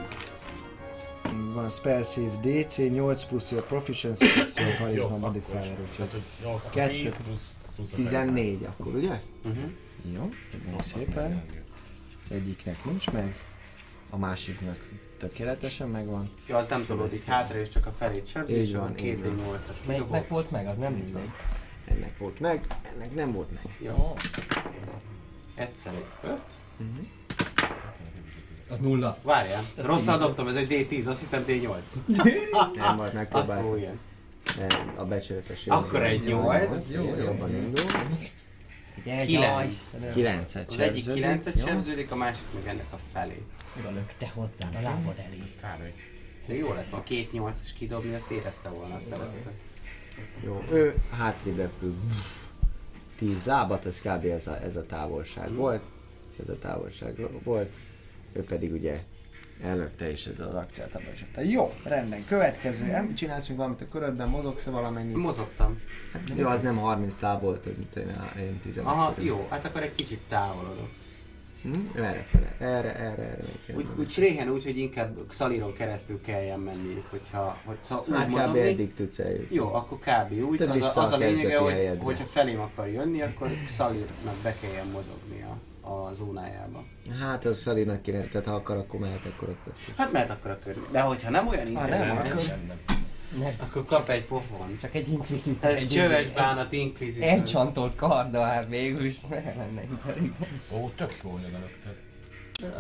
Van 1.53 1.69
spell 1.69 2.03
save 2.03 2.37
DC, 2.41 2.77
8 2.77 3.23
plusz 3.23 3.51
your 3.51 3.65
proficiency 3.65 4.25
plusz 4.33 4.55
your 4.55 4.75
charisma 4.75 5.03
akkor 5.05 5.19
modifier, 5.19 5.77
úgyhogy 5.79 5.95
Tehát, 5.95 6.11
hogy 6.11 6.21
jó, 6.43 6.49
akkor 6.49 6.69
Kettő. 6.71 6.93
10 6.93 7.17
plusz, 7.25 7.51
plusz 7.75 7.91
a 7.91 7.95
14 7.95 8.63
akkor, 8.63 8.95
ugye? 8.95 9.21
Uh-huh. 9.43 9.71
Jó, 10.13 10.29
köszönöm 10.51 10.81
szépen. 10.81 11.43
Egyiknek 12.29 12.85
nincs 12.85 13.11
meg, 13.11 13.35
a 14.09 14.17
másiknak 14.17 14.77
tökéletesen 15.17 15.87
megvan. 15.87 16.29
Ja, 16.47 16.57
az 16.57 16.67
nem 16.67 16.85
tolódik 16.85 17.25
hátra, 17.25 17.59
és 17.59 17.69
csak 17.69 17.85
a 17.85 17.91
felét 17.91 18.27
sebzi, 18.27 18.53
Így 18.53 18.59
és 18.59 18.71
van, 18.71 18.81
akkor 18.81 18.99
így 18.99 19.23
van. 19.23 19.37
2D8-as 19.37 19.87
Melyiknek 19.87 20.27
volt 20.27 20.51
meg? 20.51 20.67
Az 20.67 20.77
nem 20.77 20.93
mindegy. 20.93 21.29
Ennek 21.85 22.17
volt 22.17 22.39
meg, 22.39 22.65
ennek 22.93 23.15
nem 23.15 23.31
volt 23.31 23.51
meg. 23.51 23.75
Jó, 23.79 24.15
egyszer 25.55 25.93
egy 25.93 26.29
5. 26.29 26.41
Az 28.69 28.79
nulla. 28.79 29.17
Várjál, 29.21 29.61
rosszal 29.77 30.17
dobtam, 30.17 30.47
ez 30.47 30.55
egy 30.55 30.87
D10, 30.89 31.07
azt 31.07 31.19
hittem 31.19 31.43
D8. 31.47 31.77
Nem 32.75 32.99
Akkor 32.99 33.13
megpróbáltam. 33.13 33.77
igen. 33.77 33.99
Nem, 34.59 34.93
a 34.95 35.03
becsületesség. 35.05 35.71
Akkor 35.71 36.03
egy 36.03 36.23
nyolc. 36.23 36.91
Jó, 36.91 37.15
jobban 37.15 37.55
indul. 37.55 37.83
Egy 39.03 39.27
Kilenc. 39.27 39.55
aj, 39.55 40.11
Kilencet 40.13 40.67
Az 40.69 40.79
egyik 40.79 41.03
sebződik, 41.03 41.23
9-et 41.25 41.59
jó? 41.59 41.65
sebződik, 41.65 42.11
a 42.11 42.15
másik 42.15 42.43
meg 42.53 42.67
ennek 42.67 42.85
a 42.93 42.97
felé. 43.11 43.41
Oda 43.79 43.91
lökte 43.91 44.31
hozzá 44.33 44.69
a 44.77 44.81
lábad 44.81 45.13
elé. 45.17 45.37
Kb. 45.37 45.81
De 46.47 46.53
jó 46.55 46.73
lett 46.73 46.89
volna 46.89 47.05
két 47.05 47.31
8 47.31 47.59
is 47.63 47.73
kidobni, 47.73 48.13
azt 48.15 48.31
érezte 48.31 48.69
volna 48.69 48.95
a 48.95 48.99
szeretetet. 48.99 49.53
Jó, 50.43 50.63
ő 50.71 50.95
hátrébb 51.11 51.57
repül. 51.57 51.95
Tíz 53.17 53.43
lábat, 53.45 53.85
ez 53.85 54.01
kb. 54.01 54.25
ez 54.25 54.47
a, 54.47 54.61
ez 54.63 54.75
a 54.75 54.85
távolság 54.85 55.53
volt. 55.53 55.81
Ez 56.41 56.49
a 56.49 56.59
távolság 56.59 57.15
volt. 57.43 57.69
Ő 58.33 58.43
pedig 58.43 58.73
ugye 58.73 58.99
ellökte 59.63 60.11
és 60.11 60.25
ez 60.25 60.39
az 60.39 60.53
akciát 60.53 60.95
abba 60.95 61.11
is 61.13 61.21
adta. 61.21 61.41
Jó, 61.41 61.73
rendben. 61.83 62.25
Következő. 62.27 62.85
Nem 62.85 63.15
csinálsz 63.15 63.47
még 63.47 63.57
valamit 63.57 63.81
a 63.81 63.87
körödben, 63.87 64.29
mozogsz 64.29 64.63
valamennyit? 64.65 65.15
Mozogtam. 65.15 65.81
Jó, 66.35 66.47
az 66.47 66.61
nem 66.61 66.77
30 66.77 67.13
láb 67.19 67.41
volt, 67.41 67.67
ez 67.67 67.75
mint 67.77 67.95
én, 67.95 68.07
én 68.39 68.59
15. 68.63 68.89
Aha, 68.89 69.13
körül. 69.13 69.29
jó, 69.29 69.47
hát 69.49 69.65
akkor 69.65 69.81
egy 69.81 69.95
kicsit 69.95 70.19
távolodok. 70.29 70.89
Hm? 71.63 71.97
Erre 71.97 72.25
fele. 72.31 72.55
Erre, 72.59 72.95
erre, 72.95 73.23
erre. 73.23 73.43
Úgy, 73.75 73.85
úgy 73.97 74.09
Sréhen 74.09 74.49
úgy, 74.49 74.63
hogy 74.63 74.77
inkább 74.77 75.17
Xaliron 75.27 75.73
keresztül 75.73 76.21
kelljen 76.21 76.59
menni, 76.59 76.93
hogyha, 77.09 77.57
hogy 77.65 77.77
szóval 77.79 78.05
úgy 78.07 78.15
Hát 78.15 78.49
kb. 78.49 78.55
eddig 78.55 78.93
tudsz 78.93 79.19
eljutni. 79.19 79.55
Jó, 79.55 79.73
akkor 79.73 79.97
kb. 79.99 80.31
úgy. 80.49 80.57
Tehát 80.57 80.75
Az 80.75 80.97
a, 80.97 81.01
az 81.01 81.11
a 81.11 81.17
lényege, 81.17 81.57
hogy, 81.57 81.97
hogyha 81.97 82.23
felém 82.25 82.59
akar 82.59 82.87
jönni, 82.87 83.21
akkor 83.21 83.51
Xalirnak 83.65 84.35
be 84.43 84.55
kelljen 84.61 84.87
mozogni 84.87 85.45
a, 85.91 86.13
zónájába. 86.13 86.83
Hát 87.19 87.45
az 87.45 87.57
Szalinak 87.59 88.01
kéne, 88.01 88.21
tehát 88.21 88.47
ha 88.47 88.53
akar, 88.53 88.77
akkor 88.77 88.99
mehet, 88.99 89.25
akkor 89.25 89.49
akkor. 89.49 89.73
Hát 89.97 90.11
mehet 90.11 90.29
akkor 90.29 90.51
a 90.51 90.59
körül. 90.59 90.87
De 90.91 91.01
hogyha 91.01 91.29
nem 91.29 91.47
olyan 91.47 91.75
Ha 91.75 91.87
nem, 91.87 92.07
intelligens, 92.07 92.49
akkor- 92.49 92.95
Nem, 93.39 93.53
akkor 93.59 93.85
kap 93.85 94.09
egy 94.09 94.25
pofon. 94.25 94.77
csak 94.81 94.95
egy 94.95 95.07
inkvizit. 95.07 95.63
Ez 95.63 95.73
egy 95.75 95.87
csöves 95.87 96.29
bánat 96.29 96.71
inkvizitor. 96.71 97.27
Encsantolt 97.29 97.95
karda 97.95 98.43
hát 98.43 98.67
végül 98.67 99.05
is 99.05 99.17
lenne 99.29 99.83
intelligens. 99.83 100.61
Ó, 100.73 100.89
tök 100.95 101.19
jó, 101.23 101.29
hogy 101.29 101.41
oda 101.47 101.59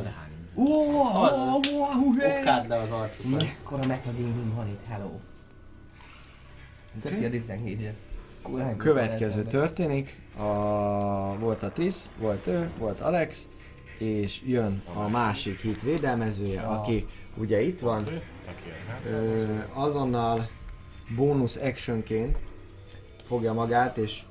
Lehány. 0.03 0.33
Ó, 0.55 1.01
Az, 1.23 1.67
Okád 2.39 2.67
le 2.67 2.79
az 2.79 2.91
arcukat. 2.91 3.41
Mekkora 3.43 3.85
metagaming 3.85 4.53
van 4.55 4.67
itt, 4.67 4.81
hello. 4.87 5.11
Köszi 7.01 7.25
a 7.25 7.29
17 7.29 7.93
Kurán, 8.45 8.77
Következő 8.77 9.43
történik, 9.43 10.19
a, 10.37 10.43
volt 11.39 11.63
a 11.63 11.69
Trisz, 11.69 12.09
volt 12.19 12.47
ő, 12.47 12.69
volt 12.77 13.01
Alex, 13.01 13.47
és 13.97 14.41
jön 14.45 14.81
a 14.93 15.09
másik 15.09 15.59
hit 15.59 15.81
védelmezője, 15.81 16.61
Ah. 16.61 16.79
aki 16.79 17.05
ugye 17.35 17.61
itt 17.61 17.79
van, 17.79 18.05
jó, 18.11 18.17
ö, 19.11 19.43
azonnal 19.73 20.47
bónusz 21.15 21.55
actionként 21.55 22.37
fogja 23.27 23.53
magát, 23.53 23.97
és 23.97 24.21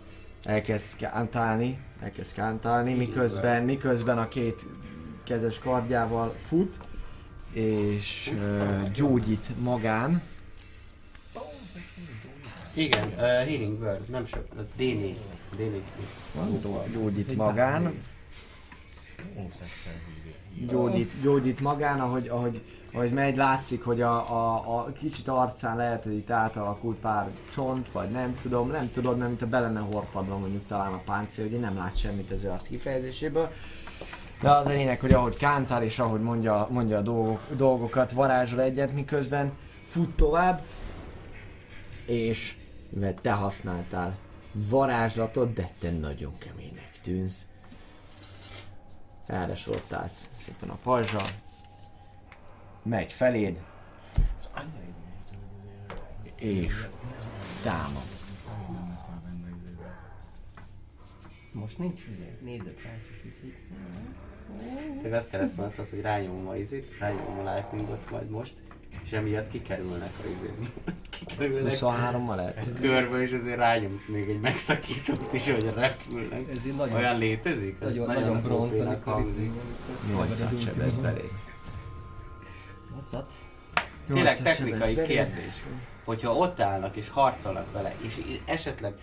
elkezd 0.45 0.97
kántálni, 0.97 1.79
elkezd 2.01 2.35
kántálni, 2.35 2.95
miközben, 2.95 3.63
miközben 3.65 4.19
a 4.19 4.29
két 4.29 4.65
kezes 5.25 5.59
kardjával 5.59 6.35
fut, 6.47 6.75
és 7.53 8.33
ö, 8.41 8.67
gyógyít 8.95 9.47
magán. 9.63 10.23
Igen, 12.75 13.09
uh, 13.09 13.17
Healing 13.17 13.81
Word, 13.81 14.09
nem 14.09 14.27
sok, 14.27 14.47
az 14.59 14.65
D4. 14.79 15.15
D4 15.59 15.81
plusz. 15.95 16.27
Gyógyít 16.93 17.37
magán. 17.37 18.03
gyógyít, 20.67 21.13
gyógyít 21.23 21.61
magán, 21.61 22.01
ahogy, 22.01 22.29
ahogy, 22.29 22.61
ahogy 22.93 23.13
megy, 23.13 23.37
látszik, 23.37 23.85
hogy 23.85 24.01
a, 24.01 24.33
a, 24.33 24.79
a 24.79 24.93
kicsit 24.93 25.29
arcán 25.29 25.77
lehet, 25.77 26.03
hogy 26.03 26.13
itt 26.13 26.31
átalakult 26.31 26.99
pár 26.99 27.31
csont, 27.53 27.93
vagy 27.93 28.11
nem 28.11 28.37
tudom, 28.43 28.71
nem 28.71 28.91
tudod, 28.93 29.19
nem, 29.19 29.29
mint 29.29 29.43
a 29.43 29.47
be 29.47 29.61
lenne 29.61 29.81
horpadva 29.81 30.39
mondjuk 30.39 30.67
talán 30.67 30.93
a 30.93 31.03
páncél, 31.05 31.49
hogy 31.49 31.61
nem 31.61 31.77
lát 31.77 31.97
semmit 31.97 32.31
az 32.31 32.45
ő 32.45 32.51
arc 32.51 32.67
kifejezéséből. 32.67 33.51
De 34.41 34.51
az 34.51 34.67
a 34.67 34.71
lényeg, 34.71 35.01
hogy 35.01 35.13
ahogy 35.13 35.37
kántál 35.37 35.83
és 35.83 35.99
ahogy 35.99 36.21
mondja, 36.21 36.69
mondja 36.71 36.99
a 36.99 37.03
dolgok, 37.03 37.41
dolgokat, 37.57 38.13
varázsol 38.13 38.61
egyet, 38.61 38.95
miközben 38.95 39.53
fut 39.89 40.11
tovább, 40.17 40.63
és 42.07 42.55
mivel 42.95 43.15
te 43.15 43.33
használtál 43.33 44.17
varázslatot, 44.53 45.53
de 45.53 45.71
te 45.79 45.91
nagyon 45.91 46.39
keménynek 46.39 46.99
tűnsz, 47.03 47.49
erre 49.27 49.55
sorottálsz 49.55 50.29
szépen 50.35 50.69
a 50.69 50.79
pajzsal, 50.83 51.29
megy 52.83 53.13
feléd, 53.13 53.61
és 56.37 56.87
támad. 57.63 58.03
Most 61.53 61.79
nincs 61.79 62.01
izé, 62.13 62.39
nézőtárcsos, 62.41 63.25
úgyhogy... 63.25 63.55
Még 65.03 65.13
azt 65.13 65.31
kellett 65.31 65.57
mondtad, 65.57 65.89
hogy 65.89 66.01
rányomom 66.01 66.49
a 66.49 66.57
izét, 66.57 66.99
rányomom 66.99 67.47
a 67.47 67.55
lightningot 67.55 68.11
majd 68.11 68.31
most, 68.31 68.55
és 69.05 69.13
emiatt 69.13 69.51
kikerülnek 69.51 70.13
a 70.23 70.27
izét. 70.27 70.71
kikerülnek 71.27 71.73
23-mal 71.73 72.37
lehet. 72.37 72.67
a 72.67 72.81
körbe, 72.81 73.23
és 73.23 73.33
azért 73.33 73.57
rányomsz 73.57 74.07
még 74.07 74.29
egy 74.29 74.41
megszakítót 74.41 75.33
is, 75.33 75.51
hogy 75.51 75.67
repülnek. 75.77 76.49
Ez 76.49 76.67
így 76.67 76.77
nagyon, 76.77 76.97
Olyan 76.97 77.19
létezik? 77.19 77.77
Ez 77.81 77.95
nagyon, 77.95 78.07
nagyon 78.07 78.43
bronz, 78.43 78.75
OP-nek 78.75 79.05
hangzik. 79.05 79.51
8 80.11 80.63
sebez 80.65 80.99
belé. 80.99 81.29
Nyolcat? 82.93 83.33
Tényleg 84.07 84.43
technikai 84.43 84.95
kérdés, 84.95 85.65
hogyha 86.05 86.35
ott 86.35 86.61
állnak 86.61 86.97
és 86.97 87.09
harcolnak 87.09 87.73
vele, 87.73 87.95
és 88.01 88.21
esetleg 88.45 88.95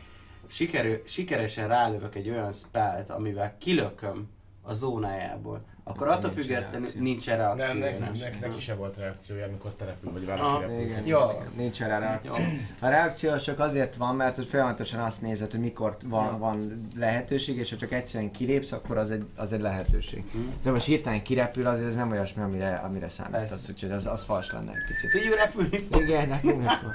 sikerül, 0.48 1.02
sikeresen 1.06 1.68
rálövök 1.68 2.16
egy 2.16 2.30
olyan 2.30 2.54
spellt, 2.54 3.10
amivel 3.10 3.58
kilököm 3.58 4.30
a 4.62 4.74
zónájából, 4.74 5.66
akkor 5.94 6.08
attól 6.08 6.32
függetlenül 6.32 6.80
reakció. 6.80 7.02
nincs 7.02 7.30
erre 7.30 7.48
Nem, 7.48 7.58
reakció. 7.58 7.80
neki, 7.80 7.98
nem? 8.00 8.14
neki, 8.14 8.38
neki 8.42 8.60
se 8.60 8.76
volt 8.76 8.98
reakciója, 8.98 9.46
amikor 9.46 9.74
te 9.74 9.86
repül, 9.86 10.12
vagy 10.12 10.30
Ah, 10.30 10.40
valaki 10.40 10.62
repül. 10.62 10.80
Igen, 10.86 11.06
Jó. 11.06 11.20
igen, 11.32 11.52
nincs 11.56 11.82
erre 11.82 11.98
reakció. 12.00 12.36
A 12.80 12.88
reakció 12.88 13.38
csak 13.38 13.60
azért 13.60 13.96
van, 13.96 14.16
mert 14.16 14.36
hogy 14.36 14.46
folyamatosan 14.46 15.00
azt 15.00 15.22
nézed, 15.22 15.52
hogy 15.52 15.60
mikor 15.60 15.98
van, 16.06 16.40
van 16.40 16.88
lehetőség, 16.98 17.58
és 17.58 17.70
ha 17.70 17.76
csak 17.78 17.92
egyszerűen 17.92 18.32
kilépsz, 18.32 18.72
akkor 18.72 18.98
az 18.98 19.12
egy, 19.12 19.26
az 19.36 19.54
egy 19.54 19.62
lehetőség. 19.62 20.24
De 20.64 20.72
most 20.72 20.86
hirtelen 20.86 21.24
kirepül, 21.24 21.68
azért 21.68 21.88
ez 21.88 21.96
nem 21.96 22.12
olyasmi, 22.12 22.42
amire, 22.44 22.76
amire 22.76 23.08
számítasz, 23.10 23.70
úgyhogy 23.70 23.92
az, 23.92 24.08
az 24.08 24.24
fals 24.24 24.52
lenne 24.52 24.72
egy 24.72 24.86
picit. 24.88 25.10
Figyelj 25.10 25.36
repülni 25.36 25.78
fog. 25.92 26.02
Igen, 26.02 26.28
nekünk 26.30 26.64
is 26.64 26.80
van. 26.84 26.94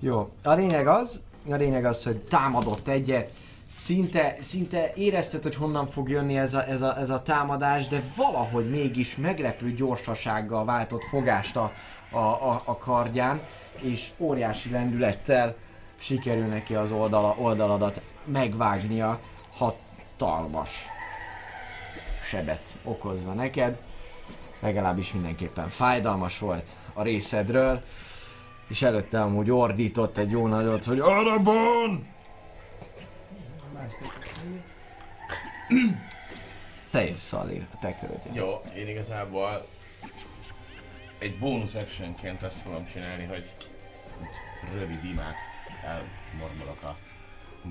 Jó, 0.00 0.32
a 0.42 0.52
lényeg 0.52 0.86
az, 0.86 1.22
a 1.50 1.54
lényeg 1.54 1.84
az, 1.84 2.04
hogy 2.04 2.16
támadott 2.16 2.88
egyet, 2.88 3.32
szinte, 3.72 4.36
szinte 4.40 4.92
érezted, 4.94 5.42
hogy 5.42 5.54
honnan 5.54 5.86
fog 5.86 6.08
jönni 6.08 6.38
ez 6.38 6.54
a, 6.54 6.68
ez, 6.68 6.82
a, 6.82 6.98
ez 6.98 7.10
a 7.10 7.22
támadás, 7.22 7.88
de 7.88 8.02
valahogy 8.16 8.70
mégis 8.70 9.16
meglepő 9.16 9.74
gyorsasággal 9.74 10.64
váltott 10.64 11.04
fogást 11.04 11.56
a, 11.56 11.72
a, 12.10 12.18
a, 12.18 12.62
a 12.64 12.76
kardján, 12.76 13.40
és 13.82 14.10
óriási 14.18 14.70
lendülettel 14.70 15.54
sikerül 15.98 16.46
neki 16.46 16.74
az 16.74 16.92
oldala, 16.92 17.34
oldaladat 17.38 18.00
megvágnia 18.24 19.20
hatalmas 19.56 20.86
sebet 22.28 22.78
okozva 22.84 23.32
neked. 23.32 23.78
Legalábbis 24.60 25.12
mindenképpen 25.12 25.68
fájdalmas 25.68 26.38
volt 26.38 26.66
a 26.92 27.02
részedről. 27.02 27.80
És 28.68 28.82
előtte 28.82 29.22
amúgy 29.22 29.50
ordított 29.50 30.16
egy 30.16 30.30
jó 30.30 30.46
nagyot, 30.46 30.84
hogy 30.84 30.98
Arabon! 30.98 32.11
Te 36.90 37.04
jössz, 37.08 37.22
Szalir, 37.26 37.66
a 37.74 37.78
te 37.80 37.94
köröd. 37.94 38.20
Jó, 38.32 38.62
én 38.76 38.88
igazából 38.88 39.66
egy 41.18 41.38
bónusz 41.38 41.74
actionként 41.74 42.42
azt 42.42 42.58
fogom 42.58 42.86
csinálni, 42.86 43.24
hogy 43.24 43.36
egy 44.22 44.36
rövid 44.72 45.04
imát 45.04 45.36
elmormolok 45.84 46.82
a 46.82 46.96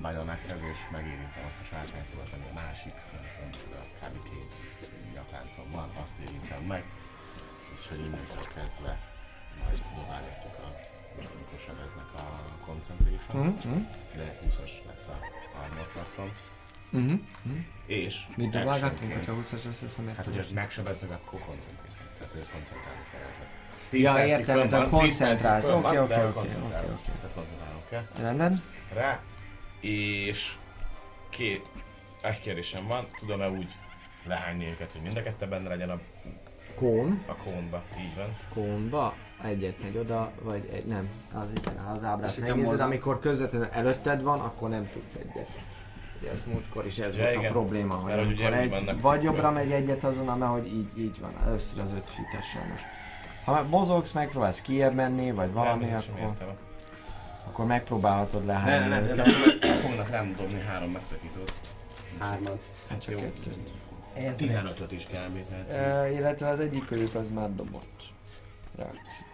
bajonekhez, 0.02 0.62
és 0.72 0.78
megérintem 0.92 1.44
azt 1.46 1.60
a 1.62 1.66
sárkányszóval, 1.70 2.26
ami 2.34 2.44
a 2.52 2.54
másik, 2.54 2.94
kb. 4.02 4.24
két 4.30 4.52
nyakláncom 5.14 5.72
van, 5.72 5.90
azt 6.04 6.14
érintem 6.28 6.64
meg, 6.64 6.84
és 7.80 7.88
hogy 7.90 8.00
innentől 8.00 8.48
kezdve 8.56 8.98
majd 9.64 9.80
dobáljuk 9.96 10.44
a 10.66 10.90
amikor 11.34 11.60
sebeznek 11.66 12.14
a 12.14 12.26
concentration, 12.66 13.46
Mhm. 13.46 13.84
de 14.16 14.38
20-as 14.42 14.72
lesz 15.82 15.90
a 15.90 15.92
armor 15.94 15.94
classzom. 15.94 16.32
Mhm. 16.90 17.14
És 17.86 18.16
Mit 18.36 18.50
dobálgatunk, 18.50 18.92
actionként- 18.92 19.26
hogyha 19.26 19.42
20-as 19.42 19.64
lesz, 19.66 19.82
azt 19.82 20.02
Hát, 20.16 20.26
hogy 20.26 20.36
hogyha 20.36 20.54
megsebeznek, 20.54 21.12
akkor 21.12 21.40
koncentrálni. 21.40 21.90
Tehát, 22.18 22.32
hogy 22.34 22.48
koncentrálni 22.52 23.04
kell. 23.12 24.00
Ja, 24.00 24.26
értem, 24.26 24.70
te 24.70 24.88
koncentrálsz. 24.90 25.68
Oké, 25.68 25.98
oké, 25.98 25.98
oké, 25.98 26.40
oké, 26.40 26.56
oké. 27.86 27.98
Rendben? 28.22 28.62
rá. 28.94 29.20
És 29.80 30.56
két, 31.30 31.70
egy 32.22 32.42
kérdésem 32.42 32.88
van, 32.88 33.08
tudom-e 33.20 33.50
úgy 33.50 33.70
lehányni 34.26 34.66
őket, 34.66 34.92
hogy 34.92 35.02
mind 35.02 35.18
a 35.18 35.24
kettő 35.24 35.46
benne 35.48 35.68
legyen 35.70 35.90
a, 35.90 36.00
Kón. 36.76 37.24
a 37.28 37.36
kónba, 37.36 37.82
így 38.00 38.16
van. 38.16 38.38
Kónba. 38.54 39.14
Egyet 39.44 39.82
megy 39.84 39.98
oda, 39.98 40.32
vagy 40.42 40.70
egy, 40.74 40.86
nem. 40.86 41.10
Az, 41.34 41.52
itt, 41.52 41.72
az 41.96 42.04
ábrát 42.04 42.38
megnézed, 42.40 42.80
amikor 42.80 43.20
közvetlenül 43.20 43.68
előtted 43.72 44.22
van, 44.24 44.40
akkor 44.40 44.70
nem 44.70 44.88
tudsz 44.94 45.16
egyet. 45.16 45.48
Ez 46.32 46.44
múltkor 46.52 46.86
is 46.86 46.98
ez 46.98 47.16
Ja, 47.16 47.24
volt 47.24 47.36
a 47.36 47.40
igen. 47.40 47.52
probléma, 47.52 47.94
hogy 47.94 48.14
Mert 48.16 48.28
ugye 48.32 48.46
amikor 48.48 48.80
egy, 48.80 49.02
vagy 49.02 49.20
külön. 49.20 49.34
jobbra 49.34 49.52
megy 49.52 49.72
egyet 49.72 50.04
azonnal, 50.04 50.36
mert 50.36 50.52
hogy 50.52 50.68
így, 50.68 50.90
így 50.98 51.20
van, 51.20 51.32
először 51.46 51.82
az 51.82 51.94
öt 51.94 52.10
fites 52.10 52.46
sajnos. 52.50 52.82
Ha 53.46 53.64
mozogsz, 53.64 54.12
megpróbálsz 54.12 54.62
kiebb 54.62 54.94
menni, 54.94 55.32
vagy 55.32 55.52
valami, 55.54 55.86
Nem, 55.86 56.02
akkor, 56.20 56.36
akkor 57.48 57.66
megpróbálhatod 57.66 58.46
lehányni 58.46 58.88
ne, 58.88 59.00
ne, 59.00 59.08
de 59.08 59.12
őket. 59.12 59.64
akkor 59.64 59.76
fognak 59.82 60.10
rám 60.10 60.34
dobni 60.38 60.60
három 60.62 60.92
megszakítót. 60.92 61.54
Hármat. 62.20 62.60
Hát 62.90 63.02
csak 63.02 63.12
Jó. 63.12 63.18
kettőt. 63.20 63.58
Ez 64.14 64.36
15-öt 64.38 64.92
is 64.92 65.04
kb. 65.04 65.46
Tehát 65.50 66.06
Ö, 66.08 66.16
illetve 66.18 66.48
az 66.48 66.60
egyik 66.60 66.86
közük 66.86 67.16
az 67.16 67.30
már 67.30 67.56
dobott. 67.56 68.02
Reakció. 68.76 69.26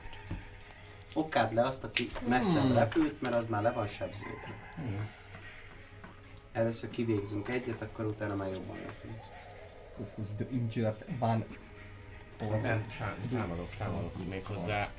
Okád 1.13 1.53
le 1.53 1.61
azt, 1.65 1.83
aki 1.83 2.07
messze 2.27 2.59
Hmm. 2.61 2.73
repült, 2.73 3.21
mert 3.21 3.35
az 3.35 3.45
már 3.47 3.61
le 3.61 3.71
van 3.71 3.87
sebződve. 3.87 4.55
Először 6.51 6.89
kivégzünk 6.89 7.47
egyet, 7.49 7.81
akkor 7.81 8.05
utána 8.05 8.35
már 8.35 8.49
jobban 8.51 8.77
leszünk. 8.85 9.13
Focus 9.95 10.27
the 10.37 10.45
injured. 10.51 11.05
Nem, 12.61 12.85
sá- 12.91 13.15
támadok, 13.31 13.69
támadok 13.77 14.27
még 14.29 14.45
hozzá. 14.45 14.89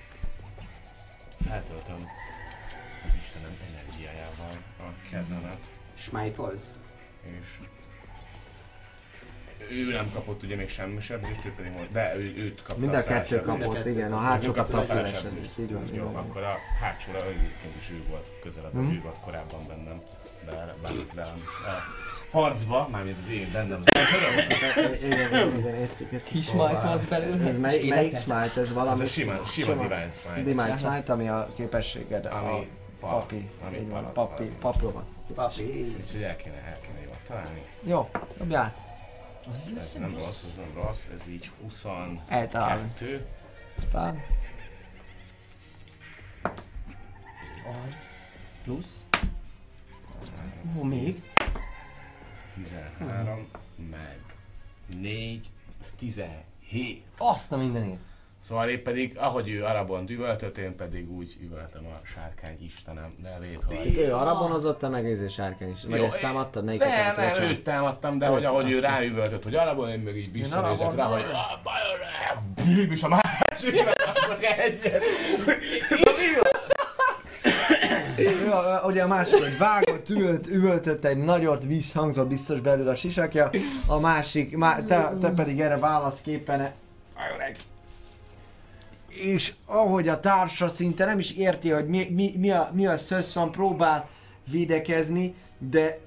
Feltöltöm 1.44 2.06
az 3.06 3.10
Istenem 3.22 3.56
energiájával 3.70 4.56
a 4.78 5.08
kezemet, 5.10 5.72
Smite-olsz? 5.94 6.78
és 7.22 7.58
ő 9.70 9.92
nem 9.92 10.10
kapott 10.14 10.42
ugye 10.42 10.56
még 10.56 10.68
semmi 10.68 11.00
sebzést, 11.00 11.44
ő 11.46 11.52
pedig 11.56 11.72
volt, 11.72 11.92
de 11.92 12.14
ő, 12.16 12.34
őt 12.36 12.62
kapta 12.62 12.80
Mind 12.80 12.94
a 12.94 12.96
kettő 12.96 13.08
felsebzést. 13.12 13.44
Kapott, 13.44 13.74
kettő 13.74 13.90
igen, 13.90 14.12
a 14.12 14.18
hátsó 14.18 14.52
kapta 14.52 14.78
a 14.78 14.82
fele 14.82 15.04
felesebzést. 15.04 15.58
Így 15.58 15.72
van, 15.72 15.84
így 15.86 15.94
Jó, 15.94 16.04
van. 16.04 16.14
akkor 16.14 16.42
a 16.42 16.54
hátsóra 16.80 17.24
egyébként 17.26 17.76
is 17.78 17.90
ő 17.90 18.02
volt 18.08 18.30
közelebb, 18.42 18.72
Mhm. 18.74 18.92
ő 18.94 19.00
volt 19.02 19.16
korábban 19.24 19.66
bennem. 19.68 20.00
De 20.46 20.74
bármit 20.82 21.14
velem. 21.14 21.42
Harcba, 22.30 22.88
mármint 22.90 23.16
az 23.22 23.30
én 23.30 23.50
bennem. 23.52 23.82
Kis 26.24 26.44
smite 26.44 26.88
az 26.88 27.04
belőle. 27.04 27.48
Ez 27.48 27.58
mely, 27.58 27.86
melyik 27.88 28.16
smite? 28.16 28.52
Ez 28.56 28.56
Ez 28.56 28.72
valami... 28.72 29.02
a 29.02 29.06
sima, 29.06 29.44
sima 29.46 29.72
Divine 29.72 30.08
Smite. 30.10 30.42
Divine 30.42 30.76
smite, 30.76 31.12
ami 31.12 31.28
a 31.28 31.48
képességed, 31.56 32.24
Ami 32.32 32.68
papi, 33.00 33.48
ami 33.66 33.76
papi, 33.76 34.12
palat. 34.14 34.42
paproma. 34.60 35.04
Papi. 35.34 35.94
Úgyhogy 36.00 36.22
el 36.22 36.36
kéne, 36.36 36.56
el 36.66 36.78
kéne 36.80 37.00
jól 37.04 37.16
találni. 37.28 37.62
Jó, 37.82 38.08
dobjál. 38.38 38.74
Ez 39.52 39.92
nem 39.98 40.14
rossz, 40.16 40.44
ez 40.44 40.54
nem 40.56 40.84
rossz, 40.84 41.04
ez 41.12 41.28
így 41.28 41.50
22. 41.62 42.34
Eltalálni. 42.34 42.92
Talán. 43.90 44.22
Az. 47.68 47.94
Plusz. 48.62 48.98
Ó, 50.78 50.82
még. 50.82 51.30
13, 52.54 53.48
meg 53.90 54.18
4, 54.96 55.50
ez 55.80 55.94
17. 55.98 57.04
Azt 57.18 57.52
a 57.52 57.56
mindenét. 57.56 57.98
Szóval 58.48 58.68
én 58.68 58.82
pedig, 58.82 59.16
ahogy 59.18 59.48
ő 59.50 59.64
arabon 59.64 60.04
üvöltött, 60.08 60.58
én 60.58 60.76
pedig 60.76 61.10
úgy 61.10 61.36
üvöltem 61.42 61.86
a 61.86 62.06
sárkány 62.06 62.56
istenem 62.64 63.14
nevét, 63.22 63.58
hogy... 63.66 63.96
Ő 63.98 64.14
arabonozott 64.14 64.82
a 64.82 64.88
megnézés 64.88 65.32
sárkány 65.32 65.70
is. 65.70 65.78
Jó, 65.88 66.04
ezt 66.04 66.20
támadtad? 66.20 66.64
Melyiket 66.64 66.88
Nem, 66.88 66.96
nem, 67.04 67.14
Bocsánat. 67.14 67.50
őt 67.50 67.62
támadtam, 67.62 68.18
de 68.18 68.26
hogy 68.26 68.44
ahogy 68.44 68.70
ő 68.70 68.78
ráüvöltött, 68.80 69.42
hogy 69.42 69.54
arabon, 69.54 69.88
én 69.88 69.98
meg 69.98 70.16
így 70.16 70.32
visszanézek 70.32 70.86
arabon- 70.86 70.96
rá, 70.96 71.04
hogy 71.04 71.22
"Ah, 71.22 71.62
bajon, 71.62 72.54
bűm 72.76 72.92
is 72.92 73.02
a 73.02 73.08
másikra, 73.08 73.90
akkor 73.90 74.36
egyet. 74.58 75.02
Ő, 78.18 78.50
a- 78.52 78.82
ugye 78.86 79.02
a 79.02 79.06
másik, 79.06 79.38
hogy 79.38 79.58
vágott, 79.58 80.08
üvölt, 80.08 80.46
üvöltött 80.46 81.04
egy 81.04 81.16
nagyot, 81.18 81.64
visszhangzott 81.64 82.28
biztos 82.28 82.60
belőle 82.60 82.90
a 82.90 82.94
sisakja, 82.94 83.50
a 83.86 83.98
másik, 84.00 84.56
má, 84.56 84.76
te, 84.84 85.12
te 85.20 85.30
pedig 85.30 85.60
erre 85.60 85.76
válaszképpen 85.78 86.72
és 89.18 89.54
ahogy 89.66 90.08
a 90.08 90.20
társa 90.20 90.68
szinte 90.68 91.04
nem 91.04 91.18
is 91.18 91.30
érti, 91.32 91.70
hogy 91.70 91.86
mi, 91.86 92.08
mi, 92.10 92.34
mi, 92.36 92.50
a, 92.50 92.70
mi 92.72 92.86
a 92.86 92.96
szösz 92.96 93.34
van, 93.34 93.50
próbál 93.50 94.08
védekezni, 94.50 95.34
de 95.58 95.98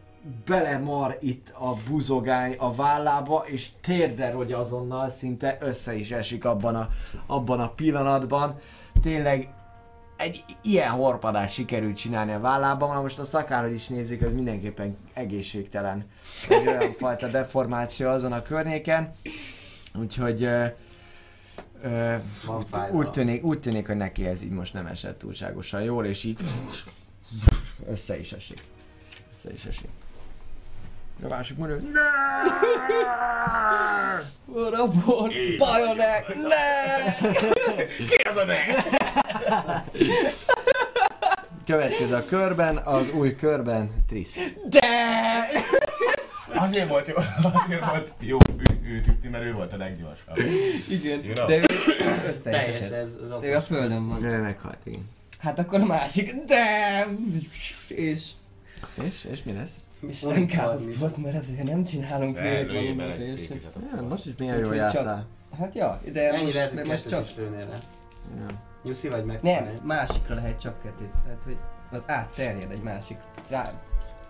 belemar 0.46 1.18
itt 1.22 1.50
a 1.50 1.74
buzogány 1.90 2.56
a 2.58 2.74
vállába, 2.74 3.44
és 3.48 3.70
térdre 3.82 4.32
rogy 4.32 4.52
azonnal, 4.52 5.10
szinte 5.10 5.58
össze 5.62 5.96
is 5.96 6.12
esik 6.12 6.46
abban 6.46 6.76
a, 6.76 6.90
abban 7.26 7.60
a 7.60 7.70
pillanatban. 7.70 8.60
Tényleg 9.02 9.50
egy 10.18 10.44
ilyen 10.62 10.90
horpadást 10.90 11.54
sikerült 11.54 11.98
csinálni 11.98 12.32
a 12.32 12.40
vállában, 12.40 12.94
na 12.94 13.02
most 13.02 13.20
a 13.20 13.26
szakárhogy 13.26 13.74
is 13.74 13.88
nézik, 13.88 14.22
az 14.22 14.34
mindenképpen 14.34 14.98
egészségtelen. 15.14 16.06
Egy 16.50 16.68
olyan 16.68 16.94
fajta 16.94 17.28
deformáció 17.28 18.10
azon 18.10 18.32
a 18.32 18.42
környéken. 18.42 19.14
Úgyhogy 20.00 20.44
ö, 20.44 20.66
ö, 21.82 22.16
úgy, 22.92 23.12
tűnik, 23.12 23.44
úgy 23.44 23.60
tűnik, 23.60 23.88
hogy 23.88 23.98
neki 23.98 24.26
ez 24.26 24.44
így 24.44 24.52
most 24.52 24.74
nem 24.74 24.86
esett 24.86 25.20
túlságosan 25.20 25.82
jól, 25.82 26.06
és 26.06 26.24
így 26.24 26.40
össze 27.90 28.20
is 28.20 28.32
esik. 28.32 28.64
Össze 29.34 29.54
is 29.54 29.66
esik. 29.66 29.90
A 31.24 31.28
másik 31.28 31.58
mondja, 31.58 31.76
hogy 31.76 31.86
bajonek, 35.58 36.36
ne! 36.36 37.16
Ki 38.06 38.16
az 38.30 38.36
a 38.36 38.46
ne? 38.46 38.58
következő 41.66 42.16
a 42.16 42.26
körben, 42.26 42.78
az 42.78 43.10
új 43.10 43.36
körben 43.36 44.04
Trisz. 44.08 44.38
De! 44.70 44.80
Azért 46.56 46.88
volt 46.88 47.08
jó, 47.08 47.16
azért 47.42 47.86
volt 47.86 48.14
jó 48.20 48.38
ő, 48.58 48.90
őt 48.90 49.08
ütni, 49.08 49.30
mert 49.30 49.44
ő 49.44 49.54
volt 49.54 49.74
a 49.74 49.78
leggyorsabb. 49.78 50.38
Igen, 50.90 51.24
You 51.24 51.34
know? 51.34 51.48
de 51.48 51.56
ő 51.56 51.66
össze 52.30 52.50
is 52.50 52.58
Teljes 52.58 52.80
esett. 52.80 52.92
ez 52.92 53.18
Ő 53.42 53.56
a 53.56 53.62
földön 53.62 54.08
van. 54.08 54.24
Ő 54.24 54.42
meghalt, 54.42 54.78
igen. 54.84 55.10
Hát 55.40 55.60
akkor 55.60 55.80
a 55.80 55.86
másik, 55.86 56.34
de! 56.46 56.64
És... 57.88 58.30
És, 59.04 59.28
és 59.32 59.44
mi 59.44 59.54
lesz? 59.54 59.76
És 60.08 60.22
inkább 60.36 60.68
az 60.68 60.98
volt, 61.00 61.18
mert 61.18 61.38
azért 61.38 61.64
nem 61.64 61.84
csinálunk 61.84 62.36
De 62.36 62.64
még 62.64 62.96
valamit, 62.96 64.10
most 64.10 64.26
is 64.26 64.34
milyen 64.38 64.58
jól 64.58 64.76
jártál. 64.76 65.28
Hát 65.60 65.76
ja, 65.76 66.02
de 66.14 66.32
Ennyi 66.32 66.44
most, 66.44 66.54
lehet, 66.54 66.72
hogy 66.72 66.82
de 66.82 66.90
most 66.90 67.08
csak... 67.08 67.26
Ja. 68.38 68.46
Nyuszi 68.84 69.10
vagy 69.10 69.26
meg? 69.26 69.42
Nem, 69.42 69.68
másikra 69.84 70.36
lehet 70.36 70.60
csak 70.60 70.82
kettőt. 70.84 71.12
Tehát, 71.24 71.42
hogy 71.44 71.58
az 71.92 72.04
átterjed 72.08 72.72
egy 72.72 72.82
másik. 72.82 73.18
Rá... 73.50 73.72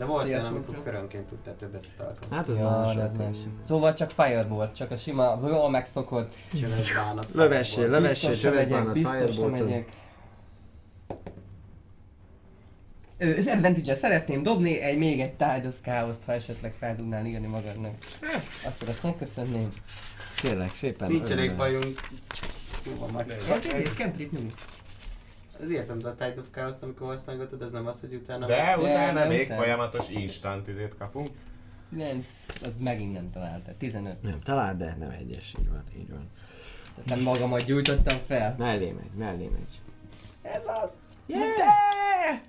De 0.01 0.07
volt 0.07 0.25
olyan, 0.25 0.45
amikor 0.45 0.83
körönként 0.83 1.27
tudtál 1.27 1.55
többet 1.55 1.85
spellkazni. 1.85 2.35
Hát 2.35 2.47
az 2.47 2.57
Ja, 2.57 2.63
más. 2.69 2.95
de 2.95 3.01
ez 3.01 3.17
másik. 3.17 3.47
Szóval 3.67 3.93
csak 3.93 4.11
Firebolt, 4.11 4.75
csak 4.75 4.91
a 4.91 4.95
sima, 4.95 5.39
jól 5.47 5.69
megszokott. 5.69 6.33
Csöves 6.59 6.93
bánat. 6.93 7.27
Lövessél, 7.33 7.73
Fireball. 7.75 7.99
lövessél, 8.01 8.51
megyek, 8.53 8.69
bánat, 8.69 8.93
Firebolt-ot. 8.95 9.51
megyek. 9.51 9.89
Az 13.19 13.47
advantage 13.47 13.95
szeretném 13.95 14.43
dobni 14.43 14.79
egy, 14.79 14.97
még 14.97 15.19
egy 15.21 15.31
Tide 15.33 15.69
Chaos-t, 15.83 16.23
ha 16.25 16.33
esetleg 16.33 16.73
fel 16.79 16.95
tudnál 16.95 17.25
írni 17.25 17.47
magadnak. 17.47 17.93
Akkor 18.65 18.87
azt 18.89 19.03
megköszönném. 19.03 19.69
Kérlek 20.41 20.73
szépen. 20.73 21.11
Nincs 21.11 21.29
elég 21.29 21.55
bajunk. 21.55 22.07
Jó 22.85 22.91
van, 22.99 23.09
meg. 23.09 23.29
Ez 23.49 23.65
ez 23.65 23.93
cantrip 23.93 24.31
nyugi. 24.31 24.53
Az 25.61 25.69
értem, 25.69 25.97
de 25.97 26.07
a 26.09 26.15
Tide 26.15 26.39
of 26.39 26.47
chaos 26.51 26.75
amikor 26.81 27.07
használgatod, 27.07 27.61
az 27.61 27.71
nem 27.71 27.87
az, 27.87 27.99
hogy 27.99 28.13
utána... 28.13 28.45
De 28.45 28.77
utána 28.77 29.19
de 29.19 29.27
még 29.27 29.45
utána. 29.45 29.61
folyamatos 29.61 30.09
instant 30.09 30.67
izét 30.67 30.95
kapunk. 30.97 31.29
9, 31.89 32.45
az 32.63 32.73
megint 32.79 33.13
nem 33.13 33.29
találta. 33.31 33.71
15. 33.77 34.21
Nem, 34.21 34.39
talán, 34.39 34.77
de 34.77 34.95
nem 34.99 35.09
egyes, 35.09 35.53
így 35.59 35.69
van, 35.69 35.83
így 35.97 36.09
van. 36.09 36.29
Nem 37.05 37.19
magamat 37.19 37.65
gyújtottam 37.65 38.17
fel. 38.27 38.55
Mellé 38.57 38.91
megy, 38.91 39.11
mellé 39.17 39.47
megy. 39.47 39.79
Ez 40.41 40.61
az! 40.65 40.89
Yeah. 41.25 41.55
De! 41.55 42.43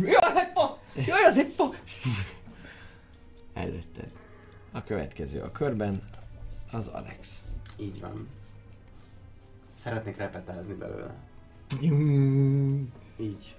Jaj, 0.00 0.50
fa! 0.54 0.78
Jaj, 0.94 1.24
az 1.28 1.38
egy 1.38 1.52
fa! 1.56 1.74
Előtted. 3.54 4.08
A 4.72 4.84
következő 4.84 5.40
a 5.40 5.52
körben 5.52 6.02
az 6.70 6.86
Alex. 6.86 7.44
Így 7.76 8.00
van. 8.00 8.28
Szeretnék 9.74 10.16
repetázni 10.16 10.74
belőle. 10.74 11.14
Így. 13.16 13.56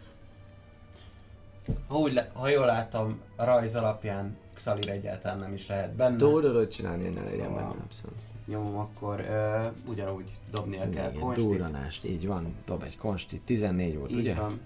Ha, 1.88 1.98
úgy 1.98 2.14
le, 2.14 2.30
ha 2.34 2.48
jól 2.48 2.66
láttam, 2.66 3.20
a 3.36 3.44
rajz 3.44 3.76
alapján 3.76 4.38
Xalir 4.54 4.90
egyáltalán 4.90 5.38
nem 5.38 5.54
is 5.54 5.68
lehet 5.68 5.94
benne. 5.94 6.18
Tudod 6.18 6.68
csinálni, 6.68 7.04
ne 7.04 7.22
legyen 7.22 7.26
Szóval- 7.46 7.54
benne 7.56 7.84
abszolút. 7.84 8.20
Nyomom, 8.46 8.78
akkor 8.78 9.20
ö, 9.20 9.68
ugyanúgy 9.88 10.38
dobnia 10.52 10.90
kell 10.90 11.10
Igen, 11.10 11.20
konstit. 11.22 11.46
durranást, 11.48 12.06
így 12.06 12.28
van. 12.28 12.56
Dob 12.66 12.84
egy 12.84 12.98
konstit, 12.98 13.42
14 13.42 13.98
volt, 13.98 14.12
Így 14.12 14.18
ugye? 14.18 14.34
van. 14.36 14.60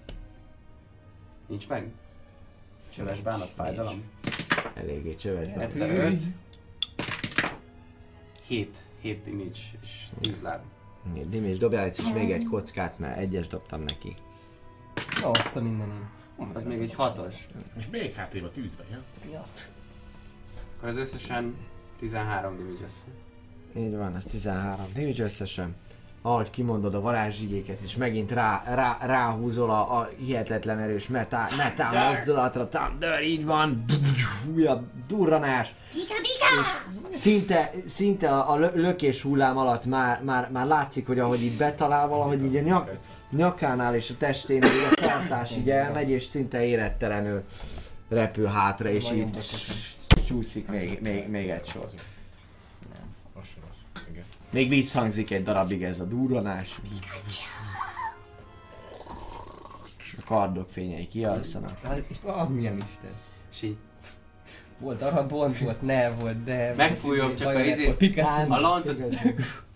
Nincs 1.46 1.68
meg? 1.68 1.90
Csöves 2.88 3.20
bánat, 3.20 3.50
fájdalom. 3.52 4.02
Eléggé 4.74 5.14
csöves. 5.16 5.46
benne. 5.48 5.62
Egyszer 5.62 5.90
öt. 5.90 6.22
7. 8.46 8.84
7 9.00 9.24
damage 9.24 9.58
és 9.82 10.06
10 10.20 10.40
láb. 10.42 10.60
Dimis, 11.12 11.58
dobjál 11.58 11.84
egy, 11.84 11.98
és 11.98 12.12
még 12.12 12.30
egy 12.30 12.44
kockát, 12.44 12.98
mert 12.98 13.18
egyes 13.18 13.46
dobtam 13.46 13.80
neki. 13.80 14.14
Na, 15.20 15.30
azt 15.30 15.56
a 15.56 15.62
mindenén. 15.62 16.08
Az 16.52 16.64
még 16.64 16.80
egy 16.80 16.94
hatos. 16.94 17.48
És 17.76 17.86
még 17.90 18.14
hátrébb 18.14 18.44
a 18.44 18.50
tűzbe, 18.50 18.84
ja? 18.90 19.02
Ja. 19.32 19.46
Akkor 20.76 20.88
az 20.88 20.96
összesen 20.96 21.56
13 21.98 22.56
damage 22.56 22.80
lesz. 22.80 23.04
Így 23.76 23.96
van, 23.96 24.16
ez 24.16 24.24
13 24.24 24.86
damage 24.94 25.22
összesen. 25.22 25.76
Ahogy 26.26 26.50
kimondod 26.50 26.94
a 26.94 27.00
varázsigéket, 27.00 27.80
és 27.80 27.96
megint 27.96 28.30
rá, 28.30 28.62
rá, 28.66 28.96
ráhúzol 29.00 29.70
a, 29.70 29.98
a 29.98 30.10
hihetetlen 30.16 30.78
erős 30.78 31.08
metál, 31.08 31.48
metál 31.56 32.08
mozdulatra, 32.08 32.68
Thunder, 32.68 33.22
így 33.22 33.44
van, 33.44 33.84
újabb 34.54 34.82
durranás. 35.08 35.74
És 37.10 37.18
Szinte, 37.18 37.70
szinte 37.86 38.28
a, 38.30 38.52
a 38.52 38.56
lö- 38.56 38.74
lökés 38.74 39.22
hullám 39.22 39.56
alatt 39.58 39.84
már, 39.84 40.22
már, 40.22 40.50
már 40.50 40.66
látszik, 40.66 41.06
hogy 41.06 41.18
ahogy 41.18 41.42
így 41.42 41.56
betalál 41.56 42.08
valahogy 42.08 42.44
így 42.44 42.56
a 42.56 42.60
nyak, 42.60 42.90
nyakánál 43.30 43.94
és 43.94 44.10
a 44.10 44.14
testénél 44.18 44.70
így 44.70 44.88
a 44.90 44.94
tartás 45.06 45.50
így 45.56 45.70
elmegy, 45.70 46.10
és 46.10 46.24
szinte 46.24 46.64
érettelenül 46.64 47.42
repül 48.08 48.46
hátra, 48.46 48.88
és 48.88 49.10
így 49.12 49.28
csúszik 50.26 50.68
még, 50.68 50.98
még, 51.02 51.28
még 51.28 51.48
egy 51.48 51.66
sor. 51.66 51.84
Az 51.84 51.90
se 53.44 53.60
rossz. 53.60 54.04
Igen. 54.10 54.24
Még 54.54 54.68
visszhangzik 54.68 55.30
egy 55.30 55.42
darabig 55.42 55.82
ez 55.82 56.00
a 56.00 56.04
durranás. 56.04 56.80
És 59.98 60.16
a 60.18 60.22
kardok 60.24 60.68
fényei 60.70 61.06
kialszanak. 61.06 61.78
Az, 61.84 62.02
és 62.08 62.16
az 62.22 62.48
milyen 62.48 62.76
isten. 62.76 63.12
Így 63.62 63.76
Volt 64.78 65.02
arabon, 65.02 65.54
volt 65.60 65.82
ne, 65.82 66.10
volt 66.10 66.44
de... 66.44 66.74
Megfújom 66.76 67.36
csak 67.36 67.54
a 67.54 67.64
izét, 67.64 68.18
a 68.48 68.60
lantot, 68.60 68.98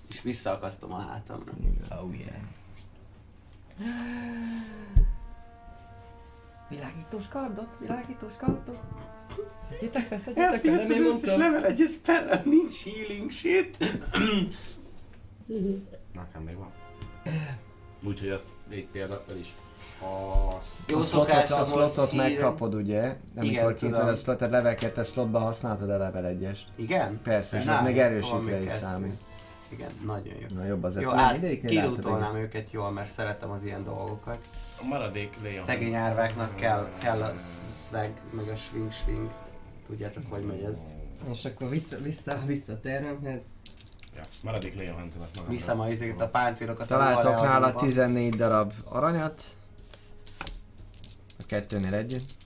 és 0.08 0.22
visszaakasztom 0.22 0.92
a 0.92 0.98
hátamra. 0.98 1.52
Oh 2.02 2.18
yeah. 2.18 2.34
Világítós 6.68 7.28
kardot, 7.28 7.76
világítós 7.80 8.36
kardot. 8.36 8.78
Szedjétek 9.70 10.10
le, 10.10 10.18
szedjétek 10.18 10.64
le, 10.64 10.70
nem 10.70 10.90
én 10.90 11.02
mondtam. 11.02 11.38
level 11.38 11.64
egyes 11.64 11.90
spell 11.90 12.42
nincs 12.44 12.84
healing 12.84 13.30
shit. 13.30 13.76
Nekem 16.14 16.42
még 16.44 16.56
van. 16.56 16.72
Úgyhogy 18.02 18.28
az 18.28 18.52
még 18.68 18.88
például 18.92 19.38
is. 19.40 19.54
Az... 20.00 20.64
Jó 20.88 20.98
a 20.98 21.02
slotot, 21.02 21.50
a 21.50 21.64
slotot 21.64 22.12
megkapod 22.12 22.74
ugye, 22.74 23.16
amikor 23.36 23.74
kint 23.74 23.96
van 23.96 24.08
a 24.08 24.14
slot, 24.14 24.42
a 24.42 24.48
level 24.48 24.74
2 24.74 25.02
slotba 25.02 25.38
használtad 25.38 25.90
a 25.90 25.96
level 25.96 26.36
1-est. 26.38 26.60
Igen? 26.76 27.20
Persze, 27.22 27.58
és 27.58 27.64
ez 27.64 27.82
még 27.82 27.98
erősítve 27.98 28.62
is 28.62 28.72
számít. 28.72 29.20
Igen, 29.68 29.90
nagyon 30.06 30.34
jó. 30.40 30.56
Na 30.56 30.64
jobb 30.64 30.84
az 30.84 31.00
Jó, 31.00 31.10
át, 31.10 31.60
kilutolnám 31.66 32.36
őket 32.36 32.70
jól, 32.70 32.90
mert 32.90 33.10
szeretem 33.10 33.50
az 33.50 33.64
ilyen 33.64 33.84
dolgokat. 33.84 34.38
A 34.80 34.84
maradék 34.84 35.36
Leon. 35.42 35.64
Szegény 35.64 35.94
árváknak 35.94 36.56
kell, 36.56 36.88
kell 36.98 37.22
a 37.22 37.32
swag, 37.70 38.10
meg 38.30 38.48
a 38.48 38.54
swing 38.54 38.92
swing. 38.92 39.30
Tudjátok, 39.86 40.22
hogy 40.28 40.42
megy 40.44 40.62
ez. 40.62 40.84
És 41.30 41.44
akkor 41.44 41.68
vissza, 41.68 41.96
vissza, 41.96 42.38
vissza 42.46 42.72
a 42.72 42.80
teremhez. 42.80 43.42
Ja, 44.14 44.20
maradék 44.44 44.74
Leon 44.74 44.98
Hansenet 44.98 45.28
magamra. 45.34 45.50
Viszem 45.50 45.80
a 45.80 45.88
izéket, 45.88 46.20
a 46.20 46.28
páncélokat. 46.28 46.84
a 46.84 46.86
Találtok 46.86 47.22
ruhareadóba. 47.22 47.58
nála 47.66 47.74
14 47.80 48.36
darab 48.36 48.72
aranyat. 48.84 49.42
A 51.38 51.44
kettőnél 51.46 51.94
együtt. 51.94 52.36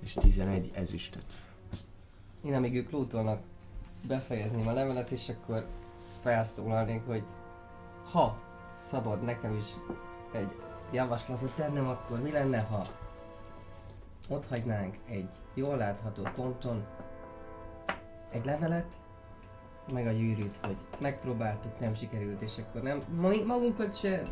És 0.00 0.12
11 0.20 0.70
ezüstöt. 0.74 1.24
Én 2.44 2.54
amíg 2.54 2.74
ők 2.74 2.90
lútolnak, 2.90 3.42
befejezném 4.06 4.68
a 4.68 4.72
levelet, 4.72 5.10
és 5.10 5.28
akkor 5.28 5.66
felszólalnék, 6.20 7.06
hogy 7.06 7.24
ha 8.12 8.38
szabad 8.78 9.22
nekem 9.22 9.54
is 9.54 9.66
egy 10.32 10.56
javaslatot 10.92 11.54
tennem, 11.54 11.86
akkor 11.86 12.20
mi 12.20 12.30
lenne, 12.30 12.60
ha 12.60 12.82
ott 14.28 14.48
hagynánk 14.48 14.96
egy 15.08 15.30
jól 15.54 15.76
látható 15.76 16.22
ponton 16.34 16.86
egy 18.30 18.44
levelet, 18.44 18.98
meg 19.92 20.06
a 20.06 20.10
gyűrűt, 20.10 20.58
hogy 20.66 20.76
megpróbáltuk, 21.00 21.80
nem 21.80 21.94
sikerült, 21.94 22.42
és 22.42 22.58
akkor 22.58 22.82
nem, 22.82 23.02
ma- 23.16 23.44
magunkat 23.46 23.96
se 23.96 24.22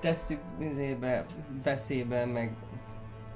tesszük 0.00 0.40
izébe, 0.58 1.24
veszélybe, 1.62 2.24
meg 2.24 2.56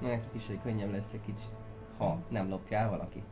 nekik 0.01 0.35
is 0.35 0.49
egy 0.49 0.61
könnyebb 0.63 0.91
lesz 0.91 1.13
egy 1.13 1.21
kicsit, 1.21 1.53
ha 1.99 2.19
nem 2.29 2.49
lopja 2.49 2.79
el 2.79 2.91
valaki. 2.91 3.23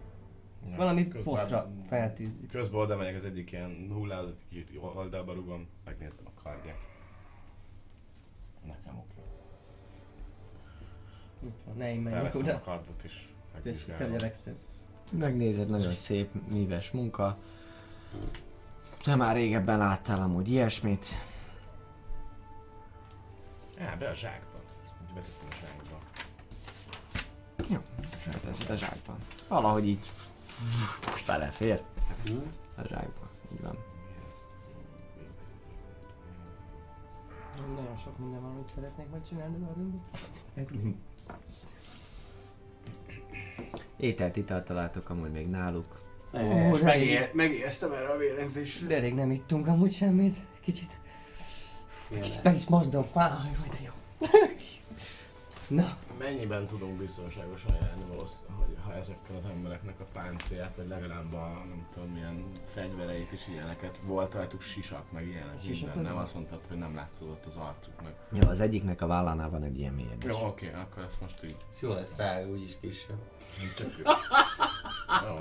Ja. 0.68 0.76
Valami 0.76 1.05
Közben- 1.08 1.22
potra 1.22 1.70
feltűzzük. 1.89 2.50
Közben 2.50 2.80
oda 2.80 2.97
megyek 2.97 3.16
az 3.16 3.24
egyik 3.24 3.52
ilyen 3.52 3.86
hullázati 3.92 4.42
kis 4.48 4.64
oldalba 4.94 5.32
rugom, 5.32 5.66
megnézem 5.84 6.24
a 6.36 6.42
kardját. 6.42 6.78
Nekem 8.66 8.98
oké. 8.98 9.14
Van, 11.64 11.76
Ne 11.76 11.92
én 11.92 12.00
menjek 12.00 12.20
Felveszem 12.20 12.47
a 12.47 12.48
oda. 12.50 12.60
kardot 12.60 13.05
is. 13.05 13.28
Megvizsgálom. 13.52 14.16
Megnézed, 15.10 15.68
nagyon 15.68 15.94
szép, 15.94 16.30
míves 16.48 16.90
munka. 16.90 17.36
Te 19.02 19.14
már 19.16 19.34
régebben 19.34 19.78
láttál 19.78 20.22
amúgy 20.22 20.48
ilyesmit. 20.50 21.06
Á, 23.78 23.94
be 23.97 24.08
a 24.08 24.14
zsákba. 24.14 24.60
Beteszem 25.14 25.47
a 25.50 25.55
zsákba. 25.60 25.98
Felteszed 28.00 28.70
a 28.70 28.76
zsákban. 28.76 29.16
Valahogy 29.48 29.89
így 29.89 30.10
most 31.06 31.26
belefér 31.26 31.82
Hm? 32.24 32.32
a 32.76 32.82
zsákba. 32.89 33.28
Így 33.52 33.60
van. 33.62 33.76
Nagyon 37.76 37.97
sok 37.97 38.18
minden 38.18 38.40
van, 38.42 38.50
amit 38.50 38.68
szeretnék 38.74 39.08
majd 39.10 39.28
csinálni 39.28 39.58
velünk. 39.58 40.02
Ez 40.55 40.66
mind. 40.82 40.94
Ételt, 43.97 44.36
italt 44.36 44.64
találtok 44.64 45.10
amúgy 45.10 45.30
még 45.30 45.48
náluk. 45.48 46.00
És 46.32 46.78
de 46.78 46.84
megér, 46.84 47.30
megijesztem 47.34 47.92
erre 47.92 48.08
a 48.08 48.16
vérengzésre. 48.16 48.86
De 48.86 48.97
elég 48.97 49.14
nem 49.14 49.30
ittunk 49.30 49.66
amúgy 49.66 49.92
semmit. 49.92 50.36
Kicsit 50.60 50.98
meg 52.42 52.55
is 52.55 52.66
mosdom, 52.66 53.02
fáj, 53.02 53.50
vagy 53.60 53.68
de 53.68 53.78
jó. 53.84 53.92
Na, 55.70 55.97
Mennyiben 56.18 56.66
tudunk 56.66 56.99
biztonságosan 56.99 57.74
járni 57.74 58.05
valószínűleg, 58.08 58.57
hogy 58.57 58.76
ha 58.84 58.94
ezekkel 58.94 59.36
az 59.36 59.44
embereknek 59.44 60.00
a 60.00 60.05
páncélját, 60.12 60.74
vagy 60.76 60.89
legalább 60.89 61.32
a 61.32 61.49
nem 61.68 61.86
tudom 61.92 62.08
milyen 62.08 62.44
fegyvereit 62.73 63.31
és 63.31 63.49
ilyeneket, 63.49 63.99
volt 64.05 64.34
rajtuk 64.34 64.60
sisak, 64.60 65.12
meg 65.12 65.26
ilyenek, 65.26 65.58
Sisak 65.58 65.94
minden. 65.94 66.12
Nem 66.12 66.23
azt 66.23 66.34
mondtad, 66.34 66.60
hogy 66.68 66.78
nem 66.78 66.94
látszódott 66.94 67.44
az 67.47 67.57
arcuknak. 67.57 68.12
Jó, 68.32 68.49
az 68.49 68.60
egyiknek 68.60 69.00
a 69.02 69.07
vállánál 69.07 69.50
van 69.50 69.62
egy 69.62 69.78
ilyen 69.78 69.92
mélyedés. 69.92 70.31
Jó, 70.31 70.47
oké, 70.47 70.73
akkor 70.73 71.02
ezt 71.02 71.20
most 71.20 71.44
így. 71.44 71.57
Ez 71.73 71.81
jó 71.81 71.92
lesz 71.92 72.16
rá, 72.16 72.44
úgyis 72.44 72.73
később. 72.81 73.18
Csak... 73.76 73.89
Jó. 75.26 75.36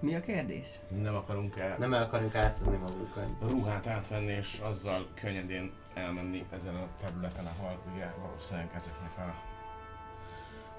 mi 0.00 0.14
a 0.14 0.20
kérdés? 0.20 0.66
Nem 1.02 1.14
akarunk 1.14 1.56
el 1.56 1.76
Nem 1.78 1.94
el 1.94 2.02
akarunk 2.02 2.34
átszazni 2.34 2.76
magunkat. 2.76 3.30
a 3.40 3.48
ruhát 3.48 3.86
átvenni 3.86 4.32
és 4.32 4.58
azzal 4.62 5.08
könnyedén 5.14 5.72
elmenni 5.94 6.46
ezen 6.50 6.74
a 6.74 6.86
területen, 7.00 7.46
ahol 7.46 7.78
ugye 7.94 8.12
valószínűleg 8.22 8.70
ezeknek 8.74 9.18
a 9.18 9.34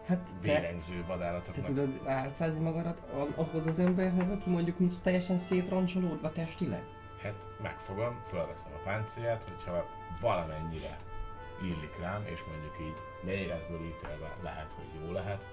Hát 0.08 0.18
te, 0.18 0.32
vérengző 0.42 1.00
te 1.00 1.08
vadállatoknak. 1.08 1.66
tudod 1.66 2.02
álcázni 2.06 2.64
magadat 2.64 3.02
ahhoz 3.36 3.68
az 3.68 3.80
emberhez, 3.80 4.30
aki 4.30 4.50
mondjuk 4.50 4.80
nincs 4.80 4.96
teljesen 4.98 5.38
szétroncsolódva 5.38 6.32
testileg? 6.32 6.84
Hát 7.22 7.48
megfogom, 7.62 8.22
fölveszem 8.28 8.72
a 8.76 8.84
páncélját, 8.84 9.44
hogyha 9.44 9.86
valamennyire 10.22 10.98
illik 11.62 12.00
rám, 12.00 12.22
és 12.26 12.44
mondjuk 12.44 12.76
így 12.82 12.98
méretből 13.24 13.86
ítélve 13.86 14.36
lehet, 14.42 14.72
hogy 14.72 15.06
jó 15.06 15.12
lehet. 15.12 15.53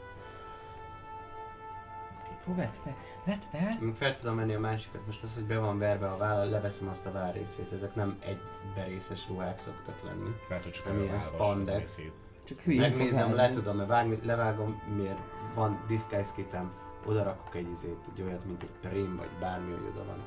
Hó, 2.44 2.54
vedd 2.54 2.72
fel, 2.84 2.96
vedd 3.24 3.40
fel! 3.50 3.76
Még 3.80 3.94
fel 3.94 4.14
tudom 4.14 4.34
menni 4.34 4.54
a 4.54 4.60
másikat, 4.60 5.06
most 5.06 5.22
az, 5.22 5.34
hogy 5.34 5.44
be 5.44 5.58
van 5.58 5.78
verve 5.78 6.06
a 6.06 6.16
vállal, 6.16 6.46
leveszem 6.46 6.88
azt 6.88 7.06
a 7.06 7.12
várrészét, 7.12 7.72
ezek 7.72 7.94
nem 7.94 8.18
egy 8.26 8.40
berészes 8.74 9.28
ruhák 9.28 9.58
szoktak 9.58 10.02
lenni. 10.04 10.30
Lehet, 10.48 10.64
hogy 10.64 10.72
csak 10.72 10.84
Nem 10.84 11.02
ilyen 11.02 11.18
spandex. 11.18 11.78
részét. 11.78 12.12
Csak 12.44 12.60
hülyén 12.60 12.80
Megnézem, 12.80 13.34
le 13.34 13.50
tudom, 13.50 13.76
mert 13.76 14.24
levágom, 14.24 14.82
miért 14.96 15.18
van 15.54 15.84
disguise 15.86 16.30
kitem, 16.34 16.72
oda 17.06 17.22
rakok 17.22 17.54
egy 17.54 17.70
izét, 17.70 17.98
egy 18.14 18.22
olyat, 18.22 18.44
mint 18.44 18.62
egy 18.62 18.88
prém, 18.90 19.16
vagy 19.16 19.30
bármi, 19.40 19.72
hogy 19.72 19.86
oda 19.94 20.04
van. 20.04 20.18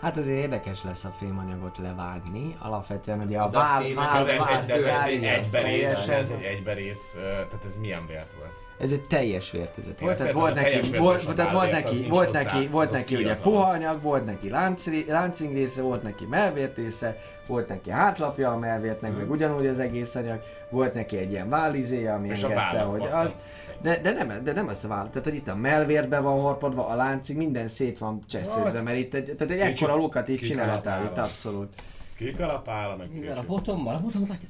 Hát 0.00 0.16
azért 0.16 0.38
érdekes 0.38 0.84
lesz 0.84 1.04
a 1.04 1.08
fémanyagot 1.08 1.78
levágni. 1.78 2.56
Alapvetően 2.58 3.20
ugye 3.20 3.38
a 3.38 3.48
De 3.48 3.58
a 3.58 3.60
vál, 3.60 3.80
fémek- 3.82 4.10
vál, 4.10 4.24
De 4.24 4.32
ez 4.74 5.06
egy, 5.06 5.24
egyberész, 5.24 5.94
ez 6.08 6.30
egy 6.30 6.42
egyberész, 6.42 7.12
tehát 7.14 7.64
ez 7.64 7.76
milyen 7.76 8.06
vért 8.06 8.32
volt? 8.32 8.52
Ez 8.78 8.92
egy 8.92 9.02
teljes 9.02 9.50
vértezet 9.50 10.00
volt. 10.00 10.16
Tehát 10.16 10.32
volt 10.32 10.54
neki, 10.54 10.98
volt, 10.98 11.34
tehát 11.34 11.52
volt 11.52 11.72
az 11.72 11.74
neki, 11.74 12.06
volt 12.08 12.32
neki, 12.32 12.66
volt 12.66 12.90
az 12.90 12.94
neki 12.94 13.16
ugye 13.16 13.36
puha 13.36 13.62
anyag, 13.62 14.02
volt 14.02 14.24
neki 14.24 14.48
lánc, 14.48 14.86
láncing 15.06 15.54
része, 15.54 15.82
volt 15.82 16.02
neki 16.02 16.24
melvért 16.24 16.76
része, 16.76 17.18
volt 17.46 17.68
neki 17.68 17.90
hátlapja 17.90 18.50
a 18.50 18.58
melvértnek, 18.58 19.16
meg 19.16 19.30
ugyanúgy 19.30 19.66
az 19.66 19.78
egész 19.78 20.14
anyag, 20.14 20.40
volt 20.70 20.94
neki 20.94 21.16
egy 21.16 21.30
ilyen 21.30 21.48
válizéja, 21.48 22.14
ami 22.14 22.28
És 22.28 22.42
a 22.42 22.50
engedte, 22.50 22.80
hogy 22.80 23.02
az, 23.02 23.36
de, 23.82 24.00
de, 24.00 24.12
nem, 24.12 24.44
de 24.44 24.52
nem 24.52 24.68
azt 24.68 24.84
a 24.84 24.88
vállat, 24.88 25.10
tehát 25.10 25.38
itt 25.38 25.48
a 25.48 25.54
melvérbe 25.54 26.20
van 26.20 26.40
harpadva, 26.40 26.86
a 26.86 26.94
láncig, 26.94 27.36
minden 27.36 27.68
szét 27.68 27.98
van 27.98 28.22
csesződve, 28.28 28.82
mert 28.82 28.98
itt 28.98 29.14
egy, 29.14 29.34
tehát 29.38 29.54
egy 29.54 29.60
ekkora 29.60 29.96
lukat 29.96 30.28
így 30.28 30.40
csináltál 30.40 31.04
itt 31.04 31.18
abszolút. 31.18 31.74
Kikalapál, 32.16 32.96
meg 32.96 33.08
Igen, 33.16 33.36
a 33.36 33.42
botommal, 33.46 33.94
a 33.94 34.00
botommal 34.00 34.28
adja 34.30 34.48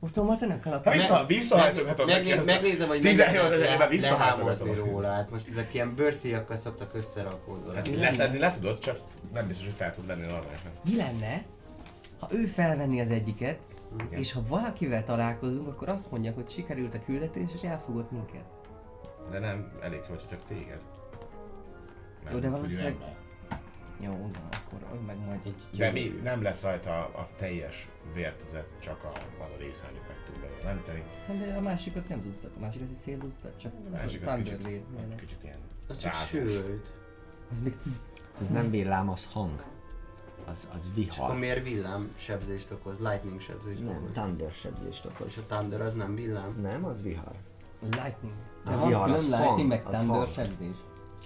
te 0.00 0.46
nem 0.46 0.56
Ha 0.56 0.62
kalapálsz. 0.62 0.96
vissza, 0.96 1.24
visszahajtogatom 1.26 2.06
Meg, 2.06 2.16
neki 2.16 2.28
meg, 2.28 2.38
ezt 2.38 2.48
a 2.48 2.52
megnézem, 2.52 2.88
hogy 2.88 3.00
18 3.00 3.44
ezerben 3.44 3.58
lehámozni 3.68 3.96
visszahajtogatom. 3.96 4.74
róla. 4.84 5.10
Hát 5.12 5.30
most 5.30 5.48
ezek 5.48 5.74
ilyen 5.74 5.94
bőrszíjakkal 5.94 6.56
szoktak 6.56 6.94
összerakódva. 6.94 7.74
Hát 7.74 7.94
leszedni 7.94 8.38
le 8.38 8.50
tudod, 8.50 8.78
csak 8.78 8.98
nem 9.32 9.46
biztos, 9.46 9.64
hogy 9.66 9.74
fel 9.74 9.94
tud 9.94 10.06
lenni 10.06 10.20
normálisan. 10.20 10.70
Mi 10.84 10.96
lenne, 10.96 11.42
ha 12.18 12.28
ő 12.32 12.46
felvenni 12.46 13.00
az 13.00 13.10
egyiket, 13.10 13.58
Igen. 14.06 14.18
és 14.18 14.32
ha 14.32 14.42
valakivel 14.48 15.04
találkozunk, 15.04 15.68
akkor 15.68 15.88
azt 15.88 16.10
mondja, 16.10 16.32
hogy 16.32 16.50
sikerült 16.50 16.94
a 16.94 17.04
küldetés, 17.04 17.50
és 17.54 17.60
elfogott 17.68 18.10
minket. 18.10 18.44
De 19.30 19.38
nem 19.38 19.72
elég, 19.82 20.00
hogyha 20.00 20.26
csak 20.30 20.40
téged. 20.48 20.80
Nem, 22.24 22.32
Jó, 22.34 22.38
de 22.38 22.48
valószínűleg- 22.48 22.92
ember. 22.92 23.14
Jó, 24.00 24.30
de 24.32 24.38
akkor 24.50 24.96
ő 24.96 25.00
meg 25.06 25.18
majd 25.26 25.40
egy 25.44 25.78
De 25.78 25.90
mi, 25.90 26.20
nem 26.22 26.42
lesz 26.42 26.62
rajta 26.62 26.90
a 27.04 27.28
teljes 27.36 27.88
vértezet, 28.14 28.66
csak 28.80 29.04
a, 29.04 29.08
az 29.44 29.50
a 29.54 29.56
része, 29.58 29.86
amit 29.90 30.02
meg 30.08 30.16
tud 30.26 30.40
belőle 30.40 30.74
menteni. 30.74 31.02
Hát 31.26 31.38
De 31.38 31.54
a 31.56 31.60
másikat 31.60 32.08
nem 32.08 32.22
zúztat, 32.22 32.50
a 32.56 32.60
másikat 32.60 32.90
is 32.90 32.96
szétzúztat, 32.98 33.58
csak 33.60 33.72
A 33.86 33.90
másik 33.90 34.26
az 34.26 34.34
kicsit, 34.34 34.62
majd. 34.62 35.14
kicsit 35.20 35.42
ilyen 35.42 35.58
Az 35.88 35.98
csak 35.98 36.12
rázós. 36.12 36.28
sőt. 36.28 36.92
Az 37.50 37.60
még 37.62 37.76
tz- 37.76 38.02
Ez 38.40 38.48
nem 38.48 38.70
villám, 38.70 39.08
az 39.08 39.28
hang. 39.32 39.62
Az, 40.46 40.70
az 40.74 40.90
És 40.94 41.06
akkor 41.08 41.26
vihar. 41.26 41.38
miért 41.38 41.62
villám 41.62 42.10
sebzést 42.16 42.70
okoz? 42.70 42.98
Lightning 42.98 43.40
sebzést 43.40 43.84
Nem, 43.84 43.96
okoz? 43.96 44.10
thunder 44.12 44.50
sebzést 44.52 45.04
És 45.04 45.10
okoz. 45.10 45.38
a 45.38 45.54
Thunder 45.54 45.80
az 45.80 45.94
nem 45.94 46.14
villám? 46.14 46.58
Nem, 46.60 46.84
az 46.84 47.02
vihar. 47.02 47.34
Lightning. 47.80 48.34
Az 48.64 48.78
van 48.78 48.88
vihar, 48.88 49.04
külön 49.04 49.18
az 49.18 49.28
Lightning, 49.28 49.56
hang, 49.56 49.68
meg 49.68 49.86
az 49.86 50.00
Thunder 50.00 50.26
sebzés. 50.26 50.76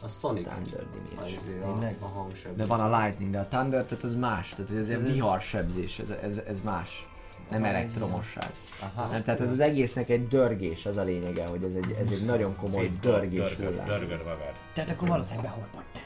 A 0.03 0.09
Sonic. 0.09 0.47
Thunder 0.49 0.81
A, 0.81 1.67
damage. 1.67 1.97
a, 2.01 2.05
a 2.05 2.09
hangsebzés. 2.09 2.57
De 2.57 2.67
van 2.67 2.81
a 2.81 2.99
lightning, 3.01 3.31
de 3.31 3.39
a 3.39 3.47
thunder, 3.49 3.85
tehát 3.85 4.05
az 4.05 4.15
más. 4.15 4.49
Tehát 4.49 4.71
ez 4.71 4.89
egy 4.89 4.95
Ez- 5.07 5.13
vihar 5.13 5.41
sebzés, 5.41 5.99
ez, 5.99 6.11
ez, 6.11 6.39
ez 6.49 6.61
más. 6.63 7.09
Nem 7.51 7.65
elektromosság. 7.65 8.51
Aha. 8.95 9.07
Nem, 9.11 9.23
tehát 9.23 9.41
ez 9.41 9.51
az 9.51 9.61
egésznek 9.61 10.09
egy 10.09 10.29
dörgés, 10.29 10.87
az 10.87 10.97
a 10.97 11.03
lényege, 11.03 11.47
hogy 11.47 11.63
ez 11.63 11.75
egy, 11.75 11.97
ez 12.01 12.13
egy 12.13 12.25
nagyon 12.25 12.57
komoly 12.57 12.83
Szép 12.83 13.01
dörgés 13.01 13.57
dörgöd, 13.57 13.69
hullám. 13.69 13.87
dörgöd 13.87 14.19
magad. 14.25 14.53
Tehát 14.75 14.91
akkor 14.91 15.09
valószínűleg 15.09 15.45
behorpadt. 15.45 15.99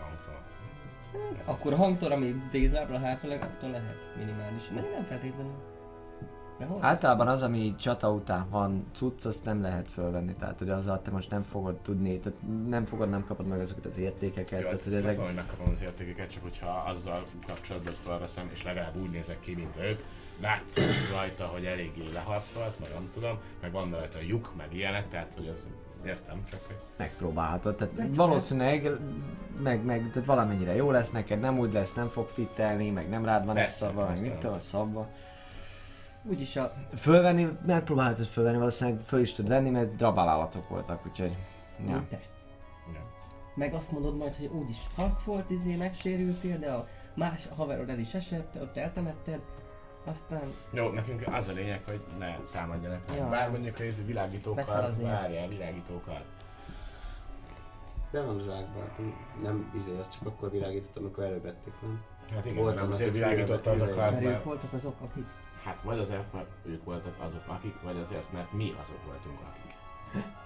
Hangtól. 0.00 0.40
Akkor 1.44 1.72
a 1.72 1.76
hangtól, 1.76 2.12
ami 2.12 2.34
dézlábra 2.50 2.98
hátraleg, 2.98 3.42
attól 3.42 3.70
lehet 3.70 3.96
minimális. 4.18 4.62
Mert 4.74 4.92
nem 4.92 5.04
feltétlenül. 5.04 5.52
Általában 6.80 7.28
az, 7.28 7.42
ami 7.42 7.74
csata 7.78 8.12
után 8.12 8.46
van 8.50 8.86
cucc, 8.92 9.24
azt 9.24 9.44
nem 9.44 9.60
lehet 9.60 9.88
fölvenni, 9.88 10.34
tehát 10.34 10.58
hogy 10.58 10.68
azzal 10.68 11.02
te 11.02 11.10
most 11.10 11.30
nem 11.30 11.42
fogod 11.42 11.76
tudni, 11.76 12.18
tehát 12.18 12.38
nem 12.68 12.84
fogod, 12.84 13.08
nem 13.08 13.24
kapod 13.24 13.46
meg 13.46 13.60
azokat 13.60 13.86
az 13.86 13.98
értékeket, 13.98 14.60
Jó, 14.60 14.66
tehát 14.66 14.82
hogy 14.82 14.92
ezek... 14.92 15.10
ezek... 15.10 15.24
hogy 15.24 15.34
megkapom 15.34 15.72
az 15.72 15.82
értékeket, 15.82 16.32
csak 16.32 16.42
hogyha 16.42 16.84
azzal 16.86 17.24
kapcsolatban 17.46 17.94
felveszem, 17.94 18.48
és 18.52 18.62
legalább 18.62 18.96
úgy 18.96 19.10
nézek 19.10 19.40
ki, 19.40 19.54
mint 19.54 19.76
ők, 19.80 20.00
látszik 20.40 20.84
rajta, 21.12 21.44
hogy 21.44 21.64
eléggé 21.64 22.02
leharcolt, 22.12 22.80
meg 22.80 22.88
nem 22.92 23.08
tudom, 23.12 23.38
meg 23.60 23.72
van 23.72 23.90
rajta 23.90 24.18
lyuk, 24.20 24.52
meg 24.56 24.74
ilyenek, 24.74 25.08
tehát 25.08 25.34
hogy 25.34 25.48
az 25.48 25.68
értem, 26.06 26.44
csak 26.50 26.60
hogy 26.66 26.76
megpróbálhatod. 26.96 27.76
Tehát 27.76 27.94
De- 27.94 28.16
valószínűleg 28.16 28.90
meg, 29.62 29.84
meg, 29.84 30.10
tehát 30.12 30.26
valamennyire 30.26 30.74
jó 30.74 30.90
lesz 30.90 31.10
neked, 31.10 31.40
nem 31.40 31.58
úgy 31.58 31.72
lesz, 31.72 31.94
nem 31.94 32.08
fog 32.08 32.28
fittelni, 32.28 32.90
meg 32.90 33.08
nem 33.08 33.24
rád 33.24 33.46
van 33.46 33.56
ez 33.56 33.70
szabva, 33.70 34.06
meg 34.06 34.20
mit 34.20 34.32
tudom, 34.32 34.58
szabva. 34.58 35.08
Úgyis 36.28 36.56
a... 36.56 36.72
Fölvenni, 36.96 37.58
megpróbálhatod 37.66 38.26
fölvenni, 38.26 38.56
valószínűleg 38.56 39.00
föl 39.00 39.20
is 39.20 39.32
tud 39.32 39.48
venni, 39.48 39.70
mert 39.70 39.96
drabalállatok 39.96 40.68
voltak, 40.68 41.06
úgyhogy... 41.06 41.36
Ja. 41.86 42.04
Te. 42.08 42.20
igen. 42.90 43.02
Meg 43.54 43.74
azt 43.74 43.92
mondod 43.92 44.16
majd, 44.16 44.34
hogy 44.34 44.46
úgyis 44.46 44.76
harc 44.96 45.22
volt, 45.22 45.50
izé, 45.50 45.76
megsérültél, 45.76 46.58
de 46.58 46.72
a 46.72 46.86
más 47.14 47.48
haverod 47.56 47.88
el 47.88 47.98
is 47.98 48.14
esett, 48.14 48.56
ott 48.60 48.76
eltemetted. 48.76 49.40
Aztán 50.04 50.42
Jó, 50.70 50.88
nekünk 50.88 51.26
az 51.32 51.48
a 51.48 51.52
lényeg, 51.52 51.82
hogy 51.86 52.00
ne 52.18 52.36
támadjanak 52.52 53.00
meg. 53.08 53.16
Ja. 53.16 53.28
Bár 53.28 53.50
mondjuk, 53.50 53.76
hogy 53.76 53.86
ez 53.86 54.06
világítókkal, 54.06 54.92
várjál, 55.02 55.48
világítókkal. 55.48 56.22
De 58.10 58.20
van 58.20 58.38
zsákban, 58.38 58.82
hát 58.82 58.98
nem 59.42 59.72
izé, 59.76 59.90
azt 60.00 60.12
csak 60.12 60.26
akkor 60.26 60.50
világított, 60.50 60.96
amikor 60.96 61.24
elővették, 61.24 61.72
nem? 61.82 62.02
Hát 62.34 62.44
igen, 62.44 62.62
Volt 62.62 62.74
nem 62.74 62.90
azért 62.90 63.08
egy 63.08 63.14
világított 63.14 63.64
hülye- 63.64 63.80
azokat, 63.80 63.96
mert 63.96 64.20
mert 64.22 64.36
ők 64.36 64.44
voltak 64.44 64.72
azok, 64.72 64.94
akik... 65.00 65.26
Hát 65.64 65.80
vagy 65.80 65.98
azért, 65.98 66.32
mert 66.32 66.46
ők 66.64 66.84
voltak 66.84 67.14
azok 67.18 67.42
akik, 67.46 67.74
vagy 67.82 67.96
azért, 67.96 68.32
mert 68.32 68.52
mi 68.52 68.74
azok 68.82 69.04
voltunk 69.06 69.38
akik. 69.40 69.74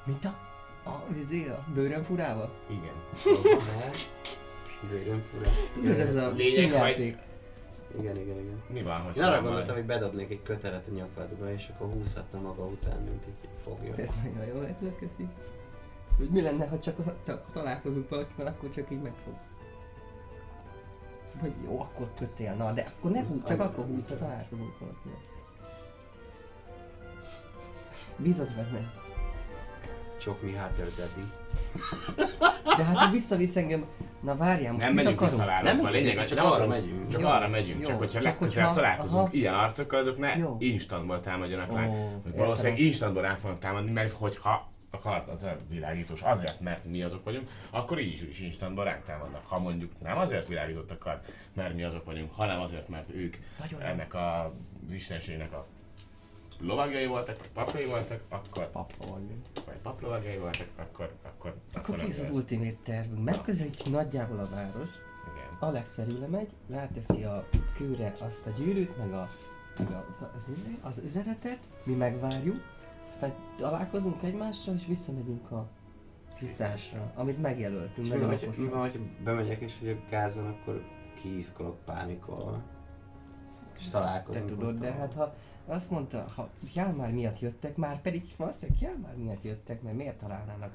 Mint 0.04 0.24
a... 0.24 0.28
A, 0.84 1.04
izé, 1.22 1.48
a 1.48 1.64
bőrön 1.74 2.02
furával? 2.02 2.54
Igen. 2.66 2.94
Bőrön 4.90 5.20
fura. 5.20 5.48
Tudod, 5.72 5.98
ez 5.98 6.14
a 6.14 6.30
Lényeg, 6.30 6.70
színjáték. 6.70 7.16
Igen, 7.98 8.16
igen, 8.16 8.38
igen. 8.38 8.62
Mi 8.68 8.82
van, 8.82 9.00
hogy 9.00 9.16
Én 9.16 9.22
arra 9.22 9.42
gondoltam, 9.42 9.74
hogy 9.74 9.84
bedobnék 9.84 10.30
egy 10.30 10.42
kötelet 10.42 10.86
a 10.86 10.94
nyakadba, 10.94 11.52
és 11.52 11.68
akkor 11.68 11.92
húzhatna 11.92 12.40
maga 12.40 12.64
után, 12.64 13.00
mint 13.00 13.24
egy 13.26 13.48
fogja. 13.62 13.92
Ez 13.96 14.12
nagyon 14.24 14.46
jó 14.46 14.54
ötlet, 14.54 14.98
köszi. 14.98 15.28
Hogy 16.16 16.28
mi 16.28 16.40
lenne, 16.40 16.68
ha 16.68 16.78
csak, 16.78 17.24
csak 17.26 17.50
találkozunk 17.50 18.08
valakivel, 18.08 18.46
akkor 18.46 18.70
csak 18.70 18.90
így 18.90 19.00
megfog. 19.02 19.34
Vagy 21.40 21.52
jó, 21.64 21.80
akkor 21.80 22.10
kötél, 22.18 22.52
na, 22.54 22.72
de 22.72 22.84
akkor 22.98 23.10
ne 23.10 23.18
húz, 23.18 23.36
csak 23.46 23.60
akkor 23.60 23.84
húz, 23.84 24.08
ha 24.08 24.16
találkozunk 24.16 24.78
valakivel. 24.78 25.18
Bízok 28.16 28.48
benne. 28.48 28.92
Csok 30.20 30.42
mi 30.42 30.52
harder 30.52 30.86
daddy. 30.96 31.26
De 32.76 32.84
hát 32.84 32.96
ha 32.96 33.10
visszavisz 33.10 33.56
engem, 33.56 33.84
na 34.20 34.36
várjál, 34.36 34.72
most 34.72 34.84
Nem 34.84 34.94
mit 34.94 35.04
megyünk 35.04 35.20
akarunk? 35.20 35.42
vissza 35.44 35.62
Nem 35.62 35.84
a 35.84 35.90
lényeg, 35.90 36.12
vissza, 36.12 36.24
csak 36.26 36.44
arra 36.44 36.66
megyünk. 36.66 37.08
Csak 37.08 37.20
Jó, 37.20 37.26
arra 37.26 37.48
megyünk, 37.48 37.80
jó, 37.80 37.86
csak 37.86 37.98
hogyha 37.98 38.12
csak 38.20 38.22
legközelebb 38.22 38.68
hogyha- 38.68 38.82
találkozunk 38.82 39.20
aha. 39.26 39.28
ilyen 39.32 39.54
arcokkal, 39.54 39.98
azok 39.98 40.18
ne 40.18 40.36
Jó. 40.36 40.56
instantból 40.58 41.20
támadjanak 41.20 41.72
Ó, 41.72 41.74
rá. 41.74 41.82
Hogy 41.86 41.92
értem. 42.26 42.32
valószínűleg 42.36 42.78
instantból 42.78 43.22
rá 43.22 43.34
fognak 43.34 43.58
támadni, 43.58 43.90
mert 43.90 44.12
hogyha 44.12 44.68
a 44.90 44.98
kart 44.98 45.28
az 45.28 45.42
a 45.44 45.56
világítós 45.68 46.22
azért, 46.22 46.60
mert 46.60 46.84
mi 46.84 47.02
azok 47.02 47.24
vagyunk, 47.24 47.50
akkor 47.70 47.98
így 47.98 48.12
is, 48.12 48.22
is 48.22 48.40
instantból 48.40 48.84
ránk 48.84 49.04
támadnak. 49.04 49.46
Ha 49.46 49.58
mondjuk 49.60 49.92
nem 50.02 50.18
azért 50.18 50.46
világított 50.48 50.90
a 50.90 50.98
kart, 50.98 51.32
mert 51.52 51.74
mi 51.74 51.82
azok 51.82 52.04
vagyunk, 52.04 52.32
hanem 52.34 52.60
azért, 52.60 52.88
mert 52.88 53.10
ők 53.14 53.36
Nagyon 53.58 53.80
ennek 53.80 54.14
a, 54.14 54.44
az 54.44 54.92
istenségnek 54.92 55.52
a 55.52 55.66
lovagjai 56.60 57.06
voltak, 57.06 57.38
vagy 57.38 57.48
papjai 57.48 57.84
voltak, 57.84 58.20
akkor, 58.28 58.70
Pappa 58.70 59.06
vagy. 59.06 59.76
paplovagjai 59.82 60.36
voltak, 60.36 60.68
akkor, 60.76 61.12
akkor, 61.22 61.54
Akkor 61.74 61.96
nem 61.96 62.06
kész 62.06 62.18
az 62.18 62.26
lesz. 62.26 62.36
ultimate 62.36 62.76
tervünk. 62.84 63.24
Megközelítjük 63.24 63.94
nagyjából 63.94 64.38
a 64.38 64.48
város. 64.50 64.88
Igen. 65.34 65.56
Alex 65.58 66.00
lemegy, 66.20 66.50
ráteszi 66.68 67.24
a 67.24 67.48
kőre 67.76 68.14
azt 68.20 68.46
a 68.46 68.50
gyűrűt, 68.50 68.98
meg, 68.98 69.12
a, 69.12 69.28
meg 69.78 69.90
a, 69.90 70.04
az, 70.34 70.48
az 70.80 71.00
üzenetet, 71.04 71.58
mi 71.82 71.94
megvárjuk, 71.94 72.56
aztán 73.20 73.34
találkozunk 73.56 74.22
egymással, 74.22 74.74
és 74.74 74.86
visszamegyünk 74.86 75.50
a 75.50 75.68
tisztásra, 76.38 77.12
amit 77.14 77.40
megjelöltünk. 77.40 78.06
És 78.06 78.12
mi 78.12 78.18
van, 78.18 78.38
mi 78.56 78.64
van, 78.66 78.80
hogy 78.80 79.00
bemegyek 79.24 79.60
és 79.60 79.78
hogy 79.78 79.88
a 79.88 80.10
gázon, 80.10 80.46
akkor 80.46 80.84
kiiszkolok 81.14 81.84
pánikolva. 81.84 82.62
És 83.76 83.84
Te 83.84 83.90
találkozunk. 83.90 84.48
tudod, 84.48 84.68
ott 84.68 84.80
de 84.80 84.92
hát 84.92 85.12
ha 85.12 85.34
azt 85.66 85.90
mondta, 85.90 86.24
ha 86.34 86.48
Jálmár 86.74 87.12
miatt 87.12 87.40
jöttek, 87.40 87.76
már 87.76 88.00
pedig 88.00 88.22
azt 88.36 88.62
mondják, 88.62 88.80
Jálmár 88.80 89.16
miatt 89.16 89.42
jöttek, 89.42 89.82
mert 89.82 89.96
miért 89.96 90.18
találnának? 90.18 90.72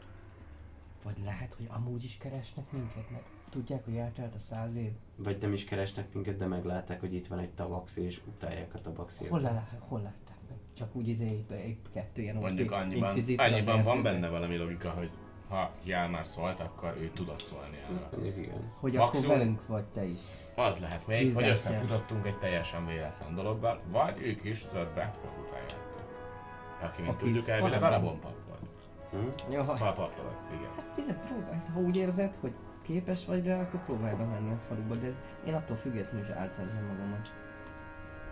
Vagy 1.04 1.18
lehet, 1.24 1.54
hogy 1.54 1.68
amúgy 1.70 2.04
is 2.04 2.18
keresnek 2.18 2.72
minket, 2.72 3.10
mert 3.12 3.26
tudják, 3.50 3.86
hogy 3.86 3.96
eltelt 3.96 4.36
a 4.36 4.40
száz 4.40 4.76
év. 4.76 4.92
Vagy 5.16 5.38
nem 5.42 5.54
is 5.54 5.64
keresnek 5.64 6.14
minket, 6.14 6.38
de 6.38 6.46
meglátták, 6.46 7.00
hogy 7.00 7.14
itt 7.14 7.28
van 7.28 7.40
egy 7.40 7.52
tabaxi, 7.52 8.02
és 8.02 8.22
utálják 8.28 8.74
a 8.74 8.82
tabaxi. 8.82 9.26
Hol, 9.26 9.42
lá, 9.42 9.68
hol 9.80 10.00
meg? 10.00 10.14
Csak 10.84 10.96
úgy 10.96 11.08
ide 11.08 11.26
épp, 11.66 11.86
kettő 11.94 12.22
ilyen 12.22 12.36
Mondjuk 12.36 12.72
OP 12.72 12.78
annyiban, 12.78 13.18
annyiban 13.38 13.84
van 13.84 14.04
benne 14.04 14.30
valami 14.30 14.58
logika, 14.58 14.90
hogy 14.90 15.10
ha 15.50 15.72
Jál 15.84 16.10
már 16.10 16.26
szólt, 16.26 16.60
akkor 16.60 16.96
ő 17.00 17.10
tudott 17.14 17.40
szólni 17.40 17.78
erről. 17.84 18.26
Igen. 18.26 18.70
Hogy 18.80 18.94
Maximum- 18.94 19.26
akkor 19.26 19.38
velünk 19.38 19.68
vagy 19.68 19.84
te 19.84 20.04
is. 20.06 20.20
Az 20.56 20.78
lehet 20.80 21.08
még, 21.08 21.34
hogy 21.34 21.44
Bizdászja. 21.44 21.72
összefutottunk 21.72 22.26
egy 22.26 22.38
teljesen 22.38 22.86
véletlen 22.86 23.36
dologgal, 23.36 23.82
vagy 23.92 24.22
ők 24.22 24.44
is 24.44 24.60
tudod 24.60 24.88
Bradford 24.94 25.34
után 25.48 25.60
jártak. 25.60 26.04
Aki, 26.82 27.02
mint 27.02 27.14
Aki 27.14 27.24
tudjuk, 27.24 27.48
elvileg. 27.48 27.84
Arabon 27.84 28.20
pap 28.20 28.36
volt. 28.48 28.62
Hm? 29.12 29.52
Jó, 29.54 29.62
ha, 29.64 29.74
Papaplovat, 29.74 30.40
igen. 30.52 30.72
ide 31.06 31.14
próbálj, 31.14 31.60
ha 31.74 31.80
úgy 31.80 31.98
érzed, 31.98 32.36
hogy 32.42 32.54
képes 32.82 33.26
vagy 33.26 33.46
rá, 33.46 33.62
akkor 33.62 33.84
próbálj 33.86 34.16
bemenni 34.16 34.52
a 34.52 34.58
faluba, 34.68 34.96
de 34.96 35.14
én 35.48 35.54
attól 35.54 35.76
függetlenül 35.78 36.28
is 36.28 36.34
álcáznám 36.34 36.86
magamat. 36.86 37.28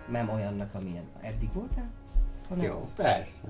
Nem 0.10 0.30
olyannak, 0.30 0.76
amilyen 0.76 1.06
eddig 1.22 1.54
voltál, 1.54 1.92
hanem 2.52 2.66
Jó, 2.66 2.90
persze. 2.96 3.48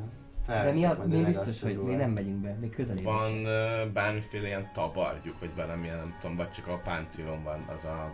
De 0.47 0.71
mi, 0.71 0.85
a, 0.85 1.03
mi 1.05 1.23
biztos, 1.23 1.61
hogy 1.61 1.77
még 1.77 1.97
nem 1.97 2.11
megyünk 2.11 2.41
be, 2.41 2.57
még 2.59 2.75
közelében 2.75 3.13
Van 3.13 3.31
uh, 3.31 3.91
bármiféle 3.93 4.47
ilyen 4.47 4.69
tabargyuk, 4.73 5.39
vagy 5.39 5.55
valamilyen, 5.55 5.97
nem 5.97 6.15
tudom, 6.19 6.35
vagy 6.35 6.51
csak 6.51 6.67
a 6.67 6.77
páncélon 6.83 7.43
van 7.43 7.65
az 7.73 7.85
a 7.85 8.11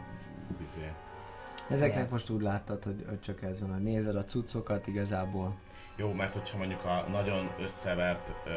izé. 0.68 0.92
Ezeknek 1.70 1.98
Igen. 1.98 2.08
most 2.12 2.30
úgy 2.30 2.42
láttad, 2.42 2.84
hogy, 2.84 3.06
hogy 3.08 3.22
csak 3.22 3.42
ez 3.42 3.62
van, 3.62 3.74
hogy 3.74 3.84
nézed 3.84 4.16
a 4.16 4.24
cuccokat 4.24 4.88
igazából. 4.88 5.56
Jó, 5.96 6.14
mert 6.14 6.34
hogyha 6.34 6.58
mondjuk 6.58 6.86
a 6.86 7.06
nagyon 7.12 7.50
összevert 7.60 8.34
ö, 8.46 8.52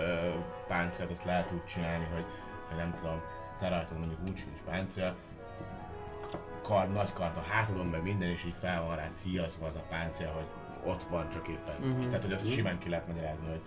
páncélt, 0.67 1.10
azt 1.10 1.25
lehet 1.25 1.52
úgy 1.52 1.65
csinálni, 1.65 2.07
hogy, 2.12 2.25
hogy 2.68 2.76
nem 2.76 2.92
tudom, 2.94 3.20
te 3.59 3.68
rajtad 3.68 3.99
mondjuk 3.99 4.20
úgy 4.28 4.36
sincs 4.36 4.60
páncél, 4.60 5.15
kar, 6.62 6.92
nagy 6.92 7.12
kart 7.12 7.36
a 7.36 7.41
hátadon, 7.41 7.86
meg 7.86 8.02
minden, 8.02 8.28
és 8.28 8.44
így 8.44 8.55
fel 8.60 8.83
van 8.83 8.97
rád 8.97 9.12
szíjazva 9.12 9.67
az 9.67 9.76
a 9.76 9.84
páncél, 9.89 10.28
hogy 10.28 10.47
ott 10.84 11.05
van 11.05 11.28
csak 11.28 11.49
éppen. 11.49 11.75
Mhm. 11.81 11.91
Uh-huh. 11.91 12.07
Tehát, 12.07 12.23
hogy 12.23 12.33
azt 12.33 12.50
simán 12.50 12.78
ki 12.78 12.89
lehet 12.89 13.07
magyarázni, 13.07 13.47
hogy 13.49 13.60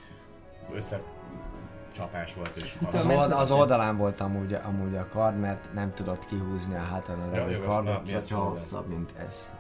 összecsapás 0.75 2.33
volt, 2.35 2.55
és 2.55 2.77
Az, 2.91 2.99
Tudom, 2.99 3.17
old, 3.17 3.31
az 3.31 3.51
oldalán 3.51 3.97
volt 3.97 4.19
amúgy, 4.19 4.53
amúgy 4.53 4.95
a 4.95 5.07
kard, 5.11 5.39
mert 5.39 5.73
nem 5.73 5.93
tudott 5.93 6.25
kihúzni 6.25 6.75
a 6.75 6.79
hátadon 6.79 7.25
Jó, 7.25 7.33
levő 7.33 7.59
kardot, 7.59 8.01
az 8.05 8.11
hogyha 8.13 8.39
hosszabb, 8.39 8.87
mint 8.87 9.11
ez. 9.17 9.51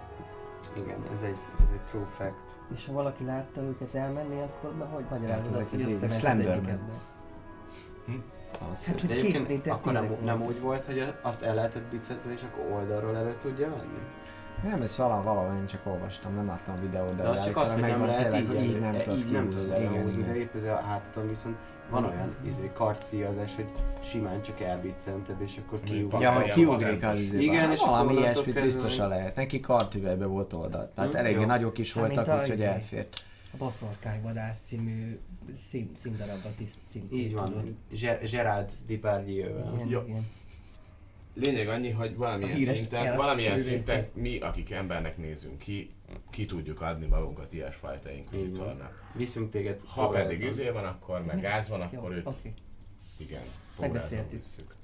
Igen, 0.75 0.97
ez 1.11 1.21
egy, 1.21 1.37
ez 1.63 1.69
egy 1.73 1.81
true 1.81 2.05
fact. 2.05 2.59
És 2.73 2.85
ha 2.85 2.93
valaki 2.93 3.25
látta 3.25 3.61
őket 3.61 3.95
elmenni, 3.95 4.41
akkor 4.41 4.75
ma 4.75 4.85
hogy 4.85 5.03
magyarázod 5.09 5.51
Hát 5.51 5.61
azt, 5.61 5.69
hogy 5.69 5.81
egy 5.81 5.97
összement 6.01 6.47
az? 6.47 6.57
Az, 8.71 8.85
Hát, 8.85 9.05
De 9.05 9.13
hogy 9.13 9.21
két 9.23 9.35
egyébként 9.35 9.67
akkor 9.67 9.93
nem, 9.93 10.15
nem 10.23 10.41
úgy 10.41 10.61
volt, 10.61 10.85
hogy 10.85 11.13
azt 11.21 11.41
el 11.41 11.55
lehetett 11.55 11.83
bicetni, 11.83 12.33
és 12.33 12.41
akkor 12.43 12.71
oldalról 12.71 13.17
elő 13.17 13.35
tudja 13.37 13.69
venni? 13.69 13.99
Nem, 14.63 14.81
ez 14.81 14.97
valahol, 14.97 15.23
valahol 15.23 15.57
én 15.57 15.65
csak 15.65 15.81
olvastam, 15.85 16.33
nem 16.35 16.47
láttam 16.47 16.75
a 16.77 16.81
videót, 16.81 17.15
de, 17.15 17.23
De 17.23 17.29
az 17.29 17.45
csak 17.45 17.57
az, 17.57 17.71
hogy 17.71 17.81
nem 17.81 17.89
megvan 17.89 18.07
lehet 18.07 18.35
így, 18.35 18.47
hogy 18.47 18.63
így 18.63 18.79
nem 18.79 18.91
tudod 18.97 19.17
így 19.17 19.31
nem 19.31 19.49
tudod 19.49 19.65
Igen, 19.65 19.93
előhúzni, 19.93 20.23
de 20.23 20.35
épp 20.35 20.55
ez 20.55 20.63
a 20.63 20.75
hátadon 20.75 21.29
viszont 21.29 21.55
van 21.89 22.05
olyan 22.05 22.35
izé, 22.45 22.71
kartszíjazás, 22.73 23.55
hogy 23.55 23.65
simán 24.03 24.41
csak 24.41 24.61
elbiccented, 24.61 25.41
és 25.41 25.59
akkor 25.65 25.79
kiugrik. 25.81 26.21
Ja, 26.21 26.31
hogy 26.31 26.49
kiugrik 26.49 27.03
az 27.05 27.19
izébe. 27.19 27.43
Igen, 27.43 27.59
Hát 27.65 27.73
és 27.73 27.79
valami 27.85 28.13
ilyesmit 28.13 28.61
biztosan 28.61 29.07
lehet. 29.07 29.35
Neki 29.35 29.59
kartüvelybe 29.59 30.25
volt 30.25 30.53
oldalt. 30.53 30.89
Tehát 30.89 31.11
Hm, 31.11 31.17
eléggé 31.17 31.45
nagyok 31.45 31.77
is 31.77 31.93
Hát, 31.93 32.03
voltak, 32.13 32.27
a 32.27 32.33
úgyhogy 32.41 32.51
izé. 32.57 32.65
elfért. 32.65 33.23
A 33.53 33.57
Boszorkányvadász 33.57 34.61
című 34.65 35.19
szín, 35.55 35.91
színdarabban 35.95 36.51
tiszt 36.57 36.77
szintén. 36.89 37.19
Így 37.19 37.33
van, 37.33 37.77
Ge- 37.99 38.29
Gerard 38.31 38.71
Depardieu-vel. 38.87 39.73
Igen, 39.85 40.07
igen. 40.07 40.25
Lényeg 41.33 41.67
annyi, 41.67 41.89
hogy 41.89 42.15
valamilyen 42.15 42.55
híres 42.55 42.77
szinten, 42.77 43.05
el- 43.05 43.15
valamilyen 43.17 43.59
szinten 43.59 44.07
mi, 44.13 44.39
akik 44.39 44.71
embernek 44.71 45.17
nézünk 45.17 45.57
ki, 45.57 45.93
ki 46.29 46.45
tudjuk 46.45 46.81
adni 46.81 47.05
magunkat 47.05 47.53
ilyesfajta 47.53 48.11
inkvizitornak. 48.11 49.11
Viszünk 49.13 49.51
téged 49.51 49.81
Ha 49.87 50.07
pedig 50.07 50.41
izé 50.41 50.69
van, 50.69 50.85
akkor 50.85 51.25
meg 51.25 51.39
gáz 51.41 51.69
van, 51.69 51.89
Jó, 51.91 51.97
akkor 51.99 52.11
őt 52.11 52.25
oké. 52.27 52.53
igen, 53.17 53.41
forrázon 53.75 54.25
visszük. 54.31 54.75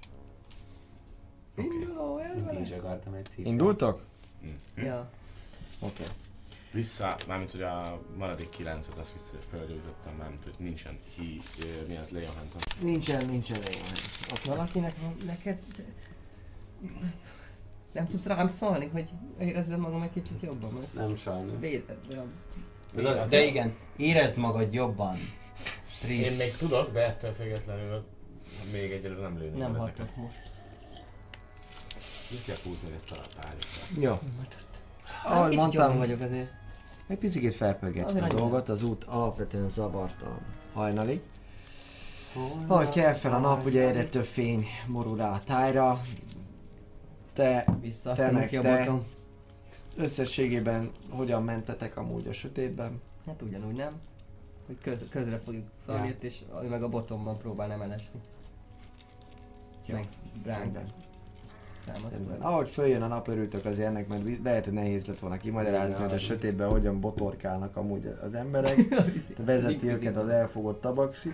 Oké. 1.57 1.75
Én 2.53 2.59
is 2.61 2.71
akartam 2.71 3.13
egy 3.13 3.25
cicát. 3.25 3.45
Indultok? 3.45 4.01
Hm. 4.41 4.83
Ja. 4.85 5.09
Oké. 5.79 6.03
Vissza, 6.71 7.15
mármint 7.27 7.51
hogy 7.51 7.61
a 7.61 8.01
maradék 8.17 8.49
kilencet 8.49 8.97
azt 8.97 9.13
vissza 9.13 9.37
felgyújtottam, 9.51 10.15
mármint 10.15 10.43
hogy 10.43 10.53
nincsen 10.57 10.99
hi, 11.15 11.41
mi 11.87 11.95
az 11.97 12.09
Leon 12.09 12.35
Hanson. 12.37 12.61
Nincsen, 12.81 13.25
nincsen 13.25 13.57
olyan. 13.57 13.85
Ott 14.31 14.43
valakinek 14.43 14.93
van 15.01 15.15
neked... 15.25 15.57
Nem 17.93 18.07
tudsz 18.07 18.25
rám 18.25 18.47
szólni, 18.47 18.89
hogy 18.93 19.09
érezzem 19.39 19.79
magam 19.79 20.01
egy 20.01 20.11
kicsit 20.13 20.41
jobban, 20.41 20.71
mert 20.73 20.93
Nem 20.93 21.15
sajnos. 21.15 21.53
ja. 22.09 22.25
Tudod, 22.93 23.27
de 23.29 23.43
igen, 23.45 23.73
érezd 23.97 24.37
magad 24.37 24.73
jobban. 24.73 25.15
Én 26.09 26.35
még 26.37 26.55
tudok, 26.57 26.91
de 26.93 27.03
ettől 27.05 27.31
függetlenül 27.31 28.03
még 28.71 28.91
egyelőre 28.91 29.21
nem 29.21 29.37
lőném 29.37 29.57
nem 29.57 29.75
el 29.75 29.81
ezeket. 29.81 29.97
hatok 29.97 30.15
most. 30.15 30.37
Mit 32.31 32.43
kell 32.45 32.55
húzni 32.63 32.91
ezt 32.95 33.11
a 33.11 33.15
pályakat? 33.35 33.81
Jó. 33.99 34.09
Ahogy 35.23 35.37
Ahogy 35.37 35.53
jobban 35.53 35.69
mondtam, 35.71 35.97
vagyok 35.97 36.21
azért. 36.21 36.51
egy 37.07 37.17
picit 37.17 37.53
felpörgetjük 37.53 38.07
Azért 38.07 38.21
a 38.21 38.25
annyira. 38.25 38.39
dolgot, 38.39 38.69
az 38.69 38.83
út 38.83 39.03
alapvetően 39.03 39.69
zavartalan 39.69 40.41
hajnali. 40.73 41.21
Ahogy 42.67 42.89
kell 42.89 43.13
fel 43.13 43.33
a 43.33 43.39
nap, 43.39 43.65
ugye 43.65 43.87
egyre 43.87 44.05
több 44.05 44.23
fény 44.25 44.65
morul 44.87 45.17
rá 45.17 45.29
a 45.31 45.41
tájra. 45.45 46.01
Te 47.39 47.65
Te 48.15 48.31
meg 48.31 48.53
a 48.53 48.61
te. 48.61 48.77
botom. 48.77 49.05
összességében 49.95 50.91
hogyan 51.09 51.43
mentetek 51.43 51.97
amúgy 51.97 52.27
a 52.27 52.33
sötétben? 52.33 53.01
Hát 53.25 53.41
ugyanúgy 53.41 53.75
nem. 53.75 53.93
Hogy 54.65 54.77
köz, 54.81 55.05
közre 55.09 55.37
fogjuk 55.37 55.65
szarjét, 55.85 56.23
és 56.23 56.41
ő 56.63 56.67
meg 56.67 56.83
a 56.83 56.89
botomban 56.89 57.37
próbál 57.37 57.67
nem 57.67 57.81
elesni. 57.81 58.19
Jó. 59.85 59.95
Meg 59.95 60.07
ránk. 60.45 60.79
Ahogy 62.39 62.69
följön 62.69 63.01
a 63.01 63.07
nap, 63.07 63.27
örültök 63.27 63.65
az 63.65 63.79
ennek, 63.79 64.07
mert 64.07 64.43
lehet, 64.43 64.63
hogy 64.63 64.73
nehéz 64.73 65.05
lett 65.05 65.19
volna 65.19 65.37
kimagyarázni, 65.37 66.03
hogy 66.03 66.13
a 66.13 66.17
sötétben 66.17 66.69
hogyan 66.69 66.99
botorkálnak 66.99 67.75
amúgy 67.75 68.05
az 68.21 68.33
emberek. 68.33 68.75
Vezeti 69.45 69.87
őket 69.87 70.15
az 70.15 70.29
elfogott 70.29 70.81
tabaxi. 70.81 71.33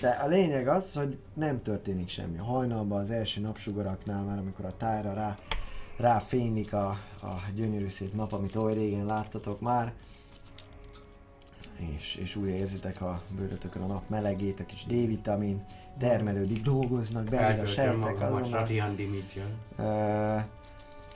De 0.00 0.08
a 0.08 0.26
lényeg 0.26 0.68
az, 0.68 0.94
hogy 0.94 1.18
nem 1.34 1.62
történik 1.62 2.08
semmi. 2.08 2.36
Hajnalban 2.36 3.00
az 3.02 3.10
első 3.10 3.40
napsugaraknál 3.40 4.22
már, 4.22 4.38
amikor 4.38 4.64
a 4.64 4.76
tájra 4.76 5.12
rá, 5.12 5.38
ráfénylik 5.96 6.72
a, 6.72 6.88
a 7.22 7.34
gyönyörű 7.54 7.88
szép 7.88 8.14
nap, 8.14 8.32
amit 8.32 8.56
oly 8.56 8.74
régen 8.74 9.06
láttatok 9.06 9.60
már, 9.60 9.92
és, 11.96 12.14
és 12.14 12.36
újra 12.36 12.52
érzitek 12.56 13.00
a 13.00 13.22
bőrötökön 13.36 13.82
a 13.82 13.86
nap 13.86 14.08
melegét, 14.08 14.60
a 14.60 14.66
kis 14.66 14.84
D-vitamin, 14.84 15.64
termelődik, 15.98 16.62
dolgoznak 16.62 17.24
belőle 17.24 17.62
a 17.62 17.66
sejtek 17.66 18.20
azonnal. 18.22 18.64
Ö, 19.76 20.36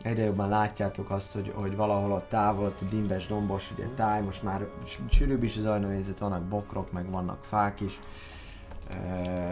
egyre 0.03 0.23
jobban 0.25 0.49
látjátok 0.49 1.11
azt, 1.11 1.33
hogy, 1.33 1.53
hogy 1.55 1.77
valahol 1.77 2.13
ott 2.13 2.29
távol, 2.29 2.75
a 2.81 2.85
dimbes, 2.85 3.27
dombos 3.27 3.71
ugye 3.73 3.85
táj, 3.97 4.23
most 4.23 4.43
már 4.43 4.67
sűrűbb 5.11 5.43
is 5.43 5.57
az 5.57 5.65
ajnóhézet, 5.65 6.19
vannak 6.19 6.43
bokrok, 6.43 6.93
meg 6.93 7.11
vannak 7.11 7.45
fák 7.45 7.81
is. 7.81 8.01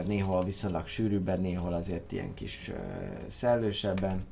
Néhol 0.06 0.44
viszonylag 0.44 0.86
sűrűbben, 0.86 1.40
néhol 1.40 1.72
azért 1.72 2.12
ilyen 2.12 2.34
kis 2.34 2.70
szellősebben. 3.28 4.24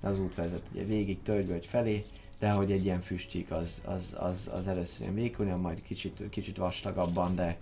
De 0.00 0.08
az 0.08 0.18
út 0.18 0.34
vezet 0.34 0.62
ugye 0.72 0.84
végig 0.84 1.22
tölgybölgy 1.22 1.66
felé, 1.66 2.04
de 2.38 2.50
hogy 2.50 2.72
egy 2.72 2.84
ilyen 2.84 3.00
füstcsík 3.00 3.50
az, 3.50 3.82
az, 3.86 4.16
az, 4.18 4.50
az 4.54 4.66
először 4.66 5.00
ilyen 5.00 5.14
vékonyan, 5.14 5.60
majd 5.60 5.82
kicsit, 5.82 6.22
kicsit 6.30 6.56
vastagabban, 6.56 7.34
de, 7.34 7.56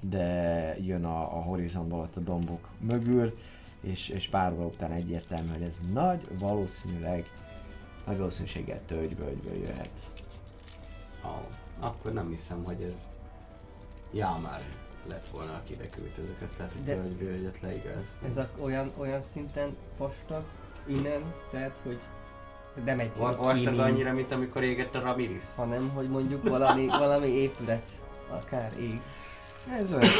de 0.00 0.76
jön 0.80 1.04
a, 1.04 1.20
a 1.20 1.42
horizontból 1.42 2.00
ott 2.00 2.16
a 2.16 2.20
dombok 2.20 2.68
mögül 2.78 3.38
és, 3.80 4.08
és 4.08 4.28
pár 4.28 4.52
óra 4.52 4.66
után 4.66 4.92
egyértelmű, 4.92 5.48
hogy 5.48 5.62
ez 5.62 5.80
nagy 5.92 6.28
valószínűleg, 6.38 7.30
nagy 8.06 8.16
valószínűséggel 8.16 8.80
tölgybölgyből 8.86 9.56
jöhet. 9.56 9.90
Oh, 11.24 11.86
akkor 11.86 12.12
nem 12.12 12.28
hiszem, 12.28 12.64
hogy 12.64 12.82
ez 12.82 13.08
Jámár 14.12 14.62
lett 15.08 15.26
volna, 15.26 15.52
aki 15.52 15.72
ide 15.72 15.86
küldte 15.88 16.22
ezeket, 16.22 16.50
lehet, 16.58 16.72
hogy 16.72 16.84
De- 16.84 16.94
tölgybölgyet 16.94 17.60
leigaz. 17.60 18.20
Ez 18.26 18.36
a, 18.36 18.48
olyan, 18.58 18.92
olyan 18.96 19.22
szinten 19.22 19.76
vastag 19.96 20.44
innen, 20.86 21.22
tehát 21.50 21.80
hogy 21.82 21.98
nem 22.84 22.98
egy 23.00 23.10
Va- 23.16 23.36
Vastag 23.36 23.56
kimin, 23.64 23.80
annyira, 23.80 24.12
mint 24.12 24.32
amikor 24.32 24.62
égett 24.62 24.94
a 24.94 25.00
Ramiris. 25.00 25.44
hanem 25.56 25.88
hogy 25.88 26.08
mondjuk 26.08 26.48
valami, 26.48 26.86
valami 27.06 27.28
épület 27.28 27.90
akár 28.30 28.72
ég. 28.80 29.00
Ez 29.78 29.92
olyan, 29.92 30.10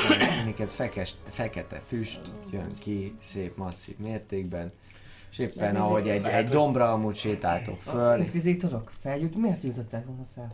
ez 0.59 0.73
fekes, 0.73 1.15
fekete 1.31 1.81
füst 1.89 2.21
jön 2.51 2.75
ki 2.79 3.17
szép 3.23 3.57
masszív 3.57 3.99
mértékben, 3.99 4.73
és 5.31 5.39
éppen 5.39 5.75
Ja, 5.75 5.85
ahogy 5.85 6.09
egy, 6.09 6.23
lehet, 6.23 6.45
egy 6.45 6.51
dombra 6.51 6.93
amúgy 6.93 7.17
sétáltok 7.17 7.79
A 7.85 7.91
föl, 7.91 8.19
inkvizitorok 8.19 8.91
felgyújt, 9.01 9.37
miért 9.37 9.61
gyújtották 9.61 10.07
volna 10.07 10.27
fel? 10.35 10.51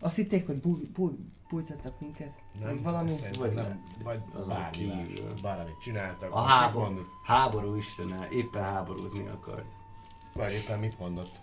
Azt 0.00 0.16
hitték, 0.16 0.46
hogy 0.46 0.56
búj, 0.56 0.90
búj, 0.94 1.12
bújtattak 1.54 2.00
minket? 2.00 2.32
Vagy 2.60 2.82
valami? 2.82 3.12
Vagy 3.38 3.52
nem. 3.52 3.64
nem. 3.64 3.82
Vagy 4.02 4.20
Azon 4.34 4.56
bármi. 4.56 5.12
Bármit 5.42 5.80
csináltak. 5.80 6.32
A 6.32 6.40
háború, 6.40 7.00
háború 7.24 7.74
istene, 7.74 8.28
éppen 8.30 8.62
háborúzni 8.62 9.26
akart. 9.28 9.72
Vagy 10.32 10.52
éppen 10.52 10.78
mit 10.78 10.98
mondott? 10.98 11.40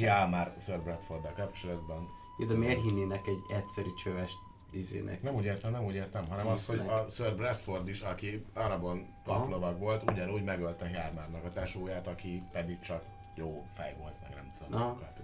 Ja, 0.00 0.28
már 0.30 0.52
Sir 0.58 0.80
Bradforddal 0.80 1.32
kapcsolatban. 1.32 2.08
Jó, 2.38 2.46
de 2.46 2.54
miért 2.54 2.82
hinnének 2.82 3.26
egy 3.26 3.42
egyszerű 3.48 3.94
csöves 3.94 4.32
izének? 4.70 5.22
Nem 5.22 5.34
úgy 5.34 5.44
értem, 5.44 5.72
nem 5.72 5.84
úgy 5.84 5.94
értem, 5.94 6.26
hanem 6.28 6.46
az, 6.46 6.66
hogy 6.66 6.78
a 6.78 7.06
Sir 7.10 7.36
Bradford 7.36 7.88
is, 7.88 8.00
aki 8.00 8.46
Arabon 8.54 9.06
paplovag 9.24 9.78
volt, 9.78 10.10
ugyanúgy 10.10 10.44
megölte 10.44 10.90
Jármárnak 10.90 11.44
a 11.44 11.50
tesóját, 11.50 12.06
aki 12.06 12.42
pedig 12.52 12.80
csak 12.80 13.02
jó 13.34 13.64
fej 13.74 13.96
volt, 14.00 14.14
meg 14.22 14.34
nem 14.34 14.50
tudom. 14.58 14.82
Aha. 14.82 14.98
Hát 15.02 15.20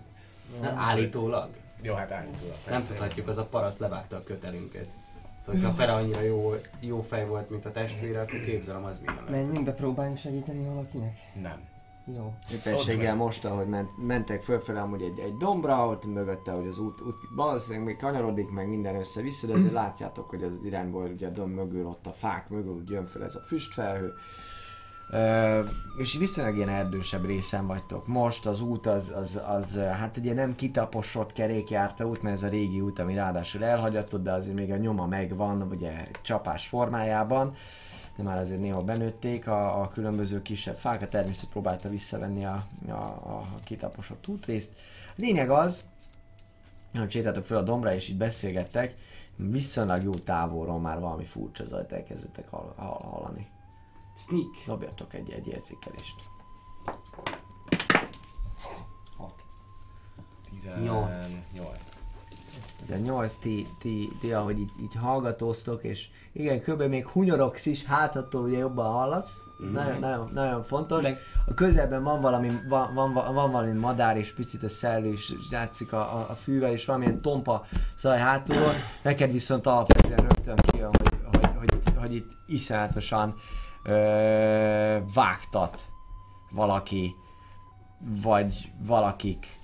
Nem, 0.60 0.78
állítólag. 0.78 1.51
Jó, 1.82 1.94
hát 1.94 2.12
állítólag. 2.12 2.57
Nem 2.68 2.84
tudhatjuk, 2.84 3.28
az 3.28 3.39
a 3.39 3.44
paraszt 3.44 3.78
levágta 3.78 4.16
a 4.16 4.23
kötelünket. 4.23 4.90
Szóval, 5.42 5.60
ha 5.60 5.73
Fera 5.73 5.94
annyira 5.94 6.20
jó, 6.20 6.55
jó 6.81 7.00
fej 7.00 7.26
volt, 7.26 7.50
mint 7.50 7.65
a 7.65 7.73
testvére, 7.73 8.20
akkor 8.20 8.44
képzelem 8.44 8.84
az 8.84 8.98
milyen 8.98 9.15
lett. 9.15 9.31
Menjünk 9.31 9.65
be, 9.65 9.73
próbáljunk 9.73 10.18
segíteni 10.18 10.65
valakinek. 10.65 11.16
Nem. 11.42 11.68
Jó. 12.16 12.34
Éppenséggel 12.52 13.15
most, 13.15 13.44
ahogy 13.44 13.66
ment, 13.66 14.07
mentek 14.07 14.42
fölfelé 14.42 14.78
amúgy 14.78 15.02
egy, 15.02 15.18
egy 15.18 15.36
dombra, 15.36 15.86
ott 15.86 16.05
mögötte, 16.05 16.50
hogy 16.50 16.66
az 16.66 16.78
út, 16.78 17.00
út 17.00 17.16
valószínűleg 17.36 17.86
még 17.86 17.97
kanyarodik, 17.97 18.50
meg 18.50 18.68
minden 18.68 18.97
össze-vissza, 18.97 19.47
de 19.47 19.52
azért 19.52 19.73
látjátok, 19.73 20.31
hogy 20.31 20.42
az 20.42 20.52
irányból 20.65 21.05
ugye 21.05 21.26
a 21.26 21.31
domb 21.31 21.55
mögül, 21.55 21.86
ott 21.86 22.07
a 22.07 22.12
fák 22.12 22.48
mögül 22.48 22.82
jön 22.86 23.07
fel 23.07 23.24
ez 23.24 23.34
a 23.34 23.40
füstfelhő. 23.40 24.12
És 25.99 26.17
viszonylag 26.19 26.57
ilyen 26.57 26.69
erdősebb 26.69 27.27
részen 27.27 27.67
vagytok. 27.67 28.07
Most 28.07 28.47
az 28.47 28.61
út 28.61 28.87
az, 28.87 29.15
az, 29.17 29.41
az 29.47 29.77
hát 29.77 30.17
ugye 30.17 30.35
nem 30.35 30.55
kitaposott 30.55 31.33
kerékjárta 31.33 32.07
út, 32.07 32.23
mert 32.23 32.37
ez 32.37 32.43
a 32.43 32.49
régi 32.49 32.81
út, 32.81 32.99
ami 32.99 33.15
ráadásul 33.15 33.65
elhagyatott, 33.65 34.23
de 34.23 34.33
azért 34.33 34.57
még 34.57 34.73
a 34.73 34.77
nyoma 34.77 35.07
megvan, 35.07 35.62
ugye 35.62 36.07
csapás 36.23 36.67
formájában 36.67 37.55
de 38.19 38.25
már 38.25 38.39
azért 38.39 38.61
néha 38.61 38.83
benőtték 38.83 39.47
a, 39.47 39.81
a 39.81 39.89
különböző 39.89 40.43
kisebb 40.43 40.77
fák, 40.77 41.03
a 41.03 41.09
természet 41.09 41.49
próbálta 41.49 41.89
visszavenni 41.89 42.45
a, 42.45 42.67
a, 42.89 42.93
a 42.93 43.47
kitaposott 43.65 44.28
útrészt. 44.28 44.73
A 45.09 45.12
lényeg 45.17 45.51
az, 45.51 45.85
hogy 46.95 47.11
sétáltok 47.11 47.45
fel 47.45 47.57
a 47.57 47.62
dombra 47.62 47.95
és 47.95 48.09
itt 48.09 48.17
beszélgettek, 48.17 48.95
viszonylag 49.37 50.03
jó 50.03 50.15
távolról 50.15 50.78
már 50.78 51.01
valami 51.01 51.25
furcsa 51.25 51.65
zajt 51.65 51.93
elkezdettek 51.93 52.49
hall, 52.49 52.73
hall, 52.77 53.01
hallani. 53.11 53.47
Sneak. 54.19 54.55
Dobjatok 54.67 55.15
egy, 55.15 55.31
egy 55.31 55.47
érzékelést. 55.47 56.29
18. 60.51 61.27
18. 61.53 62.01
18, 62.87 63.37
ti, 63.37 63.67
ti, 63.79 64.13
ti 64.21 64.33
ahogy 64.33 64.59
így, 64.59 64.71
így 64.81 64.95
hallgatóztok, 64.95 65.85
és 65.85 66.09
igen, 66.33 66.61
kb. 66.61 66.83
még 66.83 67.07
hunyorogsz 67.07 67.67
is, 67.67 67.85
hátattól 67.85 68.43
ugye 68.43 68.59
jobban 68.59 68.93
hallasz, 68.93 69.45
mm-hmm. 69.63 69.73
nagyon, 69.73 69.99
nagyon, 69.99 70.31
nagyon 70.33 70.63
fontos. 70.63 71.03
Meg- 71.03 71.19
A 71.47 71.55
közelben 71.55 72.03
van 72.03 72.21
valami, 72.21 72.51
van, 72.69 72.95
van, 72.95 73.13
van, 73.13 73.51
valami 73.51 73.79
madár, 73.79 74.17
és 74.17 74.35
picit 74.35 74.63
a 74.63 74.69
szellő 74.69 75.13
is 75.13 75.33
játszik 75.51 75.93
a, 75.93 76.17
a, 76.17 76.27
a 76.31 76.35
fűvel, 76.35 76.73
és 76.73 76.85
valamilyen 76.85 77.21
tompa 77.21 77.67
zaj 77.97 78.19
hátulról. 78.19 78.73
Neked 79.03 79.33
viszont 79.33 79.67
alapvetően 79.67 80.19
rögtön 80.19 80.57
kijön, 80.57 80.91
hogy, 80.91 81.19
hogy, 81.33 81.51
hogy, 81.59 81.71
hogy, 81.85 81.95
hogy 81.97 82.15
itt 82.15 82.31
iszonyatosan 82.47 83.35
ö, 83.82 84.98
vágtat 85.15 85.81
valaki, 86.50 87.15
vagy 88.23 88.70
valakik, 88.78 89.58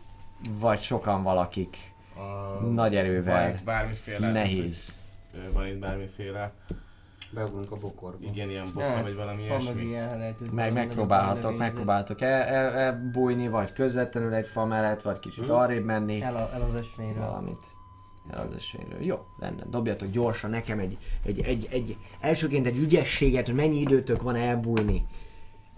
vagy 0.59 0.81
sokan 0.81 1.23
valakik 1.23 1.93
A, 2.17 2.65
nagy 2.65 2.97
erővel. 2.97 3.43
Van 3.43 3.55
itt 3.57 3.65
bármiféle... 3.65 4.33
nehéz. 4.33 4.99
Van 5.53 5.67
itt 5.67 5.79
bármiféle... 5.79 6.53
Beugrunk 7.31 7.71
a 7.71 7.77
bokorba. 7.77 8.19
Igen, 8.21 8.51
ilyen 8.51 8.67
bokra, 8.75 9.03
vagy 9.03 9.15
valami 9.15 9.43
ilyesmi. 9.43 9.83
jutni, 9.83 10.55
Meg 10.55 10.73
megpróbálhatok, 10.73 11.57
megpróbáltok 11.59 12.21
el, 12.21 12.43
el, 12.43 12.73
elbújni, 12.73 13.49
vagy 13.49 13.73
közvetlenül 13.73 14.35
egy 14.35 14.47
fa 14.47 14.65
mellett, 14.65 15.03
vagy 15.03 15.19
kicsit 15.19 15.45
Hm. 15.45 15.51
arrébb 15.53 15.85
menni. 15.85 16.21
El, 16.23 16.37
a, 16.37 16.51
el 16.53 16.63
az 16.63 16.75
ösvényről. 16.75 17.27
Valamit. 17.27 17.67
Az 18.31 18.53
ösvényről. 18.53 19.03
Jó, 19.03 19.27
rendben. 19.39 19.71
Dobjatok 19.71 20.11
gyorsan 20.11 20.51
nekem 20.51 20.79
egy, 20.79 20.99
egy, 21.23 21.41
egy, 21.41 21.69
egy 21.71 21.97
elsőként 22.21 22.67
egy 22.67 22.79
ügyességet, 22.79 23.47
hogy 23.47 23.55
mennyi 23.55 23.81
időtök 23.81 24.23
van 24.23 24.37
elbújni. 24.37 25.07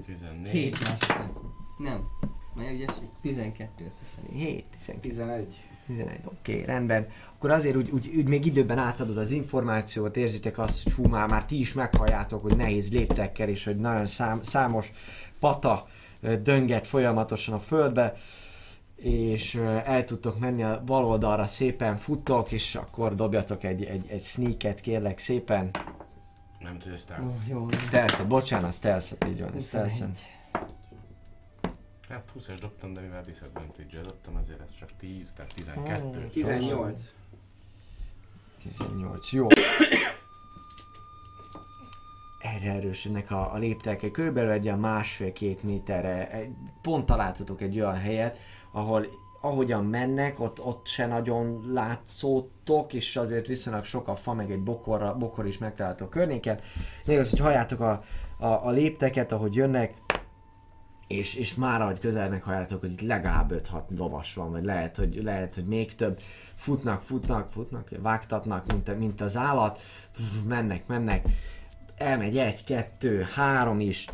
14. 0.04 0.50
7 0.50 0.84
másodperc. 0.84 1.40
Nem. 1.78 2.08
Mely 2.54 2.74
ügyesség? 2.74 3.08
12 3.20 3.84
összesen. 3.84 4.32
7, 4.32 4.64
12, 4.70 5.08
11. 5.08 5.64
11, 5.86 6.20
oké, 6.24 6.52
okay, 6.52 6.64
rendben. 6.64 7.06
Akkor 7.34 7.50
azért 7.50 7.76
úgy, 7.76 7.90
úgy, 7.90 8.10
úgy, 8.16 8.28
még 8.28 8.46
időben 8.46 8.78
átadod 8.78 9.18
az 9.18 9.30
információt, 9.30 10.16
érzitek 10.16 10.58
azt, 10.58 10.82
hogy 10.82 10.92
hú, 10.92 11.04
már, 11.04 11.28
már 11.28 11.44
ti 11.44 11.60
is 11.60 11.72
meghalljátok, 11.72 12.42
hogy 12.42 12.56
nehéz 12.56 12.92
léptekkel, 12.92 13.48
és 13.48 13.64
hogy 13.64 13.76
nagyon 13.76 14.06
szám, 14.06 14.42
számos 14.42 14.92
pata 15.40 15.88
ö, 16.20 16.36
dönget 16.36 16.86
folyamatosan 16.86 17.54
a 17.54 17.58
földbe, 17.58 18.16
és 18.96 19.54
el 19.84 20.04
tudtok 20.04 20.38
menni 20.38 20.62
a 20.62 20.82
bal 20.84 21.04
oldalra, 21.04 21.46
szépen 21.46 21.96
futtok, 21.96 22.52
és 22.52 22.74
akkor 22.74 23.14
dobjatok 23.14 23.64
egy, 23.64 23.84
egy, 23.84 24.06
egy 24.08 24.24
sneaket, 24.24 24.80
kérlek 24.80 25.18
szépen. 25.18 25.70
Nem 26.58 26.78
tudod, 26.78 26.94
ezt 26.94 27.14
Ó, 27.22 27.26
jó. 27.48 27.66
Stealth, 27.70 28.26
bocsánat, 28.26 28.72
stealth 28.72 29.28
így 29.28 29.40
van, 29.40 29.60
stealth 29.60 29.90
21. 29.90 30.36
Hát 32.08 32.32
20-es 32.38 32.56
dobtam, 32.60 32.92
de 32.92 33.00
mivel 33.00 33.22
disadvantage 33.22 34.00
dobtam, 34.00 34.36
ezért 34.36 34.60
ez 34.60 34.74
csak 34.74 34.90
10, 34.98 35.32
tehát 35.32 35.54
12. 35.54 36.26
18. 36.26 37.14
18, 38.62 39.32
jó. 39.32 39.46
Erre 42.38 42.72
erősödnek 42.72 43.30
a, 43.30 43.52
a 43.52 43.56
léptek, 43.56 44.10
körülbelül 44.10 44.50
egy 44.50 44.64
ilyen 44.64 44.78
másfél-két 44.78 45.62
méterre, 45.62 46.30
egy, 46.30 46.50
pont 46.82 47.06
találtatok 47.06 47.60
egy 47.60 47.80
olyan 47.80 47.98
helyet, 47.98 48.38
ahol 48.76 49.06
ahogyan 49.40 49.84
mennek, 49.84 50.40
ott, 50.40 50.60
ott 50.60 50.86
se 50.86 51.06
nagyon 51.06 51.70
látszódtok, 51.72 52.92
és 52.92 53.16
azért 53.16 53.46
viszonylag 53.46 53.84
sok 53.84 54.08
a 54.08 54.16
fa, 54.16 54.34
meg 54.34 54.50
egy 54.50 54.62
bokorra, 54.62 55.14
bokor 55.14 55.46
is 55.46 55.58
megtalálható 55.58 56.04
a 56.04 56.08
környéken. 56.08 56.60
Még 57.04 57.18
az, 57.18 57.30
hogy 57.30 57.38
halljátok 57.38 57.80
a, 57.80 58.02
a, 58.38 58.46
a 58.46 58.70
lépteket, 58.70 59.32
ahogy 59.32 59.54
jönnek, 59.54 59.94
és, 61.06 61.34
és 61.34 61.54
már 61.54 61.80
ahogy 61.80 61.98
közelnek 61.98 62.42
halljátok, 62.42 62.80
hogy 62.80 62.92
itt 62.92 63.00
legalább 63.00 63.52
5-6 63.52 63.96
lovas 63.96 64.34
van, 64.34 64.50
vagy 64.50 64.64
lehet, 64.64 64.96
hogy, 64.96 65.20
lehet, 65.22 65.54
hogy 65.54 65.64
még 65.64 65.94
több. 65.94 66.18
Futnak, 66.54 67.02
futnak, 67.02 67.52
futnak, 67.52 67.88
vágtatnak, 67.98 68.66
mint, 68.66 68.98
mint 68.98 69.20
az 69.20 69.36
állat, 69.36 69.80
mennek, 70.46 70.86
mennek, 70.86 71.26
elmegy 71.96 72.38
egy, 72.38 72.64
kettő, 72.64 73.26
három 73.34 73.80
is, 73.80 74.06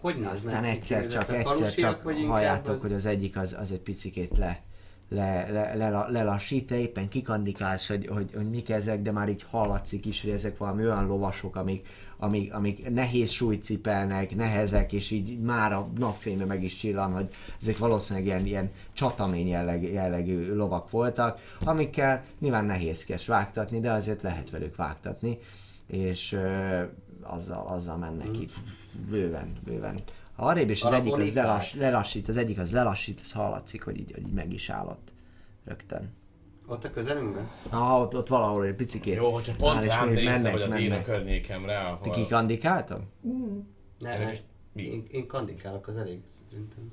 Hogy 0.00 0.24
aztán 0.24 0.64
egyszer 0.64 1.08
csak, 1.08 1.32
egyszer 1.34 1.74
csak 1.74 2.02
halljátok, 2.26 2.74
az- 2.74 2.80
hogy 2.80 2.92
az 2.92 3.06
egyik 3.06 3.36
az, 3.36 3.56
az 3.60 3.72
egy 3.72 3.80
picikét 3.80 4.38
le, 4.38 4.62
le, 5.08 5.48
le, 5.52 5.74
le, 5.74 6.06
lelassít, 6.08 6.66
te 6.66 6.78
éppen 6.78 7.08
kikandikálsz, 7.08 7.88
hogy, 7.88 8.06
hogy, 8.06 8.30
hogy 8.34 8.50
mik 8.50 8.70
ezek, 8.70 9.02
de 9.02 9.12
már 9.12 9.28
így 9.28 9.44
hallatszik 9.50 10.06
is, 10.06 10.22
hogy 10.22 10.30
ezek 10.30 10.58
valami 10.58 10.84
olyan 10.84 11.06
lovasok, 11.06 11.56
amik, 11.56 11.86
amik, 12.16 12.54
amik 12.54 12.90
nehéz 12.90 13.30
súlyt 13.30 13.62
cipelnek, 13.62 14.36
nehezek, 14.36 14.92
és 14.92 15.10
így 15.10 15.40
már 15.40 15.72
a 15.72 15.88
napfénybe 15.98 16.44
meg 16.44 16.62
is 16.62 16.76
csillan, 16.76 17.12
hogy 17.12 17.28
ezek 17.60 17.78
valószínűleg 17.78 18.26
ilyen, 18.28 18.46
ilyen 18.46 18.70
csatamény 18.92 19.48
jelleg, 19.48 19.82
jellegű 19.82 20.54
lovak 20.54 20.90
voltak, 20.90 21.40
amikkel 21.64 22.24
nyilván 22.38 22.64
nehézkes 22.64 23.26
vágtatni, 23.26 23.80
de 23.80 23.92
azért 23.92 24.22
lehet 24.22 24.50
velük 24.50 24.76
vágtatni, 24.76 25.38
és 25.86 26.32
ö, 26.32 26.82
azzal, 27.22 27.66
azzal 27.66 27.96
mennek 27.96 28.40
itt 28.40 28.52
bőven, 28.96 29.52
bőven. 29.64 29.98
Arrébb, 30.36 30.70
és 30.70 30.82
az 30.82 30.92
egyik 30.92 31.12
az 31.16 31.34
lelass, 31.34 31.74
lelassít, 31.74 32.28
az 32.28 32.36
egyik 32.36 32.58
az 32.58 32.72
lelassít, 32.72 33.20
az 33.20 33.32
hallatszik, 33.32 33.82
hogy 33.82 33.98
így, 33.98 34.12
hogy 34.12 34.22
így 34.26 34.32
meg 34.32 34.52
is 34.52 34.70
állott 34.70 35.12
rögtön. 35.64 36.12
Ott 36.66 36.84
a 36.84 36.90
közelünkben? 36.90 37.48
Ah, 37.70 38.00
ott, 38.00 38.14
ott 38.16 38.28
valahol 38.28 38.64
egy 38.64 38.74
picikét. 38.74 39.14
Jó, 39.14 39.30
hogyha 39.30 39.54
pont 39.56 39.84
és 39.84 39.94
rám 39.94 40.08
nézne, 40.08 40.50
hogy 40.50 40.62
az 40.62 40.74
én 40.74 40.86
a 40.86 40.88
mennek. 40.88 41.04
környékemre, 41.04 41.78
Ti 42.02 42.08
ahol... 42.08 42.12
kikandikáltam? 42.22 43.00
Ne, 43.98 44.08
Elég 44.10 44.26
ne. 44.26 44.32
is- 44.32 44.42
mi? 44.72 44.82
Én, 44.82 45.04
én 45.10 45.26
kandikálok, 45.26 45.86
az 45.86 45.96
elég 45.96 46.20
szerintem. 46.48 46.92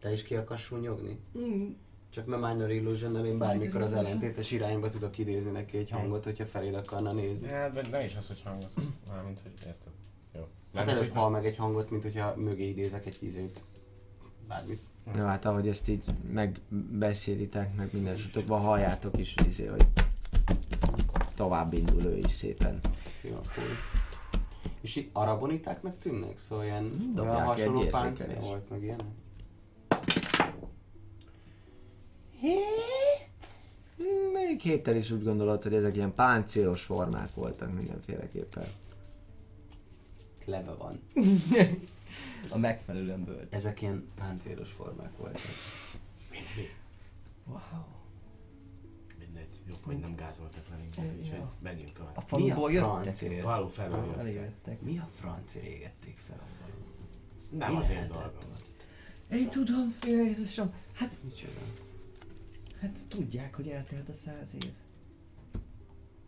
Te 0.00 0.12
is 0.12 0.22
ki 0.22 0.34
akarsz 0.34 0.62
súnyogni? 0.62 1.20
Csak 2.10 2.26
mert 2.26 2.42
Minor 2.42 2.70
illusion 2.70 3.24
én 3.26 3.38
bármikor 3.38 3.82
az 3.82 3.94
ellentétes 3.94 4.50
irányba 4.50 4.88
tudok 4.88 5.18
idézni 5.18 5.50
neki 5.50 5.76
egy 5.78 5.90
hangot, 5.90 6.24
hogyha 6.24 6.46
feléd 6.46 6.74
akarna 6.74 7.12
nézni. 7.12 7.48
Hát, 7.48 7.74
vagy 7.74 7.90
ne 7.90 8.04
is 8.04 8.16
az, 8.16 8.26
hogy 8.28 8.42
hangot. 8.44 8.70
Mármint, 9.08 9.40
hogy 9.40 9.52
érted. 9.66 9.92
Hát 10.76 10.88
előbb 10.88 11.12
hall 11.12 11.30
meg 11.30 11.46
egy 11.46 11.56
hangot, 11.56 11.90
mint 11.90 12.02
hogyha 12.02 12.36
mögé 12.36 12.68
idézek 12.68 13.06
egy 13.06 13.18
izét. 13.20 13.62
Bármit. 14.48 14.80
Jó, 15.16 15.24
hát 15.24 15.44
ahogy 15.44 15.68
ezt 15.68 15.88
így 15.88 16.04
megbeszélitek, 16.32 17.74
meg 17.76 17.88
minden 17.92 18.14
esetben 18.14 18.60
halljátok 18.60 19.18
is, 19.18 19.34
hogy, 19.36 19.46
izé, 19.46 19.66
hogy 19.66 19.86
tovább 21.34 21.72
indul 21.72 22.04
ő 22.04 22.16
is 22.16 22.32
szépen. 22.32 22.80
Jó. 23.22 23.40
És 24.80 24.96
így 24.96 25.10
arabonitáknak 25.12 25.98
tűnnek? 25.98 26.38
Szóval 26.38 26.64
ilyen 26.64 27.12
Dobják 27.14 27.34
olyan 27.34 27.46
hasonló 27.46 27.80
páncél 27.80 28.40
volt, 28.40 28.70
meg 28.70 28.82
ilyenek? 28.82 29.06
Még 34.32 34.60
héttel 34.60 34.96
is 34.96 35.10
úgy 35.10 35.22
gondolod, 35.22 35.62
hogy 35.62 35.74
ezek 35.74 35.96
ilyen 35.96 36.14
páncélos 36.14 36.82
formák 36.82 37.34
voltak 37.34 37.74
mindenféleképpen. 37.74 38.66
Leve 40.46 40.72
van. 40.72 41.00
A 42.50 42.58
megfelelően 42.58 43.24
bőlt. 43.24 43.54
Ezek 43.54 43.82
ilyen 43.82 44.08
páncélos 44.14 44.70
formák 44.70 45.16
voltak. 45.16 45.40
Wow. 47.46 47.58
Mindegy, 49.18 49.60
jobb, 49.68 49.78
hogy 49.82 49.98
nem 49.98 50.14
gázoltak 50.16 50.68
le 50.70 50.76
minket, 50.76 51.04
úgyhogy 51.18 51.42
menjünk 51.58 51.88
A 51.88 51.92
tovább. 51.92 52.22
faluból 52.26 52.70
Mi 52.70 52.76
a 52.76 53.02
jöttek? 53.02 53.40
Falu 53.40 53.68
felől 53.68 54.04
jöttek. 54.04 54.18
Eljöttek. 54.18 54.80
Mi 54.80 54.98
a 54.98 55.08
francia 55.14 55.62
égették 55.62 56.18
fel 56.18 56.38
a 56.42 56.46
falun? 56.46 56.84
Nem 57.50 57.72
Mi 57.72 57.80
az 57.80 57.90
én 57.90 58.08
dolgom. 58.08 58.52
Én 59.30 59.50
tudom, 59.50 59.94
Jézusom. 60.06 60.72
Hát, 60.92 61.16
Micsoda? 61.22 61.60
hát 62.80 63.04
tudják, 63.08 63.54
hogy 63.54 63.68
eltelt 63.68 64.08
a 64.08 64.12
száz 64.12 64.54
év. 64.54 64.70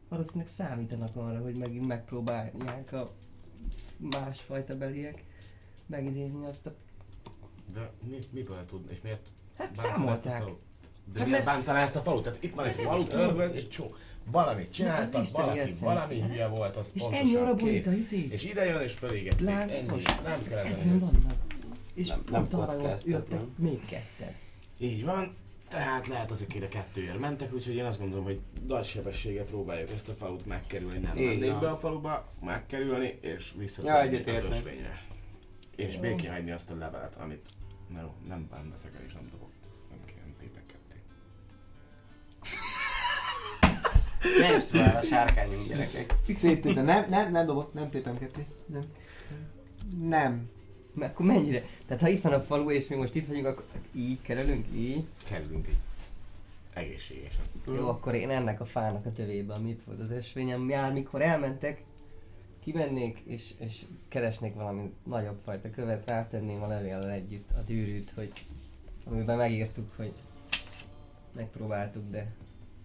Valószínűleg 0.08 0.46
számítanak 0.48 1.16
arra, 1.16 1.40
hogy 1.42 1.54
megint 1.54 1.86
megpróbálják 1.86 2.92
a 2.92 3.12
másfajta 3.98 4.76
beliek 4.76 5.24
megidézni 5.86 6.46
azt 6.46 6.66
a 6.66 6.74
De 7.74 7.90
mi, 8.10 8.18
miből 8.32 8.64
tudni, 8.66 8.92
és 8.92 9.00
miért 9.02 9.26
Hát 9.56 9.76
számolták. 9.76 10.16
ezt 10.16 10.26
a 10.26 10.38
falut? 10.44 10.60
De 11.14 11.24
miért 11.24 11.44
bántaná 11.44 11.82
ezt 11.82 11.96
a 11.96 12.00
falut? 12.02 12.22
Tehát 12.22 12.42
itt 12.42 12.54
van 12.54 12.66
egy 12.66 12.74
falu, 12.74 13.04
törvöd, 13.04 13.54
és 13.54 13.68
csó. 13.68 13.94
Valamit 14.30 14.72
csináltak, 14.72 15.22
Isteni 15.22 15.46
valaki, 15.52 15.72
valami 15.80 16.20
hülye 16.20 16.46
volt, 16.46 16.76
az 16.76 16.90
És 16.94 17.00
pontosan 17.02 17.26
ennyi 17.26 17.34
arra 17.36 17.54
két. 17.54 17.64
borít 17.64 17.86
a 17.86 17.92
izé. 17.92 18.26
És 18.30 18.44
ide 18.44 18.64
jön 18.64 18.80
és 18.82 18.92
fölégették. 18.92 19.48
Ennyi. 19.48 20.02
Nem 20.24 20.42
kell 20.48 20.58
Ez 20.58 20.82
mi 20.84 20.98
vannak? 20.98 21.32
És 21.94 22.08
Nem- 22.08 22.24
pont 22.24 22.50
nem 22.50 22.60
arra 22.60 22.72
kockáztat, 22.76 23.10
jöttek 23.10 23.40
még 23.56 23.84
ketten. 23.86 24.34
Így 24.78 25.04
van. 25.04 25.36
Tehát 25.68 26.06
lehet 26.06 26.30
azok 26.30 26.54
ide 26.54 26.68
kettőért 26.68 27.18
mentek, 27.18 27.52
úgyhogy 27.54 27.74
én 27.74 27.84
azt 27.84 27.98
gondolom, 27.98 28.24
hogy 28.24 28.40
nagy 28.66 28.84
sebességgel 28.84 29.44
próbáljuk 29.44 29.90
ezt 29.90 30.08
a 30.08 30.12
falut 30.12 30.46
megkerülni. 30.46 30.98
Nem 30.98 31.16
Így 31.16 31.26
mennék 31.26 31.58
be 31.58 31.70
a 31.70 31.76
faluba, 31.76 32.32
megkerülni 32.44 33.18
és 33.20 33.52
Ja, 33.52 33.58
visszatérni 33.60 33.98
az 33.98 34.06
egyetértek. 34.06 34.50
ösvényre. 34.50 35.02
És 35.76 35.96
békén 35.96 36.30
hagyni 36.30 36.50
azt 36.50 36.70
a 36.70 36.76
levelet, 36.76 37.14
amit 37.20 37.46
no, 37.88 38.00
nem 38.28 38.46
bán 38.50 38.70
veszek 38.70 38.92
el 38.98 39.04
és 39.06 39.12
nem 39.12 39.28
dobok. 39.30 39.50
Nem 39.90 39.98
nem 40.24 40.34
tépek 40.40 40.66
ketté. 40.66 41.00
Ne 44.40 44.56
is 44.56 44.64
tovább 44.64 44.94
a 44.94 45.02
sárkányunk 45.02 45.68
gyerekek. 45.68 46.14
Széttépem, 46.38 46.84
nem, 46.84 47.08
nem, 47.08 47.30
nem 47.32 47.46
dobok, 47.46 47.72
nem 47.72 47.90
tépem 47.90 48.18
ketté. 48.18 48.46
Nem. 48.66 48.82
Nem. 50.00 50.50
Mert 50.98 51.12
akkor 51.12 51.26
mennyire? 51.26 51.64
Tehát 51.86 52.02
ha 52.02 52.08
itt 52.08 52.20
van 52.20 52.32
a 52.32 52.40
falu 52.40 52.70
és 52.70 52.86
mi 52.86 52.96
most 52.96 53.14
itt 53.14 53.26
vagyunk, 53.26 53.46
akkor 53.46 53.64
így 53.92 54.22
kerülünk, 54.22 54.66
így. 54.74 55.04
Kerülünk 55.28 55.68
így. 55.68 55.76
Egészségesen. 56.72 57.44
Jó, 57.66 57.88
akkor 57.88 58.14
én 58.14 58.30
ennek 58.30 58.60
a 58.60 58.64
fának 58.64 59.06
a 59.06 59.12
tövébe, 59.12 59.54
amit 59.54 59.84
volt 59.84 60.00
az 60.00 60.10
ösvényem, 60.10 60.68
jár, 60.68 60.92
mikor 60.92 61.22
elmentek, 61.22 61.82
kimennék 62.60 63.18
és, 63.24 63.54
és 63.58 63.84
keresnék 64.08 64.54
valami 64.54 64.92
nagyobb 65.04 65.38
fajta 65.44 65.70
követ, 65.70 66.08
rátenném 66.08 66.62
a 66.62 66.66
levéllel 66.66 67.10
együtt 67.10 67.50
a 67.50 67.62
gyűrűt, 67.66 68.12
hogy 68.14 68.32
amiben 69.04 69.36
megírtuk, 69.36 69.92
hogy 69.96 70.12
megpróbáltuk, 71.32 72.10
de 72.10 72.26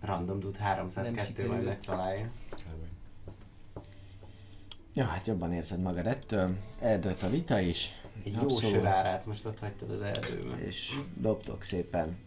Random 0.01 0.37
Nem 0.39 0.53
302 0.59 1.47
majd 1.47 1.63
megtalálja. 1.63 2.31
Ja, 4.93 5.03
hát 5.03 5.27
jobban 5.27 5.53
érzed 5.53 5.81
magad 5.81 6.07
ettől. 6.07 6.57
Eldőlt 6.79 7.23
a 7.23 7.29
vita 7.29 7.59
is. 7.59 8.02
Egy 8.23 8.37
jó 8.41 8.59
sörárát 8.59 9.25
most 9.25 9.45
ott 9.45 9.59
hagytad 9.59 9.89
az 9.89 10.01
erdőben. 10.01 10.59
És 10.59 10.99
dobtok 11.17 11.63
szépen 11.63 12.17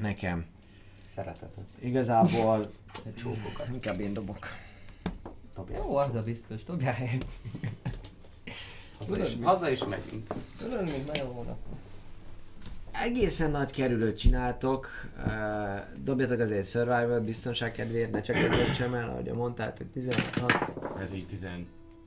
nekem. 0.00 0.46
Szeretetet. 1.04 1.64
Igazából 1.78 2.70
Csókokat. 3.16 3.68
inkább 3.72 4.00
én 4.00 4.12
dobok. 4.12 4.46
Dobjál. 5.54 5.80
jó, 5.80 5.96
az 5.96 6.14
a 6.14 6.22
biztos, 6.22 6.64
dobjál 6.64 6.94
el. 6.94 7.18
Haza 8.98 9.18
is, 9.18 9.36
haza 9.42 9.70
is 9.70 9.84
megyünk. 9.84 10.34
Tudod, 10.58 10.90
még 10.90 11.04
nagyon 11.06 11.34
volna. 11.34 11.56
Egészen 12.92 13.50
nagy 13.50 13.70
kerülőt 13.70 14.18
csináltok. 14.18 14.88
Uh, 15.16 16.04
dobjatok 16.04 16.40
azért 16.40 16.68
survival 16.68 17.20
biztonság 17.20 17.72
kedvéért, 17.72 18.10
ne 18.10 18.20
csak 18.20 18.36
egy 18.36 18.74
sem 18.74 18.94
el, 18.94 19.08
ahogy 19.08 19.32
mondtátok, 19.32 19.92
16. 19.92 20.52
Ez 21.00 21.12
így 21.12 21.26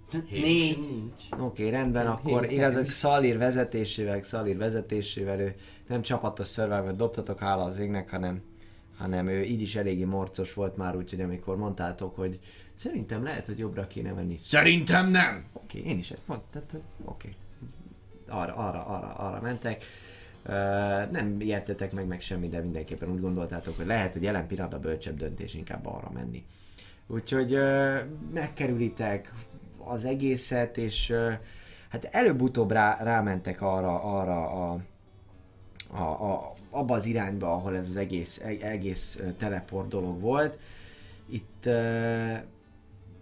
17. 0.10 0.42
Négy. 0.42 0.77
Oké, 1.32 1.42
okay, 1.42 1.69
rendben, 1.69 2.08
akkor 2.08 2.42
Hét 2.42 2.52
igazak. 2.52 2.88
Szalír 2.88 3.38
vezetésével, 3.38 4.24
Szalír 4.24 4.58
vezetésével 4.58 5.40
ő 5.40 5.56
nem 5.88 6.02
csapatos 6.02 6.48
survival 6.48 6.94
dobtatok, 6.94 7.40
hála 7.40 7.64
az 7.64 7.80
égnek, 7.80 8.10
hanem, 8.10 8.42
hanem 8.98 9.27
ő 9.27 9.44
így 9.44 9.61
is 9.61 9.76
eléggé 9.76 10.03
morcos 10.03 10.53
volt 10.53 10.77
már, 10.77 10.95
úgyhogy 10.95 11.22
amikor 11.22 11.58
mondtátok, 11.58 12.16
hogy 12.16 12.40
szerintem 12.76 13.24
lehet, 13.24 13.45
hogy 13.45 13.58
jobbra 13.58 13.88
kéne 13.88 14.11
menni. 14.11 14.38
Szerintem 14.42 15.10
nem! 15.10 15.45
Oké, 15.53 15.80
okay, 15.80 15.92
én 15.92 15.98
is 15.98 16.11
ezt 16.11 16.27
mondtam, 16.27 16.61
oké. 16.72 16.82
Okay. 17.03 17.36
Arra, 18.40 18.56
arra, 18.56 18.86
arra, 18.86 19.14
arra 19.14 19.42
mentek. 19.42 19.84
Uh, 20.45 20.53
nem 21.11 21.36
ijedtetek 21.40 21.92
meg 21.92 22.08
meg 22.08 22.22
semmi, 22.22 22.50
de 22.50 22.60
mindenképpen 22.60 23.11
úgy 23.11 23.19
gondoltátok, 23.19 23.77
hogy 23.77 23.86
lehet, 23.86 24.14
hogy 24.14 24.24
jelen 24.24 24.48
pillanatban 24.48 24.82
bölcsebb 24.82 25.18
döntés 25.18 25.53
inkább 25.53 25.86
arra 25.86 26.11
menni. 26.14 26.45
Úgyhogy 27.08 27.53
uh, 27.53 27.98
megkerülitek 28.34 29.32
az 29.90 30.06
egészet, 30.06 30.77
és 30.77 31.14
hát 31.90 32.09
előbb-utóbb 32.11 32.72
rá, 32.72 32.98
rámentek 33.03 33.61
arra, 33.61 34.03
arra 34.03 34.49
a, 34.49 34.80
a, 35.88 36.01
a, 36.01 36.53
abba 36.69 36.95
az 36.95 37.06
irányba, 37.06 37.53
ahol 37.53 37.75
ez 37.75 37.90
az 37.90 37.95
egész, 37.95 38.41
e- 38.41 38.67
egész 38.67 39.22
teleport 39.38 39.88
dolog 39.88 40.22
volt. 40.22 40.59
Itt 41.30 41.69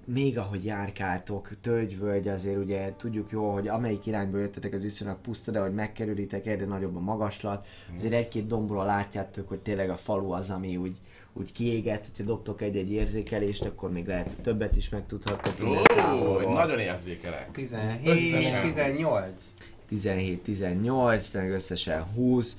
még 0.06 0.38
ahogy 0.38 0.66
járkáltok, 0.66 1.50
tölgyvölgy 1.62 2.28
azért 2.28 2.58
ugye 2.58 2.94
tudjuk 2.98 3.32
jó, 3.32 3.54
hogy 3.54 3.68
amelyik 3.68 4.06
irányba 4.06 4.38
jöttetek, 4.38 4.74
ez 4.74 4.82
viszonylag 4.82 5.18
puszta, 5.18 5.52
de 5.52 5.60
hogy 5.60 5.74
megkerülitek, 5.74 6.48
egyre 6.48 6.66
nagyobb 6.66 6.96
a 6.96 7.00
magaslat. 7.00 7.68
Azért 7.96 8.14
egy-két 8.14 8.48
dombról 8.48 8.86
látjátok, 8.86 9.48
hogy 9.48 9.60
tényleg 9.60 9.90
a 9.90 9.98
falu 9.98 10.32
az, 10.32 10.50
ami 10.50 10.78
úgy, 10.78 10.98
úgy 11.38 11.52
kiégett, 11.52 12.06
hogyha 12.06 12.24
dobtok 12.24 12.62
egy-egy 12.62 12.92
érzékelést, 12.92 13.66
akkor 13.66 13.92
még 13.92 14.08
lehet, 14.08 14.26
hogy 14.26 14.44
többet 14.44 14.76
is 14.76 14.90
megtudhattok. 14.90 15.60
innen 15.60 15.78
Ó, 15.80 15.82
távolról. 15.82 16.54
nagyon 16.54 16.80
érzékelek. 16.80 17.52
17, 17.52 18.08
Összesen 18.08 18.62
18. 18.62 19.44
17-18, 19.92 21.28
tényleg 21.32 21.52
összesen 21.52 22.04
20. 22.04 22.58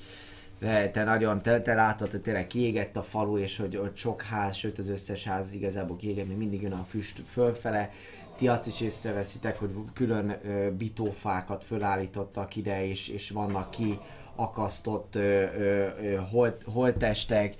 De 0.59 0.89
te 0.89 1.03
nagyon, 1.03 1.41
te, 1.41 1.61
te 1.61 1.73
látod, 1.73 2.11
hogy 2.11 2.21
tényleg 2.21 2.47
kiégett 2.47 2.95
a 2.95 3.03
falu, 3.03 3.37
és 3.37 3.57
hogy 3.57 3.77
ott 3.77 3.97
sok 3.97 4.21
ház, 4.21 4.55
sőt 4.55 4.77
az 4.77 4.89
összes 4.89 5.23
ház 5.23 5.53
igazából 5.53 5.95
kiégett, 5.97 6.27
még 6.27 6.37
mindig 6.37 6.61
jön 6.61 6.71
a 6.71 6.83
füst 6.89 7.21
fölfele. 7.31 7.91
Ti 8.37 8.47
azt 8.47 8.67
is 8.67 8.81
észreveszitek, 8.81 9.59
hogy 9.59 9.69
külön 9.93 10.37
ö, 10.45 10.71
bitófákat 10.71 11.63
fölállítottak 11.63 12.55
ide, 12.55 12.87
és, 12.87 13.07
és 13.07 13.29
vannak 13.29 13.71
ki 13.71 13.99
akasztott 14.35 15.15
ö, 15.15 15.19
ö, 15.19 15.87
ö, 16.01 16.15
holt, 16.31 16.61
holttestek. 16.65 17.55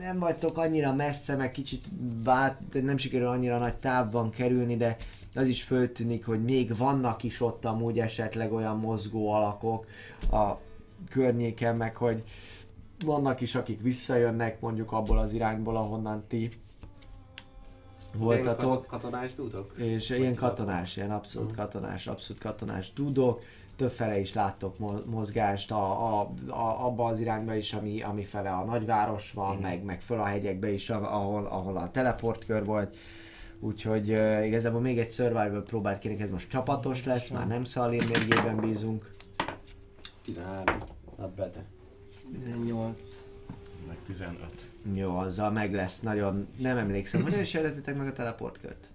Nem 0.00 0.18
vagytok 0.18 0.56
annyira 0.56 0.94
messze, 0.94 1.36
meg 1.36 1.52
kicsit 1.52 1.92
bát, 2.22 2.62
nem 2.82 2.96
sikerül 2.96 3.26
annyira 3.26 3.58
nagy 3.58 3.74
távban 3.74 4.30
kerülni, 4.30 4.76
de 4.76 4.96
az 5.34 5.48
is 5.48 5.62
föltűnik, 5.62 6.26
hogy 6.26 6.42
még 6.42 6.76
vannak 6.76 7.22
is 7.22 7.40
ott 7.40 7.64
amúgy 7.64 7.98
esetleg 7.98 8.52
olyan 8.52 8.78
mozgó 8.78 9.32
alakok 9.32 9.86
a 10.30 10.52
környéken, 11.10 11.76
meg 11.76 11.96
hogy 11.96 12.24
vannak 13.04 13.40
is, 13.40 13.54
akik 13.54 13.80
visszajönnek 13.82 14.60
mondjuk 14.60 14.92
abból 14.92 15.18
az 15.18 15.32
irányból, 15.32 15.76
ahonnan 15.76 16.24
ti 16.28 16.50
voltatok. 18.14 18.86
Katonás 18.86 19.34
dudok? 19.34 19.74
És 19.76 20.10
ilyen 20.10 20.34
katonás, 20.34 20.96
ilyen 20.96 21.10
abszolút 21.10 21.54
katonás, 21.54 22.06
abszolút 22.06 22.42
katonás 22.42 22.92
tudok. 22.92 23.42
Többfele 23.80 24.18
is 24.18 24.34
láttok 24.34 24.78
mo- 24.78 25.06
mozgást, 25.06 25.70
a, 25.70 26.18
a, 26.20 26.30
a, 26.46 26.86
abba 26.86 27.04
az 27.04 27.20
irányba 27.20 27.54
is, 27.54 27.72
ami, 27.72 28.02
ami 28.02 28.24
fele 28.24 28.50
a 28.50 28.64
nagyváros 28.64 29.32
van, 29.32 29.56
meg, 29.56 29.82
meg 29.82 30.00
föl 30.00 30.20
a 30.20 30.24
hegyekbe 30.24 30.70
is, 30.70 30.90
a- 30.90 31.14
ahol, 31.14 31.46
ahol 31.46 31.76
a 31.76 31.90
teleportkör 31.90 32.64
volt. 32.64 32.96
Úgyhogy 33.60 34.10
uh, 34.10 34.46
igazából 34.46 34.80
még 34.80 34.98
egy 34.98 35.10
survival 35.10 35.62
próbált 35.62 35.98
kérni, 35.98 36.22
ez 36.22 36.30
most 36.30 36.50
csapatos 36.50 37.04
lesz, 37.04 37.30
már 37.30 37.46
nem 37.46 37.64
Szalir 37.64 38.08
mérgében 38.08 38.60
bízunk. 38.60 39.14
13. 40.24 40.78
Not 41.18 41.34
bad. 41.34 41.52
18. 42.32 42.96
Meg 43.88 43.96
15. 44.06 44.36
Jó, 44.94 45.16
azzal 45.16 45.50
meg 45.50 45.74
lesz, 45.74 46.00
nagyon, 46.00 46.46
nem 46.56 46.76
emlékszem, 46.76 47.22
hogyan 47.22 47.40
is 47.40 47.52
jelöltetek 47.52 47.96
meg 47.96 48.06
a 48.06 48.12
teleportkört? 48.12 48.89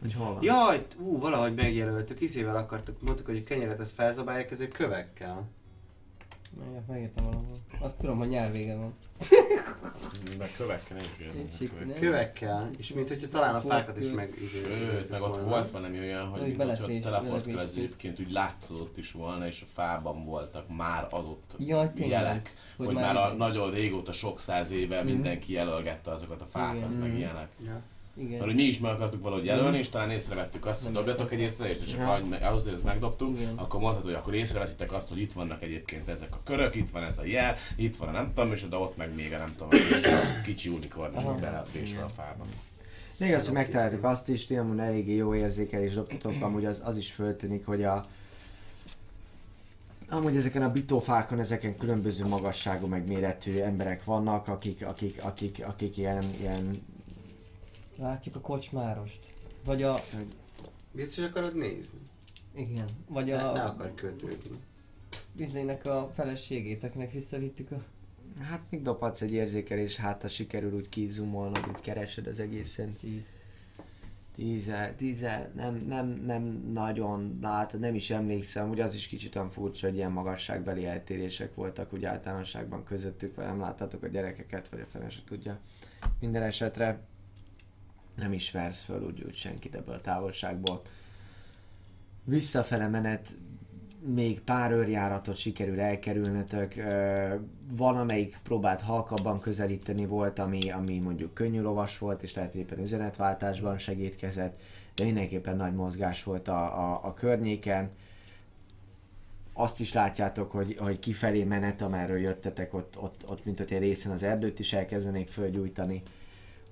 Hogy 0.00 0.14
hol 0.14 0.32
van? 0.34 0.42
Jaj, 0.42 0.86
ú, 0.98 1.18
valahogy 1.18 1.54
megjelöltük, 1.54 2.20
izével 2.20 2.56
akartuk, 2.56 3.02
mondtuk, 3.02 3.26
hogy 3.26 3.36
a 3.36 3.48
kenyeret 3.48 3.80
ezt 3.80 3.94
felzabálják 3.94 4.50
ezért 4.50 4.72
kövekkel. 4.72 5.48
Meg- 6.58 6.82
Megírtam 6.88 7.24
valahol. 7.24 7.58
Azt 7.80 7.94
tudom, 7.94 8.18
hogy 8.18 8.28
nyár 8.28 8.52
vége 8.52 8.76
van. 8.76 8.94
Meg 10.38 10.50
kövekkel 10.56 10.96
nem 10.96 11.06
is 11.18 11.32
Nincs 11.34 11.58
jön. 11.72 11.86
nem? 11.86 11.96
Kövekkel, 11.98 12.70
és 12.78 12.92
mint 12.92 13.08
hogyha 13.08 13.28
talán 13.28 13.54
a 13.54 13.60
fákat 13.60 13.96
is 13.98 14.10
meg 14.10 14.34
Sőt, 14.50 15.10
meg 15.10 15.22
ott 15.22 15.36
volt 15.42 15.70
valami 15.70 15.98
olyan, 15.98 16.26
hogy 16.28 16.40
mint 16.56 16.62
hogyha 16.62 17.00
teleportkör 17.00 17.54
belefés- 17.54 17.76
egyébként 17.76 18.20
úgy 18.20 18.32
látszott 18.32 18.96
is 18.96 19.12
volna, 19.12 19.46
és 19.46 19.62
a 19.62 19.66
fában 19.72 20.24
voltak 20.24 20.76
már 20.76 21.06
adott 21.10 21.54
Jaj, 21.58 21.92
tényleg. 21.92 22.10
jelek, 22.10 22.54
Hogy 22.76 22.86
hogy, 22.86 22.94
már 22.94 23.14
már 23.14 23.30
a 23.30 23.34
nagyon 23.34 23.70
régóta, 23.70 24.12
sok 24.12 24.38
száz 24.40 24.70
éve 24.70 25.02
mindenki 25.02 25.52
jelölgette 25.52 26.10
azokat 26.10 26.42
a 26.42 26.46
fákat, 26.46 26.76
Igen. 26.76 26.90
meg 26.90 27.08
Mhm. 27.08 27.16
ilyenek. 27.18 27.48
Ja. 27.64 27.80
Igen. 28.18 28.30
Mert 28.30 28.44
hogy 28.44 28.54
mi 28.54 28.62
is 28.62 28.78
meg 28.78 28.92
akartuk 28.92 29.22
valahogy 29.22 29.44
jelölni, 29.44 29.78
és 29.78 29.88
talán 29.88 30.10
észrevettük 30.10 30.66
azt, 30.66 30.82
hogy 30.82 30.92
dobjatok 30.92 31.32
egy 31.32 31.40
észrevést, 31.40 31.82
és 31.82 31.94
akkor 31.94 32.22
ahhoz, 32.42 32.62
hogy 32.62 32.72
ezt 32.72 32.84
megdobtuk, 32.84 33.38
Igen. 33.40 33.52
akkor 33.56 33.80
mondhatod, 33.80 34.10
hogy 34.10 34.18
akkor 34.18 34.34
észreveszitek 34.34 34.92
azt, 34.92 35.08
hogy 35.08 35.20
itt 35.20 35.32
vannak 35.32 35.62
egyébként 35.62 36.08
ezek 36.08 36.34
a 36.34 36.40
körök, 36.44 36.74
itt 36.74 36.90
van 36.90 37.02
ez 37.02 37.18
a 37.18 37.24
jel, 37.24 37.56
itt 37.76 37.96
van 37.96 38.08
a 38.08 38.12
nem 38.12 38.32
tudom, 38.34 38.52
és 38.52 38.68
de 38.68 38.76
ott 38.76 38.96
meg 38.96 39.14
még 39.14 39.32
a 39.32 39.38
nem 39.38 39.52
tudom, 39.56 39.68
a 39.68 40.42
kicsi 40.44 40.68
unikorn, 40.68 41.12
és 41.12 41.18
Aha. 41.18 41.30
meg 41.32 41.40
bele 41.40 41.62
vésve 41.72 42.02
a 42.02 42.08
fába. 42.08 42.44
Még 43.16 43.34
azt, 43.34 43.46
hogy 43.46 43.54
megtaláltuk 43.54 44.04
azt 44.04 44.28
is, 44.28 44.46
ti 44.46 44.56
amúgy 44.56 44.78
eléggé 44.78 45.14
jó 45.14 45.34
érzékelés 45.34 45.94
dobtatok, 45.94 46.42
amúgy 46.46 46.64
az, 46.64 46.80
az 46.84 46.96
is 46.96 47.12
föltűnik, 47.12 47.66
hogy 47.66 47.84
a 47.84 48.04
Amúgy 50.10 50.36
ezeken 50.36 50.62
a 50.62 50.72
bitófákon, 50.72 51.38
ezeken 51.38 51.76
különböző 51.76 52.26
magasságú, 52.26 52.86
meg 52.86 53.08
méretű 53.08 53.58
emberek 53.58 54.04
vannak, 54.04 54.48
akik, 54.48 54.84
akik, 54.86 55.20
akik, 55.22 55.64
akik 55.66 55.96
ilyen, 55.96 56.22
ilyen 56.40 56.70
Látjuk 57.98 58.36
a 58.36 58.40
kocsmárost. 58.40 59.32
Vagy 59.64 59.82
a... 59.82 59.96
Biztos 60.92 61.24
akarod 61.24 61.56
nézni? 61.56 61.98
Igen. 62.54 62.86
Vagy 63.08 63.26
Ne, 63.26 63.36
ne 63.36 63.42
a 63.42 63.66
akar 63.66 63.94
kötődni. 63.94 64.56
bizonynak 65.32 65.86
a 65.86 66.10
feleségéteknek 66.14 67.12
visszavittük 67.12 67.70
a... 67.70 67.82
Hát 68.42 68.62
még 68.70 68.82
dobhatsz 68.82 69.20
egy 69.22 69.32
érzékelés, 69.32 69.96
hát 69.96 70.22
ha 70.22 70.28
sikerül 70.28 70.72
úgy 70.74 70.88
kizumolnod, 70.88 71.68
úgy 71.68 71.80
keresed 71.80 72.26
az 72.26 72.40
egészen. 72.40 72.92
Tíz. 73.00 73.22
Tíze, 74.34 74.94
tíze, 74.96 75.50
nem, 75.54 75.84
nem, 75.88 76.06
nem 76.08 76.42
nagyon 76.72 77.38
látod, 77.42 77.80
nem 77.80 77.94
is 77.94 78.10
emlékszem, 78.10 78.70
ugye 78.70 78.84
az 78.84 78.94
is 78.94 79.06
kicsit 79.06 79.36
olyan 79.36 79.50
furcsa, 79.50 79.86
hogy 79.86 79.96
ilyen 79.96 80.12
magasságbeli 80.12 80.86
eltérések 80.86 81.54
voltak 81.54 81.92
úgy 81.92 82.04
általánosságban 82.04 82.84
közöttük, 82.84 83.34
vagy 83.34 83.44
nem 83.44 83.60
láttátok 83.60 84.02
a 84.02 84.06
gyerekeket, 84.06 84.68
vagy 84.68 84.80
a 84.80 84.86
fene 84.86 85.10
se 85.10 85.20
tudja. 85.24 85.58
Minden 86.20 86.42
esetre 86.42 87.00
nem 88.18 88.32
is 88.32 88.50
versz 88.50 88.82
föl 88.82 89.02
úgy, 89.04 89.22
úgy 89.26 89.36
senkit 89.36 89.74
ebből 89.74 89.94
a 89.94 90.00
távolságból. 90.00 90.82
Visszafele 92.24 92.88
menet 92.88 93.36
még 94.14 94.40
pár 94.40 94.70
őrjáratot 94.70 95.36
sikerül 95.36 95.80
elkerülnetek. 95.80 96.76
Ö, 96.76 97.34
Van, 97.70 97.96
amelyik 97.96 98.38
próbált 98.42 98.80
halkabban 98.80 99.40
közelíteni, 99.40 100.06
volt, 100.06 100.38
ami, 100.38 100.70
ami 100.70 100.98
mondjuk 100.98 101.34
könnyű 101.34 101.60
lovas 101.60 101.98
volt, 101.98 102.22
és 102.22 102.34
lehet, 102.34 102.52
hogy 102.52 102.60
éppen 102.60 102.78
üzenetváltásban 102.78 103.78
segítkezett, 103.78 104.60
de 104.94 105.04
mindenképpen 105.04 105.56
nagy 105.56 105.74
mozgás 105.74 106.22
volt 106.24 106.48
a, 106.48 106.92
a, 106.92 107.00
a 107.04 107.14
környéken. 107.14 107.90
Azt 109.52 109.80
is 109.80 109.92
látjátok, 109.92 110.50
hogy, 110.50 110.76
hogy 110.78 110.98
kifelé 110.98 111.44
menet, 111.44 111.82
amerről 111.82 112.18
jöttetek, 112.18 112.74
ott, 112.74 112.98
ott, 113.00 113.30
ott 113.30 113.44
mint 113.44 113.58
hogy 113.58 113.72
egy 113.72 113.80
részen 113.80 114.12
az 114.12 114.22
erdőt 114.22 114.58
is 114.58 114.72
elkezdenék 114.72 115.28
fölgyújtani. 115.28 116.02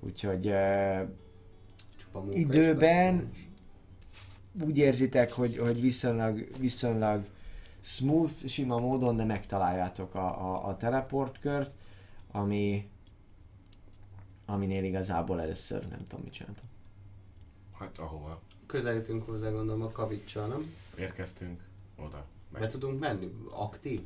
Úgyhogy 0.01 0.53
Csupa 2.17 2.21
munka 2.21 2.39
Időben- 2.39 3.33
úgy 4.65 4.79
érzitek, 4.79 5.33
hogy, 5.33 5.59
hogy 5.59 5.81
viszonylag, 5.81 6.49
viszonylag 6.59 7.25
smooth, 7.81 8.47
sima 8.47 8.79
módon, 8.79 9.17
de 9.17 9.25
megtaláljátok 9.25 10.15
a, 10.15 10.53
a, 10.53 10.69
a 10.69 10.77
teleportkört, 10.77 11.75
ami 12.31 12.89
aminél 14.47 14.85
igazából 14.85 15.41
először 15.41 15.89
nem 15.89 16.05
tudom 16.09 16.25
mit 16.25 16.33
csináltam. 16.33 16.65
Hát 17.73 17.99
ahova 17.99 18.41
Közelítünk 18.67 19.27
hozzá 19.27 19.51
gondolom 19.51 19.83
a 19.83 19.91
kavicsal, 19.91 20.47
nem? 20.47 20.75
érkeztünk, 20.99 21.61
oda. 21.97 22.25
Be 22.53 22.67
tudunk 22.67 23.01
menni? 23.01 23.33
Aktív? 23.51 24.01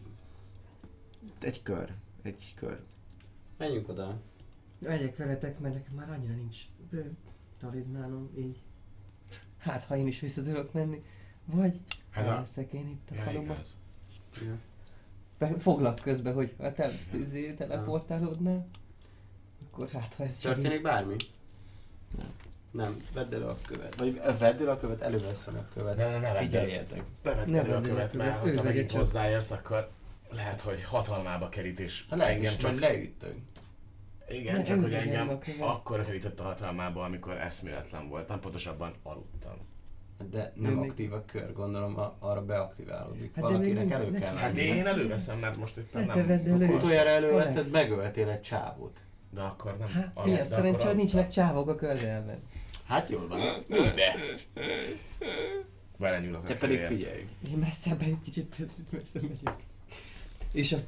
Egy 1.40 1.62
kör, 1.62 1.92
egy 2.22 2.52
kör. 2.56 2.80
Menjünk 3.56 3.89
oda. 3.89 4.20
Megyek 4.78 5.16
veletek, 5.16 5.58
mert 5.58 5.74
nekem 5.74 5.94
már 5.94 6.10
annyira 6.10 6.34
nincs 6.34 6.58
bő 6.90 7.16
talizmánom, 7.60 8.30
így. 8.39 8.58
Hát, 9.58 9.84
ha 9.84 9.97
én 9.97 10.06
is 10.06 10.20
vissza 10.20 10.42
tudok 10.42 10.72
menni. 10.72 10.98
Vagy 11.44 11.80
Hát 12.10 12.24
hát 12.26 12.36
a... 12.36 12.39
leszek 12.40 12.72
én 12.72 12.89
itt 12.89 13.08
a 13.10 13.14
Ja, 13.14 13.20
faluban. 13.22 13.44
igaz. 13.44 13.76
Ja. 14.47 14.55
Be- 15.39 15.58
Foglak 15.60 15.98
közben, 16.02 16.34
hogy 16.34 16.55
ha 16.58 16.72
te 16.72 16.90
izé, 17.14 17.52
teleportálódnál, 17.52 18.66
akkor 19.66 19.89
hát 19.89 20.14
ha 20.14 20.24
ez 20.24 20.39
Történik 20.39 20.82
bármi? 20.82 21.16
Nem. 22.16 22.26
Nem, 22.70 22.97
vedd 23.14 23.34
elő 23.34 23.44
a 23.44 23.56
követ. 23.66 23.94
Vagy 23.98 24.14
vedd 24.14 24.42
elő 24.42 24.68
a 24.68 24.76
követ, 24.78 25.00
előveszem 25.00 25.55
a 25.56 25.68
követ. 25.74 25.97
Ne, 25.97 26.08
ne, 26.10 26.18
ne. 26.18 26.34
Figyeljetek. 26.39 27.02
Ne 27.22 27.30
vedd 27.32 27.55
elő 27.55 27.74
a 27.74 27.80
követ, 27.80 28.16
mert 28.16 28.56
ha 28.58 28.62
megint 28.62 28.90
hozzáérsz, 28.90 29.50
akkor 29.50 29.90
lehet, 30.30 30.60
hogy 30.60 30.82
hatalmába 30.84 31.48
kerít, 31.48 31.80
és 31.80 32.05
Ha 32.08 32.16
lehet 32.16 32.32
engem 32.36 32.52
is, 32.52 32.56
csak... 32.58 32.80
leütök. 32.80 33.34
Igen, 34.31 34.55
Ne, 34.57 34.62
csak 34.62 34.81
hogy 34.81 34.94
engem 34.94 35.28
a 35.28 35.39
követ. 35.39 35.60
akkor 35.60 36.05
kerített 36.05 36.41
a 36.41 36.42
hatalmába, 36.42 37.02
amikor 37.05 37.33
eszméletlen 37.36 38.09
voltam, 38.09 38.41
pontosabban 38.41 38.94
aludtam. 39.02 39.57
De 40.31 40.52
nem 40.57 40.73
még- 40.73 40.91
aktív 40.91 41.12
a 41.12 41.25
kör, 41.25 41.52
gondolom 41.52 41.99
a, 41.99 42.17
arra 42.18 42.44
beaktiválódik. 42.44 43.34
Hát 43.34 43.44
de 43.44 43.50
Valakinek 43.50 43.91
elő 43.91 44.10
kell 44.12 44.34
Hát 44.34 44.55
venni. 44.55 44.67
én 44.67 44.86
előveszem, 44.86 45.39
mert 45.39 45.57
most 45.57 45.76
éppen 45.76 46.07
Ne 46.07 46.15
nem. 46.15 46.31
elő. 46.31 46.68
Utoljára 46.75 47.09
elővetted, 47.09 47.70
megöltél 47.70 48.28
egy 48.28 48.41
csávót. 48.41 49.00
De 49.34 49.41
akkor 49.41 49.76
nem. 49.78 49.89
Hát, 49.89 50.10
alud- 50.15 50.31
milyen 50.31 50.42
de 50.49 50.49
szerencsé, 50.49 50.75
akkor 50.75 50.86
hogy 50.86 50.97
nincsenek 50.97 51.28
csávok 51.28 51.68
a 51.68 51.75
közelben. 51.75 52.39
Hát 52.86 53.10
jól 53.10 53.28
van. 53.28 53.41
Ülj 53.68 53.89
be! 53.91 54.15
Belenyúlok 55.99 56.42
a 56.42 56.47
Te 56.47 56.55
pedig 56.55 56.81
figyelj. 56.81 57.26
Én 57.50 57.57
messzebb 57.59 58.00
egy 58.02 58.17
kicsit 58.25 58.59
messze 58.59 58.83
megyek. 59.12 59.60
És 60.52 60.73
a 60.73 60.78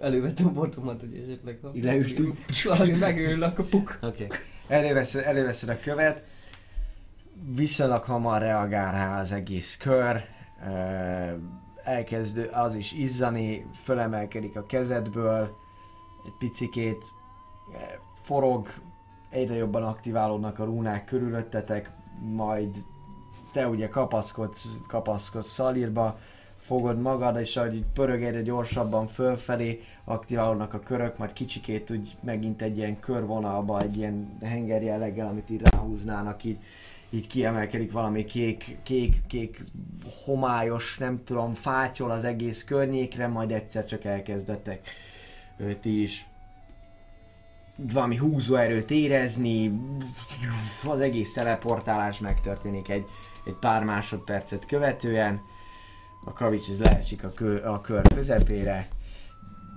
elővettem 0.00 0.46
a 0.46 0.50
bortomat, 0.50 1.00
hogy 1.00 1.24
esetleg 1.26 1.58
ha... 1.62 1.70
Így 1.74 1.84
leültünk. 1.84 2.38
Valami 2.64 2.92
megőrül, 2.92 3.42
akkor 3.42 3.68
puk. 3.68 3.98
Oké. 4.02 4.24
Okay. 4.24 4.38
Előveszed, 4.68 5.24
előveszed 5.24 5.68
a 5.68 5.80
követ, 5.80 6.24
viszonylag 7.54 8.02
hamar 8.02 8.40
reagál 8.40 8.92
rá 8.92 9.20
az 9.20 9.32
egész 9.32 9.76
kör, 9.76 10.24
ö, 10.66 11.32
elkezd 11.84 12.50
az 12.52 12.74
is 12.74 12.92
izzani, 12.92 13.66
fölemelkedik 13.82 14.56
a 14.56 14.66
kezedből, 14.66 15.56
egy 16.24 16.34
picikét 16.38 17.04
forog, 18.14 18.68
egyre 19.30 19.54
jobban 19.54 19.82
aktiválódnak 19.82 20.58
a 20.58 20.64
rúnák 20.64 21.04
körülöttetek, 21.04 21.90
majd 22.20 22.84
te 23.52 23.68
ugye 23.68 23.88
kapaszkodsz, 23.88 24.68
kapaszkodsz 24.86 25.50
szalírba, 25.50 26.18
fogod 26.68 27.00
magad, 27.00 27.40
és 27.40 27.56
ahogy 27.56 27.74
így 27.74 27.84
pörög 27.94 28.22
egyre 28.22 28.42
gyorsabban 28.42 29.06
fölfelé, 29.06 29.82
aktiválódnak 30.04 30.74
a 30.74 30.80
körök, 30.80 31.18
majd 31.18 31.32
kicsikét 31.32 31.90
úgy 31.90 32.16
megint 32.20 32.62
egy 32.62 32.76
ilyen 32.76 33.00
körvonalba, 33.00 33.80
egy 33.80 33.96
ilyen 33.96 34.38
henger 34.42 34.82
jelleggel, 34.82 35.26
amit 35.26 35.50
így 35.50 35.62
ráhúznának, 35.62 36.44
így, 36.44 36.58
így 37.10 37.26
kiemelkedik 37.26 37.92
valami 37.92 38.24
kék, 38.24 38.78
kék, 38.82 39.22
kék 39.26 39.64
homályos, 40.24 40.98
nem 40.98 41.16
tudom, 41.24 41.52
fátyol 41.52 42.10
az 42.10 42.24
egész 42.24 42.64
környékre, 42.64 43.26
majd 43.26 43.50
egyszer 43.50 43.84
csak 43.84 44.04
elkezdetek 44.04 44.88
ti 45.80 46.02
is 46.02 46.26
valami 47.76 48.16
húzóerőt 48.16 48.90
érezni, 48.90 49.80
az 50.84 51.00
egész 51.00 51.32
teleportálás 51.32 52.18
megtörténik 52.18 52.88
egy, 52.88 53.04
egy 53.44 53.56
pár 53.60 53.84
másodpercet 53.84 54.66
követően, 54.66 55.40
a 56.24 56.32
kavics 56.32 56.68
ez 56.68 56.80
leesik 56.80 57.24
a, 57.24 57.32
kö, 57.34 57.64
a 57.64 57.80
kör 57.80 58.02
közepére, 58.14 58.88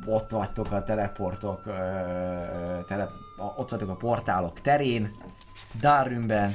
ott 0.06 0.32
vagytok 0.32 0.72
a 0.72 0.84
teleportok, 0.84 1.66
ö, 1.66 1.72
tele, 2.88 3.03
a, 3.38 3.44
ott 3.58 3.70
vagytok 3.70 3.90
a 3.90 3.95
portálok 3.95 4.61
terén, 4.61 5.11
Darwinben, 5.80 6.53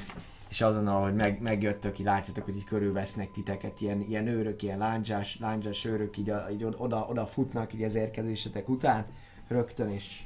és 0.49 0.61
azonnal, 0.61 1.03
hogy 1.03 1.15
meg, 1.15 1.41
megjöttök, 1.41 1.99
így 1.99 2.07
látjátok, 2.07 2.45
hogy 2.45 2.57
így 2.57 2.65
körülvesznek 2.65 3.31
titeket, 3.31 3.81
ilyen, 3.81 4.01
ilyen 4.01 4.27
őrök, 4.27 4.63
ilyen 4.63 4.79
lándzsás, 4.79 5.39
lándzsás 5.39 5.85
őrök, 5.85 6.17
így, 6.17 6.31
a, 6.31 6.47
így 6.51 6.65
oda, 6.65 7.07
oda 7.09 7.27
futnak 7.27 7.75
így 7.75 7.83
az 7.83 7.95
érkezésetek 7.95 8.69
után, 8.69 9.07
rögtön, 9.49 9.91
és 9.91 10.23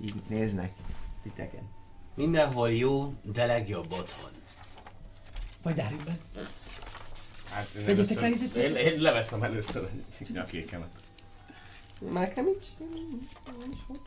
így 0.00 0.22
néznek 0.28 0.72
titeket. 1.22 1.62
Mindenhol 2.14 2.72
jó, 2.72 3.14
de 3.22 3.46
legjobb 3.46 3.92
otthon. 3.92 4.30
Vagy 5.62 5.74
Darwinben. 5.74 6.18
Hát 7.56 7.74
én, 7.74 7.84
Vegyetek 7.84 8.22
először, 8.22 8.48
le, 8.54 8.62
én, 8.62 8.76
én 8.76 9.00
leveszem 9.00 9.42
először 9.42 9.82
a 9.82 10.24
nyakékemet. 10.32 10.88
Már 11.98 12.28
nekem 12.28 12.44
nincs. 12.44 12.66
nincs 13.58 13.80
volt. 13.86 14.00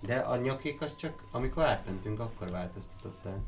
De 0.00 0.16
a 0.18 0.36
nyakék 0.36 0.80
az 0.80 0.96
csak, 0.96 1.22
amikor 1.30 1.64
átmentünk, 1.64 2.20
akkor 2.20 2.50
változtatottál. 2.50 3.44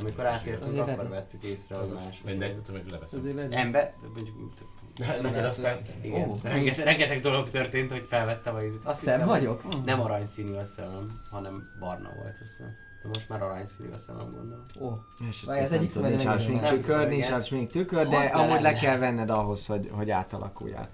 Amikor 0.00 0.26
átértünk, 0.26 0.72
Azért 0.72 0.88
akkor 0.88 1.08
vettük 1.08 1.42
észre, 1.42 1.76
hogy 1.76 1.92
más. 1.92 2.22
Mindegy, 2.24 2.62
tudom, 2.62 2.80
hogy 2.80 2.90
leveszem. 2.90 3.52
Ember, 3.52 3.94
mondjuk, 4.14 4.52
Neked 5.22 5.44
aztán... 5.44 5.78
igen, 6.02 6.28
Ó. 6.28 6.36
rengeteg, 6.42 6.84
rengeteg 6.84 7.20
dolog 7.20 7.50
történt, 7.50 7.90
hogy 7.90 8.06
felvettem 8.08 8.54
a 8.54 8.62
ízét. 8.62 8.80
Azt 8.84 9.02
Szebb 9.02 9.12
hiszem, 9.12 9.28
vagyok? 9.28 9.84
Nem 9.84 10.00
aranyszínű 10.00 10.52
a 10.52 10.64
szemem, 10.64 11.20
hanem 11.30 11.76
barna 11.80 12.12
volt 12.14 12.36
a 12.40 12.46
szemem. 12.58 12.76
De 13.02 13.08
most 13.08 13.28
már 13.28 13.42
aranyszínű 13.42 13.90
a 13.92 13.98
szemem, 13.98 14.30
gondolom. 14.30 14.64
Ó, 14.80 14.90
És 15.28 15.44
az 15.46 15.70
nem 15.70 15.78
egyik 15.78 15.92
tudom, 15.92 16.08
nincs 16.08 16.26
ásmink 16.26 16.60
nem 16.60 16.74
tükör, 16.80 17.08
nincs 17.08 17.26
igen. 17.26 17.38
ásmink 17.38 17.70
tükör, 17.70 18.08
de 18.08 18.16
amúgy 18.18 18.60
le 18.60 18.72
kell 18.72 18.98
venned 18.98 19.30
ahhoz, 19.30 19.66
hogy, 19.66 19.88
hogy 19.92 20.10
átalakuljál. 20.10 20.88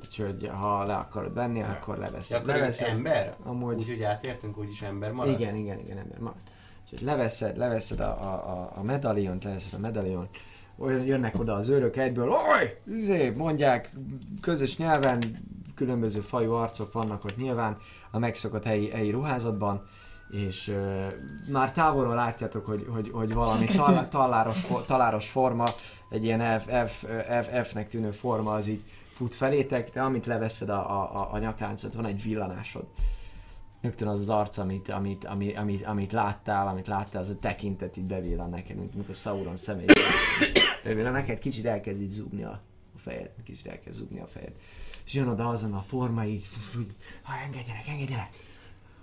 Úgyhogy 0.00 0.50
ha 0.60 0.84
le 0.84 0.94
akarod 0.94 1.34
venni, 1.34 1.58
Ja. 1.58 1.66
akkor 1.66 1.94
Ja, 1.96 2.00
leveszed. 2.02 2.40
akkor 2.40 2.54
leveszed, 2.54 2.88
ember? 2.88 3.34
amúgy, 3.44 3.74
Úgyhogy 3.78 4.02
átértünk, 4.02 4.58
úgyis 4.58 4.82
ember 4.82 5.12
marad? 5.12 5.40
igen, 5.40 5.54
igen, 5.54 5.78
igen, 5.78 5.98
ember 5.98 6.18
marad. 6.18 6.36
Úgyhogy 6.84 7.00
leveszed, 7.06 7.56
leveszed 7.56 8.00
a, 8.00 8.22
a, 8.22 8.32
a, 8.50 8.72
a 8.74 8.82
medaliont, 8.82 9.44
leveszed 9.44 9.74
a 9.74 9.78
medaliont, 9.78 10.28
olyan 10.78 11.04
jönnek 11.04 11.38
oda 11.38 11.54
az 11.54 11.68
őrök 11.68 11.96
egyből, 11.96 12.28
oj, 12.30 12.80
izé, 12.96 13.30
mondják, 13.30 13.90
közös 14.40 14.76
nyelven, 14.76 15.18
különböző 15.74 16.20
fajú 16.20 16.52
arcok 16.52 16.92
vannak 16.92 17.24
ott 17.24 17.36
nyilván, 17.36 17.76
a 18.10 18.18
megszokott 18.18 18.64
helyi, 18.64 18.90
helyi 18.90 19.10
ruházatban, 19.10 19.86
és 20.30 20.68
uh, 20.68 21.06
már 21.48 21.72
távolról 21.72 22.14
látjátok, 22.14 22.66
hogy, 22.66 22.86
hogy, 22.88 23.10
hogy 23.12 23.32
valami 23.32 23.64
tal, 23.64 24.08
taláros, 24.08 24.66
taláros 24.86 25.30
forma, 25.30 25.64
egy 26.10 26.24
ilyen 26.24 26.60
F, 26.60 26.64
F, 26.86 27.04
F, 27.42 27.68
F-nek 27.68 27.88
tűnő 27.88 28.10
forma 28.10 28.52
az 28.52 28.66
így 28.66 28.82
fut 29.16 29.34
felétek, 29.34 29.90
de 29.92 30.00
amit 30.00 30.26
leveszed 30.26 30.68
a, 30.68 31.12
a, 31.12 31.32
a, 31.32 31.38
nyakáncot, 31.38 31.94
van 31.94 32.06
egy 32.06 32.22
villanásod. 32.22 32.86
Rögtön 33.80 34.08
az 34.08 34.20
az 34.20 34.28
arc, 34.28 34.58
amit, 34.58 34.88
amit, 34.88 35.24
amit, 35.24 35.56
amit, 35.56 35.84
amit 35.84 36.12
láttál, 36.12 36.68
amit 36.68 36.86
láttál, 36.86 37.22
az 37.22 37.28
a 37.28 37.38
tekintet 37.38 37.96
így 37.96 38.06
bevillan 38.06 38.50
neked, 38.50 38.76
mint 38.76 38.94
amikor 38.94 39.14
Sauron 39.14 39.56
személyében 39.56 40.02
Remélem 40.82 41.12
neked 41.12 41.38
kicsit 41.38 41.66
elkezd 41.66 42.00
így 42.00 42.08
zúgni 42.08 42.44
a, 42.44 42.62
a 42.94 42.98
fejed, 42.98 43.30
kicsit 43.44 43.66
elkezd 43.66 43.98
zúgni 43.98 44.20
a 44.20 44.26
fejed. 44.26 44.52
És 45.04 45.12
jön 45.12 45.28
oda 45.28 45.48
azon 45.48 45.74
a 45.74 45.82
forma 45.82 46.24
így, 46.24 46.44
ha 47.22 47.32
engedjenek, 47.44 47.88
engedjenek. 47.88 48.28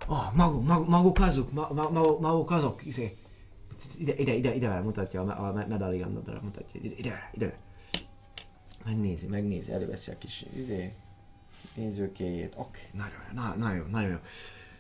Oh, 0.08 0.34
maguk, 0.36 0.64
maguk, 0.66 0.88
maguk 0.88 1.20
azok, 1.20 1.52
ma, 1.52 1.68
ma, 1.74 1.90
maguk, 1.90 2.20
maguk 2.20 2.52
azok, 2.52 2.86
izé. 2.86 3.18
Ide, 3.98 4.14
ide, 4.16 4.34
ide, 4.34 4.56
ide 4.56 4.80
mutatja 4.80 5.22
a, 5.22 5.48
a 5.48 5.52
me- 5.54 5.68
medalionodra, 5.68 6.40
mutatja, 6.42 6.80
ide, 6.84 6.96
ide, 6.96 7.30
ide. 7.34 7.58
Megnézi, 8.86 9.28
megnézi, 9.28 9.72
előveszi 9.72 10.12
a 10.12 10.18
kis, 10.18 10.46
izé, 10.56 10.94
nézőkéjét. 11.76 12.54
Oké, 12.58 12.80
nagyon, 12.94 13.20
jó, 13.28 13.34
na, 13.42 13.56
nagyon 13.56 13.76
jó, 13.78 13.84
nagyon 13.92 14.10
jó. 14.10 14.18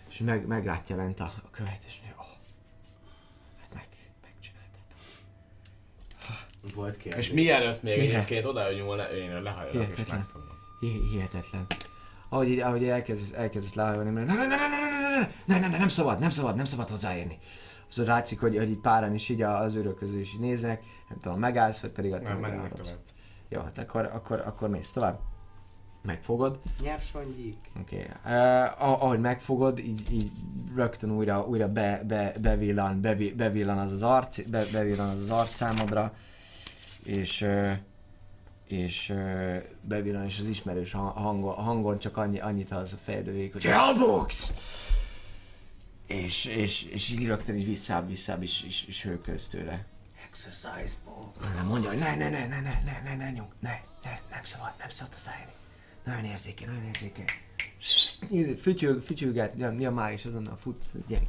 És 0.09 0.17
meg, 0.17 0.47
meglátja 0.47 0.95
lent 0.95 1.19
a, 1.19 1.23
a 1.45 1.49
követ, 1.51 1.83
és 1.87 1.95
mondja, 2.03 2.15
oh, 2.21 2.27
hát 3.61 3.73
meg, 3.73 3.87
megcsináltad. 4.23 4.81
Volt 6.75 6.97
kérdés. 6.97 7.27
És 7.27 7.33
mielőtt 7.33 7.81
még 7.83 7.93
Hihetetlen. 7.93 8.21
egyébként 8.21 8.45
oda 8.45 8.71
nyúlna, 8.73 9.03
én 9.11 9.41
lehajolok 9.41 9.97
és 9.97 10.05
megfogom. 10.11 10.57
Hi- 10.79 11.09
hihetetlen. 11.09 11.65
Ahogy, 12.33 12.49
így- 12.49 12.59
ahogy 12.59 12.83
elkezd, 12.83 13.35
elkezd 13.35 13.75
lehajolni, 13.75 14.09
mert 14.09 14.27
ne, 14.27 14.33
ne, 14.33 14.45
ne, 14.45 14.55
ne, 14.55 14.55
ne, 14.55 14.99
ne, 14.99 15.19
ne, 15.19 15.29
ne, 15.45 15.59
ne, 15.59 15.67
ne, 15.67 15.77
nem 15.77 15.87
szabad, 15.87 16.19
nem 16.19 16.29
szabad, 16.29 16.55
nem 16.55 16.65
szabad 16.65 16.89
hozzáérni. 16.89 17.37
Az 17.89 17.97
látszik, 17.97 18.39
hogy, 18.39 18.57
hogy 18.57 18.69
így 18.69 18.79
páran 18.79 19.13
is 19.13 19.29
így 19.29 19.41
az 19.41 19.75
őrök 19.75 19.95
közül 19.95 20.19
is 20.19 20.35
néznek, 20.35 20.83
nem 21.09 21.17
tudom, 21.19 21.39
megállsz, 21.39 21.79
vagy 21.79 21.91
pedig 21.91 22.13
attól 22.13 22.29
Nem, 22.29 22.39
mennek 22.39 22.73
tovább. 22.73 22.97
Jó, 23.49 23.61
hát 23.61 23.77
akkor, 23.77 24.09
akkor, 24.13 24.43
akkor 24.45 24.69
mész 24.69 24.91
tovább. 24.91 25.19
Megfogod. 26.01 26.59
Nyersanygyík. 26.81 27.71
Oké. 27.81 28.07
Okay. 28.23 28.35
Uh, 28.37 28.81
ahogy 28.81 29.19
megfogod, 29.19 29.79
így, 29.79 30.11
így 30.11 30.31
rögtön 30.75 31.11
újra, 31.11 31.45
újra 31.47 31.67
be, 31.67 32.03
be, 32.07 32.33
bevillan, 32.41 33.01
bevi, 33.01 33.33
bevillan 33.33 33.77
az 33.77 33.91
az 33.91 34.03
arc, 34.03 34.41
be, 34.41 34.63
bevillan 34.71 35.09
az 35.09 35.21
az 35.21 35.29
arc 35.29 35.53
számodra, 35.53 36.13
és, 37.03 37.41
uh, 37.41 37.71
és 38.73 39.13
bevillan 39.81 40.25
is 40.25 40.39
az 40.39 40.47
ismerős 40.47 40.91
hang- 40.91 41.15
hangon, 41.17 41.53
hangon 41.53 41.99
csak 41.99 42.17
annyi, 42.17 42.39
annyit 42.39 42.71
az 42.71 42.93
a 42.93 42.97
fejedő 43.03 43.31
végig, 43.33 43.51
hogy 43.51 43.63
Hellbooks! 43.65 44.51
És, 46.07 46.45
és, 46.45 46.83
és 46.83 47.09
így 47.09 47.25
rögtön 47.25 47.55
így 47.55 47.65
visszább, 47.65 48.07
visszább 48.07 48.41
is, 48.43 48.63
is, 48.63 48.85
is 48.87 49.03
hőköz 49.03 49.47
tőle. 49.47 49.85
Exercise 50.29 50.95
book. 51.05 51.53
Nem 51.55 51.65
mondja, 51.65 51.89
hogy 51.89 51.97
ne, 51.99 52.15
ne, 52.15 52.29
ne, 52.29 52.47
ne, 52.47 52.59
ne, 52.61 52.81
ne, 52.85 53.01
ne, 53.03 53.15
ne, 53.15 53.31
nyug, 53.31 53.47
ne, 53.59 53.69
ne, 54.03 54.19
nem 54.29 54.43
szabad, 54.43 54.71
nem 54.79 54.89
szabad 54.89 55.13
szállni. 55.13 55.51
Nagyon 56.05 56.25
érzékeny, 56.25 56.67
nagyon 56.67 56.83
érzékeny. 56.83 57.25
Íz- 58.31 58.59
Fütyög, 58.61 59.01
fütyöget, 59.01 59.53
ja, 59.57 59.71
ja, 59.79 59.91
már 59.91 60.11
is 60.13 60.25
azonnal 60.25 60.57
fut, 60.61 60.85
ugye, 61.07 61.19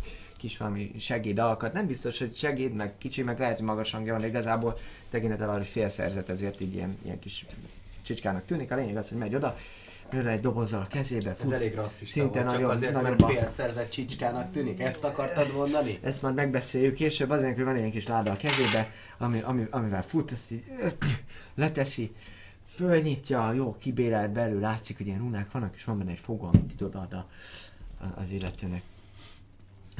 kis 0.45 0.57
valami 0.57 0.93
segédalkat. 0.99 1.73
Nem 1.73 1.87
biztos, 1.87 2.19
hogy 2.19 2.37
segéd, 2.37 2.75
meg 2.75 2.99
kicsi, 2.99 3.23
meg 3.23 3.39
lehet, 3.39 3.57
hogy 3.57 3.67
magas 3.67 3.91
hangja 3.91 4.13
van, 4.13 4.21
de 4.23 4.29
igazából 4.29 4.79
tekintettel 5.11 5.49
arra, 5.49 5.59
hogy 5.59 5.67
félszerzet, 5.67 6.31
ezért 6.31 6.61
így 6.61 6.75
ilyen, 6.75 6.97
ilyen 7.05 7.19
kis 7.19 7.45
csicskának 8.03 8.45
tűnik. 8.45 8.71
A 8.71 8.75
lényeg 8.75 8.97
az, 8.97 9.09
hogy 9.09 9.19
megy 9.19 9.35
oda, 9.35 9.55
Nőle 10.11 10.31
egy 10.31 10.41
dobozzal 10.41 10.81
a 10.81 10.87
kezébe, 10.87 11.31
Ez 11.31 11.37
fut. 11.37 11.53
elég 11.53 11.75
rasszista 11.75 12.21
Szinte 12.21 12.29
volt, 12.29 12.45
csak 12.45 12.53
nagyon- 12.53 12.71
azért, 12.71 12.93
nagyon 12.93 13.17
mert 13.19 13.33
félszerzett 13.33 13.91
csicskának 13.91 14.53
tűnik. 14.53 14.81
Ezt 14.81 15.05
akartad 15.05 15.53
mondani? 15.57 15.99
Ezt 16.03 16.23
már 16.23 16.33
megbeszéljük 16.33 16.95
később, 16.95 17.31
azért, 17.31 17.55
hogy 17.55 17.65
van 17.65 17.73
egy 17.73 17.79
ilyen 17.79 17.91
kis 17.91 18.07
láda 18.07 18.31
a 18.33 18.37
kezébe, 18.37 18.91
ami, 19.19 19.41
ami, 19.41 19.67
amivel 19.71 20.03
fut, 20.03 20.33
ezt 20.33 20.51
így 20.51 20.65
leteszi, 21.55 22.13
fölnyitja, 22.69 23.53
jó, 23.53 23.77
kibélel 23.79 24.29
belül, 24.29 24.61
látszik, 24.61 24.97
hogy 24.97 25.07
ilyen 25.07 25.19
runák 25.19 25.51
vannak, 25.53 25.75
és 25.77 25.85
van 25.85 25.99
benne 25.99 26.11
egy 26.11 26.19
fogó, 26.19 26.47
amit 26.53 26.73
itt 26.73 26.83
odaad 26.83 27.25
az 28.15 28.31
illetőnek. 28.31 28.83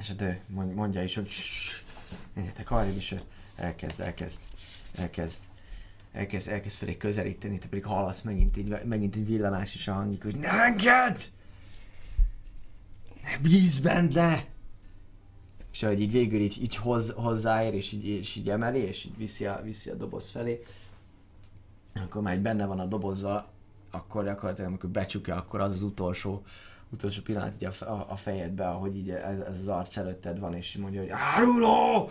És 0.01 0.09
hát 0.09 0.41
mond- 0.47 0.75
mondja 0.75 1.03
is, 1.03 1.15
hogy 1.15 1.29
"Ssss, 1.29 1.83
menjetek 2.35 2.71
arrébb, 2.71 2.97
és 2.97 3.15
elkezd, 3.57 4.01
elkezd, 4.01 4.41
elkezd, 4.95 5.43
elkezd, 6.13 6.51
elkezd 6.51 6.79
felé 6.79 6.97
közelíteni, 6.97 7.59
te 7.59 7.69
pedig 7.69 7.85
hallasz 7.85 8.23
megint 8.23 8.57
így, 8.57 8.85
megint 8.85 9.15
egy 9.15 9.27
villanás 9.27 9.75
is 9.75 9.89
a 9.89 9.93
hangjuk, 9.93 10.23
hogy 10.23 10.37
ne 10.37 10.49
engedd! 10.49 11.17
Ne 13.23 13.39
bízz 13.39 13.79
bent 13.79 14.15
le! 14.15 14.47
És 15.73 15.83
ahogy 15.83 16.01
így 16.01 16.13
végül 16.13 16.41
így, 16.41 16.63
így 16.63 16.77
hoz, 16.77 17.11
hozzáér, 17.11 17.75
és 17.75 17.93
így, 17.93 18.07
és 18.07 18.37
így 18.37 18.51
emeli, 18.51 18.79
és 18.79 19.05
így 19.05 19.17
viszi 19.17 19.47
a, 19.47 19.61
viszi 19.65 19.91
a 19.91 19.95
doboz 19.95 20.31
felé, 20.31 20.65
akkor 21.95 22.23
már 22.23 22.41
benne 22.41 22.67
van 22.67 22.81
a 22.81 22.87
dobozza, 22.87 23.49
akkor 23.91 24.25
gyakorlatilag 24.25 24.69
amikor 24.71 24.91
becsukja, 24.91 25.37
akkor 25.37 25.61
az 25.61 25.75
az 25.75 25.83
utolsó, 25.83 26.45
utolsó 26.91 27.23
pillanat 27.23 27.53
így 27.55 27.69
a, 27.81 27.85
a, 27.85 28.07
a 28.09 28.17
fejedbe, 28.17 28.69
ahogy 28.69 28.97
így 28.97 29.11
ez, 29.11 29.39
ez 29.39 29.59
az 29.59 29.69
arc 29.69 29.97
előtted 29.97 30.39
van, 30.39 30.55
és 30.55 30.77
mondja, 30.77 31.01
hogy 31.01 31.11
áruló! 31.13 32.11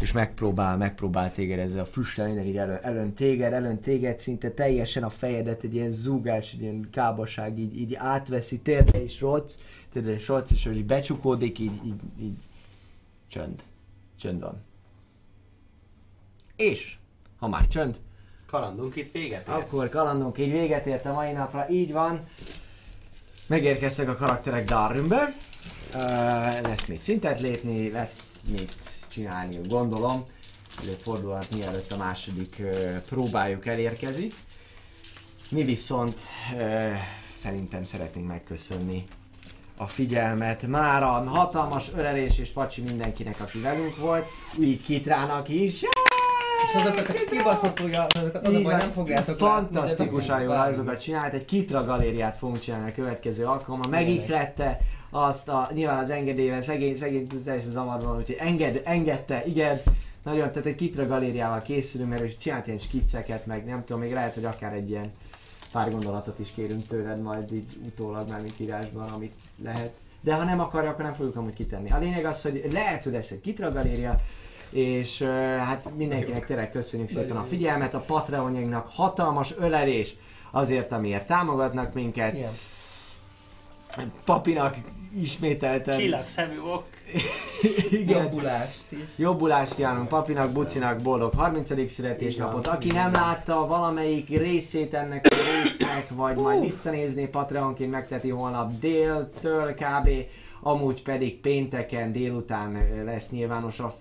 És 0.00 0.12
megpróbál, 0.12 0.76
megpróbál 0.76 1.30
téged 1.30 1.58
ezzel 1.58 1.80
a 1.80 1.84
füsttel, 1.84 2.26
minden 2.26 2.44
így 2.44 2.56
elön, 2.56 2.78
elön 2.82 3.12
téged, 3.14 3.52
elön 3.52 3.80
téged, 3.80 4.18
szinte 4.18 4.50
teljesen 4.50 5.02
a 5.02 5.10
fejedet, 5.10 5.62
egy 5.62 5.74
ilyen 5.74 5.92
zúgás, 5.92 6.52
egy 6.52 6.60
ilyen 6.60 6.88
kábaság 6.90 7.58
így, 7.58 7.76
így 7.76 7.94
átveszi, 7.94 8.60
térdre 8.60 9.02
is 9.02 9.20
rocc, 9.20 9.54
térdre 9.92 10.12
is 10.12 10.28
rocc, 10.28 10.50
és 10.52 10.64
hogy 10.64 10.84
becsukódik, 10.84 11.58
így, 11.58 11.86
így, 11.86 12.00
így 12.20 12.36
csönd. 13.28 13.62
Csönd 14.18 14.40
van. 14.40 14.62
És, 16.56 16.96
ha 17.38 17.48
már 17.48 17.68
csönd, 17.68 17.98
Kalandunk 18.52 18.96
itt 18.96 19.12
véget 19.12 19.48
ér. 19.48 19.54
akkor 19.54 19.88
kalandunk 19.88 20.38
így 20.38 20.52
véget 20.52 20.86
ért 20.86 21.06
a 21.06 21.12
mai 21.12 21.32
napra, 21.32 21.68
így 21.70 21.92
van. 21.92 22.24
Megérkeztek 23.46 24.08
a 24.08 24.16
karakterek 24.16 24.64
Darrumbe. 24.64 25.34
Uh, 25.94 26.00
lesz 26.62 26.86
mit 26.86 27.02
szintet 27.02 27.40
lépni, 27.40 27.90
lesz 27.90 28.40
mit 28.50 28.74
csinálni, 29.08 29.58
gondolom. 29.68 30.24
Előfordulhat 30.82 31.54
mielőtt 31.54 31.92
a 31.92 31.96
második 31.96 32.56
uh, 32.58 33.00
próbájuk 33.08 33.66
elérkezik. 33.66 34.34
Mi 35.50 35.62
viszont 35.62 36.14
uh, 36.54 36.92
szerintem 37.34 37.82
szeretnénk 37.82 38.26
megköszönni 38.26 39.04
a 39.76 39.86
figyelmet. 39.86 40.66
Már 40.66 41.02
a 41.02 41.24
hatalmas 41.28 41.90
ölelés 41.96 42.38
és 42.38 42.48
pacsi 42.48 42.82
mindenkinek, 42.82 43.40
aki 43.40 43.60
velünk 43.60 43.96
volt. 43.96 44.26
Így 44.60 44.82
Kitrának 44.82 45.48
is. 45.48 45.82
És 46.66 46.74
azokat 46.74 47.08
a 47.08 47.30
kibaszott 47.30 47.80
ujjal, 47.80 48.06
azokat 48.18 48.46
az 48.46 48.54
a 48.54 48.62
baj, 48.62 48.76
nem 48.76 48.90
fogjátok 48.90 49.38
de 49.38 50.44
rajzokat 50.44 51.00
csinált, 51.00 51.34
egy 51.34 51.44
Kitra 51.44 51.84
galériát 51.84 52.36
fogunk 52.36 52.60
csinálni 52.60 52.90
a 52.90 52.94
következő 52.94 53.44
alkalommal, 53.44 53.88
megiklette 53.90 54.78
azt 55.10 55.48
a, 55.48 55.68
nyilván 55.74 55.98
az 55.98 56.10
engedélyvel, 56.10 56.62
szegény, 56.62 56.96
szegény 56.96 57.26
teljesen 57.44 57.70
zavarban, 57.70 58.16
úgyhogy 58.16 58.36
enged, 58.38 58.80
engedte, 58.84 59.42
igen, 59.44 59.80
nagyon, 60.22 60.50
tehát 60.52 60.66
egy 60.66 60.74
Kitra 60.74 61.06
galériával 61.06 61.62
készülünk, 61.62 62.10
mert 62.10 62.40
csinált 62.40 62.66
ilyen 62.66 62.78
skicceket, 62.78 63.46
meg 63.46 63.64
nem 63.64 63.84
tudom, 63.84 64.00
még 64.00 64.12
lehet, 64.12 64.34
hogy 64.34 64.44
akár 64.44 64.72
egy 64.72 64.90
ilyen 64.90 65.12
pár 65.72 65.90
gondolatot 65.90 66.38
is 66.38 66.52
kérünk 66.54 66.86
tőled 66.86 67.22
majd 67.22 67.52
így 67.52 67.78
utólag 67.86 68.28
már 68.28 68.40
mint 68.40 68.60
írásban, 68.60 69.08
amit 69.08 69.34
lehet. 69.64 69.92
De 70.20 70.34
ha 70.34 70.44
nem 70.44 70.60
akarja, 70.60 70.90
akkor 70.90 71.04
nem 71.04 71.14
fogjuk 71.14 71.36
amúgy 71.36 71.52
kitenni. 71.52 71.90
A 71.90 71.98
lényeg 71.98 72.24
az, 72.24 72.42
hogy 72.42 72.68
lehet, 72.72 73.04
hogy 73.04 73.12
lesz 73.12 73.30
egy 73.30 73.40
Kitra 73.40 73.70
galéria, 73.70 74.20
és 74.72 75.20
uh, 75.20 75.28
hát 75.56 75.92
mindenkinek 75.96 76.46
tényleg 76.46 76.70
köszönjük 76.70 77.08
szépen 77.08 77.36
a 77.36 77.44
figyelmet, 77.44 77.94
a 77.94 78.00
Patreonjainknak 78.00 78.88
hatalmas 78.92 79.54
ölelés 79.58 80.16
azért, 80.50 80.92
amiért 80.92 81.26
támogatnak 81.26 81.94
minket. 81.94 82.34
Igen. 82.34 82.52
Papinak 84.24 84.76
ismételten 85.20 85.98
Csillagszemű 85.98 86.58
ok. 86.58 86.84
igen, 87.90 88.22
Jobbulást 88.22 88.84
is. 88.88 88.98
jobbulást 89.16 89.74
kívánunk 89.74 90.08
Papinak, 90.08 90.52
Bucinak 90.52 91.02
boldog 91.02 91.34
30. 91.34 91.90
születésnapot. 91.92 92.66
Aki 92.66 92.88
nem 92.88 93.12
látta 93.12 93.66
valamelyik 93.66 94.28
részét 94.28 94.94
ennek 94.94 95.26
a 95.30 95.62
résznek, 95.62 96.08
vagy 96.10 96.36
majd 96.36 96.60
visszanézni 96.60 97.26
Patreonként 97.26 97.90
megteti 97.90 98.28
holnap 98.28 98.78
déltől 98.78 99.74
kb. 99.74 100.08
Amúgy 100.60 101.02
pedig 101.02 101.40
pénteken 101.40 102.12
délután 102.12 102.78
lesz 103.04 103.30
nyilvános 103.30 103.80
a 103.80 103.94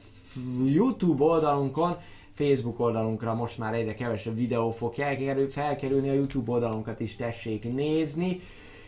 YouTube 0.66 1.24
oldalunkon. 1.24 1.98
Facebook 2.34 2.80
oldalunkra 2.80 3.34
most 3.34 3.58
már 3.58 3.74
egyre 3.74 3.93
kevesebb 3.93 4.35
videó 4.35 4.72
fog 4.72 4.93
felkerül, 4.93 5.50
felkerülni, 5.50 6.10
a 6.10 6.14
YouTube 6.14 6.51
oldalunkat 6.51 7.00
is 7.00 7.16
tessék 7.16 7.74
nézni. 7.74 8.42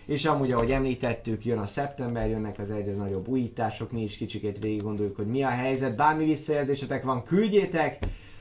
És 0.06 0.26
amúgy, 0.26 0.52
ahogy 0.52 0.72
említettük, 0.72 1.46
jön 1.46 1.58
a 1.58 1.66
szeptember, 1.66 2.30
jönnek 2.30 2.60
az 2.60 2.72
egyre 2.72 2.94
nagyobb 2.94 3.28
újítások, 3.28 3.92
mi 3.92 4.04
is 4.04 4.18
kicsikét 4.18 4.60
végig 4.60 4.82
gondoljuk, 4.82 5.16
hogy 5.16 5.28
mi 5.28 5.44
a 5.44 5.50
helyzet, 5.50 5.96
bármi 5.96 6.26
visszajelzésetek 6.26 7.04
van, 7.04 7.24
küldjétek! 7.24 8.00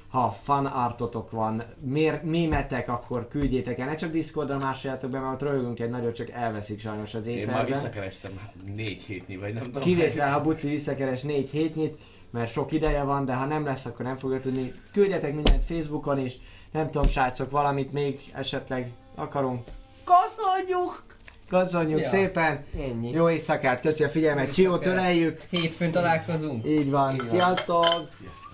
Ha 0.09 0.37
fan 0.43 0.67
artotok 0.67 1.31
van, 1.31 1.63
mér, 1.81 2.23
mémetek, 2.23 2.89
akkor 2.89 3.29
küldjétek 3.29 3.79
el, 3.79 3.87
ne 3.87 3.95
csak 3.95 4.11
Discordra 4.11 4.59
másoljátok 4.59 5.11
be, 5.11 5.21
mert 5.21 5.33
ott 5.33 5.49
röhögünk 5.49 5.81
egy 5.81 5.91
nagyot, 5.91 6.15
csak 6.15 6.31
elveszik 6.31 6.81
sajnos 6.81 7.15
az 7.15 7.27
Én 7.27 7.35
már 7.35 7.45
ételben. 7.45 7.67
visszakerestem 7.67 8.31
hát 8.41 8.55
négy 8.77 9.03
hétnyi, 9.03 9.37
vagy 9.37 9.55
nem 9.55 9.63
tudom. 9.63 9.83
Kivétel, 9.83 10.33
ha 10.33 10.41
Buci 10.41 10.69
visszakeres 10.69 11.23
4 11.23 11.51
hétnyit, 11.51 11.99
mert 12.33 12.53
sok 12.53 12.73
ideje 12.73 13.03
van, 13.03 13.25
de 13.25 13.35
ha 13.35 13.45
nem 13.45 13.65
lesz, 13.65 13.85
akkor 13.85 14.05
nem 14.05 14.17
fogja 14.17 14.41
tudni. 14.41 14.73
Küldjetek 14.93 15.35
mindent 15.35 15.65
Facebookon 15.65 16.19
is, 16.19 16.35
nem 16.73 16.91
tudom, 16.91 17.09
srácok, 17.09 17.51
valamit 17.51 17.93
még 17.93 18.21
esetleg 18.35 18.91
akarunk. 19.15 19.65
Köszönjük! 20.05 21.03
Köszönjük 21.49 21.99
Ja. 22.01 22.07
szépen! 22.07 22.65
Ennyi. 22.79 23.11
Jó 23.11 23.31
éjszakát, 23.31 23.81
köszi 23.81 24.05
a 24.05 24.09
figyelmet, 24.09 24.47
Jó 24.47 24.53
Csiót 24.53 24.79
éjszakát. 24.79 24.99
öleljük! 24.99 25.41
Hétfőn 25.51 25.91
találkozunk. 25.91 26.67
Így 26.67 26.91
van, 26.91 27.13
Így 27.13 27.19
van. 27.19 27.27
sziasztok! 27.29 27.85
Sziasztok. 27.85 28.52